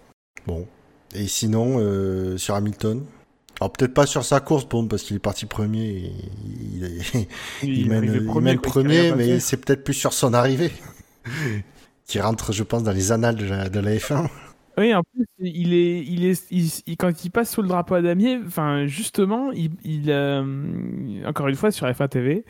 Bon. 0.46 0.68
Et 1.14 1.28
sinon, 1.28 2.38
sur 2.38 2.56
Hamilton? 2.56 3.06
Alors 3.62 3.72
peut-être 3.72 3.94
pas 3.94 4.08
sur 4.08 4.26
sa 4.26 4.40
course, 4.40 4.68
bon, 4.68 4.88
parce 4.88 5.04
qu'il 5.04 5.18
est 5.18 5.20
parti 5.20 5.46
premier, 5.46 5.86
et 5.86 6.14
il, 6.44 7.04
il, 7.62 7.90
mène, 7.90 8.26
premier, 8.26 8.58
premier 8.58 9.14
mais 9.14 9.40
c'est 9.40 9.58
peut-être 9.58 9.84
plus 9.84 9.94
sur 9.94 10.14
son 10.14 10.34
arrivée 10.34 10.72
qui 12.12 12.20
rentre, 12.20 12.52
je 12.52 12.64
pense, 12.64 12.84
dans 12.84 12.92
les 12.92 13.14
annales 13.14 13.36
de 13.36 13.46
la, 13.46 13.96
F1. 13.96 14.28
Oui, 14.78 14.94
en 14.94 15.02
plus, 15.04 15.26
il 15.40 15.74
est, 15.74 16.00
il 16.00 16.26
est, 16.26 16.96
quand 16.98 17.24
il 17.24 17.30
passe 17.30 17.52
sous 17.52 17.62
le 17.62 17.70
drapeau 17.70 17.96
à 17.96 18.02
damier, 18.02 18.38
enfin, 18.46 18.86
justement, 18.86 19.52
il, 19.52 19.72
euh, 20.10 21.26
encore 21.26 21.48
une 21.48 21.56
fois 21.56 21.72
sur 21.72 21.88
F1 21.88 22.10
TV, 22.10 22.46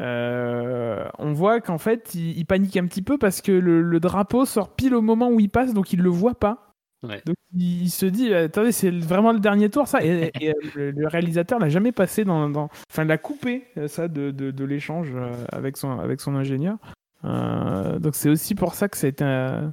euh, 0.00 1.04
on 1.18 1.32
voit 1.32 1.60
qu'en 1.60 1.78
fait, 1.78 2.14
il, 2.14 2.44
panique 2.44 2.76
un 2.76 2.86
petit 2.86 3.02
peu 3.02 3.16
parce 3.16 3.40
que 3.40 3.52
le, 3.52 4.00
drapeau 4.00 4.44
sort 4.44 4.74
pile 4.74 4.94
au 4.94 5.02
moment 5.02 5.30
où 5.30 5.40
il 5.40 5.48
passe, 5.48 5.72
donc 5.72 5.92
il 5.92 6.00
le 6.00 6.10
voit 6.10 6.38
pas. 6.38 6.74
Donc 7.02 7.36
il, 7.54 7.90
se 7.90 8.06
dit, 8.06 8.34
attendez, 8.34 8.72
c'est 8.72 8.90
vraiment 8.90 9.32
le 9.32 9.40
dernier 9.40 9.70
tour, 9.70 9.88
ça. 9.88 10.04
Et, 10.04 10.32
le, 10.74 11.06
réalisateur 11.06 11.58
l'a 11.58 11.70
jamais 11.70 11.92
passé 11.92 12.24
dans, 12.24 12.68
enfin, 12.90 13.04
l'a 13.04 13.18
coupé 13.18 13.64
ça 13.86 14.08
de, 14.08 14.30
de, 14.32 14.50
de 14.50 14.64
l'échange 14.64 15.12
euh, 15.14 15.32
avec 15.52 15.78
son, 15.78 15.98
avec 15.98 16.20
son 16.20 16.34
ingénieur. 16.34 16.76
Euh, 17.24 17.98
donc 17.98 18.14
c'est 18.14 18.28
aussi 18.28 18.54
pour 18.54 18.74
ça 18.74 18.88
que 18.88 18.96
ça 18.96 19.06
a 19.06 19.10
été 19.10 19.24
euh, 19.24 19.66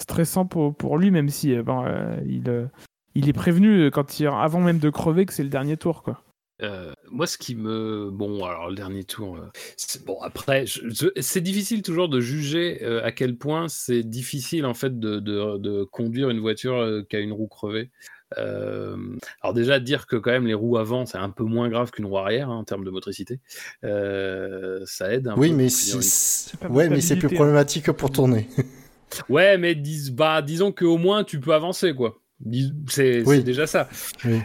stressant 0.00 0.46
pour, 0.46 0.74
pour 0.74 0.98
lui, 0.98 1.10
même 1.10 1.28
si 1.28 1.54
euh, 1.54 1.62
bon, 1.62 1.84
il, 2.26 2.68
il 3.14 3.28
est 3.28 3.32
prévenu 3.32 3.90
quand 3.90 4.20
il, 4.20 4.26
avant 4.26 4.60
même 4.60 4.78
de 4.78 4.90
crever 4.90 5.26
que 5.26 5.32
c'est 5.32 5.42
le 5.42 5.48
dernier 5.48 5.76
tour. 5.76 6.02
Quoi. 6.02 6.22
moi, 7.10 7.26
ce 7.26 7.38
qui 7.38 7.54
me. 7.54 8.10
Bon, 8.10 8.44
alors 8.44 8.68
le 8.68 8.76
dernier 8.76 9.04
tour. 9.04 9.38
Bon, 10.06 10.20
après, 10.22 10.64
c'est 11.20 11.40
difficile 11.40 11.82
toujours 11.82 12.08
de 12.08 12.20
juger 12.20 12.84
à 13.02 13.12
quel 13.12 13.36
point 13.36 13.68
c'est 13.68 14.02
difficile 14.02 14.66
en 14.66 14.74
fait 14.74 14.98
de, 14.98 15.20
de, 15.20 15.58
de 15.58 15.84
conduire 15.84 16.30
une 16.30 16.40
voiture 16.40 17.02
qui 17.08 17.16
a 17.16 17.20
une 17.20 17.32
roue 17.32 17.48
crevée. 17.48 17.90
Euh, 18.38 18.96
alors 19.42 19.54
déjà 19.54 19.80
dire 19.80 20.06
que 20.06 20.16
quand 20.16 20.30
même 20.30 20.46
les 20.46 20.54
roues 20.54 20.78
avant 20.78 21.04
c'est 21.04 21.18
un 21.18 21.30
peu 21.30 21.42
moins 21.42 21.68
grave 21.68 21.90
qu'une 21.90 22.06
roue 22.06 22.18
arrière 22.18 22.48
hein, 22.48 22.58
en 22.58 22.64
termes 22.64 22.84
de 22.84 22.90
motricité, 22.90 23.40
euh, 23.84 24.80
ça 24.84 25.12
aide. 25.12 25.28
Un 25.28 25.36
oui, 25.36 25.52
mais 25.52 25.68
c'est 25.68 25.96
ouais, 26.68 26.88
mais 26.88 27.00
c'est 27.00 27.16
plus 27.16 27.28
hein. 27.28 27.34
problématique 27.34 27.90
pour 27.92 28.10
tourner. 28.10 28.48
ouais, 29.28 29.58
mais 29.58 29.74
dis... 29.74 30.10
bah, 30.12 30.42
disons 30.42 30.70
qu'au 30.70 30.98
moins 30.98 31.24
tu 31.24 31.40
peux 31.40 31.54
avancer 31.54 31.94
quoi. 31.94 32.19
C'est 32.88 33.42
déjà 33.42 33.66
ça. 33.66 33.88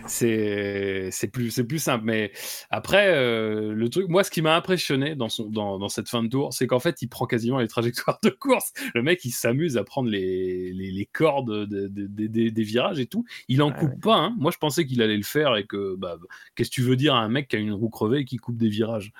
C'est 0.07 1.31
plus, 1.31 1.63
plus 1.63 1.80
simple. 1.80 2.03
Mais 2.05 2.31
après, 2.69 3.07
euh, 3.07 3.73
le 3.73 3.89
truc, 3.89 4.09
moi, 4.09 4.23
ce 4.23 4.31
qui 4.31 4.41
m'a 4.41 4.55
impressionné 4.55 5.15
dans, 5.15 5.30
son, 5.30 5.49
dans, 5.49 5.80
dans, 5.80 5.89
cette 5.89 6.09
fin 6.09 6.23
de 6.23 6.27
tour, 6.27 6.53
c'est 6.53 6.67
qu'en 6.67 6.80
fait, 6.80 7.01
il 7.01 7.07
prend 7.07 7.26
quasiment 7.26 7.59
les 7.59 7.67
trajectoires 7.67 8.19
de 8.23 8.30
course. 8.30 8.73
Le 8.93 9.01
mec, 9.01 9.23
il 9.23 9.31
s'amuse 9.31 9.77
à 9.77 9.84
prendre 9.84 10.09
les, 10.09 10.73
les, 10.73 10.91
les 10.91 11.05
cordes 11.05 11.67
de, 11.67 11.88
des 11.88 12.63
virages 12.63 12.99
et 12.99 13.05
tout. 13.05 13.26
Il 13.47 13.61
en 13.61 13.72
coupe 13.72 14.01
pas. 14.01 14.17
Hein. 14.17 14.35
Moi, 14.38 14.51
je 14.51 14.57
pensais 14.57 14.85
qu'il 14.85 15.01
allait 15.01 15.17
le 15.17 15.23
faire 15.23 15.55
et 15.55 15.65
que, 15.65 15.95
bah, 15.95 16.17
qu'est-ce 16.55 16.69
que 16.69 16.76
tu 16.76 16.81
veux 16.81 16.95
dire 16.95 17.15
à 17.15 17.19
un 17.19 17.30
mec 17.30 17.47
qui 17.47 17.55
a 17.55 17.59
une 17.59 17.73
roue 17.73 17.89
crevée 17.89 18.19
et 18.19 18.26
qui 18.26 18.38
coupe 18.38 18.57
des 18.57 18.69
virages? 18.69 19.13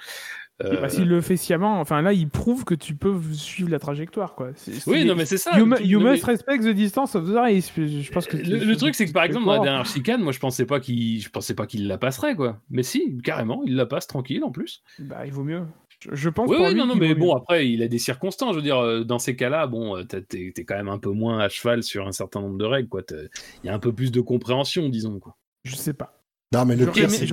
Euh... 0.64 0.88
S'il 0.88 1.10
le 1.10 1.20
fait 1.20 1.36
sciemment, 1.36 1.82
enfin 1.82 2.02
là, 2.02 2.14
il 2.14 2.30
prouve 2.30 2.64
que 2.64 2.76
tu 2.76 2.96
peux 2.96 3.20
suivre 3.34 3.70
la 3.70 3.80
trajectoire, 3.80 4.36
quoi. 4.36 4.52
oui, 4.88 5.04
non, 5.04 5.14
mais 5.16 5.26
c'est 5.26 5.38
ça. 5.38 5.60
You, 5.60 6.00
must 6.00 6.24
respect 6.24 6.60
the 6.60 6.74
distance 6.74 7.14
of 7.16 7.28
the 7.28 7.36
race. 7.36 7.72
Je 7.76 8.12
pense 8.12 8.26
que 8.26 8.38
le, 8.38 8.76
truc, 8.78 8.96
c'est 8.96 9.06
que 9.06 9.12
par 9.12 9.26
exemple, 9.26 9.46
dans 9.46 9.54
la 9.58 9.60
dernière 9.60 9.86
chicane, 9.86 10.22
moi, 10.22 10.32
je 10.32 10.40
pensais 10.40 10.66
pas 10.66 10.80
qu'il, 10.80 11.22
je 11.22 11.30
pensais 11.30 11.56
pas 11.56 11.68
qu'il 11.68 11.88
la 11.88 11.98
passerait, 11.98 12.36
quoi. 12.36 12.62
Mais 12.70 12.84
si, 12.84 13.18
carrément, 13.22 13.64
il 13.66 13.76
la 13.76 13.86
passe 13.86 14.08
tranquille 14.08 14.44
en 14.46 14.52
plus. 14.52 14.82
Bah, 15.00 15.26
il 15.26 15.34
vaut 15.34 15.44
mieux. 15.44 15.64
Je 16.12 16.30
pense. 16.30 16.50
Oui, 16.50 16.58
oui 16.60 16.74
non, 16.74 16.86
non, 16.86 16.96
mais 16.96 17.16
bon, 17.16 17.36
après, 17.36 17.70
il 17.70 17.84
a 17.84 17.88
des 17.90 18.00
circonstances. 18.00 18.52
Je 18.52 18.58
veux 18.58 18.64
dire, 18.64 18.78
euh, 18.78 19.04
dans 19.04 19.20
ces 19.20 19.36
cas-là, 19.36 19.68
bon, 19.68 19.98
euh, 19.98 20.04
t'es 20.04 20.54
es 20.56 20.64
quand 20.64 20.76
même 20.76 20.90
un 20.90 21.00
peu 21.00 21.12
moins 21.12 21.40
à 21.40 21.50
cheval 21.50 21.84
sur 21.84 22.08
un 22.08 22.12
certain 22.14 22.40
nombre 22.42 22.58
de 22.58 22.66
règles, 22.66 22.90
quoi. 22.90 23.02
Il 23.12 23.68
y 23.68 23.70
a 23.70 23.74
un 23.74 23.80
peu 23.80 23.92
plus 23.92 24.12
de 24.12 24.22
compréhension, 24.22 24.88
disons, 24.88 25.20
quoi. 25.20 25.36
Je 25.66 25.76
sais 25.76 25.94
pas. 25.94 26.25
Non, 26.56 26.66
mais 26.66 26.76
le 26.76 26.86
pire, 26.92 27.10
c'est. 27.20 27.26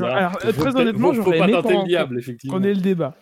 Très 0.52 0.76
honnêtement, 0.76 1.12
j'aurais 1.14 1.38
aimé 1.38 1.52
qu'on 2.50 2.62
ait 2.62 2.74
le 2.74 2.80
débat. 2.80 3.14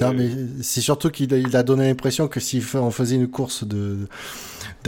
Non, 0.00 0.12
mais 0.12 0.28
c'est 0.62 0.80
surtout 0.82 1.10
qu'il 1.10 1.56
a, 1.56 1.62
donné 1.62 1.88
l'impression 1.88 2.28
que 2.28 2.40
si 2.40 2.62
on 2.74 2.90
faisait 2.90 3.16
une 3.16 3.28
course 3.28 3.64
de, 3.64 4.08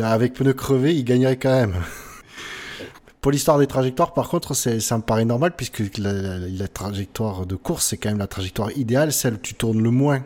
avec 0.02 0.34
pneus 0.34 0.52
crevés, 0.54 0.94
il 0.94 1.04
gagnerait 1.04 1.36
quand 1.38 1.54
même. 1.54 1.74
Pour 3.20 3.32
l'histoire 3.32 3.58
des 3.58 3.66
trajectoires, 3.66 4.12
par 4.14 4.28
contre, 4.28 4.54
c'est, 4.54 4.78
ça 4.80 4.96
me 4.96 5.02
paraît 5.02 5.24
normal 5.24 5.52
puisque 5.56 5.82
la, 5.98 6.12
la- 6.12 6.38
la 6.38 6.68
trajectoire 6.68 7.46
de 7.46 7.56
course, 7.56 7.86
c'est 7.86 7.96
quand 7.96 8.10
même 8.10 8.18
la 8.18 8.26
trajectoire 8.28 8.70
idéale, 8.76 9.12
celle 9.12 9.34
où 9.34 9.38
tu 9.38 9.54
tournes 9.54 9.82
le 9.82 9.90
moins. 9.90 10.22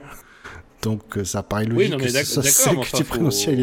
Donc 0.83 1.17
euh, 1.17 1.25
ça 1.25 1.43
paraît 1.45 1.65
Oui, 1.67 1.89
logique 1.89 1.93
non, 1.93 1.99
que 1.99 2.03
mais 2.05 2.11
que 2.13 2.39
enfin, 2.41 2.81
tu 2.99 3.05
prennes 3.05 3.31
faut- 3.31 3.51
est- 3.51 3.61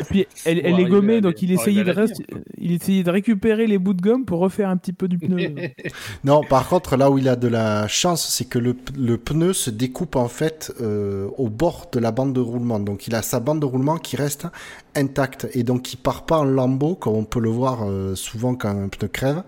Et 0.00 0.04
puis 0.04 0.26
elle, 0.44 0.58
est 0.58 0.84
gommée, 0.84 1.20
donc 1.22 1.40
il 1.42 1.50
essayait, 1.50 1.82
de 1.82 1.90
arriver 1.90 1.90
à 1.90 1.94
la 1.94 2.00
rest- 2.02 2.22
il 2.58 2.72
essayait 2.72 3.02
de 3.02 3.10
récupérer 3.10 3.66
les 3.66 3.78
bouts 3.78 3.94
de 3.94 4.02
gomme 4.02 4.24
pour 4.26 4.40
refaire 4.40 4.68
un 4.68 4.76
petit 4.76 4.92
peu 4.92 5.08
du 5.08 5.18
pneu. 5.18 5.54
Non, 6.24 6.42
par 6.42 6.68
contre, 6.68 6.96
là 6.96 7.10
où 7.10 7.16
il 7.18 7.28
a 7.28 7.36
de 7.36 7.48
la 7.48 7.88
chance, 7.88 8.28
c'est 8.28 8.44
que 8.44 8.58
le, 8.58 8.76
le 8.98 9.16
pneu 9.16 9.52
se 9.52 9.70
découpe 9.70 10.16
en 10.16 10.28
fait 10.28 10.72
euh, 10.80 11.28
au 11.38 11.48
bord 11.48 11.88
de 11.92 11.98
la 12.00 12.12
bande 12.12 12.32
de 12.34 12.40
roulement. 12.40 12.78
Donc 12.80 13.06
il 13.06 13.14
a 13.14 13.22
sa 13.22 13.40
bande 13.40 13.60
de 13.60 13.66
roulement 13.66 13.96
qui 13.96 14.16
reste 14.16 14.46
intacte 14.94 15.46
et 15.54 15.62
donc 15.62 15.92
il 15.92 15.96
part 15.96 16.26
pas 16.26 16.38
en 16.38 16.44
lambeaux 16.44 16.96
comme 16.96 17.14
on 17.14 17.24
peut 17.24 17.40
le 17.40 17.50
voir 17.50 17.84
euh, 17.88 18.14
souvent 18.16 18.54
quand 18.56 18.70
un 18.70 18.88
pneu 18.88 19.06
crève 19.08 19.42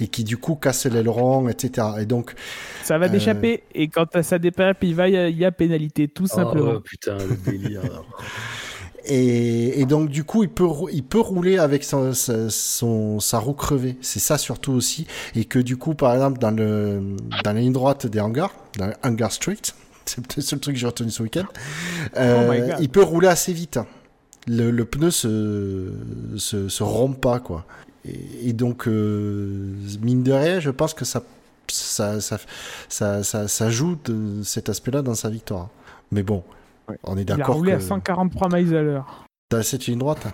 et 0.00 0.08
qui 0.08 0.24
du 0.24 0.36
coup 0.38 0.54
casse 0.54 0.86
l'aileron, 0.86 1.48
etc. 1.48 1.86
Et 2.00 2.06
donc 2.06 2.34
ça 2.82 2.96
va 2.98 3.06
Euh. 3.06 3.08
d'échapper 3.08 3.62
et 3.74 3.88
quand 3.88 4.22
ça 4.22 4.38
dépasse, 4.38 4.76
il 4.82 4.94
va, 4.94 5.08
il 5.08 5.36
y 5.36 5.40
y 5.40 5.44
a 5.44 5.52
pénalité, 5.52 6.08
tout 6.08 6.26
simplement. 6.26 6.55
Oh 6.55 6.55
putain, 6.84 7.24
le 7.24 7.36
délire. 7.36 7.82
Et, 9.08 9.80
et 9.80 9.86
donc 9.86 10.08
du 10.10 10.24
coup, 10.24 10.42
il 10.42 10.48
peut 10.48 10.66
il 10.92 11.04
peut 11.04 11.20
rouler 11.20 11.58
avec 11.58 11.84
son, 11.84 12.12
sa, 12.12 12.50
son- 12.50 13.20
sa 13.20 13.38
roue 13.38 13.52
crevée. 13.52 13.96
C'est 14.00 14.18
ça 14.18 14.36
surtout 14.36 14.72
aussi, 14.72 15.06
et 15.36 15.44
que 15.44 15.60
du 15.60 15.76
coup, 15.76 15.94
par 15.94 16.12
exemple, 16.12 16.38
dans 16.38 16.50
le 16.50 17.00
dans 17.20 17.52
la 17.52 17.60
ligne 17.60 17.72
droite 17.72 18.06
des 18.06 18.18
hangars, 18.20 18.52
dans 18.76 18.90
hangar 19.04 19.30
street, 19.30 19.58
c'est 20.06 20.16
peut-être 20.16 20.36
le 20.36 20.42
seul 20.42 20.58
truc 20.58 20.74
que 20.74 20.80
j'ai 20.80 20.86
retenu 20.86 21.10
ce 21.10 21.22
week-end. 21.22 21.44
euh, 22.16 22.48
Oh 22.48 22.52
my 22.52 22.60
God. 22.60 22.76
il 22.80 22.88
peut 22.88 23.02
rouler 23.02 23.28
assez 23.28 23.52
vite. 23.52 23.78
Le, 24.48 24.70
le 24.70 24.84
pneu 24.84 25.10
se, 25.10 25.92
se 26.36 26.68
se 26.68 26.82
rompt 26.82 27.20
pas 27.20 27.40
quoi. 27.40 27.64
Et, 28.04 28.48
et 28.48 28.52
donc 28.52 28.88
euh, 28.88 29.72
mine 30.02 30.22
de 30.24 30.32
rien, 30.32 30.60
je 30.60 30.70
pense 30.70 30.94
que 30.94 31.04
ça 31.04 31.22
ça 31.68 32.20
ça 32.20 32.38
ça, 32.88 33.22
ça, 33.24 33.48
ça 33.48 33.70
joue 33.70 33.96
de 34.04 34.42
cet 34.44 34.68
aspect-là 34.68 35.02
dans 35.02 35.14
sa 35.14 35.30
victoire. 35.30 35.68
Mais 36.10 36.22
bon, 36.22 36.44
Ouais. 36.88 36.98
on 37.02 37.16
est 37.16 37.22
Il 37.22 37.32
a 37.32 37.36
d'accord 37.36 37.56
roulé 37.56 37.72
que 37.72 37.76
à 37.78 37.80
143 37.80 38.48
miles 38.56 38.76
à 38.76 38.82
l'heure. 38.82 39.24
T'as 39.48 39.62
cette 39.62 39.86
ligne 39.86 39.98
droite 39.98 40.26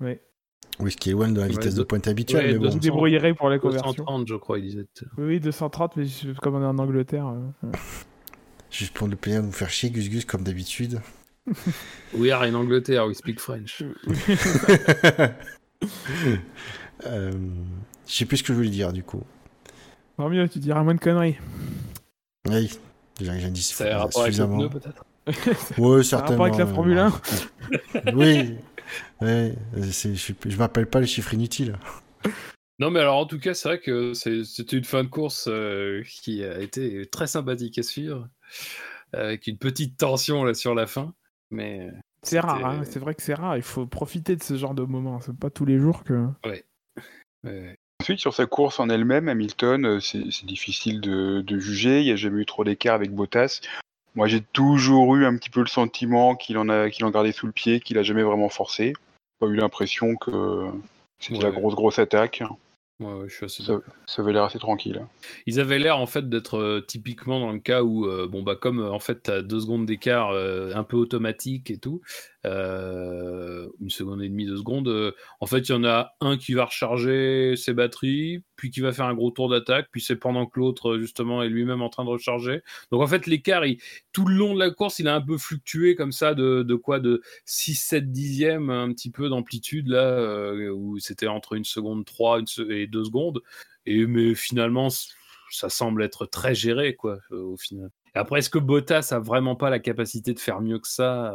Oui. 0.00 0.16
Oui, 0.80 0.92
ce 0.92 0.96
qui 0.96 1.10
est 1.10 1.12
loin 1.12 1.28
de 1.28 1.40
la 1.40 1.48
vitesse 1.48 1.74
de 1.74 1.82
pointe 1.82 2.06
habituelle, 2.06 2.46
ouais, 2.46 2.52
mais 2.52 2.58
bon. 2.58 2.70
Je 2.70 2.78
débrouillerai 2.78 3.34
pour 3.34 3.48
la 3.48 3.58
conversion. 3.58 3.90
230, 3.90 4.28
je 4.28 4.34
crois, 4.36 4.58
il 4.58 4.64
disait. 4.66 4.86
Oui, 5.18 5.24
oui, 5.26 5.40
230, 5.40 5.96
mais 5.96 6.04
comme 6.40 6.54
on 6.54 6.62
est 6.62 6.66
en 6.66 6.78
Angleterre. 6.78 7.26
euh, 7.26 7.72
Juste 8.70 8.94
pour 8.94 9.08
le 9.08 9.16
plaisir 9.16 9.40
de 9.42 9.46
vous 9.46 9.52
faire 9.52 9.70
chier, 9.70 9.90
Gus 9.90 10.08
Gus, 10.08 10.24
comme 10.24 10.42
d'habitude. 10.44 11.00
We 12.14 12.30
are 12.30 12.42
in 12.42 12.54
Angleterre, 12.54 13.06
we 13.06 13.16
speak 13.16 13.40
French. 13.40 13.82
euh, 17.06 17.32
je 18.06 18.12
sais 18.12 18.24
plus 18.24 18.36
ce 18.38 18.42
que 18.42 18.48
je 18.52 18.58
voulais 18.58 18.68
dire, 18.70 18.92
du 18.92 19.02
coup. 19.02 19.22
Tant 20.16 20.28
mieux, 20.28 20.48
tu 20.48 20.58
diras 20.58 20.82
moins 20.82 20.94
de 20.94 21.00
conneries. 21.00 21.38
Oui, 22.48 22.70
j'ai 23.20 23.50
dit 23.50 23.62
Ça 23.62 23.84
a 23.84 23.94
un 23.96 23.98
rapport 23.98 24.22
avec 24.22 24.32
le 24.36 24.42
suffisamment. 24.44 24.58
pneu, 24.58 24.68
peut-être? 24.68 25.04
Oui, 25.78 26.04
certainement. 26.04 26.44
avec 26.44 26.56
la 26.58 26.64
euh, 26.64 26.74
Formule 26.74 26.98
1 26.98 27.12
Oui. 28.14 28.56
Ouais, 29.20 29.54
c'est- 29.90 30.14
je 30.14 30.32
je 30.46 30.56
m'appelle 30.56 30.86
pas 30.86 31.00
les 31.00 31.06
chiffres 31.06 31.34
inutiles. 31.34 31.76
Non, 32.78 32.90
mais 32.90 33.00
alors 33.00 33.16
en 33.18 33.26
tout 33.26 33.38
cas, 33.38 33.54
c'est 33.54 33.68
vrai 33.68 33.80
que 33.80 34.14
c'est- 34.14 34.44
c'était 34.44 34.76
une 34.78 34.84
fin 34.84 35.02
de 35.04 35.08
course 35.08 35.48
euh, 35.50 36.02
qui 36.22 36.44
a 36.44 36.60
été 36.60 37.06
très 37.06 37.26
sympathique 37.26 37.78
à 37.78 37.82
suivre, 37.82 38.28
avec 39.12 39.46
une 39.46 39.58
petite 39.58 39.96
tension 39.98 40.44
là 40.44 40.54
sur 40.54 40.74
la 40.74 40.86
fin. 40.86 41.12
Mais 41.50 41.90
C'est 42.22 42.36
c'était- 42.36 42.40
rare, 42.46 42.64
hein, 42.66 42.82
c'est 42.84 42.98
vrai 42.98 43.14
que 43.14 43.22
c'est 43.22 43.34
rare. 43.34 43.56
Il 43.56 43.62
faut 43.62 43.86
profiter 43.86 44.36
de 44.36 44.42
ce 44.42 44.56
genre 44.56 44.74
de 44.74 44.82
moments. 44.84 45.20
C'est 45.20 45.36
pas 45.36 45.50
tous 45.50 45.64
les 45.64 45.78
jours 45.78 46.04
que. 46.04 46.26
ouais. 46.46 46.64
Ensuite, 48.00 48.20
sur 48.20 48.32
sa 48.32 48.46
course 48.46 48.78
en 48.78 48.88
elle-même, 48.90 49.28
Hamilton, 49.28 49.84
euh, 49.84 50.00
c'est 50.00 50.30
c'est 50.30 50.46
difficile 50.46 51.00
de, 51.00 51.40
de 51.40 51.58
juger. 51.58 52.00
Il 52.00 52.04
n'y 52.04 52.12
a 52.12 52.16
jamais 52.16 52.42
eu 52.42 52.46
trop 52.46 52.62
d'écart 52.64 52.94
avec 52.94 53.12
Bottas. 53.12 53.60
Moi, 54.18 54.26
j'ai 54.26 54.40
toujours 54.40 55.14
eu 55.14 55.24
un 55.24 55.36
petit 55.36 55.48
peu 55.48 55.60
le 55.60 55.68
sentiment 55.68 56.34
qu'il 56.34 56.58
en 56.58 56.68
a, 56.68 56.90
qu'il 56.90 57.04
en 57.04 57.10
gardait 57.10 57.30
sous 57.30 57.46
le 57.46 57.52
pied, 57.52 57.78
qu'il 57.78 57.98
a 57.98 58.02
jamais 58.02 58.24
vraiment 58.24 58.48
forcé. 58.48 58.92
Pas 59.38 59.46
eu 59.46 59.54
l'impression 59.54 60.16
que 60.16 60.66
c'était 61.20 61.40
la 61.40 61.50
Ouais. 61.50 61.54
grosse 61.54 61.76
grosse 61.76 62.00
attaque. 62.00 62.42
Ouais, 62.98 63.12
ouais, 63.12 63.28
je 63.28 63.34
suis 63.36 63.44
assez 63.44 63.62
Ça, 63.62 63.74
ça 64.06 64.22
avait 64.22 64.32
l'air 64.32 64.42
assez 64.42 64.58
tranquille. 64.58 65.06
Ils 65.46 65.60
avaient 65.60 65.78
l'air 65.78 66.00
en 66.00 66.06
fait 66.06 66.28
d'être 66.28 66.58
euh, 66.58 66.80
typiquement 66.80 67.38
dans 67.38 67.52
le 67.52 67.60
cas 67.60 67.84
où, 67.84 68.06
euh, 68.06 68.26
bon 68.26 68.42
bah 68.42 68.56
comme 68.56 68.80
euh, 68.80 68.90
en 68.90 68.98
fait 68.98 69.22
t'as 69.22 69.40
deux 69.40 69.60
secondes 69.60 69.86
d'écart 69.86 70.32
un 70.32 70.82
peu 70.82 70.96
automatique 70.96 71.70
et 71.70 71.78
tout, 71.78 72.00
euh, 72.46 73.68
une 73.80 73.90
seconde 73.90 74.22
et 74.22 74.28
demie, 74.28 74.46
deux 74.46 74.56
secondes, 74.58 74.88
euh, 74.88 75.12
en 75.40 75.46
fait 75.46 75.68
il 75.68 75.72
y 75.72 75.74
en 75.74 75.84
a 75.84 76.12
un 76.20 76.36
qui 76.36 76.54
va 76.54 76.66
recharger 76.66 77.54
ses 77.56 77.74
batteries, 77.74 78.42
puis 78.56 78.70
qui 78.70 78.80
va 78.80 78.92
faire 78.92 79.06
un 79.06 79.14
gros 79.14 79.30
tour 79.30 79.48
d'attaque, 79.48 79.88
puis 79.90 80.00
c'est 80.00 80.16
pendant 80.16 80.46
que 80.46 80.58
l'autre 80.60 80.90
euh, 80.94 81.00
justement 81.00 81.42
est 81.42 81.48
lui-même 81.48 81.82
en 81.82 81.88
train 81.88 82.04
de 82.04 82.10
recharger. 82.10 82.62
Donc 82.92 83.02
en 83.02 83.06
fait 83.06 83.26
l'écart, 83.26 83.64
tout 84.12 84.26
le 84.26 84.34
long 84.36 84.54
de 84.54 84.58
la 84.60 84.70
course, 84.70 84.98
il 85.00 85.08
a 85.08 85.14
un 85.14 85.20
peu 85.20 85.36
fluctué 85.36 85.94
comme 85.96 86.12
ça 86.12 86.34
de, 86.34 86.62
de 86.62 86.74
quoi 86.76 87.00
de 87.00 87.22
6-7 87.46 88.12
dixièmes 88.12 88.70
un 88.70 88.92
petit 88.92 89.10
peu 89.10 89.28
d'amplitude 89.28 89.88
là, 89.88 90.52
où 90.72 90.98
c'était 90.98 91.26
entre 91.26 91.54
une 91.54 91.64
seconde 91.64 92.04
3 92.04 92.40
une 92.40 92.46
se- 92.46 92.70
et 92.70 92.86
deux 92.86 93.04
secondes. 93.04 93.40
Et 93.86 94.06
mais 94.06 94.34
finalement, 94.34 94.88
ça 95.50 95.68
semble 95.70 96.02
être 96.02 96.26
très 96.26 96.54
géré, 96.54 96.94
quoi, 96.94 97.18
au 97.30 97.56
final. 97.56 97.90
Après, 98.14 98.40
est-ce 98.40 98.50
que 98.50 98.58
Bottas 98.58 99.08
a 99.12 99.18
vraiment 99.18 99.56
pas 99.56 99.70
la 99.70 99.78
capacité 99.78 100.34
de 100.34 100.40
faire 100.40 100.60
mieux 100.60 100.78
que 100.78 100.88
ça 100.88 101.32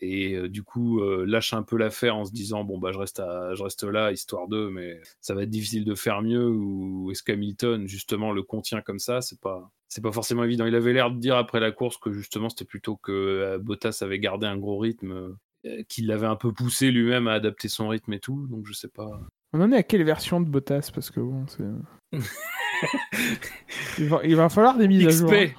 et 0.00 0.34
euh, 0.34 0.48
du 0.48 0.62
coup 0.62 1.00
euh, 1.00 1.24
lâche 1.26 1.52
un 1.54 1.62
peu 1.62 1.76
l'affaire 1.76 2.16
en 2.16 2.24
se 2.24 2.32
disant 2.32 2.64
bon 2.64 2.78
bah 2.78 2.90
je 2.92 2.98
reste 2.98 3.20
à, 3.20 3.54
je 3.54 3.62
reste 3.62 3.84
là 3.84 4.12
histoire 4.12 4.48
d'eux, 4.48 4.70
mais 4.70 5.00
ça 5.20 5.34
va 5.34 5.42
être 5.42 5.50
difficile 5.50 5.84
de 5.84 5.94
faire 5.94 6.22
mieux 6.22 6.48
ou 6.48 7.10
est-ce 7.10 7.22
qu'Hamilton 7.22 7.86
justement 7.86 8.32
le 8.32 8.42
contient 8.42 8.80
comme 8.80 8.98
ça? 8.98 9.20
C'est 9.20 9.40
pas 9.40 9.70
c'est 9.88 10.02
pas 10.02 10.12
forcément 10.12 10.44
évident. 10.44 10.66
Il 10.66 10.74
avait 10.74 10.92
l'air 10.92 11.10
de 11.10 11.18
dire 11.18 11.36
après 11.36 11.60
la 11.60 11.72
course 11.72 11.96
que 11.96 12.12
justement 12.12 12.48
c'était 12.48 12.64
plutôt 12.66 12.96
que 12.96 13.12
euh, 13.12 13.58
Bottas 13.58 13.98
avait 14.02 14.18
gardé 14.18 14.46
un 14.46 14.58
gros 14.58 14.78
rythme, 14.78 15.36
euh, 15.64 15.82
qu'il 15.88 16.06
l'avait 16.06 16.26
un 16.26 16.36
peu 16.36 16.52
poussé 16.52 16.90
lui-même 16.90 17.26
à 17.26 17.32
adapter 17.32 17.68
son 17.68 17.88
rythme 17.88 18.12
et 18.12 18.20
tout. 18.20 18.46
Donc 18.50 18.66
je 18.66 18.72
sais 18.74 18.88
pas. 18.88 19.18
On 19.54 19.62
en 19.62 19.72
est 19.72 19.76
à 19.76 19.82
quelle 19.82 20.04
version 20.04 20.42
de 20.42 20.46
Bottas? 20.48 20.90
Parce 20.94 21.10
que 21.10 21.20
bon, 21.20 21.46
c'est. 21.46 21.64
il, 23.98 24.08
va, 24.08 24.20
il 24.24 24.36
va 24.36 24.48
falloir 24.50 24.76
des 24.76 24.88
mises 24.88 25.06
à 25.06 25.10
jour. 25.10 25.32
hein. 25.32 25.46
XP. 25.46 25.56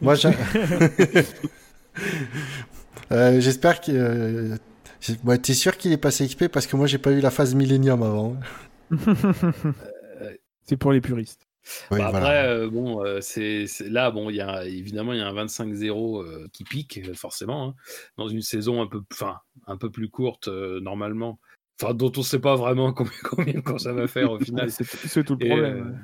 Moi, 0.00 0.14
j'ai- 0.14 0.30
Euh, 3.12 3.40
j'espère 3.40 3.80
que. 3.80 3.92
euh, 3.92 4.56
ouais, 5.24 5.38
T'es 5.38 5.54
sûr 5.54 5.76
qu'il 5.76 5.92
est 5.92 5.96
passé 5.96 6.26
XP 6.26 6.48
parce 6.48 6.66
que 6.66 6.76
moi 6.76 6.86
j'ai 6.86 6.98
pas 6.98 7.12
eu 7.12 7.20
la 7.20 7.30
phase 7.30 7.54
Millennium 7.54 8.02
avant. 8.02 8.36
c'est 10.64 10.76
pour 10.76 10.92
les 10.92 11.00
puristes. 11.00 11.46
Oui, 11.90 11.98
Bah, 11.98 12.10
voilà. 12.10 12.30
Après, 12.30 12.46
euh, 12.48 12.70
bon, 12.70 13.04
euh, 13.04 13.20
c'est 13.20 13.66
là, 13.80 14.10
bon, 14.10 14.30
il 14.30 14.36
y 14.36 14.40
a 14.40 14.64
évidemment 14.64 15.12
il 15.12 15.18
y 15.18 15.22
a 15.22 15.28
un 15.28 15.32
25-0 15.34 16.22
euh, 16.22 16.48
qui 16.52 16.64
pique 16.64 16.98
euh, 17.06 17.14
forcément 17.14 17.68
hein, 17.68 17.74
dans 18.16 18.28
une 18.28 18.42
saison 18.42 18.80
un 18.82 18.86
peu, 18.86 19.02
enfin, 19.12 19.38
un 19.66 19.76
peu 19.76 19.90
plus 19.90 20.08
courte 20.08 20.48
euh, 20.48 20.80
normalement, 20.80 21.38
enfin 21.80 21.94
dont 21.94 22.10
on 22.16 22.22
sait 22.22 22.38
pas 22.40 22.56
vraiment 22.56 22.92
combien, 23.24 23.60
courses 23.62 23.84
ça 23.84 23.92
va 23.92 24.08
faire 24.08 24.32
au 24.32 24.40
final. 24.40 24.70
c'est 25.04 25.24
tout 25.24 25.36
le 25.36 25.40
Et, 25.40 25.48
problème. 25.48 25.76
euh, 25.78 25.84
ouais. 25.84 25.98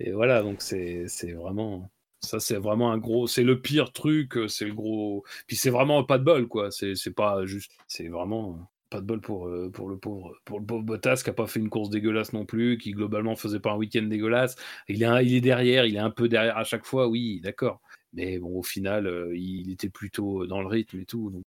et 0.00 0.12
voilà, 0.12 0.42
donc 0.42 0.62
c'est 0.62 1.04
c'est 1.08 1.32
vraiment 1.32 1.90
ça, 2.20 2.40
c'est 2.40 2.56
vraiment 2.56 2.90
un 2.92 2.98
gros, 2.98 3.26
c'est 3.26 3.44
le 3.44 3.60
pire 3.60 3.92
truc, 3.92 4.36
euh, 4.36 4.48
c'est 4.48 4.64
le 4.66 4.74
gros. 4.74 5.24
Puis 5.46 5.56
c'est 5.56 5.70
vraiment 5.70 6.02
pas 6.04 6.18
de 6.18 6.24
bol, 6.24 6.48
quoi. 6.48 6.70
C'est 6.70 6.94
c'est 6.94 7.12
pas 7.14 7.46
juste, 7.46 7.72
c'est 7.86 8.08
vraiment 8.08 8.50
euh, 8.50 8.64
pas 8.90 9.00
de 9.00 9.06
bol 9.06 9.20
pour 9.20 9.46
euh, 9.48 9.70
pour 9.70 9.88
le 9.88 9.96
pauvre 9.96 10.32
pour 10.44 10.58
le 10.60 10.66
pauvre 10.66 10.82
Bottas 10.82 11.20
qui 11.22 11.30
a 11.30 11.32
pas 11.32 11.46
fait 11.46 11.60
une 11.60 11.68
course 11.70 11.90
dégueulasse 11.90 12.32
non 12.32 12.44
plus, 12.44 12.78
qui 12.78 12.90
globalement 12.92 13.36
faisait 13.36 13.60
pas 13.60 13.72
un 13.72 13.76
week-end 13.76 14.02
dégueulasse. 14.02 14.56
Il 14.88 15.02
est 15.02 15.06
un- 15.06 15.20
il 15.20 15.34
est 15.34 15.40
derrière, 15.40 15.86
il 15.86 15.94
est 15.96 16.00
un 16.00 16.10
peu 16.10 16.28
derrière 16.28 16.56
à 16.58 16.64
chaque 16.64 16.84
fois, 16.84 17.06
oui, 17.08 17.40
d'accord. 17.42 17.80
Mais 18.14 18.38
bon, 18.38 18.58
au 18.58 18.62
final, 18.62 19.06
euh, 19.06 19.36
il 19.36 19.70
était 19.70 19.90
plutôt 19.90 20.46
dans 20.46 20.60
le 20.60 20.66
rythme 20.66 21.00
et 21.00 21.04
tout. 21.04 21.30
donc. 21.30 21.42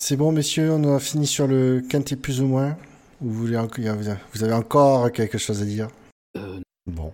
C'est 0.00 0.16
bon, 0.16 0.32
messieurs, 0.32 0.70
on 0.72 0.94
a 0.94 0.98
fini 1.00 1.26
sur 1.26 1.46
le 1.46 1.80
quintet 1.88 2.16
plus 2.16 2.40
ou 2.40 2.46
moins. 2.46 2.76
Ou 3.20 3.30
vous, 3.30 3.46
voulez 3.46 3.58
vous 4.32 4.44
avez 4.44 4.52
encore 4.52 5.10
quelque 5.10 5.38
chose 5.38 5.60
à 5.60 5.64
dire? 5.64 5.88
Euh, 6.36 6.60
Bon. 6.86 7.12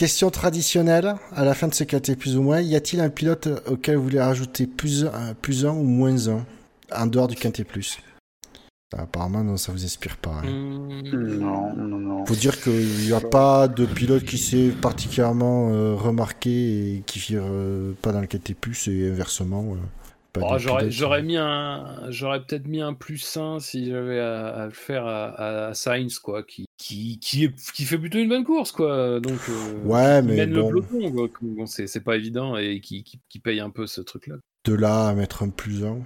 Question 0.00 0.30
traditionnelle, 0.30 1.16
à 1.36 1.44
la 1.44 1.52
fin 1.52 1.68
de 1.68 1.74
ce 1.74 1.84
quintet 1.84 2.16
plus 2.16 2.34
ou 2.38 2.40
moins, 2.40 2.62
y 2.62 2.74
a-t-il 2.74 3.02
un 3.02 3.10
pilote 3.10 3.48
auquel 3.66 3.96
vous 3.96 4.04
voulez 4.04 4.18
rajouter 4.18 4.66
plus 4.66 5.04
un, 5.04 5.34
plus 5.34 5.66
un 5.66 5.72
ou 5.72 5.82
moins 5.82 6.16
un 6.28 6.46
en 6.90 7.06
dehors 7.06 7.28
du 7.28 7.36
quintet 7.36 7.64
plus? 7.64 7.98
Apparemment, 8.96 9.44
non, 9.44 9.58
ça 9.58 9.72
vous 9.72 9.84
inspire 9.84 10.16
pas. 10.16 10.40
hein. 10.42 11.02
Non, 11.12 11.74
non, 11.76 11.98
non. 11.98 12.24
Faut 12.24 12.34
dire 12.34 12.58
qu'il 12.62 13.04
n'y 13.04 13.12
a 13.12 13.20
pas 13.20 13.68
de 13.68 13.84
pilote 13.84 14.24
qui 14.24 14.38
s'est 14.38 14.70
particulièrement 14.70 15.68
euh, 15.70 15.94
remarqué 15.96 16.94
et 16.96 17.02
qui 17.04 17.18
figure 17.18 17.44
euh, 17.44 17.92
pas 18.00 18.12
dans 18.12 18.22
le 18.22 18.26
quintet 18.26 18.54
plus 18.54 18.88
et 18.88 19.10
inversement. 19.10 19.66
euh, 19.74 19.76
Oh, 20.40 20.58
j'aurais, 20.58 21.22
mis 21.22 21.36
un, 21.36 22.06
j'aurais 22.10 22.44
peut-être 22.44 22.66
mis 22.68 22.80
un 22.80 22.94
plus 22.94 23.36
1 23.36 23.58
si 23.58 23.90
j'avais 23.90 24.20
à, 24.20 24.48
à 24.48 24.64
le 24.66 24.72
faire 24.72 25.06
à, 25.06 25.66
à 25.68 25.74
Sainz, 25.74 26.18
quoi, 26.20 26.42
qui, 26.44 26.66
qui, 26.76 27.18
qui, 27.18 27.44
est, 27.44 27.72
qui 27.72 27.84
fait 27.84 27.98
plutôt 27.98 28.18
une 28.18 28.28
bonne 28.28 28.44
course, 28.44 28.70
quoi. 28.72 29.18
Donc, 29.20 29.38
euh, 29.48 29.82
Ouais, 29.84 30.20
qui 30.20 30.26
mais 30.28 30.36
mène 30.36 30.52
bon. 30.52 30.70
le 30.70 30.80
peloton, 30.82 31.10
quoi. 31.12 31.28
Bon, 31.42 31.66
c'est, 31.66 31.86
c'est 31.86 32.00
pas 32.04 32.16
évident 32.16 32.56
et 32.56 32.80
qui, 32.80 33.02
qui, 33.02 33.20
qui 33.28 33.38
paye 33.40 33.60
un 33.60 33.70
peu 33.70 33.86
ce 33.86 34.00
truc-là. 34.00 34.36
De 34.66 34.74
là 34.74 35.08
à 35.08 35.14
mettre 35.14 35.42
un 35.42 35.48
plus 35.48 35.84
un. 35.84 35.98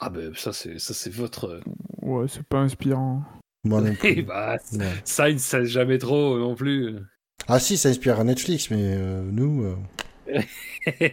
Ah 0.00 0.10
ben 0.10 0.32
ça 0.34 0.52
c'est, 0.52 0.78
ça 0.78 0.92
c'est 0.92 1.12
votre. 1.12 1.60
Ouais, 2.02 2.26
c'est 2.28 2.42
pas 2.42 2.58
inspirant. 2.58 3.22
Moi 3.64 3.80
non 3.80 3.94
plus. 3.98 4.22
bah, 4.22 4.56
Ouais. 4.72 4.92
Sainz, 5.04 5.40
ça 5.42 5.64
jamais 5.64 5.98
trop 5.98 6.38
non 6.38 6.54
plus. 6.54 6.96
Ah 7.48 7.58
si, 7.58 7.76
ça 7.76 7.88
inspire 7.88 8.20
à 8.20 8.24
Netflix, 8.24 8.70
mais 8.70 8.94
euh, 8.96 9.22
nous... 9.30 9.64
euh, 9.64 10.38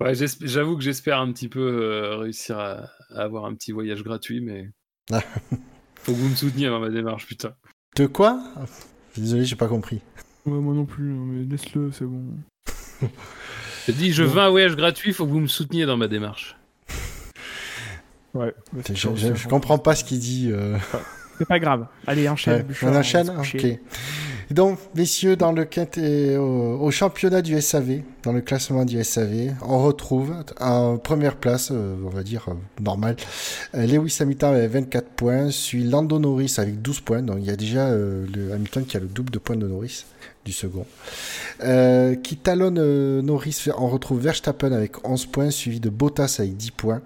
Ouais, 0.00 0.12
J'avoue 0.42 0.76
que 0.76 0.82
j'espère 0.82 1.18
un 1.20 1.32
petit 1.32 1.48
peu 1.48 1.60
euh, 1.60 2.16
réussir 2.16 2.58
à, 2.58 2.90
à 3.14 3.22
avoir 3.22 3.46
un 3.46 3.54
petit 3.54 3.72
voyage 3.72 4.02
gratuit, 4.02 4.40
mais 4.40 4.70
faut 5.10 6.12
que 6.12 6.16
vous 6.18 6.28
me 6.28 6.34
souteniez 6.34 6.66
dans 6.66 6.80
ma 6.80 6.90
démarche, 6.90 7.26
putain. 7.26 7.54
De 7.96 8.06
quoi? 8.06 8.38
Désolé, 9.16 9.44
j'ai 9.46 9.56
pas 9.56 9.68
compris. 9.68 10.02
Ouais, 10.44 10.58
moi 10.58 10.74
non 10.74 10.84
plus, 10.84 11.10
hein, 11.12 11.24
mais 11.26 11.44
laisse-le, 11.44 11.90
c'est 11.92 12.04
bon. 12.04 12.22
J'ai 13.86 13.92
dit, 13.94 14.12
je 14.12 14.22
veux 14.22 14.40
un 14.40 14.50
voyage 14.50 14.76
gratuit, 14.76 15.12
faut 15.12 15.24
que 15.24 15.30
vous 15.30 15.40
me 15.40 15.46
souteniez 15.46 15.86
dans 15.86 15.96
ma 15.96 16.08
démarche. 16.08 16.56
Ouais. 18.34 18.54
Je, 18.92 19.48
comprends 19.48 19.78
pas 19.78 19.94
ce 19.94 20.04
qu'il 20.04 20.18
dit. 20.18 20.50
euh. 20.52 20.76
C'est 21.38 21.48
pas 21.48 21.58
grave. 21.58 21.86
Allez, 22.06 22.28
enchaîne. 22.28 22.66
Ouais, 22.66 22.74
on 22.82 22.94
enchaîne 22.94 23.30
Ok. 23.30 23.66
Donc, 24.50 24.78
messieurs, 24.94 25.34
dans 25.34 25.50
le 25.50 25.64
quintet, 25.64 26.36
au, 26.36 26.78
au 26.80 26.90
championnat 26.92 27.42
du 27.42 27.60
SAV, 27.60 28.02
dans 28.22 28.32
le 28.32 28.40
classement 28.40 28.84
du 28.84 29.02
SAV, 29.02 29.54
on 29.62 29.82
retrouve 29.82 30.34
en 30.60 30.98
première 30.98 31.36
place, 31.36 31.70
euh, 31.72 31.96
on 32.04 32.10
va 32.10 32.22
dire 32.22 32.46
euh, 32.48 32.54
normal, 32.80 33.16
euh, 33.74 33.86
Lewis 33.86 34.16
Hamilton 34.20 34.54
avec 34.54 34.70
24 34.70 35.08
points, 35.08 35.50
suit 35.50 35.82
Lando 35.82 36.20
Norris 36.20 36.54
avec 36.58 36.80
12 36.80 37.00
points. 37.00 37.22
Donc, 37.22 37.38
il 37.40 37.46
y 37.46 37.50
a 37.50 37.56
déjà 37.56 37.88
euh, 37.88 38.24
le 38.32 38.52
Hamilton 38.52 38.84
qui 38.84 38.96
a 38.96 39.00
le 39.00 39.06
double 39.06 39.30
de 39.30 39.38
points 39.40 39.56
de 39.56 39.66
Norris 39.66 40.04
du 40.44 40.52
second. 40.52 40.86
Euh, 41.62 42.14
qui 42.14 42.36
talonne 42.36 42.78
euh, 42.78 43.20
Norris, 43.22 43.66
on 43.76 43.88
retrouve 43.88 44.20
Verstappen 44.20 44.72
avec 44.72 45.06
11 45.06 45.26
points, 45.26 45.50
suivi 45.50 45.80
de 45.80 45.90
Bottas 45.90 46.36
avec 46.38 46.56
10 46.56 46.70
points. 46.70 47.02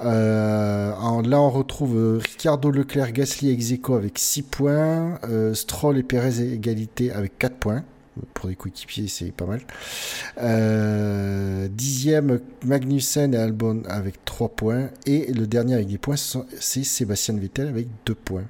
Euh, 0.00 0.92
là, 1.22 1.40
on 1.40 1.50
retrouve 1.50 2.20
Ricardo 2.22 2.70
Leclerc, 2.70 3.12
Gasly 3.12 3.50
ex 3.50 3.72
aequo 3.72 3.94
avec 3.94 4.18
6 4.18 4.42
points. 4.42 5.18
Stroll 5.54 5.98
et 5.98 6.02
Perez 6.02 6.40
égalité 6.52 7.10
avec 7.12 7.38
4 7.38 7.56
points. 7.56 7.84
Pour 8.34 8.48
des 8.48 8.56
coéquipiers, 8.56 9.06
c'est 9.06 9.32
pas 9.32 9.46
mal. 9.46 9.60
Dixième, 11.70 12.40
Magnussen 12.64 13.34
et 13.34 13.38
Albon 13.38 13.82
avec 13.88 14.24
3 14.24 14.48
points. 14.48 14.90
Et 15.06 15.32
le 15.32 15.46
dernier 15.46 15.74
avec 15.74 15.88
des 15.88 15.98
points, 15.98 16.16
c'est 16.16 16.84
Sébastien 16.84 17.36
Vettel 17.36 17.68
avec 17.68 17.88
2 18.06 18.14
points. 18.14 18.44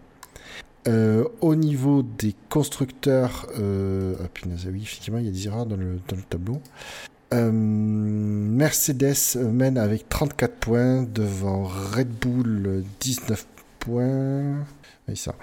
Euh, 0.89 1.25
au 1.43 1.55
niveau 1.55 2.03
des 2.03 2.35
constructeurs, 2.49 3.47
euh, 3.59 4.15
ah 4.21 4.29
oui, 4.73 4.81
effectivement, 4.83 5.19
il 5.19 5.27
y 5.27 5.29
a 5.29 5.33
des 5.33 5.47
erreurs 5.47 5.67
dans 5.67 5.77
le, 5.77 6.01
tableau. 6.31 6.63
Euh, 7.35 7.51
Mercedes 7.53 9.37
mène 9.37 9.77
avec 9.77 10.09
34 10.09 10.55
points 10.55 11.03
devant 11.03 11.65
Red 11.65 12.09
Bull 12.09 12.85
19 13.01 13.47
points. 13.81 14.65
Ça. 15.15 15.35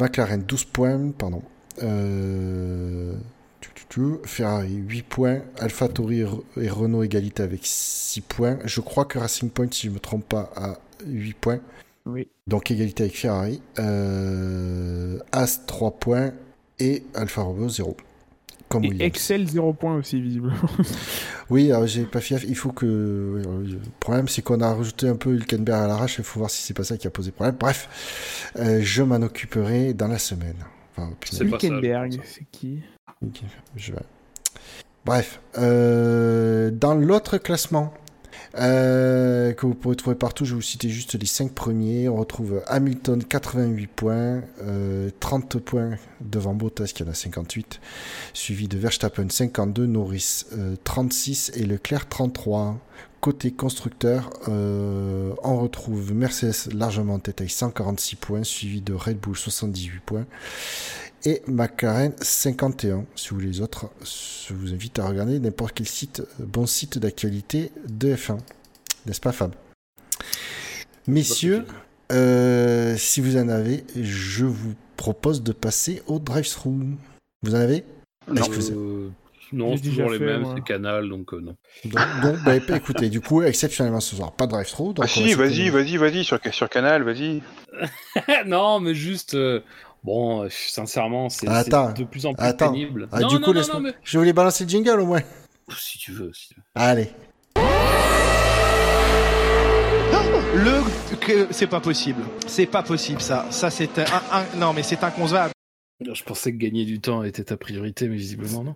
McLaren 0.00 0.42
12 0.42 0.64
points, 0.66 1.10
pardon. 1.18 1.42
Ferrari 4.24 4.74
8 4.74 5.02
points. 5.02 5.40
AlphaTauri 5.58 6.24
et 6.56 6.68
Renault 6.68 7.02
égalité 7.02 7.42
avec 7.42 7.60
6 7.64 8.20
points. 8.20 8.58
Je 8.64 8.80
crois 8.80 9.04
que 9.04 9.18
Racing 9.18 9.50
Point, 9.50 9.68
si 9.72 9.86
je 9.86 9.88
ne 9.90 9.94
me 9.94 10.00
trompe 10.00 10.28
pas, 10.28 10.52
a 10.56 10.78
8 11.06 11.34
points. 11.34 11.60
Oui. 12.06 12.28
Donc 12.46 12.70
égalité 12.70 13.04
avec 13.04 13.16
Ferrari. 13.16 13.62
Euh, 13.78 15.18
As 15.32 15.64
3 15.66 15.92
points 15.98 16.32
et 16.78 17.04
Alfa 17.14 17.42
Romeo 17.42 17.68
0. 17.68 17.96
Comme 18.68 18.84
Et. 18.84 19.02
Excel 19.04 19.48
0 19.48 19.72
points 19.74 19.96
aussi, 19.96 20.20
visiblement. 20.20 20.56
Oui, 21.50 21.70
alors 21.70 21.86
j'ai 21.86 22.04
pas 22.04 22.20
gaffe. 22.20 22.44
Il 22.48 22.56
faut 22.56 22.72
que. 22.72 23.38
alors, 23.40 23.58
Le 23.58 23.78
problème, 24.00 24.28
c'est 24.28 24.40
qu'on 24.40 24.62
a 24.62 24.74
rajouté 24.74 25.08
un 25.08 25.16
peu 25.16 25.30
Hülkenberg 25.34 25.78
à 25.84 25.86
l'arrache. 25.86 26.16
Il 26.18 26.24
faut 26.24 26.38
voir 26.40 26.48
si 26.50 26.62
c'est 26.62 26.72
pas 26.72 26.84
ça 26.84 26.96
qui 26.96 27.06
a 27.06 27.10
posé 27.10 27.32
problème. 27.32 27.56
Bref, 27.60 28.50
euh, 28.56 28.80
je 28.82 29.02
m'en 29.02 29.16
occuperai 29.16 29.92
dans 29.92 30.08
la 30.08 30.18
semaine. 30.18 30.56
Enfin, 30.96 31.10
Hülkenberg, 31.38 32.18
c'est 32.24 32.46
qui? 32.50 32.80
Ok, 33.22 33.42
je 33.76 33.92
vais- 33.92 33.98
Bref, 35.04 35.42
euh, 35.58 36.70
dans 36.70 36.94
l'autre 36.94 37.36
classement 37.36 37.92
euh, 38.56 39.52
que 39.52 39.66
vous 39.66 39.74
pourrez 39.74 39.96
trouver 39.96 40.16
partout, 40.16 40.44
je 40.44 40.50
vais 40.50 40.56
vous 40.56 40.62
citer 40.62 40.88
juste 40.88 41.18
les 41.18 41.26
5 41.26 41.52
premiers. 41.52 42.08
On 42.08 42.16
retrouve 42.16 42.62
Hamilton 42.66 43.22
88 43.24 43.86
points, 43.88 44.42
euh, 44.62 45.10
30 45.20 45.58
points 45.58 45.98
devant 46.20 46.54
Bottas 46.54 46.92
qui 46.94 47.02
en 47.02 47.08
a 47.08 47.14
58, 47.14 47.80
suivi 48.32 48.68
de 48.68 48.78
Verstappen 48.78 49.28
52, 49.28 49.86
Norris 49.86 50.44
euh, 50.52 50.76
36 50.84 51.52
et 51.56 51.64
Leclerc 51.64 52.08
33. 52.08 52.78
Côté 53.24 53.52
constructeur, 53.52 54.28
euh, 54.48 55.32
on 55.42 55.58
retrouve 55.58 56.12
Mercedes 56.12 56.70
largement 56.74 57.14
en 57.14 57.18
tête 57.18 57.40
avec 57.40 57.50
146 57.50 58.16
points, 58.16 58.44
suivi 58.44 58.82
de 58.82 58.92
Red 58.92 59.16
Bull 59.18 59.34
78 59.34 60.00
points 60.04 60.26
et 61.24 61.40
McLaren 61.46 62.12
51. 62.20 63.06
Si 63.16 63.30
vous 63.30 63.36
voulez 63.36 63.46
les 63.48 63.60
autres, 63.62 63.86
je 64.04 64.52
vous 64.52 64.74
invite 64.74 64.98
à 64.98 65.08
regarder 65.08 65.38
n'importe 65.38 65.72
quel 65.72 65.86
site, 65.88 66.20
euh, 66.20 66.44
bon 66.44 66.66
site 66.66 66.98
d'actualité 66.98 67.72
de 67.88 68.14
F1. 68.14 68.36
N'est-ce 69.06 69.22
pas 69.22 69.32
Fab? 69.32 69.54
Messieurs, 71.06 71.64
euh, 72.12 72.94
si 72.98 73.22
vous 73.22 73.38
en 73.38 73.48
avez, 73.48 73.84
je 73.98 74.44
vous 74.44 74.74
propose 74.98 75.42
de 75.42 75.52
passer 75.52 76.02
au 76.08 76.18
drive-thru. 76.18 76.72
Vous 77.42 77.54
en 77.54 77.58
avez? 77.58 77.84
Vous- 78.26 78.70
Euh, 78.72 79.08
non, 79.52 79.76
c'est 79.76 79.82
toujours 79.82 80.10
les 80.10 80.18
fait, 80.18 80.24
mêmes, 80.24 80.44
c'est 80.54 80.62
Canal, 80.64 81.08
donc 81.08 81.32
euh, 81.34 81.40
non. 81.40 81.56
Donc, 81.84 82.02
donc, 82.22 82.36
bah, 82.44 82.56
écoutez, 82.76 83.08
du 83.08 83.20
coup, 83.20 83.42
exceptionnellement 83.42 84.00
ce 84.00 84.16
soir, 84.16 84.32
pas 84.32 84.46
de 84.46 84.52
drive-thru. 84.52 84.94
Ah 85.00 85.06
si, 85.06 85.34
vas-y, 85.34 85.68
vas-y, 85.70 85.96
vas-y, 85.96 86.24
sur, 86.24 86.38
sur 86.52 86.68
Canal, 86.68 87.02
vas-y. 87.02 87.42
non, 88.46 88.80
mais 88.80 88.94
juste. 88.94 89.34
euh, 89.34 89.60
bon, 90.02 90.44
euh, 90.44 90.48
sincèrement, 90.50 91.28
c'est 91.28 91.48
Attends, 91.48 91.92
de 91.92 92.04
plus 92.04 92.26
en 92.26 92.34
plus 92.34 92.44
attends. 92.44 92.72
pénible. 92.72 93.08
Ah, 93.12 93.20
non, 93.20 93.28
du 93.28 93.34
non, 93.36 93.40
coup, 93.42 93.52
non, 93.52 93.62
non, 93.74 93.80
mais- 93.80 93.94
je 94.02 94.18
voulais 94.18 94.32
balancer 94.32 94.64
le 94.64 94.70
jingle 94.70 95.00
au 95.00 95.06
moins. 95.06 95.20
Si 95.76 95.98
tu 95.98 96.12
veux. 96.12 96.30
si 96.34 96.48
tu 96.48 96.54
veux. 96.56 96.62
Allez. 96.74 97.10
Le 100.56 101.16
que- 101.16 101.48
c'est 101.50 101.66
pas 101.66 101.80
possible. 101.80 102.22
C'est 102.46 102.66
pas 102.66 102.82
possible 102.82 103.20
ça. 103.20 103.46
Ça 103.50 103.70
c'est 103.70 103.98
un, 103.98 104.04
un- 104.32 104.56
non 104.58 104.72
mais 104.72 104.82
c'est 104.82 105.02
inconcevable. 105.02 105.52
Je 106.00 106.22
pensais 106.24 106.52
que 106.52 106.56
gagner 106.58 106.84
du 106.84 107.00
temps 107.00 107.22
était 107.22 107.44
ta 107.44 107.56
priorité, 107.56 108.08
mais 108.08 108.16
visiblement 108.16 108.64
non. 108.64 108.74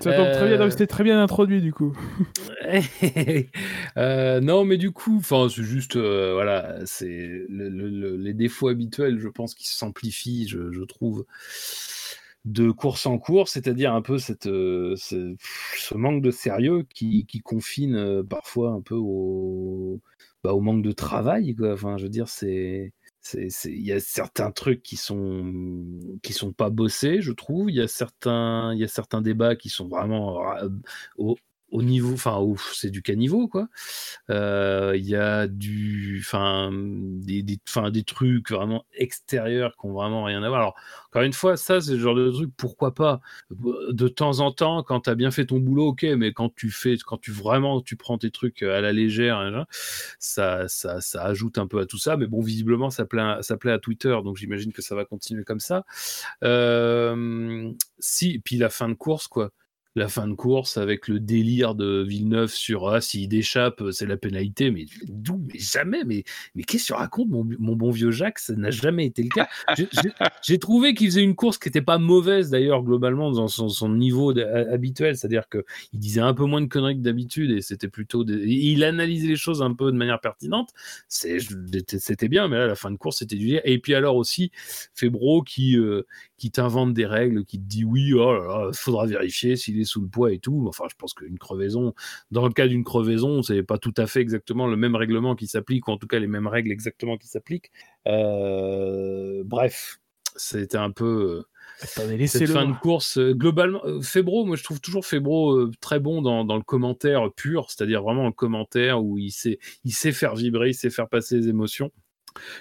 Ça 0.00 0.12
tombe 0.12 0.30
très 0.32 0.46
bien, 0.48 0.56
Euh, 0.56 0.58
donc 0.58 0.70
c'était 0.72 0.86
très 0.86 1.02
bien 1.02 1.20
introduit 1.22 1.60
du 1.62 1.72
coup. 1.72 1.96
Euh, 3.96 4.40
non, 4.40 4.64
mais 4.64 4.76
du 4.76 4.92
coup, 4.92 5.16
enfin, 5.18 5.48
c'est 5.48 5.62
juste, 5.62 5.96
euh, 5.96 6.32
voilà, 6.34 6.78
c'est 6.84 7.06
le- 7.48 7.68
le- 7.68 7.88
le- 7.88 8.16
les 8.16 8.34
défauts 8.34 8.68
habituels, 8.68 9.18
je 9.18 9.28
pense, 9.28 9.54
qui 9.54 9.66
s'amplifient, 9.68 10.46
je, 10.46 10.70
je 10.70 10.82
trouve, 10.82 11.24
de 12.44 12.70
course 12.70 13.06
en 13.06 13.18
course, 13.18 13.52
c'est-à-dire 13.52 13.92
un 13.94 14.02
peu 14.02 14.18
cette, 14.18 14.46
euh, 14.46 14.94
ce, 14.96 15.34
ce 15.76 15.94
manque 15.94 16.22
de 16.22 16.30
sérieux 16.30 16.84
qui, 16.94 17.26
qui 17.26 17.40
confine 17.40 17.94
euh, 17.96 18.22
parfois 18.22 18.70
un 18.70 18.80
peu 18.80 18.94
au, 18.94 20.00
bah, 20.44 20.52
au 20.52 20.60
manque 20.60 20.82
de 20.82 20.92
travail, 20.92 21.54
quoi. 21.54 21.72
Enfin, 21.72 21.96
je 21.98 22.04
veux 22.04 22.08
dire, 22.10 22.28
c'est- 22.28 22.92
il 23.34 23.86
y 23.86 23.92
a 23.92 24.00
certains 24.00 24.50
trucs 24.50 24.82
qui 24.82 24.96
sont 24.96 25.52
qui 26.22 26.32
sont 26.32 26.52
pas 26.52 26.70
bossés, 26.70 27.20
je 27.20 27.32
trouve. 27.32 27.70
Il 27.70 27.76
y 27.76 27.80
a 27.80 27.88
certains 27.88 28.72
il 28.74 28.80
y 28.80 28.84
a 28.84 28.88
certains 28.88 29.22
débats 29.22 29.56
qui 29.56 29.68
sont 29.68 29.88
vraiment 29.88 30.52
euh, 30.56 30.68
au, 31.16 31.36
au 31.70 31.82
niveau, 31.82 32.14
enfin, 32.14 32.42
c'est 32.72 32.90
du 32.90 33.02
caniveau, 33.02 33.46
quoi. 33.48 33.68
Euh, 34.30 34.94
Il 34.96 35.06
y 35.06 35.16
a 35.16 35.46
du, 35.46 36.22
enfin, 36.24 36.70
des, 36.72 37.42
des, 37.42 37.58
des 37.92 38.02
trucs 38.04 38.50
vraiment 38.50 38.84
extérieurs 38.94 39.76
qui 39.76 39.86
ont 39.86 39.92
vraiment 39.92 40.24
rien 40.24 40.42
à 40.42 40.48
voir. 40.48 40.60
Alors, 40.60 40.74
encore 41.08 41.22
une 41.22 41.32
fois, 41.32 41.56
ça, 41.56 41.80
c'est 41.80 41.92
le 41.92 41.98
genre 41.98 42.14
de 42.14 42.30
truc, 42.30 42.50
pourquoi 42.56 42.94
pas? 42.94 43.20
De 43.50 44.08
temps 44.08 44.40
en 44.40 44.50
temps, 44.50 44.82
quand 44.82 45.02
tu 45.02 45.10
as 45.10 45.14
bien 45.14 45.30
fait 45.30 45.46
ton 45.46 45.58
boulot, 45.58 45.88
ok, 45.88 46.04
mais 46.16 46.32
quand 46.32 46.54
tu 46.54 46.70
fais, 46.70 46.96
quand 47.04 47.18
tu 47.18 47.32
vraiment, 47.32 47.80
tu 47.82 47.96
prends 47.96 48.18
tes 48.18 48.30
trucs 48.30 48.62
à 48.62 48.80
la 48.80 48.92
légère, 48.92 49.38
hein, 49.38 49.66
ça, 50.18 50.68
ça, 50.68 51.00
ça 51.00 51.22
ajoute 51.24 51.58
un 51.58 51.66
peu 51.66 51.80
à 51.80 51.86
tout 51.86 51.98
ça. 51.98 52.16
Mais 52.16 52.26
bon, 52.26 52.40
visiblement, 52.40 52.90
ça 52.90 53.04
plaît, 53.04 53.36
ça 53.42 53.56
plaît 53.56 53.72
à 53.72 53.78
Twitter, 53.78 54.16
donc 54.24 54.36
j'imagine 54.36 54.72
que 54.72 54.82
ça 54.82 54.94
va 54.94 55.04
continuer 55.04 55.44
comme 55.44 55.60
ça. 55.60 55.84
Euh, 56.44 57.70
si, 57.98 58.38
puis 58.38 58.56
la 58.56 58.70
fin 58.70 58.88
de 58.88 58.94
course, 58.94 59.28
quoi 59.28 59.50
la 59.98 60.08
fin 60.08 60.26
de 60.26 60.34
course 60.34 60.76
avec 60.78 61.08
le 61.08 61.20
délire 61.20 61.74
de 61.74 62.02
Villeneuve 62.06 62.50
sur 62.50 62.88
ah, 62.88 63.00
s'il 63.00 63.28
déchappe, 63.28 63.82
c'est 63.92 64.06
la 64.06 64.16
pénalité. 64.16 64.70
Mais 64.70 64.86
d'où? 65.08 65.38
Mais 65.52 65.58
jamais. 65.58 66.04
Mais, 66.04 66.24
mais 66.54 66.62
qu'est-ce 66.62 66.84
que 66.84 66.86
tu 66.88 66.92
racontes, 66.94 67.28
mon, 67.28 67.46
mon 67.58 67.76
bon 67.76 67.90
vieux 67.90 68.10
Jacques? 68.10 68.38
Ça 68.38 68.54
n'a 68.54 68.70
jamais 68.70 69.06
été 69.06 69.22
le 69.22 69.28
cas. 69.28 69.48
J'ai- 70.42 70.58
trouvé 70.58 70.94
qu'il 70.94 71.08
faisait 71.08 71.22
une 71.22 71.34
course 71.34 71.58
qui 71.58 71.68
n'était 71.68 71.82
pas 71.82 71.98
mauvaise 71.98 72.50
d'ailleurs, 72.50 72.82
globalement, 72.82 73.30
dans 73.32 73.48
son, 73.48 73.68
son 73.68 73.88
niveau 73.90 74.32
habituel. 74.38 75.16
C'est-à-dire 75.16 75.48
qu'il 75.48 75.62
disait 76.00 76.20
un 76.20 76.34
peu 76.34 76.44
moins 76.44 76.60
de 76.62 76.66
conneries 76.66 76.96
que 76.96 77.02
d'habitude 77.02 77.50
et 77.50 77.60
c'était 77.60 77.88
plutôt. 77.88 78.24
des- 78.24 78.34
Il 78.46 78.84
analysait 78.84 79.28
les 79.28 79.36
choses 79.36 79.62
un 79.62 79.74
peu 79.74 79.92
de 79.92 79.96
manière 79.96 80.20
pertinente. 80.20 80.70
C'était 81.08 82.28
bien, 82.28 82.48
mais 82.48 82.56
là, 82.56 82.66
la 82.66 82.74
fin 82.74 82.90
de 82.90 82.96
course, 82.96 83.18
c'était 83.18 83.36
du 83.36 83.46
délire. 83.46 83.60
Et 83.64 83.78
puis 83.78 83.94
alors 83.94 84.16
aussi, 84.16 84.50
Febro 84.94 85.42
qui. 85.42 85.76
euh, 85.76 86.06
qui 86.38 86.52
t'invente 86.52 86.94
des 86.94 87.04
règles, 87.04 87.44
qui 87.44 87.58
te 87.58 87.64
dit 87.64 87.84
oui, 87.84 88.12
oh 88.14 88.32
là 88.32 88.66
là, 88.66 88.70
faudra 88.72 89.06
vérifier 89.06 89.56
si 89.56 89.72
les 89.72 89.82
sous 89.88 90.00
le 90.00 90.08
poids 90.08 90.32
et 90.32 90.38
tout. 90.38 90.66
Enfin, 90.68 90.84
je 90.90 90.94
pense 90.96 91.14
qu'une 91.14 91.38
crevaison, 91.38 91.94
dans 92.30 92.46
le 92.46 92.52
cas 92.52 92.68
d'une 92.68 92.84
crevaison, 92.84 93.42
c'est 93.42 93.62
pas 93.62 93.78
tout 93.78 93.94
à 93.96 94.06
fait 94.06 94.20
exactement 94.20 94.66
le 94.66 94.76
même 94.76 94.94
règlement 94.94 95.34
qui 95.34 95.46
s'applique, 95.46 95.88
ou 95.88 95.92
en 95.92 95.98
tout 95.98 96.06
cas 96.06 96.18
les 96.18 96.26
mêmes 96.26 96.46
règles 96.46 96.70
exactement 96.70 97.16
qui 97.16 97.28
s'appliquent. 97.28 97.72
Euh, 98.06 99.42
bref, 99.44 99.98
c'était 100.36 100.78
un 100.78 100.90
peu. 100.90 101.44
Attendez, 101.80 102.26
Cette 102.26 102.48
fin 102.48 102.66
de 102.66 102.74
course, 102.74 103.18
euh, 103.18 103.34
globalement, 103.34 103.84
euh, 103.84 104.00
Febro, 104.00 104.44
moi 104.44 104.56
je 104.56 104.64
trouve 104.64 104.80
toujours 104.80 105.06
Febro 105.06 105.68
très 105.80 106.00
bon 106.00 106.22
dans, 106.22 106.44
dans 106.44 106.56
le 106.56 106.62
commentaire 106.62 107.30
pur, 107.36 107.70
c'est-à-dire 107.70 108.02
vraiment 108.02 108.26
le 108.26 108.32
commentaire 108.32 109.02
où 109.02 109.18
il 109.18 109.30
sait, 109.30 109.58
il 109.84 109.92
sait 109.92 110.12
faire 110.12 110.34
vibrer, 110.34 110.70
il 110.70 110.74
sait 110.74 110.90
faire 110.90 111.08
passer 111.08 111.36
les 111.36 111.48
émotions. 111.48 111.92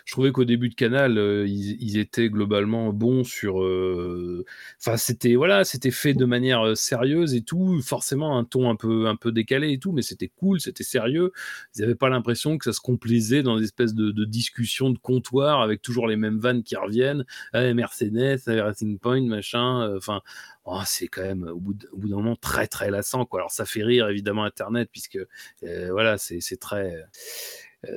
Je 0.05 0.11
trouvais 0.11 0.31
qu'au 0.31 0.45
début 0.45 0.69
de 0.69 0.75
Canal, 0.75 1.17
euh, 1.17 1.47
ils, 1.47 1.97
étaient 1.97 2.29
globalement 2.29 2.91
bons 2.93 3.23
sur. 3.23 3.61
euh, 3.61 4.45
Enfin, 4.79 4.97
c'était 4.97 5.35
voilà, 5.35 5.63
c'était 5.63 5.91
fait 5.91 6.13
de 6.13 6.25
manière 6.25 6.65
euh, 6.65 6.75
sérieuse 6.75 7.33
et 7.35 7.41
tout, 7.41 7.81
forcément 7.81 8.37
un 8.37 8.43
ton 8.43 8.69
un 8.69 8.75
peu 8.75 9.07
un 9.07 9.15
peu 9.15 9.31
décalé 9.31 9.71
et 9.71 9.79
tout, 9.79 9.91
mais 9.91 10.01
c'était 10.01 10.27
cool, 10.27 10.59
c'était 10.59 10.83
sérieux. 10.83 11.31
Ils 11.75 11.81
n'avaient 11.81 11.95
pas 11.95 12.09
l'impression 12.09 12.57
que 12.57 12.65
ça 12.65 12.73
se 12.73 12.81
complaisait 12.81 13.43
dans 13.43 13.57
des 13.57 13.63
espèces 13.63 13.93
de, 13.93 14.25
discussions 14.25 14.89
de 14.89 14.97
comptoir 14.97 15.61
avec 15.61 15.81
toujours 15.81 16.07
les 16.07 16.15
mêmes 16.17 16.39
vannes 16.39 16.63
qui 16.63 16.75
reviennent. 16.75 17.25
Ah, 17.53 17.73
Mercedes, 17.73 18.41
Racing 18.47 18.99
Point, 18.99 19.21
machin. 19.21 19.95
Enfin, 19.95 20.21
oh, 20.65 20.81
c'est 20.85 21.07
quand 21.07 21.23
même 21.23 21.43
au 21.43 21.59
bout 21.59 21.73
d'un 21.73 22.15
moment 22.15 22.35
très 22.35 22.67
très 22.67 22.91
lassant. 22.91 23.27
Alors 23.33 23.51
ça 23.51 23.65
fait 23.65 23.83
rire 23.83 24.09
évidemment 24.09 24.43
Internet 24.43 24.89
puisque 24.91 25.19
euh, 25.63 25.89
voilà, 25.91 26.17
c'est 26.17 26.59
très 26.59 27.05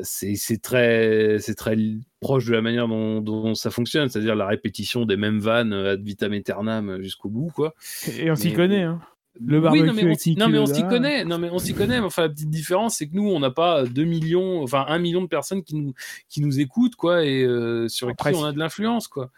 c'est 0.02 0.62
très 0.62 1.38
c'est 1.40 1.54
très 1.54 1.76
proche 2.20 2.46
de 2.46 2.52
la 2.52 2.62
manière 2.62 2.88
dont, 2.88 3.20
dont 3.20 3.54
ça 3.54 3.70
fonctionne, 3.70 4.08
c'est-à-dire 4.08 4.34
la 4.34 4.46
répétition 4.46 5.06
des 5.06 5.16
mêmes 5.16 5.38
vannes 5.38 5.72
euh, 5.72 5.92
ad 5.92 6.02
vitam 6.02 6.32
aeternam 6.32 6.88
euh, 6.88 7.02
jusqu'au 7.02 7.28
bout 7.28 7.50
quoi. 7.54 7.74
Et 8.18 8.30
on 8.30 8.36
s'y 8.36 8.52
connaît, 8.52 8.82
hein. 8.82 9.00
Le 9.44 9.56
oui, 9.56 9.62
barbecue 9.62 9.86
non 9.86 9.92
mais 9.94 10.02
on 10.02 10.06
avec 10.06 10.20
s'y 10.20 10.30
Niki 10.30 10.40
non, 10.40 10.48
mais 10.48 10.58
on 10.58 10.66
s'y 10.66 10.82
connaît, 10.88 11.24
non 11.24 11.38
mais 11.38 11.48
on 11.50 11.58
s'y 11.58 11.72
connaît. 11.74 11.98
Enfin 11.98 12.22
la 12.22 12.28
petite 12.28 12.50
différence 12.50 12.96
c'est 12.96 13.08
que 13.08 13.14
nous 13.14 13.28
on 13.28 13.40
n'a 13.40 13.50
pas 13.50 13.84
2 13.84 14.04
millions, 14.04 14.62
enfin 14.62 14.84
1 14.88 14.98
million 14.98 15.22
de 15.22 15.26
personnes 15.28 15.62
qui 15.62 15.76
nous 15.76 15.94
qui 16.28 16.40
nous 16.42 16.60
écoutent 16.60 16.96
quoi 16.96 17.24
et 17.24 17.42
euh, 17.42 17.88
sur 17.88 18.08
qui 18.08 18.14
on 18.38 18.44
a 18.44 18.52
de 18.52 18.58
l'influence 18.58 19.08
quoi. 19.08 19.30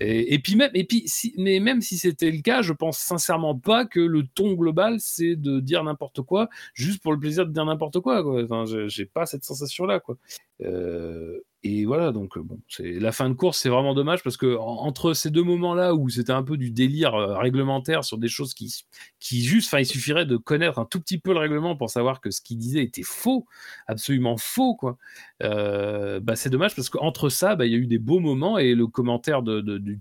Et, 0.00 0.34
et 0.34 0.38
puis 0.38 0.54
même 0.56 0.70
et 0.74 0.84
puis 0.84 1.04
si, 1.06 1.32
mais 1.38 1.60
même 1.60 1.80
si 1.80 1.96
c'était 1.96 2.30
le 2.30 2.42
cas, 2.42 2.60
je 2.62 2.72
pense 2.74 2.98
sincèrement 2.98 3.54
pas 3.58 3.86
que 3.86 4.00
le 4.00 4.24
ton 4.26 4.52
global 4.54 4.96
c'est 4.98 5.34
de 5.36 5.60
dire 5.60 5.82
n'importe 5.84 6.20
quoi 6.22 6.48
juste 6.74 7.02
pour 7.02 7.12
le 7.12 7.18
plaisir 7.18 7.46
de 7.46 7.52
dire 7.52 7.64
n'importe 7.64 8.00
quoi 8.00 8.22
quoi. 8.22 8.42
Enfin 8.44 8.64
je- 8.66 8.88
j'ai 8.88 9.06
pas 9.06 9.24
cette 9.26 9.44
sensation 9.44 9.86
là 9.86 9.98
quoi. 10.00 10.16
Euh, 10.62 11.38
et 11.64 11.84
voilà, 11.86 12.12
donc 12.12 12.36
euh, 12.36 12.42
bon, 12.42 12.60
c'est 12.68 13.00
la 13.00 13.10
fin 13.10 13.28
de 13.28 13.34
course, 13.34 13.58
c'est 13.58 13.68
vraiment 13.68 13.92
dommage 13.94 14.22
parce 14.22 14.36
que 14.36 14.56
en- 14.56 14.86
entre 14.86 15.12
ces 15.12 15.30
deux 15.30 15.42
moments-là 15.42 15.92
où 15.94 16.08
c'était 16.08 16.32
un 16.32 16.44
peu 16.44 16.56
du 16.56 16.70
délire 16.70 17.14
euh, 17.16 17.36
réglementaire 17.36 18.04
sur 18.04 18.16
des 18.16 18.28
choses 18.28 18.54
qui, 18.54 18.72
qui 19.18 19.42
juste, 19.42 19.66
enfin, 19.68 19.80
il 19.80 19.86
suffirait 19.86 20.24
de 20.24 20.36
connaître 20.36 20.78
un 20.78 20.84
tout 20.84 21.00
petit 21.00 21.18
peu 21.18 21.32
le 21.32 21.40
règlement 21.40 21.74
pour 21.76 21.90
savoir 21.90 22.20
que 22.20 22.30
ce 22.30 22.40
qu'il 22.40 22.58
disait 22.58 22.84
était 22.84 23.02
faux, 23.02 23.46
absolument 23.88 24.36
faux, 24.36 24.76
quoi. 24.76 24.98
Euh, 25.42 26.20
bah, 26.20 26.36
c'est 26.36 26.50
dommage 26.50 26.74
parce 26.74 26.90
qu'entre 26.90 27.28
ça, 27.28 27.54
bah, 27.56 27.66
il 27.66 27.72
y 27.72 27.74
a 27.74 27.78
eu 27.78 27.86
des 27.86 27.98
beaux 27.98 28.18
moments 28.20 28.58
et 28.58 28.74
le 28.74 28.86
commentaire 28.86 29.42
de, 29.42 29.60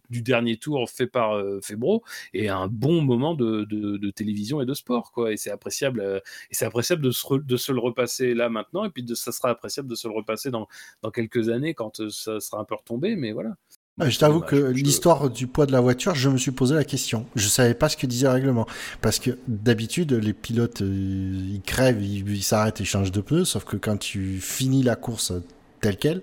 du, 0.09 0.21
dernier 0.21 0.57
tour 0.57 0.89
fait 0.89 1.07
par 1.07 1.33
euh, 1.33 1.59
Febro 1.61 2.03
est 2.33 2.47
un 2.47 2.67
bon 2.67 3.01
moment 3.01 3.35
de, 3.35 3.63
de- 3.65 4.09
télévision 4.11 4.61
et 4.61 4.65
de 4.65 4.73
sport, 4.73 5.11
quoi. 5.11 5.31
Et 5.33 5.37
c'est 5.37 5.51
appréciable, 5.51 5.99
euh, 5.99 6.19
et 6.49 6.55
c'est 6.55 6.65
appréciable 6.65 7.01
de 7.03 7.11
se, 7.11 7.35
de 7.35 7.57
se 7.57 7.71
le 7.71 7.79
repasser 7.79 8.33
là 8.33 8.49
maintenant, 8.49 8.85
et 8.85 8.89
puis 8.89 9.03
de, 9.03 9.13
ça 9.15 9.31
sera 9.31 9.49
appréciable 9.49 9.87
de 9.89 9.95
se 9.95 10.07
le 10.07 10.13
repasser 10.15 10.49
dans, 10.49 10.67
dans 11.03 11.11
quelques 11.11 11.49
années 11.49 11.73
quand 11.73 11.99
euh, 11.99 12.09
ça 12.09 12.39
sera 12.39 12.59
un 12.61 12.63
peu 12.65 12.75
retombé, 12.75 13.15
mais 13.15 13.31
voilà. 13.31 13.55
Je 14.05 14.19
t'avoue 14.19 14.41
que 14.41 14.55
l'histoire 14.55 15.27
du 15.27 15.47
poids 15.47 15.65
de 15.65 15.71
la 15.71 15.81
voiture, 15.81 16.13
je 16.13 16.29
me 16.29 16.37
suis 16.37 16.51
posé 16.51 16.75
la 16.75 16.83
question. 16.83 17.25
Je 17.35 17.47
savais 17.47 17.73
pas 17.73 17.89
ce 17.89 17.97
que 17.97 18.05
disait 18.05 18.27
le 18.27 18.33
règlement. 18.33 18.67
Parce 19.01 19.17
que 19.17 19.31
d'habitude, 19.47 20.13
les 20.13 20.33
pilotes, 20.33 20.83
euh, 20.83 21.49
ils 21.51 21.61
crèvent, 21.65 22.03
ils 22.03 22.29
ils 22.29 22.43
s'arrêtent 22.43 22.79
et 22.79 22.85
changent 22.85 23.11
de 23.11 23.21
pneus. 23.21 23.45
Sauf 23.45 23.63
que 23.65 23.75
quand 23.75 23.97
tu 23.97 24.39
finis 24.39 24.83
la 24.83 24.95
course 24.95 25.33
telle 25.81 25.97
quelle, 25.97 26.21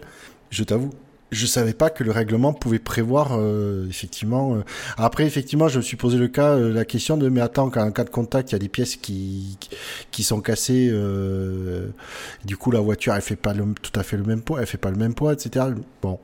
je 0.51 0.63
t'avoue, 0.63 0.91
je 1.33 1.47
savais 1.47 1.73
pas 1.73 1.91
que 1.91 2.05
le 2.05 2.13
règlement 2.13 2.53
pouvait 2.53 2.79
prévoir 2.79 3.31
euh, 3.33 3.89
effectivement. 3.89 4.55
euh, 4.55 4.61
Après, 4.97 5.27
effectivement, 5.27 5.67
je 5.67 5.79
me 5.79 5.83
suis 5.83 5.97
posé 5.97 6.17
le 6.17 6.29
cas, 6.29 6.51
euh, 6.53 6.73
la 6.73 6.85
question 6.85 7.17
de 7.17 7.29
mais 7.29 7.41
attends, 7.41 7.71
quand 7.71 7.83
en 7.85 7.91
cas 7.91 8.05
de 8.05 8.11
contact, 8.11 8.53
il 8.53 8.55
y 8.55 8.57
a 8.57 8.61
des 8.61 8.69
pièces 8.69 8.95
qui 8.95 9.59
qui 10.13 10.23
sont 10.23 10.41
cassées. 10.41 10.91
euh, 10.93 11.89
du 12.45 12.57
coup, 12.57 12.71
la 12.71 12.79
voiture, 12.81 13.15
elle 13.15 13.23
fait 13.23 13.35
pas 13.35 13.53
le- 13.53 13.75
tout 13.83 13.99
à 13.99 14.05
fait 14.05 14.17
le 14.17 14.23
même 14.25 14.43
poids, 14.43 14.61
elle 14.61 14.67
fait 14.69 14.79
pas 14.79 14.91
le 14.93 14.97
même 14.97 15.15
poids, 15.15 15.33
etc. 15.33 15.67
Bon. 16.03 16.21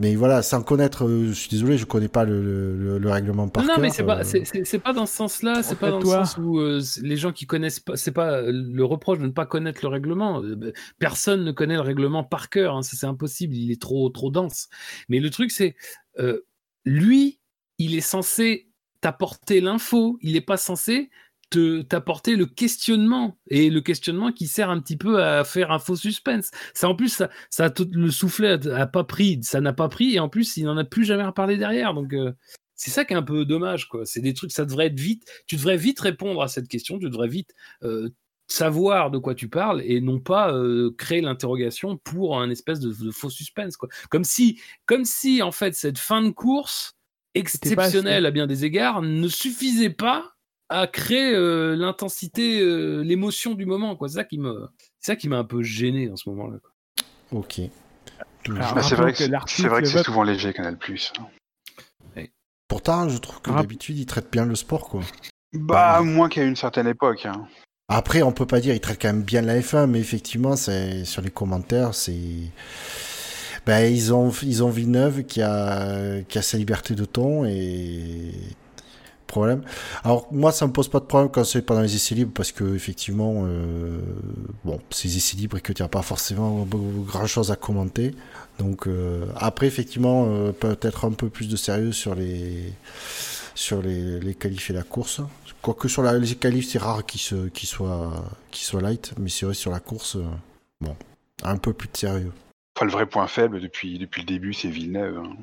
Mais 0.00 0.14
voilà, 0.14 0.42
sans 0.42 0.62
connaître, 0.62 1.06
euh, 1.06 1.26
je 1.28 1.32
suis 1.32 1.48
désolé, 1.48 1.76
je 1.76 1.84
connais 1.84 2.06
pas 2.08 2.24
le, 2.24 2.40
le, 2.76 2.98
le 2.98 3.10
règlement 3.10 3.48
par 3.48 3.64
non, 3.64 3.70
cœur. 3.70 3.80
mais 3.80 3.90
c'est 3.90 4.04
pas, 4.04 4.20
euh, 4.20 4.24
c'est, 4.24 4.44
c'est- 4.44 4.64
c'est 4.64 4.78
pas 4.78 4.92
dans 4.92 5.06
ce 5.06 5.14
sens-là. 5.16 5.62
C'est 5.64 5.76
pas 5.78 5.90
dans 5.90 5.98
le 5.98 6.04
Toi. 6.04 6.24
sens 6.24 6.38
où 6.38 6.58
euh, 6.60 6.80
les 7.02 7.16
gens 7.16 7.32
qui 7.32 7.46
connaissent 7.46 7.80
pas, 7.80 7.96
c'est 7.96 8.12
pas 8.12 8.42
le 8.42 8.84
reproche 8.84 9.18
de 9.18 9.26
ne 9.26 9.32
pas 9.32 9.44
connaître 9.46 9.80
le 9.82 9.88
règlement. 9.88 10.40
Bah, 10.40 10.68
Personne 11.00 11.44
ne 11.44 11.50
connaît 11.50 11.74
le 11.74 11.80
règlement 11.80 12.22
par 12.22 12.48
cœur. 12.48 12.76
hein, 12.76 12.82
ça, 12.82 12.96
c'est 12.96 13.06
impossible. 13.06 13.54
Il 13.56 13.72
est 13.72 13.80
trop, 13.82 14.08
trop 14.10 14.30
dense. 14.30 14.68
Mais 15.08 15.18
le 15.18 15.30
truc, 15.30 15.50
c'est 15.50 15.74
euh, 16.20 16.42
lui, 16.84 17.40
il 17.78 17.96
est 17.96 18.00
censé 18.00 18.68
t'apporter 19.00 19.60
l'info. 19.60 20.18
Il 20.22 20.34
n'est 20.34 20.40
pas 20.40 20.56
censé 20.56 21.10
te 21.50 21.82
t'apporter 21.82 22.36
le 22.36 22.46
questionnement 22.46 23.38
et 23.48 23.70
le 23.70 23.80
questionnement 23.80 24.32
qui 24.32 24.46
sert 24.46 24.70
un 24.70 24.80
petit 24.80 24.96
peu 24.96 25.22
à 25.22 25.44
faire 25.44 25.70
un 25.70 25.78
faux 25.78 25.96
suspense. 25.96 26.50
Ça 26.74 26.88
en 26.88 26.94
plus 26.94 27.08
ça, 27.08 27.30
ça 27.50 27.72
le 27.92 28.10
soufflet 28.10 28.68
a, 28.68 28.76
a 28.76 28.86
pas 28.86 29.04
pris, 29.04 29.40
ça 29.42 29.60
n'a 29.60 29.72
pas 29.72 29.88
pris 29.88 30.14
et 30.14 30.20
en 30.20 30.28
plus 30.28 30.56
il 30.56 30.64
n'en 30.64 30.76
a 30.76 30.84
plus 30.84 31.04
jamais 31.04 31.24
reparlé 31.24 31.56
derrière. 31.56 31.94
Donc 31.94 32.12
euh, 32.12 32.32
c'est 32.74 32.90
ça 32.90 33.04
qui 33.04 33.14
est 33.14 33.16
un 33.16 33.22
peu 33.22 33.44
dommage 33.44 33.88
quoi. 33.88 34.04
C'est 34.04 34.20
des 34.20 34.34
trucs 34.34 34.52
ça 34.52 34.64
devrait 34.64 34.86
être 34.86 35.00
vite. 35.00 35.24
Tu 35.46 35.56
devrais 35.56 35.76
vite 35.76 36.00
répondre 36.00 36.42
à 36.42 36.48
cette 36.48 36.68
question. 36.68 36.98
Tu 36.98 37.08
devrais 37.08 37.28
vite 37.28 37.54
euh, 37.82 38.10
savoir 38.46 39.10
de 39.10 39.18
quoi 39.18 39.34
tu 39.34 39.48
parles 39.48 39.82
et 39.84 40.00
non 40.00 40.20
pas 40.20 40.52
euh, 40.52 40.94
créer 40.96 41.20
l'interrogation 41.20 41.96
pour 41.98 42.38
un 42.40 42.50
espèce 42.50 42.80
de, 42.80 42.92
de 42.92 43.10
faux 43.10 43.30
suspense 43.30 43.76
quoi. 43.76 43.88
Comme 44.10 44.24
si 44.24 44.60
comme 44.86 45.04
si 45.04 45.42
en 45.42 45.52
fait 45.52 45.74
cette 45.74 45.98
fin 45.98 46.22
de 46.22 46.30
course 46.30 46.94
exceptionnelle 47.34 48.26
à 48.26 48.30
bien 48.30 48.46
des 48.46 48.64
égards 48.64 49.02
ne 49.02 49.28
suffisait 49.28 49.90
pas 49.90 50.37
à 50.68 50.86
créer 50.86 51.34
euh, 51.34 51.74
l'intensité, 51.76 52.60
euh, 52.60 53.02
l'émotion 53.02 53.54
du 53.54 53.66
moment. 53.66 53.96
quoi. 53.96 54.08
C'est 54.08 54.16
ça 54.16 54.24
qui 54.24 54.38
me, 54.38 54.68
c'est 54.98 55.12
ça 55.12 55.16
qui 55.16 55.28
m'a 55.28 55.38
un 55.38 55.44
peu 55.44 55.62
gêné 55.62 56.10
en 56.10 56.16
ce 56.16 56.28
moment-là. 56.30 56.58
quoi. 56.58 57.40
Ok. 57.40 57.60
Bah, 58.48 58.82
c'est 58.82 58.94
vrai 58.94 59.12
que 59.12 59.24
que 59.24 59.50
c'est 59.50 59.68
vrai 59.68 59.82
que 59.82 59.88
c'est 59.88 60.02
souvent 60.02 60.22
léger 60.22 60.52
Canal+. 60.52 60.78
Pourtant, 62.66 63.08
je 63.08 63.16
trouve 63.18 63.40
que 63.40 63.50
d'habitude, 63.50 63.98
ils 63.98 64.06
traitent 64.06 64.30
bien 64.30 64.44
le 64.44 64.54
sport, 64.54 64.88
quoi. 64.88 65.00
Bah, 65.54 66.02
moins 66.02 66.28
qu'à 66.28 66.44
une 66.44 66.56
certaine 66.56 66.86
époque. 66.86 67.24
hein. 67.24 67.48
Après, 67.88 68.20
on 68.20 68.32
peut 68.32 68.46
pas 68.46 68.60
dire, 68.60 68.74
ils 68.74 68.80
traitent 68.80 69.00
quand 69.00 69.08
même 69.08 69.22
bien 69.22 69.40
la 69.40 69.58
F1, 69.58 69.86
mais 69.86 69.98
effectivement, 69.98 70.54
c'est 70.56 71.06
sur 71.06 71.22
les 71.22 71.30
commentaires, 71.30 71.94
c'est. 71.94 72.18
Ben, 73.64 73.90
ils 73.90 74.12
ont, 74.12 74.30
ils 74.42 74.62
ont 74.62 74.68
Villeneuve 74.68 75.24
qui 75.24 75.40
a, 75.42 76.22
qui 76.22 76.38
a 76.38 76.42
sa 76.42 76.58
liberté 76.58 76.94
de 76.94 77.04
ton 77.06 77.44
et 77.46 78.32
problème. 79.28 79.62
Alors 80.02 80.26
moi, 80.32 80.50
ça 80.50 80.66
me 80.66 80.72
pose 80.72 80.88
pas 80.88 80.98
de 80.98 81.04
problème 81.04 81.30
quand 81.30 81.44
c'est 81.44 81.62
pendant 81.62 81.82
les 81.82 81.94
essais 81.94 82.16
libres 82.16 82.32
parce 82.34 82.50
que 82.50 82.74
effectivement, 82.74 83.44
euh, 83.46 84.00
bon, 84.64 84.80
c'est 84.90 85.08
essais 85.08 85.36
libres 85.36 85.58
et 85.58 85.60
que 85.60 85.72
tu 85.72 85.82
n'as 85.82 85.88
pas 85.88 86.02
forcément 86.02 86.66
grand 86.66 87.26
chose 87.26 87.52
à 87.52 87.56
commenter. 87.56 88.14
Donc 88.58 88.88
euh, 88.88 89.26
après, 89.36 89.66
effectivement, 89.66 90.26
euh, 90.26 90.50
peut-être 90.50 91.04
un 91.04 91.12
peu 91.12 91.28
plus 91.28 91.48
de 91.48 91.56
sérieux 91.56 91.92
sur 91.92 92.14
les 92.16 92.72
sur 93.54 93.82
les, 93.82 94.20
les 94.20 94.34
qualifs 94.34 94.70
et 94.70 94.72
la 94.72 94.82
course. 94.82 95.20
Quoique 95.62 95.88
sur 95.88 96.02
les 96.02 96.34
qualifs, 96.36 96.68
c'est 96.68 96.78
rare 96.78 97.04
qu'ils 97.04 97.50
qu'ils 97.50 97.68
soient, 97.68 98.12
qu'ils 98.50 98.64
soient 98.64 98.80
light, 98.80 99.12
mais 99.18 99.28
c'est 99.28 99.46
vrai 99.46 99.54
sur 99.54 99.72
la 99.72 99.80
course, 99.80 100.16
euh, 100.16 100.24
bon, 100.80 100.94
un 101.42 101.56
peu 101.56 101.72
plus 101.72 101.88
de 101.88 101.96
sérieux. 101.96 102.32
Enfin, 102.76 102.86
le 102.86 102.92
vrai 102.92 103.06
point 103.06 103.26
faible 103.26 103.60
depuis, 103.60 103.98
depuis 103.98 104.22
le 104.22 104.26
début, 104.26 104.52
c'est 104.52 104.68
Villeneuve. 104.68 105.18
hein. 105.18 105.36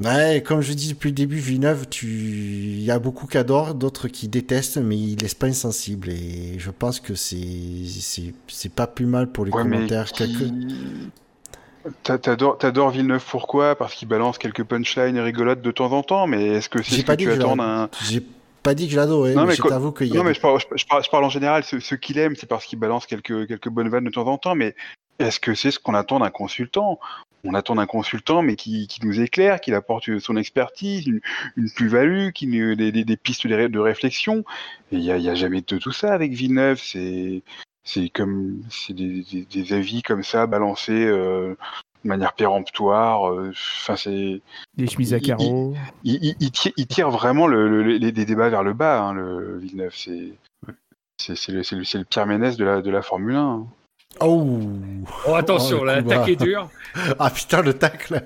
Ouais, 0.00 0.42
comme 0.42 0.62
je 0.62 0.72
dis 0.72 0.92
depuis 0.94 1.10
le 1.10 1.14
début, 1.14 1.36
Villeneuve, 1.36 1.86
tu... 1.88 2.06
il 2.06 2.80
y 2.82 2.90
a 2.90 2.98
beaucoup 2.98 3.26
qui 3.26 3.36
adorent, 3.36 3.74
d'autres 3.74 4.08
qui 4.08 4.28
détestent, 4.28 4.78
mais 4.78 4.96
il 4.96 5.16
laisse 5.16 5.34
pas 5.34 5.46
insensible. 5.46 6.08
Et 6.08 6.58
je 6.58 6.70
pense 6.70 7.00
que 7.00 7.14
c'est 7.14 7.36
c'est 7.86 8.32
c'est 8.48 8.72
pas 8.72 8.86
plus 8.86 9.04
mal 9.04 9.30
pour 9.30 9.44
les 9.44 9.52
Ouais, 9.52 9.62
commentaires. 9.62 10.10
qui- 10.10 10.24
Quelques... 10.26 10.52
T'adores 12.58 12.90
Villeneuve 12.90 13.24
pourquoi? 13.28 13.74
Parce 13.76 13.94
qu'il 13.94 14.08
balance 14.08 14.38
quelques 14.38 14.64
punchlines 14.64 15.18
rigolotes 15.18 15.62
de 15.62 15.70
temps 15.70 15.92
en 15.92 16.02
temps, 16.02 16.26
mais 16.26 16.46
est-ce 16.48 16.68
que 16.68 16.82
c'est 16.82 16.96
ce 16.96 17.02
que 17.02 17.12
tu 17.14 17.30
attends 17.30 17.56
d'un... 17.56 17.88
J'ai 18.10 18.22
pas 18.62 18.74
dit 18.74 18.86
que 18.86 18.92
je 18.92 18.96
l'adorais, 18.96 19.34
Non, 19.34 19.42
mais, 19.42 19.48
mais 19.48 19.54
je 19.54 19.62
t'avoue 19.62 19.92
qu'il 19.92 20.08
y 20.08 20.12
a. 20.12 20.16
Non, 20.16 20.24
mais 20.24 20.34
je 20.34 20.40
parle, 20.40 20.60
je, 20.76 20.84
parle, 20.84 21.02
je 21.04 21.08
parle 21.10 21.24
en 21.24 21.30
général, 21.30 21.64
ce, 21.64 21.80
ce 21.80 21.94
qu'il 21.94 22.18
aime, 22.18 22.36
c'est 22.36 22.46
parce 22.46 22.66
qu'il 22.66 22.78
balance 22.78 23.06
quelques, 23.06 23.46
quelques 23.48 23.68
bonnes 23.70 23.88
vannes 23.88 24.04
de 24.04 24.10
temps 24.10 24.26
en 24.26 24.36
temps, 24.36 24.54
mais 24.54 24.74
est-ce 25.18 25.40
que 25.40 25.54
c'est 25.54 25.70
ce 25.70 25.78
qu'on 25.78 25.94
attend 25.94 26.20
d'un 26.20 26.30
consultant? 26.30 26.98
On 27.44 27.54
attend 27.54 27.74
d'un 27.76 27.86
consultant, 27.86 28.42
mais 28.42 28.56
qui, 28.56 28.86
qui 28.86 29.04
nous 29.06 29.20
éclaire, 29.20 29.60
qui 29.60 29.72
apporte 29.72 30.18
son 30.18 30.36
expertise, 30.36 31.06
une, 31.06 31.20
une 31.56 31.70
plus-value, 31.70 32.30
qui 32.30 32.46
des, 32.76 32.92
des, 32.92 33.04
des 33.04 33.16
pistes 33.16 33.46
de, 33.46 33.54
ré- 33.54 33.68
de 33.68 33.78
réflexion. 33.78 34.44
Il 34.92 34.98
n'y 35.00 35.10
a, 35.10 35.16
y 35.18 35.28
a 35.30 35.34
jamais 35.34 35.62
de 35.62 35.78
tout 35.78 35.92
ça 35.92 36.12
avec 36.12 36.32
Villeneuve, 36.32 36.80
c'est... 36.82 37.42
C'est 37.82 38.10
comme 38.10 38.62
c'est 38.68 38.92
des, 38.92 39.24
avis 39.72 40.02
comme 40.02 40.22
ça 40.22 40.46
balancés 40.46 41.06
euh, 41.06 41.56
de 42.04 42.08
manière 42.08 42.34
péremptoire. 42.34 43.30
euh, 43.32 43.52
Enfin, 43.52 43.96
c'est 43.96 44.42
Des 44.76 44.86
chemises 44.86 45.14
à 45.14 45.18
carreaux. 45.18 45.74
il, 46.04 46.22
il- 46.22 46.36
il 46.40 46.50
tire, 46.52 46.72
il 46.76 46.86
tire 46.86 47.10
vraiment 47.10 47.46
le, 47.46 47.68
le- 47.82 47.96
les, 47.96 48.12
les 48.12 48.24
débats 48.26 48.50
vers 48.50 48.62
le 48.62 48.74
bas, 48.74 49.00
hein, 49.00 49.14
le 49.14 49.58
Villeneuve. 49.58 49.94
C'est 49.96 50.34
c'est 51.18 51.48
le, 51.48 51.62
le, 51.72 51.98
le 51.98 52.04
Pierre 52.04 52.26
Ménès 52.26 52.58
de 52.58 52.64
la, 52.66 52.82
de 52.82 52.90
la 52.90 53.00
Formule 53.00 53.36
1. 53.36 53.40
hein. 53.40 53.66
Oh 54.18 54.46
Oh, 55.26 55.34
attention, 55.34 55.78
Oh, 55.80 55.84
là, 55.84 56.00
bas. 56.00 56.28
est 56.28 56.36
dure. 56.36 56.68
Ah 57.18 57.30
putain, 57.30 57.62
le 57.62 57.74
tacle 57.74 58.22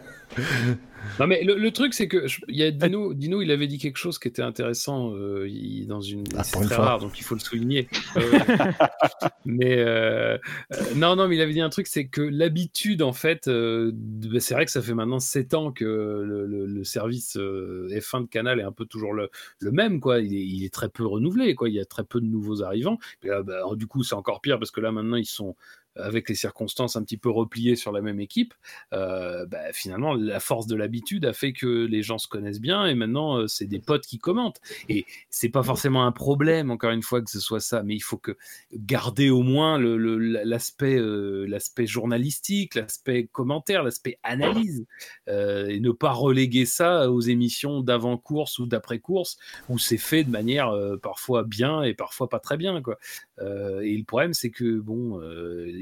Non, 1.20 1.26
mais 1.26 1.42
le, 1.44 1.54
le 1.56 1.70
truc, 1.70 1.94
c'est 1.94 2.08
que 2.08 2.26
je- 2.26 2.40
il 2.48 2.56
y 2.56 2.62
a 2.62 2.70
Dino, 2.70 3.14
Dino, 3.14 3.40
il 3.42 3.50
avait 3.50 3.66
dit 3.66 3.78
quelque 3.78 3.96
chose 3.98 4.18
qui 4.18 4.28
était 4.28 4.42
intéressant 4.42 5.12
euh, 5.14 5.46
il- 5.48 5.86
dans 5.86 6.00
une. 6.00 6.24
Ah, 6.36 6.44
c'est 6.44 6.58
une 6.58 6.66
très 6.66 6.74
fois. 6.76 6.84
rare, 6.84 6.98
donc 6.98 7.18
il 7.18 7.22
faut 7.24 7.34
le 7.34 7.40
souligner. 7.40 7.88
Euh, 8.16 8.20
mais 9.44 9.78
euh, 9.78 10.38
euh, 10.72 10.76
non, 10.96 11.16
non, 11.16 11.28
mais 11.28 11.36
il 11.36 11.40
avait 11.40 11.52
dit 11.52 11.60
un 11.60 11.68
truc, 11.70 11.86
c'est 11.86 12.06
que 12.06 12.20
l'habitude, 12.22 13.02
en 13.02 13.12
fait, 13.12 13.48
euh, 13.48 13.90
bah, 13.94 14.40
c'est 14.40 14.54
vrai 14.54 14.64
que 14.64 14.70
ça 14.70 14.82
fait 14.82 14.94
maintenant 14.94 15.20
7 15.20 15.54
ans 15.54 15.72
que 15.72 15.84
le, 15.84 16.46
le- 16.46 16.66
le 16.66 16.84
service 16.84 17.36
euh, 17.36 17.88
F1 17.92 18.22
de 18.22 18.28
Canal 18.28 18.60
est 18.60 18.64
un 18.64 18.72
peu 18.72 18.86
toujours 18.86 19.12
le, 19.12 19.30
le 19.60 19.70
même, 19.72 20.00
quoi. 20.00 20.20
Il 20.20 20.34
est, 20.34 20.44
il 20.44 20.64
est 20.64 20.72
très 20.72 20.88
peu 20.88 21.04
renouvelé, 21.06 21.54
quoi. 21.54 21.68
Il 21.68 21.74
y 21.74 21.80
a 21.80 21.84
très 21.84 22.04
peu 22.04 22.20
de 22.20 22.26
nouveaux 22.26 22.62
arrivants. 22.62 22.98
Et 23.22 23.28
là, 23.28 23.42
bah, 23.42 23.62
du 23.76 23.86
coup, 23.86 24.02
c'est 24.02 24.14
encore 24.14 24.40
pire 24.40 24.58
parce 24.58 24.70
que 24.70 24.80
là, 24.80 24.92
maintenant, 24.92 25.16
ils 25.16 25.24
sont 25.26 25.56
avec 25.96 26.28
les 26.28 26.34
circonstances 26.34 26.96
un 26.96 27.02
petit 27.02 27.16
peu 27.16 27.30
repliées 27.30 27.76
sur 27.76 27.92
la 27.92 28.00
même 28.00 28.20
équipe. 28.20 28.54
Euh, 28.92 29.46
bah, 29.46 29.72
finalement, 29.72 30.14
la 30.14 30.40
force 30.40 30.66
de 30.66 30.74
l'habitude 30.74 31.24
a 31.24 31.32
fait 31.32 31.52
que 31.52 31.86
les 31.86 32.02
gens 32.02 32.18
se 32.18 32.28
connaissent 32.28 32.60
bien 32.60 32.86
et 32.86 32.94
maintenant, 32.94 33.38
euh, 33.38 33.46
c'est 33.46 33.66
des 33.66 33.78
potes 33.78 34.06
qui 34.06 34.18
commentent. 34.18 34.60
Et 34.88 35.06
c'est 35.30 35.48
pas 35.48 35.62
forcément 35.62 36.04
un 36.04 36.12
problème, 36.12 36.70
encore 36.70 36.90
une 36.90 37.02
fois, 37.02 37.22
que 37.22 37.30
ce 37.30 37.40
soit 37.40 37.60
ça, 37.60 37.82
mais 37.82 37.94
il 37.94 38.00
faut 38.00 38.18
que 38.18 38.36
garder 38.74 39.30
au 39.30 39.42
moins 39.42 39.78
le- 39.78 39.96
le- 39.96 40.18
l'aspect 40.18 40.96
euh, 40.98 41.46
l'aspect 41.46 41.86
journalistique, 41.86 42.74
l'aspect 42.74 43.28
commentaire, 43.30 43.82
l'aspect 43.82 44.18
analyse, 44.22 44.86
et 45.28 45.80
ne 45.80 45.90
pas 45.90 46.12
reléguer 46.12 46.66
ça 46.66 47.10
aux 47.10 47.20
émissions 47.20 47.80
d'avant-course 47.80 48.58
ou 48.58 48.66
d'après-course, 48.66 49.38
où 49.68 49.78
c'est 49.78 49.98
fait 49.98 50.24
de 50.24 50.30
manière 50.30 50.72
parfois 51.02 51.42
bien 51.44 51.82
et 51.82 51.94
parfois 51.94 52.28
pas 52.28 52.40
très 52.40 52.56
bien. 52.56 52.82
Quoi. 52.82 52.98
Et 53.40 53.96
le 53.96 54.04
problème, 54.04 54.34
c'est 54.34 54.50
que 54.50 54.78
bon, 54.80 55.20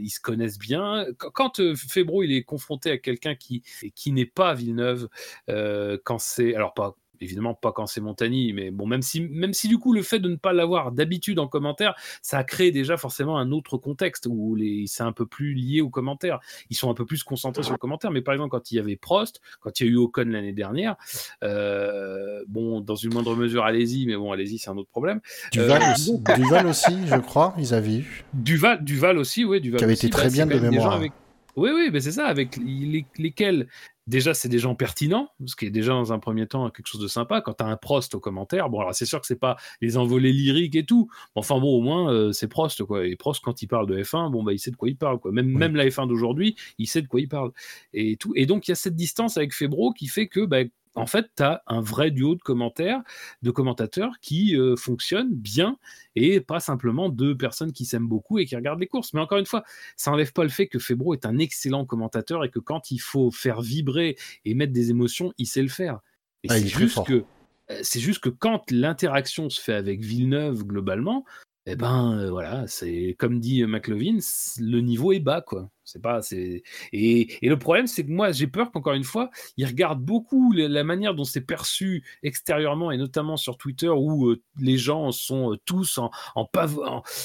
ils 0.02 0.10
se 0.10 0.20
connaissent 0.20 0.58
bien. 0.58 1.06
Quand, 1.18 1.60
euh, 1.60 1.74
Febro 1.76 2.22
il 2.22 2.32
est 2.32 2.42
confronté 2.42 2.90
à 2.90 2.98
quelqu'un 2.98 3.34
qui 3.34 3.62
qui 3.94 4.12
n'est 4.12 4.26
pas 4.26 4.54
Villeneuve, 4.54 5.08
euh, 5.48 5.98
quand 6.04 6.18
c'est 6.18 6.54
alors 6.54 6.74
pas 6.74 6.96
évidemment 7.20 7.54
pas 7.54 7.70
quand 7.72 7.86
c'est 7.86 8.00
Montagny, 8.00 8.52
mais 8.52 8.70
bon, 8.70 8.86
même 8.86 9.02
si, 9.02 9.20
même 9.20 9.52
si 9.52 9.68
du 9.68 9.78
coup 9.78 9.92
le 9.92 10.02
fait 10.02 10.18
de 10.18 10.28
ne 10.28 10.36
pas 10.36 10.52
l'avoir 10.52 10.90
d'habitude 10.92 11.38
en 11.38 11.46
commentaire, 11.46 11.94
ça 12.20 12.38
a 12.38 12.44
créé 12.44 12.72
déjà 12.72 12.96
forcément 12.96 13.38
un 13.38 13.52
autre 13.52 13.76
contexte 13.76 14.26
où 14.28 14.54
les, 14.56 14.84
c'est 14.88 15.04
un 15.04 15.12
peu 15.12 15.26
plus 15.26 15.54
lié 15.54 15.80
aux 15.80 15.88
commentaires. 15.90 16.40
Ils 16.70 16.76
sont 16.76 16.90
un 16.90 16.94
peu 16.94 17.06
plus 17.06 17.22
concentrés 17.22 17.62
sur 17.62 17.72
le 17.72 17.78
commentaire. 17.78 18.10
Mais 18.10 18.22
par 18.22 18.34
exemple, 18.34 18.50
quand 18.50 18.72
il 18.72 18.76
y 18.76 18.78
avait 18.80 18.96
Prost, 18.96 19.40
quand 19.60 19.78
il 19.80 19.86
y 19.86 19.88
a 19.88 19.92
eu 19.92 19.96
Ocon 19.96 20.24
l'année 20.26 20.52
dernière, 20.52 20.96
euh, 21.42 22.42
bon, 22.48 22.80
dans 22.80 22.96
une 22.96 23.12
moindre 23.12 23.36
mesure, 23.36 23.64
allez-y, 23.64 24.06
mais 24.06 24.16
bon, 24.16 24.32
allez-y, 24.32 24.58
c'est 24.58 24.70
un 24.70 24.76
autre 24.76 24.90
problème. 24.90 25.20
Duval, 25.52 25.82
Euh, 25.82 25.92
aussi, 25.92 26.18
Duval 26.36 26.66
aussi, 26.66 27.06
je 27.06 27.18
crois, 27.18 27.54
ils 27.58 27.74
avaient 27.74 27.98
eu. 27.98 28.24
Duval, 28.34 28.82
Duval 28.84 29.18
aussi, 29.18 29.44
oui, 29.44 29.60
Duval 29.60 29.78
Qui 29.78 29.84
avait 29.84 29.92
aussi, 29.92 30.06
été 30.06 30.12
très 30.16 30.28
c'est 30.30 30.34
bien 30.44 30.46
de 30.46 30.58
mémoire. 30.58 30.92
avec- 30.94 31.12
Oui, 31.54 31.70
oui, 31.74 31.90
mais 31.92 32.00
c'est 32.00 32.12
ça, 32.12 32.26
avec 32.26 32.56
les- 32.56 33.04
lesquels, 33.18 33.68
déjà, 34.06 34.34
c'est 34.34 34.48
des 34.48 34.58
gens 34.58 34.74
pertinents, 34.74 35.28
ce 35.46 35.54
qui 35.56 35.66
est 35.66 35.70
déjà 35.70 35.92
dans 35.92 36.12
un 36.12 36.18
premier 36.18 36.46
temps 36.46 36.68
quelque 36.70 36.86
chose 36.86 37.00
de 37.00 37.08
sympa. 37.08 37.40
Quand 37.40 37.54
tu 37.54 37.64
as 37.64 37.66
un 37.66 37.76
Prost 37.76 38.14
au 38.14 38.20
commentaire, 38.20 38.68
bon, 38.68 38.80
alors 38.80 38.94
c'est 38.94 39.06
sûr 39.06 39.20
que 39.20 39.26
c'est 39.26 39.38
pas 39.38 39.56
les 39.80 39.96
envolées 39.96 40.32
lyriques 40.32 40.74
et 40.76 40.84
tout, 40.84 41.08
mais 41.34 41.40
enfin 41.40 41.58
bon, 41.60 41.76
au 41.76 41.80
moins, 41.80 42.12
euh, 42.12 42.32
c'est 42.32 42.48
Prost, 42.48 42.82
quoi. 42.84 43.06
Et 43.06 43.16
Prost, 43.16 43.42
quand 43.42 43.62
il 43.62 43.66
parle 43.68 43.86
de 43.86 44.02
F1, 44.02 44.30
bon, 44.30 44.42
bah, 44.42 44.52
il 44.52 44.58
sait 44.58 44.70
de 44.70 44.76
quoi 44.76 44.88
il 44.88 44.96
parle, 44.96 45.18
quoi. 45.18 45.32
Même, 45.32 45.46
Oui. 45.48 45.56
même 45.56 45.76
la 45.76 45.86
F1 45.86 46.06
d'aujourd'hui, 46.08 46.56
il 46.78 46.86
sait 46.86 47.02
de 47.02 47.06
quoi 47.08 47.20
il 47.20 47.28
parle. 47.28 47.52
Et 47.94 48.16
tout. 48.16 48.32
Et 48.36 48.46
donc, 48.46 48.68
il 48.68 48.70
y 48.70 48.72
a 48.72 48.76
cette 48.76 48.96
distance 48.96 49.36
avec 49.36 49.54
Febro 49.54 49.92
qui 49.92 50.08
fait 50.08 50.26
que, 50.28 50.44
bah, 50.44 50.58
en 50.94 51.06
fait, 51.06 51.30
tu 51.36 51.42
as 51.42 51.62
un 51.66 51.80
vrai 51.80 52.10
duo 52.10 52.34
de 52.34 52.40
commentaires, 52.40 53.02
de 53.42 53.50
commentateurs 53.50 54.12
qui 54.20 54.56
euh, 54.56 54.76
fonctionne 54.76 55.34
bien 55.34 55.78
et 56.16 56.40
pas 56.40 56.60
simplement 56.60 57.08
deux 57.08 57.36
personnes 57.36 57.72
qui 57.72 57.84
s'aiment 57.84 58.08
beaucoup 58.08 58.38
et 58.38 58.46
qui 58.46 58.56
regardent 58.56 58.80
les 58.80 58.86
courses. 58.86 59.14
Mais 59.14 59.20
encore 59.20 59.38
une 59.38 59.46
fois, 59.46 59.64
ça 59.96 60.10
n'enlève 60.10 60.32
pas 60.32 60.42
le 60.42 60.50
fait 60.50 60.66
que 60.66 60.78
Febro 60.78 61.14
est 61.14 61.24
un 61.24 61.38
excellent 61.38 61.86
commentateur 61.86 62.44
et 62.44 62.50
que 62.50 62.58
quand 62.58 62.90
il 62.90 62.98
faut 62.98 63.30
faire 63.30 63.62
vibrer 63.62 64.16
et 64.44 64.54
mettre 64.54 64.72
des 64.72 64.90
émotions, 64.90 65.32
il 65.38 65.46
sait 65.46 65.62
le 65.62 65.68
faire. 65.68 66.00
Et 66.44 66.48
Ah, 66.50 66.58
c'est 66.58 66.68
juste 66.68 67.04
que 67.06 67.24
euh, 67.70 67.80
c'est 67.82 68.00
juste 68.00 68.20
que 68.20 68.28
quand 68.28 68.70
l'interaction 68.70 69.48
se 69.48 69.60
fait 69.60 69.74
avec 69.74 70.00
Villeneuve 70.00 70.64
globalement, 70.64 71.24
eh 71.66 71.76
ben 71.76 72.18
euh, 72.18 72.30
voilà, 72.30 72.66
c'est 72.66 73.14
comme 73.18 73.38
dit 73.38 73.64
McLovin, 73.64 74.18
le 74.58 74.80
niveau 74.80 75.12
est 75.12 75.20
bas 75.20 75.40
quoi. 75.40 75.70
C'est 75.92 76.00
pas, 76.00 76.22
c'est 76.22 76.62
et, 76.94 77.44
et 77.44 77.48
le 77.50 77.58
problème 77.58 77.86
c'est 77.86 78.04
que 78.04 78.10
moi 78.10 78.32
j'ai 78.32 78.46
peur 78.46 78.72
qu'encore 78.72 78.94
une 78.94 79.04
fois, 79.04 79.30
il 79.58 79.66
regarde 79.66 80.00
beaucoup 80.00 80.52
la, 80.52 80.84
manière 80.84 81.14
dont 81.14 81.24
c'est 81.24 81.42
perçu 81.42 82.02
extérieurement 82.22 82.90
et 82.90 82.96
notamment 82.96 83.36
sur 83.36 83.58
Twitter 83.58 83.90
où 83.90 84.28
euh, 84.30 84.40
les 84.58 84.78
gens 84.78 85.12
sont 85.12 85.52
euh, 85.52 85.56
tous 85.66 85.98
en, 85.98 86.10
en, 86.34 86.48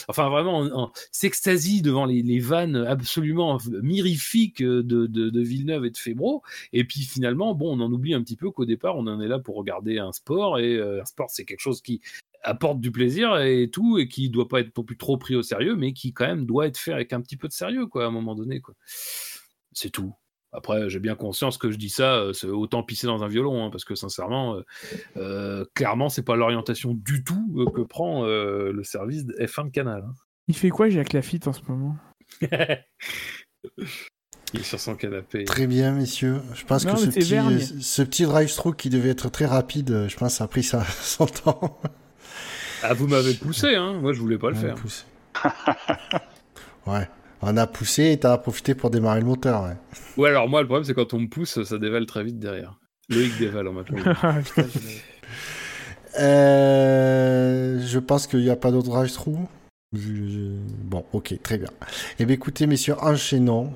enfin 0.09 0.29
vraiment 0.29 0.57
en, 0.57 0.83
en- 0.83 0.91
devant 1.81 2.05
les, 2.05 2.21
les 2.23 2.39
vannes 2.39 2.75
absolument 2.75 3.57
mirifiques 3.81 4.61
de, 4.61 4.81
de, 4.81 5.07
de 5.07 5.41
Villeneuve 5.41 5.85
et 5.85 5.91
de 5.91 5.97
Febro. 5.97 6.43
Et 6.73 6.83
puis 6.83 7.01
finalement, 7.01 7.55
bon, 7.55 7.77
on 7.77 7.81
en 7.81 7.91
oublie 7.91 8.13
un 8.13 8.21
petit 8.21 8.35
peu 8.35 8.51
qu'au 8.51 8.65
départ, 8.65 8.97
on 8.97 9.07
en 9.07 9.21
est 9.21 9.27
là 9.27 9.39
pour 9.39 9.55
regarder 9.55 9.99
un 9.99 10.11
sport 10.11 10.59
et 10.59 10.75
euh, 10.75 11.01
un 11.01 11.05
sport, 11.05 11.29
c'est 11.29 11.45
quelque 11.45 11.59
chose 11.61 11.81
qui 11.81 12.01
apporte 12.47 12.79
du 12.79 12.91
plaisir 12.91 13.37
et 13.37 13.69
tout 13.69 13.97
et 13.99 14.07
qui 14.07 14.29
doit 14.29 14.47
pas 14.47 14.59
être 14.61 14.75
non 14.77 14.83
plus 14.83 14.97
trop 14.97 15.17
pris 15.17 15.35
au 15.35 15.41
sérieux, 15.43 15.75
mais 15.75 15.93
qui 15.93 16.13
quand 16.13 16.25
même 16.27 16.45
doit 16.45 16.67
être 16.67 16.77
fait 16.77 16.93
avec 16.93 17.13
un 17.13 17.21
petit 17.21 17.37
peu 17.37 17.47
de 17.47 17.53
sérieux, 17.53 17.85
quoi, 17.87 18.05
à 18.05 18.07
un 18.07 18.11
moment 18.11 18.35
donné, 18.35 18.61
quoi. 18.61 18.73
C'est 19.73 19.89
tout. 19.91 20.13
Après, 20.53 20.89
j'ai 20.89 20.99
bien 20.99 21.15
conscience 21.15 21.57
que 21.57 21.69
je 21.71 21.77
dis 21.77 21.89
ça, 21.89 22.15
euh, 22.15 22.33
c'est 22.33 22.47
autant 22.47 22.81
pisser 22.81 23.05
dans 23.05 23.21
un 23.23 23.27
violon, 23.27 23.65
hein, 23.65 23.69
parce 23.69 23.83
que 23.83 23.95
sincèrement, 23.95 24.55
euh, 24.55 24.61
euh, 25.17 25.65
clairement, 25.75 26.07
c'est 26.09 26.23
pas 26.23 26.35
l'orientation 26.37 26.93
du 26.95 27.23
tout 27.23 27.53
euh, 27.57 27.69
que 27.69 27.81
prend 27.81 28.25
euh, 28.25 28.71
le 28.71 28.83
service 28.83 29.25
de 29.25 29.33
F1 29.35 29.65
de 29.65 29.71
Canal. 29.71 30.03
hein. 30.07 30.13
Il 30.47 30.55
fait 30.55 30.69
quoi, 30.69 30.89
Jacques 30.89 31.11
Lafitte, 31.13 31.47
en 31.49 31.53
ce 31.53 31.61
moment? 31.67 31.97
Il 34.53 34.61
est 34.61 34.63
sur 34.63 34.79
son 34.79 34.95
canapé. 34.95 35.43
Très 35.43 35.67
bien, 35.67 35.91
messieurs. 35.91 36.39
Je 36.53 36.63
pense 36.63 36.85
Non, 36.85 36.93
que 36.93 36.99
ce 37.01 37.07
petit, 37.07 37.29
Vergne. 37.31 37.59
ce 37.59 38.01
petit 38.01 38.23
drive-through 38.23 38.75
qui 38.77 38.89
devait 38.89 39.09
être 39.09 39.29
très 39.29 39.45
rapide, 39.45 40.07
je 40.07 40.15
pense, 40.15 40.35
ça 40.35 40.45
a 40.45 40.47
pris 40.47 40.63
sa- 40.63 40.85
son 41.01 41.25
temps. 41.25 41.77
Ah, 42.83 42.93
vous 42.93 43.07
m'avez 43.07 43.33
poussé, 43.33 43.75
hein 43.75 43.93
Moi, 44.01 44.13
je 44.13 44.19
voulais 44.19 44.37
pas 44.37 44.49
le 44.49 44.55
faire. 44.55 44.75
pousse. 44.75 45.05
ouais. 46.87 47.07
On 47.41 47.55
a 47.55 47.67
poussé 47.67 48.11
et 48.13 48.17
t'as 48.19 48.37
profité 48.37 48.73
pour 48.75 48.89
démarrer 48.89 49.19
le 49.19 49.25
moteur. 49.27 49.63
Ouais. 49.63 49.75
Ouais, 50.17 50.29
alors 50.29 50.49
moi, 50.49 50.61
le 50.61 50.67
problème, 50.67 50.83
c'est 50.85 50.93
quand 50.95 51.13
on 51.13 51.19
me 51.19 51.27
pousse, 51.27 51.61
ça 51.63 51.77
dévale 51.77 52.05
très 52.07 52.23
vite 52.23 52.39
derrière. 52.39 52.79
Loïc 53.09 53.37
dévale 53.37 53.67
en 53.67 53.73
maintenant. 53.73 54.13
Ah, 54.23 54.35
Euh, 56.19 57.79
je 57.85 57.99
pense 57.99 58.25
qu'il 58.27 58.39
n'y 58.39 58.49
a 58.49 58.55
pas 58.55 58.71
d'autre. 58.71 59.05
Je- 59.05 59.99
je- 59.99 60.57
Bon, 60.83 61.05
ok, 61.13 61.35
très 61.43 61.57
bien. 61.59 61.69
Eh 62.19 62.25
bien, 62.25 62.33
écoutez, 62.35 62.65
messieurs, 62.65 62.95
enchaînons 62.99 63.71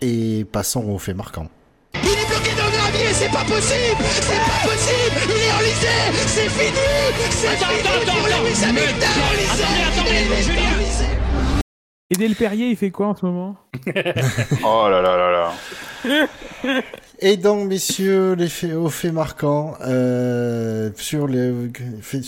et 0.00 0.44
passons 0.50 0.84
aux 0.88 0.98
faits 0.98 1.16
marquants. 1.16 1.48
Il 1.94 2.00
est 2.00 2.26
bloqué 2.28 2.50
dans 2.58 2.66
le 2.66 2.76
gravier, 2.76 3.12
c'est 3.12 3.30
pas 3.30 3.44
possible 3.44 4.02
C'est 4.02 4.36
pas 4.36 4.68
possible 4.68 5.32
Enlisé 5.76 5.88
C'est 6.26 6.48
fini 6.48 6.78
C'est 7.30 7.56
fini 7.56 8.04
pour 8.04 8.26
Lewis 8.26 8.64
Hamilton 8.64 9.08
Il 10.06 10.14
est 10.14 10.64
enlisé 10.74 11.04
Et 12.10 12.16
Del 12.16 12.34
Perrier, 12.34 12.70
il 12.70 12.76
fait 12.76 12.90
quoi 12.90 13.08
en 13.08 13.16
ce 13.16 13.26
moment? 13.26 13.56
Oh 14.64 14.88
là 14.88 15.02
là 15.02 15.16
là 15.16 15.30
là. 15.32 16.80
Et 17.20 17.36
donc, 17.36 17.66
messieurs, 17.68 18.34
les 18.34 18.48
faits, 18.48 18.74
aux 18.74 18.88
faits 18.90 19.12
marquants, 19.12 19.74
euh, 19.86 20.90
sur 20.96 21.26
les 21.26 21.52
faits, 22.00 22.24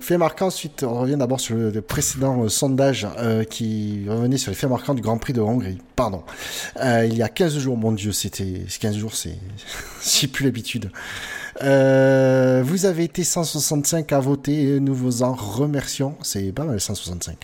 faits 0.00 0.18
marquants, 0.18 0.46
ensuite, 0.46 0.82
on 0.82 1.00
revient 1.00 1.16
d'abord 1.16 1.40
sur 1.40 1.56
le, 1.56 1.70
le 1.70 1.82
précédent 1.82 2.42
euh, 2.42 2.48
sondage 2.48 3.06
euh, 3.18 3.44
qui 3.44 4.04
revenait 4.08 4.36
sur 4.38 4.50
les 4.50 4.56
faits 4.56 4.70
marquants 4.70 4.94
du 4.94 5.02
Grand 5.02 5.18
Prix 5.18 5.32
de 5.32 5.40
Hongrie. 5.40 5.78
Pardon. 5.96 6.22
Euh, 6.80 7.06
il 7.06 7.16
y 7.16 7.22
a 7.22 7.28
15 7.28 7.58
jours, 7.58 7.76
mon 7.76 7.92
Dieu, 7.92 8.12
c'était 8.12 8.62
15 8.80 8.96
jours, 8.96 9.14
c'est 9.14 9.36
j'ai 10.04 10.28
plus 10.28 10.44
l'habitude. 10.44 10.90
Euh, 11.62 12.62
vous 12.64 12.86
avez 12.86 13.04
été 13.04 13.22
165 13.24 14.12
à 14.12 14.18
voter 14.20 14.80
nous 14.80 14.94
vous 14.94 15.22
en 15.22 15.32
remercions. 15.32 16.16
C'est 16.22 16.52
pas 16.52 16.64
mal, 16.64 16.80
165. 16.80 17.36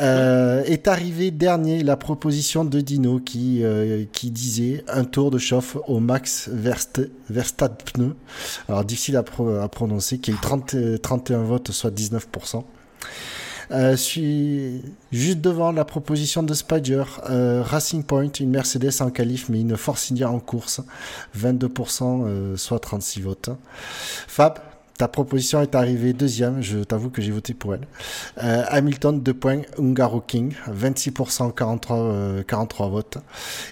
Euh, 0.00 0.62
est 0.64 0.88
arrivé 0.88 1.30
dernier 1.30 1.82
la 1.82 1.96
proposition 1.96 2.64
de 2.64 2.80
Dino 2.80 3.20
qui, 3.20 3.62
euh, 3.62 4.04
qui 4.12 4.30
disait 4.30 4.84
un 4.88 5.04
tour 5.04 5.30
de 5.30 5.38
chauffe 5.38 5.76
au 5.86 6.00
Max 6.00 6.48
Verst 6.52 7.00
Verstappen. 7.30 8.14
Alors 8.68 8.84
difficile 8.84 9.16
à, 9.16 9.22
pro- 9.22 9.56
à 9.56 9.68
prononcer, 9.68 10.18
qui 10.18 10.30
a 10.30 10.34
eu 10.34 10.38
30, 10.40 10.74
euh, 10.74 10.98
31 10.98 11.42
votes, 11.42 11.70
soit 11.72 11.90
19%. 11.90 12.64
Euh, 13.70 13.96
suis 13.96 14.82
juste 15.12 15.40
devant 15.40 15.72
la 15.72 15.84
proposition 15.84 16.42
de 16.42 16.54
Spider, 16.54 17.04
euh, 17.28 17.62
Racing 17.62 18.02
Point, 18.02 18.30
une 18.40 18.50
Mercedes 18.50 19.00
en 19.00 19.10
qualif, 19.10 19.48
mais 19.48 19.60
une 19.60 19.76
Force 19.76 20.10
India 20.10 20.30
en 20.30 20.40
course, 20.40 20.80
22%, 21.36 22.24
euh, 22.26 22.56
soit 22.56 22.78
36 22.78 23.20
votes. 23.20 23.50
Fab, 24.26 24.58
Ta 24.98 25.06
proposition 25.06 25.62
est 25.62 25.76
arrivée 25.76 26.12
deuxième, 26.12 26.60
je 26.60 26.80
t'avoue 26.80 27.08
que 27.08 27.22
j'ai 27.22 27.30
voté 27.30 27.54
pour 27.54 27.72
elle. 27.72 27.86
Euh, 28.42 28.64
Hamilton, 28.68 29.20
2 29.20 29.32
points, 29.32 29.62
Ungaro 29.78 30.20
King, 30.20 30.54
26%, 30.68 31.54
43, 31.54 31.96
euh, 31.96 32.42
43 32.42 32.88
votes. 32.88 33.18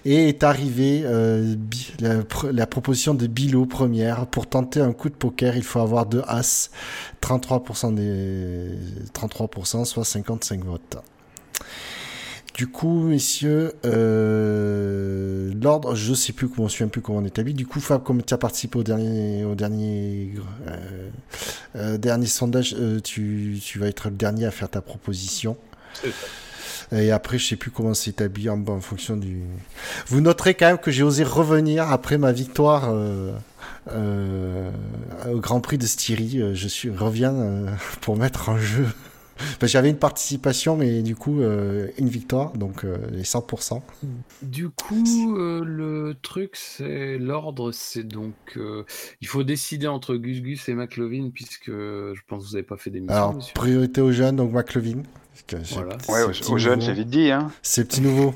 Et 0.04 0.28
est 0.28 0.44
arrivée 0.44 1.02
euh, 1.04 1.56
la, 1.98 2.18
la 2.52 2.66
proposition 2.68 3.12
de 3.12 3.26
Bilo, 3.26 3.66
première. 3.66 4.28
Pour 4.28 4.46
tenter 4.46 4.80
un 4.80 4.92
coup 4.92 5.08
de 5.08 5.16
poker, 5.16 5.56
il 5.56 5.64
faut 5.64 5.80
avoir 5.80 6.06
deux 6.06 6.22
As, 6.28 6.70
33% 7.20 7.94
des 7.96 8.70
33%, 9.12 9.84
soit 9.84 10.04
55 10.04 10.64
votes. 10.64 10.98
Du 12.56 12.66
coup, 12.66 13.02
messieurs, 13.02 13.74
euh, 13.84 15.52
l'ordre, 15.62 15.94
je 15.94 16.14
sais 16.14 16.32
plus 16.32 16.48
comment, 16.48 16.68
je 16.68 16.72
me 16.72 16.76
souviens 16.76 16.88
plus 16.88 17.02
comment 17.02 17.18
on 17.18 17.24
établit. 17.26 17.52
Du 17.52 17.66
coup, 17.66 17.80
Fab, 17.80 18.02
comme 18.02 18.22
tu 18.22 18.32
as 18.32 18.38
participé 18.38 18.78
au 18.78 18.82
dernier, 18.82 19.44
au 19.44 19.54
dernier, 19.54 20.32
euh, 20.66 21.10
euh, 21.76 21.98
dernier 21.98 22.24
sondage, 22.24 22.74
euh, 22.78 22.98
tu, 22.98 23.58
tu 23.62 23.78
vas 23.78 23.88
être 23.88 24.08
le 24.08 24.16
dernier 24.16 24.46
à 24.46 24.50
faire 24.50 24.70
ta 24.70 24.80
proposition. 24.80 25.58
Et 26.92 27.10
après, 27.10 27.36
je 27.36 27.46
sais 27.46 27.56
plus 27.56 27.70
comment 27.70 27.92
c'est 27.92 28.12
établi 28.12 28.48
en, 28.48 28.66
en 28.68 28.80
fonction 28.80 29.18
du. 29.18 29.42
Vous 30.06 30.22
noterez 30.22 30.54
quand 30.54 30.66
même 30.66 30.78
que 30.78 30.90
j'ai 30.90 31.02
osé 31.02 31.24
revenir 31.24 31.90
après 31.92 32.16
ma 32.16 32.32
victoire 32.32 32.88
euh, 32.88 33.32
euh, 33.90 34.70
au 35.30 35.40
Grand 35.40 35.60
Prix 35.60 35.76
de 35.76 35.86
Styrie. 35.86 36.54
Je 36.54 36.68
suis 36.68 36.88
reviens 36.88 37.34
pour 38.00 38.16
mettre 38.16 38.48
en 38.48 38.56
jeu. 38.56 38.86
Enfin, 39.38 39.66
J'avais 39.66 39.90
une 39.90 39.98
participation, 39.98 40.76
mais 40.76 41.02
du 41.02 41.14
coup 41.14 41.40
euh, 41.40 41.88
une 41.98 42.08
victoire, 42.08 42.52
donc 42.52 42.84
euh, 42.84 42.96
les 43.10 43.22
100%. 43.22 43.82
Du 44.42 44.70
coup, 44.70 45.36
euh, 45.36 45.62
le 45.64 46.16
truc, 46.22 46.56
c'est 46.56 47.18
l'ordre, 47.18 47.72
c'est 47.72 48.04
donc 48.04 48.34
euh, 48.56 48.84
il 49.20 49.28
faut 49.28 49.44
décider 49.44 49.86
entre 49.86 50.16
Gus 50.16 50.40
Gus 50.40 50.68
et 50.68 50.74
McLovin 50.74 51.30
puisque 51.32 51.70
je 51.70 52.20
pense 52.26 52.44
que 52.44 52.48
vous 52.48 52.54
n'avez 52.54 52.66
pas 52.66 52.76
fait 52.76 52.90
d'émission. 52.90 53.14
Alors 53.14 53.34
monsieur. 53.34 53.54
priorité 53.54 54.00
aux 54.00 54.12
jeunes, 54.12 54.36
donc 54.36 54.52
McLovin. 54.52 55.02
Voilà. 55.72 55.96
Ouais, 56.08 56.22
aux, 56.22 56.58
jeunes, 56.58 56.78
nouveau. 56.78 56.86
j'ai 56.86 56.92
vite 56.94 57.10
dit. 57.10 57.30
Hein. 57.30 57.52
C'est 57.62 57.86
petit 57.86 58.00
nouveau. 58.00 58.34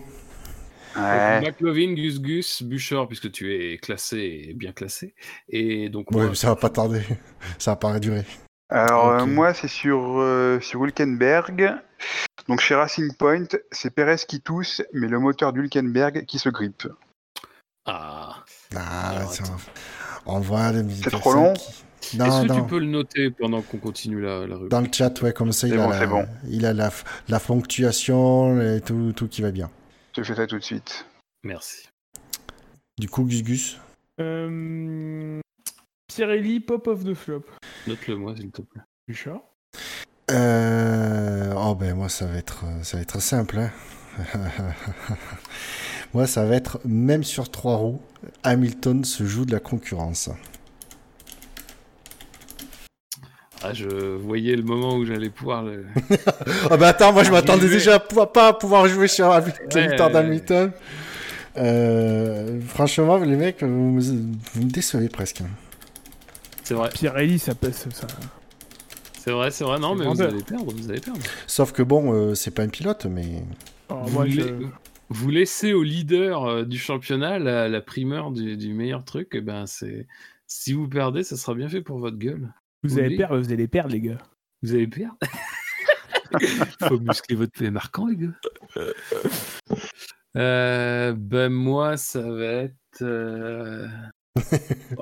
Ouais. 0.97 1.41
McLovin, 1.41 1.95
Gus 1.95 2.21
Gus, 2.21 2.63
Bûcher 2.63 3.03
puisque 3.09 3.31
tu 3.31 3.55
es 3.55 3.79
classé 3.79 4.49
et 4.49 4.55
bien 4.55 4.73
classé. 4.73 5.15
Et 5.49 5.89
donc 5.89 6.11
Ouais, 6.11 6.19
moi, 6.19 6.29
mais 6.31 6.35
ça 6.35 6.49
va 6.49 6.57
pas 6.57 6.71
tarder. 6.71 7.03
ça 7.59 7.73
va 7.73 7.77
pas 7.77 7.99
durer. 8.01 8.25
Alors, 8.71 9.09
euh, 9.09 9.27
moi, 9.27 9.53
c'est 9.55 9.69
sur, 9.69 10.19
euh, 10.21 10.61
sur 10.61 10.85
Hülkenberg. 10.85 11.75
Donc, 12.49 12.61
chez 12.61 12.75
Racing 12.75 13.13
Point, 13.17 13.45
c'est 13.71 13.91
Perez 13.95 14.17
qui 14.29 14.41
tousse, 14.41 14.83
mais 14.93 15.09
le 15.09 15.19
moteur 15.19 15.53
d'Hülkenberg 15.53 16.25
qui 16.27 16.39
se 16.39 16.49
grippe. 16.49 16.87
ah, 17.87 18.45
Ah, 18.77 19.27
ça 19.29 19.45
va. 19.45 19.57
On 20.27 20.39
voit 20.41 20.71
les 20.73 20.83
C'est 20.95 21.11
trop 21.11 21.33
long 21.33 21.53
qui- 22.01 22.17
est-ce 22.17 22.47
que 22.47 22.55
tu 22.55 22.63
peux 22.67 22.79
le 22.79 22.87
noter 22.87 23.31
pendant 23.31 23.61
qu'on 23.63 23.79
continue 23.79 24.21
la, 24.21 24.47
la 24.47 24.55
rubrique 24.55 24.71
Dans 24.71 24.81
le 24.81 24.89
chat, 24.93 25.21
ouais, 25.23 25.33
comme 25.33 25.53
ça, 25.53 25.69
il, 25.69 25.77
bon, 25.77 25.91
a 25.91 25.99
la, 26.01 26.07
bon. 26.07 26.27
il 26.49 26.65
a 26.67 26.73
la, 26.73 26.91
la 27.29 27.41
ponctuation 27.41 28.61
et 28.61 28.81
tout, 28.81 29.13
tout 29.15 29.29
qui 29.29 29.43
va 29.43 29.51
bien. 29.51 29.71
Je 30.17 30.23
fais 30.23 30.35
ça 30.35 30.47
tout 30.47 30.59
de 30.59 30.65
suite. 30.65 31.07
Merci. 31.45 31.89
Du 32.99 33.09
coup, 33.09 33.25
Gus 33.25 33.43
Gus. 33.43 33.79
Euh... 34.21 35.41
Pirelli, 36.15 36.61
Pop 36.61 36.87
of 36.89 37.05
the 37.05 37.15
Flop. 37.15 37.45
Note-le 37.87 38.17
moi, 38.17 38.35
s'il 38.37 38.51
te 38.51 38.63
plaît. 38.63 38.83
Bûcher. 39.07 39.35
Euh... 40.31 41.53
Oh 41.57 41.75
ben 41.75 41.95
moi 41.95 42.09
ça 42.09 42.27
va 42.27 42.37
être 42.37 42.65
euh, 42.65 42.83
ça 42.83 42.97
va 42.97 43.03
être 43.03 43.21
simple. 43.21 43.59
Hein. 43.59 43.71
moi 46.15 46.27
ça 46.27 46.45
va 46.45 46.55
être 46.55 46.81
même 46.85 47.25
sur 47.25 47.51
trois 47.51 47.77
roues, 47.77 48.01
Hamilton 48.45 49.05
se 49.05 49.25
joue 49.25 49.45
de 49.45 49.53
la 49.53 49.59
concurrence. 49.59 50.31
Ah, 53.63 53.75
je 53.75 53.89
voyais 54.17 54.55
le 54.57 54.63
moment 54.63 54.95
où 54.95 55.05
j'allais 55.05 55.31
pouvoir 55.31 55.65
le. 55.65 55.85
Ah 56.71 56.77
ben 56.77 56.87
attends, 56.87 57.13
moi 57.13 57.25
je 57.25 57.31
m'attendais 57.31 57.69
déjà 57.69 57.97
à 57.97 58.27
pas 58.27 58.49
à 58.49 58.53
pouvoir 58.53 58.87
jouer 58.87 59.09
sur 59.09 59.29
la 59.29 59.41
Ouais. 59.41 59.97
d'Hamilton. 59.97 60.73
Euh, 61.57 62.61
franchement, 62.69 63.19
les 63.19 63.37
mecs, 63.37 63.63
vous 63.63 63.69
me, 63.69 64.01
vous 64.01 64.63
me 64.63 64.71
décevez 64.71 65.09
presque. 65.09 65.43
C'est 66.71 66.77
vrai, 66.77 66.89
Pirelli, 66.91 67.41
ça 67.41 67.57
pèse 67.57 67.89
ça. 67.91 68.07
c'est 69.19 69.33
vrai, 69.33 69.51
c'est 69.51 69.65
vrai. 69.65 69.81
Non, 69.81 69.97
mais 69.97 70.07
vous 70.07 70.23
allez 70.23 70.45
perdre, 70.45 70.73
vous 70.73 70.89
allez 70.89 71.01
perdre. 71.01 71.19
Sauf 71.49 71.73
que 71.73 71.83
bon, 71.83 72.15
euh, 72.15 72.37
c'est 72.37 72.53
pas 72.53 72.63
un 72.63 72.69
pilote, 72.69 73.07
mais 73.07 73.43
Oh, 73.89 73.97
vous, 74.05 74.11
moi, 74.15 74.29
je- 74.29 74.69
vous 75.09 75.31
laissez 75.31 75.73
au 75.73 75.83
leader 75.83 76.45
euh, 76.45 76.63
du 76.65 76.79
championnat 76.79 77.41
la, 77.41 77.69
la 77.69 77.81
primeur 77.81 78.31
du, 78.31 78.57
du 78.57 78.73
meilleur 78.73 79.05
truc. 79.05 79.35
Et 79.35 79.41
ben, 79.41 79.67
c'est 79.67 80.07
si 80.47 80.73
vous 80.73 80.87
perdez, 80.89 81.25
ça 81.25 81.37
sera 81.37 81.55
bien 81.55 81.69
fait 81.69 81.83
pour 81.83 81.99
votre 81.99 82.19
gueule. 82.19 82.55
Vous 82.85 83.01
allez 83.01 83.17
perdre, 83.17 83.37
vous 83.41 83.53
allez 83.53 83.67
perdre, 83.67 83.91
les 83.91 84.01
gars. 84.01 84.19
Vous 84.63 84.73
allez 84.73 84.87
perdre. 84.87 85.17
Faut 86.89 87.01
muscler 87.01 87.35
votre 87.35 87.51
pied 87.51 87.73
marquant, 87.73 88.07
les 88.07 88.17
gars. 88.17 88.87
Euh, 90.37 91.15
ben 91.19 91.49
moi, 91.53 91.97
ça 91.97 92.21
va 92.23 92.45
être. 92.45 93.03
Oh, 94.37 94.43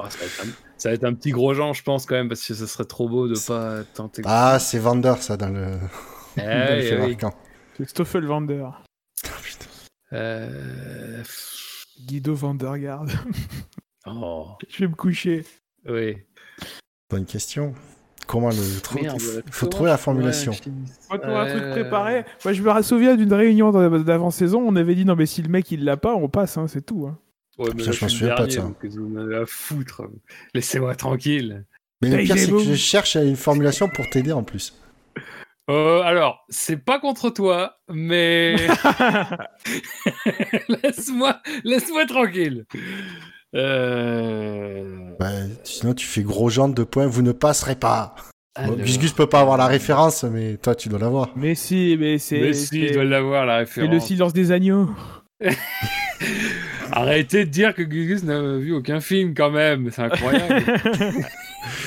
ça, 0.08 0.18
va 0.18 0.24
être 0.24 0.42
un, 0.44 0.48
ça 0.78 0.88
va 0.88 0.94
être 0.94 1.04
un 1.04 1.14
petit 1.14 1.30
gros 1.30 1.52
genre, 1.54 1.74
je 1.74 1.82
pense 1.82 2.06
quand 2.06 2.14
même, 2.14 2.28
parce 2.28 2.44
que 2.46 2.54
ce 2.54 2.66
serait 2.66 2.84
trop 2.86 3.08
beau 3.08 3.28
de 3.28 3.38
pas 3.46 3.84
tenter. 3.94 4.22
ah, 4.24 4.58
c'est 4.58 4.78
Vander 4.78 5.14
ça 5.20 5.36
dans 5.36 5.50
le, 5.50 5.78
Eh 6.36 6.40
dans 6.40 6.46
le 6.46 6.76
oui, 6.76 6.82
fait 6.88 6.98
eh 7.02 7.26
oui. 7.26 7.32
C'est 7.76 7.88
Stoffel 7.90 8.24
Vander. 8.24 8.64
Euh, 10.12 11.22
Guido 12.06 12.34
Vandergaard. 12.34 13.06
Oh, 14.06 14.48
je 14.68 14.78
vais 14.78 14.88
me 14.88 14.94
coucher. 14.94 15.44
oui. 15.88 16.16
Bonne 17.10 17.24
question. 17.26 17.74
Comment 18.26 18.50
le 18.50 18.80
trouver 18.82 19.04
Merde, 19.04 19.20
faut 19.50 19.66
trouver 19.66 19.88
la 19.88 19.96
formulation. 19.96 20.52
finir 20.52 20.86
Moi, 21.08 21.18
pour 21.18 21.36
un 21.38 21.46
truc 21.46 21.62
Euh, 21.62 21.70
préparé, 21.70 22.24
moi 22.44 22.52
je 22.52 22.62
me 22.62 22.82
souviens 22.82 23.16
d'une 23.16 23.32
réunion 23.32 23.70
d'avant-saison, 23.72 24.62
on 24.66 24.76
avait 24.76 24.94
dit 24.94 25.06
non 25.06 25.16
mais 25.16 25.24
si 25.24 25.40
le 25.40 25.48
mec 25.48 25.70
il 25.72 25.84
l'a 25.84 25.96
pas, 25.96 26.14
on 26.14 26.28
passe, 26.28 26.58
hein, 26.58 26.66
c'est 26.68 26.84
tout. 26.84 27.06
hein. 27.06 27.18
Ouais, 27.58 27.70
mais 27.76 27.82
Ça, 27.82 27.90
là, 27.90 27.96
je 27.96 28.04
m'en 28.04 28.08
suis 28.08 28.18
souviens 28.18 28.34
pas 28.34 28.46
de 28.46 28.50
ça. 28.52 28.60
donc 28.62 28.84
Vous 28.84 29.04
en 29.04 29.16
avez 29.16 29.36
à 29.36 29.46
foutre. 29.46 30.02
Laissez-moi 30.54 30.94
tranquille. 30.94 31.64
Mais 32.00 32.10
le 32.10 32.18
pire, 32.22 32.38
c'est 32.38 32.50
que 32.50 32.58
je 32.60 32.74
cherche 32.74 33.16
une 33.16 33.36
formulation 33.36 33.88
pour 33.88 34.08
t'aider 34.08 34.32
en 34.32 34.44
plus. 34.44 34.74
Euh, 35.70 36.00
alors, 36.02 36.44
c'est 36.48 36.76
pas 36.82 36.98
contre 37.00 37.28
toi, 37.30 37.76
mais 37.90 38.56
laisse-moi, 40.82 41.40
laisse-moi 41.64 42.06
tranquille. 42.06 42.64
Euh... 43.54 45.10
Bah, 45.18 45.30
sinon, 45.64 45.94
tu 45.94 46.06
fais 46.06 46.22
gros 46.22 46.50
genre 46.50 46.68
de 46.68 46.84
points, 46.84 47.06
vous 47.06 47.22
ne 47.22 47.32
passerez 47.32 47.76
pas. 47.76 48.14
Bon, 48.56 48.62
alors- 48.64 48.76
Gus 48.76 48.98
Gus 48.98 49.12
peut 49.12 49.28
pas 49.28 49.40
avoir 49.40 49.56
la 49.56 49.66
référence, 49.66 50.24
mais 50.24 50.56
toi, 50.56 50.74
tu 50.74 50.88
dois 50.88 50.98
l'avoir. 50.98 51.30
mais 51.36 51.54
si, 51.54 51.96
mais 51.98 52.18
c'est. 52.18 52.40
Mais 52.40 52.52
si, 52.52 52.80
il 52.80 52.92
doit 52.92 53.04
l'avoir 53.04 53.46
la 53.46 53.58
référence. 53.58 53.90
le 53.92 54.00
silence 54.00 54.32
des 54.32 54.52
agneaux. 54.52 54.88
Arrêtez 56.92 57.44
de 57.44 57.50
dire 57.50 57.74
que 57.74 57.82
Gugus 57.82 58.24
n'a 58.24 58.56
vu 58.56 58.72
aucun 58.72 59.00
film 59.00 59.34
quand 59.34 59.50
même, 59.50 59.90
c'est 59.90 60.02
incroyable. 60.02 60.64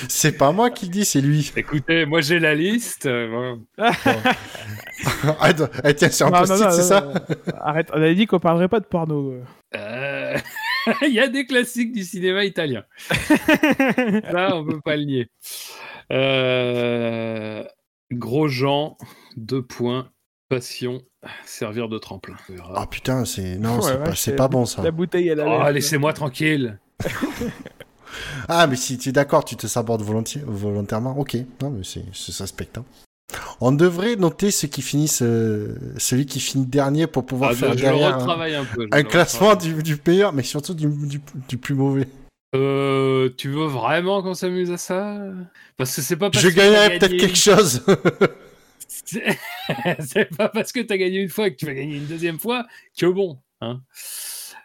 C'est 0.08 0.38
pas 0.38 0.52
moi 0.52 0.70
qui 0.70 0.86
le 0.86 0.92
dis, 0.92 1.06
c'est 1.06 1.22
lui. 1.22 1.52
Écoutez, 1.56 2.06
moi 2.06 2.22
j'ai 2.22 2.40
la 2.40 2.54
liste. 2.54 3.06
euh, 3.08 3.56
bon. 3.56 3.66
ah, 3.78 5.50
eh, 5.86 5.96
tiens, 5.96 6.10
sur 6.10 6.28
un 6.28 6.32
post-it, 6.32 6.72
c'est 6.72 6.84
ça. 6.84 7.12
Arrête, 7.60 7.90
on 7.92 7.98
avait 7.98 8.14
dit 8.14 8.28
qu'on 8.28 8.40
parlerait 8.40 8.68
pas 8.68 8.80
de 8.80 8.86
porno. 8.86 9.34
Euh, 9.76 10.38
Il 11.02 11.14
y 11.14 11.20
a 11.20 11.28
des 11.28 11.46
classiques 11.46 11.94
du 11.94 12.04
cinéma 12.04 12.44
italien. 12.44 12.84
Là, 14.32 14.56
on 14.56 14.66
peut 14.66 14.82
pas 14.82 14.98
le 14.98 15.04
nier. 15.06 15.30
Euh, 16.12 17.64
Gros 18.12 18.48
Jean, 18.48 18.98
deux 19.38 19.64
points, 19.64 20.10
passion, 20.56 21.02
servir 21.46 21.88
de 21.88 21.98
tremplin. 21.98 22.36
Ah 22.76 22.86
putain, 22.86 23.24
c'est 23.26 23.58
non, 23.58 23.78
Ouais, 23.78 23.82
c'est 23.82 23.92
ouais, 23.92 24.04
pas, 24.04 24.10
c'est 24.12 24.32
c'est- 24.32 24.36
pas 24.36 24.48
bon 24.50 24.66
ça. 24.66 24.82
La 24.84 24.92
bouteille 24.92 25.30
à 25.32 25.36
la 25.36 25.46
Oh, 25.48 25.72
laissez-moi 25.72 26.14
tranquille. 26.14 26.78
Ah, 28.50 28.68
mais 28.68 28.76
si 28.76 28.98
tu 28.98 29.08
es 29.10 29.12
d'accord, 29.14 29.46
tu 29.46 29.56
te 29.56 29.68
sabordes 29.68 30.02
volontiers, 30.02 30.42
volontairement. 30.46 31.18
Ok, 31.18 31.38
non, 31.62 31.70
mais 31.70 31.84
c'est 31.86 32.04
c'est- 32.14 32.34
ça 32.34 32.44
hein. 32.76 32.84
On 33.62 33.72
devrait 33.72 34.18
noter 34.18 34.52
ceux 34.52 34.68
qui 34.68 34.82
finissent, 34.82 35.22
euh, 35.22 35.76
celui 35.98 36.26
qui 36.26 36.42
finit 36.42 36.66
dernier 36.66 37.08
pour 37.08 37.26
pouvoir 37.26 37.52
Ah, 37.54 37.56
faire 37.56 37.72
je 37.78 37.84
derrière 37.84 38.18
un, 38.18 38.66
peu. 38.66 38.88
je 38.92 38.98
un 38.98 39.04
classement 39.04 39.56
du, 39.56 39.82
du 39.82 39.98
meilleur, 40.06 40.34
mais 40.34 40.44
surtout 40.44 40.74
du, 40.74 40.88
du, 41.08 41.22
du 41.48 41.58
plus 41.58 41.74
mauvais. 41.76 42.08
Euh, 42.54 43.30
tu 43.38 43.48
veux 43.50 43.68
vraiment 43.68 44.22
qu'on 44.22 44.34
s'amuse 44.34 44.72
à 44.72 44.78
ça? 44.78 45.18
Parce 45.78 45.96
que 45.96 46.02
c'est 46.02 46.18
pas 46.18 46.30
parce 46.30 46.44
Je 46.44 46.50
que 46.50 46.56
t'as 46.56 46.62
gagnerai 46.70 47.00
peut-être 47.00 47.18
quelque 47.18 47.38
chose. 47.38 47.82
C'est 50.00 50.36
pas 50.36 50.50
parce 50.50 50.72
que 50.72 50.80
t'as 50.82 50.98
gagné 50.98 51.20
une 51.20 51.30
fois 51.30 51.50
que 51.50 51.56
tu 51.56 51.66
vas 51.66 51.74
gagner 51.74 51.98
une 51.98 52.08
deuxième 52.08 52.40
fois 52.40 52.68
que 52.98 53.06
bon. 53.06 53.40
Hein 53.62 53.82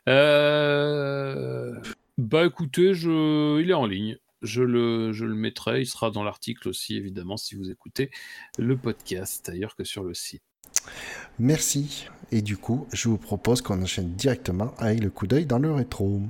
Euh, 0.09 1.73
Bah 2.19 2.47
écoutez, 2.47 2.93
il 2.93 3.67
est 3.71 3.75
en 3.75 3.87
ligne. 3.87 4.19
Je 4.43 4.63
le, 4.63 5.13
je 5.13 5.25
le 5.25 5.35
mettrai. 5.35 5.81
Il 5.83 5.87
sera 5.87 6.11
dans 6.11 6.23
l'article 6.23 6.69
aussi, 6.69 6.97
évidemment, 6.97 7.37
si 7.37 7.55
vous 7.55 7.71
écoutez 7.71 8.11
le 8.59 8.77
podcast 8.77 9.49
ailleurs 9.49 9.77
que 9.77 9.85
sur 9.85 10.05
le 10.05 10.15
site. 10.15 10.43
Merci. 11.39 12.07
Et 12.33 12.43
du 12.43 12.57
coup, 12.57 12.87
je 12.93 13.09
vous 13.09 13.19
propose 13.19 13.61
qu'on 13.63 13.83
enchaîne 13.83 14.13
directement 14.15 14.75
avec 14.79 15.03
le 15.03 15.11
coup 15.11 15.27
d'œil 15.27 15.47
dans 15.47 15.59
le 15.59 15.73
rétro. 15.73 16.21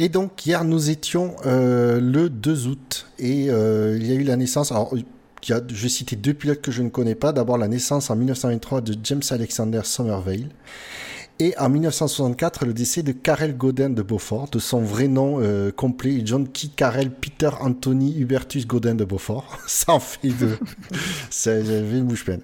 Et 0.00 0.08
donc 0.08 0.46
hier 0.46 0.62
nous 0.62 0.90
étions 0.90 1.34
euh, 1.44 2.00
le 2.00 2.30
2 2.30 2.68
août 2.68 3.06
et 3.18 3.50
euh, 3.50 3.96
il 3.98 4.06
y 4.06 4.12
a 4.12 4.14
eu 4.14 4.22
la 4.22 4.36
naissance. 4.36 4.70
Alors 4.70 4.94
il 4.94 5.04
y 5.48 5.52
a, 5.52 5.60
je 5.66 5.74
vais 5.74 5.88
citer 5.88 6.14
deux 6.14 6.34
pilotes 6.34 6.60
que 6.60 6.70
je 6.70 6.82
ne 6.82 6.88
connais 6.88 7.16
pas. 7.16 7.32
D'abord 7.32 7.58
la 7.58 7.66
naissance 7.66 8.08
en 8.08 8.14
1923 8.14 8.80
de 8.80 8.94
James 9.02 9.22
Alexander 9.30 9.80
Somerville 9.82 10.50
et 11.40 11.56
en 11.58 11.68
1964, 11.68 12.66
le 12.66 12.72
décès 12.74 13.02
de 13.02 13.12
Karel 13.12 13.56
Godin 13.56 13.90
de 13.90 14.02
Beaufort, 14.02 14.48
de 14.50 14.58
son 14.58 14.80
vrai 14.80 15.06
nom 15.06 15.38
euh, 15.40 15.70
complet, 15.70 16.22
John 16.24 16.48
Key 16.48 16.68
Karel 16.74 17.10
Peter 17.10 17.50
Anthony 17.60 18.18
Hubertus 18.18 18.66
Godin 18.66 18.94
de 18.96 19.04
Beaufort. 19.04 19.58
Ça 19.66 19.92
en 19.92 20.00
fait 20.00 20.28
deux. 20.30 20.58
Ça, 21.30 21.62
j'avais 21.62 21.98
une 21.98 22.06
bouche 22.06 22.24
pleine. 22.24 22.40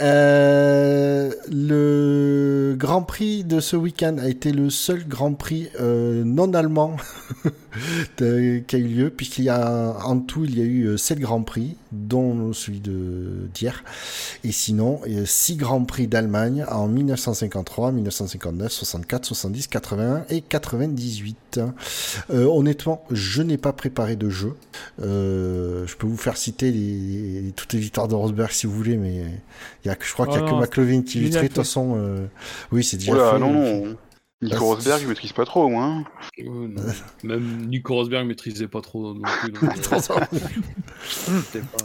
Euh, 0.00 1.32
le 1.50 2.74
Grand 2.78 3.02
Prix 3.02 3.44
de 3.44 3.60
ce 3.60 3.76
week-end 3.76 4.16
a 4.18 4.28
été 4.28 4.52
le 4.52 4.70
seul 4.70 5.06
Grand 5.06 5.34
Prix 5.34 5.68
euh, 5.80 6.24
non 6.24 6.54
allemand 6.54 6.96
de- 8.18 8.62
qui 8.66 8.76
a 8.76 8.78
eu 8.78 8.84
lieu, 8.88 9.10
puisqu'il 9.10 9.44
y 9.44 9.48
a 9.50 9.96
en 10.04 10.18
tout, 10.18 10.44
il 10.44 10.58
y 10.58 10.62
a 10.62 10.64
eu 10.64 10.84
euh, 10.86 10.96
sept 10.96 11.18
Grands 11.20 11.42
Prix, 11.42 11.76
dont 11.92 12.52
celui 12.52 12.80
de 12.80 13.48
d'hier. 13.54 13.82
Et 14.44 14.52
sinon, 14.52 15.00
il 15.06 15.18
y 15.18 15.20
a 15.20 15.26
six 15.26 15.56
Grands 15.56 15.84
Prix 15.84 16.06
d'Allemagne 16.06 16.64
en 16.70 16.86
1953, 16.88 17.92
1959, 17.92 18.70
64, 18.72 19.24
70, 19.24 19.66
81 19.68 20.24
et 20.28 20.40
98. 20.40 21.60
Euh, 22.30 22.44
honnêtement, 22.44 23.04
je 23.10 23.42
n'ai 23.42 23.56
pas 23.58 23.72
préparé 23.72 24.16
de 24.16 24.28
jeu. 24.30 24.54
Euh, 25.02 25.86
je 25.86 25.96
peux 25.96 26.06
vous 26.06 26.16
faire 26.16 26.36
citer 26.36 26.70
les, 26.70 27.40
les- 27.42 27.52
toutes 27.52 27.72
les 27.72 27.80
victoires 27.80 28.08
de 28.08 28.14
Rosberg 28.14 28.50
si 28.52 28.66
vous 28.66 28.72
voulez, 28.74 28.96
mais 28.96 29.24
il 29.84 29.88
y 29.88 29.90
a, 29.90 29.94
que- 29.96 30.04
je 30.06 30.12
crois 30.12 30.26
qu'il 30.26 30.36
n'y 30.36 30.42
a 30.42 30.44
Oh 30.44 30.46
que 30.48 30.54
non, 30.54 30.60
McLovin 30.60 31.02
qui 31.02 31.18
illustrait. 31.18 31.42
De 31.42 31.46
toute 31.48 31.56
façon, 31.56 31.94
euh, 31.96 32.26
oui, 32.72 32.84
c'est 32.84 32.96
déjà 32.98 33.12
Oula, 33.12 33.32
fait. 33.32 33.38
non, 33.38 33.52
non. 33.52 33.96
Nico 34.42 34.56
Ah, 34.56 34.74
Rosberg, 34.74 35.02
il 35.02 35.08
maîtrise 35.08 35.32
pas 35.32 35.44
trop, 35.44 35.68
moi. 35.68 35.84
hein. 35.84 36.04
Ouais, 36.38 36.44
non. 36.68 36.82
Même 37.24 37.66
Nico 37.66 37.94
Rosberg 37.94 38.26
maîtrisait 38.26 38.68
pas 38.68 38.80
trop 38.80 39.12
non 39.12 39.20
plus. 39.42 39.52
donc, 39.52 39.62
euh, 39.92 40.00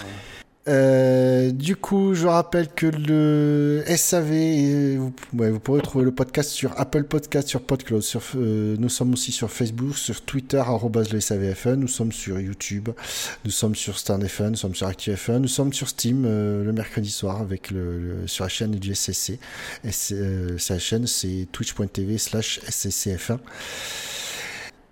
Euh, 0.67 1.51
du 1.51 1.75
coup, 1.75 2.15
je 2.15 2.25
rappelle 2.25 2.69
que 2.69 2.87
le 2.87 3.83
SAV, 3.85 4.97
vous, 4.97 5.13
ouais, 5.33 5.51
vous 5.51 5.59
pourrez 5.59 5.81
trouver 5.81 6.05
le 6.05 6.11
podcast 6.11 6.49
sur 6.49 6.73
Apple 6.79 7.03
Podcast, 7.03 7.47
sur 7.47 7.61
PodCloud. 7.61 8.01
Sur, 8.01 8.23
euh, 8.35 8.75
nous 8.79 8.89
sommes 8.89 9.13
aussi 9.13 9.31
sur 9.31 9.51
Facebook, 9.51 9.95
sur 9.95 10.21
Twitter, 10.21 10.63
le 11.11 11.19
SAVFN. 11.19 11.75
Nous 11.75 11.87
sommes 11.87 12.11
sur 12.11 12.39
YouTube, 12.39 12.89
nous 13.45 13.51
sommes 13.51 13.75
sur 13.75 13.99
StandFN, 13.99 14.49
nous 14.49 14.55
sommes 14.55 14.73
sur 14.73 14.87
ActuFN, 14.87 15.37
nous 15.37 15.47
sommes 15.47 15.71
sur 15.71 15.87
Steam 15.87 16.23
euh, 16.25 16.63
le 16.63 16.73
mercredi 16.73 17.11
soir 17.11 17.41
avec 17.41 17.69
le, 17.69 17.99
le- 17.99 18.27
sur 18.27 18.43
la 18.45 18.49
chaîne 18.49 18.71
du 18.71 18.95
SCC. 18.95 19.39
Et 19.83 19.89
euh, 20.13 20.57
sa 20.57 20.79
chaîne, 20.79 21.05
c'est 21.05 21.47
twitch.tv 21.51 22.17
slash 22.17 22.59
SCCF1. 22.67 23.37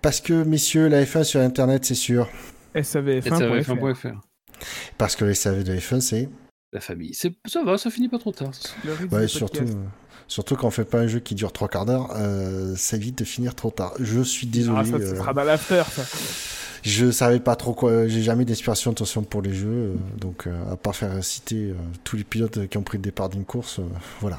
Parce 0.02 0.20
que, 0.20 0.44
messieurs, 0.44 0.86
la 0.88 1.02
F1 1.04 1.24
sur 1.24 1.40
Internet, 1.40 1.84
c'est 1.84 1.94
sûr. 1.94 2.28
SAVF1.fr. 2.76 3.64
SAVF1.fr. 3.64 4.33
Parce 4.98 5.16
que 5.16 5.24
le 5.24 5.34
SAV 5.34 5.64
de 5.64 5.74
F1, 5.74 6.00
c'est 6.00 6.28
La 6.72 6.80
famille. 6.80 7.14
C'est- 7.14 7.34
Ça 7.46 7.62
va, 7.62 7.78
ça 7.78 7.90
finit 7.90 8.08
pas 8.08 8.18
trop 8.18 8.32
tard. 8.32 8.50
Ouais, 9.12 9.28
surtout, 9.28 9.64
surtout 10.26 10.56
quand 10.56 10.66
on 10.66 10.70
fait 10.70 10.84
pas 10.84 10.98
un 10.98 11.06
jeu 11.06 11.20
qui 11.20 11.34
dure 11.34 11.52
trois 11.52 11.68
quarts 11.68 11.86
d'heure, 11.86 12.10
euh, 12.16 12.74
ça 12.76 12.96
évite 12.96 13.18
de 13.18 13.24
finir 13.24 13.54
trop 13.54 13.70
tard. 13.70 13.94
Je 14.00 14.20
suis 14.22 14.46
désolé. 14.46 14.78
Ah, 14.80 14.84
ça, 14.84 14.90
ça 14.92 14.96
euh, 15.12 15.16
sera 15.16 15.32
dans 15.34 15.44
l'after, 15.44 15.82
ça. 15.90 16.02
je 16.82 17.10
savais 17.10 17.40
pas 17.40 17.54
trop 17.56 17.74
quoi. 17.74 18.08
J'ai 18.08 18.22
jamais 18.22 18.44
d'inspiration 18.44 18.94
façon 18.94 19.22
pour 19.22 19.40
les 19.42 19.54
jeux, 19.54 19.68
euh, 19.68 19.94
donc 20.18 20.46
euh, 20.46 20.72
à 20.72 20.76
part 20.76 20.96
faire 20.96 21.22
citer 21.22 21.72
tous 22.02 22.16
les 22.16 22.24
pilotes 22.24 22.66
qui 22.68 22.76
ont 22.76 22.82
pris 22.82 22.98
le 22.98 23.02
départ 23.04 23.28
d'une 23.28 23.44
course, 23.44 23.80
voilà. 24.20 24.38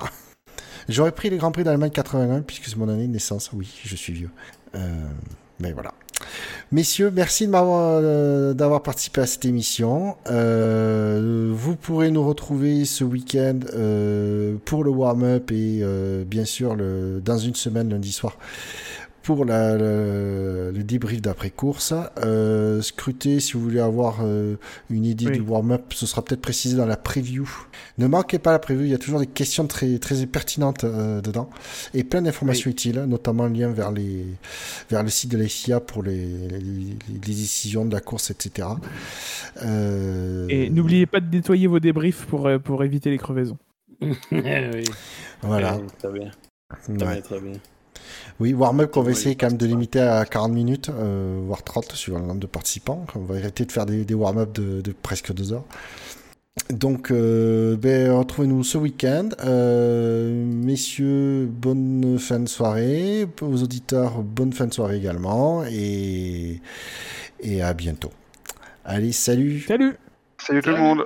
J'aurais 0.90 1.12
pris 1.14 1.30
le 1.30 1.38
Grand 1.38 1.52
Prix 1.52 1.64
d'Allemagne 1.64 1.90
81 1.92 2.42
puisque 2.42 2.66
c'est 2.66 2.76
mon 2.76 2.90
année 2.90 3.08
de 3.08 3.12
naissance. 3.14 3.50
Oui, 3.54 3.74
je 3.84 3.96
suis 3.96 4.14
vieux. 4.14 4.30
Mais 5.60 5.72
voilà. 5.72 5.94
Messieurs, 6.72 7.12
merci 7.14 7.48
euh, 7.54 8.54
d'avoir 8.54 8.82
participé 8.82 9.22
à 9.22 9.28
cette 9.28 9.46
émission. 9.46 10.18
Euh, 10.30 11.52
vous 11.54 11.76
pourrez 11.76 12.10
nous 12.10 12.28
retrouver 12.28 12.86
ce 12.86 13.04
week-end 13.04 13.60
euh, 13.76 14.56
pour 14.66 14.84
le 14.84 14.90
warm-up 14.90 15.52
et 15.52 15.84
bien 16.26 16.46
sûr 16.46 16.76
dans 16.76 17.38
une 17.38 17.56
semaine 17.56 17.90
lundi 17.90 18.12
soir 18.12 18.38
pour 19.26 19.44
la, 19.44 19.76
le, 19.76 20.72
le 20.72 20.84
débrief 20.84 21.20
d'après-course. 21.20 21.96
Euh, 22.24 22.80
scrutez 22.84 23.40
si 23.40 23.54
vous 23.54 23.62
voulez 23.62 23.80
avoir 23.80 24.20
euh, 24.22 24.56
une 24.92 25.04
idée 25.04 25.26
Oui. 25.26 25.32
du 25.34 25.42
warm-up, 25.42 25.82
ce 25.96 26.06
sera 26.06 26.24
peut-être 26.24 26.42
précisé 26.42 26.78
dans 26.78 26.86
la 26.86 26.96
preview. 26.96 27.50
Ne 27.98 28.06
manquez 28.06 28.38
pas 28.38 28.52
la 28.52 28.60
preview, 28.60 28.84
il 28.86 28.92
y 28.92 28.94
a 28.94 29.00
toujours 29.00 29.20
des 29.20 29.26
questions 29.26 29.66
très, 29.66 29.98
très 29.98 30.24
pertinentes 30.28 30.84
euh, 30.84 31.22
dedans 31.22 31.50
et 31.96 32.04
plein 32.04 32.22
d'informations 32.22 32.70
utiles, 32.70 33.04
notamment 33.08 33.48
le 33.48 33.54
lien 33.54 33.70
vers, 33.72 33.92
les, 33.92 34.26
vers 34.92 35.02
le 35.02 35.10
site 35.10 35.32
de 35.32 35.38
la 35.40 35.48
FIA 35.48 35.80
pour 35.80 36.04
les, 36.04 36.28
les, 36.48 36.60
les 37.10 37.18
décisions 37.20 37.84
de 37.84 37.94
la 37.94 38.02
course, 38.02 38.30
etc. 38.30 38.68
Euh, 39.64 40.46
Et 40.50 40.70
n'oubliez 40.70 41.08
pas 41.08 41.20
de 41.20 41.36
nettoyer 41.36 41.66
vos 41.66 41.80
débriefs 41.80 42.26
pour, 42.28 42.46
euh, 42.46 42.60
pour 42.60 42.84
éviter 42.84 43.10
les 43.10 43.18
crevaisons. 43.18 43.58
oui. 44.02 44.84
Voilà. 45.42 45.78
Ouais, 45.78 45.84
Très 45.98 46.12
bien. 46.14 46.26
Ouais. 46.26 46.78
Très 46.84 46.94
bien, 46.94 47.22
très 47.22 47.40
bien. 47.40 47.54
Oui, 48.40 48.54
warm-up 48.54 48.92
qu'on 48.92 49.02
va 49.02 49.12
essayer 49.12 49.36
quand 49.36 49.48
même 49.48 49.58
de 49.58 49.66
limiter 49.66 50.02
à 50.02 50.26
40 50.26 50.52
minutes, 50.52 50.90
euh, 50.90 51.40
voire 51.46 51.64
30 51.64 51.94
suivant 51.94 52.20
le 52.20 52.26
nombre 52.26 52.42
de 52.42 52.48
participants. 52.48 53.06
On 53.16 53.20
va 53.20 53.36
arrêter 53.36 53.64
de 53.66 53.72
faire 53.72 53.86
des, 53.86 54.04
des 54.04 54.14
warm-up 54.14 54.52
de, 54.54 54.82
de 54.82 54.92
presque 54.92 55.34
deux 55.34 55.54
heures. 55.54 55.64
Donc, 56.70 57.12
euh, 57.12 57.78
ben, 57.78 58.12
retrouvez-nous 58.12 58.64
ce 58.64 58.78
week-end. 58.78 59.30
Euh, 59.46 60.46
messieurs, 60.46 61.46
bonne 61.46 62.18
fin 62.20 62.40
de 62.40 62.48
soirée. 62.48 63.26
Aux 63.42 63.64
auditeurs, 63.64 64.22
bonne 64.22 64.52
fin 64.52 64.68
de 64.68 64.74
soirée 64.74 64.98
également. 64.98 65.64
Et, 65.66 66.60
et 67.42 67.62
à 67.62 67.74
bientôt. 67.74 68.12
Allez, 68.84 69.14
salut 69.14 69.62
Salut 69.62 69.96
Salut 70.38 70.62
tout 70.62 70.72
le 70.72 70.78
monde 70.78 71.06